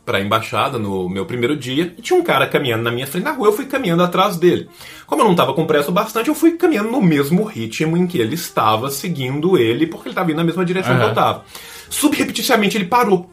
Pra 0.05 0.19
embaixada 0.19 0.77
no 0.77 1.07
meu 1.07 1.25
primeiro 1.25 1.55
dia 1.55 1.93
e 1.97 2.01
tinha 2.01 2.19
um 2.19 2.23
cara 2.23 2.45
caminhando 2.45 2.83
na 2.83 2.91
minha 2.91 3.07
frente 3.07 3.23
na 3.23 3.31
rua, 3.31 3.47
eu 3.47 3.53
fui 3.53 3.65
caminhando 3.65 4.03
atrás 4.03 4.35
dele. 4.35 4.67
Como 5.07 5.21
eu 5.21 5.25
não 5.25 5.35
tava 5.35 5.53
com 5.53 5.65
pressa 5.65 5.91
o 5.91 5.93
bastante, 5.93 6.27
eu 6.27 6.35
fui 6.35 6.57
caminhando 6.57 6.91
no 6.91 7.01
mesmo 7.01 7.43
ritmo 7.43 7.95
em 7.95 8.05
que 8.05 8.17
ele 8.17 8.35
estava, 8.35 8.89
seguindo 8.89 9.57
ele, 9.57 9.87
porque 9.87 10.09
ele 10.09 10.15
tava 10.15 10.31
indo 10.31 10.37
na 10.37 10.43
mesma 10.43 10.65
direção 10.65 10.95
que 10.95 11.01
eu 11.01 11.05
Aham. 11.05 11.13
tava. 11.13 11.45
Subrepeticiamente 11.89 12.77
ele 12.77 12.85
parou. 12.85 13.29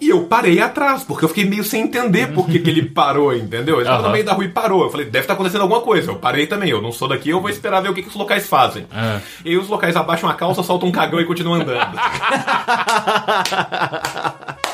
E 0.00 0.10
eu 0.10 0.24
parei 0.24 0.60
atrás, 0.60 1.02
porque 1.02 1.24
eu 1.24 1.28
fiquei 1.28 1.44
meio 1.44 1.64
sem 1.64 1.82
entender 1.82 2.32
por 2.32 2.46
que, 2.46 2.60
que 2.60 2.70
ele 2.70 2.82
parou, 2.82 3.34
entendeu? 3.34 3.76
Ele 3.80 3.86
tava 3.86 4.04
no 4.04 4.10
meio 4.12 4.24
da 4.24 4.32
rua 4.32 4.44
e 4.44 4.48
parou. 4.48 4.84
Eu 4.84 4.90
falei, 4.90 5.06
deve 5.06 5.24
estar 5.24 5.34
acontecendo 5.34 5.62
alguma 5.62 5.80
coisa. 5.80 6.12
Eu 6.12 6.16
parei 6.16 6.46
também, 6.46 6.70
eu 6.70 6.80
não 6.80 6.92
sou 6.92 7.08
daqui, 7.08 7.30
eu 7.30 7.40
vou 7.40 7.50
esperar 7.50 7.80
ver 7.80 7.88
o 7.88 7.94
que, 7.94 8.02
que 8.02 8.08
os 8.08 8.14
locais 8.14 8.46
fazem. 8.46 8.86
Ah. 8.92 9.20
E 9.44 9.50
aí 9.50 9.56
os 9.56 9.68
locais 9.68 9.96
abaixam 9.96 10.28
a 10.28 10.34
calça, 10.34 10.62
soltam 10.62 10.88
um 10.88 10.92
cagão 10.92 11.20
e 11.20 11.24
continuam 11.24 11.60
andando. 11.60 11.96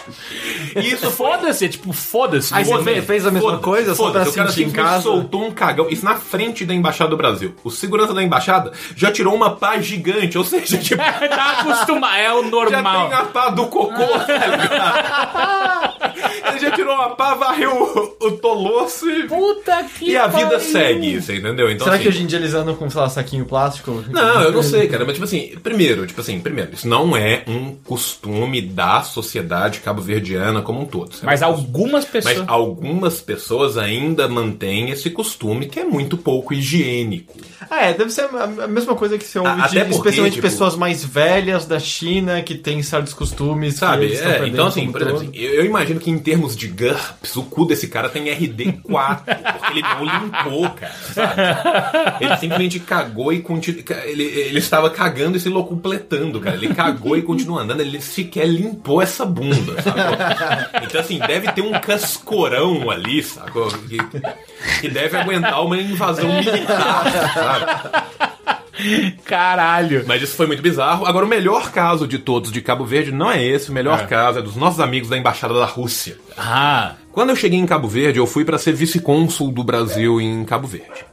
E 0.77 0.93
isso 0.93 1.11
foi 1.11 1.31
Foda-se, 1.31 1.65
é 1.65 1.69
tipo, 1.69 1.93
foda-se. 1.93 2.53
Aí 2.55 2.65
você 2.65 2.83
fez, 2.83 3.05
fez 3.05 3.27
a 3.27 3.31
mesma 3.31 3.59
coisa 3.59 3.95
só 3.95 4.11
pra 4.11 4.23
o 4.29 4.33
cara 4.33 4.51
sentir 4.51 4.69
em 4.69 4.71
casa? 4.71 5.03
soltou 5.05 5.47
um 5.47 5.53
cagão. 5.53 5.89
Isso 5.89 6.05
na 6.05 6.17
frente 6.17 6.65
da 6.65 6.75
embaixada 6.75 7.11
do 7.11 7.17
Brasil. 7.17 7.55
O 7.63 7.71
segurança 7.71 8.13
da 8.13 8.23
embaixada 8.23 8.73
já 8.97 9.13
tirou 9.13 9.35
uma 9.35 9.57
pá 9.57 9.79
gigante, 9.79 10.37
ou 10.37 10.45
seja, 10.45 10.77
tipo, 10.79 11.03
tá 11.03 11.61
acostumado, 11.61 12.17
é 12.17 12.33
o 12.33 12.43
já 12.45 12.51
normal. 12.51 13.09
tem 13.09 13.19
a 13.19 13.25
pá 13.25 13.51
do 13.51 13.67
cocô, 13.67 14.07
tá 14.07 14.47
ligado? 14.47 16.01
Ele 16.51 16.59
já 16.61 16.71
tirou 16.73 16.95
uma 16.95 17.11
pá, 17.11 17.35
varreu 17.35 18.17
o, 18.21 18.27
o 18.27 18.33
toloço 18.33 19.09
e, 19.11 19.27
Puta 19.29 19.85
que 19.85 20.11
e 20.11 20.17
a 20.17 20.27
vida 20.27 20.45
pariu. 20.51 20.61
segue, 20.61 21.21
você 21.21 21.37
entendeu? 21.37 21.71
Então, 21.71 21.85
Será 21.85 21.95
assim, 21.97 22.03
que 22.05 22.09
hoje 22.09 22.23
em 22.23 22.27
dia 22.27 22.39
eles 22.39 22.55
andam 22.55 22.75
com, 22.75 22.89
sei 22.91 23.01
lá, 23.01 23.09
saquinho 23.09 23.45
plástico? 23.45 24.05
Não, 24.11 24.43
eu 24.43 24.53
não 24.53 24.63
sei, 24.63 24.87
cara, 24.89 25.05
mas 25.05 25.15
tipo 25.15 25.25
assim, 25.25 25.57
primeiro, 25.63 26.07
tipo 26.07 26.21
assim, 26.21 26.41
primeiro, 26.41 26.71
isso 26.75 26.89
não 26.89 27.17
é 27.17 27.43
um 27.47 27.75
costume 27.85 28.61
da 28.61 29.03
sociedade 29.03 29.81
cabo-verdiana 29.81 30.63
como 30.63 30.81
um 30.81 30.87
todo. 30.87 31.13
certo? 31.13 31.25
Mas 31.27 31.43
algumas 31.43 32.05
pessoas. 32.05 32.39
Mas 32.39 32.49
algumas 32.49 33.21
pessoas 33.21 33.77
ainda 33.77 34.29
mantêm 34.29 34.91
esse 34.91 35.11
costume 35.11 35.67
que 35.67 35.79
é 35.81 35.85
muito 35.85 36.17
pouco 36.17 36.53
higiênico. 36.55 37.35
É, 37.71 37.93
deve 37.93 38.11
ser 38.11 38.23
a 38.35 38.67
mesma 38.67 38.95
coisa 38.95 39.17
que 39.19 39.25
A- 39.39 39.67
de, 39.69 39.79
até 39.79 39.81
porque, 39.85 39.97
especialmente 39.97 40.35
tipo- 40.35 40.47
pessoas 40.47 40.77
mais 40.77 41.05
velhas 41.05 41.67
da 41.67 41.79
China 41.79 42.43
que 42.43 42.55
têm 42.55 42.83
certos 42.83 43.13
costumes 43.15 43.75
que 43.75 43.81
Sabe? 43.81 44.15
É, 44.15 44.47
então 44.47 44.67
assim, 44.67 44.91
por 44.91 45.01
exemplo, 45.03 45.21
assim, 45.21 45.31
eu, 45.35 45.55
eu 45.55 45.65
imagino 45.65 46.01
que 46.01 46.11
em 46.11 46.19
termos 46.19 46.40
termos 46.41 46.57
de 46.57 46.69
GURPS, 46.69 47.37
o 47.37 47.43
cu 47.45 47.67
desse 47.67 47.89
cara 47.89 48.09
tem 48.09 48.25
RD4, 48.25 49.23
porque 49.25 49.79
ele 49.79 49.83
não 49.83 50.05
limpou, 50.05 50.71
cara, 50.71 50.95
sabe? 51.13 52.25
Ele 52.25 52.37
simplesmente 52.39 52.81
cagou 52.81 53.33
e 53.33 53.41
continu... 53.41 53.83
ele, 54.05 54.23
ele 54.23 54.59
estava 54.59 54.89
cagando 54.89 55.37
e 55.37 55.41
se 55.41 55.49
locupletando, 55.49 56.41
cara. 56.41 56.57
Ele 56.57 56.75
cagou 56.75 57.17
e 57.17 57.23
continua 57.23 57.63
andando, 57.63 57.81
ele 57.81 58.01
sequer 58.01 58.47
limpou 58.47 59.03
essa 59.03 59.27
bunda, 59.27 59.81
sabe? 59.83 60.85
Então, 60.85 61.01
assim, 61.01 61.19
deve 61.19 61.53
ter 61.53 61.61
um 61.61 61.73
cascorão 61.73 62.91
ali, 62.91 63.23
sacou? 63.23 63.69
Que, 63.69 63.99
que 64.81 64.89
deve 64.89 65.17
aguentar 65.17 65.63
uma 65.63 65.77
invasão 65.77 66.29
militar, 66.29 67.05
sabe? 67.35 68.60
Caralho. 69.25 70.05
Mas 70.07 70.23
isso 70.23 70.35
foi 70.37 70.47
muito 70.47 70.63
bizarro. 70.63 71.07
Agora, 71.07 71.25
o 71.25 71.29
melhor 71.29 71.71
caso 71.73 72.07
de 72.07 72.19
todos 72.19 72.51
de 72.53 72.61
Cabo 72.61 72.85
Verde 72.85 73.13
não 73.13 73.31
é 73.31 73.45
esse. 73.45 73.71
O 73.71 73.73
melhor 73.75 74.01
É. 74.01 74.07
caso 74.07 74.39
é 74.39 74.43
dos 74.43 74.57
nossos 74.57 74.81
amigos 74.81 75.09
da 75.09 75.17
Embaixada 75.19 75.55
da 75.55 75.67
Rússia. 75.67 76.17
Ah, 76.37 76.95
Quando 77.13 77.31
eu 77.31 77.37
cheguei 77.37 77.59
em 77.59 77.67
Cabo 77.67 77.89
Verde, 77.89 78.19
eu 78.21 78.27
fui 78.27 78.45
para 78.45 78.57
ser 78.59 78.73
vice-cônsul 78.73 79.51
do 79.51 79.65
Brasil 79.65 80.21
em 80.21 80.45
Cabo 80.45 80.69
Verde. 80.69 81.05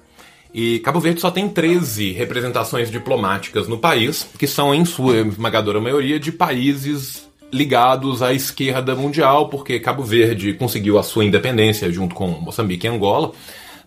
E 0.54 0.80
Cabo 0.80 1.00
Verde 1.00 1.20
só 1.20 1.30
tem 1.32 1.50
13 1.50 2.12
representações 2.14 2.90
diplomáticas 2.92 3.68
no 3.68 3.78
país, 3.78 4.28
que 4.38 4.46
são, 4.48 4.74
em 4.74 4.86
sua 4.86 5.18
esmagadora 5.18 5.80
maioria, 5.82 6.20
de 6.20 6.32
países 6.32 7.28
ligados 7.52 8.22
à 8.22 8.34
esquerda 8.34 8.96
mundial, 8.96 9.50
porque 9.50 9.80
Cabo 9.80 10.04
Verde 10.04 10.54
conseguiu 10.54 10.98
a 11.00 11.04
sua 11.04 11.26
independência 11.26 11.92
junto 11.92 12.14
com 12.14 12.28
Moçambique 12.28 12.86
e 12.86 12.90
Angola, 12.90 13.32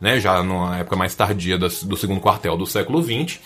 né, 0.01 0.19
já 0.19 0.43
numa 0.43 0.79
época 0.79 0.97
mais 0.97 1.15
tardia 1.15 1.59
do 1.59 1.97
segundo 1.97 2.21
quartel 2.21 2.57
do 2.57 2.67
século 2.67 3.03
XX. 3.03 3.39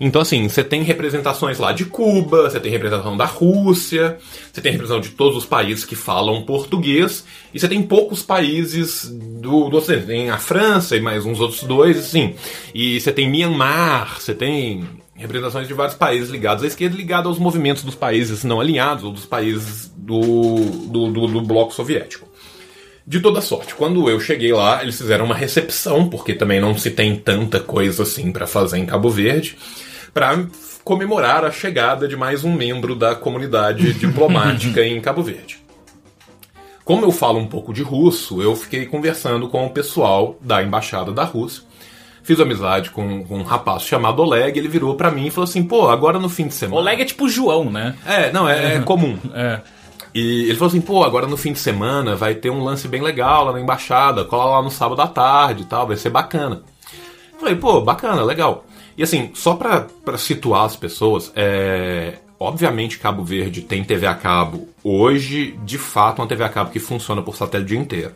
Então, 0.00 0.22
assim, 0.22 0.48
você 0.48 0.64
tem 0.64 0.82
representações 0.82 1.58
lá 1.58 1.72
de 1.72 1.84
Cuba, 1.84 2.48
você 2.48 2.58
tem 2.58 2.72
representação 2.72 3.16
da 3.16 3.26
Rússia, 3.26 4.18
você 4.50 4.60
tem 4.60 4.72
representação 4.72 5.00
de 5.00 5.14
todos 5.14 5.36
os 5.36 5.44
países 5.44 5.84
que 5.84 5.94
falam 5.94 6.42
português, 6.42 7.24
e 7.52 7.60
você 7.60 7.68
tem 7.68 7.82
poucos 7.82 8.22
países 8.22 9.04
do, 9.10 9.68
do 9.68 9.76
Ocidente. 9.76 10.06
Tem 10.06 10.30
a 10.30 10.38
França 10.38 10.96
e 10.96 11.00
mais 11.00 11.26
uns 11.26 11.38
outros 11.38 11.62
dois, 11.64 11.98
assim. 11.98 12.34
E 12.74 12.98
você 12.98 13.12
tem 13.12 13.30
Myanmar, 13.30 14.18
você 14.18 14.34
tem 14.34 14.88
representações 15.14 15.68
de 15.68 15.74
vários 15.74 15.94
países 15.94 16.30
ligados 16.30 16.64
à 16.64 16.66
esquerda, 16.66 16.96
ligados 16.96 17.26
aos 17.26 17.38
movimentos 17.38 17.84
dos 17.84 17.94
países 17.94 18.42
não 18.42 18.58
alinhados, 18.58 19.04
ou 19.04 19.12
dos 19.12 19.26
países 19.26 19.92
do, 19.94 20.54
do, 20.88 21.12
do, 21.12 21.26
do 21.26 21.42
bloco 21.42 21.74
soviético. 21.74 22.29
De 23.10 23.18
toda 23.18 23.40
sorte, 23.40 23.74
quando 23.74 24.08
eu 24.08 24.20
cheguei 24.20 24.52
lá, 24.52 24.84
eles 24.84 24.96
fizeram 24.96 25.24
uma 25.24 25.34
recepção, 25.34 26.08
porque 26.08 26.32
também 26.32 26.60
não 26.60 26.78
se 26.78 26.92
tem 26.92 27.16
tanta 27.16 27.58
coisa 27.58 28.04
assim 28.04 28.30
pra 28.30 28.46
fazer 28.46 28.78
em 28.78 28.86
Cabo 28.86 29.10
Verde, 29.10 29.58
pra 30.14 30.44
comemorar 30.84 31.44
a 31.44 31.50
chegada 31.50 32.06
de 32.06 32.16
mais 32.16 32.44
um 32.44 32.52
membro 32.52 32.94
da 32.94 33.16
comunidade 33.16 33.94
diplomática 33.98 34.84
em 34.84 35.00
Cabo 35.00 35.24
Verde. 35.24 35.58
Como 36.84 37.04
eu 37.04 37.10
falo 37.10 37.40
um 37.40 37.48
pouco 37.48 37.74
de 37.74 37.82
russo, 37.82 38.40
eu 38.40 38.54
fiquei 38.54 38.86
conversando 38.86 39.48
com 39.48 39.66
o 39.66 39.70
pessoal 39.70 40.38
da 40.40 40.62
embaixada 40.62 41.10
da 41.10 41.24
Rússia. 41.24 41.64
Fiz 42.22 42.38
amizade 42.38 42.90
com, 42.90 43.24
com 43.24 43.38
um 43.38 43.42
rapaz 43.42 43.82
chamado 43.82 44.22
Oleg, 44.22 44.56
ele 44.56 44.68
virou 44.68 44.94
pra 44.94 45.10
mim 45.10 45.26
e 45.26 45.30
falou 45.32 45.48
assim: 45.48 45.64
pô, 45.64 45.88
agora 45.88 46.20
no 46.20 46.28
fim 46.28 46.46
de 46.46 46.54
semana. 46.54 46.80
Oleg 46.80 47.02
é 47.02 47.04
tipo 47.04 47.28
João, 47.28 47.72
né? 47.72 47.96
É, 48.06 48.30
não, 48.30 48.48
é, 48.48 48.76
é 48.76 48.78
comum. 48.86 49.18
É. 49.34 49.58
E 50.14 50.44
ele 50.44 50.54
falou 50.54 50.68
assim, 50.68 50.80
pô, 50.80 51.04
agora 51.04 51.26
no 51.26 51.36
fim 51.36 51.52
de 51.52 51.58
semana 51.58 52.16
vai 52.16 52.34
ter 52.34 52.50
um 52.50 52.64
lance 52.64 52.88
bem 52.88 53.00
legal 53.00 53.44
lá 53.44 53.52
na 53.52 53.60
embaixada, 53.60 54.24
cola 54.24 54.56
lá 54.56 54.62
no 54.62 54.70
sábado 54.70 55.00
à 55.00 55.06
tarde 55.06 55.62
e 55.62 55.66
tal, 55.66 55.86
vai 55.86 55.96
ser 55.96 56.10
bacana. 56.10 56.62
Eu 57.32 57.38
falei, 57.38 57.54
pô, 57.54 57.80
bacana, 57.80 58.22
legal. 58.22 58.64
E 58.96 59.02
assim, 59.02 59.30
só 59.34 59.54
pra, 59.54 59.86
pra 60.04 60.18
situar 60.18 60.64
as 60.64 60.76
pessoas, 60.76 61.32
é... 61.34 62.18
obviamente 62.38 62.98
Cabo 62.98 63.24
Verde 63.24 63.62
tem 63.62 63.84
TV 63.84 64.06
a 64.06 64.14
cabo 64.14 64.68
hoje, 64.82 65.58
de 65.64 65.78
fato, 65.78 66.20
uma 66.20 66.28
TV 66.28 66.44
a 66.44 66.48
cabo 66.48 66.70
que 66.70 66.80
funciona 66.80 67.22
por 67.22 67.36
satélite 67.36 67.66
o 67.66 67.68
dia 67.68 67.78
inteiro. 67.78 68.14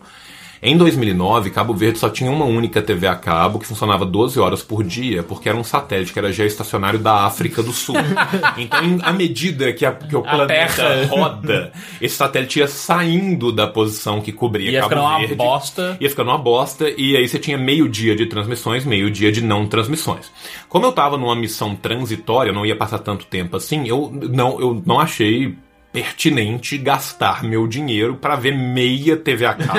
Em 0.67 0.78
2009, 0.78 1.51
Cabo 1.51 1.75
Verde 1.75 1.99
só 1.99 2.09
tinha 2.09 2.31
uma 2.31 2.47
única 2.47 2.81
TV 2.81 3.07
a 3.07 3.15
cabo 3.15 3.59
que 3.59 3.67
funcionava 3.67 4.07
12 4.07 4.41
horas 4.41 4.62
por 4.62 4.83
dia, 4.83 5.23
porque 5.23 5.47
era 5.47 5.59
um 5.59 5.62
satélite 5.62 6.10
que 6.10 6.18
era 6.18 6.33
geoestacionário 6.33 6.99
da 6.99 7.26
África 7.26 7.62
do 7.62 7.70
Sul. 7.70 7.94
Então, 8.57 8.78
à 9.02 9.12
medida 9.12 9.73
que, 9.75 9.84
a- 9.84 9.93
que 9.93 10.17
o 10.17 10.23
planeta 10.23 10.47
Terra. 10.75 11.07
roda, 11.10 11.73
esse 12.01 12.17
satélite 12.17 12.60
ia 12.60 12.68
saindo 12.68 13.52
da 13.52 13.67
posição 13.67 14.23
que 14.23 14.33
cobria 14.33 14.70
Ia 14.70 14.81
Cabo 14.81 14.89
ficando 14.94 15.07
uma 15.07 15.18
Verde. 15.18 15.34
bosta. 15.34 15.97
Ia 16.01 16.09
ficando 16.09 16.31
uma 16.31 16.39
bosta, 16.39 16.89
e 16.97 17.15
aí 17.15 17.28
você 17.28 17.39
tinha 17.39 17.59
meio 17.59 17.86
dia 17.86 18.17
de 18.17 18.25
transmissões, 18.26 18.86
meio 18.86 19.10
dia 19.10 19.31
de 19.31 19.43
não 19.43 19.67
transmissões. 19.67 20.33
Como 20.68 20.86
eu 20.86 20.93
tava 20.93 21.18
numa 21.18 21.36
missão 21.36 21.75
transitória, 21.76 22.52
não 22.55 22.65
ia 22.65 22.75
passar 22.76 23.01
tanto 23.01 23.26
tempo 23.26 23.55
assim, 23.57 23.86
eu 23.86 24.10
não, 24.31 24.59
eu 24.59 24.83
não 24.86 24.99
achei 24.99 25.55
pertinente 25.94 26.76
gastar 26.76 27.44
meu 27.44 27.68
dinheiro 27.68 28.16
pra 28.16 28.34
ver 28.34 28.50
meia 28.52 29.16
TV 29.16 29.47
a 29.47 29.55
cabo. 29.55 29.78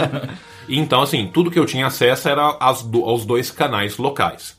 então, 0.66 1.02
assim, 1.02 1.30
tudo 1.32 1.50
que 1.50 1.58
eu 1.58 1.66
tinha 1.66 1.86
acesso 1.86 2.30
era 2.30 2.56
do- 2.86 3.04
aos 3.04 3.26
dois 3.26 3.50
canais 3.50 3.98
locais. 3.98 4.56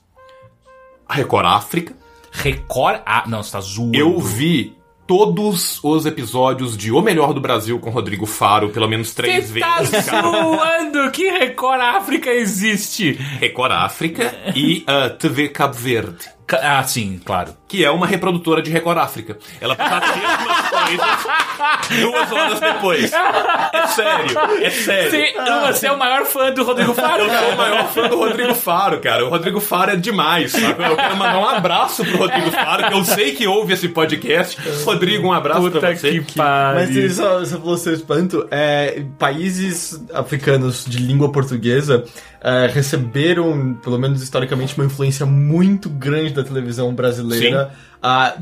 A 1.09 1.15
Record 1.15 1.45
África, 1.47 1.95
Record. 2.31 3.01
Ah, 3.03 3.23
não, 3.27 3.41
você 3.41 3.51
tá 3.51 3.61
zoando. 3.61 3.95
eu 3.97 4.19
vi 4.19 4.77
todos 5.07 5.79
os 5.83 6.05
episódios 6.05 6.75
de 6.77 6.91
O 6.91 7.01
Melhor 7.01 7.33
do 7.33 7.41
Brasil 7.41 7.79
com 7.79 7.89
Rodrigo 7.89 8.25
Faro, 8.27 8.69
pelo 8.69 8.87
menos 8.87 9.13
três 9.13 9.49
Você 9.49 9.59
tá 9.59 9.79
vezes. 9.79 10.05
cara. 10.05 10.21
zoando! 10.29 11.11
Que 11.11 11.29
Record 11.31 11.81
África 11.81 12.29
existe? 12.31 13.11
Record 13.39 13.71
África 13.71 14.35
e 14.55 14.83
a 14.85 15.09
TV 15.09 15.49
Cabo 15.49 15.73
Verde, 15.75 16.27
Ah, 16.61 16.83
sim, 16.83 17.19
claro. 17.25 17.55
que 17.67 17.83
é 17.83 17.89
uma 17.89 18.05
reprodutora 18.05 18.61
de 18.61 18.69
Record 18.69 18.97
África. 18.99 19.37
Ela 19.59 19.75
passa 19.75 20.05
as 20.05 20.85
coisas 20.85 22.01
duas 22.01 22.31
horas 22.31 22.59
depois. 22.59 23.11
É 23.13 23.87
sério, 23.87 24.39
é 24.61 24.69
sério. 24.69 25.09
Você, 25.11 25.33
você 25.73 25.87
é 25.87 25.91
o 25.91 25.97
maior 25.97 26.25
fã 26.25 26.51
do 26.51 26.63
Rodrigo 26.63 26.93
Faro, 26.93 27.23
Eu 27.23 27.29
sou 27.29 27.49
o 27.53 27.57
maior 27.57 27.87
fã 27.87 28.07
do 28.07 28.17
Rodrigo 28.17 28.53
Faro, 28.53 28.99
cara. 28.99 29.25
O 29.25 29.29
Rodrigo 29.29 29.59
Faro 29.59 29.91
é 29.91 29.95
demais, 29.95 30.51
sabe? 30.51 30.83
Eu 30.83 30.95
quero 30.95 31.17
mandar 31.17 31.39
um 31.39 31.49
abraço 31.49 32.05
pro 32.05 32.17
Rodrigo 32.17 32.51
Faro, 32.51 32.87
que 32.87 32.93
eu 32.93 33.03
sei 33.03 33.33
que 33.33 33.47
ouve 33.47 33.73
esse 33.73 33.89
podcast. 33.89 34.57
Rodrigo, 34.83 35.27
um 35.27 35.33
abraço 35.33 35.61
Puta 35.61 35.79
pra 35.79 35.95
você. 35.95 36.19
que 36.19 36.33
pariu. 36.33 36.79
Mas 36.79 36.95
ele 36.95 37.09
só, 37.09 37.39
você 37.39 37.57
falou 37.57 37.77
seu 37.77 37.93
espanto, 37.93 38.47
é, 38.51 39.03
países 39.17 39.99
africanos 40.13 40.85
de 40.85 40.99
língua 40.99 41.31
portuguesa 41.31 42.05
é, 42.47 42.67
receberam, 42.67 43.73
pelo 43.83 43.97
menos 43.97 44.21
historicamente, 44.21 44.75
uma 44.77 44.85
influência 44.85 45.25
muito 45.25 45.89
grande 45.89 46.31
da 46.31 46.43
televisão 46.43 46.93
brasileira, 46.93 47.71
a- 48.03 48.35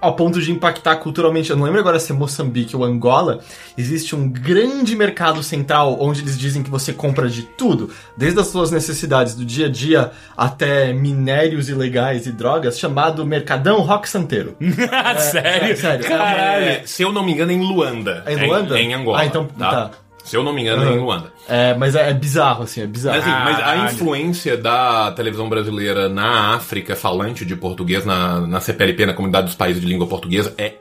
ao 0.00 0.16
ponto 0.16 0.40
de 0.40 0.50
impactar 0.50 0.96
culturalmente. 0.96 1.50
Eu 1.50 1.56
não 1.58 1.64
lembro 1.64 1.78
agora 1.80 2.00
se 2.00 2.10
é 2.10 2.14
Moçambique 2.14 2.74
ou 2.74 2.82
Angola, 2.82 3.40
existe 3.76 4.16
um 4.16 4.26
grande 4.26 4.96
mercado 4.96 5.42
central 5.42 5.98
onde 6.00 6.22
eles 6.22 6.38
dizem 6.38 6.62
que 6.62 6.70
você 6.70 6.94
compra 6.94 7.28
de 7.28 7.42
tudo, 7.42 7.90
desde 8.16 8.40
as 8.40 8.46
suas 8.46 8.70
necessidades 8.70 9.34
do 9.34 9.44
dia 9.44 9.66
a 9.66 9.68
dia 9.68 10.12
até 10.34 10.94
minérios 10.94 11.68
ilegais 11.68 12.24
e 12.26 12.32
drogas, 12.32 12.78
chamado 12.78 13.26
Mercadão 13.26 13.80
Rock 13.80 14.08
Santeiro. 14.08 14.56
sério? 15.18 15.72
é, 15.72 15.76
sério. 15.76 16.06
Caralho. 16.06 16.64
É, 16.64 16.82
se 16.86 17.02
eu 17.02 17.12
não 17.12 17.22
me 17.22 17.32
engano, 17.32 17.52
é 17.52 17.54
em 17.54 17.60
Luanda. 17.60 18.22
É 18.24 18.32
em 18.32 18.46
Luanda? 18.46 18.78
É 18.78 18.82
em, 18.82 18.94
Angola. 18.94 19.20
Ah, 19.20 19.26
então, 19.26 19.44
tá. 19.44 19.90
Se 20.24 20.36
eu 20.36 20.44
não 20.44 20.52
me 20.52 20.62
engano, 20.62 20.84
é 20.84 20.92
em 20.92 20.98
Luanda. 20.98 21.32
É, 21.48 21.74
mas 21.74 21.94
é, 21.94 22.10
é 22.10 22.14
bizarro, 22.14 22.62
assim, 22.64 22.82
é 22.82 22.86
bizarro. 22.86 23.18
Mas, 23.18 23.26
assim, 23.26 23.44
mas 23.44 23.60
a 23.60 23.92
influência 23.92 24.56
da 24.56 25.12
televisão 25.12 25.48
brasileira 25.48 26.08
na 26.08 26.54
África 26.54 26.94
falante 26.94 27.44
de 27.44 27.56
português, 27.56 28.04
na, 28.04 28.40
na 28.40 28.60
CPLP, 28.60 29.06
na 29.06 29.14
comunidade 29.14 29.46
dos 29.46 29.56
países 29.56 29.82
de 29.82 29.88
língua 29.88 30.06
portuguesa, 30.06 30.54
é 30.56 30.76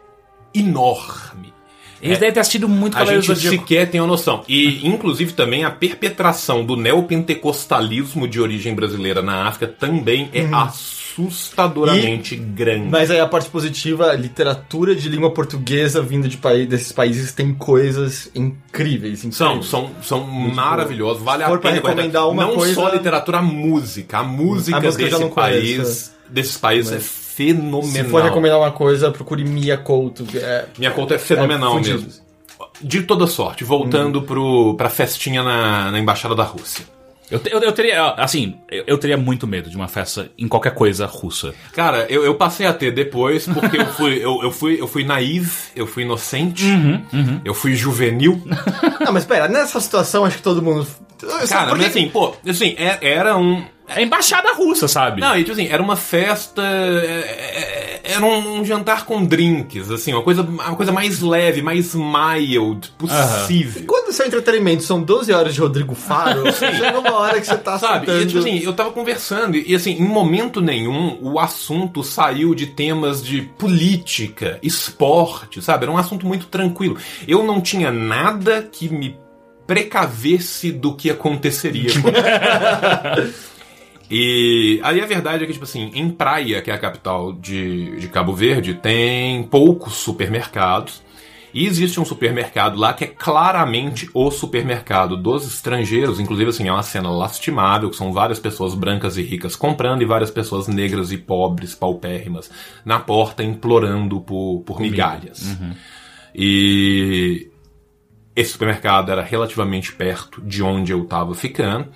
enorme. 0.53 1.50
Eles 2.01 2.17
devem 2.19 2.33
ter 2.33 2.39
assistido 2.39 2.67
muito 2.67 2.95
A 2.95 2.99
Cavaleiros 2.99 3.25
gente 3.25 3.35
do 3.35 3.41
Zodíaco. 3.41 3.67
sequer 3.67 3.89
tem 3.89 4.01
uma 4.01 4.07
noção. 4.07 4.43
E, 4.47 4.88
inclusive, 4.88 5.33
também 5.33 5.63
a 5.63 5.69
perpetração 5.71 6.65
do 6.65 6.75
neopentecostalismo 6.75 8.27
de 8.27 8.39
origem 8.39 8.73
brasileira 8.73 9.21
na 9.21 9.47
África 9.47 9.67
também 9.67 10.30
é 10.33 10.45
assustadoramente 10.51 12.35
grande. 12.35 12.88
Mas 12.89 13.11
aí 13.11 13.19
a 13.19 13.27
parte 13.27 13.49
positiva, 13.49 14.11
a 14.11 14.15
literatura 14.15 14.95
de 14.95 15.07
língua 15.09 15.31
portuguesa 15.31 16.01
vindo 16.01 16.27
de 16.27 16.38
país, 16.38 16.67
desses 16.67 16.91
países 16.91 17.31
tem 17.33 17.53
coisas 17.53 18.30
incríveis. 18.33 19.19
São, 19.31 19.47
incríveis. 19.57 19.69
são, 19.69 19.91
são 20.01 20.23
maravilhosos, 20.25 21.21
vale 21.23 21.43
a 21.43 21.47
for 21.47 21.59
pra 21.59 21.71
pena. 21.71 21.81
recomendar 21.89 22.30
uma 22.30 22.45
não 22.45 22.55
coisa- 22.55 22.73
só 22.73 22.88
a 22.88 22.91
literatura, 22.93 23.39
a 23.39 23.41
música. 23.41 24.19
A 24.19 24.23
música, 24.23 24.77
A 24.77 24.81
música 24.81 25.03
desse 25.05 25.19
não 25.19 25.30
conheço, 25.30 25.83
país, 25.83 26.15
desses 26.30 26.57
países 26.57 26.91
é 26.93 26.99
fenomenal. 27.47 27.83
Se 27.83 28.03
for 28.05 28.23
recomendar 28.23 28.59
uma 28.59 28.71
coisa, 28.71 29.11
procure 29.11 29.43
Mia 29.43 29.77
Couto. 29.77 30.25
É, 30.35 30.65
Minha 30.77 30.91
conta 30.91 31.15
é 31.15 31.17
fenomenal 31.17 31.77
É, 31.77 31.81
mesmo. 31.81 32.07
De 32.81 33.01
toda 33.03 33.27
sorte, 33.27 33.63
voltando 33.63 34.21
pro, 34.23 34.75
pra 34.75 34.89
festinha 34.89 35.43
na, 35.43 35.91
na 35.91 35.99
Embaixada 35.99 36.33
da 36.35 36.43
Rússia. 36.43 36.83
Eu, 37.29 37.39
te- 37.39 37.49
eu, 37.49 37.59
eu 37.61 37.71
teria, 37.71 38.07
assim, 38.17 38.55
eu, 38.69 38.83
eu 38.87 38.97
teria 38.97 39.15
muito 39.15 39.47
medo 39.47 39.69
de 39.69 39.75
uma 39.77 39.87
festa 39.87 40.29
em 40.37 40.47
qualquer 40.49 40.73
coisa 40.73 41.05
russa. 41.05 41.53
Cara, 41.73 42.05
eu, 42.09 42.25
eu 42.25 42.35
passei 42.35 42.65
a 42.65 42.73
ter 42.73 42.91
depois, 42.91 43.45
porque 43.47 43.77
eu 43.77 43.85
fui, 43.93 44.17
eu, 44.17 44.43
eu 44.43 44.51
fui, 44.51 44.81
eu 44.81 44.87
fui 44.87 45.05
naive, 45.05 45.49
eu 45.73 45.87
fui 45.87 46.03
inocente, 46.03 46.65
eu 47.45 47.53
fui 47.53 47.73
juvenil. 47.73 48.41
Não, 48.99 49.13
mas 49.13 49.23
pera, 49.25 49.47
nessa 49.47 49.79
situação 49.79 50.25
acho 50.25 50.37
que 50.37 50.43
todo 50.43 50.61
mundo. 50.61 50.85
Cara, 51.47 51.69
por 51.69 51.77
mas 51.77 51.87
assim, 51.87 52.09
pô, 52.09 52.33
assim, 52.45 52.75
é- 52.77 52.97
era 53.01 53.37
um. 53.37 53.63
É 53.95 53.99
a 53.99 54.01
embaixada 54.01 54.53
russa, 54.53 54.87
sabe? 54.87 55.21
Não, 55.21 55.35
e 55.35 55.39
tipo 55.39 55.53
assim, 55.53 55.67
era 55.67 55.81
uma 55.81 55.95
festa. 55.95 56.61
é, 56.61 57.99
é, 58.05 58.11
era 58.11 58.25
um, 58.25 58.59
um 58.59 58.65
jantar 58.65 59.05
com 59.05 59.23
drinks, 59.23 59.89
assim, 59.89 60.13
uma 60.13 60.23
coisa, 60.23 60.41
uma 60.41 60.75
coisa 60.75 60.91
mais 60.91 61.21
leve, 61.21 61.61
mais 61.61 61.95
mild 61.95 62.89
possível. 62.97 63.83
Quando 63.85 64.09
o 64.09 64.13
seu 64.13 64.25
entretenimento 64.25 64.83
são 64.83 65.01
12 65.01 65.31
horas 65.31 65.53
de 65.53 65.61
Rodrigo 65.61 65.95
Faro, 65.95 66.43
chega 66.53 66.99
uma 66.99 67.13
hora 67.13 67.39
que 67.39 67.47
você 67.47 67.57
tá 67.57 67.79
Sabe? 67.79 68.11
E, 68.11 68.25
tipo 68.25 68.39
assim, 68.39 68.59
eu 68.59 68.73
tava 68.73 68.91
conversando 68.91 69.55
e, 69.55 69.73
assim, 69.73 69.91
em 69.91 70.03
momento 70.03 70.61
nenhum 70.61 71.17
o 71.21 71.39
assunto 71.39 72.03
saiu 72.03 72.53
de 72.53 72.67
temas 72.67 73.23
de 73.23 73.41
política, 73.41 74.59
esporte, 74.61 75.61
sabe? 75.61 75.85
Era 75.85 75.91
um 75.91 75.97
assunto 75.97 76.25
muito 76.25 76.47
tranquilo. 76.47 76.97
Eu 77.27 77.43
não 77.43 77.61
tinha 77.61 77.91
nada 77.91 78.61
que 78.61 78.89
me 78.89 79.17
precavesse 79.65 80.71
do 80.71 80.95
que 80.95 81.09
aconteceria. 81.09 81.91
E 84.14 84.81
aí 84.83 84.99
a 84.99 85.06
verdade 85.06 85.41
é 85.41 85.48
que, 85.48 85.53
tipo 85.53 85.64
assim, 85.64 85.90
em 85.95 86.09
Praia, 86.09 86.61
que 86.61 86.69
é 86.69 86.73
a 86.73 86.77
capital 86.77 87.31
de, 87.31 87.95
de 87.95 88.09
Cabo 88.09 88.33
Verde, 88.33 88.73
tem 88.73 89.41
poucos 89.43 89.93
supermercados. 89.93 91.01
E 91.53 91.65
existe 91.65 91.98
um 91.98 92.03
supermercado 92.03 92.77
lá 92.77 92.93
que 92.93 93.06
é 93.06 93.07
claramente 93.07 94.09
o 94.14 94.30
supermercado 94.30 95.15
dos 95.15 95.48
estrangeiros. 95.48 96.19
Inclusive, 96.19 96.49
assim, 96.49 96.67
é 96.67 96.72
uma 96.73 96.83
cena 96.83 97.09
lastimável, 97.09 97.90
que 97.90 97.95
são 97.95 98.11
várias 98.11 98.38
pessoas 98.38 98.73
brancas 98.73 99.15
e 99.15 99.22
ricas 99.22 99.56
comprando 99.56 100.01
e 100.01 100.06
várias 100.06 100.30
pessoas 100.30 100.67
negras 100.67 101.14
e 101.14 101.17
pobres, 101.17 101.73
paupérrimas, 101.73 102.51
na 102.83 102.99
porta 102.99 103.43
implorando 103.43 104.19
por, 104.19 104.61
por 104.65 104.81
migalhas. 104.81 105.57
E 106.35 107.49
esse 108.35 108.51
supermercado 108.51 109.09
era 109.09 109.22
relativamente 109.22 109.93
perto 109.93 110.41
de 110.41 110.61
onde 110.61 110.91
eu 110.91 111.06
tava 111.06 111.33
ficando. 111.33 111.88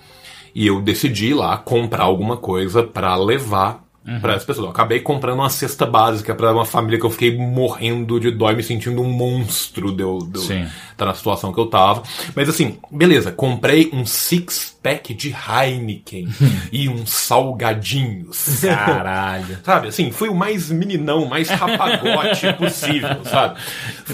E 0.58 0.68
eu 0.68 0.80
decidi 0.80 1.34
lá 1.34 1.58
comprar 1.58 2.04
alguma 2.04 2.38
coisa 2.38 2.82
pra 2.82 3.14
levar 3.14 3.85
pra 4.20 4.34
essa 4.34 4.46
pessoa. 4.46 4.66
Eu 4.66 4.70
acabei 4.70 5.00
comprando 5.00 5.40
uma 5.40 5.50
cesta 5.50 5.84
básica 5.84 6.34
pra 6.34 6.52
uma 6.52 6.64
família 6.64 6.98
que 6.98 7.06
eu 7.06 7.10
fiquei 7.10 7.36
morrendo 7.36 8.20
de 8.20 8.30
dó 8.30 8.50
e 8.50 8.56
me 8.56 8.62
sentindo 8.62 9.00
um 9.02 9.10
monstro 9.10 9.92
de 9.92 10.02
eu, 10.02 10.18
de 10.18 10.38
eu 10.38 10.66
tá 10.96 11.04
na 11.04 11.14
situação 11.14 11.52
que 11.52 11.60
eu 11.60 11.66
tava. 11.66 12.02
Mas 12.34 12.48
assim, 12.48 12.78
beleza, 12.90 13.32
comprei 13.32 13.90
um 13.92 14.06
six-pack 14.06 15.12
de 15.12 15.34
Heineken 15.34 16.28
e 16.72 16.88
uns 16.88 17.10
salgadinhos. 17.10 18.60
Caralho. 18.62 19.58
Sabe, 19.64 19.88
assim, 19.88 20.10
fui 20.10 20.28
o 20.28 20.34
mais 20.34 20.70
meninão, 20.70 21.26
mais 21.26 21.48
rapagote 21.48 22.52
possível, 22.56 23.24
sabe? 23.24 23.58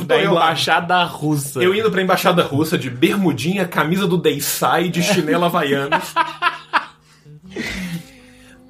Da 0.06 0.14
Tô 0.16 0.20
eu 0.20 0.32
lá, 0.34 0.44
embaixada 0.46 1.04
russa. 1.04 1.62
eu 1.62 1.74
indo 1.74 1.90
pra 1.90 2.02
embaixada 2.02 2.42
russa 2.42 2.78
de 2.78 2.90
bermudinha, 2.90 3.66
camisa 3.66 4.06
do 4.06 4.16
Deisai 4.16 4.88
de 4.88 5.02
chinela 5.02 5.46
havaianas. 5.46 6.14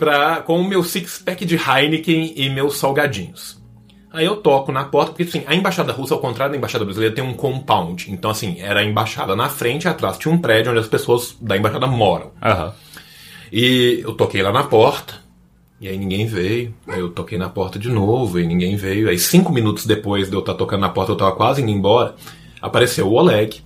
Pra, 0.02 0.42
com 0.42 0.60
o 0.60 0.64
meu 0.68 0.82
six-pack 0.82 1.44
de 1.44 1.54
Heineken 1.54 2.32
e 2.34 2.50
meus 2.50 2.76
salgadinhos. 2.76 3.62
Aí 4.10 4.26
eu 4.26 4.34
toco 4.34 4.72
na 4.72 4.82
porta, 4.82 5.12
porque 5.12 5.22
assim, 5.22 5.44
a 5.46 5.54
embaixada 5.54 5.92
russa, 5.92 6.12
ao 6.12 6.18
contrário 6.18 6.50
da 6.50 6.58
embaixada 6.58 6.84
brasileira, 6.84 7.14
tem 7.14 7.22
um 7.22 7.32
compound. 7.32 8.10
Então, 8.10 8.28
assim, 8.28 8.56
era 8.58 8.80
a 8.80 8.84
embaixada 8.84 9.36
na 9.36 9.48
frente 9.48 9.84
e 9.84 9.88
atrás 9.88 10.18
tinha 10.18 10.34
um 10.34 10.38
prédio 10.38 10.72
onde 10.72 10.80
as 10.80 10.88
pessoas 10.88 11.36
da 11.40 11.56
embaixada 11.56 11.86
moram. 11.86 12.32
Aham. 12.42 12.74
E 13.52 14.00
eu 14.02 14.12
toquei 14.14 14.42
lá 14.42 14.50
na 14.50 14.64
porta, 14.64 15.14
e 15.80 15.86
aí 15.86 15.96
ninguém 15.96 16.26
veio. 16.26 16.74
Aí 16.88 16.98
eu 16.98 17.10
toquei 17.10 17.38
na 17.38 17.48
porta 17.48 17.78
de 17.78 17.88
novo, 17.88 18.40
e 18.40 18.44
ninguém 18.44 18.74
veio. 18.74 19.08
Aí 19.08 19.20
cinco 19.20 19.52
minutos 19.52 19.86
depois 19.86 20.28
de 20.28 20.34
eu 20.34 20.40
estar 20.40 20.54
tocando 20.54 20.80
na 20.80 20.88
porta, 20.88 21.12
eu 21.12 21.16
tava 21.16 21.36
quase 21.36 21.62
indo 21.62 21.70
embora, 21.70 22.16
apareceu 22.60 23.06
o 23.06 23.12
Oleg, 23.12 23.62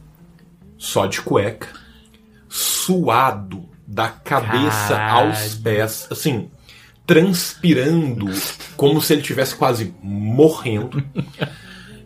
só 0.77 1.07
de 1.07 1.23
cueca, 1.23 1.69
suado 2.47 3.75
da 3.87 4.09
cabeça 4.09 4.95
Caralho. 4.95 5.29
aos 5.29 5.55
pés, 5.55 6.09
assim, 6.11 6.51
transpirando, 7.07 8.27
como 8.77 9.01
se 9.01 9.13
ele 9.13 9.23
tivesse 9.23 9.55
quase 9.55 9.95
morrendo. 10.03 11.03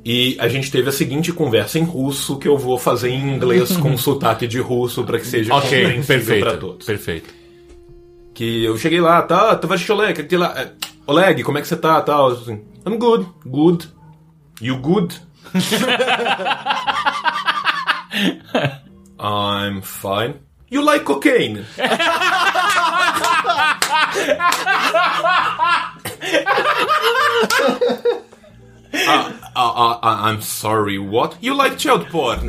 E 0.04 0.36
a 0.40 0.48
gente 0.48 0.70
teve 0.70 0.88
a 0.88 0.92
seguinte 0.92 1.32
conversa 1.32 1.78
em 1.78 1.84
russo 1.84 2.38
que 2.38 2.48
eu 2.48 2.56
vou 2.56 2.78
fazer 2.78 3.10
em 3.10 3.34
inglês 3.36 3.76
com 3.76 3.96
sotaque 3.98 4.46
de 4.46 4.58
russo 4.60 5.04
para 5.04 5.18
que 5.18 5.26
seja 5.26 5.54
Ok, 5.54 5.68
compreensível 5.68 6.06
perfeito. 6.16 6.44
para 6.44 6.56
todos 6.56 6.86
Perfeito. 6.86 7.34
que 8.34 8.64
eu 8.64 8.76
cheguei 8.78 9.00
lá, 9.00 9.20
tá, 9.22 9.54
tavash 9.56 9.88
Oleg, 9.90 10.26
lá, 10.36 10.54
é, 10.58 10.70
Oleg, 11.06 11.42
como 11.42 11.58
é 11.58 11.60
que 11.60 11.68
você 11.68 11.76
tá, 11.76 12.00
tal, 12.00 12.28
assim, 12.32 12.62
I'm 12.86 12.96
good, 12.98 13.26
good, 13.46 13.88
you 14.60 14.78
good? 14.78 15.14
I'm 19.18 19.82
fine. 19.82 20.34
You 20.70 20.82
like 20.84 21.04
cocaine? 21.04 21.66
Uh, 29.56 29.56
uh, 29.56 29.98
uh, 30.00 30.00
I'm 30.02 30.40
sorry, 30.40 30.96
what? 30.96 31.36
You 31.40 31.54
like 31.54 31.76
child 31.76 32.06
porn? 32.08 32.48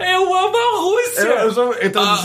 Eu 0.00 0.34
amo 0.34 0.56
a 0.56 0.80
Rússia! 0.80 1.20
Eu, 1.20 1.36
eu, 1.36 1.52
só, 1.52 1.72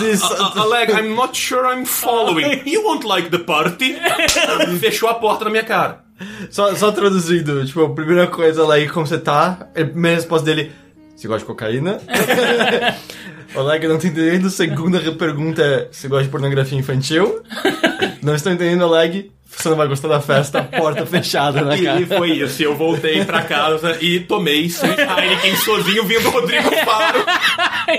isso. 0.05 0.33
Uh, 0.33 0.59
uh, 0.59 0.61
Oleg, 0.61 0.91
I'm 0.91 1.13
not 1.15 1.35
sure 1.35 1.65
I'm 1.65 1.85
following. 1.85 2.61
You 2.65 2.83
won't 2.85 3.05
like 3.05 3.29
the 3.31 3.39
party? 3.39 3.97
Fechou 4.79 5.09
a 5.09 5.15
porta 5.15 5.43
na 5.43 5.51
minha 5.51 5.63
cara. 5.63 6.05
Só, 6.49 6.73
só 6.75 6.91
traduzindo, 6.91 7.65
tipo, 7.65 7.83
a 7.83 7.93
primeira 7.93 8.27
coisa 8.27 8.65
lá 8.65 8.75
aí, 8.75 8.87
como 8.87 9.05
você 9.05 9.17
tá? 9.17 9.67
A 9.71 9.85
primeira 9.85 10.17
resposta 10.17 10.45
dele, 10.45 10.71
você 11.19 11.27
gosta 11.27 11.39
de 11.39 11.45
cocaína? 11.45 11.99
Oleg, 13.53 13.87
não 13.89 13.97
tô 13.97 14.07
entendendo. 14.07 14.49
Segunda 14.49 14.99
pergunta 15.11 15.61
é, 15.61 15.87
você 15.91 16.07
gosta 16.07 16.23
de 16.23 16.29
pornografia 16.29 16.77
infantil? 16.77 17.41
Não 18.21 18.35
estou 18.35 18.51
entendendo, 18.51 18.83
Oleg. 18.83 19.31
Você 19.45 19.67
não 19.67 19.75
vai 19.75 19.87
gostar 19.87 20.07
da 20.07 20.21
festa, 20.21 20.61
porta 20.63 21.03
fechada 21.07 21.61
na 21.61 21.75
cara. 21.81 21.99
E 21.99 22.05
foi 22.05 22.31
isso. 22.31 22.61
Eu 22.61 22.75
voltei 22.75 23.25
pra 23.25 23.41
casa 23.41 23.97
e 23.99 24.19
tomei 24.19 24.69
seis 24.69 24.95
Heineken 24.97 25.55
sozinho, 25.57 26.05
vendo 26.05 26.27
o 26.27 26.31
Rodrigo 26.31 26.69
Faro 26.85 27.25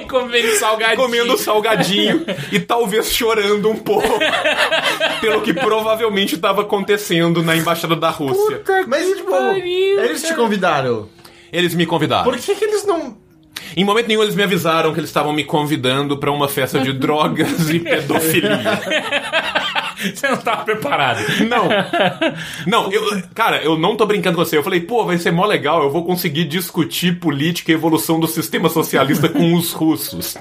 Comendo 0.08 0.52
salgadinho. 0.52 0.97
comendo 0.97 1.36
salgadinho 1.36 2.24
e 2.52 2.60
talvez 2.60 3.12
chorando 3.12 3.68
um 3.68 3.76
pouco 3.76 4.08
pelo 5.20 5.40
que 5.42 5.52
provavelmente 5.52 6.36
estava 6.36 6.62
acontecendo 6.62 7.42
na 7.42 7.57
embaixada 7.57 7.97
da 7.97 8.10
Rússia. 8.10 8.62
Mas, 8.86 9.07
tipo, 9.16 9.31
pariu, 9.31 10.05
eles 10.05 10.23
te 10.23 10.34
convidaram. 10.34 11.08
Eles 11.53 11.75
me 11.75 11.87
convidaram. 11.87 12.25
Por 12.25 12.37
que, 12.39 12.55
que 12.55 12.65
eles 12.65 12.87
não... 12.87 13.17
Em 13.77 13.85
momento 13.85 14.09
nenhum 14.09 14.23
eles 14.23 14.35
me 14.35 14.43
avisaram 14.43 14.93
que 14.93 14.99
eles 15.01 15.11
estavam 15.11 15.33
me 15.33 15.45
convidando 15.45 16.17
pra 16.17 16.31
uma 16.33 16.49
festa 16.49 16.81
de 16.81 16.93
drogas 16.95 17.69
e 17.70 17.79
pedofilia. 17.79 18.59
Você 20.15 20.29
não 20.29 20.39
tava 20.39 20.65
preparado. 20.65 21.20
Não. 21.47 21.69
Não, 22.67 22.91
eu, 22.91 23.23
cara, 23.35 23.62
eu 23.62 23.77
não 23.79 23.97
tô 23.97 24.07
brincando 24.07 24.37
com 24.39 24.45
você. 24.45 24.57
Eu 24.57 24.62
falei, 24.62 24.81
pô, 24.81 25.05
vai 25.05 25.19
ser 25.19 25.31
mó 25.31 25.45
legal, 25.45 25.83
eu 25.83 25.91
vou 25.91 26.05
conseguir 26.07 26.45
discutir 26.47 27.19
política 27.20 27.70
e 27.70 27.75
evolução 27.75 28.19
do 28.19 28.27
sistema 28.27 28.70
socialista 28.70 29.29
com 29.29 29.53
os 29.55 29.73
russos. 29.73 30.39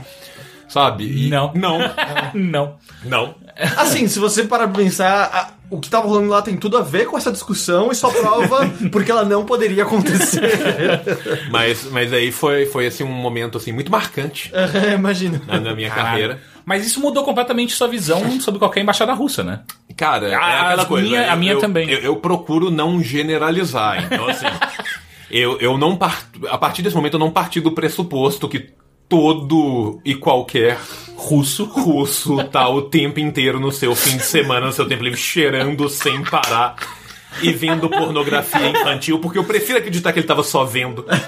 Sabe? 0.70 1.26
E- 1.26 1.30
Não. 1.30 1.52
Não. 1.54 1.78
Não. 2.34 2.76
Não. 3.04 3.36
Assim, 3.78 4.08
se 4.08 4.20
você 4.20 4.44
parar 4.44 4.68
pra 4.68 4.82
pensar, 4.82 5.24
a- 5.34 5.50
o 5.70 5.80
que 5.80 5.90
tava 5.90 6.08
rolando 6.08 6.30
lá 6.30 6.42
tem 6.42 6.56
tudo 6.58 6.78
a 6.78 6.82
ver 6.82 7.06
com 7.06 7.18
essa 7.18 7.32
discussão 7.32 7.92
e 7.92 7.96
só 7.96 8.10
prova 8.10 8.68
porque 8.92 9.12
ela 9.12 9.24
não 9.26 9.46
poderia 9.46 9.84
acontecer. 9.84 10.42
Mas, 11.52 11.86
mas 11.92 12.12
aí 12.14 12.32
foi, 12.32 12.66
foi 12.66 12.88
assim, 12.88 13.04
um 13.04 13.08
momento 13.12 13.58
assim, 13.58 13.72
muito 13.72 13.92
marcante 13.92 14.52
É, 14.54 14.94
Imagina. 14.94 15.42
na, 15.46 15.60
na 15.60 15.76
minha 15.76 15.90
carreira. 15.90 16.42
Mas 16.66 16.86
isso 16.86 17.00
mudou 17.00 17.24
completamente 17.24 17.74
sua 17.74 17.88
visão 17.88 18.40
sobre 18.40 18.60
qualquer 18.60 18.82
embaixada 18.82 19.12
russa, 19.14 19.44
né? 19.44 19.62
Cara, 19.98 20.28
é 20.30 20.36
A- 20.36 20.62
aquela 20.68 20.82
as 20.84 20.88
coisa. 20.88 21.08
minha- 21.08 21.24
eu- 21.26 21.32
a 21.32 21.36
minha 21.36 21.54
eu- 21.54 21.60
também. 21.60 21.90
Eu, 21.90 22.00
eu 22.00 22.16
procuro 22.18 22.70
não 22.72 23.02
generalizar. 23.02 24.04
Então, 24.06 24.28
assim, 24.28 24.46
eu, 25.32 25.58
eu 25.60 25.78
não 25.78 25.96
parto. 25.96 26.48
A 26.48 26.58
partir 26.58 26.82
desse 26.82 26.96
momento, 26.96 27.16
eu 27.16 27.20
não 27.20 27.32
parti 27.32 27.60
do 27.60 27.72
pressuposto 27.72 28.48
que 28.48 28.70
todo 29.08 30.00
e 30.06 30.14
qualquer 30.16 30.78
russo 31.20 31.66
russo 31.66 32.44
tá 32.46 32.70
o 32.70 32.84
tempo 32.84 33.20
inteiro 33.20 33.60
no 33.60 33.72
seu 33.72 33.94
fim 33.94 34.16
de 34.18 34.24
semana, 34.24 34.68
no 34.68 34.72
seu 34.72 34.88
tempo 34.88 35.04
livre, 35.04 35.20
cheirando 35.20 35.90
sem 35.90 36.24
parar. 36.24 36.76
E 37.44 37.52
vendo 37.54 37.88
pornografia 37.88 38.70
infantil, 38.70 39.20
porque 39.20 39.38
eu 39.38 39.44
prefiro 39.44 39.78
acreditar 39.78 40.12
que 40.12 40.20
ele 40.20 40.26
tava 40.28 40.42
só 40.44 40.64
vendo. 40.66 41.04
Puta 41.04 41.20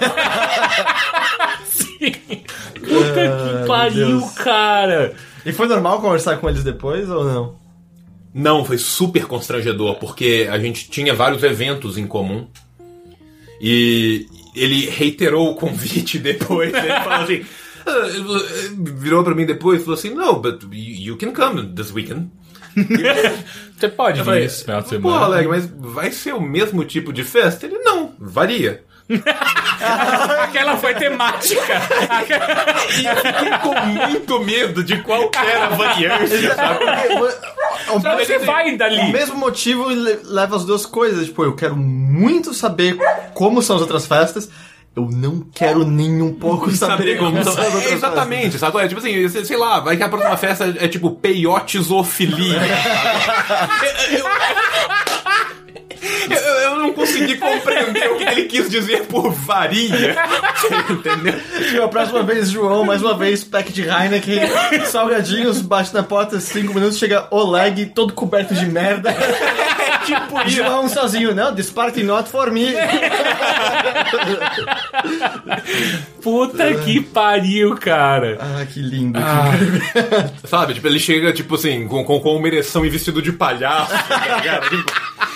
que 2.80 3.66
pariu, 3.68 4.18
Deus. 4.18 4.32
cara. 4.32 5.14
E 5.46 5.52
foi 5.52 5.68
normal 5.68 6.00
conversar 6.00 6.38
com 6.38 6.48
eles 6.48 6.64
depois 6.64 7.08
ou 7.08 7.24
não? 7.24 7.54
Não, 8.34 8.64
foi 8.64 8.78
super 8.78 9.26
constrangedor, 9.26 9.94
porque 9.96 10.48
a 10.50 10.58
gente 10.58 10.90
tinha 10.90 11.14
vários 11.14 11.42
eventos 11.44 11.96
em 11.96 12.06
comum. 12.06 12.48
E 13.60 14.26
ele 14.56 14.90
reiterou 14.90 15.52
o 15.52 15.54
convite 15.54 16.18
depois. 16.20 16.74
Ele 16.74 16.88
falou 16.88 17.24
assim. 17.24 17.44
Ah, 17.86 18.72
virou 18.96 19.22
pra 19.24 19.34
mim 19.34 19.46
depois 19.46 19.80
e 19.80 19.84
falou 19.84 19.98
assim: 19.98 20.10
No, 20.14 20.40
but 20.40 20.62
you 20.72 21.16
can 21.16 21.32
come 21.32 21.74
this 21.74 21.92
weekend. 21.92 22.30
Você 23.78 23.88
pode 23.88 24.18
Eu 24.18 24.24
vir 24.24 24.30
falei, 24.30 24.44
esse 24.44 24.64
final 24.64 24.80
de 24.80 24.84
Pô, 24.88 24.90
semana. 25.10 25.24
Aleg, 25.26 25.46
mas 25.48 25.66
vai 25.76 26.10
ser 26.10 26.32
o 26.34 26.40
mesmo 26.40 26.84
tipo 26.84 27.12
de 27.12 27.22
festa? 27.24 27.66
Ele 27.66 27.78
não, 27.78 28.14
varia. 28.18 28.82
Aquela 30.42 30.76
foi 30.76 30.94
temática. 30.94 31.60
E 33.00 33.04
eu 33.04 33.16
fiquei 33.16 33.58
com 33.58 33.74
muito 34.08 34.40
medo 34.44 34.82
de 34.84 35.02
qual 35.02 35.30
era 35.34 35.66
a 35.66 35.68
variância, 35.70 36.54
sabe? 36.54 36.84
Onde 37.90 38.24
você 38.24 38.38
vai 38.38 38.74
O 38.74 38.78
dali? 38.78 39.12
mesmo 39.12 39.36
motivo 39.36 39.88
le- 39.88 40.20
leva 40.24 40.56
as 40.56 40.64
duas 40.64 40.86
coisas. 40.86 41.26
Tipo, 41.26 41.44
eu 41.44 41.54
quero 41.54 41.76
muito 41.76 42.54
saber 42.54 42.96
como 43.34 43.60
são 43.60 43.76
as 43.76 43.82
outras 43.82 44.06
festas. 44.06 44.48
Eu 44.94 45.08
não 45.10 45.40
quero 45.54 45.86
nem 45.86 46.20
um 46.20 46.34
pouco 46.34 46.70
saber, 46.76 47.18
como 47.18 47.32
são 47.44 47.52
as 47.52 47.58
outras 47.74 47.86
É, 47.86 47.94
exatamente, 47.94 48.58
sabe? 48.58 48.78
É 48.78 48.88
tipo 48.88 49.00
assim, 49.00 49.28
sei- 49.28 49.56
lá, 49.56 49.80
vai 49.80 49.96
que 49.96 50.02
a 50.02 50.08
próxima 50.08 50.36
festa 50.36 50.64
é 50.78 50.86
tipo 50.88 51.10
peiotizofilia. 51.12 52.60
eu, 54.10 54.18
eu, 54.18 54.24
eu 56.64 56.76
não 56.76 56.92
consegui 56.92 57.36
compreender 57.36 58.10
o 58.10 58.16
que 58.16 58.24
ele 58.24 58.44
quis 58.44 58.68
dizer 58.68 59.06
por 59.06 59.30
varia. 59.32 60.16
Entendeu? 60.90 61.40
Tipo, 61.68 61.82
a 61.82 61.88
próxima 61.88 62.22
vez, 62.22 62.50
João, 62.50 62.84
mais 62.84 63.02
uma 63.02 63.16
vez, 63.16 63.44
pack 63.44 63.72
de 63.72 63.82
Heineken, 63.82 64.40
salgadinhos, 64.86 65.60
bate 65.62 65.94
na 65.94 66.02
porta, 66.02 66.40
cinco 66.40 66.74
minutos, 66.74 66.98
chega 66.98 67.26
Oleg, 67.30 67.86
todo 67.86 68.12
coberto 68.12 68.54
de 68.54 68.66
merda. 68.66 69.12
tipo, 70.04 70.48
João 70.48 70.88
sozinho, 70.88 71.34
não, 71.34 71.54
this 71.54 71.70
party 71.70 72.02
not 72.02 72.28
for 72.28 72.50
me. 72.50 72.74
Puta 76.22 76.74
que 76.74 77.00
pariu, 77.00 77.74
cara. 77.76 78.38
Ah, 78.40 78.64
que 78.66 78.80
lindo. 78.80 79.18
Sabe? 80.44 80.74
Tipo, 80.74 80.86
ele 80.88 80.98
chega, 81.00 81.32
tipo 81.32 81.54
assim, 81.54 81.86
com, 81.88 82.04
com, 82.04 82.20
com 82.20 82.36
uma 82.36 82.46
ereção 82.48 82.84
e 82.84 82.90
vestido 82.90 83.20
de 83.22 83.32
palhaço, 83.32 83.92
tá 84.08 84.36
ligado? 84.36 84.68
Tipo, 84.68 84.92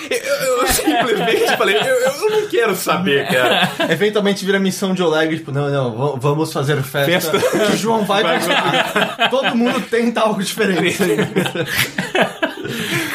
eu, 0.09 0.17
eu- 0.19 0.56
eu 0.61 0.67
simplesmente 0.67 1.57
falei, 1.57 1.75
eu, 1.77 1.83
eu 1.83 2.29
não 2.29 2.47
quero 2.47 2.75
saber, 2.75 3.27
cara. 3.27 3.71
Eventualmente 3.89 4.45
vira 4.45 4.59
missão 4.59 4.93
de 4.93 5.01
Oleg, 5.03 5.37
tipo, 5.37 5.51
não, 5.51 5.69
não, 5.69 6.17
vamos 6.17 6.51
fazer 6.51 6.81
festa. 6.83 7.39
Festa. 7.39 7.67
Que 7.67 7.77
João 7.77 8.05
vai, 8.05 8.23
Vai 8.23 8.39
participar. 8.39 9.29
Todo 9.29 9.55
mundo 9.55 9.81
tenta 9.89 10.21
algo 10.21 10.41
diferente. 10.41 10.97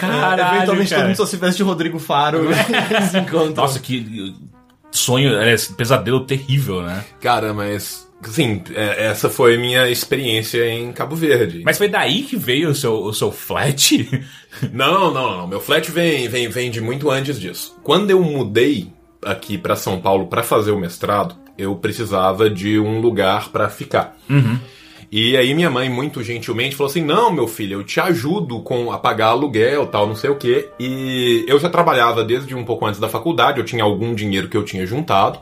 Caralho, 0.00 0.56
Eventualmente 0.56 0.88
todo 0.88 0.96
cara. 0.96 1.08
mundo 1.08 1.16
só 1.16 1.26
se 1.26 1.36
veste 1.36 1.56
de 1.58 1.62
Rodrigo 1.62 1.98
Faro. 1.98 2.48
Encontram. 3.14 3.64
Nossa, 3.64 3.78
que 3.78 4.34
sonho, 4.90 5.40
é, 5.40 5.54
pesadelo 5.76 6.24
terrível, 6.24 6.82
né? 6.82 7.04
Cara, 7.20 7.52
mas, 7.54 8.08
assim, 8.28 8.62
é- 8.75 9.07
essa 9.07 9.28
foi 9.31 9.57
minha 9.57 9.89
experiência 9.89 10.68
em 10.68 10.92
Cabo 10.92 11.15
Verde. 11.17 11.62
Mas 11.65 11.78
foi 11.78 11.89
daí 11.89 12.23
que 12.23 12.36
veio 12.36 12.70
o 12.70 12.75
seu, 12.75 12.94
o 13.02 13.12
seu 13.12 13.31
flat? 13.33 14.09
Não, 14.73 15.12
não, 15.12 15.39
não. 15.39 15.47
Meu 15.49 15.60
flat 15.60 15.91
vem, 15.91 16.28
vem, 16.28 16.47
vem 16.49 16.70
de 16.70 16.81
muito 16.81 17.10
antes 17.10 17.41
disso. 17.41 17.75
Quando 17.83 18.10
eu 18.10 18.23
mudei 18.23 18.89
aqui 19.25 19.57
pra 19.57 19.75
São 19.75 19.99
Paulo 20.01 20.26
pra 20.26 20.42
fazer 20.42 20.73
o 20.73 20.78
mestrado, 20.78 21.34
eu 21.57 21.75
precisava 21.76 22.51
de 22.51 22.78
um 22.78 23.01
lugar 23.01 23.49
pra 23.49 23.68
ficar. 23.70 24.15
E 25.10 25.36
aí 25.36 25.52
minha 25.55 25.70
mãe, 25.70 25.89
muito 25.91 26.23
gentilmente, 26.23 26.75
falou 26.76 26.91
assim: 26.91 27.02
Não, 27.05 27.31
meu 27.33 27.47
filho, 27.49 27.81
eu 27.81 27.84
te 27.84 27.99
ajudo 28.01 28.60
com 28.60 28.91
a 28.92 28.99
pagar 28.99 29.28
aluguel, 29.28 29.86
tal, 29.86 30.07
não 30.07 30.15
sei 30.17 30.31
o 30.31 30.36
quê. 30.36 30.68
E 30.81 31.44
eu 31.49 31.59
já 31.59 31.68
trabalhava 31.68 32.23
desde 32.25 32.55
um 32.55 32.65
pouco 32.65 32.86
antes 32.86 33.01
da 33.01 33.09
faculdade, 33.09 33.59
eu 33.59 33.65
tinha 33.65 33.84
algum 33.84 34.15
dinheiro 34.15 34.49
que 34.49 34.57
eu 34.57 34.65
tinha 34.65 34.86
juntado. 34.86 35.39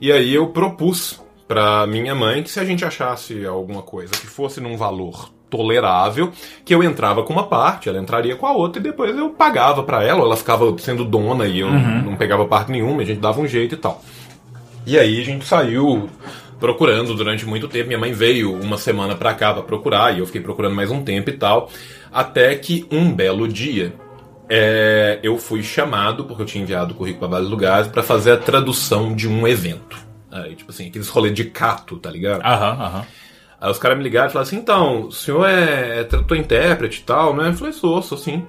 E 0.00 0.10
aí 0.12 0.34
eu 0.34 0.46
propus 0.48 1.20
pra 1.46 1.86
minha 1.86 2.14
mãe 2.14 2.42
que 2.42 2.50
se 2.50 2.60
a 2.60 2.64
gente 2.64 2.84
achasse 2.84 3.44
alguma 3.44 3.82
coisa 3.82 4.12
que 4.12 4.26
fosse 4.26 4.60
num 4.60 4.76
valor 4.76 5.30
tolerável, 5.48 6.32
que 6.64 6.74
eu 6.74 6.82
entrava 6.82 7.22
com 7.22 7.32
uma 7.32 7.46
parte, 7.46 7.88
ela 7.88 7.98
entraria 7.98 8.34
com 8.34 8.46
a 8.46 8.52
outra 8.52 8.80
e 8.80 8.82
depois 8.82 9.16
eu 9.16 9.30
pagava 9.30 9.82
pra 9.82 10.02
ela, 10.02 10.20
ou 10.20 10.26
ela 10.26 10.36
ficava 10.36 10.76
sendo 10.78 11.04
dona 11.04 11.46
e 11.46 11.60
eu 11.60 11.70
não 11.70 12.16
pegava 12.16 12.44
parte 12.46 12.72
nenhuma, 12.72 13.02
a 13.02 13.04
gente 13.04 13.20
dava 13.20 13.40
um 13.40 13.46
jeito 13.46 13.74
e 13.74 13.78
tal. 13.78 14.02
E 14.84 14.98
aí 14.98 15.20
a 15.20 15.24
gente 15.24 15.44
saiu 15.44 16.08
procurando 16.58 17.14
durante 17.14 17.46
muito 17.46 17.68
tempo. 17.68 17.88
Minha 17.88 17.98
mãe 17.98 18.12
veio 18.12 18.54
uma 18.54 18.78
semana 18.78 19.14
pra 19.14 19.34
cá 19.34 19.52
pra 19.52 19.62
procurar 19.62 20.14
e 20.14 20.20
eu 20.20 20.26
fiquei 20.26 20.40
procurando 20.40 20.74
mais 20.74 20.90
um 20.90 21.02
tempo 21.02 21.30
e 21.30 21.32
tal. 21.32 21.70
Até 22.12 22.54
que 22.54 22.86
um 22.90 23.12
belo 23.12 23.46
dia 23.48 23.92
é, 24.48 25.18
eu 25.22 25.38
fui 25.38 25.62
chamado, 25.62 26.24
porque 26.24 26.42
eu 26.42 26.46
tinha 26.46 26.62
enviado 26.62 26.92
o 26.92 26.96
currículo 26.96 27.20
pra 27.20 27.28
vários 27.28 27.50
lugares, 27.50 27.88
pra 27.88 28.02
fazer 28.02 28.32
a 28.32 28.36
tradução 28.36 29.14
de 29.14 29.28
um 29.28 29.46
evento. 29.46 30.05
Aí, 30.44 30.54
tipo 30.54 30.70
assim, 30.70 30.88
aqueles 30.88 31.08
rolês 31.08 31.34
de 31.34 31.44
cato, 31.44 31.96
tá 31.98 32.10
ligado? 32.10 32.42
Aham, 32.42 32.82
aham. 32.82 33.06
Aí 33.60 33.70
os 33.70 33.78
caras 33.78 33.96
me 33.96 34.04
ligaram 34.04 34.28
e 34.28 34.32
falaram 34.32 34.46
assim: 34.46 34.56
então, 34.56 35.06
o 35.06 35.12
senhor 35.12 35.48
é, 35.48 36.00
é 36.00 36.04
tradutor 36.04 36.36
intérprete 36.36 37.00
e 37.00 37.04
tal, 37.04 37.34
né? 37.34 37.48
Eu 37.48 37.54
falei: 37.54 37.72
sou, 37.72 38.02
sou 38.02 38.18
sim. 38.18 38.44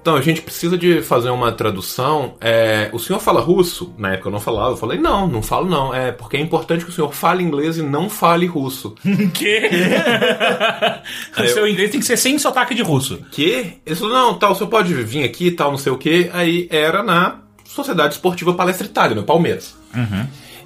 Então, 0.00 0.16
a 0.16 0.20
gente 0.20 0.42
precisa 0.42 0.76
de 0.76 1.00
fazer 1.00 1.30
uma 1.30 1.52
tradução. 1.52 2.34
É, 2.40 2.90
o 2.92 2.98
senhor 2.98 3.20
fala 3.20 3.40
russo? 3.40 3.94
Na 3.96 4.14
época 4.14 4.28
eu 4.28 4.32
não 4.32 4.40
falava. 4.40 4.72
Eu 4.72 4.76
falei: 4.76 4.98
não, 4.98 5.28
não 5.28 5.40
falo 5.40 5.70
não. 5.70 5.94
É 5.94 6.10
porque 6.10 6.36
é 6.36 6.40
importante 6.40 6.84
que 6.84 6.90
o 6.90 6.92
senhor 6.92 7.14
fale 7.14 7.44
inglês 7.44 7.78
e 7.78 7.82
não 7.82 8.10
fale 8.10 8.46
russo. 8.46 8.96
Que? 9.32 9.70
o 11.38 11.46
seu 11.46 11.68
inglês 11.68 11.92
tem 11.92 12.00
que 12.00 12.06
ser 12.06 12.16
sem 12.16 12.36
sotaque 12.36 12.74
de 12.74 12.82
russo. 12.82 13.18
que? 13.30 13.80
Ele 13.86 13.94
falou: 13.94 14.12
não, 14.12 14.34
tal, 14.34 14.52
o 14.52 14.54
senhor 14.56 14.68
pode 14.68 14.92
vir 14.92 15.22
aqui 15.22 15.46
e 15.46 15.52
tal, 15.52 15.70
não 15.70 15.78
sei 15.78 15.92
o 15.92 15.98
que. 15.98 16.28
Aí 16.32 16.66
era 16.68 17.00
na 17.00 17.38
Sociedade 17.64 18.14
Esportiva 18.14 18.54
Palestra 18.54 18.86
Itália, 18.86 19.14
no 19.14 19.22
Palmeiras. 19.22 19.76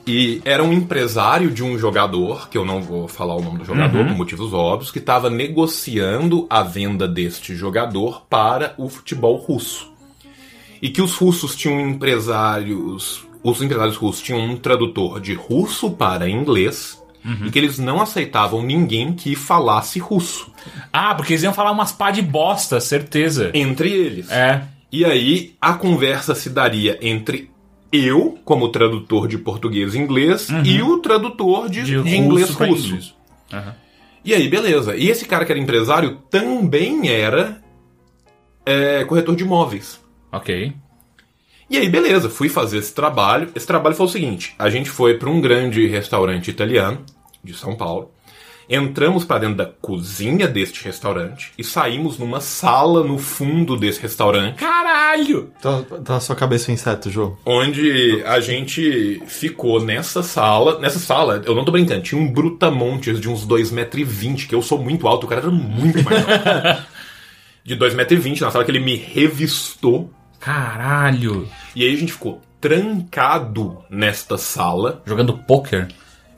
E 0.07 0.41
era 0.45 0.63
um 0.63 0.73
empresário 0.73 1.51
de 1.51 1.65
um 1.65 1.77
jogador, 1.77 2.49
que 2.49 2.57
eu 2.57 2.65
não 2.65 2.81
vou 2.81 3.09
falar 3.09 3.35
o 3.35 3.43
nome 3.43 3.59
do 3.59 3.65
jogador 3.65 4.07
por 4.07 4.17
motivos 4.17 4.53
óbvios, 4.55 4.93
que 4.93 5.01
estava 5.01 5.29
negociando 5.29 6.47
a 6.49 6.63
venda 6.63 7.09
deste 7.09 7.57
jogador 7.57 8.23
para 8.31 8.75
o 8.79 8.89
futebol 8.89 9.37
russo. 9.37 9.91
E 10.81 10.91
que 10.91 11.03
os 11.03 11.17
russos 11.17 11.57
tinham 11.57 11.81
empresários. 11.81 13.27
Os 13.43 13.61
empresários 13.61 13.97
russos 13.97 14.23
tinham 14.23 14.41
um 14.41 14.57
tradutor 14.57 15.21
de 15.21 15.35
russo 15.35 15.91
para 15.91 16.29
inglês. 16.29 17.03
E 17.45 17.51
que 17.51 17.59
eles 17.59 17.77
não 17.77 18.01
aceitavam 18.01 18.63
ninguém 18.63 19.13
que 19.13 19.35
falasse 19.35 19.99
russo. 19.99 20.53
Ah, 20.93 21.13
porque 21.13 21.33
eles 21.33 21.43
iam 21.43 21.53
falar 21.53 21.73
umas 21.73 21.91
pá 21.91 22.13
de 22.13 22.23
bosta, 22.23 22.79
certeza. 22.79 23.51
Entre 23.53 23.91
eles. 23.91 24.31
É. 24.31 24.63
E 24.93 25.05
aí 25.05 25.57
a 25.61 25.73
conversa 25.73 26.37
se 26.37 26.49
daria 26.49 26.97
entre 27.03 27.51
eu, 27.93 28.39
como 28.45 28.69
tradutor 28.69 29.29
de 29.29 29.39
português 29.39 29.95
e 29.95 29.99
inglês, 29.99 30.49
e 30.65 30.83
o 30.83 30.99
tradutor 30.99 31.69
de, 31.69 31.83
De, 31.83 32.03
de 32.03 32.17
inglês 32.17 32.51
russo. 32.51 32.87
inglês. 32.87 33.15
E 34.25 34.35
aí, 34.35 34.49
beleza. 34.49 34.97
E 34.97 35.09
esse 35.09 35.25
cara 35.25 35.45
que 35.45 35.53
era 35.53 35.61
empresário 35.61 36.19
também 36.31 37.09
era 37.09 37.63
é, 38.65 39.05
corretor 39.05 39.37
de 39.37 39.45
imóveis. 39.45 40.01
Ok. 40.33 40.73
E 41.71 41.77
aí, 41.77 41.89
beleza, 41.89 42.29
fui 42.29 42.49
fazer 42.49 42.79
esse 42.79 42.93
trabalho. 42.93 43.51
Esse 43.55 43.67
trabalho 43.67 43.95
foi 43.95 44.07
o 44.07 44.09
seguinte: 44.09 44.55
a 44.59 44.69
gente 44.69 44.91
foi 44.91 45.17
para 45.17 45.31
um 45.31 45.41
grande 45.41 45.87
restaurante 45.87 46.51
italiano 46.51 47.05
de 47.43 47.55
São 47.55 47.77
Paulo. 47.77 48.11
Entramos 48.69 49.25
para 49.25 49.41
dentro 49.41 49.57
da 49.57 49.67
cozinha 49.67 50.49
deste 50.49 50.85
restaurante 50.85 51.53
e 51.57 51.63
saímos 51.63 52.19
numa 52.19 52.41
sala 52.41 53.05
no 53.05 53.17
fundo 53.17 53.77
desse 53.77 54.01
restaurante. 54.03 54.57
Caralho! 54.57 55.53
Tá, 55.63 55.83
tá 55.83 56.15
na 56.15 56.21
sua 56.21 56.35
cabeça 56.35 56.71
o 56.71 56.75
inseto, 56.75 57.09
João. 57.09 57.37
onde 57.47 58.23
a 58.27 58.41
gente 58.41 59.23
ficou 59.27 59.81
nessa 59.81 60.21
sala. 60.23 60.81
Nessa 60.81 60.99
sala, 60.99 61.43
eu 61.47 61.55
não 61.55 61.65
tô 61.65 61.71
brincando, 61.71 62.03
tinha 62.03 62.21
um 62.21 62.27
brutamontes 62.33 63.21
de 63.21 63.29
uns 63.29 63.47
2,20m, 63.47 64.49
que 64.49 64.55
eu 64.55 64.63
sou 64.63 64.83
muito 64.83 65.07
alto, 65.07 65.27
o 65.27 65.29
cara 65.29 65.43
era 65.43 65.51
muito 65.51 66.03
mais 66.03 66.19
alto. 66.29 66.83
De 67.65 67.77
2,20m, 67.77 68.41
na 68.41 68.51
sala 68.51 68.65
que 68.65 68.71
ele 68.71 68.81
me 68.81 68.97
revistou. 68.97 70.11
Caralho! 70.39 71.49
E 71.75 71.85
aí 71.85 71.95
a 71.95 71.97
gente 71.97 72.13
ficou 72.13 72.41
trancado 72.61 73.79
nesta 73.91 74.37
sala, 74.39 75.03
Jogando 75.05 75.37
poker? 75.39 75.89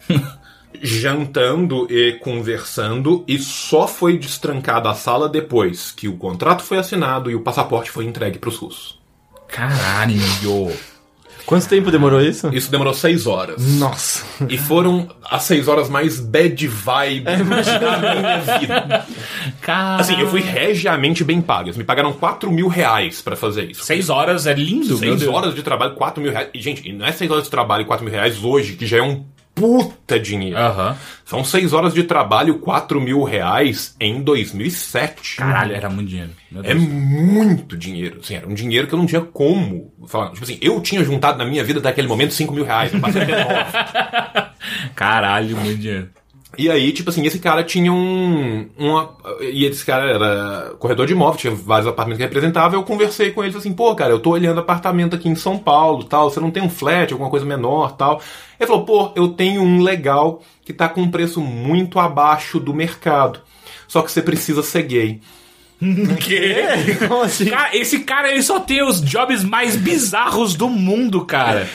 jantando 0.81 1.87
e 1.91 2.13
conversando, 2.21 3.25
e 3.27 3.39
só 3.39 3.87
foi 3.89 4.19
destrancada 4.19 4.91
a 4.91 4.95
sala 4.95 5.29
depois 5.29 5.91
que 5.91 6.09
o 6.09 6.17
contrato 6.17 6.63
foi 6.63 6.79
assinado 6.79 7.31
e 7.31 7.35
o 7.35 7.41
passaporte 7.41 7.91
foi 7.91 8.05
entregue 8.05 8.39
pros 8.39 8.57
russos. 8.57 8.99
Caralho! 9.49 10.21
Quanto 11.47 11.67
tempo 11.67 11.91
demorou 11.91 12.21
isso? 12.21 12.51
Isso 12.53 12.71
demorou 12.71 12.93
seis 12.93 13.27
horas. 13.27 13.65
Nossa. 13.79 14.23
E 14.51 14.59
foram 14.59 15.09
as 15.31 15.45
seis 15.45 15.67
horas 15.67 15.89
mais 15.89 16.21
bad 16.21 16.67
vibe 16.69 17.25
da 17.25 17.37
minha 17.39 18.59
vida. 18.61 19.07
Caralho! 19.63 20.01
Assim, 20.03 20.21
eu 20.21 20.29
fui 20.29 20.43
regiamente 20.43 21.25
bem 21.25 21.41
pago. 21.41 21.69
Eles 21.69 21.79
me 21.79 21.85
pagaram 21.85 22.13
4 22.13 22.53
mil 22.53 22.69
reais 22.69 23.23
pra 23.23 23.35
fazer 23.35 23.71
isso. 23.71 23.83
Seis 23.83 24.11
horas 24.11 24.47
é 24.47 24.53
lindo, 24.53 24.89
meu 24.89 24.99
Seis 24.99 25.21
Deus. 25.21 25.35
horas 25.35 25.55
de 25.55 25.63
trabalho, 25.63 25.95
4 25.95 26.23
mil 26.23 26.31
reais. 26.31 26.49
E, 26.53 26.61
gente, 26.61 26.93
não 26.93 27.07
é 27.07 27.13
seis 27.13 27.31
horas 27.31 27.45
de 27.45 27.51
trabalho 27.51 27.81
e 27.83 27.87
4 27.87 28.05
mil 28.05 28.13
reais 28.13 28.45
hoje, 28.45 28.75
que 28.75 28.85
já 28.87 28.99
é 28.99 29.03
um 29.03 29.25
puta 29.59 30.19
dinheiro. 30.19 30.57
Aham. 30.57 30.97
São 31.25 31.45
seis 31.45 31.73
horas 31.73 31.93
de 31.93 32.05
trabalho, 32.05 32.59
4 32.59 33.01
mil 33.01 33.23
reais 33.23 33.95
em 34.01 34.23
2007. 34.23 35.37
Caralho, 35.37 35.75
era 35.75 35.91
muito 35.91 36.09
dinheiro. 36.09 36.31
É 36.65 36.75
muito 36.75 37.77
dinheiro. 37.77 38.21
Assim, 38.21 38.35
era 38.35 38.49
um 38.49 38.55
dinheiro 38.55 38.87
que 38.87 38.95
eu 38.95 38.99
não 38.99 39.07
tinha 39.07 39.21
como 39.21 39.93
falar. 40.07 40.31
Tipo 40.31 40.45
assim, 40.45 40.59
eu 40.63 40.81
tinha 40.81 41.05
juntado 41.05 41.37
na 41.37 41.45
minha 41.45 41.63
vida 41.63 41.81
até 41.81 41.91
aquele 41.91 42.09
momento 42.09 42.33
5 42.33 42.55
mil 42.55 42.65
reais. 42.65 42.93
Caralho, 44.95 45.57
muito 45.57 45.79
dinheiro. 45.79 46.09
E 46.57 46.71
aí, 46.71 46.93
tipo 46.93 47.11
assim, 47.11 47.27
esse 47.27 47.39
cara 47.39 47.63
tinha 47.63 47.93
um. 47.93 48.69
Uma, 48.79 49.15
e 49.41 49.67
esse 49.67 49.85
cara 49.85 50.11
era 50.11 50.75
corretor 50.79 51.07
de 51.07 51.13
imóvel, 51.13 51.39
tinha 51.39 51.55
vários 51.55 51.87
apartamentos 51.87 52.19
que 52.19 52.25
representava. 52.25 52.75
Eu 52.75 52.83
conversei 52.83 53.31
com 53.33 53.43
ele 53.43 53.53
falei 53.53 53.69
assim: 53.69 53.77
pô, 53.77 53.95
cara, 53.95 54.13
eu 54.13 54.19
tô 54.19 54.31
olhando 54.31 54.59
apartamento 54.59 55.15
aqui 55.15 55.29
em 55.29 55.35
São 55.35 55.59
Paulo 55.59 56.05
tal. 56.05 56.31
Você 56.31 56.41
não 56.41 56.51
tem 56.51 56.63
um 56.63 56.71
flat, 56.71 57.13
alguma 57.13 57.29
coisa 57.29 57.45
menor 57.45 57.93
tal. 57.93 58.23
Ele 58.59 58.67
falou: 58.67 58.85
pô, 58.85 59.13
eu 59.15 59.29
tenho 59.29 59.61
um 59.61 59.83
legal 59.83 60.43
que 60.65 60.73
tá 60.73 60.89
com 60.89 61.03
um 61.03 61.11
preço 61.11 61.41
muito 61.41 61.99
abaixo 61.99 62.59
do 62.59 62.73
mercado. 62.73 63.41
Só 63.87 64.01
que 64.01 64.11
você 64.11 64.23
precisa 64.23 64.63
ser 64.63 64.83
gay. 64.83 65.21
Quê? 66.21 66.57
Como 67.07 67.23
assim? 67.23 67.47
Cara, 67.47 67.77
esse 67.77 68.01
cara 68.01 68.31
ele 68.31 68.43
só 68.43 68.59
tem 68.59 68.83
os 68.83 69.01
jobs 69.01 69.45
mais 69.45 69.77
bizarros 69.77 70.55
do 70.55 70.69
mundo, 70.69 71.25
cara. 71.25 71.61
É, 71.61 71.69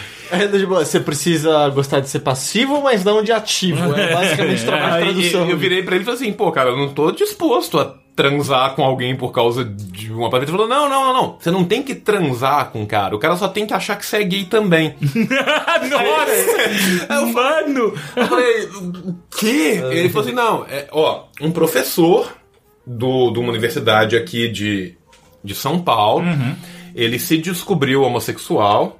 você 0.67 0.99
precisa 0.99 1.69
gostar 1.69 1.99
de 1.99 2.09
ser 2.09 2.19
passivo, 2.19 2.81
mas 2.81 3.03
não 3.03 3.23
de 3.23 3.31
ativo. 3.31 3.93
É 3.93 4.11
basicamente 4.13 4.65
trabalho 4.65 5.13
de 5.13 5.29
tradução. 5.29 5.49
eu 5.49 5.57
virei 5.57 5.83
pra 5.83 5.95
ele 5.95 6.03
e 6.03 6.05
falei 6.05 6.19
assim, 6.19 6.33
pô, 6.33 6.51
cara, 6.51 6.69
eu 6.69 6.77
não 6.77 6.89
tô 6.89 7.11
disposto 7.11 7.79
a 7.79 7.95
transar 8.15 8.75
com 8.75 8.83
alguém 8.83 9.15
por 9.15 9.31
causa 9.31 9.65
de 9.65 10.11
um 10.11 10.25
apartamento. 10.25 10.49
Ele 10.49 10.57
falou, 10.57 10.67
não, 10.67 10.87
não, 10.87 11.03
não, 11.05 11.13
não. 11.13 11.37
Você 11.39 11.51
não 11.51 11.63
tem 11.63 11.81
que 11.81 11.95
transar 11.95 12.71
com 12.71 12.83
o 12.83 12.87
cara. 12.87 13.15
O 13.15 13.19
cara 13.19 13.35
só 13.35 13.47
tem 13.47 13.65
que 13.65 13.73
achar 13.73 13.95
que 13.97 14.05
você 14.05 14.17
é 14.17 14.23
gay 14.23 14.45
também. 14.45 14.95
Nossa! 15.89 17.25
Mano! 17.33 17.93
Eu 18.15 18.27
falei, 18.27 18.65
o 18.65 19.15
quê? 19.35 19.81
Ele 19.91 20.09
falou 20.09 20.27
assim, 20.27 20.35
não, 20.35 20.65
é, 20.69 20.87
ó, 20.91 21.23
um 21.41 21.51
professor 21.51 22.31
do, 22.85 23.31
de 23.31 23.39
uma 23.39 23.49
universidade 23.49 24.15
aqui 24.15 24.47
de, 24.49 24.95
de 25.43 25.55
São 25.55 25.79
Paulo, 25.79 26.25
ele 26.93 27.17
se 27.17 27.37
descobriu 27.37 28.03
homossexual 28.03 28.99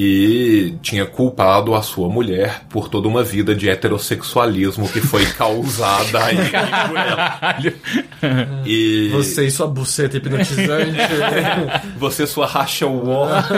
e 0.00 0.76
tinha 0.80 1.04
culpado 1.04 1.74
a 1.74 1.82
sua 1.82 2.08
mulher 2.08 2.62
por 2.68 2.88
toda 2.88 3.08
uma 3.08 3.24
vida 3.24 3.52
de 3.52 3.68
heterossexualismo 3.68 4.88
que 4.88 5.00
foi 5.00 5.26
causada 5.26 6.24
aí 6.24 6.36
por 6.36 6.96
ela. 6.96 8.62
E 8.64 9.08
Você 9.10 9.46
e 9.46 9.50
sua 9.50 9.66
buceta 9.66 10.16
hipnotizante. 10.16 10.96
você 11.98 12.28
sua 12.28 12.46
racha 12.46 12.86
war. 12.86 13.48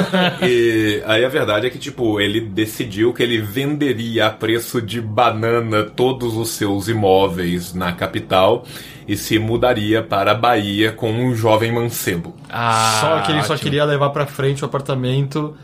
e 0.42 1.02
aí 1.04 1.26
a 1.26 1.28
verdade 1.28 1.66
é 1.66 1.70
que, 1.70 1.78
tipo, 1.78 2.18
ele 2.18 2.40
decidiu 2.40 3.12
que 3.12 3.22
ele 3.22 3.38
venderia 3.42 4.28
a 4.28 4.30
preço 4.30 4.80
de 4.80 4.98
banana 4.98 5.84
todos 5.84 6.38
os 6.38 6.48
seus 6.52 6.88
imóveis 6.88 7.74
na 7.74 7.92
capital 7.92 8.64
e 9.06 9.14
se 9.14 9.38
mudaria 9.38 10.02
para 10.02 10.30
a 10.30 10.34
Bahia 10.34 10.90
com 10.90 11.12
um 11.12 11.34
jovem 11.34 11.70
mancebo. 11.70 12.34
Ah, 12.48 12.98
só 12.98 13.20
que 13.20 13.32
ele 13.32 13.42
só 13.42 13.52
ótimo. 13.52 13.64
queria 13.64 13.84
levar 13.84 14.08
pra 14.08 14.24
frente 14.24 14.62
o 14.62 14.66
apartamento 14.66 15.54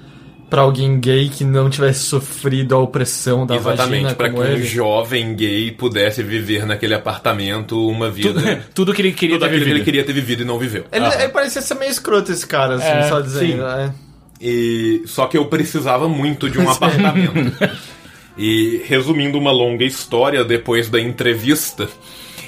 pra 0.48 0.62
alguém 0.62 0.98
gay 1.00 1.28
que 1.28 1.42
não 1.44 1.68
tivesse 1.68 2.00
sofrido 2.00 2.74
a 2.74 2.78
opressão 2.78 3.44
da 3.46 3.56
Exatamente, 3.56 4.02
vagina 4.04 4.14
para 4.14 4.30
que 4.30 4.38
um 4.40 4.62
jovem 4.62 5.34
gay 5.34 5.70
pudesse 5.72 6.22
viver 6.22 6.64
naquele 6.64 6.94
apartamento 6.94 7.88
uma 7.88 8.10
vida. 8.10 8.40
Tudo, 8.40 8.62
tudo 8.74 8.94
que 8.94 9.02
ele 9.02 9.12
queria 9.12 9.36
Tudo 9.36 9.40
ter 9.40 9.46
aquilo 9.46 9.58
que 9.60 9.64
vivido. 9.64 9.76
ele 9.78 9.84
queria 9.84 10.04
ter 10.04 10.12
vivido 10.12 10.42
e 10.42 10.44
não 10.44 10.58
viveu. 10.58 10.84
Ele, 10.92 11.04
ele 11.06 11.28
parecia 11.30 11.60
ser 11.62 11.74
meio 11.74 11.90
escroto 11.90 12.30
esse 12.30 12.46
cara, 12.46 12.76
assim, 12.76 12.86
É, 12.86 13.08
só 13.08 13.20
dizendo. 13.20 13.46
sim. 13.52 13.56
né? 13.56 13.94
E 14.40 15.02
só 15.06 15.26
que 15.26 15.36
eu 15.38 15.46
precisava 15.46 16.08
muito 16.08 16.48
de 16.50 16.58
um 16.58 16.68
apartamento. 16.70 17.52
E 18.38 18.82
resumindo 18.84 19.38
uma 19.38 19.50
longa 19.50 19.82
história, 19.82 20.44
depois 20.44 20.90
da 20.90 21.00
entrevista, 21.00 21.88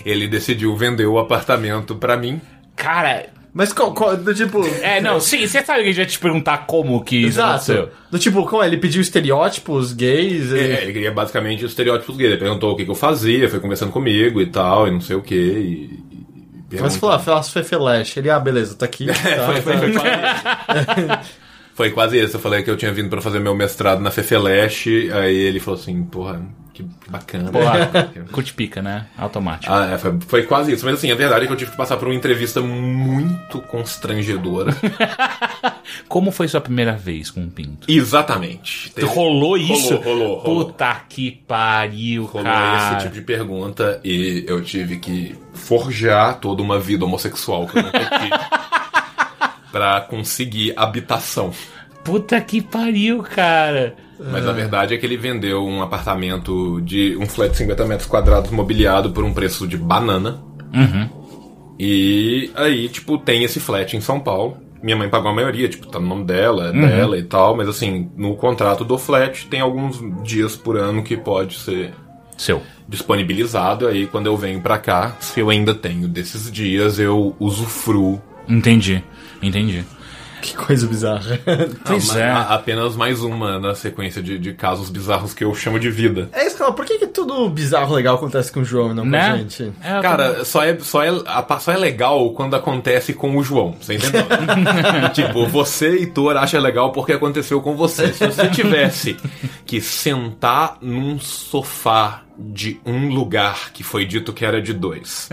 ele 0.04 0.28
decidiu 0.28 0.76
vender 0.76 1.06
o 1.06 1.18
apartamento 1.18 1.96
pra 1.96 2.14
mim. 2.14 2.42
Cara, 2.76 3.26
Mas 3.58 3.72
qual, 3.72 3.92
qual- 3.92 4.16
do 4.16 4.32
tipo. 4.32 4.64
é, 4.82 5.00
não, 5.00 5.18
sim, 5.18 5.44
você 5.44 5.64
sabe 5.64 5.80
que 5.82 5.88
a 5.88 5.92
gente 5.92 5.96
vai 5.96 6.06
te 6.06 6.18
perguntar 6.20 6.58
como 6.58 7.02
que 7.02 7.16
isso 7.16 7.40
Exato. 7.40 7.48
aconteceu. 7.72 7.90
Do 8.08 8.16
tipo, 8.16 8.46
como 8.46 8.62
é? 8.62 8.68
Ele 8.68 8.76
pediu 8.76 9.02
estereótipos 9.02 9.92
gays? 9.92 10.52
ele- 10.52 10.74
É, 10.74 10.82
ele 10.84 10.92
queria 10.92 11.10
basicamente 11.10 11.64
os 11.64 11.72
estereótipos 11.72 12.16
gays. 12.16 12.30
Ele 12.30 12.38
perguntou 12.40 12.70
o 12.72 12.76
que, 12.76 12.84
que 12.84 12.90
eu 12.92 12.94
fazia, 12.94 13.48
foi 13.48 13.58
conversando 13.58 13.90
comigo 13.90 14.40
e 14.40 14.46
tal, 14.46 14.86
e 14.86 14.92
não 14.92 15.00
sei 15.00 15.16
o 15.16 15.22
que. 15.22 15.34
E, 15.34 16.76
e 16.76 16.80
Mas 16.80 16.96
falou, 16.98 17.16
ah, 17.16 17.18
faço 17.18 17.50
Fefeleche. 17.50 18.20
Ele, 18.20 18.30
ah, 18.30 18.38
beleza, 18.38 18.76
tá 18.76 18.86
aqui. 18.86 19.06
tá, 19.10 19.12
foi, 19.12 19.60
foi, 19.60 19.90
tá. 19.92 20.02
foi 20.54 20.70
quase 20.86 21.00
isso. 21.18 21.38
Foi 21.74 21.90
quase 21.90 22.18
isso. 22.22 22.36
Eu 22.36 22.40
falei 22.40 22.62
que 22.62 22.70
eu 22.70 22.76
tinha 22.76 22.92
vindo 22.92 23.08
pra 23.08 23.20
fazer 23.20 23.40
meu 23.40 23.56
mestrado 23.56 24.00
na 24.00 24.12
Fefeleche, 24.12 25.10
aí 25.12 25.34
ele 25.36 25.58
falou 25.58 25.80
assim, 25.80 26.00
porra, 26.04 26.40
que 26.82 26.84
que 27.04 27.10
bacana. 27.10 27.50
Porra, 27.50 28.10
curte 28.32 28.52
pica, 28.54 28.80
né? 28.80 29.06
Automático. 29.16 29.72
Ah, 29.72 29.86
é, 29.92 29.98
foi, 29.98 30.18
foi 30.26 30.42
quase 30.44 30.72
isso. 30.72 30.84
Mas 30.84 30.94
assim, 30.94 31.10
a 31.10 31.14
verdade 31.14 31.44
é 31.44 31.46
que 31.46 31.52
eu 31.52 31.56
tive 31.56 31.70
que 31.72 31.76
passar 31.76 31.96
por 31.96 32.06
uma 32.08 32.14
entrevista 32.14 32.60
muito 32.60 33.60
constrangedora. 33.62 34.74
Como 36.08 36.30
foi 36.30 36.48
sua 36.48 36.60
primeira 36.60 36.92
vez 36.92 37.30
com 37.30 37.42
o 37.44 37.48
pinto? 37.50 37.90
Exatamente. 37.90 38.90
Teve- 38.92 39.06
Rolou 39.06 39.56
isso? 39.56 39.96
Rolou, 39.96 40.02
rolou, 40.04 40.38
rolou. 40.38 40.64
Puta 40.66 41.02
que 41.08 41.30
pariu, 41.46 42.24
Rolou 42.26 42.44
cara. 42.44 42.92
esse 42.96 43.02
tipo 43.04 43.14
de 43.14 43.22
pergunta 43.22 44.00
e 44.04 44.44
eu 44.46 44.62
tive 44.62 44.98
que 44.98 45.34
forjar 45.54 46.36
toda 46.38 46.62
uma 46.62 46.78
vida 46.78 47.04
homossexual 47.04 47.66
que 47.66 47.78
eu 47.78 47.82
nunca 47.82 47.98
tive 47.98 48.30
pra 49.72 50.00
conseguir 50.02 50.72
habitação. 50.76 51.52
Puta 52.04 52.40
que 52.40 52.62
pariu, 52.62 53.22
cara. 53.22 53.94
Mas 54.20 54.46
a 54.46 54.52
verdade 54.52 54.94
é 54.94 54.98
que 54.98 55.06
ele 55.06 55.16
vendeu 55.16 55.64
um 55.64 55.82
apartamento 55.82 56.80
de 56.80 57.16
um 57.16 57.26
flat 57.26 57.52
de 57.52 57.58
50 57.58 57.86
metros 57.86 58.08
quadrados 58.08 58.50
mobiliado 58.50 59.10
por 59.10 59.22
um 59.24 59.32
preço 59.32 59.66
de 59.66 59.76
banana. 59.76 60.42
Uhum. 60.74 61.08
E 61.78 62.50
aí, 62.54 62.88
tipo, 62.88 63.16
tem 63.18 63.44
esse 63.44 63.60
flat 63.60 63.96
em 63.96 64.00
São 64.00 64.18
Paulo. 64.18 64.56
Minha 64.82 64.96
mãe 64.96 65.08
pagou 65.08 65.30
a 65.30 65.34
maioria, 65.34 65.68
tipo, 65.68 65.86
tá 65.86 65.98
no 65.98 66.06
nome 66.06 66.24
dela, 66.24 66.68
é 66.68 66.72
dela 66.72 67.18
e 67.18 67.22
tal, 67.22 67.56
mas 67.56 67.68
assim, 67.68 68.10
no 68.16 68.36
contrato 68.36 68.84
do 68.84 68.96
flat 68.96 69.46
tem 69.46 69.60
alguns 69.60 70.00
dias 70.22 70.54
por 70.56 70.76
ano 70.76 71.02
que 71.02 71.16
pode 71.16 71.58
ser 71.58 71.92
Seu. 72.36 72.62
disponibilizado. 72.88 73.86
Aí 73.86 74.06
quando 74.06 74.26
eu 74.26 74.36
venho 74.36 74.60
pra 74.60 74.78
cá, 74.78 75.16
se 75.20 75.40
eu 75.40 75.50
ainda 75.50 75.74
tenho 75.74 76.06
desses 76.06 76.50
dias, 76.50 76.98
eu 76.98 77.34
usufruo. 77.40 78.20
Entendi. 78.48 79.02
Entendi. 79.42 79.84
Que 80.40 80.56
coisa 80.56 80.86
bizarra. 80.86 81.38
Pois 81.84 82.14
é. 82.16 82.30
apenas 82.30 82.96
mais 82.96 83.20
uma 83.22 83.58
na 83.58 83.74
sequência 83.74 84.22
de, 84.22 84.38
de 84.38 84.52
casos 84.52 84.90
bizarros 84.90 85.34
que 85.34 85.44
eu 85.44 85.54
chamo 85.54 85.78
de 85.78 85.90
vida. 85.90 86.28
É 86.32 86.46
isso, 86.46 86.56
cara. 86.58 86.72
Por 86.72 86.84
que, 86.84 86.98
que 86.98 87.06
tudo 87.06 87.48
bizarro 87.48 87.94
legal 87.94 88.16
acontece 88.16 88.52
com 88.52 88.60
o 88.60 88.64
João 88.64 88.90
e 88.90 88.94
não 88.94 89.04
com 89.04 89.10
Né? 89.10 89.30
a 89.30 89.36
gente? 89.36 89.72
É, 89.82 90.00
Cara, 90.00 90.44
só 90.44 90.62
é, 90.62 90.78
só, 90.78 91.02
é, 91.02 91.10
só 91.60 91.72
é 91.72 91.76
legal 91.76 92.30
quando 92.32 92.54
acontece 92.54 93.12
com 93.12 93.36
o 93.36 93.42
João, 93.42 93.74
você 93.80 93.94
entendeu? 93.94 94.22
tipo, 95.12 95.46
você, 95.46 95.88
Heitor, 95.88 96.36
acha 96.36 96.58
legal 96.58 96.92
porque 96.92 97.12
aconteceu 97.12 97.60
com 97.60 97.76
você. 97.76 98.12
Se 98.12 98.26
você 98.26 98.48
tivesse 98.50 99.16
que 99.66 99.80
sentar 99.80 100.78
num 100.80 101.18
sofá 101.18 102.22
de 102.38 102.80
um 102.86 103.08
lugar 103.08 103.72
que 103.72 103.82
foi 103.82 104.06
dito 104.06 104.32
que 104.32 104.44
era 104.44 104.62
de 104.62 104.72
dois, 104.72 105.28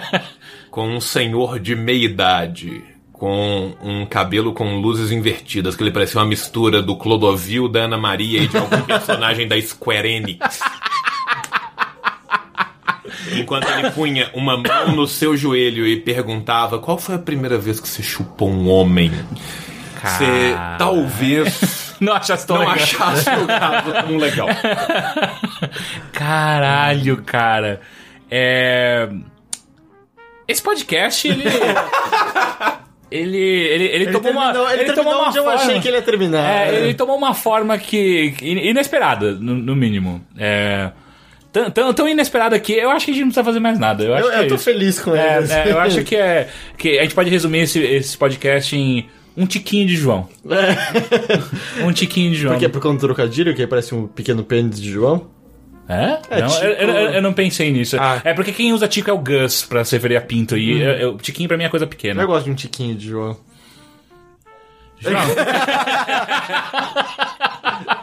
com 0.70 0.88
um 0.88 1.00
senhor 1.00 1.58
de 1.58 1.74
meia 1.76 2.04
idade, 2.04 2.82
com 3.20 3.74
um 3.82 4.06
cabelo 4.06 4.54
com 4.54 4.80
luzes 4.80 5.12
invertidas, 5.12 5.76
que 5.76 5.82
ele 5.82 5.90
parecia 5.90 6.18
uma 6.18 6.26
mistura 6.26 6.80
do 6.80 6.96
Clodovil, 6.96 7.68
da 7.68 7.80
Ana 7.80 7.98
Maria 7.98 8.40
e 8.40 8.48
de 8.48 8.56
algum 8.56 8.80
personagem 8.80 9.46
da 9.46 9.60
Square 9.60 10.08
Enix. 10.08 10.60
Enquanto 13.36 13.68
ele 13.68 13.90
punha 13.90 14.30
uma 14.32 14.56
mão 14.56 14.92
no 14.96 15.06
seu 15.06 15.36
joelho 15.36 15.86
e 15.86 16.00
perguntava 16.00 16.78
qual 16.78 16.96
foi 16.96 17.16
a 17.16 17.18
primeira 17.18 17.58
vez 17.58 17.78
que 17.78 17.86
você 17.86 18.02
chupou 18.02 18.48
um 18.48 18.70
homem, 18.70 19.12
você 20.02 20.56
talvez 20.78 21.90
Não 22.00 22.14
achasse 22.14 22.46
tão 22.46 22.56
não 22.56 22.62
legal. 22.62 22.82
achasse 22.82 23.28
o 23.28 23.46
caso 23.46 23.92
tão 23.92 24.16
legal. 24.16 24.48
Caralho, 26.10 27.22
cara. 27.22 27.82
É... 28.30 29.10
Esse 30.48 30.62
podcast, 30.62 31.28
ele... 31.28 31.44
ele, 33.10 33.36
ele, 33.38 33.84
ele, 33.84 34.06
tomou 34.12 34.32
uma... 34.32 34.52
terminou, 34.52 34.70
ele, 34.70 34.78
tomou 34.84 34.94
terminou 34.94 35.18
uma 35.20 35.28
onde 35.28 35.38
eu 35.38 35.44
forma... 35.44 35.60
achei 35.60 35.80
que 35.80 35.88
ele 35.88 35.96
ia 35.96 36.02
terminar. 36.02 36.66
É, 36.68 36.74
ele 36.84 36.94
tomou 36.94 37.16
uma 37.16 37.34
forma 37.34 37.76
que. 37.78 38.34
in- 38.42 38.68
inesperada, 38.70 39.32
no, 39.32 39.54
no 39.54 39.74
mínimo. 39.76 40.24
É. 40.38 40.90
Tão, 41.52 41.68
tão, 41.70 41.92
tão 41.92 42.08
inesperada 42.08 42.58
que 42.60 42.72
eu 42.74 42.88
acho 42.90 43.04
que 43.06 43.10
a 43.10 43.14
gente 43.14 43.22
não 43.22 43.28
precisa 43.30 43.44
fazer 43.44 43.58
mais 43.58 43.76
nada. 43.78 44.04
Eu, 44.04 44.14
acho 44.14 44.24
Eu, 44.26 44.30
que 44.30 44.36
eu 44.36 44.42
é 44.42 44.46
tô 44.46 44.54
isso. 44.54 44.64
feliz 44.64 45.00
com 45.00 45.16
É, 45.16 45.38
ele. 45.38 45.52
é, 45.52 45.72
eu 45.72 45.78
acho 45.80 46.04
que 46.04 46.14
é. 46.14 46.48
Que 46.78 46.98
a 46.98 47.02
gente 47.02 47.14
pode 47.14 47.28
resumir 47.28 47.60
esse, 47.62 47.80
esse 47.82 48.16
podcast 48.16 48.76
em 48.76 49.08
um 49.36 49.46
tiquinho 49.46 49.86
de 49.86 49.96
João. 49.96 50.28
Um 51.84 51.92
tiquinho 51.92 52.30
de 52.30 52.36
João. 52.38 52.54
Por 52.54 52.60
quê? 52.60 52.68
Por 52.68 52.80
conta 52.80 52.94
do 52.96 53.00
trocadilho, 53.00 53.54
que 53.54 53.62
aí 53.62 53.66
parece 53.66 53.94
um 53.94 54.06
pequeno 54.06 54.44
pênis 54.44 54.80
de 54.80 54.90
João? 54.92 55.28
É? 55.90 56.18
É, 56.30 56.40
não, 56.40 56.48
tico- 56.48 56.64
eu, 56.64 56.88
eu- 56.88 57.10
eu 57.14 57.22
não 57.22 57.32
pensei 57.32 57.72
nisso. 57.72 57.96
Ah. 57.98 58.20
É 58.24 58.32
porque 58.32 58.52
quem 58.52 58.72
usa 58.72 58.86
tico 58.86 59.10
é 59.10 59.12
o 59.12 59.18
Gus 59.18 59.64
pra 59.64 59.84
se 59.84 59.96
referir 59.96 60.16
a 60.16 60.20
pinto. 60.20 60.56
E 60.56 60.80
eu- 60.80 60.90
eu- 60.92 61.16
tiquinho 61.18 61.48
pra 61.48 61.56
mim 61.56 61.64
é 61.64 61.68
coisa 61.68 61.86
pequena. 61.86 62.22
Eu 62.22 62.26
gosto 62.28 62.44
de 62.44 62.50
um 62.52 62.54
tiquinho 62.54 62.94
de 62.94 63.08
João. 63.08 63.36
João. 65.00 65.16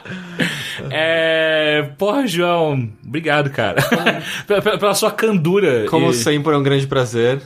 é. 0.92 1.90
Porra, 1.98 2.28
João. 2.28 2.90
Obrigado, 3.06 3.50
cara. 3.50 3.82
pela, 4.46 4.62
pela- 4.78 4.94
sua 4.94 5.12
candura. 5.12 5.86
Como 5.90 6.12
e- 6.12 6.14
sempre, 6.14 6.54
é 6.54 6.58
um 6.58 6.64
grande 6.64 6.88
prazer. 6.88 7.42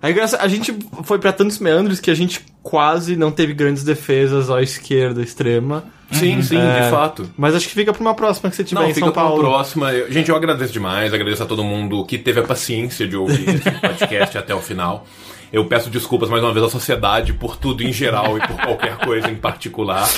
A, 0.00 0.10
graça- 0.10 0.38
a 0.40 0.48
gente 0.48 0.74
foi 1.04 1.18
pra 1.18 1.32
tantos 1.32 1.58
meandros 1.58 2.00
que 2.00 2.10
a 2.10 2.14
gente 2.14 2.44
quase 2.62 3.16
não 3.16 3.30
teve 3.30 3.54
grandes 3.54 3.84
defesas 3.84 4.50
à 4.50 4.60
esquerda 4.62 5.22
extrema. 5.22 5.84
Sim, 6.12 6.42
sim, 6.42 6.56
É, 6.58 6.82
de 6.84 6.90
fato. 6.90 7.28
Mas 7.36 7.54
acho 7.54 7.66
que 7.68 7.74
fica 7.74 7.92
pra 7.92 8.00
uma 8.00 8.14
próxima 8.14 8.48
que 8.50 8.56
você 8.56 8.64
tiver 8.64 8.80
Não, 8.80 8.88
em 8.88 8.94
fica 8.94 9.06
São 9.06 9.12
pra 9.12 9.22
uma 9.22 9.28
Paulo. 9.30 9.42
próxima. 9.44 9.92
Eu- 9.92 10.10
gente, 10.10 10.28
eu 10.30 10.36
agradeço 10.36 10.72
demais, 10.72 11.12
agradeço 11.12 11.42
a 11.42 11.46
todo 11.46 11.62
mundo 11.64 12.04
que 12.04 12.18
teve 12.18 12.40
a 12.40 12.42
paciência 12.44 13.06
de 13.08 13.16
ouvir 13.16 13.48
esse 13.48 13.70
podcast 13.80 14.36
até 14.38 14.54
o 14.54 14.60
final. 14.60 15.06
Eu 15.52 15.66
peço 15.66 15.90
desculpas 15.90 16.30
mais 16.30 16.42
uma 16.42 16.52
vez 16.52 16.64
à 16.64 16.70
sociedade 16.70 17.32
por 17.34 17.56
tudo 17.56 17.82
em 17.82 17.92
geral 17.92 18.38
e 18.38 18.40
por 18.40 18.56
qualquer 18.56 18.96
coisa 18.96 19.30
em 19.30 19.34
particular. 19.34 20.08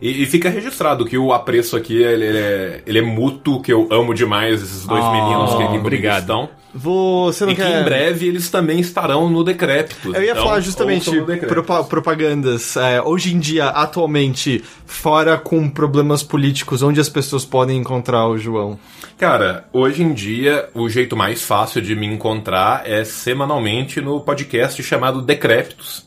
E, 0.00 0.22
e 0.22 0.26
fica 0.26 0.48
registrado 0.48 1.04
que 1.04 1.18
o 1.18 1.32
apreço 1.32 1.76
aqui 1.76 1.94
ele, 2.02 2.24
ele 2.24 2.38
é, 2.38 2.82
ele 2.86 2.98
é 3.00 3.02
mútuo, 3.02 3.60
que 3.60 3.70
eu 3.72 3.86
amo 3.90 4.14
demais 4.14 4.62
esses 4.62 4.86
dois 4.86 5.04
Oh, 5.04 5.12
meninos 5.12 5.54
que 5.54 5.62
aqui 5.62 5.76
obrigado. 5.76 6.20
estão. 6.20 6.48
Você 6.74 7.44
não 7.44 7.52
E 7.52 7.54
que 7.54 7.62
quer... 7.62 7.80
em 7.80 7.84
breve 7.84 8.26
eles 8.28 8.50
também 8.50 8.80
estarão 8.80 9.28
no 9.30 9.44
Decrépito. 9.44 10.14
Eu 10.14 10.22
ia 10.22 10.32
Então, 10.32 10.44
falar 10.44 10.60
justamente 10.60 11.10
propa- 11.46 11.84
propagandas. 11.84 12.76
É, 12.76 13.00
hoje 13.02 13.34
em 13.34 13.38
dia, 13.38 13.66
atualmente, 13.68 14.62
fora 14.86 15.36
com 15.38 15.68
problemas 15.68 16.22
políticos, 16.22 16.82
onde 16.82 16.98
as 17.00 17.08
pessoas 17.08 17.44
podem 17.44 17.78
encontrar 17.78 18.26
o 18.26 18.36
João? 18.38 18.78
Cara, 19.18 19.64
hoje 19.72 20.02
em 20.02 20.12
dia 20.12 20.68
o 20.74 20.88
jeito 20.90 21.16
mais 21.16 21.42
fácil 21.42 21.80
de 21.80 21.96
me 21.96 22.06
encontrar 22.06 22.82
é 22.86 23.02
semanalmente 23.02 23.98
no 24.00 24.20
podcast 24.20 24.82
chamado 24.82 25.22
Decrépitos. 25.22 26.06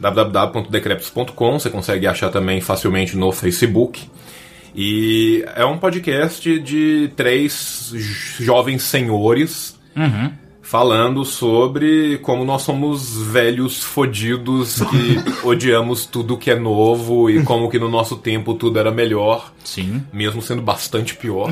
www.decrépitos.com. 0.00 1.58
Você 1.58 1.68
consegue 1.68 2.06
achar 2.06 2.30
também 2.30 2.60
facilmente 2.62 3.16
no 3.18 3.30
Facebook. 3.32 4.08
E 4.74 5.44
é 5.56 5.64
um 5.64 5.76
podcast 5.76 6.58
de 6.60 7.10
três 7.16 7.90
jo- 7.92 8.44
jovens 8.44 8.82
senhores 8.82 9.78
falando 10.68 11.24
sobre 11.24 12.18
como 12.18 12.44
nós 12.44 12.60
somos 12.60 13.16
velhos 13.22 13.82
fodidos 13.82 14.82
que 14.82 15.16
odiamos 15.42 16.04
tudo 16.04 16.36
que 16.36 16.50
é 16.50 16.58
novo 16.58 17.30
e 17.30 17.42
como 17.42 17.70
que 17.70 17.78
no 17.78 17.88
nosso 17.88 18.16
tempo 18.16 18.52
tudo 18.52 18.78
era 18.78 18.90
melhor 18.90 19.50
Sim. 19.64 20.02
mesmo 20.12 20.42
sendo 20.42 20.60
bastante 20.60 21.16
pior. 21.16 21.50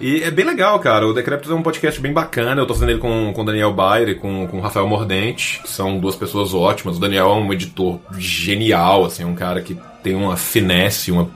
e 0.00 0.22
é 0.22 0.30
bem 0.30 0.46
legal, 0.46 0.78
cara. 0.78 1.06
O 1.06 1.12
Decrépito 1.12 1.52
é 1.52 1.54
um 1.54 1.62
podcast 1.62 2.00
bem 2.00 2.10
bacana. 2.10 2.62
Eu 2.62 2.66
tô 2.66 2.72
fazendo 2.72 2.92
ele 2.92 3.00
com 3.00 3.30
o 3.36 3.44
Daniel 3.44 3.74
Bayer 3.74 4.08
e 4.08 4.14
com, 4.14 4.46
com 4.46 4.56
o 4.56 4.60
Rafael 4.62 4.88
Mordente, 4.88 5.60
que 5.62 5.68
são 5.68 5.98
duas 5.98 6.16
pessoas 6.16 6.54
ótimas. 6.54 6.96
O 6.96 7.00
Daniel 7.00 7.28
é 7.28 7.34
um 7.34 7.52
editor 7.52 8.00
genial, 8.16 9.04
assim, 9.04 9.26
um 9.26 9.34
cara 9.34 9.60
que 9.60 9.76
tem 10.02 10.14
uma 10.14 10.38
finesse, 10.38 11.12
uma. 11.12 11.28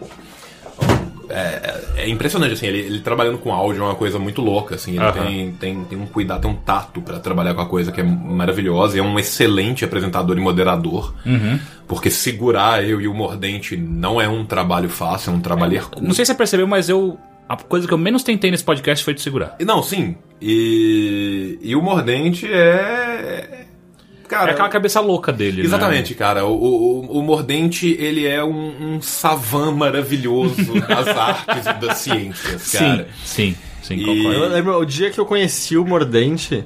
É, 1.31 1.85
é 1.97 2.09
impressionante, 2.09 2.55
assim, 2.55 2.67
ele, 2.67 2.79
ele 2.79 3.01
trabalhando 3.01 3.39
com 3.39 3.53
áudio 3.53 3.83
é 3.83 3.85
uma 3.85 3.95
coisa 3.95 4.19
muito 4.19 4.41
louca, 4.41 4.77
assim, 4.77 4.97
ele 4.99 5.13
tem, 5.13 5.53
tem, 5.53 5.85
tem 5.85 5.99
um 5.99 6.07
cuidado, 6.07 6.43
tem 6.43 6.51
um 6.51 6.55
tato 6.55 7.01
pra 7.03 7.19
trabalhar 7.19 7.55
com 7.55 7.61
a 7.61 7.67
coisa 7.67 7.93
que 7.93 8.01
é 8.01 8.05
maravilhosa, 8.05 8.97
e 8.97 9.01
é 9.01 9.03
um 9.03 9.19
excelente 9.19 9.85
apresentador 9.85 10.37
e 10.39 10.41
moderador, 10.41 11.15
porque 11.87 12.11
segurar 12.11 12.87
eu 12.87 13.01
e 13.01 13.09
o 13.09 13.15
Mordente 13.15 13.77
não 13.77 14.21
é 14.21 14.29
um 14.29 14.45
trabalho 14.45 14.89
fácil, 14.89 15.33
é 15.33 15.35
um 15.37 15.41
trabalho 15.41 15.75
hercúleo. 15.77 16.07
Não 16.07 16.15
sei 16.15 16.25
se 16.25 16.33
você 16.33 16.37
percebeu, 16.37 16.67
mas 16.67 16.89
eu. 16.89 17.19
A 17.49 17.57
coisa 17.57 17.89
que 17.89 17.95
eu 17.95 17.99
menos 17.99 18.23
tentei 18.23 18.51
nesse 18.51 18.63
podcast 18.63 19.03
foi 19.03 19.15
te 19.15 19.23
segurar. 19.23 19.57
E 19.59 19.65
Não, 19.65 19.83
sim. 19.83 20.17
E, 20.41 21.59
e 21.63 21.75
o 21.75 21.81
Mordente 21.81 22.47
é. 22.47 23.68
Cara. 24.29 24.51
É 24.51 24.53
aquela 24.53 24.69
cabeça 24.69 25.01
louca 25.01 25.33
dele, 25.33 25.63
Exatamente, 25.63 26.15
cara. 26.15 26.45
O, 26.45 26.53
o, 26.53 27.19
o 27.19 27.23
Mordente, 27.23 27.97
ele 27.99 28.27
é 28.27 28.45
um, 28.45 28.97
um 28.97 29.01
savan 29.01 29.73
maravilhoso 29.73 30.55
das 30.87 31.09
artes 31.09 31.67
e 31.67 31.73
das 31.75 31.99
ciências, 31.99 32.73
né? 32.75 32.79
cara. 32.79 33.09
Sim, 33.25 33.55
sim, 33.55 33.57
sim, 33.83 33.95
E- 33.97 34.05
concordo. 34.05 34.45
Eu 34.45 34.49
lembro, 34.51 34.79
o 34.79 34.85
dia 34.85 35.11
que 35.11 35.19
eu 35.19 35.25
conheci 35.27 35.77
o 35.79 35.85
Mordente 35.85 36.65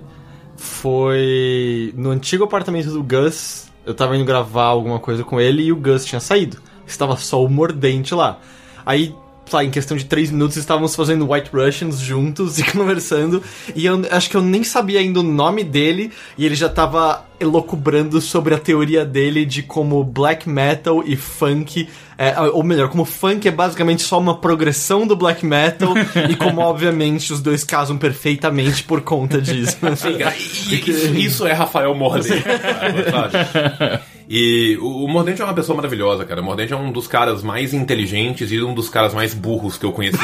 foi 0.57 1.93
no 1.97 2.11
antigo 2.11 2.45
apartamento 2.45 2.91
do 2.91 3.03
Gus. 3.03 3.67
Eu 3.85 3.95
tava 3.95 4.17
indo 4.17 4.25
gravar 4.25 4.65
alguma 4.65 4.99
coisa 4.99 5.25
com 5.25 5.41
ele 5.41 5.63
e 5.65 5.73
o 5.73 5.77
Gus 5.77 6.05
tinha 6.05 6.21
saído. 6.21 6.59
Estava 6.87 7.17
só 7.17 7.43
o 7.45 7.49
Mordente 7.49 8.15
lá. 8.15 8.39
Aí, 8.87 9.15
sei 9.47 9.57
lá, 9.57 9.65
em 9.65 9.71
questão 9.71 9.97
de 9.97 10.05
três 10.05 10.31
minutos, 10.31 10.57
estávamos 10.57 10.95
fazendo 10.95 11.31
White 11.31 11.51
Russians 11.53 11.99
juntos 11.99 12.59
e 12.61 12.65
conversando. 12.65 13.43
E 13.75 13.87
eu 13.87 14.01
acho 14.11 14.31
que 14.31 14.37
eu 14.37 14.43
nem 14.43 14.63
sabia 14.65 15.01
ainda 15.01 15.21
o 15.21 15.23
nome 15.25 15.65
dele. 15.65 16.13
E 16.39 16.47
ele 16.47 16.55
já 16.55 16.69
tava 16.69 17.25
elocubrando 17.43 18.21
sobre 18.21 18.55
a 18.55 18.59
teoria 18.59 19.05
dele 19.05 19.45
de 19.45 19.63
como 19.63 20.03
black 20.03 20.49
metal 20.49 21.03
e 21.05 21.17
funk. 21.17 21.89
É, 22.17 22.39
ou 22.41 22.63
melhor, 22.63 22.89
como 22.89 23.05
funk 23.05 23.49
é 23.49 23.51
basicamente 23.51 24.03
só 24.03 24.19
uma 24.19 24.37
progressão 24.37 25.07
do 25.07 25.17
black 25.17 25.45
metal. 25.45 25.95
e 26.31 26.37
como, 26.37 26.61
obviamente, 26.61 27.33
os 27.33 27.41
dois 27.41 27.65
casam 27.65 27.99
perfeitamente 27.99 28.85
por 28.85 29.01
conta 29.01 29.41
disso. 29.41 29.77
Isso, 30.71 31.15
isso 31.15 31.47
é 31.47 31.53
Rafael 31.53 31.95
Mordente, 31.95 32.43
sabe? 33.11 34.01
E 34.29 34.79
o, 34.81 35.07
Mordente 35.09 35.43
é 35.43 35.45
uma 35.45 35.53
pessoa 35.53 35.77
maravilhosa, 35.77 36.25
cara. 36.25 36.41
O 36.41 36.45
Mordente 36.45 36.73
é 36.73 36.77
um 36.77 36.91
dos 36.93 37.07
caras 37.07 37.43
mais 37.43 37.75
inteligentes 37.75 38.51
e 38.53 38.63
um 38.63 38.73
dos 38.73 38.89
caras 38.89 39.13
mais 39.13 39.35
burros 39.35 39.77
que 39.77 39.85
eu 39.85 39.93
conheci. 39.93 40.17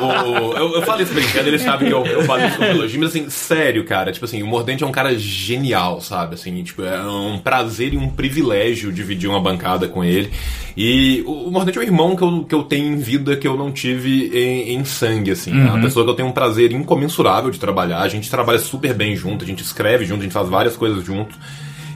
O- 0.00 0.52
eu, 0.56 0.74
eu 0.74 0.82
falo 0.82 1.02
isso 1.02 1.14
brincando, 1.14 1.48
ele 1.48 1.58
sabe 1.58 1.86
que 1.86 1.92
eu, 1.92 2.04
eu 2.04 2.22
falo 2.24 2.44
isso 2.46 2.56
com 2.56 2.64
elogio, 2.64 3.00
mas 3.00 3.10
assim, 3.10 3.30
sério, 3.30 3.84
cara. 3.84 4.12
Tipo 4.12 4.24
assim, 4.24 4.42
o 4.42 4.46
Mordente 4.46 4.84
é 4.84 4.86
um 4.86 4.92
cara 4.92 5.16
genial, 5.16 5.59
sabe? 6.00 6.34
Assim, 6.34 6.62
tipo, 6.62 6.82
é 6.82 7.00
um 7.06 7.38
prazer 7.38 7.94
e 7.94 7.96
um 7.96 8.08
privilégio 8.08 8.92
dividir 8.92 9.28
uma 9.28 9.40
bancada 9.40 9.86
com 9.88 10.02
ele. 10.02 10.30
E 10.76 11.22
o, 11.26 11.50
Mordente 11.50 11.78
é 11.78 11.80
um 11.80 11.84
irmão 11.84 12.16
que 12.16 12.22
eu, 12.22 12.44
que 12.44 12.54
eu 12.54 12.62
tenho 12.62 12.92
em 12.92 12.96
vida 12.96 13.36
que 13.36 13.46
eu 13.46 13.56
não 13.56 13.70
tive 13.70 14.30
em, 14.32 14.74
em 14.74 14.84
sangue, 14.84 15.32
assim. 15.32 15.52
É 15.52 15.70
uma 15.70 15.80
pessoa 15.80 16.04
que 16.04 16.10
eu 16.10 16.14
tenho 16.14 16.28
um 16.28 16.32
prazer 16.32 16.72
incomensurável 16.72 17.50
de 17.50 17.58
trabalhar. 17.58 18.00
A 18.00 18.08
gente 18.08 18.30
trabalha 18.30 18.58
super 18.58 18.94
bem 18.94 19.14
junto, 19.14 19.44
a 19.44 19.46
gente 19.46 19.62
escreve 19.62 20.04
junto, 20.04 20.20
a 20.20 20.22
gente 20.24 20.32
faz 20.32 20.48
várias 20.48 20.76
coisas 20.76 21.04
junto. 21.04 21.36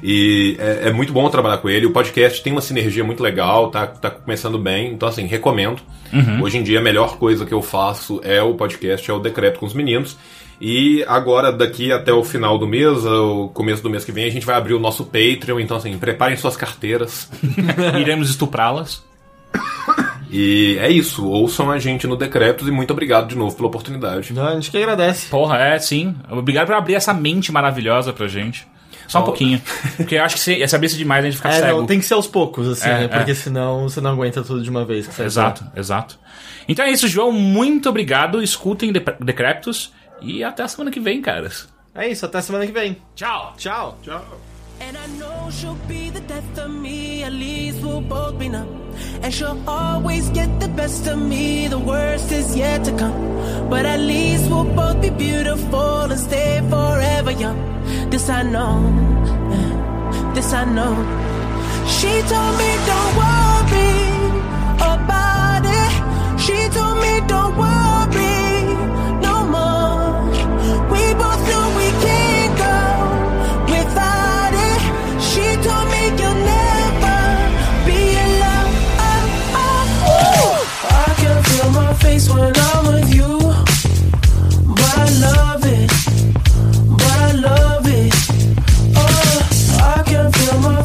E 0.07 0.57
é, 0.59 0.89
é 0.89 0.93
muito 0.93 1.15
bom 1.15 1.29
trabalhar 1.31 1.57
com 1.59 1.71
ele. 1.71 1.87
O 1.87 1.91
podcast 1.91 2.43
tem 2.43 2.53
uma 2.53 2.61
sinergia 2.61 3.03
muito 3.03 3.23
legal, 3.23 3.71
tá, 3.71 3.87
tá 3.87 4.11
começando 4.11 4.59
bem. 4.59 4.93
Então, 4.93 5.09
assim, 5.09 5.25
recomendo. 5.25 5.81
Hoje 6.43 6.59
em 6.59 6.63
dia, 6.63 6.79
a 6.79 6.83
melhor 6.83 7.17
coisa 7.17 7.47
que 7.47 7.55
eu 7.55 7.63
faço 7.63 8.21
é 8.23 8.43
o 8.43 8.53
podcast, 8.53 9.11
é 9.11 9.15
o 9.15 9.19
Decreto 9.19 9.59
com 9.59 9.65
os 9.65 9.73
Meninos. 9.73 10.19
E 10.61 11.05
agora, 11.09 11.53
daqui 11.53 11.93
até 11.93 12.13
o 12.13 12.23
final 12.25 12.57
do 12.59 12.67
mês, 12.67 13.05
o 13.05 13.49
começo 13.53 13.83
do 13.83 13.91
mês 13.91 14.05
que 14.05 14.13
vem, 14.13 14.25
a 14.25 14.31
gente 14.31 14.47
vai 14.47 14.55
abrir 14.57 14.75
o 14.75 14.79
nosso 14.79 15.05
Patreon. 15.05 15.61
Então, 15.61 15.77
assim, 15.77 15.97
preparem 15.99 16.37
suas 16.37 16.57
carteiras. 16.57 17.29
Iremos 18.01 18.31
estuprá-las. 18.31 19.03
E 20.31 20.77
é 20.81 20.91
isso. 20.91 21.25
Ouçam 21.27 21.71
a 21.71 21.79
gente 21.79 22.07
no 22.07 22.17
Decretos 22.17 22.67
e 22.67 22.71
muito 22.71 22.91
obrigado 22.93 23.29
de 23.29 23.37
novo 23.37 23.55
pela 23.55 23.69
oportunidade. 23.69 24.33
Não, 24.33 24.47
a 24.49 24.55
gente 24.55 24.71
que 24.71 24.77
agradece. 24.79 25.29
Porra, 25.29 25.59
é, 25.59 25.79
sim. 25.79 26.15
Obrigado 26.31 26.67
por 26.67 26.75
abrir 26.75 26.95
essa 26.95 27.15
mente 27.15 27.53
maravilhosa 27.53 28.13
pra 28.13 28.27
gente. 28.27 28.67
Só 29.07 29.19
um 29.19 29.23
Ó. 29.23 29.25
pouquinho. 29.27 29.61
Porque 29.97 30.17
eu 30.17 30.25
acho 30.25 30.35
que 30.37 30.41
se, 30.41 30.67
se 30.67 30.75
abrisse 30.75 30.97
demais 30.97 31.25
a 31.25 31.29
gente 31.29 31.37
fica 31.37 31.51
É, 31.51 31.61
cego. 31.61 31.79
não, 31.79 31.87
tem 31.87 32.01
que 32.01 32.07
ser 32.07 32.15
aos 32.15 32.27
poucos, 32.27 32.67
assim, 32.69 32.89
É, 32.89 33.01
né? 33.01 33.09
Porque 33.09 33.31
é. 33.33 33.35
senão 33.35 33.83
você 33.89 34.01
não 34.01 34.11
aguenta 34.13 34.43
tudo 34.43 34.63
de 34.63 34.71
uma 34.71 34.85
vez. 34.85 35.07
que 35.07 35.15
você 35.15 35.25
Exato, 35.25 35.65
exato. 35.77 36.19
Então 36.67 36.85
é 36.85 36.91
isso, 36.91 37.07
João. 37.07 37.31
Muito 37.31 37.89
obrigado. 37.89 38.43
Escutem 38.43 38.91
De 38.93 39.01
Decreptus. 39.21 39.93
E 40.21 40.43
até 40.43 40.63
a 40.63 40.69
semana 40.69 40.91
que 40.91 41.01
vem, 41.01 41.21
caras. 41.21 41.69
É 41.95 42.09
isso, 42.09 42.27
até 42.27 42.41
semana 42.41 42.67
que 42.67 42.73
vem. 42.73 42.97
Tchau! 43.15 43.55
Tchau. 43.57 43.99
And 44.81 44.97
I 44.99 45.07
know 45.19 45.51
she'll 45.51 45.79
be 45.87 46.11
the 46.11 46.21
death 46.21 46.59
of 46.59 46.69
me, 46.69 47.23
at 47.23 47.33
least 47.33 47.81
we'll 47.81 48.01
both 48.01 48.39
be 48.39 48.49
numb. 48.49 48.69
And 49.23 49.33
she'll 49.33 49.59
always 49.69 50.29
get 50.31 50.49
the 50.59 50.69
best 50.69 51.07
of 51.07 51.17
me, 51.17 51.69
the 51.69 51.79
worst 51.79 52.33
is 52.33 52.57
yet 52.57 52.85
to 52.85 52.93
come. 52.97 53.69
But 53.71 53.87
at 53.87 54.01
least 54.01 54.51
we'll 54.51 54.65
both 54.65 55.01
be 55.01 55.11
beautiful 55.11 56.11
and 56.11 56.19
stay 56.19 56.61
forever 56.69 57.31
young. 57.31 57.57
This 58.11 58.29
I 58.29 58.43
know, 58.43 58.81
this 60.35 60.53
I 60.53 60.65
know. 60.65 60.95
She 61.87 62.11
told 62.29 62.59
me 62.59 62.71
don't 62.91 63.17
worry 63.17 63.95
about 64.81 65.63
it. 65.65 66.41
She 66.41 66.69
told 66.77 66.99
me 67.01 67.21
don't 67.29 67.57
worry 67.57 68.24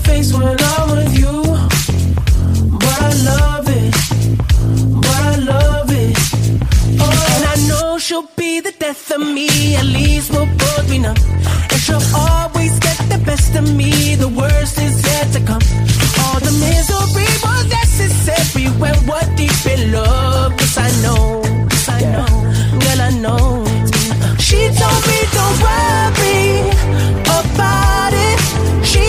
face 0.09 0.33
when 0.33 0.57
I'm 0.73 0.88
with 0.95 1.13
you, 1.21 1.35
but 2.83 2.99
I 3.09 3.11
love 3.31 3.67
it, 3.81 3.93
but 5.03 5.21
I 5.31 5.35
love 5.53 5.89
it. 6.03 6.15
Oh, 7.03 7.31
and 7.33 7.43
I 7.53 7.55
know 7.69 7.88
she'll 8.05 8.29
be 8.43 8.51
the 8.67 8.73
death 8.83 9.11
of 9.15 9.21
me. 9.38 9.49
At 9.81 9.88
least 9.97 10.27
we'll 10.33 10.51
both 10.63 10.85
be 10.91 10.97
numb. 11.05 11.19
And 11.71 11.79
she'll 11.85 12.07
always 12.27 12.73
get 12.88 12.99
the 13.13 13.19
best 13.29 13.51
of 13.59 13.65
me. 13.79 13.91
The 14.23 14.31
worst 14.41 14.75
is 14.88 14.95
yet 15.09 15.27
to 15.35 15.41
come. 15.49 15.65
All 16.23 16.39
the 16.47 16.53
misery 16.65 17.31
was 17.45 17.63
necessary 17.79 18.67
when 18.81 18.97
we're 19.09 19.29
deep 19.41 19.61
in 19.73 19.81
love. 19.97 20.51
Yes, 20.61 20.75
I 20.88 20.89
know. 21.03 21.23
I 21.97 21.99
know. 22.13 22.31
Girl, 22.83 23.01
I 23.09 23.11
know. 23.25 23.45
She 24.47 24.59
told 24.79 25.01
me 25.09 25.19
don't 25.38 25.57
worry. 25.65 26.49